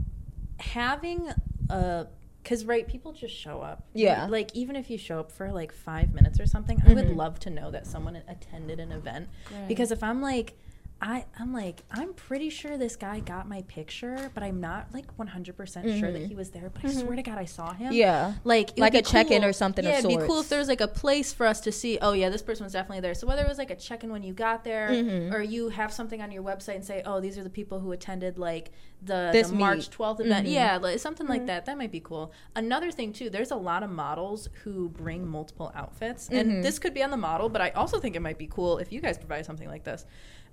having 0.58 1.28
a 1.70 2.06
because 2.42 2.64
right, 2.64 2.86
people 2.86 3.12
just 3.12 3.34
show 3.34 3.60
up. 3.60 3.84
Yeah. 3.92 4.26
Like 4.26 4.54
even 4.54 4.76
if 4.76 4.88
you 4.88 4.98
show 4.98 5.18
up 5.18 5.32
for 5.32 5.50
like 5.50 5.72
five 5.72 6.14
minutes 6.14 6.38
or 6.38 6.46
something, 6.46 6.80
I 6.86 6.94
would 6.94 7.06
Mhm. 7.06 7.16
love 7.16 7.40
to 7.40 7.50
know 7.50 7.72
that 7.72 7.86
someone 7.88 8.14
attended 8.28 8.78
an 8.78 8.92
event. 8.92 9.28
Right. 9.52 9.66
Because 9.68 9.90
if 9.90 10.02
I'm 10.02 10.22
like. 10.22 10.54
I, 10.98 11.26
I'm 11.38 11.52
like, 11.52 11.82
I'm 11.90 12.14
pretty 12.14 12.48
sure 12.48 12.78
this 12.78 12.96
guy 12.96 13.20
got 13.20 13.46
my 13.46 13.60
picture, 13.68 14.30
but 14.32 14.42
I'm 14.42 14.60
not 14.62 14.88
like 14.94 15.14
100% 15.18 16.00
sure 16.00 16.10
that 16.10 16.22
he 16.26 16.34
was 16.34 16.50
there. 16.50 16.70
But 16.72 16.86
I 16.86 16.92
swear 16.92 17.16
to 17.16 17.22
God, 17.22 17.36
I 17.36 17.44
saw 17.44 17.74
him. 17.74 17.92
Yeah. 17.92 18.32
Like, 18.44 18.70
it 18.70 18.78
Like 18.78 18.94
a 18.94 19.02
check-in 19.02 19.44
or 19.44 19.52
something 19.52 19.84
of 19.84 19.90
Yeah, 19.90 19.98
it'd 19.98 20.08
be 20.08 20.16
cool 20.16 20.40
if 20.40 20.48
there 20.48 20.58
was 20.58 20.68
like 20.68 20.80
a 20.80 20.88
place 20.88 21.34
for 21.34 21.46
us 21.46 21.60
to 21.60 21.72
see. 21.72 21.98
Oh 22.00 22.12
yeah, 22.12 22.30
this 22.30 22.40
person 22.40 22.64
was 22.64 22.72
definitely 22.72 23.00
there. 23.00 23.12
So 23.12 23.26
whether 23.26 23.42
it 23.42 23.48
was 23.48 23.58
like 23.58 23.70
a 23.70 23.76
check-in 23.76 24.10
when 24.10 24.22
you 24.22 24.32
got 24.32 24.64
there, 24.64 24.88
Mhm. 24.88 25.34
or 25.34 25.42
you 25.42 25.68
have 25.68 25.92
something 25.92 26.22
on 26.22 26.32
your 26.32 26.42
website 26.42 26.76
and 26.76 26.84
say, 26.84 27.02
oh, 27.04 27.20
these 27.20 27.36
are 27.36 27.44
the 27.44 27.50
people 27.50 27.78
who 27.78 27.92
attended 27.92 28.38
like 28.38 28.70
the, 29.02 29.30
the 29.46 29.54
March 29.54 29.90
12th 29.90 30.20
event. 30.20 30.46
Mhm. 30.46 30.52
Yeah, 30.52 30.78
like, 30.78 30.98
something 30.98 31.26
like 31.26 31.44
that. 31.46 31.66
That 31.66 31.76
might 31.76 31.92
be 31.92 32.00
cool. 32.00 32.32
Another 32.54 32.90
thing 32.90 33.12
too, 33.12 33.28
there's 33.28 33.50
a 33.50 33.56
lot 33.56 33.82
of 33.82 33.90
models 33.90 34.48
who 34.64 34.88
bring 34.88 35.28
multiple 35.28 35.70
outfits, 35.74 36.30
and 36.30 36.64
this 36.64 36.78
could 36.78 36.94
be 36.94 37.02
on 37.02 37.10
the 37.10 37.16
model, 37.18 37.50
but 37.50 37.60
I 37.60 37.68
also 37.70 38.00
think 38.00 38.16
it 38.16 38.20
might 38.20 38.38
be 38.38 38.46
cool 38.46 38.78
if 38.78 38.90
you 38.92 39.02
guys 39.02 39.18
provide 39.18 39.44
something 39.44 39.68
like 39.68 39.84
this. 39.84 40.06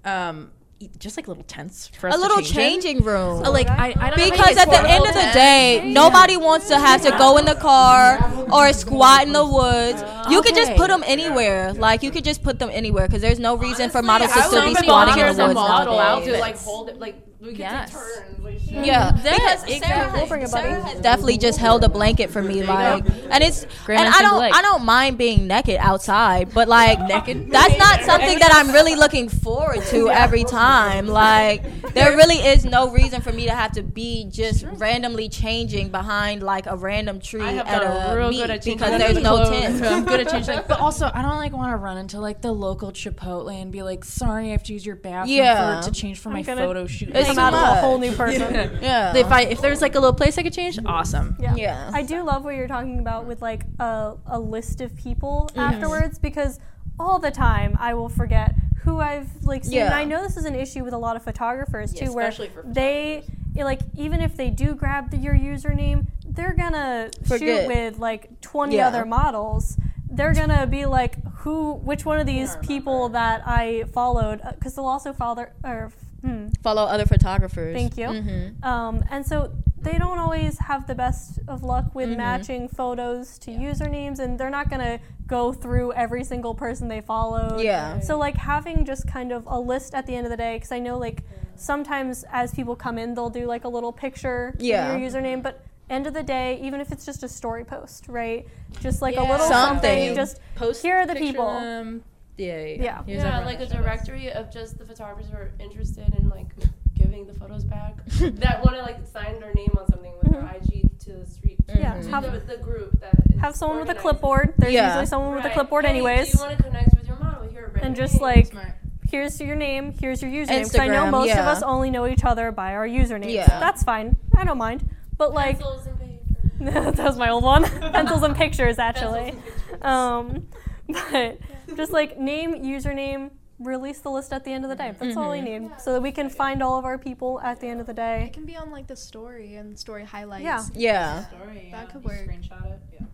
Um, 0.06 0.52
just 1.00 1.16
like 1.16 1.30
little 1.30 1.44
tents 1.44 1.88
for 1.88 2.10
us 2.10 2.14
A 2.16 2.18
to 2.18 2.22
little 2.22 2.42
change 2.42 2.84
in. 2.84 2.92
changing 2.96 3.06
room. 3.06 3.44
Uh, 3.44 3.52
like 3.52 3.70
I, 3.70 3.94
I 3.98 4.10
don't 4.10 4.20
know 4.20 4.32
because 4.32 4.58
at 4.58 4.70
the 4.70 4.82
end 4.90 5.06
of 5.06 5.14
the 5.14 5.20
tent. 5.22 5.34
day, 5.34 5.82
nobody 5.94 6.36
wants 6.36 6.68
to 6.68 6.78
have 6.78 7.02
to 7.04 7.12
go 7.12 7.38
in 7.38 7.46
the 7.46 7.56
car 7.56 8.20
or 8.52 8.74
squat 8.74 9.26
in 9.26 9.32
the 9.32 9.46
woods. 9.46 10.04
You 10.30 10.42
could 10.42 10.56
just 10.56 10.76
put 10.76 10.90
them 10.90 11.02
anywhere. 11.06 11.72
Like 11.74 12.04
you 12.04 12.12
could 12.12 12.26
just 12.26 12.44
put 12.44 12.60
them 12.60 12.70
anywhere 12.70 13.08
because 13.08 13.22
there's 13.22 13.40
no 13.40 13.56
reason 13.56 13.92
for 13.92 14.02
models 14.02 14.34
to 14.34 14.42
still 14.44 14.62
be 14.64 14.70
be 14.70 14.76
squatting 14.76 15.24
in 15.24 15.36
the 15.38 15.44
woods 15.46 15.56
model 15.56 15.96
nowadays. 15.98 16.34
to 16.34 16.40
like 16.40 16.58
hold 16.58 16.90
it 16.90 17.00
like 17.00 17.16
we 17.44 17.54
Yes. 17.56 17.92
take 17.92 18.00
turns. 18.00 18.44
Like, 18.44 18.60
shit. 18.60 18.86
Yeah, 18.86 19.12
That- 19.12 19.24
because 19.24 19.60
Sarah, 19.60 19.72
exactly. 19.72 20.22
We'll 20.30 20.40
has. 20.42 20.52
Sarah 20.52 20.82
has 20.82 21.00
definitely 21.02 21.38
just 21.38 21.60
held 21.60 21.84
a 21.84 21.90
blanket 21.90 22.30
for 22.30 22.42
me, 22.42 22.64
like, 22.64 23.04
and 23.30 23.44
it's 23.44 23.66
Grandma 23.86 24.06
and 24.06 24.14
I 24.16 24.22
don't 24.22 24.40
Leg. 24.40 24.52
I 24.54 24.62
don't 24.62 24.84
mind 24.86 25.18
being 25.18 25.48
naked 25.48 25.78
outside, 25.80 26.54
but 26.54 26.68
like 26.68 27.00
naked. 27.08 27.50
That's 27.52 27.78
not 27.78 28.02
something 28.06 28.40
that 28.40 28.52
I'm 28.54 28.72
really 28.72 28.96
looking 28.96 29.30
forward 29.30 29.82
to 29.88 30.10
every 30.10 30.44
time. 30.44 31.08
Like, 31.08 31.94
there 31.94 32.16
really 32.16 32.38
is 32.38 32.66
no 32.66 32.90
reason 32.90 33.22
for 33.22 33.32
me 33.32 33.46
to 33.46 33.52
have 33.54 33.72
to 33.74 33.84
be 33.84 34.26
just 34.30 34.66
randomly 34.74 35.30
changing 35.30 35.90
behind 35.90 36.44
like 36.44 36.66
a 36.66 36.76
random 36.76 37.20
tree 37.20 37.42
I 37.42 37.52
have 37.54 37.68
at 37.68 37.82
a 37.84 38.16
real 38.18 38.30
meet 38.30 38.48
good 38.48 38.62
because 38.64 38.98
there's 39.00 39.18
no 39.24 39.36
clothes. 39.38 39.50
tent. 39.50 39.84
I'm 39.86 40.06
good 40.06 40.20
at 40.22 40.30
changing. 40.30 40.60
But 40.68 40.80
also, 40.80 41.10
I 41.14 41.22
don't 41.22 41.38
like 41.38 41.52
want 41.54 41.72
to 41.72 41.78
run 41.78 41.98
into 41.98 42.20
like 42.20 42.42
the 42.42 42.52
local 42.52 42.92
Chipotle 42.92 43.54
and 43.54 43.72
be 43.72 43.84
like, 43.84 44.04
"Sorry, 44.06 44.48
I 44.50 44.52
have 44.52 44.64
to 44.64 44.74
use 44.74 44.86
your 44.86 44.96
bathroom 44.96 45.36
Yeah. 45.38 45.82
for, 45.82 45.88
to 45.90 45.92
change 45.94 46.20
for 46.20 46.30
I'm 46.30 46.36
my 46.36 46.42
gonna 46.42 46.62
photo 46.62 46.88
shoot." 46.88 47.10
It's 47.14 47.33
Come 47.36 47.52
too 47.54 47.58
out 47.58 47.68
as 47.72 47.78
a 47.78 47.82
whole 47.82 47.98
new 48.00 48.12
person. 48.14 48.78
Yeah, 48.82 49.16
If 49.16 49.32
I 49.32 49.42
if 49.42 49.62
there's 49.62 49.82
like 49.82 49.96
a 49.96 50.00
little 50.00 50.14
place 50.16 50.38
I 50.38 50.44
could 50.44 50.54
change, 50.54 50.80
awesome. 50.86 51.36
Yeah. 51.40 51.56
Yeah. 51.56 51.92
I 51.94 52.04
do 52.04 52.24
love 52.24 52.44
what 52.44 52.56
you're 52.56 52.68
talking 52.68 53.00
about 53.00 53.26
with 53.26 53.42
like 53.42 53.64
a, 53.80 54.16
a 54.28 54.40
list 54.40 54.82
of 54.82 54.96
people 54.96 55.50
Mm-hmm. 55.52 55.60
afterwards 55.60 56.20
because 56.20 56.60
all 57.00 57.20
the 57.20 57.32
time 57.32 57.76
I 57.80 57.94
will 57.94 58.10
forget 58.10 58.56
who 58.84 59.00
I've 59.00 59.30
like 59.44 59.64
seen. 59.64 59.80
And 59.82 59.90
Yeah. 59.90 59.98
I 59.98 60.04
know 60.04 60.22
this 60.22 60.38
is 60.38 60.46
an 60.46 60.56
issue 60.56 60.84
with 60.84 60.94
a 60.94 60.98
lot 60.98 61.16
of 61.16 61.24
photographers 61.24 61.94
Yeah, 61.94 62.06
too, 62.08 62.14
where 62.14 62.28
especially 62.28 62.50
for 62.50 62.64
they 62.66 63.24
like 63.56 63.82
even 63.96 64.20
if 64.22 64.36
they 64.36 64.50
do 64.50 64.74
grab 64.76 65.12
the, 65.12 65.18
your 65.18 65.36
username, 65.36 66.08
they're 66.28 66.54
gonna 66.54 67.10
Forget. 67.26 67.40
shoot 67.64 67.68
with 67.68 68.00
like 68.00 68.42
20 68.42 68.76
Yeah. 68.76 68.88
other 68.88 69.06
models. 69.06 69.78
They're 70.10 70.34
gonna 70.34 70.68
be 70.68 70.86
like, 70.86 71.16
who? 71.38 71.74
Which 71.76 72.06
one 72.06 72.20
of 72.20 72.26
these 72.28 72.56
people 72.58 73.10
that 73.10 73.42
I 73.46 73.86
followed? 73.94 74.42
Because 74.56 74.76
they'll 74.76 74.86
also 74.86 75.14
follow 75.14 75.48
or. 75.64 75.92
Hmm, 76.24 76.48
follow 76.62 76.84
other 76.84 77.06
photographers. 77.06 77.76
Thank 77.76 77.98
you. 77.98 78.08
Mhm. 78.08 78.64
um, 78.64 79.04
and 79.12 79.26
so 79.26 79.52
they 79.82 79.98
don't 79.98 80.18
always 80.20 80.58
have 80.60 80.88
the 80.88 80.96
best 80.96 81.40
of 81.50 81.64
luck 81.64 81.94
with 81.94 82.08
Mhm. 82.10 82.18
matching 82.18 82.68
photos 82.70 83.38
to 83.40 83.52
usernames, 83.52 84.20
and 84.20 84.40
they're 84.40 84.50
not 84.50 84.70
gonna 84.70 85.00
go 85.28 85.52
through 85.52 85.92
every 85.94 86.24
single 86.24 86.54
person 86.56 86.88
they 86.88 87.02
follow. 87.02 87.58
Yeah. 87.60 88.00
So 88.00 88.18
like 88.18 88.38
having 88.38 88.86
just 88.86 89.06
kind 89.08 89.32
of 89.34 89.44
a 89.48 89.60
list 89.60 89.94
at 89.94 90.06
the 90.06 90.16
end 90.16 90.26
of 90.26 90.32
the 90.32 90.38
day, 90.38 90.56
because 90.56 90.72
I 90.72 90.80
know 90.80 90.98
like 90.98 91.24
sometimes 91.56 92.24
as 92.32 92.54
people 92.54 92.76
come 92.76 92.98
in, 92.98 93.14
they'll 93.14 93.30
do 93.30 93.46
like 93.46 93.66
a 93.66 93.70
little 93.70 93.92
picture 93.92 94.54
Yeah. 94.60 94.94
of 94.94 95.02
your 95.02 95.10
username, 95.10 95.42
but 95.44 95.62
end 95.90 96.08
of 96.08 96.14
the 96.14 96.24
day, 96.24 96.58
even 96.62 96.80
if 96.80 96.92
it's 96.92 97.06
just 97.06 97.22
a 97.24 97.28
story 97.28 97.66
post, 97.66 98.08
right? 98.08 98.48
Just 98.80 99.02
like 99.02 99.18
a 99.18 99.22
little 99.22 99.40
Something. 99.48 99.82
something. 100.10 100.16
Just 100.16 100.40
Post 100.56 100.82
here 100.82 100.96
are 101.00 101.06
the 101.06 101.16
people. 101.16 101.46
them. 101.60 102.04
Yeah, 102.38 102.64
yeah, 102.66 102.84
Yeah. 102.84 103.04
Here's 103.06 103.24
yeah, 103.24 103.40
like 103.46 103.60
a 103.60 103.66
that 103.66 103.72
us. 103.78 103.84
directory 103.84 104.32
of 104.32 104.52
just 104.52 104.78
the 104.78 104.86
photographers 104.86 105.30
who 105.32 105.38
are 105.38 105.52
interested 105.60 106.14
in 106.18 106.30
like 106.30 106.48
giving 106.58 106.74
giving 106.96 107.28
the 107.28 107.34
photos 107.34 107.64
back 107.64 107.96
that 108.06 108.64
want 108.64 108.76
to 108.78 108.82
like 108.82 109.06
sign 109.06 109.40
their 109.40 109.54
name 109.54 109.72
on 109.80 109.86
something 109.88 110.14
with 110.22 110.32
their 110.32 110.42
IG 110.56 110.98
to 111.00 111.14
the 111.14 111.26
street. 111.26 111.58
Yeah, 111.68 112.00
to 112.02 112.10
have- 112.10 112.32
the, 112.32 112.40
the 112.40 112.58
group 112.58 113.00
that 113.02 113.14
is 113.34 113.40
Have 113.42 113.56
someone 113.56 113.80
with 113.80 113.90
a 113.90 113.96
clipboard. 113.96 114.54
There's 114.58 114.74
Yeah. 114.74 114.88
usually 114.88 115.06
someone 115.08 115.36
with 115.36 115.46
a 115.46 115.50
clipboard, 115.52 115.86
Hey, 115.86 115.92
anyways. 115.92 116.32
Do 116.32 116.38
you 116.38 116.44
want 116.46 116.58
to 116.58 116.64
connect 116.64 116.96
with 116.96 117.06
your 117.08 117.18
model? 117.18 117.48
Here, 117.50 117.68
Brandon. 117.68 117.84
and 117.88 117.96
just 117.96 118.14
Hey. 118.16 118.20
like, 118.22 118.46
Smart. 118.48 118.68
here's 119.10 119.40
your 119.42 119.56
name, 119.56 119.94
here's 120.00 120.22
your 120.22 120.32
username. 120.32 120.64
'Cause 120.64 120.80
I 120.80 120.88
know 120.88 121.04
Instagram, 121.06 121.12
most 121.12 121.32
of 121.34 121.38
us 121.46 121.62
only 121.62 121.92
know 121.92 122.08
each 122.08 122.24
other 122.24 122.52
by 122.52 122.74
our 122.74 122.88
usernames. 122.88 123.34
Yeah. 123.34 123.48
That's 123.60 123.84
fine. 123.84 124.16
I 124.36 124.44
don't 124.46 124.58
mind. 124.58 124.90
But 125.18 125.34
like, 125.34 125.60
pencils 125.60 125.86
and 125.88 126.00
paper. 126.70 126.92
that 126.92 126.98
was 127.06 127.18
my 127.18 127.30
old 127.30 127.44
one. 127.44 127.64
Pencils 127.92 128.24
and 128.24 128.36
pictures, 128.36 128.80
actually. 128.80 129.30
And 129.30 129.44
pictures. 129.44 129.84
Um, 129.84 130.48
but 130.88 131.38
just 131.78 131.92
like 131.92 132.18
name, 132.20 132.54
username, 132.64 133.32
release 133.60 134.00
the 134.00 134.10
list 134.12 134.34
at 134.34 134.44
the 134.44 134.52
end 134.52 134.64
of 134.66 134.70
the 134.70 134.76
day. 134.76 134.94
That's 135.00 135.16
all 135.18 135.32
we 135.32 135.40
Mm-hmm. 135.40 135.64
need, 135.68 135.82
so 135.82 135.94
that 135.94 136.02
we 136.02 136.12
can 136.12 136.30
find 136.30 136.62
all 136.64 136.78
of 136.80 136.86
our 136.86 136.98
people 136.98 137.40
at 137.42 137.60
the 137.60 137.68
end 137.68 137.80
of 137.80 137.88
the 137.88 137.94
day. 137.94 138.26
It 138.26 138.34
can 138.34 138.46
be 138.46 138.56
on 138.58 138.72
like 138.72 138.88
the 138.88 138.96
story 138.96 139.56
and 139.56 139.78
story 139.78 140.04
highlights. 140.06 140.44
Yeah. 140.44 140.64
Yeah. 140.74 141.26
Story, 141.28 141.70
That 141.72 141.86
yeah. 141.86 141.86
could 141.86 142.04
You 142.04 142.10
work. 142.10 142.28
Screenshot 142.30 142.66
it. 142.72 142.80
Yeah. 142.94 143.06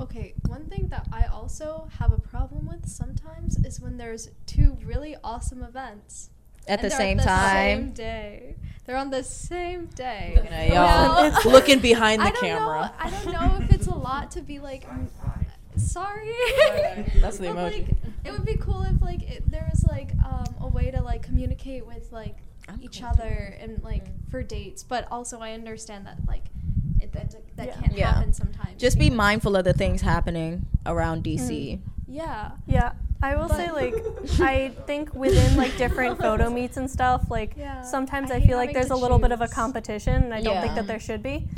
Okay, 0.00 0.34
one 0.46 0.66
thing 0.66 0.86
that 0.88 1.08
I 1.12 1.24
also 1.24 1.88
have 1.98 2.12
a 2.12 2.18
problem 2.18 2.66
with 2.68 2.88
sometimes 2.88 3.58
is 3.64 3.80
when 3.80 3.96
there's 3.96 4.30
two 4.46 4.78
really 4.84 5.16
awesome 5.24 5.62
events. 5.62 6.30
At 6.68 6.80
and 6.80 6.84
the 6.84 6.88
they're 6.90 6.98
same 6.98 7.18
Same 7.18 7.90
day. 7.92 8.56
They're 8.84 8.96
on 8.96 9.10
the 9.10 9.24
same 9.24 9.86
day. 9.86 10.34
You 10.44 10.50
know, 10.50 10.62
y'all 10.82 11.30
Well, 11.30 11.52
looking 11.52 11.78
behind 11.80 12.20
the 12.22 12.26
I 12.26 12.30
don't 12.30 12.40
camera. 12.42 12.80
Know, 12.82 12.90
I 12.98 13.10
don't 13.10 13.32
know 13.32 13.58
if 13.64 13.72
it's 13.72 13.86
a 13.86 13.94
lot 13.94 14.30
to 14.32 14.40
be 14.42 14.58
like. 14.60 14.84
Mm, 15.78 15.80
Sorry. 15.80 16.32
That's 17.20 17.38
the 17.38 17.46
emoji. 17.46 17.56
like, 17.72 17.86
it 18.24 18.32
would 18.32 18.44
be 18.44 18.56
cool 18.56 18.82
if 18.82 19.00
like 19.02 19.22
it, 19.22 19.50
there 19.50 19.66
was 19.70 19.84
like 19.84 20.12
um, 20.24 20.54
a 20.60 20.66
way 20.68 20.90
to 20.90 21.00
like 21.02 21.22
communicate 21.22 21.86
with 21.86 22.10
like 22.12 22.36
each 22.80 23.02
other 23.02 23.56
and 23.60 23.82
like 23.82 24.04
for 24.30 24.42
dates, 24.42 24.82
but 24.82 25.08
also 25.10 25.40
I 25.40 25.52
understand 25.52 26.06
that 26.06 26.18
like 26.26 26.44
it, 27.00 27.12
that 27.12 27.34
that 27.56 27.66
Yeah. 27.68 27.74
can't 27.80 27.92
Yeah. 27.96 28.12
happen 28.14 28.32
sometimes. 28.32 28.80
Just 28.80 28.98
be 28.98 29.10
mindful 29.10 29.56
of 29.56 29.64
the 29.64 29.72
things 29.72 30.02
happening 30.02 30.66
around 30.86 31.24
DC. 31.24 31.80
yeah. 32.06 32.52
Yeah. 32.66 32.92
I 33.20 33.34
will 33.34 33.48
say, 33.48 33.72
like, 33.72 33.94
I 34.38 34.68
think 34.86 35.12
within 35.12 35.56
like 35.56 35.76
different 35.76 36.18
photo 36.22 36.50
meets 36.50 36.76
and 36.76 36.88
stuff, 36.88 37.28
like 37.30 37.54
Yeah. 37.56 37.82
sometimes 37.82 38.30
I 38.30 38.36
I, 38.36 38.46
feel 38.46 38.56
like 38.56 38.72
there's 38.72 38.88
to 38.88 38.94
a 38.94 38.96
little 38.96 39.18
bit 39.18 39.32
of 39.32 39.40
a 39.40 39.48
competition, 39.48 40.22
and 40.22 40.32
I 40.34 40.40
don't 40.40 40.60
think 40.62 40.76
that 40.76 40.86
there 40.86 41.00
should 41.00 41.20
be. 41.22 41.48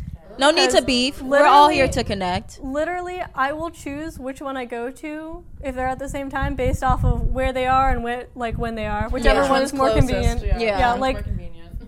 No 0.40 0.50
need 0.50 0.70
to 0.70 0.82
beef. 0.82 1.20
We're 1.20 1.46
all 1.46 1.68
here 1.68 1.86
to 1.88 2.02
connect. 2.02 2.60
Literally, 2.60 3.22
I 3.34 3.52
will 3.52 3.70
choose 3.70 4.18
which 4.18 4.40
one 4.40 4.56
I 4.56 4.64
go 4.64 4.90
to 4.90 5.44
if 5.62 5.74
they're 5.74 5.86
at 5.86 5.98
the 5.98 6.08
same 6.08 6.30
time 6.30 6.54
based 6.54 6.82
off 6.82 7.04
of 7.04 7.28
where 7.28 7.52
they 7.52 7.66
are 7.66 7.90
and 7.90 8.02
where, 8.02 8.26
like 8.34 8.56
when 8.56 8.74
they 8.74 8.86
are, 8.86 9.08
whichever 9.10 9.42
Yeah. 9.42 9.50
one 9.50 9.62
is 9.62 9.72
more 9.74 9.92
convenient. 9.92 10.42
Yeah. 10.44 10.58
Yeah, 10.58 10.92
like, 10.94 11.24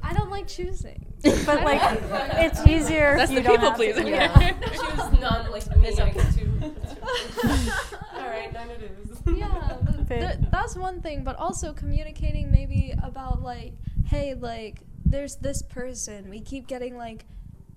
I 0.02 0.12
don't 0.12 0.30
like 0.30 0.46
choosing. 0.48 1.06
but 1.46 1.64
like, 1.64 1.80
it's 2.44 2.66
easier. 2.66 3.16
That's 3.16 3.30
if 3.32 3.36
the 3.36 3.42
you 3.52 3.58
don't 3.58 3.60
people 3.60 3.68
have 3.70 3.78
to. 3.78 4.02
pleaser. 4.02 4.08
Yeah. 4.08 4.52
Choose 4.70 5.20
none 5.20 5.50
like 5.50 5.76
me. 5.78 5.88
I 5.88 6.10
get 6.10 6.34
two. 6.34 6.74
All 8.14 8.28
right, 8.28 8.52
none 8.52 8.68
it 8.70 8.82
is. 8.82 9.18
yeah, 9.38 9.76
but 9.82 10.06
Fair. 10.08 10.20
th- 10.20 10.50
that's 10.50 10.76
one 10.76 11.00
thing. 11.00 11.24
But 11.24 11.36
also 11.36 11.72
communicating 11.72 12.50
maybe 12.50 12.92
about 13.02 13.40
like, 13.42 13.72
hey, 14.06 14.34
like 14.34 14.80
there's 15.06 15.36
this 15.36 15.62
person. 15.62 16.28
We 16.28 16.40
keep 16.40 16.66
getting 16.66 16.96
like, 16.98 17.24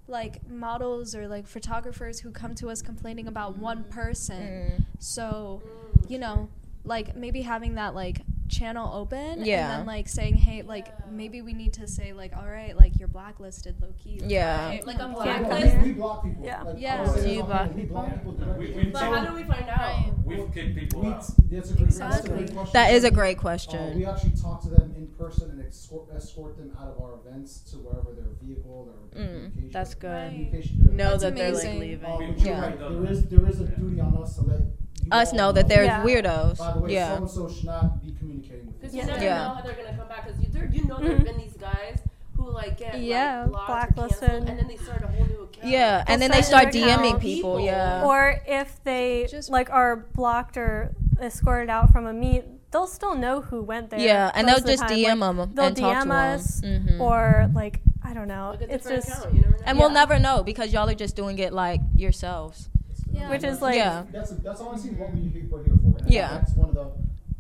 like 0.08 0.48
models 0.50 1.16
or 1.16 1.28
like 1.28 1.48
photographers 1.48 2.20
who 2.20 2.32
come 2.32 2.54
to 2.56 2.70
us 2.70 2.82
complaining 2.82 3.28
about 3.28 3.58
one 3.58 3.84
person. 3.86 4.42
Mm. 4.42 4.86
So, 5.00 5.62
you 6.08 6.20
know, 6.20 6.50
like 6.84 7.16
maybe 7.16 7.42
having 7.42 7.76
that 7.76 7.96
like 7.96 8.22
channel 8.48 8.94
open 8.94 9.44
Yeah. 9.44 9.72
and 9.72 9.80
then 9.80 9.86
like 9.88 10.08
saying 10.08 10.36
hey 10.36 10.62
like 10.62 11.10
maybe 11.10 11.42
we 11.42 11.54
need 11.54 11.74
to 11.74 11.88
say 11.88 12.14
like 12.14 12.36
all 12.38 12.46
right 12.48 12.78
like 12.78 12.98
you're 13.00 13.08
blacklisted 13.08 13.76
low 13.82 13.94
key 13.98 14.22
Yeah. 14.24 14.68
right? 14.68 14.86
Like 14.86 14.98
a 15.00 15.00
Yeah. 15.00 15.14
blacklist. 15.14 15.78
We 15.84 15.92
block 15.94 16.24
people. 16.24 16.46
Yeah. 16.46 16.62
Like, 16.62 16.76
Yeah. 16.80 16.96
I 16.96 17.02
would 17.02 17.10
say 17.12 17.16
Do 17.16 17.26
that 17.26 17.34
you 17.34 17.44
block 17.44 17.70
camera. 17.72 17.86
Block 17.88 18.14
people 18.14 18.32
directly. 18.34 18.68
We- 18.72 18.84
we- 18.86 18.92
But 18.92 19.02
how 19.04 19.26
do 19.26 19.34
we 19.36 19.44
find 19.44 19.70
out? 19.70 20.26
We've 20.26 20.54
kicked 20.54 20.76
people 20.76 21.02
We, 21.02 21.08
out. 21.08 21.16
that's 21.16 21.30
a 21.30 21.42
great, 21.42 21.52
that's 21.52 21.72
a 21.72 21.84
Exactly. 21.84 22.48
question. 22.54 22.70
That 22.74 22.94
is 22.94 23.04
a 23.04 23.12
great 23.12 23.38
Uh, 23.38 23.42
question. 23.42 23.96
we 23.98 24.06
actually 24.06 24.32
talk 24.32 24.62
to 24.64 24.70
them 24.70 24.94
in 24.98 25.08
person 25.18 25.50
and 25.52 25.66
escort, 25.66 26.10
escort 26.16 26.58
them 26.58 26.72
out 26.80 26.88
of 26.90 27.02
our 27.02 27.16
events 27.26 27.60
to 27.72 27.78
wherever 27.78 28.12
their 28.14 28.32
vehicle, 28.42 28.86
their 29.14 29.26
Mm, 29.26 29.72
that's 29.72 29.94
good. 29.96 30.10
Right. 30.10 30.70
Know 30.92 31.12
That's 31.12 31.24
that 31.24 31.36
they're 31.36 31.54
like 31.54 31.80
leaving. 31.80 32.06
Uh, 32.06 32.34
Yeah. 32.38 32.62
right. 32.62 32.78
There 32.80 33.06
is 33.12 33.26
there 33.30 33.46
is 33.50 33.60
a 33.62 33.66
duty 33.68 34.00
on 34.02 34.16
us 34.18 34.36
to 34.38 34.44
let 34.46 34.60
you 34.60 34.66
Us 35.12 35.34
know 35.34 35.52
that 35.52 35.68
there's 35.68 35.88
Yeah. 35.88 36.04
weirdos. 36.04 36.58
By 36.58 36.72
the 36.74 36.80
way, 36.80 36.90
so 36.90 36.94
Yeah. 36.94 37.16
and 37.18 37.30
so 37.30 37.50
should 37.50 37.66
not 37.66 38.04
be 38.04 38.12
communicating 38.18 38.66
with 38.68 38.80
Because 38.82 38.96
you. 38.96 39.02
you 39.02 39.08
never 39.08 39.24
Yeah. 39.24 39.44
know 39.48 39.54
how 39.56 39.62
they're 39.62 39.74
gonna 39.74 39.98
come 39.98 40.08
back. 40.08 40.26
Because 40.28 40.42
you, 40.42 40.70
you 40.72 40.86
know 40.86 40.98
there've 41.00 41.24
been 41.24 41.38
these 41.38 41.54
guys 41.58 42.00
who 42.38 42.50
like 42.50 42.78
get 42.78 43.00
Yeah, 43.00 43.46
like, 43.50 43.68
blacklisted. 43.68 44.30
and 44.30 44.48
then 44.60 44.68
they 44.68 44.78
start 44.78 45.04
a 45.04 45.08
whole 45.08 45.26
new 45.26 45.44
account. 45.44 45.66
Yeah, 45.68 46.04
and 46.08 46.22
then 46.22 46.32
they 46.32 46.42
start 46.42 46.70
DMing 46.74 47.20
people. 47.20 47.58
People. 47.58 47.60
Yeah. 47.60 48.04
Or 48.04 48.42
if 48.48 48.84
they 48.84 49.28
Just- 49.30 49.50
like 49.50 49.70
are 49.70 49.96
blocked 50.16 50.58
or 50.58 50.96
escorted 51.22 51.70
out 51.70 51.92
from 51.92 52.06
a 52.08 52.14
meet, 52.14 52.44
they'll 52.72 52.88
still 52.88 53.16
know 53.16 53.42
who 53.42 53.62
went 53.64 53.90
there. 53.90 54.00
Yeah, 54.00 54.32
and 54.36 54.48
they'll 54.48 54.58
of 54.58 54.64
the 54.66 54.72
just. 54.74 54.84
DM 54.84 55.20
Like, 55.22 55.36
them 55.38 55.52
They'll 55.56 55.66
and 55.68 55.78
talk 55.78 56.04
to 56.04 56.10
DM 56.10 56.12
us, 56.12 56.60
them. 56.62 56.88
Mhm. 56.90 57.00
or 57.00 57.50
like 57.54 57.80
I 58.04 58.14
don't 58.14 58.28
know. 58.28 58.56
Like 58.60 58.70
a 58.70 58.74
it's 58.76 58.88
just 58.88 59.10
account. 59.10 59.34
You 59.34 59.42
never 59.42 59.54
know. 59.58 59.64
and 59.66 59.80
we'll 59.80 59.90
never 59.90 60.20
know 60.20 60.44
because 60.44 60.72
y'all 60.74 60.88
are 60.90 60.94
just 60.94 61.16
doing 61.16 61.40
it 61.40 61.54
like 61.54 61.82
yourselves. 61.96 62.70
Yeah. 63.16 63.30
which 63.30 63.44
is 63.44 63.62
like 63.62 63.76
Yeah. 63.78 64.04
That's 64.12 64.32
a, 64.32 64.36
that's 64.36 64.62
honestly 64.62 64.92
what 64.92 65.14
we 65.14 65.22
here, 65.30 65.50
we're 65.50 65.64
here 65.64 65.78
for. 65.82 65.98
And 66.00 66.10
Yeah. 66.12 66.30
That's 66.38 66.54
one 66.54 66.70
of 66.70 66.76
the 66.76 66.88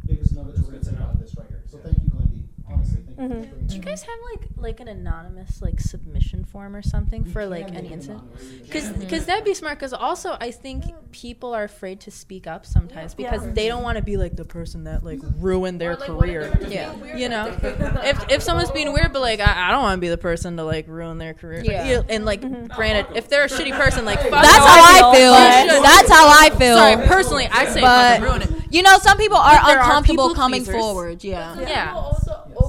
biggest 0.07 0.33
nuggets 0.35 0.59
we're 0.61 0.71
gonna 0.71 0.83
take 0.83 0.99
out 1.01 1.13
of 1.13 1.19
this 1.19 1.35
right 1.35 1.47
here. 1.49 1.61
So 1.67 1.77
thank 1.79 1.97
you, 1.97 2.09
Glendy. 2.09 2.24
Honestly, 2.85 3.03
thank 3.15 3.31
you. 3.31 3.37
Mhm. 3.51 3.67
Do 3.67 3.75
you 3.75 3.81
guys 3.81 4.01
have 4.03 4.15
like 4.31 4.49
like 4.57 4.79
an 4.79 4.87
anonymous 4.87 5.61
like 5.61 5.79
submission 5.79 6.43
form 6.43 6.75
or 6.75 6.81
something 6.81 7.23
We 7.23 7.31
for 7.31 7.45
like 7.45 7.67
make 7.69 7.75
any 7.77 7.91
incident? 7.93 8.21
anonymous. 8.23 8.99
Because 8.99 9.23
Mhm. 9.23 9.25
that'd 9.25 9.43
be 9.45 9.53
smart. 9.53 9.77
Because 9.79 9.93
also 9.93 10.37
I 10.39 10.51
think 10.51 10.85
people 11.11 11.53
are 11.53 11.63
afraid 11.63 11.99
to 12.01 12.11
speak 12.11 12.47
up 12.47 12.65
sometimes 12.65 13.15
Yeah. 13.17 13.31
because 13.31 13.53
they 13.53 13.67
don't 13.67 13.83
want 13.83 13.97
to 13.97 14.03
be 14.03 14.17
like 14.17 14.35
the 14.35 14.45
person 14.45 14.83
that 14.85 15.03
like 15.03 15.19
ruined 15.39 15.79
their 15.81 15.91
Or, 15.91 15.95
like, 15.97 16.07
career. 16.07 16.57
Yeah. 16.67 16.93
You 17.15 17.29
know, 17.29 17.47
if 17.63 18.31
if 18.31 18.43
someone's 18.43 18.71
being 18.71 18.91
weird, 18.93 19.13
but 19.13 19.21
like 19.21 19.39
I, 19.39 19.69
I 19.69 19.71
don't 19.71 19.81
want 19.83 19.97
to 19.97 20.01
be 20.01 20.09
the 20.09 20.17
person 20.17 20.57
to 20.57 20.63
like 20.63 20.87
ruin 20.87 21.17
their 21.17 21.33
career. 21.33 21.59
Like, 21.59 21.67
Yeah. 21.69 22.01
and 22.09 22.25
like 22.25 22.41
Mhm. 22.41 22.69
granted, 22.69 23.15
if 23.15 23.29
they're 23.29 23.43
a 23.45 23.49
shitty 23.49 23.71
person, 23.77 24.05
like 24.05 24.19
fuck 24.21 24.31
That's 24.31 24.57
how 24.57 24.65
I 24.83 24.99
feel, 24.99 25.13
feel. 25.13 25.33
but- 25.33 25.63
You 25.65 25.69
should. 25.71 25.83
That's 25.83 26.09
how 26.11 26.27
I 26.27 26.49
feel. 26.51 26.75
Sorry, 26.77 27.07
personally, 27.07 27.47
I 27.51 27.65
say 27.67 27.81
But- 27.81 28.21
ruin 28.21 28.41
it. 28.41 28.49
You 28.71 28.81
know, 28.83 28.97
some 28.97 29.17
people 29.17 29.37
are 29.37 29.55
But 29.55 29.67
there 29.67 29.77
are 29.79 29.83
uncomfortable 29.85 30.29
people 30.29 30.35
coming 30.35 30.63
pleasers. 30.65 30.81
forward. 30.81 31.23
Yeah. 31.23 31.53
Some 31.53 31.61
Yeah. 31.63 31.93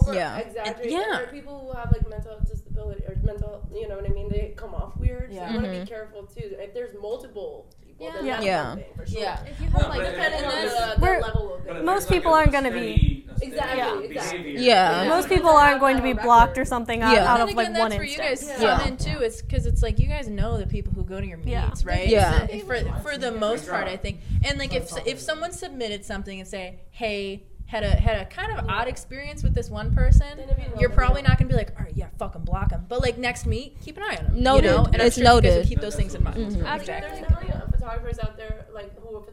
People 0.06 0.20
also 0.20 0.20
Yes. 0.20 0.46
over 0.46 0.54
Yeah. 0.54 0.62
exaggerate. 0.70 0.90
Yeah. 0.90 0.98
There 0.98 1.24
are 1.24 1.26
people 1.26 1.58
who 1.60 1.78
have 1.78 1.92
like 1.92 2.08
mental 2.08 2.38
disability 2.48 3.04
or 3.06 3.16
mental, 3.24 3.68
you 3.74 3.88
know 3.88 3.96
what 3.96 4.04
I 4.06 4.08
mean? 4.08 4.28
They 4.30 4.52
come 4.56 4.74
off 4.74 4.96
weird. 4.96 5.32
Yeah. 5.32 5.46
So 5.48 5.54
you 5.54 5.60
want 5.60 5.74
to 5.74 5.80
be 5.80 5.86
careful 5.86 6.22
too. 6.26 6.56
If 6.58 6.74
there's 6.74 6.94
multiple 7.00 7.66
people, 7.84 8.06
Yeah. 8.06 8.12
then 8.14 8.24
Yeah. 8.26 8.32
that's 8.34 8.46
Yeah. 8.46 8.68
one 8.68 8.76
thing 8.78 8.94
for 8.96 9.06
sure. 9.06 9.20
Yeah. 9.20 9.38
if 9.44 9.60
you 9.60 9.66
have 9.68 9.82
No, 9.82 9.88
like 9.88 10.10
Depending 10.10 10.44
on 10.44 10.52
the, 10.52 10.94
the 11.00 11.20
level 11.26 11.54
of 11.54 11.66
it. 11.66 11.84
Most 11.84 11.84
there's, 11.84 12.10
like, 12.10 12.18
people 12.20 12.32
aren't 12.34 12.52
gonna 12.52 12.70
be- 12.70 12.76
steady- 12.96 13.12
a 13.28 13.36
steady 13.36 13.52
Exactly, 13.52 13.82
behavior, 14.08 14.12
exactly. 14.20 14.52
Yeah. 14.58 15.02
Yeah. 15.02 15.08
most 15.10 15.28
people 15.28 15.50
aren't 15.50 15.80
going 15.80 15.96
to 15.98 16.02
be 16.02 16.12
blocked 16.14 16.52
record. 16.52 16.62
or 16.62 16.64
something 16.64 17.02
out, 17.02 17.12
Yeah. 17.12 17.30
out 17.32 17.40
And 17.40 17.50
of 17.50 17.54
like 17.56 17.68
again, 17.68 17.78
one 17.80 17.90
that's 17.90 17.98
where 17.98 18.08
you 18.08 18.16
guys 18.16 18.42
instance. 18.42 18.62
Yeah. 18.62 18.86
in 18.86 18.96
too. 18.96 19.20
It's 19.22 19.42
because 19.42 19.66
it's 19.66 19.82
like 19.82 19.98
you 19.98 20.06
guys 20.08 20.28
know 20.28 20.56
the 20.56 20.66
people 20.66 20.92
who 20.94 21.04
go 21.04 21.20
to 21.20 21.26
your 21.26 21.38
Yeah. 21.44 21.66
meets, 21.66 21.84
right? 21.84 22.08
Yeah. 22.08 22.46
So, 22.46 22.58
for 22.60 22.78
for 23.02 23.18
the 23.18 23.32
most 23.32 23.68
part, 23.68 23.88
I 23.88 23.96
think. 23.98 24.20
And 24.44 24.58
like 24.58 24.74
if 24.74 24.90
if 25.06 25.20
someone 25.20 25.52
submitted 25.52 26.04
something 26.04 26.38
and 26.40 26.48
say, 26.48 26.80
hey. 26.90 27.42
Had 27.66 27.82
a 27.82 27.90
had 27.90 28.16
a 28.22 28.24
kind 28.26 28.56
of 28.56 28.68
odd 28.68 28.86
experience 28.86 29.42
with 29.42 29.52
this 29.54 29.68
one 29.70 29.92
person. 29.92 30.38
You 30.38 30.46
know 30.46 30.54
You're 30.78 30.90
probably 30.90 31.22
not 31.22 31.36
gonna 31.36 31.48
be 31.50 31.56
like, 31.56 31.72
all 31.76 31.84
right, 31.84 31.96
yeah, 31.96 32.06
fucking 32.18 32.42
block 32.42 32.70
him. 32.70 32.86
But 32.88 33.00
like 33.02 33.18
next 33.18 33.44
meet, 33.44 33.80
keep 33.80 33.96
an 33.96 34.04
eye 34.04 34.16
on 34.20 34.26
him. 34.26 34.42
Noted. 34.42 34.66
You 34.66 34.70
know? 34.76 34.84
And 34.84 34.96
I'm 35.02 35.06
It's 35.08 35.16
sure 35.16 35.24
you 35.24 35.30
guys 35.42 35.42
noted. 35.54 35.66
keep 35.68 35.80
those 35.80 35.96
things 35.96 36.14
in 36.14 36.22
mind. 36.22 36.36
Mhm. 36.36 36.64
I 36.64 36.78
think 36.78 36.86
there's 36.86 37.18
definitely 37.20 37.50
uh, 37.52 37.66
photographers 37.72 38.18
out 38.20 38.36
there 38.36 38.66
like 38.72 38.96
who 39.00 39.26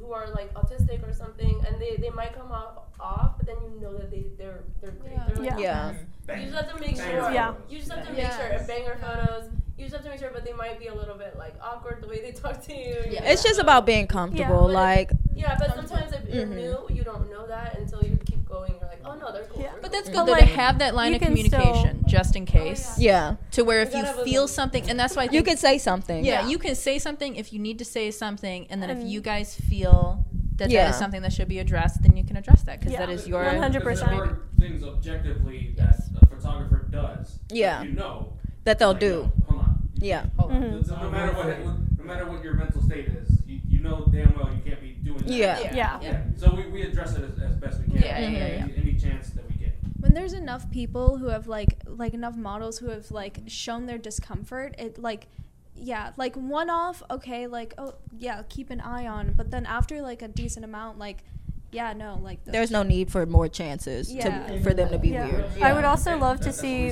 who 0.00 0.12
are 0.12 0.28
like 0.30 0.52
autistic 0.54 1.06
or 1.06 1.12
something, 1.12 1.62
and 1.68 1.78
they, 1.80 1.96
they 1.96 2.08
might 2.10 2.34
come 2.34 2.50
off 2.50 2.78
off, 2.98 3.32
but 3.36 3.46
then 3.46 3.56
you 3.74 3.80
know 3.80 3.94
that 3.96 4.10
they 4.10 4.24
they're 4.38 4.64
they're 4.80 4.92
great. 4.92 5.12
Yeah. 5.12 5.24
They're 5.28 5.36
like, 5.36 5.60
Yeah. 5.60 5.92
Yeah. 6.28 6.36
You 6.38 6.44
just 6.50 6.54
have 6.64 6.72
to 6.74 6.80
make 6.80 6.96
sure. 6.96 7.30
Yeah. 7.30 7.54
You 7.68 7.78
just 7.78 7.90
have 7.92 8.06
to 8.06 8.12
make 8.12 8.22
Yes. 8.22 8.36
sure 8.36 8.46
and 8.46 8.66
banger 8.66 8.98
photos. 9.02 9.50
You 9.80 9.86
just 9.86 9.94
have 9.96 10.04
to 10.04 10.10
make 10.10 10.20
sure, 10.20 10.30
but 10.30 10.44
they 10.44 10.52
might 10.52 10.78
be 10.78 10.88
a 10.88 10.94
little 10.94 11.14
bit 11.16 11.38
like 11.38 11.54
awkward 11.62 12.02
the 12.02 12.06
way 12.06 12.20
they 12.20 12.32
talk 12.32 12.60
to 12.66 12.74
you. 12.74 12.96
you 13.12 13.18
It's 13.22 13.42
just 13.42 13.58
about 13.58 13.86
being 13.86 14.06
comfortable. 14.06 14.64
but 14.64 14.72
like, 14.72 15.10
Yeah, 15.34 15.56
but 15.58 15.74
sometimes 15.74 16.12
if 16.12 16.28
you're 16.34 16.44
Mhm. 16.46 16.50
new, 16.88 16.94
you 16.94 17.02
don't 17.02 17.30
know 17.30 17.46
that 17.46 17.78
until 17.78 18.02
you 18.02 18.18
keep 18.26 18.46
going. 18.46 18.72
You're 18.78 18.88
like, 18.90 19.00
oh 19.06 19.14
no, 19.14 19.32
they're 19.32 19.44
cool. 19.44 19.62
Yeah. 19.62 19.70
they're 19.72 19.80
But 19.80 19.90
cool. 19.90 19.90
that's 19.92 20.08
good 20.10 20.26
But, 20.26 20.32
like, 20.32 20.40
to 20.40 20.56
have 20.56 20.80
that 20.80 20.94
line 20.94 21.14
of 21.14 21.22
can 21.22 21.34
still- 21.34 21.48
communication 21.60 22.04
just 22.06 22.36
in 22.36 22.44
case. 22.44 22.98
yeah, 22.98 23.36
To 23.52 23.64
where 23.64 23.80
if 23.80 23.92
You 23.92 23.96
you 23.98 24.02
gotta 24.02 24.16
have 24.16 24.20
a 24.20 24.24
feel 24.24 24.42
little- 24.42 24.48
something, 24.48 24.90
and 24.90 25.00
that's 25.00 25.16
why 25.16 25.22
I 25.22 25.24
you 25.26 25.30
think 25.30 25.46
could 25.46 25.58
say 25.58 25.78
something. 25.78 26.26
Yeah, 26.26 26.46
you 26.46 26.58
can 26.58 26.74
say 26.74 26.98
something 26.98 27.36
if 27.36 27.50
you 27.54 27.58
need 27.58 27.78
to 27.78 27.84
say 27.86 28.10
something, 28.10 28.66
and 28.68 28.82
then 28.82 28.90
if 28.90 29.02
you 29.02 29.22
guys 29.22 29.54
feel 29.54 30.26
that 30.56 30.68
that 30.68 30.70
Yeah. 30.70 30.90
is 30.90 30.96
something 30.96 31.22
that 31.22 31.32
should 31.32 31.48
be 31.48 31.58
addressed, 31.58 32.02
then 32.02 32.18
you 32.18 32.24
can 32.24 32.36
address 32.36 32.62
that 32.64 32.80
because 32.80 32.92
Yeah. 32.92 32.98
that 33.06 33.08
is 33.08 33.26
your. 33.26 33.42
100%. 33.44 34.10
There 34.10 34.22
are 34.24 34.38
things 34.58 34.82
objectively 34.84 35.72
that 35.78 35.98
a 36.20 36.26
photographer 36.26 36.86
does. 36.90 37.38
Yeah. 37.50 37.82
You 37.82 37.92
know. 37.92 38.34
That 38.64 38.78
they'll 38.78 38.90
like, 38.90 39.00
do. 39.00 39.32
no, 39.38 39.44
hold 39.48 39.60
on. 39.60 39.88
Yeah. 39.96 40.24
Hold 40.38 40.52
on. 40.52 40.62
Mhm. 40.62 40.86
So 40.86 40.96
no 40.96 41.10
matter 41.10 41.32
what, 41.32 41.46
no 41.98 42.04
matter 42.04 42.26
what 42.26 42.42
your 42.44 42.54
mental 42.54 42.82
state 42.82 43.06
is, 43.08 43.30
you, 43.46 43.60
you 43.68 43.80
know 43.80 44.06
damn 44.12 44.34
well 44.36 44.50
you 44.52 44.60
can't 44.64 44.80
be 44.80 44.90
doing 45.02 45.18
that. 45.18 45.28
Yeah. 45.30 45.60
Yeah. 45.74 45.98
Yeah. 46.02 46.22
So 46.36 46.54
we, 46.54 46.66
we 46.68 46.82
address 46.82 47.14
it 47.16 47.24
as, 47.24 47.38
as 47.38 47.56
best 47.56 47.80
we 47.80 47.86
can. 47.86 47.94
Yeah, 48.02 48.18
yeah, 48.18 48.26
any, 48.26 48.36
yeah, 48.72 48.80
any 48.82 48.92
chance 48.98 49.30
that 49.30 49.48
we 49.48 49.56
get. 49.56 49.74
when 50.00 50.14
there's 50.14 50.32
enough 50.34 50.70
people 50.70 51.16
who 51.18 51.28
have 51.28 51.46
like 51.48 51.78
like 51.86 52.14
enough 52.14 52.36
models 52.36 52.78
who 52.78 52.88
have 52.90 53.10
like 53.10 53.40
shown 53.46 53.86
their 53.86 53.98
discomfort, 53.98 54.74
it 54.78 54.98
like 54.98 55.26
yeah, 55.74 56.10
like 56.18 56.36
one 56.36 56.68
off, 56.68 57.02
okay, 57.10 57.46
like 57.46 57.72
oh 57.78 57.94
yeah, 58.18 58.42
keep 58.50 58.68
an 58.70 58.80
eye 58.82 59.06
on, 59.06 59.32
but 59.36 59.50
then 59.50 59.64
after 59.64 60.02
like 60.02 60.20
a 60.22 60.28
decent 60.28 60.64
amount, 60.64 60.98
like 60.98 61.24
yeah, 61.72 61.92
no, 61.92 62.18
like 62.20 62.44
There's 62.44 62.72
no 62.72 62.82
need 62.82 63.12
for 63.12 63.24
more 63.26 63.46
chances 63.48 64.12
Yeah. 64.12 64.46
to, 64.48 64.60
for 64.60 64.74
them 64.74 64.88
to 64.90 64.98
be 64.98 65.10
Yeah. 65.10 65.26
weird. 65.28 65.62
I 65.62 65.72
would 65.72 65.84
also 65.84 66.18
love 66.18 66.40
to 66.40 66.52
see 66.52 66.90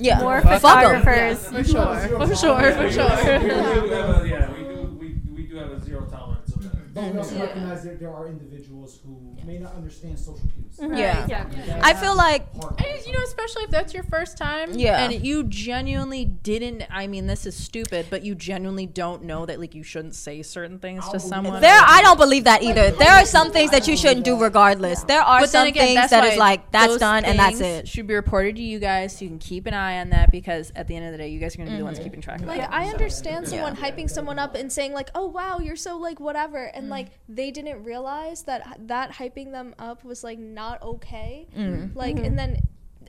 Yeah. 0.00 0.20
more 0.20 0.40
Fuck 0.40 0.52
'em. 0.52 0.60
photographers. 0.60 1.46
For 1.46 1.64
sure, 1.64 1.96
for 2.26 2.36
sure, 2.36 2.72
for 2.72 2.90
sure. 2.90 3.38
do 3.38 3.90
have 3.90 4.26
yeah, 4.26 4.50
we 4.52 4.62
do, 4.64 4.96
we, 5.00 5.08
we 5.34 5.42
do 5.46 5.56
have 5.56 5.70
a 5.72 5.80
zero 5.80 6.06
tolerance 6.10 6.54
of 6.54 6.62
that. 6.62 6.79
But 6.92 7.12
we 7.12 7.18
also 7.18 7.36
Yeah. 7.36 7.42
recognize 7.42 7.84
that 7.84 8.00
there 8.00 8.12
are 8.12 8.26
individuals 8.26 8.98
who 9.04 9.36
may 9.46 9.58
not 9.58 9.74
understand 9.76 10.18
social 10.18 10.40
cues. 10.52 10.78
Yeah. 10.98 11.26
Yeah. 11.28 11.44
That 11.66 11.84
I 11.84 11.94
feel 11.94 12.16
like 12.16 12.46
And, 12.54 13.06
you 13.06 13.12
know, 13.12 13.22
especially 13.24 13.62
if 13.64 13.70
that's 13.70 13.94
your 13.94 14.02
first 14.04 14.36
time, 14.36 14.72
Yeah. 14.78 15.04
and 15.04 15.24
you 15.24 15.44
genuinely 15.44 16.24
didn't. 16.24 16.84
I 16.90 17.06
mean, 17.06 17.26
this 17.26 17.46
is 17.46 17.54
stupid, 17.56 18.06
but 18.10 18.22
you 18.24 18.34
genuinely 18.34 18.86
don't 18.86 19.24
know 19.24 19.46
that 19.46 19.60
like 19.60 19.74
you 19.74 19.82
shouldn't 19.82 20.14
say 20.14 20.42
certain 20.42 20.78
things 20.78 21.08
to 21.10 21.20
someone. 21.20 21.60
there 21.60 21.80
I 21.80 22.02
don't 22.02 22.18
believe 22.18 22.44
that 22.44 22.62
either. 22.62 22.90
There 22.90 23.10
are 23.12 23.24
some 23.24 23.52
things 23.52 23.70
that 23.70 23.86
you 23.86 23.96
shouldn't 23.96 24.24
do 24.24 24.36
regardless. 24.40 25.02
There 25.04 25.20
are 25.22 25.40
but 25.40 25.50
some 25.50 25.66
again, 25.68 25.84
things 25.86 25.94
that's 25.96 26.10
that 26.10 26.24
why 26.30 26.34
like 26.36 26.70
that's 26.72 26.96
done 26.96 27.24
and 27.24 27.38
that's 27.38 27.58
things 27.58 27.80
it. 27.84 27.88
Should 27.88 28.06
be 28.06 28.14
reported 28.14 28.56
to 28.56 28.62
you 28.62 28.78
guys, 28.78 29.16
so 29.16 29.24
you 29.24 29.28
can 29.30 29.38
keep 29.38 29.66
an 29.66 29.74
eye 29.74 30.00
on 30.00 30.10
that 30.10 30.30
because 30.30 30.72
at 30.74 30.88
the 30.88 30.96
end 30.96 31.06
of 31.06 31.12
the 31.12 31.18
day, 31.18 31.28
you 31.28 31.38
guys 31.38 31.54
are 31.54 31.58
gonna 31.58 31.70
be 31.70 31.76
the 31.76 31.84
ones 31.84 31.98
Mm-hmm. 31.98 32.04
keeping 32.04 32.20
track 32.20 32.38
of 32.38 32.44
it. 32.44 32.48
Like 32.48 32.62
it. 32.62 32.68
I 32.70 32.88
understand 32.88 33.44
Yeah. 33.46 33.50
someone 33.50 33.76
hyping 33.76 34.08
someone 34.10 34.38
up 34.38 34.54
and 34.54 34.72
saying 34.72 34.92
like, 34.92 35.10
"Oh 35.14 35.26
wow, 35.26 35.58
you're 35.60 35.76
so 35.76 35.96
like 35.96 36.18
whatever," 36.20 36.70
and 36.80 36.88
Mm. 36.88 36.96
like 36.96 37.08
they 37.28 37.50
didn't 37.50 37.84
realize 37.84 38.42
that 38.48 38.60
that 38.88 39.12
hyping 39.20 39.52
them 39.52 39.74
up 39.78 40.02
was 40.04 40.24
like 40.24 40.38
not 40.38 40.82
okay. 40.82 41.46
Mm. 41.56 41.94
Like, 41.94 42.16
and 42.26 42.38
then, 42.38 42.50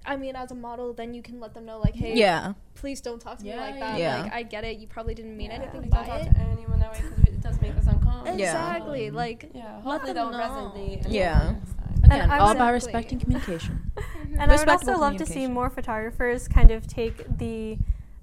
I 0.06 0.16
mean, 0.18 0.36
as 0.36 0.52
a 0.52 0.56
model, 0.56 0.94
then 0.94 1.14
you 1.14 1.22
can 1.22 1.40
let 1.40 1.54
them 1.56 1.66
know 1.66 1.78
like, 1.80 1.96
"Hey, 1.96 2.14
Yeah. 2.16 2.54
please 2.82 3.00
don't 3.02 3.22
talk 3.22 3.38
to 3.40 3.44
me 3.46 3.56
like 3.56 3.80
that. 3.80 4.00
yeah. 4.00 4.24
Like, 4.24 4.34
I 4.34 4.42
get 4.44 4.64
it. 4.64 4.78
You 4.82 4.88
probably 4.88 5.14
didn't 5.20 5.36
mean 5.42 5.52
anything 5.52 5.82
Like, 5.82 5.90
by 5.92 5.98
don't 5.98 6.08
talk 6.08 6.22
it." 6.28 6.34
to 6.34 6.40
anyone 6.56 6.80
that 6.80 6.92
way 6.94 7.02
because 7.02 7.24
it 7.36 7.42
does 7.42 7.58
make 7.62 7.76
us 7.78 7.88
uncomfortable. 7.88 8.38
Yeah. 8.40 8.52
Exactly. 8.52 9.12
Like, 9.12 9.50
Yeah, 9.54 9.76
Let 9.76 9.84
hopefully 9.84 10.14
them 10.14 10.32
they'll 10.32 10.40
know. 10.40 10.72
resonate. 10.76 11.06
Yeah. 11.10 11.56
Again, 12.04 12.30
I 12.32 12.40
all 12.40 12.48
would- 12.48 12.56
about 12.58 12.74
Exactly. 12.74 12.98
respecting 12.98 13.20
communication. 13.20 13.92
And 14.40 14.52
I 14.52 14.56
would 14.58 14.70
also 14.70 14.98
love 14.98 15.18
to 15.18 15.26
see 15.26 15.46
more 15.48 15.70
photographers 15.70 16.48
kind 16.48 16.72
of 16.72 16.88
take 16.88 17.38
the 17.38 17.78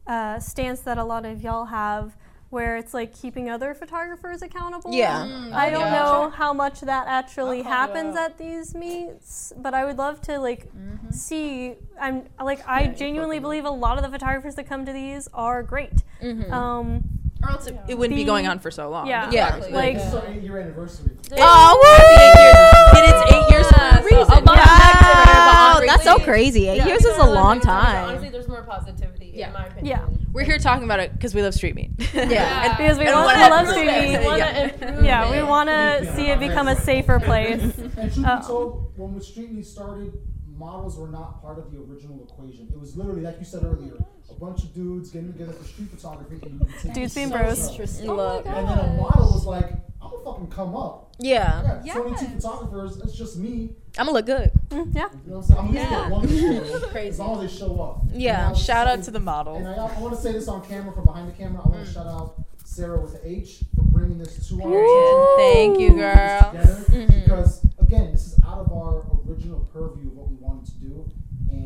uh, 0.06 0.38
stance 0.40 0.80
that 0.80 0.96
a 0.98 1.04
lot 1.04 1.24
of 1.26 1.42
y'all 1.42 1.66
have, 1.66 2.16
where 2.50 2.76
it's 2.78 2.94
like 2.94 3.14
keeping 3.14 3.50
other 3.50 3.74
photographers 3.74 4.40
accountable. 4.42 4.92
Yeah. 4.92 5.20
Mm, 5.26 5.52
I 5.52 5.68
don't 5.70 5.80
yeah. 5.80 5.90
know 6.02 6.30
how 6.30 6.52
much 6.54 6.80
that 6.80 7.06
actually 7.06 7.58
I'll 7.58 7.64
call 7.64 7.72
you 7.72 7.76
happens 7.78 8.16
out. 8.16 8.30
at 8.30 8.38
these 8.38 8.74
meets, 8.74 9.52
but 9.58 9.74
I 9.74 9.84
would 9.84 9.98
love 9.98 10.20
to 10.22 10.38
like 10.38 10.72
Mm-hmm. 10.74 11.10
see. 11.10 11.74
I'm 12.00 12.24
like 12.42 12.66
I 12.66 12.84
you 12.84 12.92
genuinely 12.94 13.38
believe 13.38 13.64
a 13.64 13.70
lot 13.70 13.98
of 13.98 14.04
the 14.04 14.10
photographers 14.10 14.54
that 14.54 14.66
come 14.68 14.86
to 14.86 14.92
these 14.92 15.28
are 15.34 15.62
great. 15.62 16.02
Mhm. 16.22 16.50
Um, 16.50 17.02
Or 17.42 17.50
else 17.50 17.66
it, 17.66 17.76
it 17.86 17.98
wouldn't 17.98 18.16
be 18.16 18.22
Be- 18.22 18.26
going 18.26 18.48
on 18.48 18.58
for 18.60 18.70
so 18.70 18.88
long. 18.88 19.06
yeah. 19.06 19.30
Yeah. 19.30 19.48
Exactly. 19.56 19.72
Like- 19.72 19.94
This 19.96 20.06
is 20.14 20.14
eight 20.28 20.42
year 20.42 20.58
anniversary. 20.58 21.10
Oh, 21.38 22.92
and 22.96 23.04
it's 23.04 23.32
eight 23.32 23.50
years 23.52 23.66
for 23.68 23.76
a 23.76 23.78
Yeah, 23.78 24.00
reason. 24.02 24.26
so 24.26 24.52
a 24.52 24.56
Yeah. 24.56 24.62
of 24.62 24.80
extra, 24.80 25.14
but 25.14 25.26
Wow, 25.36 25.80
that's 25.86 26.04
so 26.04 26.18
crazy. 26.18 26.68
Eight 26.68 26.78
Yeah, 26.78 26.86
years 26.86 27.04
is 27.04 27.16
a 27.18 27.24
long 27.26 27.34
laughing 27.34 27.40
at 27.50 27.54
me, 27.54 27.60
but 27.60 27.64
time. 27.92 28.08
Honestly, 28.08 28.28
there's 28.30 28.48
more 28.48 28.62
positivity 28.62 29.17
Yeah. 29.39 29.47
in 29.48 29.52
my 29.55 29.66
opinion. 29.66 29.86
Yeah. 29.86 30.06
We're 30.32 30.44
here 30.44 30.59
talking 30.59 30.85
about 30.85 31.01
it 31.01 31.12
because 31.12 31.35
we 31.35 31.43
love 31.43 31.55
street 31.55 31.74
meet. 31.74 31.90
Yeah. 32.15 32.77
because 32.78 32.98
we 32.98 33.06
And 33.06 33.15
want 33.15 33.27
wanna 33.39 33.55
love 33.55 33.69
street 33.69 33.86
meet. 33.86 34.12
Yeah. 34.12 35.01
Yeah, 35.02 35.31
we 35.31 35.43
want 35.43 35.69
to 35.69 36.12
see 36.15 36.27
it 36.31 36.39
become 36.40 36.69
a 36.69 36.77
safer 36.77 37.19
place. 37.20 37.62
And 37.62 38.12
truth 38.12 38.24
Uh, 38.27 38.40
be 38.40 38.47
told, 38.47 38.93
when 38.97 39.15
the 39.15 39.20
street 39.23 39.52
meet 39.52 39.66
started, 39.66 40.12
models 40.56 40.97
were 40.98 41.09
not 41.09 41.40
part 41.40 41.59
of 41.59 41.70
the 41.73 41.78
original 41.78 42.27
equation. 42.28 42.69
It 42.73 42.78
was 42.78 42.97
literally, 42.97 43.23
like 43.23 43.39
you 43.39 43.44
said 43.44 43.62
earlier, 43.65 43.97
a 44.30 44.34
bunch 44.34 44.62
of 44.64 44.74
dudes 44.74 45.10
getting 45.10 45.32
together 45.32 45.52
for 45.52 45.64
street 45.64 45.88
photography. 45.90 46.38
And 46.42 46.52
you 46.52 46.59
would 46.59 46.78
take 46.82 46.92
Dudes 46.94 47.14
being 47.14 47.30
bros. 47.30 47.62
so- 47.64 47.70
Interesting. 47.70 48.06
Look. 48.12 48.46
And 48.46 48.68
then 48.68 48.78
a 48.78 48.96
model 49.00 49.30
was 49.32 49.46
like, 49.46 49.72
I'm 50.00 50.10
gonna 50.10 50.24
fucking 50.24 50.46
come 50.48 50.76
up. 50.76 51.12
Yeah. 51.18 51.60
I 51.82 51.86
got 51.86 51.96
22 52.02 52.24
Yes. 52.24 52.34
photographers, 52.42 52.96
it's 52.98 53.14
just 53.14 53.36
me. 53.38 53.70
I'm 53.98 54.06
gonna 54.06 54.12
look 54.18 54.26
good. 54.26 54.50
Mm, 54.70 54.94
yeah. 54.94 55.09
You 55.24 55.30
know 55.32 55.38
what 55.38 55.42
I'm 55.42 55.42
saying? 55.42 55.59
I'm 55.59 55.66
gonna 55.66 55.78
Yeah. 55.80 56.00
get 56.02 56.10
one 56.10 56.68
photo 56.68 56.88
Crazy. 56.92 57.09
as 57.09 57.18
long 57.18 57.44
as 57.44 57.50
they 57.52 57.59
show 57.59 57.80
up. 57.80 58.02
Yeah. 58.12 58.48
And 58.48 58.56
I 58.56 58.59
Shout 58.59 58.86
out 58.86 58.92
saying- 58.94 59.02
to 59.06 59.10
the 59.12 59.20
model. 59.20 59.56
And 59.56 59.66
I, 59.68 59.74
I 59.74 60.00
want 60.00 60.14
to 60.14 60.20
say 60.20 60.32
this 60.32 60.46
on 60.48 60.62
camera 60.64 60.92
from 60.92 61.05
behind 61.05 61.28
the 61.28 61.32
camera. 61.32 61.62
I 61.64 61.68
want 61.68 61.84
to 61.86 61.92
shout 61.92 62.06
out 62.06 62.34
Sarah 62.64 63.00
with 63.00 63.14
the 63.20 63.28
H 63.28 63.64
for 63.74 63.82
bringing 63.82 64.18
this 64.18 64.46
to 64.48 64.62
our 64.62 64.68
attention. 64.68 65.36
Thank 65.38 65.80
you, 65.80 65.90
girl. 65.94 66.50
together 66.52 66.84
Mhm. 66.90 67.24
because 67.24 67.66
again, 67.80 68.12
this 68.12 68.26
is 68.26 68.38
out 68.46 68.59
of 68.60 68.72
our 68.72 69.05
original 69.26 69.60
purview 69.72 70.09
of 70.09 70.16
what 70.16 70.28
we 70.30 70.36
wanted 70.36 70.66
to 70.66 70.72
do. 70.74 71.05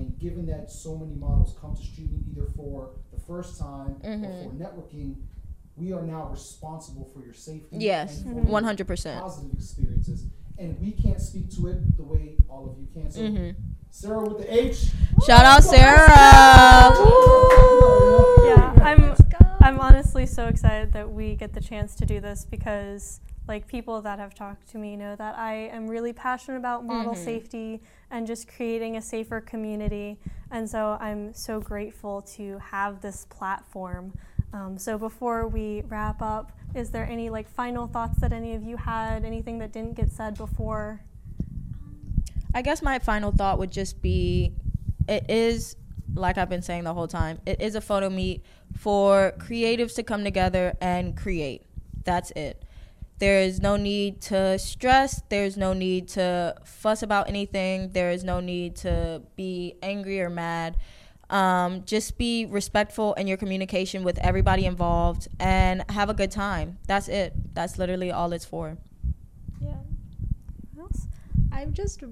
And 0.03 0.19
given 0.19 0.47
that 0.47 0.71
so 0.71 0.97
many 0.97 1.15
models 1.15 1.57
come 1.61 1.77
to 1.77 1.83
Street 1.83 2.11
Meet 2.11 2.25
either 2.37 2.49
for 2.57 2.91
the 3.13 3.21
first 3.21 3.57
time 3.59 3.97
Mhm. 4.05 4.25
or 4.25 4.45
for 4.45 4.55
networking, 4.57 5.15
we 5.77 5.93
are 5.93 6.03
now 6.03 6.29
responsible 6.29 7.05
for 7.15 7.21
your 7.25 7.35
safety. 7.35 7.77
Yes. 7.79 8.23
and 8.23 8.33
for 8.33 8.41
your 8.41 8.45
One 8.51 8.65
hundred 8.65 8.87
percent. 8.89 9.21
Positive 9.21 9.53
experiences, 9.55 10.25
and 10.59 10.79
we 10.81 10.91
can't 10.93 11.21
speak 11.21 11.51
to 11.53 11.69
it 11.69 11.97
the 11.97 12.03
way 12.03 12.37
all 12.49 12.69
of 12.71 12.79
you 12.79 12.87
can. 12.93 13.11
So, 13.11 13.21
Mhm. 13.21 13.55
Sarah 13.91 14.25
with 14.29 14.39
the 14.39 14.53
H. 14.53 14.91
Shout 15.25 15.45
out 15.45 15.63
Sarah. 15.63 16.93
Woo. 16.99 18.47
Yeah, 18.49 18.75
I'm 18.83 19.15
I'm 19.61 19.79
honestly 19.79 20.27
so 20.27 20.47
excited 20.47 20.93
that 20.95 21.13
we 21.13 21.37
get 21.37 21.53
the 21.53 21.61
chance 21.61 21.95
to 21.95 22.05
do 22.07 22.21
this 22.21 22.45
because 22.45 23.21
like 23.49 23.67
people 23.67 24.01
that 24.03 24.19
have 24.19 24.35
talked 24.35 24.69
to 24.71 24.79
me 24.79 24.97
know 24.97 25.17
that 25.17 25.37
I 25.37 25.55
am 25.73 25.89
really 25.89 26.13
passionate 26.13 26.59
about 26.59 26.85
model 26.85 27.15
Mhm. 27.15 27.25
safety 27.25 27.83
and 28.11 28.27
just 28.27 28.47
creating 28.47 28.97
a 28.97 29.03
safer 29.03 29.41
community. 29.41 30.19
And 30.51 30.69
so 30.69 30.97
I'm 31.01 31.35
so 31.35 31.61
grateful 31.61 32.23
to 32.37 32.59
have 32.59 33.01
this 33.01 33.25
platform. 33.27 34.13
Um, 34.53 34.79
so 34.79 34.97
before 34.99 35.49
we 35.49 35.83
wrap 35.89 36.23
up, 36.23 36.53
is 36.75 36.91
there 36.91 37.05
any 37.05 37.31
like 37.31 37.49
final 37.49 37.87
thoughts 37.87 38.21
that 38.21 38.33
any 38.33 38.55
of 38.55 38.63
you 38.63 38.77
had? 38.77 39.25
Anything 39.25 39.59
that 39.59 39.73
didn't 39.73 39.95
get 39.95 40.13
said 40.13 40.37
before? 40.37 41.01
I 42.55 42.63
guess 42.63 42.83
my 42.83 42.99
final 42.99 43.33
thought 43.33 43.59
would 43.59 43.73
just 43.73 44.03
be 44.03 44.55
it 45.09 45.29
is 45.29 45.75
like 46.15 46.39
I've 46.39 46.51
been 46.51 46.63
saying 46.63 46.85
the 46.85 46.95
whole 46.95 47.09
time. 47.09 47.41
It 47.47 47.61
is 47.61 47.75
a 47.75 47.81
photo 47.81 48.09
meet 48.11 48.45
for 48.77 49.33
creatives 49.39 49.95
to 49.97 50.03
come 50.03 50.23
together 50.23 50.77
and 50.81 51.17
create. 51.17 51.63
That's 52.05 52.31
it. 52.33 52.63
There 53.23 53.41
is 53.41 53.63
no 53.63 53.77
need 53.77 54.21
to 54.23 54.59
stress. 54.59 55.23
There's 55.29 55.57
no 55.57 55.75
need 55.75 56.09
to 56.09 56.57
fuss 56.65 57.05
about 57.05 57.29
anything. 57.29 57.93
There 57.93 58.11
is 58.11 58.25
no 58.25 58.41
need 58.41 58.75
to 58.79 59.23
be 59.37 59.77
angry 59.81 60.21
or 60.21 60.29
mad. 60.29 60.77
Um, 61.31 61.85
just 61.85 62.19
be 62.19 62.47
respectful 62.47 63.15
in 63.15 63.29
your 63.29 63.37
communication 63.37 64.03
with 64.03 64.19
everybody 64.19 64.67
involved 64.67 65.29
and 65.39 65.89
have 65.89 66.11
a 66.11 66.15
good 66.15 66.33
time. 66.33 66.79
That's 66.89 67.07
it. 67.07 67.33
That's 67.55 67.79
literally 67.79 68.11
all 68.11 68.33
it's 68.33 68.45
for. 68.45 68.77
Yeah. 69.61 69.77
I 71.53 71.67
just 71.67 72.03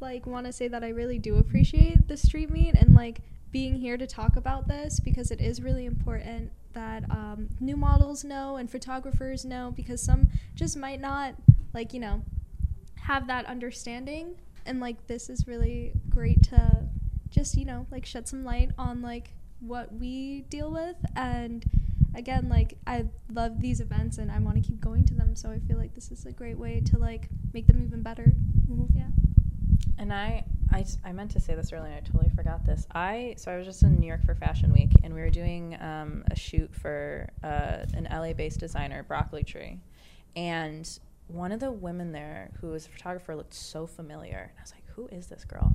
like 0.00 0.26
want 0.26 0.46
to 0.46 0.52
say 0.52 0.66
that 0.66 0.82
I 0.82 0.88
really 0.88 1.20
do 1.20 1.36
appreciate 1.36 2.08
the 2.08 2.16
street 2.16 2.50
meet 2.50 2.74
and 2.74 2.92
like 2.92 3.20
being 3.52 3.76
here 3.76 3.96
to 3.96 4.06
talk 4.08 4.34
about 4.34 4.66
this 4.66 4.98
because 4.98 5.30
it 5.30 5.40
is 5.40 5.62
really 5.62 5.86
important 5.86 6.50
that 6.76 7.02
um, 7.10 7.48
new 7.58 7.76
models 7.76 8.22
know 8.22 8.56
and 8.56 8.70
photographers 8.70 9.44
know 9.44 9.72
because 9.74 10.00
some 10.00 10.28
just 10.54 10.76
might 10.76 11.00
not 11.00 11.34
like 11.74 11.92
you 11.92 12.00
know 12.00 12.22
have 12.94 13.26
that 13.26 13.44
understanding. 13.46 14.36
And 14.64 14.80
like 14.80 15.06
this 15.06 15.28
is 15.28 15.46
really 15.46 15.92
great 16.08 16.42
to 16.44 16.88
just 17.28 17.56
you 17.56 17.64
know 17.64 17.86
like 17.90 18.06
shed 18.06 18.28
some 18.28 18.44
light 18.44 18.70
on 18.78 19.02
like 19.02 19.32
what 19.60 19.92
we 19.92 20.42
deal 20.42 20.70
with. 20.70 20.96
And 21.16 21.64
again 22.14 22.48
like 22.48 22.78
i 22.86 23.04
love 23.30 23.60
these 23.60 23.78
events 23.78 24.16
and 24.16 24.32
i 24.32 24.38
want 24.38 24.56
to 24.56 24.62
keep 24.62 24.80
going 24.80 25.04
to 25.06 25.14
them. 25.14 25.34
So 25.34 25.50
i 25.50 25.58
feel 25.58 25.76
like 25.76 25.94
this 25.94 26.10
is 26.10 26.24
a 26.26 26.32
great 26.32 26.58
way 26.58 26.80
to 26.80 26.98
like 26.98 27.28
make 27.52 27.66
them 27.66 27.82
even 27.82 28.02
better. 28.02 28.32
Yeah. 28.94 29.08
And 29.98 30.12
I, 30.12 30.44
I, 30.72 30.84
I 31.04 31.12
meant 31.12 31.30
to 31.32 31.40
say 31.40 31.54
this 31.54 31.72
earlier. 31.72 31.94
I 31.94 32.00
totally 32.00 32.30
forgot 32.34 32.64
this. 32.64 32.86
I 32.92 33.34
so 33.38 33.52
I 33.52 33.56
was 33.56 33.66
just 33.66 33.82
in 33.82 33.98
New 33.98 34.06
York 34.06 34.24
for 34.24 34.34
Fashion 34.34 34.72
Week, 34.72 34.90
and 35.02 35.14
we 35.14 35.20
were 35.20 35.30
doing 35.30 35.76
um, 35.80 36.24
a 36.30 36.36
shoot 36.36 36.74
for 36.74 37.28
uh, 37.42 37.84
an 37.94 38.08
LA-based 38.10 38.60
designer, 38.60 39.02
Broccoli 39.02 39.44
Tree, 39.44 39.78
and 40.34 40.98
one 41.28 41.50
of 41.52 41.60
the 41.60 41.70
women 41.70 42.12
there, 42.12 42.50
who 42.60 42.68
was 42.68 42.86
a 42.86 42.90
photographer, 42.90 43.34
looked 43.34 43.54
so 43.54 43.86
familiar. 43.86 44.50
And 44.50 44.58
I 44.58 44.62
was 44.62 44.72
like, 44.72 44.84
"Who 44.94 45.06
is 45.08 45.26
this 45.28 45.44
girl?" 45.44 45.72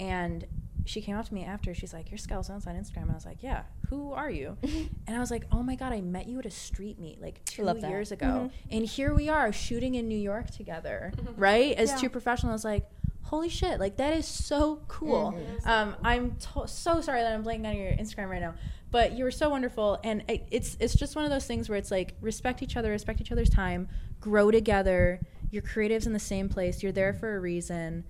And 0.00 0.46
she 0.84 1.02
came 1.02 1.16
up 1.16 1.26
to 1.28 1.34
me 1.34 1.44
after. 1.44 1.74
She's 1.74 1.92
like, 1.92 2.10
"You're 2.10 2.18
Scalzoness 2.18 2.66
on 2.66 2.74
Instagram." 2.76 3.02
And 3.02 3.10
I 3.10 3.14
was 3.14 3.26
like, 3.26 3.42
"Yeah, 3.42 3.62
who 3.90 4.12
are 4.12 4.30
you?" 4.30 4.56
and 4.62 5.16
I 5.16 5.18
was 5.18 5.30
like, 5.30 5.44
"Oh 5.52 5.62
my 5.62 5.74
god, 5.74 5.92
I 5.92 6.00
met 6.00 6.26
you 6.28 6.38
at 6.38 6.46
a 6.46 6.50
street 6.50 6.98
meet 6.98 7.20
like 7.20 7.44
two 7.44 7.62
years 7.86 8.12
ago, 8.12 8.50
and 8.70 8.84
here 8.86 9.12
we 9.14 9.28
are 9.28 9.52
shooting 9.52 9.94
in 9.96 10.08
New 10.08 10.18
York 10.18 10.50
together, 10.50 11.12
right? 11.36 11.76
As 11.76 11.90
Yeah. 11.90 11.96
two 11.96 12.08
professionals." 12.10 12.64
Like, 12.64 12.88
"Holy 13.28 13.48
shit! 13.48 13.78
Like 13.80 13.96
that 13.96 14.12
is 14.14 14.26
so 14.26 14.80
cool." 14.88 15.34
Um, 15.64 15.96
I'm 16.02 16.36
to- 16.36 16.66
so 16.68 17.00
sorry 17.00 17.22
that 17.22 17.32
I'm 17.32 17.44
blanking 17.44 17.66
on 17.68 17.76
your 17.76 17.92
Instagram 17.92 18.28
right 18.30 18.40
now, 18.40 18.54
but 18.90 19.12
you 19.12 19.24
were 19.24 19.30
so 19.30 19.48
wonderful, 19.50 19.98
and 20.02 20.24
it, 20.28 20.46
it's 20.50 20.76
it's 20.80 20.94
just 20.94 21.14
one 21.16 21.24
of 21.24 21.30
those 21.30 21.46
things 21.46 21.68
where 21.68 21.78
it's 21.78 21.90
like 21.90 22.14
respect 22.20 22.62
each 22.62 22.76
other, 22.76 22.90
respect 22.90 23.20
each 23.20 23.32
other's 23.32 23.50
time, 23.50 23.88
grow 24.20 24.50
together. 24.50 25.20
You're 25.50 25.62
creatives 25.62 26.06
in 26.06 26.12
the 26.12 26.18
same 26.18 26.48
place. 26.48 26.82
You're 26.82 26.92
there 26.92 27.14
for 27.14 27.36
a 27.36 27.40
reason. 27.40 28.04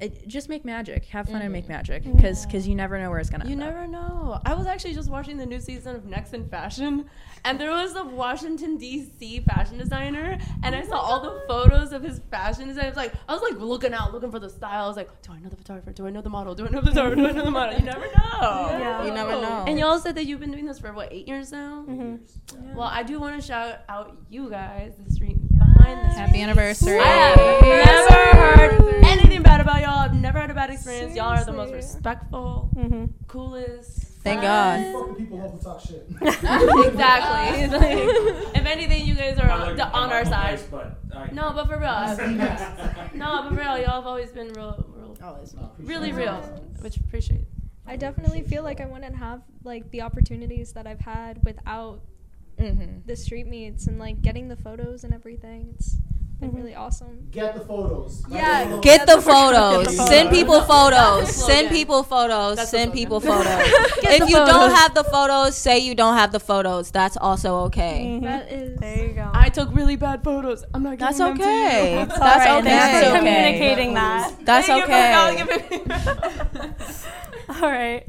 It, 0.00 0.26
just 0.26 0.48
make 0.48 0.64
magic. 0.64 1.04
Have 1.06 1.28
fun 1.28 1.42
and 1.42 1.52
make 1.52 1.66
Mhm. 1.66 1.68
magic 1.68 2.04
because 2.04 2.46
because 2.46 2.66
you 2.66 2.74
never 2.74 2.98
know 2.98 3.10
where 3.10 3.18
it's 3.18 3.28
gonna. 3.28 3.44
You 3.44 3.52
end 3.52 3.62
up. 3.62 3.74
never 3.74 3.86
know. 3.86 4.40
I 4.46 4.54
was 4.54 4.66
actually 4.66 4.94
just 4.94 5.10
watching 5.10 5.36
the 5.36 5.44
new 5.44 5.60
season 5.60 5.94
of 5.94 6.06
Next 6.06 6.32
in 6.32 6.48
Fashion, 6.48 7.04
and 7.44 7.60
there 7.60 7.70
was 7.70 7.94
a 7.96 8.04
Washington 8.04 8.78
D.C. 8.78 9.40
fashion 9.40 9.76
designer, 9.76 10.38
and 10.62 10.74
I 10.74 10.82
saw 10.84 10.96
all 10.98 11.20
the 11.20 11.42
photos 11.46 11.92
of 11.92 12.02
his 12.02 12.18
fashion 12.30 12.68
design. 12.68 12.86
I 12.86 12.88
was 12.88 12.96
like, 12.96 13.12
I 13.28 13.32
was 13.34 13.42
like 13.42 13.58
looking 13.60 13.92
out, 13.92 14.12
looking 14.14 14.30
for 14.30 14.38
the 14.38 14.48
style. 14.48 14.84
I 14.84 14.88
was 14.88 14.96
like, 14.96 15.10
do 15.20 15.32
I 15.32 15.38
know 15.38 15.50
the 15.50 15.56
photographer? 15.56 15.92
Do 15.92 16.06
I 16.06 16.10
know 16.10 16.22
the 16.22 16.30
model? 16.30 16.54
Do 16.54 16.66
I 16.66 16.70
know 16.70 16.80
the 16.80 16.86
photographer? 16.92 17.16
Do 17.16 17.26
I 17.28 17.32
know 17.32 17.44
the 17.44 17.50
model? 17.50 17.78
You 17.78 17.84
never 17.84 18.06
know. 18.06 18.40
Yeah. 18.40 19.04
You 19.04 19.10
never 19.12 19.32
know. 19.32 19.64
And 19.68 19.78
y'all 19.78 19.98
said 19.98 20.14
that 20.14 20.24
you've 20.24 20.40
been 20.40 20.50
doing 20.50 20.64
this 20.64 20.78
for 20.78 20.94
what 20.94 21.12
eight 21.12 21.28
years 21.28 21.52
now. 21.52 21.84
Mm-hmm. 21.86 22.74
Well, 22.74 22.88
I 22.88 23.02
do 23.02 23.20
want 23.20 23.38
to 23.38 23.46
shout 23.46 23.80
out 23.88 24.16
you 24.30 24.48
guys, 24.48 24.94
the 25.04 25.12
street 25.12 25.36
behind 25.80 26.00
the 26.04 26.14
Happy 26.14 26.40
anniversary. 26.42 26.98
I 26.98 27.06
have 27.06 27.62
never 27.62 28.38
heard 28.38 29.04
anything 29.04 29.42
bad 29.42 29.60
about 29.60 29.80
y'all. 29.80 29.98
I've 30.00 30.14
never 30.14 30.38
had 30.40 30.50
a 30.50 30.54
bad 30.54 30.70
experience. 30.70 31.14
Y'all 31.16 31.28
are 31.28 31.44
the 31.44 31.52
most 31.52 31.72
respectful, 31.72 32.70
Mm-hmm. 32.76 33.04
coolest. 33.26 34.06
Thank 34.22 34.42
God. 34.42 34.92
fucking 34.92 35.14
people 35.14 35.38
love 35.38 35.58
to 35.58 35.64
talk 35.64 35.80
shit. 35.80 36.06
exactly. 36.20 37.66
Like, 37.68 38.54
if 38.54 38.66
anything, 38.66 39.06
you 39.06 39.14
guys 39.14 39.38
are 39.38 39.46
Not 39.46 39.60
on, 39.60 39.66
like- 39.68 39.76
the, 39.76 39.86
on 39.88 40.12
our 40.12 40.24
side. 40.26 40.58
place, 40.58 40.68
but 40.70 40.98
I- 41.16 41.30
No, 41.32 41.52
but 41.54 41.66
for 41.66 41.78
real. 41.78 41.90
no, 43.14 43.42
but 43.42 43.48
for 43.48 43.54
real, 43.54 43.78
y'all 43.78 43.86
have 44.02 44.06
always 44.06 44.30
been 44.30 44.52
real, 44.52 44.84
real 44.94 45.16
really 45.78 46.12
real, 46.12 46.34
which 46.80 46.98
appreciate. 46.98 47.46
I 47.86 47.96
definitely 47.96 48.42
feel 48.42 48.62
like 48.62 48.80
I 48.80 48.86
wouldn't 48.86 49.16
have 49.16 49.40
like 49.64 49.90
the 49.90 50.02
opportunities 50.02 50.74
that 50.74 50.86
I've 50.86 51.00
had 51.00 51.42
without 51.44 52.00
Mm-hmm. 52.60 53.06
the 53.06 53.16
street 53.16 53.46
meets 53.46 53.86
and 53.86 53.98
like 53.98 54.20
getting 54.22 54.48
the 54.48 54.56
photos 54.56 55.04
and 55.04 55.14
everything. 55.14 55.74
It's 55.74 55.96
been 56.40 56.52
really 56.52 56.74
awesome. 56.74 57.28
Get 57.30 57.54
the 57.54 57.60
photos. 57.60 58.22
Yeah, 58.28 58.78
Get 58.80 59.06
the 59.06 59.20
photos. 59.20 59.86
Get 59.88 59.96
the 59.96 60.06
Send 60.06 60.30
people 60.30 60.60
photos. 60.62 61.34
Send 61.34 61.68
people 61.70 62.02
photos. 62.02 62.56
That's 62.56 62.70
Send 62.70 62.92
people 62.92 63.20
photos. 63.30 63.46
If 64.02 64.20
the 64.20 64.26
you 64.26 64.36
don't 64.36 64.70
have 64.74 64.94
the 64.94 65.04
photos, 65.04 65.56
say 65.56 65.78
you 65.78 65.94
don't 65.94 66.16
have 66.16 66.32
the 66.32 66.40
photos. 66.40 66.90
That's 66.90 67.16
also 67.16 67.56
okay. 67.66 68.20
That 68.22 68.50
is. 68.50 68.78
There 68.78 69.06
you 69.08 69.12
go. 69.12 69.30
I 69.32 69.50
took 69.50 69.74
really 69.74 69.96
bad 69.96 70.24
photos. 70.24 70.64
I'm 70.72 70.82
not 70.82 70.98
That's 70.98 71.18
them 71.18 71.36
to 71.36 71.42
you. 71.42 71.48
okay. 71.48 71.94
That's 72.06 72.12
okay. 72.12 72.20
That's 72.20 72.46
all 72.46 72.54
right. 72.54 72.64
Thanks 72.64 72.96
okay. 72.96 73.00
for 73.00 73.10
okay. 73.10 73.18
communicating 73.18 73.94
that. 73.94 74.34
That's 74.44 74.68
you 74.68 74.76
for 74.76 74.82
okay. 74.84 75.12
not 75.12 75.36
giving 75.36 75.88
me- 75.88 76.74
All 77.62 77.70
right. 77.70 78.06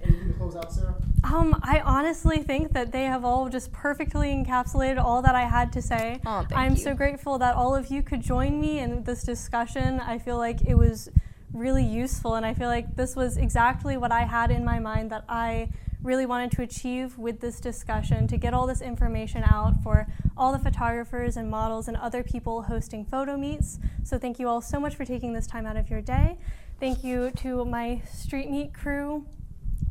Anything 1.23 1.51
to 1.53 1.59
close 1.59 1.61
out, 1.61 1.61
Sarah? 1.61 1.61
Um, 1.61 1.61
I 1.63 1.79
honestly 1.81 2.37
think 2.43 2.73
that 2.73 2.91
they 2.91 3.03
have 3.03 3.25
all 3.25 3.49
just 3.49 3.71
perfectly 3.71 4.29
encapsulated 4.29 4.97
all 5.03 5.21
that 5.21 5.35
I 5.35 5.45
had 5.45 5.71
to 5.73 5.81
say. 5.81 6.19
Oh, 6.25 6.45
thank 6.47 6.53
I'm 6.53 6.71
you. 6.71 6.77
so 6.77 6.93
grateful 6.93 7.37
that 7.39 7.55
all 7.55 7.75
of 7.75 7.87
you 7.87 8.01
could 8.01 8.21
join 8.21 8.59
me 8.59 8.79
in 8.79 9.03
this 9.03 9.23
discussion. 9.23 9.99
I 9.99 10.17
feel 10.17 10.37
like 10.37 10.61
it 10.61 10.75
was 10.75 11.09
really 11.53 11.83
useful, 11.83 12.35
and 12.35 12.45
I 12.45 12.53
feel 12.53 12.69
like 12.69 12.95
this 12.95 13.15
was 13.15 13.37
exactly 13.37 13.97
what 13.97 14.11
I 14.11 14.21
had 14.21 14.51
in 14.51 14.63
my 14.63 14.79
mind 14.79 15.11
that 15.11 15.25
I 15.27 15.69
really 16.01 16.25
wanted 16.25 16.51
to 16.51 16.63
achieve 16.63 17.17
with 17.17 17.41
this 17.41 17.59
discussion 17.59 18.27
to 18.27 18.37
get 18.37 18.53
all 18.53 18.65
this 18.65 18.81
information 18.81 19.43
out 19.43 19.83
for 19.83 20.07
all 20.35 20.51
the 20.51 20.59
photographers 20.59 21.37
and 21.37 21.49
models 21.49 21.87
and 21.87 21.95
other 21.97 22.23
people 22.23 22.63
hosting 22.63 23.05
photo 23.05 23.37
meets. 23.37 23.77
So, 24.03 24.17
thank 24.17 24.39
you 24.39 24.47
all 24.47 24.61
so 24.61 24.79
much 24.79 24.95
for 24.95 25.05
taking 25.05 25.33
this 25.33 25.45
time 25.45 25.65
out 25.65 25.77
of 25.77 25.89
your 25.89 26.01
day. 26.01 26.37
Thank 26.79 27.03
you 27.03 27.31
to 27.37 27.63
my 27.65 28.01
street 28.11 28.49
meet 28.49 28.73
crew. 28.73 29.25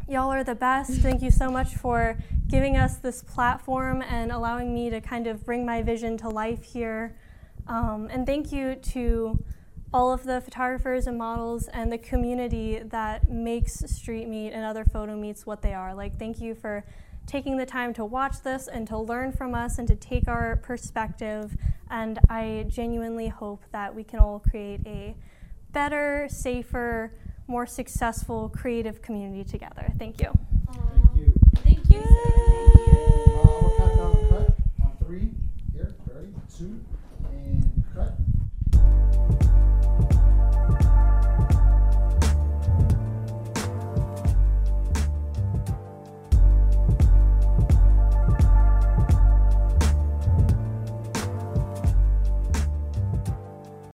Y'all 0.09 0.33
are 0.33 0.43
the 0.43 0.55
best. 0.55 0.93
Thank 1.01 1.23
you 1.23 1.31
so 1.31 1.51
much 1.51 1.77
for 1.77 2.19
giving 2.49 2.77
us 2.77 2.97
this 2.97 3.23
platform 3.23 4.03
and 4.03 4.33
allowing 4.33 4.75
me 4.75 4.91
to 4.91 5.01
kind 5.01 5.27
of 5.27 5.45
bring 5.47 5.65
my 5.65 5.83
vision 5.83 6.17
to 6.19 6.29
life 6.29 6.65
here. 6.65 7.17
Um, 7.69 8.09
and 8.11 8.27
thank 8.27 8.51
you 8.51 8.75
to 8.75 9.43
all 9.93 10.13
of 10.13 10.25
the 10.25 10.41
photographers 10.41 11.07
and 11.07 11.17
models 11.19 11.69
and 11.69 11.93
the 11.93 11.99
community 11.99 12.81
that 12.85 13.31
makes 13.31 13.81
Street 13.91 14.29
Meet 14.29 14.51
and 14.51 14.65
other 14.65 14.85
photo 14.85 15.17
meets 15.17 15.47
what 15.47 15.63
they 15.63 15.75
are. 15.75 15.95
Like, 15.95 16.19
thank 16.19 16.41
you 16.41 16.55
for 16.55 16.85
taking 17.27 17.57
the 17.57 17.67
time 17.67 17.95
to 17.95 18.05
watch 18.05 18.43
this 18.43 18.67
and 18.67 18.87
to 18.89 18.99
learn 18.99 19.33
from 19.33 19.55
us 19.55 19.79
and 19.79 19.87
to 19.89 19.95
take 19.95 20.27
our 20.27 20.57
perspective. 20.57 21.57
And 21.89 22.19
I 22.29 22.67
genuinely 22.69 23.29
hope 23.29 23.63
that 23.73 23.95
we 23.95 24.05
can 24.05 24.19
all 24.21 24.41
create 24.41 24.81
a 24.87 25.17
better, 25.73 26.27
safer, 26.29 27.13
more 27.51 27.67
successful 27.67 28.49
creative 28.49 29.03
community 29.03 29.43
together. 29.43 29.93
Thank 29.99 30.23
you. 30.23 30.31
Thank 30.73 31.17
you. 31.17 31.35
Thank 31.57 31.91
you. 31.91 32.01
Uh, 33.43 33.69
cut 33.77 33.99
on 33.99 34.93
three, 35.05 35.31
here, 35.73 35.93
Ready? 36.07 36.33
Two 36.57 36.81
and 37.33 37.85
cut. 37.93 38.15